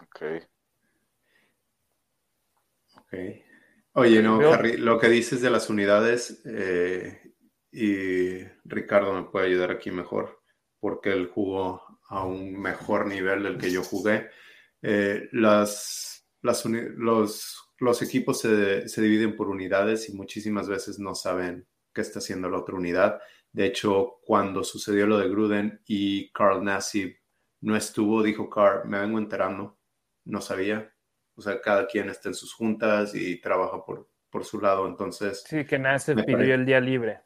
Ok. 0.00 0.22
Ok. 2.96 3.14
Oye, 3.92 4.22
no, 4.22 4.40
Harry, 4.50 4.78
lo 4.78 4.98
que 4.98 5.10
dices 5.10 5.42
de 5.42 5.50
las 5.50 5.68
unidades, 5.68 6.40
eh, 6.46 7.20
y 7.72 8.44
Ricardo 8.64 9.14
me 9.14 9.24
puede 9.24 9.46
ayudar 9.46 9.70
aquí 9.70 9.90
mejor, 9.90 10.42
porque 10.78 11.10
él 11.10 11.30
jugó 11.32 11.82
a 12.08 12.24
un 12.24 12.60
mejor 12.60 13.06
nivel 13.06 13.42
del 13.42 13.56
que 13.56 13.70
yo 13.70 13.82
jugué. 13.82 14.28
Eh, 14.82 15.28
las, 15.32 16.28
las 16.42 16.64
los, 16.66 17.72
los, 17.78 18.02
equipos 18.02 18.40
se, 18.40 18.86
se 18.88 19.00
dividen 19.00 19.34
por 19.34 19.48
unidades 19.48 20.10
y 20.10 20.14
muchísimas 20.14 20.68
veces 20.68 20.98
no 20.98 21.14
saben 21.14 21.66
que 21.94 22.02
está 22.02 22.18
haciendo 22.18 22.50
la 22.50 22.58
otra 22.58 22.74
unidad. 22.74 23.20
De 23.52 23.64
hecho, 23.64 24.18
cuando 24.22 24.62
sucedió 24.64 25.06
lo 25.06 25.18
de 25.18 25.28
Gruden 25.28 25.80
y 25.86 26.30
Carl 26.32 26.62
Nassib 26.62 27.16
no 27.62 27.76
estuvo, 27.76 28.22
dijo 28.22 28.50
Carl, 28.50 28.86
me 28.86 29.00
vengo 29.00 29.18
enterando, 29.18 29.78
no 30.24 30.40
sabía. 30.40 30.92
O 31.34 31.40
sea, 31.40 31.60
cada 31.62 31.86
quien 31.86 32.10
está 32.10 32.28
en 32.28 32.34
sus 32.34 32.52
juntas 32.52 33.14
y 33.14 33.40
trabaja 33.40 33.82
por, 33.84 34.10
por 34.28 34.44
su 34.44 34.60
lado, 34.60 34.86
entonces... 34.86 35.44
Sí, 35.46 35.64
que 35.64 35.78
Nassib 35.78 36.24
pidió 36.24 36.54
el 36.54 36.66
día 36.66 36.80
libre. 36.80 37.20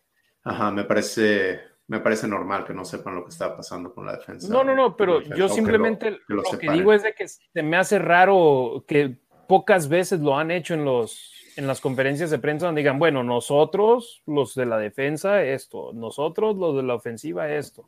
Ajá, 0.47 0.70
me 0.70 0.84
parece, 0.84 1.60
me 1.89 2.00
parece 2.00 2.28
normal 2.28 2.65
que 2.65 2.73
no 2.73 2.84
sepan 2.84 3.16
lo 3.16 3.25
que 3.25 3.31
está 3.31 3.57
pasando 3.57 3.92
con 3.92 4.07
la 4.07 4.16
defensa. 4.16 4.49
No, 4.49 4.62
no, 4.62 4.75
no, 4.75 4.97
pero 4.97 5.20
yo 5.20 5.49
simplemente 5.49 6.20
lo, 6.28 6.42
que 6.58 6.70
digo 6.70 6.92
es 6.92 7.02
de 7.02 7.12
que 7.15 7.26
se 7.26 7.62
me 7.62 7.76
hace 7.76 7.99
raro 7.99 8.84
que 8.86 9.18
pocas 9.49 9.89
veces 9.89 10.20
lo 10.20 10.39
han 10.39 10.50
hecho 10.50 10.75
en 10.75 10.84
los 10.84 11.33
en 11.57 11.66
las 11.66 11.81
conferencias 11.81 12.31
de 12.31 12.39
prensa 12.39 12.66
donde 12.66 12.83
digan, 12.83 12.99
bueno, 12.99 13.25
nosotros, 13.25 14.23
los 14.26 14.55
de 14.55 14.66
la 14.66 14.76
defensa, 14.76 15.42
esto, 15.42 15.92
nosotros, 15.94 16.57
los 16.57 16.76
de 16.76 16.83
la 16.83 16.94
ofensiva, 16.94 17.50
esto. 17.50 17.86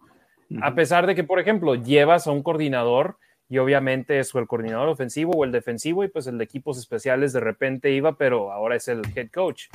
A 0.62 0.74
pesar 0.74 1.06
de 1.06 1.14
que, 1.14 1.24
por 1.24 1.38
ejemplo, 1.38 1.74
llevas 1.74 2.26
a 2.26 2.30
un 2.30 2.42
coordinador 2.42 3.18
y 3.46 3.58
obviamente 3.58 4.18
es 4.18 4.34
o 4.34 4.38
el 4.38 4.46
coordinador 4.46 4.88
ofensivo 4.88 5.32
o 5.32 5.44
el 5.44 5.52
defensivo 5.52 6.02
y 6.02 6.08
pues 6.08 6.26
el 6.26 6.38
de 6.38 6.44
equipos 6.44 6.78
especiales 6.78 7.34
de 7.34 7.40
repente 7.40 7.90
iba, 7.90 8.16
pero 8.16 8.52
ahora 8.52 8.76
es 8.76 8.88
el 8.88 9.02
head 9.14 9.28
coach. 9.30 9.66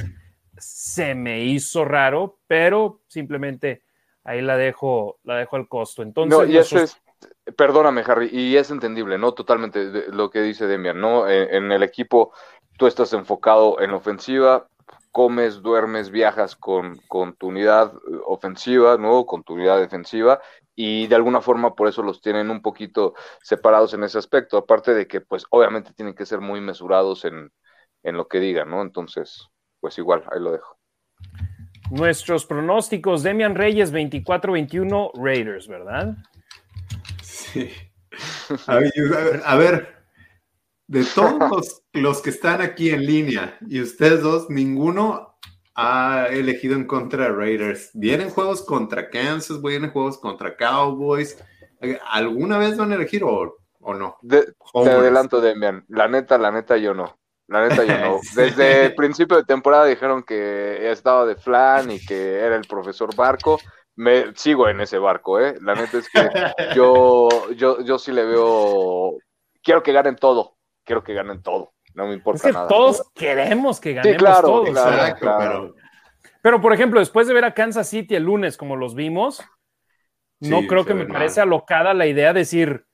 Se 0.57 1.15
me 1.15 1.43
hizo 1.43 1.85
raro, 1.85 2.40
pero 2.48 3.01
simplemente 3.07 3.83
ahí 4.23 4.41
la 4.41 4.57
dejo, 4.57 5.19
la 5.23 5.38
dejo 5.38 5.56
al 5.56 5.67
costo. 5.67 6.01
Entonces, 6.01 6.38
no, 6.38 6.45
y 6.45 6.57
eso 6.57 6.80
es, 6.80 7.01
perdóname, 7.56 8.03
Harry, 8.06 8.30
y 8.32 8.57
es 8.57 8.72
entendible, 8.72 9.17
¿no? 9.17 9.33
Totalmente 9.33 10.11
lo 10.11 10.30
que 10.30 10.41
dice 10.41 10.67
Demian, 10.67 10.99
¿no? 10.99 11.30
En, 11.30 11.72
el 11.72 11.83
equipo 11.83 12.33
tú 12.77 12.88
estás 12.88 13.14
enfocado 13.14 13.80
en 13.82 13.91
ofensiva, 13.91 14.67
comes, 15.11 15.61
duermes, 15.61 16.09
viajas 16.09 16.56
con, 16.56 16.98
con 17.07 17.35
tu 17.35 17.48
unidad 17.48 17.93
ofensiva, 18.25 18.98
¿no? 18.98 19.25
Con 19.25 19.43
tu 19.43 19.53
unidad 19.53 19.80
defensiva, 19.80 20.41
y 20.75 21.07
de 21.07 21.15
alguna 21.15 21.41
forma 21.41 21.75
por 21.75 21.88
eso 21.88 22.01
los 22.01 22.22
tienen 22.22 22.49
un 22.49 22.61
poquito 22.61 23.14
separados 23.41 23.93
en 23.93 24.03
ese 24.03 24.17
aspecto, 24.17 24.57
aparte 24.57 24.93
de 24.93 25.07
que 25.07 25.22
pues 25.22 25.45
obviamente 25.49 25.93
tienen 25.93 26.15
que 26.15 26.25
ser 26.25 26.41
muy 26.41 26.61
mesurados 26.61 27.25
en, 27.25 27.51
en 28.01 28.17
lo 28.17 28.27
que 28.27 28.40
digan, 28.40 28.69
¿no? 28.69 28.82
Entonces, 28.82 29.49
pues 29.84 29.98
igual, 29.98 30.24
ahí 30.32 30.40
lo 30.40 30.53
dejo. 30.53 30.78
Nuestros 31.92 32.45
pronósticos, 32.45 33.22
Demian 33.22 33.53
Reyes 33.53 33.92
24-21 33.92 35.12
Raiders, 35.14 35.68
¿verdad? 35.68 36.16
Sí. 37.22 37.70
A 38.66 39.56
ver, 39.58 40.06
de 40.88 41.03
todos 41.03 41.84
los, 41.92 42.22
que 42.22 42.30
están 42.30 42.62
aquí 42.62 42.92
en 42.92 43.06
línea 43.06 43.58
y 43.68 43.82
ustedes 43.82 44.22
dos, 44.22 44.50
ninguno 44.50 45.38
ha 45.76 46.28
elegido 46.30 46.76
en 46.76 46.88
contra 46.88 47.26
de 47.26 47.34
Raiders. 47.34 47.92
Vienen 47.94 48.30
juegos 48.30 48.64
contra 48.64 49.10
Kansas, 49.10 49.62
vienen 49.62 49.92
juegos 49.92 50.18
contra 50.18 50.56
Cowboys. 50.56 51.44
¿Alguna 52.10 52.58
vez 52.58 52.78
van 52.78 52.94
a 52.94 52.95
elegir 52.95 53.26
o, 53.26 53.58
no? 53.82 54.16
te 54.26 54.90
adelanto, 54.90 55.42
Demian. 55.42 55.84
La 55.90 56.08
neta, 56.08 56.38
la 56.38 56.52
neta, 56.52 56.78
yo 56.78 56.94
no. 56.94 57.20
La 57.47 57.67
neta, 57.67 57.83
yo 57.83 57.97
no. 57.97 58.19
Desde 58.35 58.85
el 58.85 58.95
principio 58.95 59.38
de 59.38 59.43
temporada 59.43 59.85
dijeron 59.85 60.23
que 60.23 60.91
estaba 60.91 61.25
de 61.25 61.35
flan 61.35 61.91
y 61.91 61.99
que 61.99 62.39
era 62.39 62.55
el 62.55 62.65
profesor 62.67 63.15
Barco. 63.15 63.59
Me 63.95 64.33
sigo 64.35 64.67
en 64.69 64.81
ese 64.81 64.97
barco, 64.97 65.39
¿eh? 65.39 65.55
La 65.61 65.75
neta 65.75 65.99
es 65.99 66.09
que 66.09 66.19
yo, 66.75 67.30
yo, 67.51 67.81
yo 67.81 67.99
sí 67.99 68.11
le 68.11 68.25
veo. 68.25 69.17
Quiero 69.61 69.83
que 69.83 69.93
ganen 69.93 70.15
todo. 70.15 70.57
Quiero 70.83 71.03
que 71.03 71.13
ganen 71.13 71.43
todo. 71.43 71.73
No 71.93 72.07
me 72.07 72.13
importa 72.13 72.49
es 72.49 72.55
que 72.55 72.61
Todos 72.67 73.11
queremos 73.13 73.80
que 73.80 73.93
ganemos 73.93 74.15
sí, 74.15 74.17
claro, 74.17 74.47
todos. 74.47 74.69
Claro, 75.19 75.75
Pero... 76.41 76.61
por 76.61 76.73
ejemplo, 76.73 76.99
después 76.99 77.27
de 77.27 77.35
ver 77.35 77.45
a 77.45 77.53
Kansas 77.53 77.88
City 77.88 78.15
el 78.15 78.23
lunes, 78.23 78.57
como 78.57 78.75
los 78.75 78.95
vimos, 78.95 79.43
no 80.39 80.65
creo 80.67 80.85
que 80.85 80.95
me 80.95 81.05
parece 81.05 81.39
alocada 81.41 81.93
la 81.93 82.07
idea 82.07 82.33
de 82.33 82.39
decir 82.39 82.88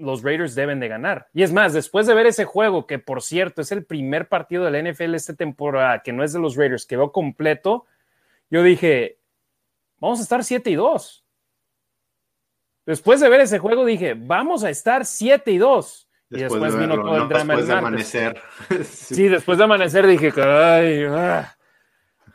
los 0.00 0.22
Raiders 0.22 0.54
deben 0.54 0.80
de 0.80 0.88
ganar. 0.88 1.28
Y 1.32 1.42
es 1.42 1.52
más, 1.52 1.72
después 1.72 2.06
de 2.06 2.14
ver 2.14 2.26
ese 2.26 2.44
juego, 2.44 2.86
que 2.86 2.98
por 2.98 3.22
cierto 3.22 3.62
es 3.62 3.72
el 3.72 3.84
primer 3.84 4.28
partido 4.28 4.64
de 4.64 4.70
la 4.70 4.90
NFL 4.90 5.14
esta 5.14 5.34
temporada, 5.34 6.02
que 6.02 6.12
no 6.12 6.24
es 6.24 6.32
de 6.32 6.40
los 6.40 6.56
Raiders, 6.56 6.86
que 6.86 6.96
veo 6.96 7.12
completo, 7.12 7.86
yo 8.50 8.62
dije, 8.62 9.18
vamos 9.98 10.18
a 10.18 10.22
estar 10.22 10.42
7 10.42 10.70
y 10.70 10.74
2. 10.74 11.24
Después 12.86 13.20
de 13.20 13.28
ver 13.28 13.40
ese 13.40 13.58
juego 13.58 13.84
dije, 13.84 14.14
vamos 14.16 14.64
a 14.64 14.70
estar 14.70 15.04
7 15.04 15.50
y 15.52 15.58
2. 15.58 16.08
y 16.30 16.40
después 16.40 16.76
vino 16.76 16.96
todo 16.96 17.22
el 17.22 17.28
drama. 17.28 17.54
Después 17.54 17.68
de 17.68 17.74
amanecer. 17.74 18.42
sí. 18.84 19.28
después 19.28 19.58
de 19.58 19.64
amanecer 19.64 20.06
dije, 20.06 20.32
ay, 20.36 21.04
ah". 21.08 21.56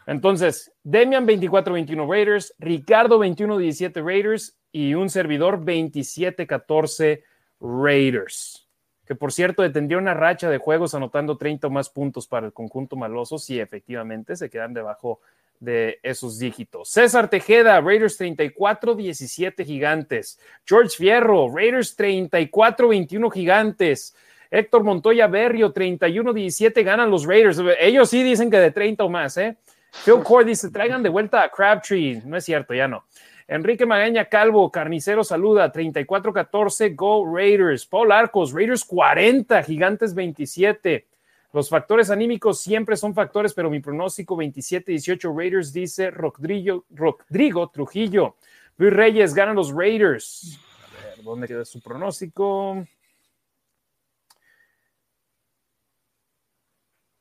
Entonces, 0.08 0.72
Demian 0.84 1.27
24-21 1.27 2.10
Raiders, 2.10 2.53
Ricardo 2.60 3.19
21-17 3.19 4.06
Raiders 4.06 4.58
y 4.72 4.94
un 4.94 5.10
servidor 5.10 5.66
27-14 5.66 7.24
Raiders, 7.59 8.67
que 9.06 9.16
por 9.16 9.32
cierto 9.32 9.61
detendría 9.61 9.98
una 9.98 10.14
racha 10.14 10.50
de 10.50 10.58
juegos 10.58 10.95
anotando 10.95 11.38
30 11.38 11.67
o 11.67 11.69
más 11.69 11.90
puntos 11.90 12.27
para 12.27 12.48
el 12.48 12.53
conjunto 12.53 12.95
maloso, 12.95 13.38
si 13.38 13.59
efectivamente 13.59 14.35
se 14.35 14.50
quedan 14.50 14.74
debajo 14.74 15.22
de 15.59 16.00
esos 16.03 16.38
dígitos. 16.38 16.90
César 16.90 17.30
Tejeda, 17.30 17.80
Raiders 17.82 18.19
34-17 18.19 19.66
gigantes. 19.66 20.40
George 20.66 20.98
Fierro, 20.98 21.50
Raiders 21.53 21.98
34-21 21.98 23.32
gigantes. 23.32 24.16
Héctor 24.51 24.84
Montoya 24.84 25.27
Berrio, 25.27 25.74
31-17 25.74 26.84
ganan 26.84 27.09
los 27.09 27.25
Raiders. 27.25 27.59
Ellos 27.80 28.09
sí 28.09 28.24
dicen 28.24 28.51
que 28.51 28.58
de 28.58 28.72
30 28.72 29.03
o 29.03 29.09
más, 29.09 29.38
¿eh? 29.38 29.58
Phil 30.03 30.22
Core 30.24 30.45
dice, 30.45 30.69
traigan 30.69 31.01
de 31.01 31.09
vuelta 31.09 31.42
a 31.42 31.50
Crabtree. 31.50 32.22
No 32.25 32.38
es 32.38 32.43
cierto, 32.43 32.74
ya 32.74 32.88
no. 32.88 33.06
Enrique 33.48 33.85
Magaña 33.85 34.27
Calvo, 34.27 34.72
Carnicero 34.72 35.24
saluda, 35.24 35.72
34-14, 35.72 36.95
Go 36.95 37.25
Raiders. 37.32 37.85
Paul 37.85 38.11
Arcos, 38.11 38.51
Raiders 38.51 38.83
40, 38.83 39.61
Gigantes 39.64 40.15
27. 40.15 41.07
Los 41.53 41.69
factores 41.69 42.09
anímicos 42.09 42.59
siempre 42.59 42.98
son 42.98 43.14
factores, 43.14 43.53
pero 43.53 43.69
mi 43.69 43.80
pronóstico 43.80 44.35
27-18 44.35 45.38
Raiders 45.38 45.72
dice 45.72 46.11
Rodrigo, 46.11 46.85
Rodrigo 46.90 47.69
Trujillo. 47.69 48.35
Luis 48.77 48.91
Reyes 48.91 49.33
ganan 49.33 49.56
los 49.56 49.72
Raiders. 49.72 50.59
A 50.83 51.15
ver, 51.15 51.24
¿dónde 51.24 51.48
queda 51.48 51.64
su 51.64 51.80
pronóstico? 51.82 52.85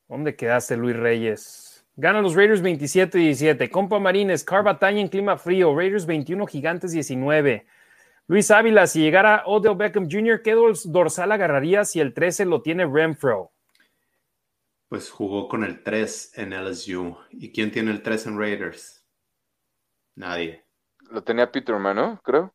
¿Dónde 0.09 0.35
quedaste, 0.35 0.77
Luis 0.77 0.97
Reyes? 0.97 1.74
Ganan 1.97 2.23
los 2.23 2.35
Raiders 2.35 2.63
27-17. 2.63 3.71
Compa 3.71 3.99
Marines, 3.99 4.45
Carbataña 4.45 5.01
en 5.01 5.09
clima 5.09 5.37
frío. 5.37 5.77
Raiders 5.77 6.07
21, 6.07 6.47
Gigantes 6.47 6.93
19. 6.93 7.67
Luis 8.27 8.51
Ávila, 8.51 8.87
si 8.87 9.01
llegara 9.01 9.43
Odell 9.47 9.77
Beckham 9.77 10.09
Jr., 10.11 10.43
¿qué 10.43 10.55
dorsal 10.87 11.31
agarraría 11.31 11.85
si 11.85 12.01
el 12.01 12.15
13 12.15 12.47
lo 12.47 12.63
tiene 12.63 12.87
Renfro? 12.87 13.53
Pues 14.89 15.11
jugó 15.11 15.47
con 15.47 15.63
el 15.63 15.83
3 15.83 16.39
en 16.39 16.51
LSU. 16.53 17.17
¿Y 17.31 17.53
quién 17.53 17.71
tiene 17.71 17.91
el 17.91 18.03
3 18.03 18.27
en 18.27 18.39
Raiders? 18.39 19.07
Nadie. 20.15 20.65
Lo 21.11 21.23
tenía 21.23 21.51
Peterman, 21.53 21.97
¿no? 21.97 22.21
Creo. 22.23 22.55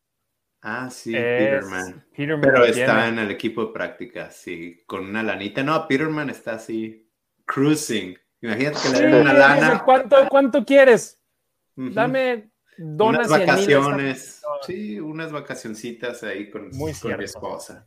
Ah, 0.60 0.90
sí, 0.90 1.12
Peterman. 1.12 2.04
Pero 2.14 2.64
está 2.64 3.08
en 3.08 3.18
el 3.18 3.30
equipo 3.30 3.64
de 3.64 3.72
práctica, 3.72 4.30
sí, 4.30 4.82
con 4.86 5.06
una 5.08 5.22
lanita. 5.22 5.62
No, 5.62 5.86
Peterman 5.86 6.28
está 6.30 6.54
así, 6.54 7.08
cruising. 7.46 8.18
Imagínate 8.42 8.78
que 8.82 8.88
le 8.90 9.06
den 9.06 9.14
una 9.14 9.32
lana. 9.32 9.82
¿Cuánto, 9.84 10.28
cuánto 10.28 10.64
quieres? 10.64 11.20
Dame 11.76 12.50
donas 12.76 13.28
unas 13.28 13.40
vacaciones. 13.40 14.42
Sí, 14.66 15.00
unas 15.00 15.32
vacacioncitas 15.32 16.22
ahí 16.22 16.50
con, 16.50 16.70
mi 16.70 16.90
esposa. 16.90 17.86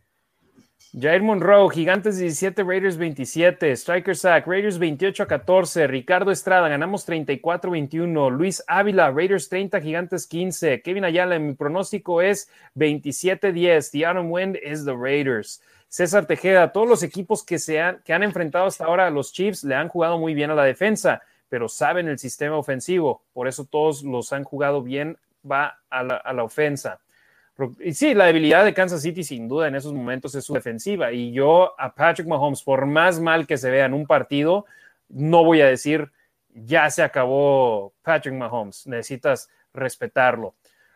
Jair 0.96 1.24
Monroe, 1.24 1.74
Gigantes 1.74 2.20
17, 2.20 2.64
Raiders 2.64 2.98
27, 2.98 3.72
Striker 3.76 4.16
Sack, 4.16 4.46
Raiders 4.46 4.78
28 4.78 5.24
a 5.24 5.28
14, 5.28 5.88
Ricardo 5.88 6.30
Estrada, 6.30 6.68
ganamos 6.70 7.08
34-21, 7.08 8.30
Luis 8.30 8.64
Ávila, 8.68 9.10
Raiders 9.10 9.50
30, 9.50 9.82
Gigantes 9.82 10.28
15, 10.28 10.84
Kevin 10.84 11.06
Ayala, 11.06 11.40
mi 11.40 11.56
pronóstico 11.56 12.22
es 12.22 12.48
27-10, 12.76 13.90
The 13.90 14.06
Autumn 14.06 14.30
Wind 14.30 14.58
is 14.62 14.86
the 14.86 14.96
Raiders. 14.96 15.64
César 15.94 16.26
Tejeda, 16.26 16.72
todos 16.72 16.90
los 16.90 17.04
equipos 17.04 17.44
que, 17.44 17.60
se 17.60 17.80
han, 17.80 18.02
que 18.04 18.14
han 18.14 18.24
enfrentado 18.24 18.66
hasta 18.66 18.86
ahora 18.86 19.06
a 19.06 19.12
los 19.12 19.32
Chiefs 19.32 19.64
le 19.64 19.76
han 19.76 19.90
jugado 19.90 20.18
muy 20.18 20.34
bien 20.34 20.50
a 20.50 20.56
la 20.56 20.64
defensa, 20.64 21.22
pero 21.50 21.70
saben 21.70 22.08
el 22.08 22.18
sistema 22.18 22.58
ofensivo, 22.58 23.22
por 23.32 23.48
eso 23.48 23.66
todos 23.66 24.02
los 24.02 24.34
han 24.34 24.44
jugado 24.44 24.82
bien, 24.82 25.20
va 25.50 25.82
a 25.92 26.02
la, 26.02 26.16
a 26.16 26.34
la 26.34 26.44
ofensa. 26.44 27.00
Y 27.80 27.94
sí, 27.94 28.16
la 28.16 28.26
debilidad 28.26 28.66
de 28.66 28.74
Kansas 28.74 29.04
City 29.04 29.24
sin 29.24 29.48
duda 29.48 29.68
en 29.68 29.76
esos 29.76 29.94
momentos 29.94 30.34
es 30.34 30.44
su 30.44 30.56
defensiva. 30.56 31.12
Y 31.12 31.32
yo 31.32 31.80
a 31.80 31.94
Patrick 31.94 32.28
Mahomes, 32.28 32.64
por 32.64 32.88
más 32.88 33.20
mal 33.20 33.46
que 33.46 33.60
se 33.60 33.70
vea 33.70 33.86
en 33.86 33.94
un 33.94 34.08
partido, 34.08 34.66
no 35.10 35.44
voy 35.44 35.62
a 35.62 35.68
decir 35.68 36.12
ya 36.56 36.90
se 36.90 37.04
acabó 37.04 37.94
Patrick 38.02 38.34
Mahomes. 38.34 38.88
Necesitas 38.88 39.48
respetarlo. 39.76 40.56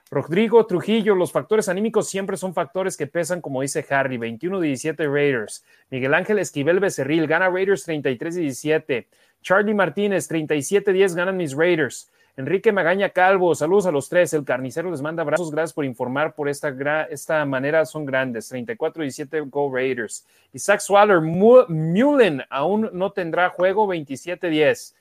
Rodrigo 0.10 0.66
Trujillo, 0.66 1.16
los 1.16 1.32
factores 1.32 1.68
anímicos 1.68 2.08
siempre 2.08 2.38
son 2.38 2.53
factores 2.53 2.95
que 2.95 3.08
pesan, 3.08 3.42
como 3.42 3.61
dice 3.61 3.86
Harry, 3.90 4.18
21-17 4.18 5.11
Raiders. 5.11 5.66
Miguel 5.90 6.14
Ángel 6.14 6.40
Esquivel 6.40 6.80
Becerril 6.80 7.27
gana 7.27 7.50
Raiders 7.50 7.88
33-17. 7.88 9.08
Charlie 9.42 9.74
Martínez, 9.74 10.30
37-10 10.32 11.14
ganan 11.14 11.38
mis 11.38 11.53
Raiders. 11.53 12.10
Enrique 12.38 12.72
Magaña 12.72 13.10
Calvo, 13.10 13.56
saludos 13.56 13.88
a 13.88 13.92
los 13.92 14.10
tres. 14.10 14.32
El 14.34 14.45
carnicero 14.45 14.92
les 14.92 15.02
manda 15.02 15.24
abrazos, 15.24 15.52
gracias 15.52 15.74
por 15.74 15.86
informar 15.86 16.36
por 16.36 16.48
esta, 16.48 16.69
esta 17.10 17.44
manera, 17.45 17.84
son 17.86 18.06
grandes. 18.06 18.52
34-17 18.53 19.50
Go 19.50 19.74
Raiders. 19.74 20.26
Isaac 20.53 20.80
Swaller, 20.80 21.19
Mullen 21.19 22.44
aún 22.50 22.92
no 22.94 23.11
tendrá 23.11 23.50
juego 23.50 23.88
27-10. 23.88 24.94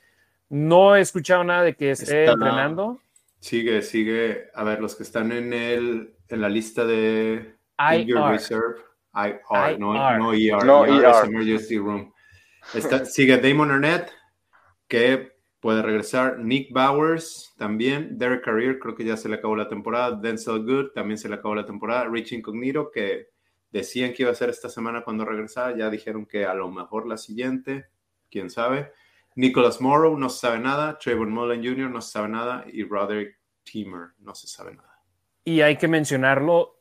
No 0.49 0.97
he 0.97 1.01
escuchado 1.01 1.45
nada 1.45 1.63
de 1.63 1.75
que 1.75 1.91
esté 1.91 2.25
entrenando. 2.25 3.01
Sigue, 3.47 3.81
sigue. 3.83 4.49
A 4.55 4.65
ver, 4.65 4.81
los 4.81 4.97
que 4.97 5.05
están 5.05 5.31
en 5.31 5.53
el 5.53 6.17
en 6.27 6.41
la 6.41 6.49
lista 6.49 6.85
de 6.85 7.55
IR. 7.79 8.17
Reserve, 8.29 8.81
IR, 9.15 9.79
no, 9.79 9.95
no 10.19 10.33
ER, 10.33 10.65
no 10.65 10.85
ER, 10.85 11.05
ER. 11.05 11.27
Emergency 11.27 11.79
Room. 11.79 12.13
sigue 13.05 13.39
Damon 13.39 13.71
Arnett, 13.71 14.11
que 14.89 15.31
puede 15.61 15.81
regresar. 15.81 16.41
Nick 16.41 16.73
Bowers 16.73 17.55
también. 17.57 18.19
Derek 18.19 18.45
Carrier, 18.45 18.81
creo 18.81 18.97
que 18.97 19.05
ya 19.05 19.17
se 19.17 19.29
le 19.29 19.37
acabó 19.37 19.55
la 19.55 19.69
temporada. 19.69 20.19
Denzel 20.21 20.65
Good, 20.65 20.91
también 20.93 21.17
se 21.17 21.29
le 21.29 21.37
acabó 21.37 21.55
la 21.55 21.65
temporada. 21.65 22.09
Rich 22.11 22.33
Incognito, 22.33 22.91
que 22.91 23.29
decían 23.71 24.13
que 24.13 24.25
iba 24.25 24.33
a 24.33 24.35
ser 24.35 24.51
esta 24.51 24.69
semana 24.69 25.05
cuando 25.05 25.25
regresara. 25.25 25.77
Ya 25.77 25.89
dijeron 25.89 26.27
que 26.27 26.47
a 26.47 26.55
lo 26.55 26.69
mejor 26.69 27.07
la 27.07 27.17
siguiente, 27.17 27.87
quién 28.29 28.51
sabe. 28.51 28.91
Nicholas 29.37 29.83
Morrow 29.83 30.19
no 30.19 30.31
se 30.31 30.41
sabe 30.41 30.59
nada, 30.59 30.99
Trayvon 30.99 31.31
Mullen 31.31 31.63
Jr. 31.63 31.91
no 31.91 32.01
se 32.01 32.13
sabe 32.13 32.29
nada 32.29 32.65
y 32.73 32.83
Roderick 32.85 33.39
Teamer 33.71 34.09
no 34.19 34.35
se 34.35 34.49
sabe 34.49 34.75
nada. 34.75 34.99
Y 35.45 35.61
hay 35.61 35.77
que 35.77 35.89
mencionarlo, 35.89 36.81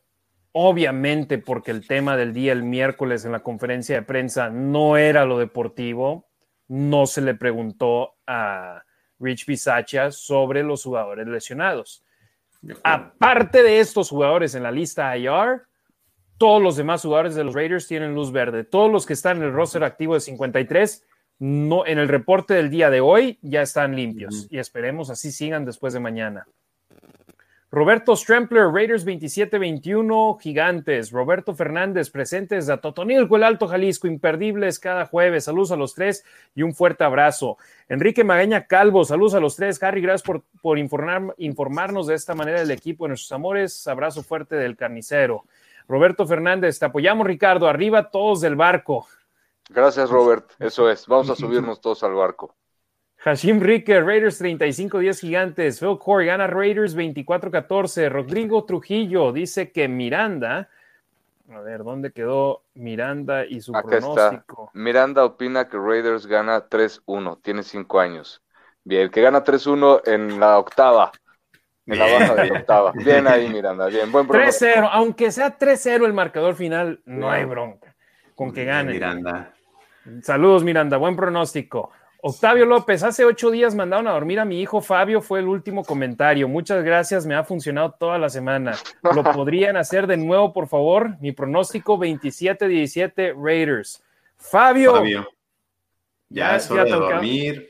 obviamente 0.54 1.38
porque 1.38 1.72
el 1.72 1.86
tema 1.86 2.16
del 2.16 2.34
día 2.34 2.54
el 2.54 2.64
miércoles 2.64 3.26
en 3.26 3.34
la 3.34 3.44
conferencia 3.44 3.96
de 3.96 4.02
prensa 4.04 4.50
no 4.50 4.96
era 4.96 5.26
lo 5.26 5.38
deportivo, 5.38 6.30
no 6.70 7.06
se 7.06 7.22
le 7.22 7.36
preguntó 7.36 8.16
a 8.26 8.82
Rich 9.20 9.46
Bisaccia 9.46 10.12
sobre 10.12 10.64
los 10.64 10.84
jugadores 10.84 11.28
lesionados. 11.28 12.06
Aparte 12.84 13.64
de 13.64 13.82
estos 13.82 14.10
jugadores 14.10 14.56
en 14.56 14.64
la 14.64 14.72
lista 14.72 15.16
IR, 15.18 15.64
todos 16.38 16.62
los 16.62 16.78
demás 16.78 17.02
jugadores 17.02 17.36
de 17.36 17.44
los 17.44 17.54
Raiders 17.54 17.88
tienen 17.88 18.16
luz 18.16 18.32
verde. 18.32 18.64
Todos 18.64 18.92
los 18.92 19.06
que 19.06 19.14
están 19.14 19.38
en 19.38 19.44
el 19.44 19.54
roster 19.54 19.84
activo 19.84 20.14
de 20.16 20.22
53, 20.22 21.06
no, 21.40 21.86
en 21.86 22.00
el 22.00 22.08
reporte 22.08 22.54
del 22.54 22.70
día 22.70 22.90
de 22.90 23.02
hoy 23.02 23.40
ya 23.42 23.62
están 23.62 23.96
limpios 23.96 24.48
y 24.50 24.58
esperemos 24.58 25.10
así 25.10 25.32
sigan 25.32 25.66
después 25.66 25.94
de 25.94 26.00
mañana. 26.00 26.48
Roberto 27.76 28.16
Strempler, 28.16 28.68
Raiders 28.68 29.06
27-21, 29.06 30.40
Gigantes. 30.40 31.12
Roberto 31.12 31.54
Fernández, 31.54 32.10
presentes 32.10 32.70
a 32.70 32.78
Totonilco, 32.78 33.36
el 33.36 33.44
Alto 33.44 33.68
Jalisco, 33.68 34.08
imperdibles 34.08 34.80
cada 34.80 35.08
jueves. 35.08 35.44
Saludos 35.44 35.74
a 35.74 35.76
los 35.76 35.94
tres 35.94 36.24
y 36.56 36.62
un 36.62 36.74
fuerte 36.74 37.04
abrazo. 37.04 37.58
Enrique 37.90 38.24
Magaña 38.24 38.66
Calvo, 38.66 39.04
saludos 39.04 39.34
a 39.34 39.42
los 39.42 39.58
tres. 39.58 39.84
Harry, 39.84 40.00
gracias 40.00 40.22
por, 40.22 40.44
por 40.62 40.80
informar, 40.80 41.36
informarnos 41.38 42.08
de 42.08 42.16
esta 42.16 42.34
manera 42.34 42.60
del 42.60 42.72
equipo 42.72 43.04
de 43.04 43.10
nuestros 43.10 43.34
amores. 43.34 43.86
Abrazo 43.88 44.24
fuerte 44.24 44.56
del 44.56 44.78
carnicero. 44.78 45.44
Roberto 45.86 46.26
Fernández, 46.26 46.80
te 46.80 46.86
apoyamos, 46.86 47.28
Ricardo. 47.28 47.68
Arriba 47.68 48.10
todos 48.10 48.40
del 48.40 48.56
barco. 48.56 49.06
Gracias, 49.70 50.10
Robert. 50.10 50.52
Eso 50.60 50.90
es. 50.90 51.08
Vamos 51.08 51.30
a 51.30 51.36
subirnos 51.36 51.82
todos 51.82 52.04
al 52.04 52.14
barco. 52.14 52.56
Hashim 53.24 53.60
Ricker, 53.60 54.06
Raiders 54.06 54.40
35-10 54.40 55.20
gigantes. 55.20 55.80
Phil 55.80 55.98
Corey 55.98 56.28
gana 56.28 56.46
Raiders 56.46 56.96
24-14. 56.96 58.10
Rodrigo 58.10 58.66
Trujillo 58.66 59.32
dice 59.32 59.72
que 59.72 59.88
Miranda. 59.88 60.70
A 61.52 61.60
ver, 61.62 61.84
¿dónde 61.84 62.12
quedó 62.12 62.64
Miranda 62.76 63.46
y 63.46 63.62
su 63.62 63.72
pronóstico? 63.72 64.70
Miranda 64.74 65.26
opina 65.26 65.68
que 65.68 65.78
Raiders 65.78 66.28
gana 66.28 66.70
3-1. 66.70 67.40
Tiene 67.42 67.64
5 67.64 68.00
años. 68.00 68.44
Bien, 68.84 69.10
que 69.10 69.22
gana 69.22 69.44
3-1 69.44 70.02
en 70.06 70.40
la 70.40 70.60
octava. 70.60 71.12
En 71.88 71.98
la 72.00 72.06
baja 72.06 72.36
de 72.36 72.50
la 72.50 72.60
octava. 72.60 72.92
Bien 72.94 73.28
ahí, 73.28 73.50
Miranda. 73.54 73.88
Bien, 73.88 74.12
buen 74.12 74.28
3-0. 74.28 74.88
Aunque 74.92 75.32
sea 75.32 75.58
3-0 75.58 76.06
el 76.06 76.14
marcador 76.14 76.56
final, 76.56 77.02
no 77.06 77.32
hay 77.32 77.46
bronca. 77.46 77.96
Con 78.36 78.54
que 78.54 78.66
gane. 78.66 78.94
Miranda. 78.94 79.55
Saludos, 80.22 80.64
Miranda. 80.64 80.98
Buen 80.98 81.16
pronóstico. 81.16 81.92
Octavio 82.28 82.66
López, 82.66 83.04
hace 83.04 83.24
ocho 83.24 83.52
días 83.52 83.76
mandaron 83.76 84.08
a 84.08 84.14
dormir 84.14 84.40
a 84.40 84.46
mi 84.46 84.60
hijo 84.60 84.82
Fabio, 84.82 85.22
fue 85.22 85.42
el 85.42 85.48
último 85.48 85.84
comentario. 85.84 86.48
Muchas 86.48 86.84
gracias, 86.84 87.28
me 87.28 87.36
ha 87.36 87.44
funcionado 87.44 87.92
toda 88.00 88.18
la 88.18 88.30
semana. 88.30 88.74
¿Lo 89.04 89.24
podrían 89.32 89.78
hacer 89.78 90.08
de 90.08 90.18
nuevo, 90.18 90.52
por 90.52 90.68
favor? 90.68 91.20
Mi 91.20 91.34
pronóstico 91.34 92.00
27-17 92.00 93.36
Raiders. 93.38 94.04
Fabio. 94.38 94.94
Fabio. 94.94 95.28
Ya, 96.30 96.56
es 96.56 96.72
hora 96.72 96.84
de 96.84 96.92
dormir. 96.92 97.70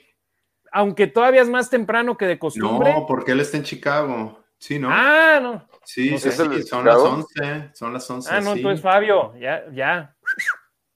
Aunque 0.71 1.07
todavía 1.07 1.41
es 1.41 1.49
más 1.49 1.69
temprano 1.69 2.15
que 2.15 2.25
de 2.25 2.39
costumbre. 2.39 2.93
No, 2.93 3.05
porque 3.05 3.33
él 3.33 3.41
está 3.41 3.57
en 3.57 3.63
Chicago. 3.63 4.39
Sí, 4.57 4.79
¿no? 4.79 4.87
Ah, 4.89 5.39
no. 5.41 5.67
Sí, 5.83 6.17
sí, 6.17 6.31
son 6.31 6.85
las 6.85 6.95
11. 6.95 7.71
Son 7.73 7.91
las 7.91 8.09
11. 8.09 8.29
Ah, 8.31 8.39
no, 8.39 8.53
entonces 8.53 8.81
Fabio, 8.81 9.35
ya, 9.37 9.65
ya. 9.73 10.15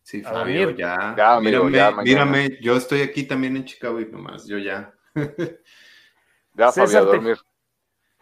Sí, 0.10 0.24
Fabio, 0.24 0.72
ya. 0.72 1.14
ya, 1.16 1.40
mírame, 1.40 1.72
ya 1.72 1.92
mírame, 1.92 2.58
yo 2.62 2.76
estoy 2.76 3.02
aquí 3.02 3.26
también 3.26 3.56
en 3.56 3.64
Chicago 3.64 4.02
y 4.02 4.08
nomás, 4.08 4.48
yo 4.48 4.58
ya. 4.58 4.92
ya, 6.56 6.72
Fabio, 6.72 6.98
a 6.98 7.02
dormir. 7.02 7.38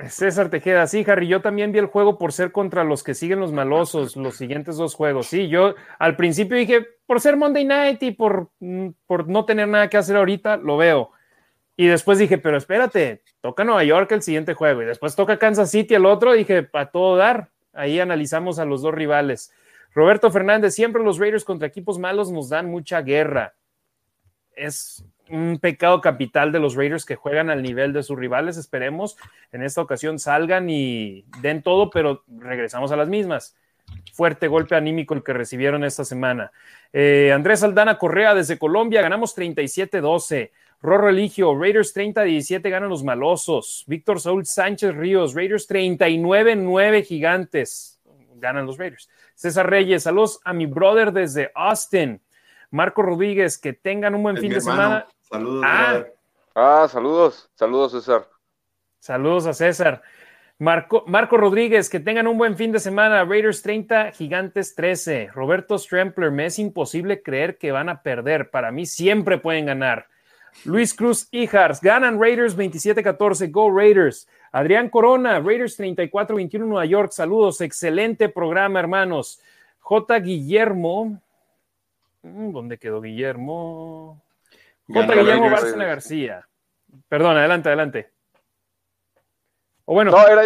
César 0.10 0.50
Tejeda, 0.50 0.86
sí, 0.88 1.06
Harry, 1.08 1.30
yo 1.30 1.42
también 1.42 1.72
vi 1.72 1.80
el 1.80 1.86
juego 1.86 2.18
por 2.18 2.34
ser 2.34 2.52
contra 2.52 2.84
los 2.84 3.04
que 3.04 3.14
siguen 3.14 3.40
los 3.40 3.54
malosos, 3.54 4.18
los 4.18 4.36
siguientes 4.36 4.76
dos 4.76 4.96
juegos. 4.96 5.28
Sí, 5.28 5.48
yo 5.48 5.76
al 5.98 6.18
principio 6.18 6.58
dije, 6.58 6.86
por 7.06 7.22
ser 7.22 7.38
Monday 7.38 7.64
Night 7.64 8.04
y 8.04 8.12
por, 8.12 8.50
mm, 8.60 8.90
por 9.06 9.30
no 9.30 9.46
tener 9.46 9.70
nada 9.70 9.90
que 9.90 9.96
hacer 9.96 10.18
ahorita, 10.18 10.58
lo 10.58 10.76
veo. 10.76 11.12
Y 11.78 11.88
después 11.88 12.20
dije, 12.20 12.38
pero 12.38 12.58
espérate, 12.58 13.24
toca 13.40 13.64
Nueva 13.64 13.86
York 13.86 14.12
el 14.12 14.24
siguiente 14.24 14.56
juego 14.56 14.82
y 14.82 14.86
después 14.88 15.16
toca 15.16 15.40
Kansas 15.40 15.72
City 15.72 15.96
el 15.96 16.06
otro. 16.06 16.34
Dije, 16.34 16.64
para 16.64 16.92
todo 16.92 17.16
dar. 17.16 17.50
Ahí 17.72 18.02
analizamos 18.02 18.60
a 18.60 18.66
los 18.66 18.82
dos 18.82 18.94
rivales. 18.94 19.54
Roberto 19.98 20.30
Fernández, 20.30 20.76
siempre 20.76 21.04
los 21.04 21.18
Raiders 21.18 21.44
contra 21.44 21.68
equipos 21.68 21.98
malos 21.98 22.30
nos 22.32 22.50
dan 22.50 22.70
mucha 22.70 23.02
guerra. 23.02 23.56
Es 24.56 25.04
un 25.28 25.58
pecado 25.58 26.02
capital 26.02 26.52
de 26.52 26.60
los 26.60 26.76
Raiders 26.76 27.04
que 27.04 27.16
juegan 27.16 27.50
al 27.50 27.64
nivel 27.64 27.94
de 27.94 28.04
sus 28.04 28.16
rivales. 28.16 28.58
Esperemos 28.58 29.18
en 29.52 29.64
esta 29.64 29.82
ocasión 29.82 30.20
salgan 30.20 30.70
y 30.70 31.26
den 31.42 31.64
todo, 31.64 31.90
pero 31.90 32.24
regresamos 32.28 32.92
a 32.92 32.96
las 32.96 33.08
mismas. 33.08 33.58
Fuerte 34.14 34.48
golpe 34.48 34.76
anímico 34.76 35.16
el 35.16 35.24
que 35.24 35.34
recibieron 35.34 35.84
esta 35.84 36.06
semana. 36.06 36.52
Eh, 36.94 37.32
Andrés 37.34 37.64
Aldana 37.64 37.98
Correa 37.98 38.36
desde 38.36 38.60
Colombia, 38.60 39.02
ganamos 39.02 39.36
37-12. 39.36 40.52
Rorro 40.80 41.10
Eligio, 41.10 41.60
Raiders 41.60 41.96
30-17 41.96 42.70
ganan 42.70 42.90
los 42.90 43.04
malosos. 43.04 43.84
Víctor 43.88 44.22
Saúl 44.22 44.46
Sánchez 44.46 44.94
Ríos, 44.94 45.34
Raiders 45.34 45.68
39-9 45.68 47.04
gigantes. 47.04 47.97
Ganan 48.40 48.66
los 48.66 48.78
Raiders. 48.78 49.10
César 49.36 49.70
Reyes, 49.70 50.04
saludos 50.04 50.40
a 50.44 50.54
mi 50.54 50.66
brother 50.66 51.12
desde 51.12 51.52
Austin. 51.56 52.22
Marco 52.70 53.02
Rodríguez, 53.02 53.58
que 53.58 53.74
tengan 53.74 54.16
un 54.16 54.24
buen 54.24 54.38
fin 54.38 54.52
de 54.52 54.62
semana. 54.62 55.08
Saludos. 55.22 55.64
Ah. 55.66 56.06
ah, 56.56 56.88
saludos. 56.90 57.50
Saludos, 57.56 57.92
César. 57.94 58.28
Saludos 59.00 59.46
a 59.46 59.54
César. 59.54 60.02
Marco, 60.60 61.04
Marco 61.06 61.38
Rodríguez, 61.38 61.90
que 61.90 62.00
tengan 62.00 62.28
un 62.28 62.38
buen 62.38 62.58
fin 62.58 62.72
de 62.72 62.80
semana. 62.80 63.24
Raiders 63.24 63.62
30, 63.62 64.12
Gigantes 64.12 64.74
13. 64.76 65.30
Roberto 65.34 65.78
Strempler, 65.78 66.32
me 66.32 66.48
es 66.48 66.58
imposible 66.58 67.22
creer 67.22 67.58
que 67.58 67.72
van 67.72 67.90
a 67.90 68.02
perder. 68.02 68.50
Para 68.50 68.72
mí 68.72 68.86
siempre 68.86 69.38
pueden 69.38 69.68
ganar. 69.68 70.08
Luis 70.66 70.94
Cruz 70.94 71.28
Hijars, 71.32 71.82
ganan 71.82 72.20
Raiders 72.20 72.58
27-14. 72.58 73.52
Go 73.52 73.70
Raiders. 73.70 74.28
Adrián 74.52 74.90
Corona, 74.90 75.40
Raiders 75.40 75.80
34-21 75.80 76.60
Nueva 76.60 76.86
York. 76.86 77.12
Saludos, 77.12 77.62
excelente 77.62 78.30
programa, 78.30 78.80
hermanos. 78.80 79.42
J. 79.80 80.20
Guillermo. 80.20 81.22
Mm, 82.24 82.52
¿Dónde 82.52 82.78
quedó 82.78 83.02
Guillermo? 83.02 84.22
J. 84.88 85.14
Guillermo 85.14 85.50
Bárcena 85.50 85.86
García. 85.86 86.48
Perdón, 87.08 87.38
adelante, 87.38 87.70
adelante. 87.70 88.10
O 89.86 89.94
bueno, 89.94 90.12
no, 90.12 90.28
era 90.28 90.44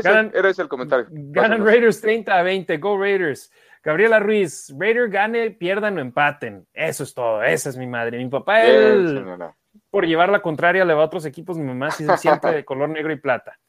ese, 0.50 0.62
el 0.62 0.68
comentario. 0.68 1.08
Ganan 1.10 1.66
Raiders 1.66 2.00
30 2.02 2.38
a 2.38 2.44
20. 2.44 2.78
Go 2.78 2.98
Raiders. 2.98 3.52
Gabriela 3.84 4.20
Ruiz, 4.20 4.72
Raiders 4.78 5.12
gane, 5.12 5.50
pierdan 5.50 5.98
o 5.98 6.02
empaten. 6.02 6.68
Eso 6.72 7.04
es 7.04 7.14
todo. 7.16 7.42
Esa 7.42 7.70
es 7.70 7.78
mi 7.78 7.88
madre. 7.88 8.20
Mi 8.20 8.30
papá, 8.30 8.64
él, 8.64 9.26
por 9.92 10.08
llevar 10.08 10.30
la 10.30 10.42
contraria, 10.42 10.86
le 10.86 10.94
va 10.94 11.04
a 11.04 11.06
otros 11.06 11.26
equipos. 11.26 11.58
Mi 11.58 11.66
mamá 11.66 11.92
siempre 11.92 12.52
de 12.54 12.66
color 12.66 12.90
negro 12.90 13.12
y 13.12 13.18
plata. 13.18 13.60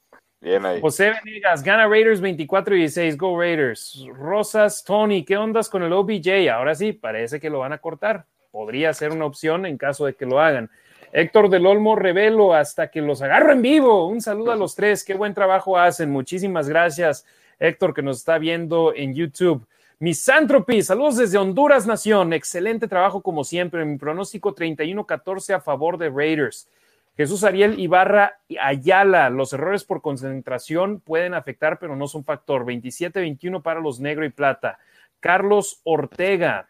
Bien 0.40 0.64
ahí. 0.64 0.80
José 0.80 1.12
Venegas, 1.22 1.62
gana 1.62 1.86
Raiders 1.86 2.20
24 2.20 2.74
y 2.74 2.78
16, 2.80 3.16
go 3.18 3.38
Raiders. 3.38 4.04
Rosas, 4.14 4.82
Tony, 4.84 5.24
¿qué 5.24 5.36
ondas 5.36 5.68
con 5.68 5.82
el 5.82 5.92
OBJ? 5.92 6.48
Ahora 6.52 6.74
sí, 6.74 6.92
parece 6.92 7.38
que 7.38 7.50
lo 7.50 7.60
van 7.60 7.72
a 7.72 7.78
cortar. 7.78 8.26
Podría 8.50 8.92
ser 8.92 9.12
una 9.12 9.26
opción 9.26 9.66
en 9.66 9.76
caso 9.76 10.06
de 10.06 10.14
que 10.14 10.26
lo 10.26 10.40
hagan. 10.40 10.70
Héctor 11.12 11.50
del 11.50 11.66
Olmo, 11.66 11.94
revelo 11.94 12.54
hasta 12.54 12.90
que 12.90 13.02
los 13.02 13.20
agarro 13.22 13.52
en 13.52 13.62
vivo. 13.62 14.08
Un 14.08 14.20
saludo 14.20 14.50
a 14.50 14.56
los 14.56 14.74
tres, 14.74 15.04
qué 15.04 15.14
buen 15.14 15.34
trabajo 15.34 15.78
hacen. 15.78 16.10
Muchísimas 16.10 16.68
gracias, 16.68 17.26
Héctor, 17.60 17.94
que 17.94 18.02
nos 18.02 18.18
está 18.18 18.38
viendo 18.38 18.94
en 18.96 19.14
YouTube. 19.14 19.66
Misanthropy, 20.02 20.82
saludos 20.82 21.16
desde 21.16 21.38
Honduras 21.38 21.86
Nación. 21.86 22.32
Excelente 22.32 22.88
trabajo 22.88 23.22
como 23.22 23.44
siempre. 23.44 23.84
Mi 23.84 23.98
pronóstico 23.98 24.52
31-14 24.52 25.54
a 25.54 25.60
favor 25.60 25.96
de 25.96 26.10
Raiders. 26.10 26.68
Jesús 27.16 27.44
Ariel 27.44 27.78
Ibarra 27.78 28.40
Ayala, 28.60 29.30
los 29.30 29.52
errores 29.52 29.84
por 29.84 30.02
concentración 30.02 30.98
pueden 30.98 31.34
afectar, 31.34 31.78
pero 31.78 31.94
no 31.94 32.08
son 32.08 32.24
factor. 32.24 32.64
27-21 32.64 33.62
para 33.62 33.78
los 33.78 34.00
negro 34.00 34.24
y 34.24 34.30
plata. 34.30 34.80
Carlos 35.20 35.80
Ortega, 35.84 36.68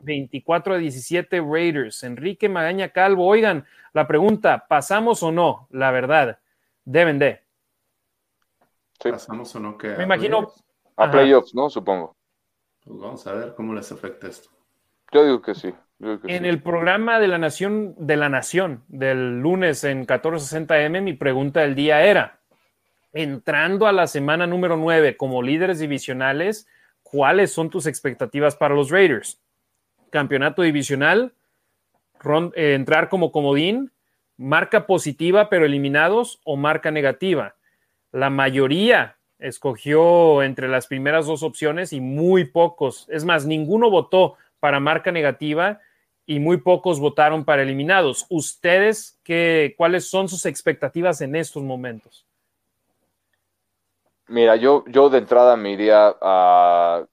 24 0.00 0.76
17 0.76 1.40
Raiders. 1.40 2.02
Enrique 2.02 2.48
Magaña 2.48 2.88
Calvo, 2.88 3.28
oigan, 3.28 3.64
la 3.92 4.08
pregunta, 4.08 4.66
¿pasamos 4.66 5.22
o 5.22 5.30
no? 5.30 5.68
La 5.70 5.92
verdad, 5.92 6.40
deben 6.84 7.20
de. 7.20 7.42
¿Pasamos 8.98 9.54
o 9.54 9.60
no? 9.60 9.78
Me 9.80 10.02
imagino. 10.02 10.52
A 10.98 11.10
playoffs, 11.10 11.54
¿no? 11.54 11.70
Supongo. 11.70 12.16
Pues 12.84 12.98
vamos 13.00 13.26
a 13.26 13.32
ver 13.32 13.54
cómo 13.54 13.72
les 13.74 13.90
afecta 13.90 14.28
esto. 14.28 14.50
Yo 15.12 15.24
digo 15.24 15.40
que 15.40 15.54
sí 15.54 15.72
en 16.00 16.44
el 16.44 16.62
programa 16.62 17.18
de 17.18 17.28
la 17.28 17.38
Nación, 17.38 17.94
de 17.98 18.16
la 18.16 18.28
Nación, 18.28 18.84
del 18.86 19.40
lunes 19.40 19.82
en 19.82 20.06
1460M, 20.06 21.02
mi 21.02 21.12
pregunta 21.12 21.60
del 21.60 21.74
día 21.74 22.02
era, 22.02 22.40
entrando 23.12 23.86
a 23.86 23.92
la 23.92 24.06
semana 24.06 24.46
número 24.46 24.76
9 24.76 25.16
como 25.16 25.42
líderes 25.42 25.80
divisionales, 25.80 26.68
¿cuáles 27.02 27.52
son 27.52 27.68
tus 27.68 27.86
expectativas 27.86 28.54
para 28.54 28.76
los 28.76 28.90
Raiders? 28.90 29.40
Campeonato 30.10 30.62
divisional, 30.62 31.32
eh, 32.54 32.74
entrar 32.74 33.08
como 33.08 33.32
comodín, 33.32 33.90
marca 34.36 34.86
positiva 34.86 35.48
pero 35.48 35.66
eliminados 35.66 36.40
o 36.44 36.56
marca 36.56 36.92
negativa. 36.92 37.56
La 38.12 38.30
mayoría 38.30 39.17
escogió 39.38 40.42
entre 40.42 40.68
las 40.68 40.86
primeras 40.86 41.26
dos 41.26 41.42
opciones 41.42 41.92
y 41.92 42.00
muy 42.00 42.44
pocos, 42.44 43.06
es 43.08 43.24
más, 43.24 43.46
ninguno 43.46 43.90
votó 43.90 44.36
para 44.60 44.80
marca 44.80 45.12
negativa 45.12 45.80
y 46.26 46.40
muy 46.40 46.58
pocos 46.58 47.00
votaron 47.00 47.44
para 47.44 47.62
eliminados. 47.62 48.26
¿Ustedes 48.28 49.18
qué, 49.22 49.74
cuáles 49.78 50.10
son 50.10 50.28
sus 50.28 50.44
expectativas 50.44 51.20
en 51.20 51.36
estos 51.36 51.62
momentos? 51.62 52.26
Mira, 54.26 54.56
yo, 54.56 54.84
yo 54.88 55.08
de 55.08 55.18
entrada 55.18 55.56
me 55.56 55.72
iría 55.72 56.14
a 56.20 57.06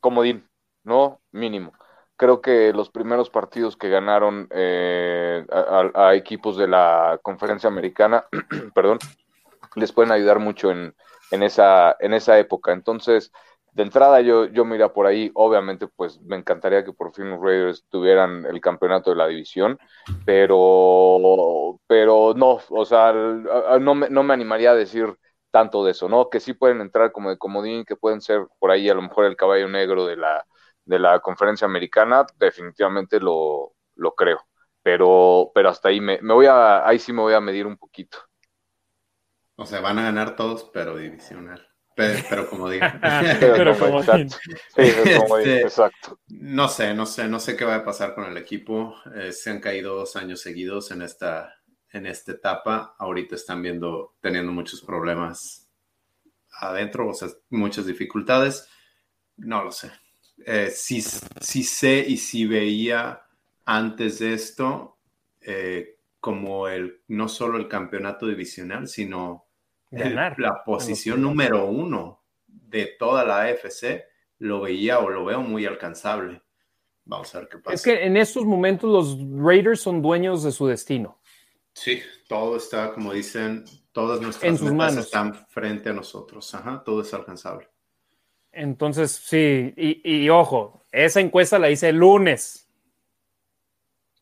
comodín, 0.00 0.44
¿no? 0.82 1.20
Mínimo. 1.30 1.72
Creo 2.16 2.40
que 2.40 2.72
los 2.72 2.90
primeros 2.90 3.30
partidos 3.30 3.76
que 3.76 3.88
ganaron 3.88 4.48
eh, 4.50 5.46
a, 5.94 6.14
equipos 6.14 6.56
de 6.56 6.66
la 6.66 7.20
conferencia 7.22 7.68
americana, 7.68 8.24
perdón, 8.74 8.98
les 9.76 9.92
pueden 9.92 10.10
ayudar 10.10 10.40
mucho 10.40 10.72
en, 10.72 10.94
en, 11.30 11.42
esa, 11.42 11.96
en 12.00 12.14
esa 12.14 12.38
época. 12.38 12.72
Entonces, 12.72 13.32
de 13.72 13.82
entrada 13.84 14.20
yo, 14.20 14.46
yo 14.46 14.64
me 14.64 14.76
iría 14.76 14.92
por 14.92 15.06
ahí. 15.06 15.30
Obviamente, 15.34 15.86
pues 15.88 16.20
me 16.22 16.36
encantaría 16.36 16.84
que 16.84 16.92
por 16.92 17.12
fin 17.14 17.30
los 17.30 17.40
Raiders 17.40 17.84
tuvieran 17.88 18.44
el 18.46 18.60
campeonato 18.60 19.10
de 19.10 19.16
la 19.16 19.26
división, 19.28 19.78
pero, 20.24 21.80
pero 21.86 22.34
no, 22.34 22.60
o 22.70 22.84
sea, 22.84 23.12
no 23.12 23.94
me, 23.94 24.08
no 24.10 24.22
me 24.22 24.34
animaría 24.34 24.72
a 24.72 24.74
decir 24.74 25.16
tanto 25.50 25.84
de 25.84 25.92
eso, 25.92 26.08
¿no? 26.08 26.28
Que 26.30 26.40
sí 26.40 26.52
pueden 26.54 26.80
entrar 26.80 27.12
como 27.12 27.30
de 27.30 27.38
comodín, 27.38 27.84
que 27.84 27.96
pueden 27.96 28.20
ser 28.20 28.46
por 28.58 28.70
ahí 28.70 28.88
a 28.88 28.94
lo 28.94 29.02
mejor 29.02 29.24
el 29.26 29.36
caballo 29.36 29.68
negro 29.68 30.06
de 30.06 30.16
la, 30.16 30.46
de 30.84 30.98
la 30.98 31.20
conferencia 31.20 31.66
americana, 31.66 32.26
definitivamente 32.38 33.18
lo, 33.20 33.72
lo 33.96 34.14
creo. 34.14 34.40
Pero, 34.82 35.50
pero 35.54 35.68
hasta 35.68 35.88
ahí 35.88 36.00
me, 36.00 36.20
me 36.22 36.32
voy 36.34 36.46
a, 36.46 36.86
ahí 36.86 36.98
sí 36.98 37.12
me 37.12 37.20
voy 37.22 37.34
a 37.34 37.40
medir 37.40 37.66
un 37.66 37.76
poquito. 37.76 38.18
O 39.60 39.66
sea, 39.66 39.82
van 39.82 39.98
a 39.98 40.04
ganar 40.04 40.36
todos, 40.36 40.70
pero 40.72 40.96
divisional. 40.96 41.68
Pero, 41.94 42.48
como 42.48 42.70
digo. 42.70 42.86
pero, 43.40 43.78
como, 43.78 44.00
exacto. 44.00 44.36
Este, 44.74 45.60
exacto. 45.60 46.18
No 46.28 46.66
sé, 46.66 46.94
no 46.94 47.04
sé, 47.04 47.28
no 47.28 47.38
sé 47.38 47.58
qué 47.58 47.66
va 47.66 47.74
a 47.74 47.84
pasar 47.84 48.14
con 48.14 48.24
el 48.24 48.38
equipo. 48.38 48.94
Eh, 49.14 49.32
se 49.32 49.50
han 49.50 49.60
caído 49.60 49.96
dos 49.96 50.16
años 50.16 50.40
seguidos 50.40 50.90
en 50.92 51.02
esta, 51.02 51.60
en 51.92 52.06
esta 52.06 52.32
etapa. 52.32 52.94
Ahorita 52.98 53.34
están 53.34 53.60
viendo, 53.60 54.16
teniendo 54.22 54.50
muchos 54.50 54.80
problemas 54.80 55.68
adentro, 56.58 57.10
o 57.10 57.12
sea, 57.12 57.28
muchas 57.50 57.84
dificultades. 57.84 58.66
No 59.36 59.62
lo 59.62 59.72
sé. 59.72 59.92
Eh, 60.46 60.70
sí, 60.74 61.02
sé 61.02 62.02
y 62.08 62.16
sí 62.16 62.46
veía 62.46 63.24
antes 63.66 64.20
de 64.20 64.32
esto 64.32 64.96
eh, 65.42 65.98
como 66.18 66.66
el, 66.66 67.02
no 67.08 67.28
solo 67.28 67.58
el 67.58 67.68
campeonato 67.68 68.26
divisional, 68.26 68.88
sino 68.88 69.49
la 69.90 70.62
posición 70.64 71.22
número 71.22 71.66
uno 71.66 72.22
de 72.46 72.86
toda 72.98 73.24
la 73.24 73.42
AFC, 73.42 74.04
lo 74.38 74.60
veía 74.60 75.00
o 75.00 75.10
lo 75.10 75.24
veo 75.24 75.40
muy 75.40 75.66
alcanzable. 75.66 76.42
Vamos 77.04 77.34
a 77.34 77.40
ver 77.40 77.48
qué 77.48 77.58
pasa. 77.58 77.74
Es 77.74 77.82
que 77.82 78.04
en 78.04 78.16
estos 78.16 78.44
momentos 78.44 78.90
los 78.90 79.18
Raiders 79.42 79.80
son 79.80 80.00
dueños 80.00 80.42
de 80.42 80.52
su 80.52 80.66
destino. 80.66 81.20
Sí, 81.72 82.00
todo 82.28 82.56
está, 82.56 82.92
como 82.92 83.12
dicen, 83.12 83.64
todas 83.92 84.20
nuestras 84.20 84.50
en 84.50 84.58
sus 84.58 84.72
manos 84.72 85.06
están 85.06 85.34
frente 85.48 85.90
a 85.90 85.92
nosotros. 85.92 86.54
Ajá, 86.54 86.82
todo 86.84 87.02
es 87.02 87.12
alcanzable. 87.12 87.68
Entonces, 88.52 89.12
sí, 89.12 89.72
y, 89.76 90.00
y, 90.04 90.28
ojo, 90.28 90.84
esa 90.90 91.20
encuesta 91.20 91.58
la 91.58 91.70
hice 91.70 91.90
el 91.90 91.96
lunes, 91.96 92.68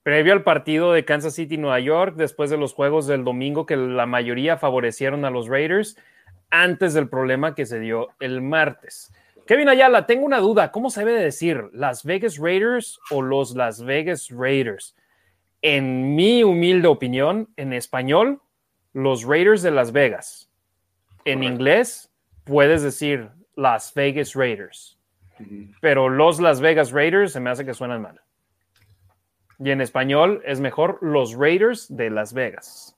previo 0.09 0.33
al 0.33 0.43
partido 0.43 0.95
de 0.95 1.05
Kansas 1.05 1.35
City 1.35 1.59
Nueva 1.59 1.81
York, 1.81 2.15
después 2.17 2.49
de 2.49 2.57
los 2.57 2.73
juegos 2.73 3.07
del 3.07 3.25
domingo 3.25 3.67
que 3.67 3.77
la 3.77 4.07
mayoría 4.07 4.57
favorecieron 4.57 5.27
a 5.27 5.31
los 5.31 5.49
Raiders, 5.49 5.99
antes 6.49 6.95
del 6.95 7.11
problema 7.11 7.55
que 7.55 7.67
se 7.67 7.79
dio 7.79 8.09
el 8.19 8.41
martes. 8.41 9.13
Kevin 9.47 9.69
Ayala, 9.69 10.07
tengo 10.07 10.25
una 10.25 10.39
duda, 10.39 10.73
¿cómo 10.73 10.89
se 10.89 11.05
debe 11.05 11.23
decir? 11.23 11.69
¿Las 11.75 12.05
Vegas 12.05 12.39
Raiders 12.39 12.99
o 13.11 13.21
los 13.21 13.55
Las 13.55 13.85
Vegas 13.85 14.31
Raiders? 14.31 14.97
En 15.61 16.17
mi 16.17 16.43
humilde 16.43 16.89
opinión, 16.89 17.51
en 17.59 17.75
español, 17.75 18.41
los 18.95 19.25
Raiders 19.25 19.61
de 19.61 19.73
Las 19.73 19.93
Vegas. 19.93 20.51
En 21.27 21.43
inglés, 21.43 22.11
puedes 22.45 22.83
decir 22.83 23.29
Las 23.57 23.93
Vegas 23.93 24.33
Raiders. 24.33 24.99
Pero 25.83 26.09
los 26.09 26.41
Las 26.41 26.63
Vegas 26.63 26.93
Raiders 26.93 27.33
se 27.33 27.41
me 27.41 27.51
hace 27.51 27.67
que 27.67 27.75
suenan 27.75 28.01
mal. 28.01 28.23
Y 29.59 29.71
en 29.71 29.81
español 29.81 30.43
es 30.45 30.61
mejor 30.61 30.99
los 31.03 31.35
Raiders 31.35 31.87
de 31.89 32.11
Las 32.11 32.33
Vegas. 32.33 32.97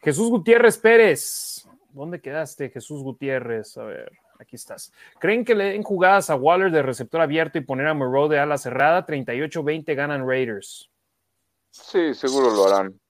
Jesús 0.00 0.28
Gutiérrez 0.28 0.78
Pérez. 0.78 1.66
¿Dónde 1.90 2.20
quedaste, 2.20 2.70
Jesús 2.70 3.02
Gutiérrez? 3.02 3.76
A 3.78 3.84
ver, 3.84 4.12
aquí 4.38 4.56
estás. 4.56 4.92
¿Creen 5.18 5.44
que 5.44 5.54
le 5.54 5.64
den 5.64 5.82
jugadas 5.82 6.30
a 6.30 6.36
Waller 6.36 6.70
de 6.70 6.82
receptor 6.82 7.20
abierto 7.20 7.58
y 7.58 7.62
poner 7.62 7.86
a 7.86 7.94
Moreau 7.94 8.28
de 8.28 8.38
ala 8.38 8.58
cerrada? 8.58 9.06
38-20 9.06 9.94
ganan 9.94 10.28
Raiders. 10.28 10.90
Sí, 11.70 12.14
seguro 12.14 12.50
lo 12.50 12.66
harán. 12.66 13.00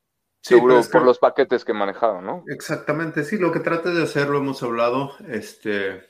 seguro 0.41 0.81
por 0.91 1.03
los 1.03 1.19
paquetes 1.19 1.65
que 1.65 1.73
manejaron, 1.73 2.25
¿no? 2.25 2.45
Exactamente, 2.47 3.25
sí, 3.25 3.39
lo 3.39 3.53
que 3.53 3.61
trate 3.61 3.91
de 3.91 4.03
hacer, 4.03 4.29
lo 4.29 4.39
hemos 4.39 4.63
hablado, 4.63 5.13
este, 5.29 6.09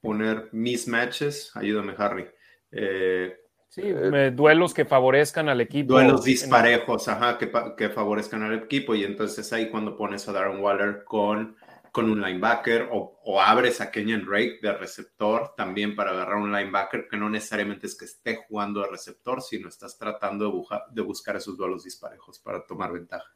poner 0.00 0.48
mismatches, 0.52 1.54
ayúdame 1.54 1.94
Harry. 1.98 2.26
Eh, 2.72 3.39
sí, 3.70 3.82
eh, 3.84 4.30
duelos 4.34 4.74
que 4.74 4.84
favorezcan 4.84 5.48
al 5.48 5.62
equipo. 5.62 5.94
Duelos 5.94 6.24
disparejos, 6.24 7.08
ajá, 7.08 7.38
que, 7.38 7.50
que 7.76 7.88
favorezcan 7.88 8.42
al 8.42 8.54
equipo 8.54 8.94
y 8.94 9.04
entonces 9.04 9.50
ahí 9.54 9.70
cuando 9.70 9.96
pones 9.96 10.28
a 10.28 10.32
Darren 10.32 10.62
Waller 10.62 11.04
con 11.04 11.56
con 11.92 12.10
un 12.10 12.20
linebacker 12.20 12.88
o, 12.92 13.40
abres 13.40 13.80
a 13.80 13.90
Kenyan 13.90 14.24
Drake 14.24 14.58
de 14.62 14.72
receptor 14.72 15.54
también 15.56 15.96
para 15.96 16.10
agarrar 16.10 16.36
un 16.36 16.52
linebacker 16.52 17.08
que 17.08 17.16
no 17.16 17.28
necesariamente 17.28 17.86
es 17.86 17.96
que 17.96 18.04
esté 18.04 18.44
jugando 18.48 18.80
de 18.80 18.88
receptor, 18.88 19.42
sino 19.42 19.68
estás 19.68 19.98
tratando 19.98 20.46
de, 20.50 20.78
de 20.92 21.02
buscar 21.02 21.36
esos 21.36 21.56
duelos 21.56 21.84
disparejos 21.84 22.38
para 22.38 22.64
tomar 22.64 22.92
ventaja. 22.92 23.28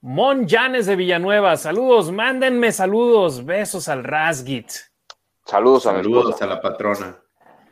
Mon 0.00 0.46
Janes 0.46 0.86
de 0.86 0.94
Villanueva, 0.94 1.56
saludos, 1.56 2.12
mándenme 2.12 2.70
saludos, 2.70 3.44
besos 3.44 3.88
al 3.88 4.04
Rasgit. 4.04 4.70
Saludos 5.44 5.86
a, 5.86 5.92
saludos 5.92 6.42
a 6.42 6.46
la 6.46 6.60
patrona. 6.60 7.18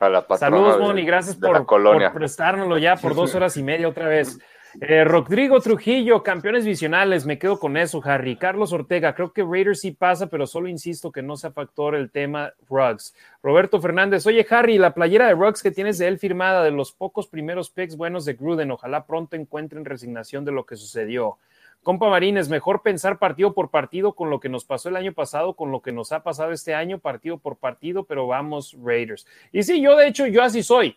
A 0.01 0.09
la 0.09 0.27
patrona 0.27 0.57
saludos, 0.57 0.81
Mon, 0.81 0.99
y 0.99 1.05
gracias 1.05 1.37
por, 1.37 1.67
por 1.67 2.13
prestárnoslo 2.13 2.79
ya 2.79 2.97
por 2.97 3.15
dos 3.15 3.35
horas 3.37 3.57
y 3.57 3.63
media 3.63 3.89
otra 3.89 4.09
vez. 4.09 4.39
Eh, 4.81 5.05
Rodrigo 5.05 5.61
Trujillo, 5.61 6.25
campeones 6.25 6.65
visionales, 6.65 7.27
me 7.27 7.39
quedo 7.39 7.61
con 7.61 7.77
eso, 7.77 8.03
Harry. 8.05 8.37
Carlos 8.37 8.73
Ortega, 8.73 9.15
creo 9.15 9.33
que 9.33 9.45
Raiders 9.45 9.81
sí 9.81 9.93
pasa, 9.93 10.27
pero 10.27 10.49
solo 10.49 10.67
insisto 10.69 11.13
que 11.13 11.23
no 11.23 11.37
sea 11.37 11.53
factor 11.53 11.95
el 11.95 12.11
tema 12.11 12.53
Ruggs. 12.69 13.15
Roberto 13.41 13.81
Fernández, 13.81 14.27
oye 14.27 14.45
Harry, 14.51 14.79
la 14.79 14.93
playera 14.93 15.29
de 15.29 15.35
Ruggs 15.35 15.63
que 15.63 15.71
tienes 15.71 15.99
de 15.99 16.09
él 16.09 16.19
firmada, 16.19 16.65
de 16.65 16.73
los 16.73 16.91
pocos 16.91 17.29
primeros 17.29 17.71
picks 17.71 17.97
buenos 17.97 18.25
de 18.25 18.35
Gruden, 18.35 18.73
ojalá 18.73 19.07
pronto 19.07 19.37
encuentren 19.37 19.85
resignación 19.85 20.45
de 20.45 20.53
lo 20.53 20.67
que 20.67 20.75
sucedió. 20.75 21.39
Compa 21.85 22.09
Marines, 22.09 22.49
mejor 22.49 22.83
pensar 22.83 23.19
partido 23.19 23.55
por 23.55 23.71
partido 23.71 24.15
con 24.15 24.31
lo 24.31 24.41
que 24.41 24.49
nos 24.49 24.65
pasó 24.65 24.89
el 24.89 24.97
año 24.97 25.13
pasado, 25.13 25.55
con 25.55 25.71
lo 25.71 25.83
que 25.83 25.93
nos 25.93 26.11
ha 26.13 26.25
pasado 26.25 26.51
este 26.51 26.75
año, 26.75 26.99
partido 26.99 27.39
por 27.39 27.59
partido, 27.59 28.05
pero 28.05 28.27
vamos 28.27 28.77
Raiders. 28.83 29.27
Y 29.53 29.63
sí, 29.63 29.81
yo 29.81 29.97
de 29.97 30.09
hecho, 30.09 30.27
yo 30.27 30.43
así 30.43 30.63
soy. 30.63 30.97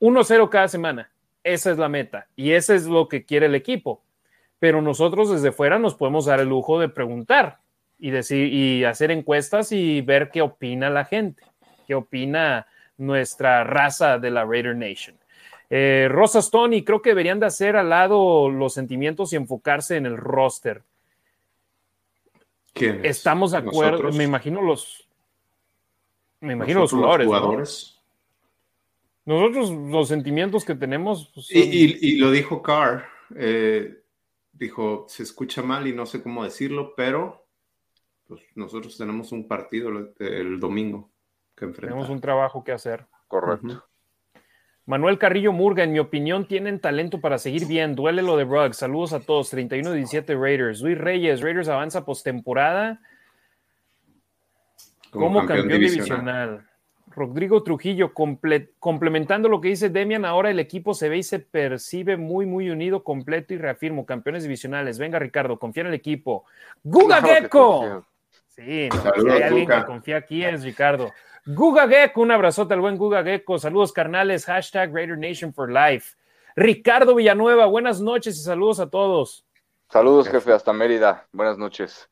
1-0 0.00 0.48
cada 0.48 0.68
semana 0.68 1.10
esa 1.44 1.70
es 1.70 1.78
la 1.78 1.90
meta 1.90 2.26
y 2.34 2.52
ese 2.52 2.74
es 2.74 2.86
lo 2.86 3.08
que 3.08 3.24
quiere 3.24 3.46
el 3.46 3.54
equipo. 3.54 4.02
Pero 4.58 4.80
nosotros 4.80 5.30
desde 5.30 5.52
fuera 5.52 5.78
nos 5.78 5.94
podemos 5.94 6.24
dar 6.24 6.40
el 6.40 6.48
lujo 6.48 6.80
de 6.80 6.88
preguntar 6.88 7.60
y 7.98 8.10
decir 8.10 8.52
y 8.52 8.84
hacer 8.84 9.10
encuestas 9.10 9.70
y 9.70 10.00
ver 10.00 10.30
qué 10.30 10.40
opina 10.40 10.88
la 10.88 11.04
gente, 11.04 11.44
qué 11.86 11.94
opina 11.94 12.66
nuestra 12.96 13.62
raza 13.64 14.18
de 14.18 14.30
la 14.30 14.44
Raider 14.44 14.74
Nation. 14.74 15.16
Eh, 15.76 16.06
Rosas 16.08 16.52
Tony, 16.52 16.84
creo 16.84 17.02
que 17.02 17.10
deberían 17.10 17.40
de 17.40 17.46
hacer 17.46 17.74
al 17.74 17.88
lado 17.88 18.48
los 18.48 18.72
sentimientos 18.72 19.32
y 19.32 19.36
enfocarse 19.36 19.96
en 19.96 20.06
el 20.06 20.16
roster. 20.16 20.84
Estamos 22.76 23.50
de 23.50 23.58
acuerdo, 23.58 24.12
me 24.12 24.22
imagino 24.22 24.62
los, 24.62 25.08
me 26.38 26.52
imagino 26.52 26.78
los 26.78 26.92
jugadores. 26.92 28.00
Nosotros 29.24 29.72
los 29.72 30.06
sentimientos 30.06 30.64
que 30.64 30.76
tenemos... 30.76 31.32
Y, 31.50 32.18
lo 32.18 32.30
dijo 32.30 32.62
Carr, 32.62 33.06
eh, 33.34 34.00
dijo, 34.52 35.06
se 35.08 35.24
escucha 35.24 35.60
mal 35.62 35.88
y 35.88 35.92
no 35.92 36.06
sé 36.06 36.22
cómo 36.22 36.44
decirlo, 36.44 36.94
pero 36.96 37.48
pues, 38.28 38.42
nosotros 38.54 38.96
tenemos 38.96 39.32
un 39.32 39.48
partido 39.48 39.88
el, 40.20 40.60
domingo 40.60 41.10
que 41.56 41.64
enfrentar. 41.64 41.90
Tenemos 41.90 42.10
un 42.10 42.20
trabajo 42.20 42.62
que 42.62 42.70
hacer. 42.70 43.06
Correcto. 43.26 43.84
Manuel 44.86 45.18
Carrillo 45.18 45.52
Murga, 45.52 45.82
en 45.82 45.92
mi 45.92 45.98
opinión, 45.98 46.46
tienen 46.46 46.78
talento 46.78 47.20
para 47.20 47.38
seguir 47.38 47.66
bien. 47.66 47.94
Duele 47.94 48.22
lo 48.22 48.36
de 48.36 48.44
Ruggs. 48.44 48.76
Saludos 48.76 49.14
a 49.14 49.20
todos. 49.20 49.52
31-17 49.54 50.38
Raiders. 50.38 50.80
Luis 50.82 50.98
Reyes, 50.98 51.40
Raiders 51.40 51.68
avanza 51.68 52.04
postemporada 52.04 53.00
como, 55.10 55.26
como 55.26 55.46
campeón, 55.46 55.80
divisional. 55.80 56.66
Rodrigo 57.14 57.62
Trujillo, 57.62 58.12
complementando 58.12 59.48
lo 59.48 59.60
que 59.60 59.68
dice 59.68 59.88
Demian, 59.88 60.24
ahora 60.24 60.50
el 60.50 60.58
equipo 60.58 60.94
se 60.94 61.08
ve 61.08 61.18
y 61.18 61.22
se 61.22 61.38
percibe 61.38 62.16
muy, 62.16 62.44
muy 62.44 62.70
unido, 62.70 63.04
completo 63.04 63.54
y 63.54 63.58
reafirmo, 63.58 64.04
campeones 64.04 64.42
divisionales. 64.42 64.98
Venga, 64.98 65.18
Ricardo, 65.18 65.58
confía 65.58 65.82
en 65.82 65.86
el 65.88 65.94
equipo. 65.94 66.44
¡Guga 66.82 67.22
Gecko! 67.22 68.04
Sí, 68.48 68.88
no, 68.90 69.32
hay 69.32 69.42
alguien 69.42 69.68
que 69.68 69.84
confía 69.84 70.16
aquí 70.16 70.44
es 70.44 70.62
Ricardo. 70.62 71.12
Guga 71.46 71.86
Gecko, 71.86 72.22
un 72.22 72.30
abrazote 72.30 72.72
al 72.72 72.80
buen 72.80 72.96
Guga 72.96 73.22
Gecko. 73.22 73.58
Saludos 73.58 73.92
carnales, 73.92 74.46
hashtag 74.46 74.94
Raider 74.94 75.18
Nation 75.18 75.52
for 75.52 75.70
Life. 75.70 76.16
Ricardo 76.56 77.14
Villanueva, 77.14 77.66
buenas 77.66 78.00
noches 78.00 78.38
y 78.38 78.42
saludos 78.42 78.80
a 78.80 78.88
todos. 78.88 79.44
Saludos, 79.90 80.26
jefe, 80.30 80.52
hasta 80.52 80.72
Mérida. 80.72 81.26
Buenas 81.32 81.58
noches. 81.58 82.08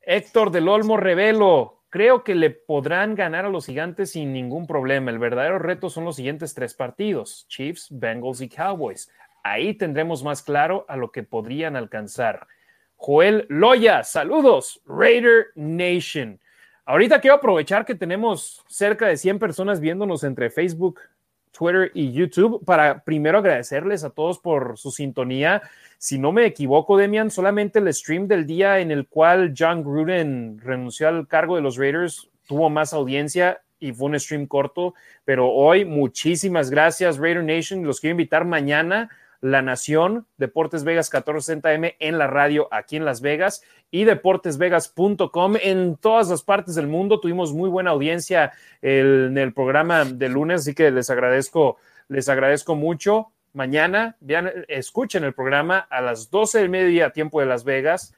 Héctor 0.00 0.52
del 0.52 0.68
Olmo 0.68 0.96
Revelo, 0.96 1.82
creo 1.88 2.22
que 2.22 2.36
le 2.36 2.50
podrán 2.50 3.16
ganar 3.16 3.46
a 3.46 3.48
los 3.48 3.66
gigantes 3.66 4.12
sin 4.12 4.32
ningún 4.32 4.68
problema. 4.68 5.10
El 5.10 5.18
verdadero 5.18 5.58
reto 5.58 5.90
son 5.90 6.04
los 6.04 6.14
siguientes 6.14 6.54
tres 6.54 6.72
partidos: 6.74 7.46
Chiefs, 7.48 7.88
Bengals 7.90 8.40
y 8.42 8.48
Cowboys. 8.48 9.10
Ahí 9.42 9.74
tendremos 9.74 10.22
más 10.22 10.44
claro 10.44 10.84
a 10.88 10.96
lo 10.96 11.10
que 11.10 11.24
podrían 11.24 11.74
alcanzar. 11.74 12.46
Joel 12.94 13.44
Loya, 13.48 14.04
saludos, 14.04 14.80
Raider 14.86 15.46
Nation. 15.56 16.38
Ahorita 16.88 17.20
quiero 17.20 17.34
aprovechar 17.34 17.84
que 17.84 17.96
tenemos 17.96 18.64
cerca 18.68 19.08
de 19.08 19.16
100 19.16 19.40
personas 19.40 19.80
viéndonos 19.80 20.22
entre 20.22 20.50
Facebook, 20.50 21.00
Twitter 21.50 21.90
y 21.94 22.12
YouTube 22.12 22.64
para 22.64 23.02
primero 23.02 23.38
agradecerles 23.38 24.04
a 24.04 24.10
todos 24.10 24.38
por 24.38 24.78
su 24.78 24.92
sintonía. 24.92 25.62
Si 25.98 26.16
no 26.16 26.30
me 26.30 26.46
equivoco, 26.46 26.96
Demian, 26.96 27.32
solamente 27.32 27.80
el 27.80 27.92
stream 27.92 28.28
del 28.28 28.46
día 28.46 28.78
en 28.78 28.92
el 28.92 29.08
cual 29.08 29.52
John 29.58 29.82
Gruden 29.82 30.60
renunció 30.60 31.08
al 31.08 31.26
cargo 31.26 31.56
de 31.56 31.62
los 31.62 31.76
Raiders 31.76 32.30
tuvo 32.46 32.70
más 32.70 32.92
audiencia 32.92 33.60
y 33.80 33.92
fue 33.92 34.08
un 34.08 34.20
stream 34.20 34.46
corto, 34.46 34.94
pero 35.24 35.50
hoy 35.50 35.84
muchísimas 35.84 36.70
gracias 36.70 37.18
Raider 37.18 37.42
Nation. 37.42 37.84
Los 37.84 38.00
quiero 38.00 38.12
invitar 38.12 38.44
mañana 38.44 39.10
la 39.40 39.62
Nación, 39.62 40.26
Deportes 40.36 40.84
Vegas 40.84 41.12
1460M 41.12 41.96
en 41.98 42.18
la 42.18 42.26
radio 42.26 42.68
aquí 42.70 42.96
en 42.96 43.04
Las 43.04 43.20
Vegas 43.20 43.62
y 43.90 44.04
deportesvegas.com 44.04 45.56
en 45.62 45.96
todas 45.96 46.28
las 46.28 46.42
partes 46.42 46.74
del 46.74 46.86
mundo. 46.86 47.20
Tuvimos 47.20 47.52
muy 47.52 47.70
buena 47.70 47.90
audiencia 47.90 48.52
en 48.82 49.36
el 49.38 49.52
programa 49.52 50.04
de 50.04 50.28
lunes, 50.28 50.62
así 50.62 50.74
que 50.74 50.90
les 50.90 51.10
agradezco, 51.10 51.76
les 52.08 52.28
agradezco 52.28 52.74
mucho. 52.74 53.32
Mañana, 53.52 54.16
vean, 54.20 54.50
escuchen 54.68 55.24
el 55.24 55.32
programa 55.32 55.78
a 55.78 56.00
las 56.00 56.30
12 56.30 56.58
del 56.58 56.68
mediodía, 56.68 57.10
tiempo 57.10 57.40
de 57.40 57.46
Las 57.46 57.64
Vegas. 57.64 58.14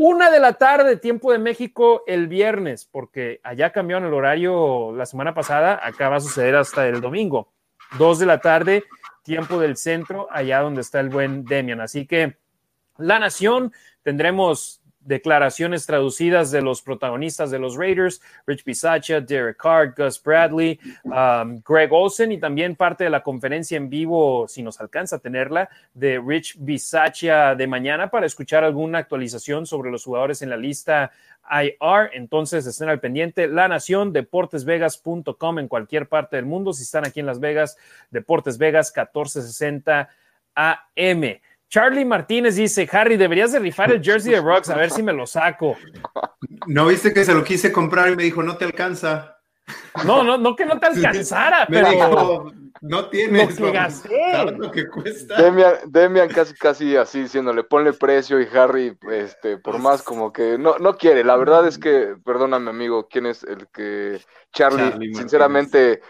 Una 0.00 0.30
de 0.30 0.38
la 0.38 0.52
tarde, 0.52 0.96
tiempo 0.96 1.32
de 1.32 1.40
México, 1.40 2.04
el 2.06 2.28
viernes, 2.28 2.88
porque 2.90 3.40
allá 3.42 3.72
cambiaron 3.72 4.06
el 4.06 4.14
horario 4.14 4.92
la 4.92 5.06
semana 5.06 5.34
pasada, 5.34 5.80
acá 5.82 6.08
va 6.08 6.16
a 6.16 6.20
suceder 6.20 6.54
hasta 6.54 6.86
el 6.86 7.00
domingo. 7.00 7.52
Dos 7.98 8.20
de 8.20 8.26
la 8.26 8.38
tarde, 8.40 8.84
tiempo 9.28 9.60
del 9.60 9.76
centro, 9.76 10.26
allá 10.30 10.60
donde 10.60 10.80
está 10.80 11.00
el 11.00 11.10
buen 11.10 11.44
Demian. 11.44 11.82
Así 11.82 12.06
que 12.06 12.38
la 12.96 13.18
nación, 13.18 13.72
tendremos 14.02 14.80
declaraciones 15.00 15.86
traducidas 15.86 16.50
de 16.50 16.62
los 16.62 16.82
protagonistas 16.82 17.50
de 17.50 17.58
los 17.58 17.76
Raiders, 17.76 18.20
Rich 18.46 18.64
Bisaccia, 18.64 19.20
Derek 19.20 19.56
Carr, 19.56 19.94
Gus 19.96 20.22
Bradley, 20.22 20.78
um, 21.04 21.60
Greg 21.66 21.92
Olsen 21.92 22.32
y 22.32 22.38
también 22.38 22.76
parte 22.76 23.04
de 23.04 23.10
la 23.10 23.22
conferencia 23.22 23.76
en 23.76 23.88
vivo, 23.88 24.46
si 24.48 24.62
nos 24.62 24.80
alcanza 24.80 25.16
a 25.16 25.18
tenerla, 25.18 25.68
de 25.94 26.20
Rich 26.24 26.56
Bisaccia 26.58 27.54
de 27.54 27.66
mañana 27.66 28.10
para 28.10 28.26
escuchar 28.26 28.64
alguna 28.64 28.98
actualización 28.98 29.66
sobre 29.66 29.90
los 29.90 30.04
jugadores 30.04 30.42
en 30.42 30.50
la 30.50 30.56
lista 30.56 31.12
IR. 31.50 32.10
Entonces 32.12 32.66
estén 32.66 32.88
al 32.88 33.00
pendiente. 33.00 33.48
La 33.48 33.68
Nación, 33.68 34.12
deportesvegas.com 34.12 35.58
en 35.58 35.68
cualquier 35.68 36.08
parte 36.08 36.36
del 36.36 36.46
mundo. 36.46 36.72
Si 36.72 36.82
están 36.82 37.06
aquí 37.06 37.20
en 37.20 37.26
Las 37.26 37.40
Vegas, 37.40 37.76
Deportes 38.10 38.58
Vegas 38.58 38.92
1460 38.94 40.08
AM. 40.54 41.40
Charlie 41.68 42.04
Martínez 42.04 42.56
dice, 42.56 42.88
Harry, 42.90 43.16
deberías 43.16 43.52
de 43.52 43.58
rifar 43.58 43.92
el 43.92 44.02
jersey 44.02 44.32
de 44.32 44.40
Rocks, 44.40 44.70
a 44.70 44.76
ver 44.76 44.90
si 44.90 45.02
me 45.02 45.12
lo 45.12 45.26
saco. 45.26 45.76
¿No 46.66 46.86
viste 46.86 47.12
que 47.12 47.24
se 47.24 47.34
lo 47.34 47.44
quise 47.44 47.70
comprar 47.70 48.10
y 48.10 48.16
me 48.16 48.22
dijo, 48.22 48.42
no 48.42 48.56
te 48.56 48.64
alcanza? 48.64 49.36
No, 50.06 50.22
no, 50.22 50.38
no 50.38 50.56
que 50.56 50.64
no 50.64 50.78
te 50.78 50.86
alcanzara, 50.86 51.66
pero... 51.70 51.90
Dijo, 51.90 52.52
no 52.80 53.08
tienes 53.08 53.58
lo 53.58 53.66
que 53.66 53.72
gasté. 53.72 54.52
Lo 54.56 54.70
que 54.70 54.88
cuesta. 54.88 55.36
Demian, 55.86 56.28
casi, 56.28 56.54
casi 56.54 56.96
así 56.96 57.22
diciéndole, 57.22 57.64
ponle 57.64 57.92
precio 57.92 58.40
y 58.40 58.46
Harry, 58.54 58.96
este, 59.10 59.58
por 59.58 59.78
más 59.78 60.02
como 60.02 60.32
que 60.32 60.56
no, 60.58 60.78
no 60.78 60.96
quiere. 60.96 61.24
La 61.24 61.36
verdad 61.36 61.66
es 61.66 61.76
que, 61.76 62.14
perdóname 62.24 62.70
amigo, 62.70 63.08
¿quién 63.08 63.26
es 63.26 63.42
el 63.42 63.68
que... 63.68 64.20
Charlie, 64.52 65.14
sinceramente, 65.14 66.00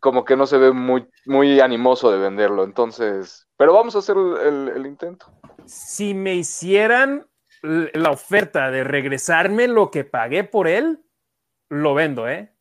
como 0.00 0.24
que 0.24 0.36
no 0.36 0.46
se 0.46 0.58
ve 0.58 0.72
muy, 0.72 1.08
muy 1.24 1.60
animoso 1.60 2.10
de 2.10 2.18
venderlo. 2.18 2.64
Entonces, 2.64 3.48
pero 3.56 3.72
vamos 3.72 3.96
a 3.96 4.00
hacer 4.00 4.16
el, 4.16 4.86
intento. 4.86 5.26
Si 5.64 6.14
me 6.14 6.34
hicieran 6.34 7.26
la 7.62 8.10
oferta 8.10 8.70
de 8.70 8.84
regresarme 8.84 9.66
lo 9.66 9.90
que 9.90 10.04
pagué 10.04 10.44
por 10.44 10.68
él, 10.68 11.02
lo 11.68 11.94
vendo, 11.94 12.28
¿eh? 12.28 12.52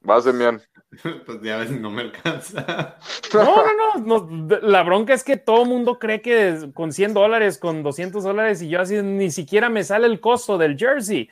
Vas, 0.00 0.24
Demian. 0.24 0.62
Pues 1.26 1.42
ya 1.42 1.58
ves, 1.58 1.70
no 1.70 1.90
me 1.90 2.02
alcanza. 2.02 2.96
No, 3.34 3.98
no, 3.98 4.26
no, 4.26 4.58
La 4.62 4.82
bronca 4.82 5.12
es 5.12 5.24
que 5.24 5.36
todo 5.36 5.64
el 5.64 5.68
mundo 5.68 5.98
cree 5.98 6.22
que 6.22 6.70
con 6.72 6.92
100 6.92 7.12
dólares, 7.12 7.58
con 7.58 7.82
200 7.82 8.24
dólares, 8.24 8.62
y 8.62 8.68
yo 8.68 8.80
así 8.80 9.02
ni 9.02 9.30
siquiera 9.30 9.68
me 9.68 9.84
sale 9.84 10.06
el 10.06 10.20
costo 10.20 10.56
del 10.56 10.78
jersey. 10.78 11.28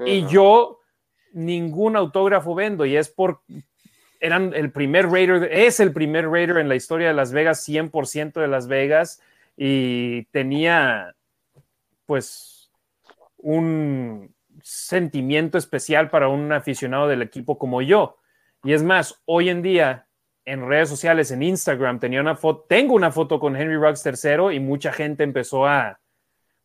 y 0.00 0.26
yo 0.26 0.80
ningún 1.34 1.96
autógrafo 1.96 2.54
vendo, 2.54 2.86
y 2.86 2.96
es 2.96 3.08
por 3.08 3.40
eran 4.20 4.54
el 4.54 4.70
primer 4.72 5.10
Raider, 5.10 5.50
es 5.52 5.80
el 5.80 5.92
primer 5.92 6.30
Raider 6.30 6.56
en 6.56 6.68
la 6.68 6.76
historia 6.76 7.08
de 7.08 7.14
Las 7.14 7.32
Vegas, 7.32 7.68
100% 7.68 8.40
de 8.40 8.48
Las 8.48 8.68
Vegas, 8.68 9.20
y 9.54 10.24
tenía 10.26 11.14
pues 12.06 12.70
un 13.36 14.34
sentimiento 14.62 15.58
especial 15.58 16.08
para 16.08 16.28
un 16.28 16.52
aficionado 16.52 17.06
del 17.06 17.20
equipo 17.20 17.58
como 17.58 17.82
yo. 17.82 18.16
Y 18.62 18.72
es 18.72 18.82
más, 18.82 19.20
hoy 19.26 19.50
en 19.50 19.60
día 19.60 20.06
en 20.46 20.66
redes 20.66 20.88
sociales, 20.88 21.30
en 21.30 21.42
Instagram, 21.42 22.00
tenía 22.00 22.20
una 22.20 22.36
foto, 22.36 22.64
tengo 22.68 22.94
una 22.94 23.10
foto 23.10 23.38
con 23.38 23.56
Henry 23.56 23.76
Ruggs 23.76 24.04
III 24.04 24.54
y 24.54 24.60
mucha 24.60 24.92
gente 24.92 25.22
empezó 25.22 25.66
a 25.66 26.00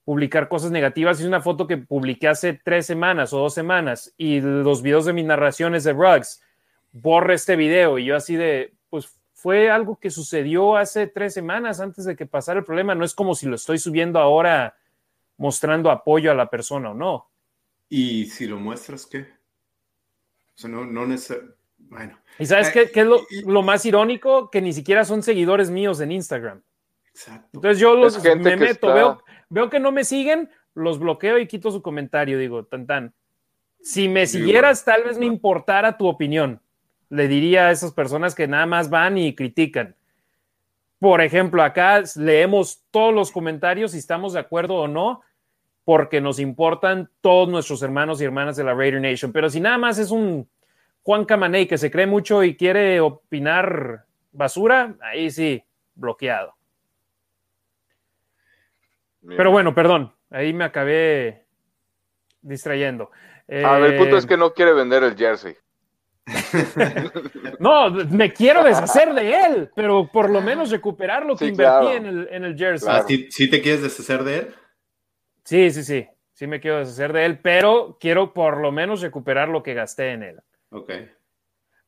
publicar 0.09 0.49
cosas 0.49 0.71
negativas. 0.71 1.19
Es 1.19 1.27
una 1.27 1.39
foto 1.39 1.67
que 1.67 1.77
publiqué 1.77 2.27
hace 2.27 2.53
tres 2.53 2.88
semanas 2.88 3.31
o 3.31 3.38
dos 3.38 3.53
semanas 3.53 4.11
y 4.17 4.41
los 4.41 4.81
videos 4.81 5.05
de 5.05 5.13
mis 5.13 5.23
narraciones 5.23 5.83
de 5.83 5.93
Ruggs 5.93 6.41
borre 6.91 7.35
este 7.35 7.55
video. 7.55 7.99
Y 7.99 8.05
yo 8.05 8.15
así 8.15 8.35
de, 8.35 8.73
pues 8.89 9.15
fue 9.35 9.69
algo 9.69 9.99
que 9.99 10.09
sucedió 10.09 10.77
hace 10.77 11.05
tres 11.05 11.35
semanas 11.35 11.79
antes 11.79 12.05
de 12.05 12.15
que 12.15 12.25
pasara 12.25 12.57
el 12.57 12.65
problema. 12.65 12.95
No 12.95 13.05
es 13.05 13.13
como 13.13 13.35
si 13.35 13.45
lo 13.45 13.53
estoy 13.53 13.77
subiendo 13.77 14.17
ahora 14.17 14.75
mostrando 15.38 15.91
apoyo 15.91 16.31
a 16.31 16.33
la 16.33 16.49
persona 16.49 16.89
o 16.89 16.95
no. 16.95 17.29
¿Y 17.88 18.25
si 18.25 18.47
lo 18.47 18.57
muestras 18.57 19.05
qué? 19.05 19.19
O 19.19 20.57
sea, 20.57 20.71
no, 20.71 20.88
no 20.88 21.05
Bueno. 21.77 22.17
¿Y 22.39 22.47
sabes 22.47 22.71
qué, 22.71 22.89
qué, 22.89 23.01
es 23.01 23.45
lo, 23.45 23.61
más 23.61 23.85
irónico? 23.85 24.49
Que 24.49 24.59
ni 24.59 24.73
siquiera 24.73 25.05
son 25.05 25.21
seguidores 25.21 25.69
míos 25.69 26.01
en 26.01 26.11
Instagram. 26.13 26.63
Exacto. 27.11 27.49
Entonces 27.53 27.79
yo 27.79 27.93
los 27.93 28.23
me 28.23 28.57
meto, 28.57 28.91
veo, 28.91 29.23
veo 29.50 29.69
que 29.69 29.80
no 29.80 29.92
me 29.92 30.03
siguen, 30.03 30.50
los 30.74 31.00
bloqueo 31.00 31.40
y 31.40 31.48
quito 31.48 31.72
su 31.72 31.82
comentario. 31.82 32.38
Digo, 32.40 32.66
tan 32.66 32.88
tan. 32.88 33.14
Si 33.82 34.10
me 34.10 34.28
siguieras, 34.28 34.84
tal 34.86 35.03
vez 35.03 35.18
me 35.18 35.26
importara 35.26 35.98
tu 35.98 36.08
opinión 36.08 36.61
le 37.10 37.28
diría 37.28 37.68
a 37.68 37.72
esas 37.72 37.92
personas 37.92 38.36
que 38.36 38.48
nada 38.48 38.66
más 38.66 38.90
van 38.90 39.18
y 39.18 39.36
critican. 39.36 39.95
Por 41.00 41.22
ejemplo, 41.22 41.64
acá 41.64 42.03
leemos 42.16 42.84
todos 42.92 43.14
los 43.14 43.32
comentarios 43.32 43.92
si 43.92 43.98
estamos 43.98 44.34
de 44.34 44.40
acuerdo 44.40 44.76
o 44.76 44.88
no, 44.88 45.22
porque 45.86 46.22
nos 46.22 46.40
importan 46.40 47.10
todos 47.22 47.50
nuestros 47.50 47.82
hermanos 47.82 48.22
y 48.22 48.26
hermanas 48.26 48.56
de 48.58 48.64
la 48.64 48.74
Raider 48.74 49.02
Nation. 49.02 49.32
Pero 49.32 49.50
si 49.50 49.60
nada 49.60 49.78
más 49.78 49.98
es 49.98 50.11
un 50.11 50.48
Juan 51.03 51.26
Camaney 51.26 51.68
que 51.68 51.78
se 51.78 51.90
cree 51.90 52.06
mucho 52.06 52.44
y 52.44 52.56
quiere 52.56 53.00
opinar 53.00 54.06
basura, 54.32 54.95
ahí 55.02 55.32
sí, 55.32 55.64
bloqueado. 55.95 56.53
Pero 59.25 59.51
bueno, 59.51 59.75
perdón, 59.75 60.14
ahí 60.30 60.53
me 60.53 60.64
acabé 60.64 61.45
distrayendo. 62.41 63.11
A 63.64 63.80
ver, 63.80 63.93
el 63.93 63.98
punto 63.98 64.17
es 64.17 64.25
que 64.25 64.38
no 64.38 64.53
quiere 64.53 64.73
vender 64.73 65.03
el 65.03 65.15
jersey. 65.15 65.56
no, 67.59 67.89
me 67.89 68.31
quiero 68.31 68.64
deshacer 68.64 69.14
de 69.14 69.33
él, 69.33 69.72
pero 69.75 70.09
por 70.11 70.30
lo 70.30 70.41
menos 70.41 70.69
recuperar 70.69 71.25
lo 71.25 71.35
que 71.35 71.48
invertí 71.48 71.88
en, 71.88 72.06
el, 72.43 72.56
jersey. 72.56 72.89
Ah, 72.91 73.03
¿sí, 73.07 73.49
te 73.49 73.61
quieres 73.61 73.81
deshacer 73.81 74.23
de 74.23 74.38
él? 74.38 74.56
Sí, 75.43 75.72
sí, 75.72 75.83
sí. 75.83 76.07
Sí 76.33 76.48
me 76.48 76.61
quiero 76.61 76.77
deshacer 76.77 77.11
de 77.11 77.25
él, 77.25 77.39
pero 77.39 77.98
quiero 77.99 78.33
por 78.33 78.61
lo 78.61 78.72
menos 78.72 79.01
recuperar 79.01 79.49
lo 79.49 79.61
que 79.64 79.73
gasté 79.73 80.11
en 80.11 80.23
él. 80.23 80.39
Ok. 80.69 80.91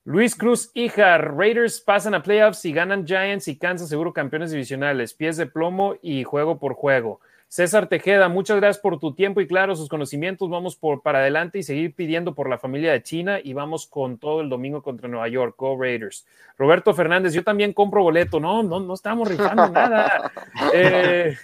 Luis 0.03 0.35
Cruz, 0.35 0.71
hija, 0.73 1.19
Raiders 1.19 1.79
pasan 1.79 2.15
a 2.15 2.23
playoffs 2.23 2.65
y 2.65 2.73
ganan 2.73 3.05
Giants 3.05 3.47
y 3.47 3.57
Kansas 3.57 3.87
seguro 3.87 4.13
campeones 4.13 4.49
divisionales, 4.49 5.13
pies 5.13 5.37
de 5.37 5.45
plomo 5.45 5.95
y 6.01 6.23
juego 6.23 6.57
por 6.57 6.73
juego. 6.73 7.19
César 7.47 7.87
Tejeda, 7.87 8.27
muchas 8.27 8.57
gracias 8.57 8.81
por 8.81 8.97
tu 8.97 9.13
tiempo 9.13 9.41
y 9.41 9.47
claro, 9.47 9.75
sus 9.75 9.89
conocimientos. 9.89 10.49
Vamos 10.49 10.75
por 10.75 11.03
para 11.03 11.19
adelante 11.19 11.59
y 11.59 11.63
seguir 11.63 11.93
pidiendo 11.93 12.33
por 12.33 12.49
la 12.49 12.57
familia 12.57 12.93
de 12.93 13.03
China 13.03 13.39
y 13.43 13.53
vamos 13.53 13.85
con 13.85 14.17
todo 14.17 14.41
el 14.41 14.49
domingo 14.49 14.81
contra 14.81 15.07
Nueva 15.07 15.27
York. 15.27 15.55
Go 15.57 15.77
Raiders. 15.77 16.25
Roberto 16.57 16.93
Fernández, 16.93 17.33
yo 17.33 17.43
también 17.43 17.73
compro 17.73 18.01
boleto. 18.01 18.39
No, 18.39 18.63
no, 18.63 18.79
no 18.79 18.93
estamos 18.93 19.27
rifando 19.27 19.69
nada. 19.69 20.31
Eh, 20.73 21.35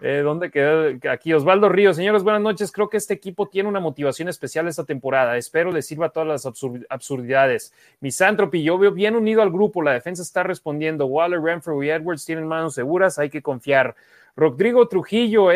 Eh, 0.00 0.20
¿Dónde 0.22 0.50
quedó? 0.50 0.96
Aquí 1.10 1.32
Osvaldo 1.32 1.68
Ríos. 1.68 1.96
Señores, 1.96 2.22
buenas 2.22 2.42
noches. 2.42 2.70
Creo 2.70 2.88
que 2.88 2.96
este 2.96 3.14
equipo 3.14 3.48
tiene 3.48 3.68
una 3.68 3.80
motivación 3.80 4.28
especial 4.28 4.68
esta 4.68 4.84
temporada. 4.84 5.36
Espero 5.36 5.72
les 5.72 5.86
sirva 5.86 6.10
todas 6.10 6.28
las 6.28 6.46
absurdidades. 6.88 7.72
Misanthropy, 8.00 8.62
yo 8.62 8.78
veo 8.78 8.92
bien 8.92 9.16
unido 9.16 9.42
al 9.42 9.50
grupo. 9.50 9.82
La 9.82 9.92
defensa 9.92 10.22
está 10.22 10.44
respondiendo. 10.44 11.06
Waller, 11.06 11.40
Renfrew 11.40 11.82
y 11.82 11.90
Edwards 11.90 12.24
tienen 12.24 12.46
manos 12.46 12.74
seguras. 12.74 13.18
Hay 13.18 13.28
que 13.28 13.42
confiar. 13.42 13.96
Rodrigo 14.36 14.86
Trujillo, 14.86 15.48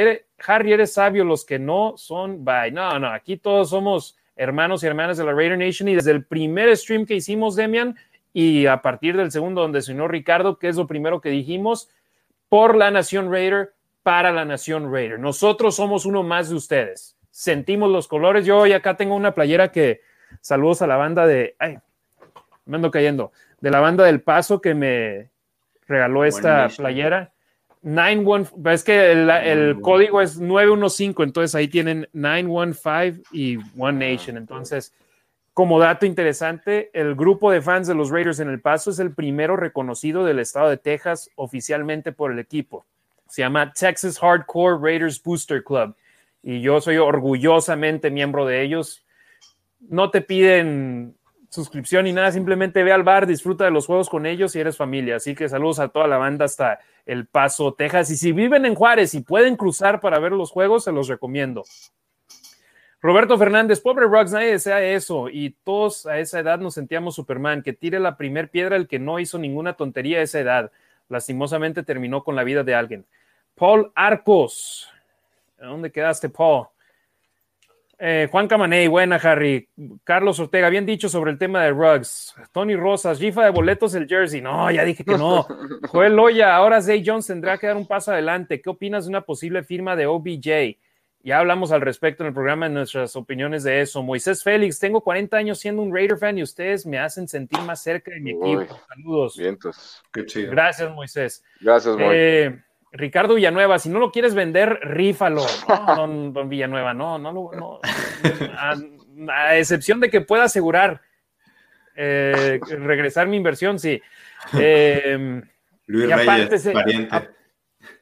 Harry, 0.44 0.72
eres 0.72 0.92
sabio. 0.92 1.24
Los 1.24 1.44
que 1.44 1.60
no 1.60 1.94
son, 1.96 2.44
bye. 2.44 2.72
No, 2.72 2.98
no, 2.98 3.08
aquí 3.08 3.36
todos 3.36 3.70
somos 3.70 4.18
hermanos 4.34 4.82
y 4.82 4.86
hermanas 4.86 5.18
de 5.18 5.24
la 5.24 5.32
Raider 5.32 5.58
Nation 5.58 5.88
y 5.88 5.94
desde 5.94 6.10
el 6.10 6.24
primer 6.24 6.76
stream 6.76 7.06
que 7.06 7.14
hicimos, 7.14 7.54
Demian, 7.54 7.96
y 8.32 8.66
a 8.66 8.82
partir 8.82 9.16
del 9.16 9.30
segundo 9.30 9.60
donde 9.60 9.82
se 9.82 9.92
unió 9.92 10.08
Ricardo, 10.08 10.58
que 10.58 10.68
es 10.68 10.76
lo 10.76 10.86
primero 10.86 11.20
que 11.20 11.28
dijimos, 11.28 11.90
por 12.48 12.76
la 12.76 12.90
Nación 12.90 13.30
Raider 13.30 13.72
para 14.02 14.32
la 14.32 14.44
Nación 14.44 14.92
Raider. 14.92 15.18
Nosotros 15.18 15.76
somos 15.76 16.06
uno 16.06 16.22
más 16.22 16.48
de 16.48 16.56
ustedes. 16.56 17.16
Sentimos 17.30 17.90
los 17.90 18.08
colores. 18.08 18.44
Yo 18.44 18.58
hoy 18.58 18.72
acá 18.72 18.96
tengo 18.96 19.14
una 19.14 19.34
playera 19.34 19.70
que 19.70 20.00
saludos 20.40 20.82
a 20.82 20.86
la 20.86 20.96
banda 20.96 21.26
de, 21.26 21.56
ay, 21.58 21.78
me 22.66 22.76
ando 22.76 22.90
cayendo, 22.90 23.32
de 23.60 23.70
la 23.70 23.80
banda 23.80 24.04
del 24.04 24.20
Paso 24.20 24.60
que 24.60 24.74
me 24.74 25.30
regaló 25.86 26.24
esta 26.24 26.68
playera. 26.68 27.32
915, 27.82 28.72
es 28.72 28.84
que 28.84 29.12
el, 29.12 29.80
código 29.80 30.20
es 30.20 30.38
915, 30.38 31.22
entonces 31.22 31.54
ahí 31.54 31.66
tienen 31.66 32.08
915 32.12 33.22
y 33.32 33.58
One 33.76 34.12
Nation. 34.12 34.36
Entonces, 34.36 34.94
como 35.52 35.80
dato 35.80 36.06
interesante, 36.06 36.90
el 36.94 37.14
grupo 37.14 37.50
de 37.50 37.60
fans 37.60 37.88
de 37.88 37.94
los 37.94 38.10
Raiders 38.10 38.38
en 38.38 38.48
El 38.48 38.60
Paso 38.60 38.90
es 38.90 39.00
el 39.00 39.12
primero 39.12 39.56
reconocido 39.56 40.24
del 40.24 40.38
estado 40.38 40.70
de 40.70 40.76
Texas 40.76 41.30
oficialmente 41.34 42.12
por 42.12 42.30
el 42.30 42.38
equipo. 42.38 42.86
Se 43.32 43.40
llama 43.40 43.72
Texas 43.72 44.18
Hardcore 44.18 44.76
Raiders 44.78 45.22
Booster 45.22 45.64
Club 45.64 45.96
y 46.42 46.60
yo 46.60 46.82
soy 46.82 46.98
orgullosamente 46.98 48.10
miembro 48.10 48.44
de 48.44 48.60
ellos. 48.60 49.06
No 49.80 50.10
te 50.10 50.20
piden 50.20 51.16
suscripción 51.48 52.04
ni 52.04 52.12
nada, 52.12 52.30
simplemente 52.30 52.82
ve 52.82 52.92
al 52.92 53.04
bar, 53.04 53.26
disfruta 53.26 53.64
de 53.64 53.70
los 53.70 53.86
juegos 53.86 54.10
con 54.10 54.26
ellos 54.26 54.54
y 54.54 54.60
eres 54.60 54.76
familia. 54.76 55.16
Así 55.16 55.34
que 55.34 55.48
saludos 55.48 55.78
a 55.78 55.88
toda 55.88 56.08
la 56.08 56.18
banda 56.18 56.44
hasta 56.44 56.80
El 57.06 57.26
Paso, 57.26 57.72
Texas. 57.72 58.10
Y 58.10 58.18
si 58.18 58.32
viven 58.32 58.66
en 58.66 58.74
Juárez 58.74 59.14
y 59.14 59.22
pueden 59.22 59.56
cruzar 59.56 60.00
para 60.00 60.18
ver 60.18 60.32
los 60.32 60.50
juegos, 60.50 60.84
se 60.84 60.92
los 60.92 61.08
recomiendo. 61.08 61.64
Roberto 63.00 63.38
Fernández, 63.38 63.80
pobre 63.80 64.08
Rocks, 64.08 64.32
nadie 64.32 64.48
desea 64.48 64.84
eso 64.84 65.30
y 65.30 65.56
todos 65.64 66.04
a 66.04 66.18
esa 66.18 66.38
edad 66.38 66.58
nos 66.58 66.74
sentíamos 66.74 67.14
Superman, 67.14 67.62
que 67.62 67.72
tire 67.72 67.98
la 67.98 68.18
primer 68.18 68.50
piedra 68.50 68.76
el 68.76 68.88
que 68.88 68.98
no 68.98 69.18
hizo 69.18 69.38
ninguna 69.38 69.72
tontería 69.72 70.18
a 70.18 70.22
esa 70.22 70.38
edad. 70.38 70.70
Lastimosamente 71.08 71.82
terminó 71.82 72.24
con 72.24 72.36
la 72.36 72.44
vida 72.44 72.62
de 72.62 72.74
alguien. 72.74 73.06
Paul 73.54 73.92
Arcos. 73.94 74.88
¿Dónde 75.58 75.92
quedaste, 75.92 76.28
Paul? 76.28 76.66
Eh, 78.04 78.26
Juan 78.32 78.48
Camaney, 78.48 78.88
buena, 78.88 79.14
Harry. 79.14 79.68
Carlos 80.02 80.40
Ortega, 80.40 80.68
bien 80.70 80.84
dicho 80.84 81.08
sobre 81.08 81.30
el 81.30 81.38
tema 81.38 81.62
de 81.62 81.70
Rugs. 81.70 82.34
Tony 82.50 82.74
Rosas, 82.74 83.20
rifa 83.20 83.44
de 83.44 83.50
boletos 83.50 83.94
el 83.94 84.08
jersey. 84.08 84.40
No, 84.40 84.68
ya 84.72 84.82
dije 84.82 85.04
que 85.04 85.16
no. 85.16 85.46
Joel 85.88 86.16
Loya, 86.16 86.56
ahora 86.56 86.82
Zay 86.82 87.04
Jones 87.06 87.28
tendrá 87.28 87.58
que 87.58 87.68
dar 87.68 87.76
un 87.76 87.86
paso 87.86 88.10
adelante. 88.10 88.60
¿Qué 88.60 88.70
opinas 88.70 89.04
de 89.04 89.10
una 89.10 89.20
posible 89.20 89.62
firma 89.62 89.94
de 89.94 90.06
OBJ? 90.06 90.78
Ya 91.24 91.38
hablamos 91.38 91.70
al 91.70 91.80
respecto 91.80 92.24
en 92.24 92.28
el 92.28 92.34
programa, 92.34 92.66
en 92.66 92.74
nuestras 92.74 93.14
opiniones 93.14 93.62
de 93.62 93.80
eso. 93.80 94.02
Moisés 94.02 94.42
Félix, 94.42 94.80
tengo 94.80 95.00
40 95.00 95.36
años 95.36 95.60
siendo 95.60 95.80
un 95.80 95.94
Raider 95.94 96.18
fan 96.18 96.36
y 96.36 96.42
ustedes 96.42 96.84
me 96.84 96.98
hacen 96.98 97.28
sentir 97.28 97.60
más 97.60 97.84
cerca 97.84 98.10
de 98.10 98.18
mi 98.18 98.32
equipo. 98.32 98.80
Saludos. 98.88 99.36
Vientos. 99.36 100.02
Qué 100.12 100.26
chido. 100.26 100.50
Gracias, 100.50 100.92
Moisés. 100.92 101.44
Gracias, 101.60 101.94
Moisés. 101.94 102.12
Eh, 102.16 102.62
Ricardo 102.92 103.34
Villanueva, 103.34 103.78
si 103.78 103.88
no 103.88 103.98
lo 103.98 104.12
quieres 104.12 104.34
vender, 104.34 104.78
rífalo. 104.82 105.44
No, 105.68 105.86
don, 105.96 106.32
don 106.32 106.48
Villanueva, 106.48 106.92
no, 106.92 107.18
no, 107.18 107.32
no. 107.32 107.80
A, 109.28 109.56
excepción 109.56 110.00
de 110.00 110.10
que 110.10 110.20
pueda 110.20 110.44
asegurar 110.44 111.00
eh, 111.96 112.60
regresar 112.68 113.26
mi 113.28 113.36
inversión, 113.36 113.78
sí. 113.78 114.00
Eh, 114.58 115.42
Luis 115.86 116.14
Reyes, 116.14 116.68
pariente. 116.72 117.30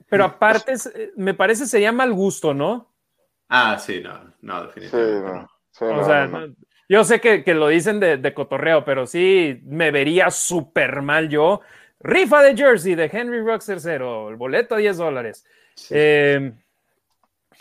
pero 0.09 0.25
aparte, 0.25 0.75
me 1.17 1.35
parece 1.35 1.67
sería 1.67 1.93
mal 1.93 2.12
gusto, 2.12 2.55
¿no? 2.55 2.93
Ah, 3.49 3.78
sí, 3.78 4.01
no, 4.01 4.35
no, 4.43 4.67
definitivamente. 4.67 5.47
o 5.81 6.05
sea, 6.05 6.31
yo 6.89 7.05
sé 7.05 7.20
que, 7.20 7.55
lo 7.55 7.69
dicen 7.69 8.01
de, 8.01 8.17
de, 8.17 8.35
cotorreo, 8.35 8.85
pero 8.85 9.07
sí 9.07 9.60
me 9.65 9.91
vería 9.91 10.31
súper 10.31 11.02
mal 11.02 11.28
yo 11.28 11.60
Rifa 12.01 12.43
de 12.43 12.57
jersey 12.57 12.95
de 12.95 13.11
Henry 13.12 13.41
Rocks 13.43 13.67
tercero, 13.67 14.31
el 14.31 14.37
boleto 14.37 14.75
a 14.75 14.79
10 14.79 14.97
dólares. 14.97 15.45
Eh, 15.91 16.53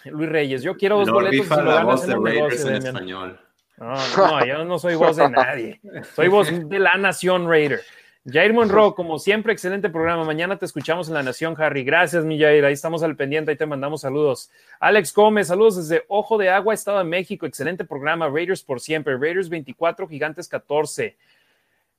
Luis 0.05 0.29
Reyes, 0.29 0.63
yo 0.63 0.77
quiero 0.77 0.97
dos 0.99 1.09
boletos. 1.09 1.39
Rifa 1.39 1.61
la 1.61 1.83
voz 1.83 2.07
de 2.07 2.15
Raiders 2.15 2.65
en 2.65 2.75
español. 2.75 3.39
No, 3.77 3.95
no, 4.17 4.45
yo 4.45 4.65
no 4.65 4.79
soy 4.79 4.95
voz 4.95 5.17
de 5.17 5.29
nadie. 5.29 5.79
Soy 6.15 6.27
voz 6.27 6.49
de 6.69 6.79
la 6.79 6.95
Nación 6.95 7.49
Raider. 7.49 7.81
Jair 8.25 8.53
Monroe, 8.53 8.93
como 8.93 9.17
siempre, 9.17 9.53
excelente 9.53 9.89
programa. 9.89 10.23
Mañana 10.25 10.57
te 10.57 10.65
escuchamos 10.65 11.07
en 11.07 11.13
La 11.13 11.23
Nación, 11.23 11.55
Harry. 11.57 11.83
Gracias, 11.83 12.25
mi 12.25 12.39
Jair. 12.39 12.65
Ahí 12.65 12.73
estamos 12.73 13.01
al 13.01 13.15
pendiente, 13.15 13.51
ahí 13.51 13.57
te 13.57 13.65
mandamos 13.65 14.01
saludos. 14.01 14.51
Alex 14.79 15.13
Gómez, 15.13 15.47
saludos 15.47 15.77
desde 15.77 16.03
Ojo 16.09 16.37
de 16.37 16.49
Agua, 16.49 16.73
Estado 16.73 16.97
de 16.99 17.05
México. 17.05 17.45
Excelente 17.45 17.85
programa. 17.85 18.29
Raiders 18.29 18.61
por 18.61 18.81
siempre. 18.81 19.17
Raiders 19.17 19.49
24, 19.49 20.07
Gigantes 20.07 20.47
14. 20.47 21.15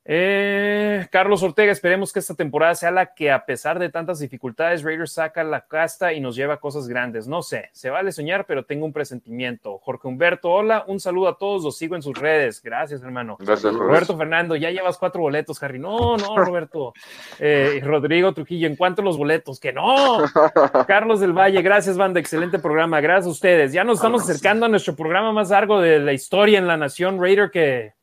Eh, 0.05 1.07
Carlos 1.11 1.43
Ortega, 1.43 1.73
esperemos 1.73 2.12
que 2.12 2.20
esta 2.20 2.35
temporada 2.35 2.75
sea 2.75 2.91
la 2.91 3.15
que 3.15 3.31
a 3.31 3.45
pesar 3.45 3.79
de 3.79 3.91
tantas 3.91 4.19
dificultades, 4.19 4.83
Raiders 4.83 5.12
saca 5.12 5.45
la 5.45 5.67
casta 5.67 6.15
y 6.15 6.20
nos 6.20 6.37
lleva 6.37 6.55
a 6.55 6.57
cosas 6.57 6.89
grandes. 6.89 7.29
No 7.29 7.43
sé, 7.43 7.69
se 7.73 7.91
vale 7.91 8.11
soñar, 8.11 8.47
pero 8.47 8.65
tengo 8.65 8.87
un 8.87 8.93
presentimiento. 8.93 9.79
Jorge 9.79 10.09
Humberto, 10.09 10.51
hola, 10.51 10.85
un 10.87 11.01
saludo 11.01 11.29
a 11.29 11.39
todos, 11.39 11.62
los 11.62 11.77
sigo 11.77 11.97
en 11.97 12.03
sus 12.03 12.19
redes. 12.19 12.62
Gracias, 12.62 13.03
hermano. 13.03 13.37
Gracias, 13.41 13.75
Roberto 13.75 14.17
Fernando, 14.17 14.57
ya 14.57 14.70
llevas 14.70 14.97
cuatro 14.97 15.20
boletos, 15.20 15.62
Harry. 15.62 15.79
No, 15.79 16.17
no, 16.17 16.37
Roberto. 16.45 16.95
Eh, 17.39 17.81
Rodrigo 17.85 18.33
Trujillo, 18.33 18.69
¿en 18.69 18.77
cuánto 18.77 19.03
los 19.03 19.19
boletos? 19.19 19.61
Que 19.61 19.73
no. 19.73 20.19
Carlos 20.87 21.20
del 21.20 21.35
Valle, 21.35 21.61
gracias, 21.61 21.99
banda, 21.99 22.20
excelente 22.20 22.59
programa. 22.59 23.01
Gracias 23.01 23.27
a 23.27 23.31
ustedes. 23.31 23.73
Ya 23.73 23.85
nos 23.85 23.99
estamos 23.99 24.23
acercando 24.23 24.65
a 24.65 24.69
nuestro 24.69 24.97
programa 24.97 25.33
más 25.33 25.51
largo 25.51 25.81
de 25.81 25.99
la 25.99 26.15
historia 26.15 26.59
en 26.59 26.67
la 26.67 26.79
Nación 26.79 27.20
Raider 27.20 27.51
que 27.51 28.00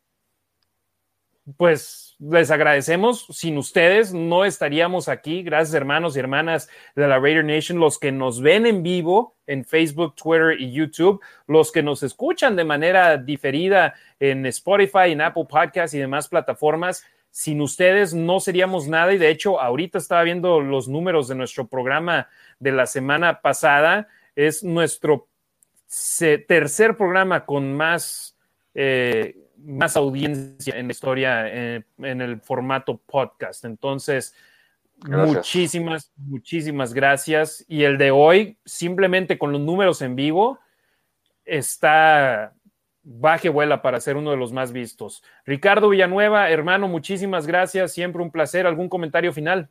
pues 1.55 2.15
les 2.19 2.51
agradecemos. 2.51 3.25
Sin 3.29 3.57
ustedes 3.57 4.13
no 4.13 4.43
estaríamos 4.43 5.07
aquí. 5.07 5.43
Gracias, 5.43 5.73
hermanos 5.73 6.15
y 6.15 6.19
hermanas 6.19 6.69
de 6.95 7.07
la 7.07 7.19
Raider 7.19 7.45
Nation, 7.45 7.79
los 7.79 7.97
que 7.99 8.11
nos 8.11 8.41
ven 8.41 8.65
en 8.65 8.83
vivo 8.83 9.35
en 9.47 9.63
Facebook, 9.63 10.15
Twitter 10.15 10.59
y 10.59 10.73
YouTube, 10.73 11.21
los 11.47 11.71
que 11.71 11.81
nos 11.81 12.03
escuchan 12.03 12.55
de 12.57 12.65
manera 12.65 13.17
diferida 13.17 13.93
en 14.19 14.45
Spotify, 14.47 15.11
en 15.11 15.21
Apple 15.21 15.45
Podcasts 15.49 15.93
y 15.93 15.99
demás 15.99 16.27
plataformas. 16.27 17.05
Sin 17.31 17.61
ustedes 17.61 18.13
no 18.13 18.39
seríamos 18.39 18.87
nada 18.87 19.13
y 19.13 19.17
de 19.17 19.29
hecho 19.29 19.61
ahorita 19.61 19.99
estaba 19.99 20.23
viendo 20.23 20.59
los 20.59 20.87
números 20.87 21.27
de 21.27 21.35
nuestro 21.35 21.67
programa 21.67 22.27
de 22.59 22.71
la 22.71 22.87
semana 22.87 23.41
pasada. 23.41 24.07
Es 24.35 24.63
nuestro 24.63 25.27
tercer 26.47 26.97
programa 26.97 27.45
con 27.45 27.73
más 27.73 28.35
eh, 28.73 29.46
más 29.57 29.97
audiencia 29.97 30.75
en 30.75 30.87
la 30.87 30.91
historia 30.91 31.47
eh, 31.47 31.83
en 31.99 32.21
el 32.21 32.41
formato 32.41 32.97
podcast. 32.97 33.65
Entonces, 33.65 34.35
muchísimas, 35.05 36.11
muchísimas 36.17 36.93
gracias. 36.93 37.65
Y 37.67 37.83
el 37.83 37.97
de 37.97 38.11
hoy, 38.11 38.57
simplemente 38.65 39.37
con 39.37 39.51
los 39.51 39.61
números 39.61 40.01
en 40.01 40.15
vivo, 40.15 40.59
está 41.45 42.53
baje 43.03 43.47
vuela 43.47 43.81
para 43.81 44.01
ser 44.01 44.17
uno 44.17 44.31
de 44.31 44.37
los 44.37 44.51
más 44.51 44.73
vistos. 44.73 45.23
Ricardo 45.45 45.89
Villanueva, 45.89 46.49
hermano, 46.49 46.87
muchísimas 46.87 47.47
gracias. 47.47 47.93
Siempre 47.93 48.21
un 48.21 48.31
placer. 48.31 48.67
¿Algún 48.67 48.89
comentario 48.89 49.31
final? 49.31 49.69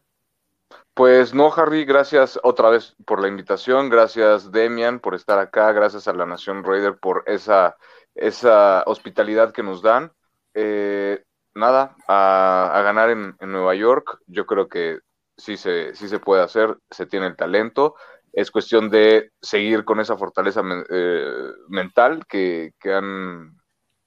Pues 0.95 1.35
no, 1.35 1.53
Harry, 1.55 1.85
gracias 1.85 2.41
otra 2.43 2.71
vez 2.71 2.97
por 3.05 3.21
la 3.21 3.29
invitación, 3.29 3.91
gracias 3.91 4.51
Demian 4.51 4.99
por 4.99 5.15
estar 5.15 5.39
acá, 5.39 5.73
gracias 5.73 6.09
a 6.09 6.15
la 6.15 6.25
Nación 6.25 6.65
Raider 6.65 6.97
por 6.99 7.23
esa 7.27 7.77
esa 8.17 8.83
hospitalidad 8.87 9.53
que 9.53 9.63
nos 9.63 9.83
dan. 9.83 10.13
Eh, 10.55 11.23
nada, 11.55 11.97
a, 12.09 12.81
ganar 12.83 13.11
en, 13.11 13.37
Nueva 13.41 13.75
York, 13.75 14.19
yo 14.27 14.47
creo 14.47 14.69
que 14.69 15.01
sí 15.37 15.57
se, 15.57 15.95
sí 15.95 16.09
se 16.09 16.19
puede 16.19 16.43
hacer, 16.43 16.77
se 16.91 17.07
tiene 17.07 17.27
el 17.27 17.37
talento. 17.37 17.95
Es 18.33 18.51
cuestión 18.51 18.91
de 18.91 19.31
seguir 19.41 19.85
con 19.85 20.01
esa 20.01 20.17
fortaleza 20.17 20.63
eh, 20.91 21.53
mental 21.69 22.27
que, 22.27 22.73
que, 22.81 22.93
han, 22.93 23.57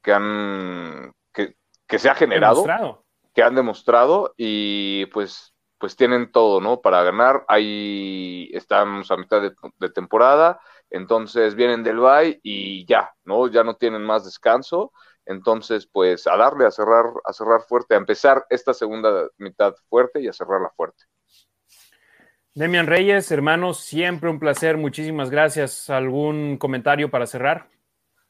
que, 0.04 0.14
han 0.14 1.12
que, 1.34 2.00
se 2.00 2.10
ha 2.10 2.16
generado, 2.16 3.04
que 3.34 3.44
han 3.44 3.56
demostrado 3.56 4.34
y 4.38 5.06
pues, 5.08 5.54
pues 5.80 5.96
tienen 5.96 6.32
todo, 6.32 6.62
¿no? 6.62 6.82
Para 6.82 7.04
ganar. 7.04 7.46
Ahí 7.48 8.50
estamos 8.54 9.10
a 9.10 9.18
mitad 9.18 9.42
de, 9.42 9.54
de 9.80 9.90
temporada 9.90 10.60
entonces 10.90 11.56
vienen 11.56 11.84
del 11.84 11.98
Bay 11.98 12.40
y 12.42 12.86
ya, 12.86 13.14
¿no? 13.24 13.48
Ya 13.48 13.64
no 13.64 13.76
tienen 13.76 14.04
más 14.04 14.26
descanso. 14.26 14.92
Entonces, 15.26 15.88
pues 15.92 16.26
a 16.26 16.36
darle, 16.36 16.66
a 16.66 16.72
cerrar, 16.72 17.06
a 17.24 17.34
cerrar 17.34 17.62
fuerte, 17.62 17.94
a 17.94 17.98
empezar 17.98 18.46
esta 18.50 18.74
segunda 18.74 19.28
mitad 19.38 19.76
fuerte 19.88 20.22
y 20.22 20.28
a 20.28 20.34
cerrarla 20.34 20.72
fuerte. 20.76 21.04
Demian 22.56 22.88
Reyes, 22.88 23.32
hermanos, 23.32 23.80
siempre 23.80 24.30
un 24.30 24.40
placer. 24.40 24.78
Muchísimas 24.78 25.30
gracias. 25.30 25.90
¿Algún 25.92 26.58
comentario 26.58 27.12
para 27.12 27.28
cerrar? 27.28 27.68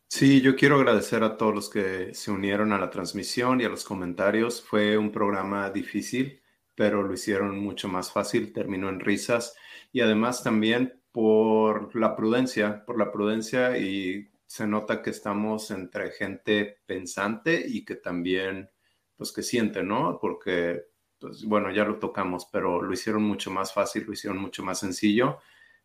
Sí, 0.10 0.42
yo 0.42 0.56
quiero 0.56 0.76
agradecer 0.76 1.24
a 1.24 1.38
todos 1.38 1.56
los 1.56 1.70
que 1.70 2.14
se 2.14 2.32
unieron 2.32 2.74
a 2.74 2.80
la 2.80 2.90
transmisión 2.90 3.62
y 3.62 3.64
a 3.64 3.70
los 3.70 3.86
comentarios. 3.86 4.62
Fue 4.62 4.98
un 4.98 5.12
programa 5.12 5.70
difícil, 5.70 6.39
pero 6.80 7.04
lo 7.04 7.14
hicieron 7.14 7.60
mucho 7.60 7.90
más 7.90 8.10
fácil, 8.10 8.54
terminó 8.54 8.88
en 8.88 9.02
risas 9.02 9.54
y 9.92 10.00
además 10.00 10.44
también 10.44 11.02
por 11.12 11.94
la 11.94 12.16
prudencia, 12.16 12.86
por 12.86 12.98
la 12.98 13.12
prudencia 13.12 13.78
y 13.78 14.32
se 14.46 14.66
nota 14.66 15.02
que 15.02 15.10
estamos 15.10 15.72
entre 15.72 16.12
gente 16.12 16.78
pensante 16.86 17.62
y 17.68 17.84
que 17.84 17.96
también, 17.96 18.70
pues 19.18 19.34
que 19.34 19.44
siente, 19.44 19.84
¿no? 19.84 20.20
Porque 20.22 20.86
pues, 21.20 21.44
bueno, 21.44 21.70
ya 21.70 21.84
lo 21.84 22.00
tocamos, 22.00 22.48
pero 22.50 22.82
lo 22.82 22.94
hicieron 22.94 23.24
mucho 23.24 23.52
más 23.52 23.74
fácil, 23.74 24.06
lo 24.06 24.14
hicieron 24.14 24.38
mucho 24.38 24.64
más 24.64 24.80
sencillo 24.80 25.40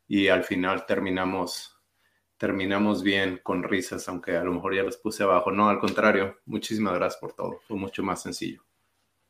y 0.06 0.28
al 0.28 0.44
final 0.44 0.86
terminamos, 0.86 1.76
terminamos 2.36 3.02
bien 3.02 3.40
con 3.42 3.64
risas, 3.64 4.08
aunque 4.08 4.36
a 4.36 4.44
lo 4.44 4.52
mejor 4.52 4.76
ya 4.76 4.84
los 4.84 4.98
puse 4.98 5.24
abajo. 5.24 5.50
No, 5.50 5.68
al 5.68 5.80
contrario, 5.80 6.38
muchísimas 6.46 6.94
gracias 6.94 7.20
por 7.20 7.32
todo, 7.32 7.58
fue 7.66 7.76
mucho 7.76 8.04
más 8.04 8.22
sencillo. 8.22 8.62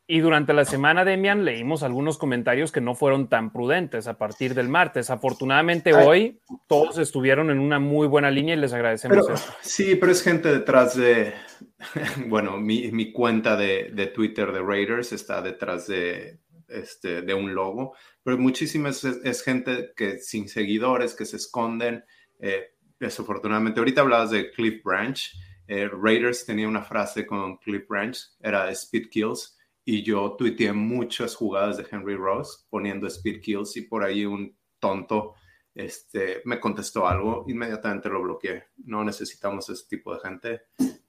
Y 0.07 0.20
durante 0.20 0.52
la 0.52 0.66
semana, 0.66 1.02
Demian, 1.02 1.47
leímos 1.47 1.83
algunos 1.83 2.18
comentarios 2.18 2.73
que 2.73 2.83
no 2.83 2.94
fueron 2.94 3.31
tan 3.31 3.50
prudentes 3.52 4.07
a 4.07 4.18
partir 4.18 4.52
del 4.52 4.68
martes. 4.68 5.08
Afortunadamente 5.08 5.94
hoy 5.94 6.42
todos 6.68 6.99
estuvieron 6.99 7.50
en 7.50 7.58
una 7.58 7.78
muy 7.78 8.07
buena 8.07 8.31
línea 8.31 8.55
y 8.55 8.58
les 8.58 8.74
agradecemos 8.74 9.31
eso. 9.31 9.55
Sí, 9.62 9.94
pero 9.94 10.12
es 10.12 10.23
gente 10.23 10.52
detrás 10.52 10.94
de, 10.94 11.33
bueno, 12.26 12.58
mi, 12.58 13.12
cuenta 13.12 13.57
de, 13.57 14.12
Twitter 14.15 14.52
de 14.52 14.60
Raiders 14.60 15.12
está 15.12 15.41
detrás 15.41 15.86
de, 15.86 16.39
este, 16.68 17.23
de 17.23 17.33
un 17.33 17.55
logo, 17.55 17.97
pero 18.23 18.36
muchísimas 18.36 19.02
es, 19.05 19.42
gente 19.42 19.92
que 19.97 20.18
sin 20.18 20.50
seguidores, 20.50 21.15
que 21.15 21.24
se 21.24 21.36
esconden. 21.36 22.05
Eh, 22.41 22.74
desafortunadamente, 23.00 23.81
ahorita 23.81 24.02
hablabas 24.02 24.33
de 24.33 24.50
Cliff 24.50 24.83
Branch. 24.84 25.18
Eh, 25.66 25.89
Raiders 25.89 26.44
tenía 26.44 26.68
una 26.68 26.83
frase 26.83 27.24
con 27.24 27.57
Cliff 27.57 27.89
Branch, 27.89 28.18
era 28.42 28.70
Speed 28.70 29.08
Kills 29.08 29.53
y 29.84 30.02
yo 30.02 30.34
tuiteé 30.36 30.72
muchas 30.72 31.34
jugadas 31.34 31.76
de 31.76 31.86
Henry 31.90 32.16
Ross 32.16 32.66
poniendo 32.70 33.06
speed 33.06 33.40
kills 33.42 33.76
y 33.76 33.82
por 33.82 34.02
ahí 34.02 34.24
un 34.24 34.56
tonto 34.78 35.34
este, 35.74 36.40
me 36.44 36.60
contestó 36.60 37.06
algo, 37.06 37.44
inmediatamente 37.48 38.08
lo 38.08 38.22
bloqueé. 38.22 38.64
No 38.84 39.04
necesitamos 39.04 39.68
ese 39.68 39.86
tipo 39.88 40.14
de 40.14 40.20
gente. 40.20 40.62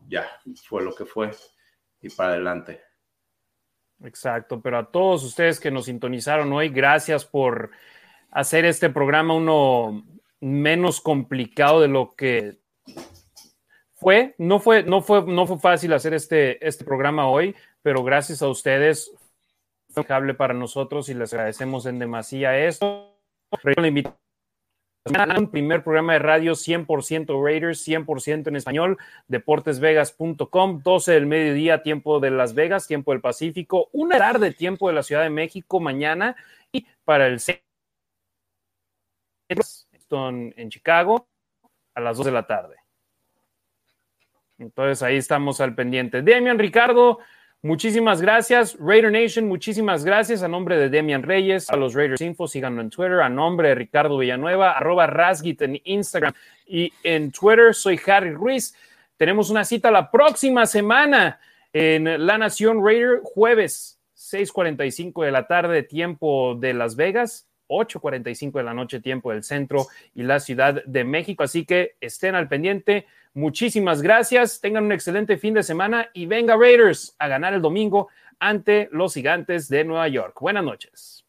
Ya, 0.07 0.27
fue 0.67 0.83
lo 0.83 0.93
que 0.93 1.05
fue 1.05 1.31
y 2.01 2.09
para 2.09 2.33
adelante. 2.33 2.81
Exacto, 4.03 4.61
pero 4.61 4.77
a 4.77 4.91
todos 4.91 5.23
ustedes 5.23 5.59
que 5.59 5.71
nos 5.71 5.85
sintonizaron 5.85 6.51
hoy, 6.51 6.69
gracias 6.69 7.25
por 7.25 7.71
hacer 8.31 8.65
este 8.65 8.89
programa 8.89 9.33
uno 9.33 10.05
menos 10.41 10.99
complicado 10.99 11.79
de 11.79 11.87
lo 11.87 12.13
que 12.15 12.59
fue. 13.95 14.35
No 14.38 14.59
fue, 14.59 14.83
no 14.83 15.01
fue, 15.01 15.24
no 15.25 15.48
fue 15.48 15.59
fácil 15.59 15.93
hacer 15.93 16.14
este, 16.14 16.65
este 16.65 16.85
programa 16.85 17.27
hoy, 17.27 17.56
pero 17.82 18.03
gracias 18.03 18.41
a 18.41 18.48
ustedes 18.48 19.11
fue 19.90 20.06
cable 20.06 20.33
para 20.33 20.53
nosotros 20.53 21.09
y 21.09 21.14
les 21.14 21.33
agradecemos 21.33 21.85
en 21.85 21.99
demasía 21.99 22.57
esto. 22.57 23.17
Primer 25.51 25.83
programa 25.83 26.14
de 26.14 26.19
radio 26.19 26.53
100% 26.53 27.43
Raiders, 27.43 27.88
100% 27.88 28.48
en 28.48 28.56
español, 28.56 28.98
deportesvegas.com, 29.27 30.82
12 30.83 31.11
del 31.11 31.27
mediodía, 31.27 31.83
tiempo 31.83 32.19
de 32.19 32.32
Las 32.32 32.56
Vegas, 32.56 32.88
tiempo 32.88 33.11
del 33.11 33.22
Pacífico, 33.22 33.90
una 33.93 34.17
tarde, 34.17 34.51
tiempo 34.51 34.88
de 34.88 34.95
la 34.95 35.03
Ciudad 35.03 35.22
de 35.22 35.30
México 35.30 35.80
mañana 35.80 36.35
y 36.72 36.88
para 37.03 37.27
el 37.27 37.40
en 39.48 40.69
Chicago 40.69 41.27
a 41.93 42.01
las 42.01 42.17
2 42.17 42.25
de 42.25 42.32
la 42.32 42.48
tarde. 42.48 42.84
Entonces 44.58 45.03
ahí 45.03 45.17
estamos 45.17 45.61
al 45.61 45.75
pendiente. 45.75 46.22
Demian 46.22 46.59
Ricardo, 46.59 47.19
Muchísimas 47.66 48.22
gracias, 48.22 48.77
Raider 48.80 49.11
Nation. 49.11 49.48
Muchísimas 49.48 50.06
gracias 50.06 50.43
a 50.43 50.48
nombre 50.48 50.77
de 50.77 50.88
Demian 50.88 51.24
Reyes, 51.24 51.67
a 51.72 51.75
los 51.75 51.95
Raiders 51.95 52.22
Info. 52.22 52.48
Síganlo 52.48 52.80
en 52.80 52.92
Twitter, 52.92 53.22
a 53.22 53.27
nombre 53.27 53.69
de 53.69 53.74
Ricardo 53.74 54.19
Villanueva, 54.19 54.74
arroba 54.74 55.08
Rasgit 55.08 55.64
en 55.64 55.82
Instagram 55.84 56.32
y 56.67 56.93
en 57.01 57.32
Twitter. 57.32 57.74
Soy 57.74 58.00
Harry 58.06 58.35
Ruiz. 58.35 58.75
Tenemos 59.17 59.50
una 59.50 59.66
cita 59.66 59.90
la 59.90 60.11
próxima 60.11 60.67
semana 60.67 61.40
en 61.74 62.27
La 62.27 62.38
Nación 62.38 62.85
Raider, 62.85 63.22
jueves 63.24 64.00
6:45 64.14 65.24
de 65.24 65.32
la 65.32 65.48
tarde, 65.48 65.82
tiempo 65.82 66.53
de 66.53 66.75
Las 66.75 66.95
Vegas. 66.95 67.48
8:45 67.67 68.59
de 68.59 68.64
la 68.64 68.75
noche, 68.75 69.00
tiempo 69.00 69.32
del 69.32 69.42
centro 69.42 69.88
y 70.14 70.22
la 70.22 70.40
Ciudad 70.40 70.84
de 70.85 71.03
México. 71.03 71.42
Así 71.42 71.66
que 71.66 71.95
estén 72.00 72.35
al 72.35 72.48
pendiente. 72.48 73.08
Muchísimas 73.35 74.01
gracias, 74.01 74.61
tengan 74.61 74.85
un 74.85 74.93
excelente 74.93 75.35
fin 75.38 75.53
de 75.53 75.61
semana 75.61 76.09
y 76.14 76.25
venga 76.25 76.55
Raiders 76.55 77.17
a 77.19 77.27
ganar 77.27 77.53
el 77.53 77.61
domingo 77.61 78.07
ante 78.39 78.88
los 78.93 79.14
gigantes 79.14 79.67
de 79.67 79.83
Nueva 79.83 80.07
York. 80.07 80.38
Buenas 80.39 80.64
noches. 80.64 81.25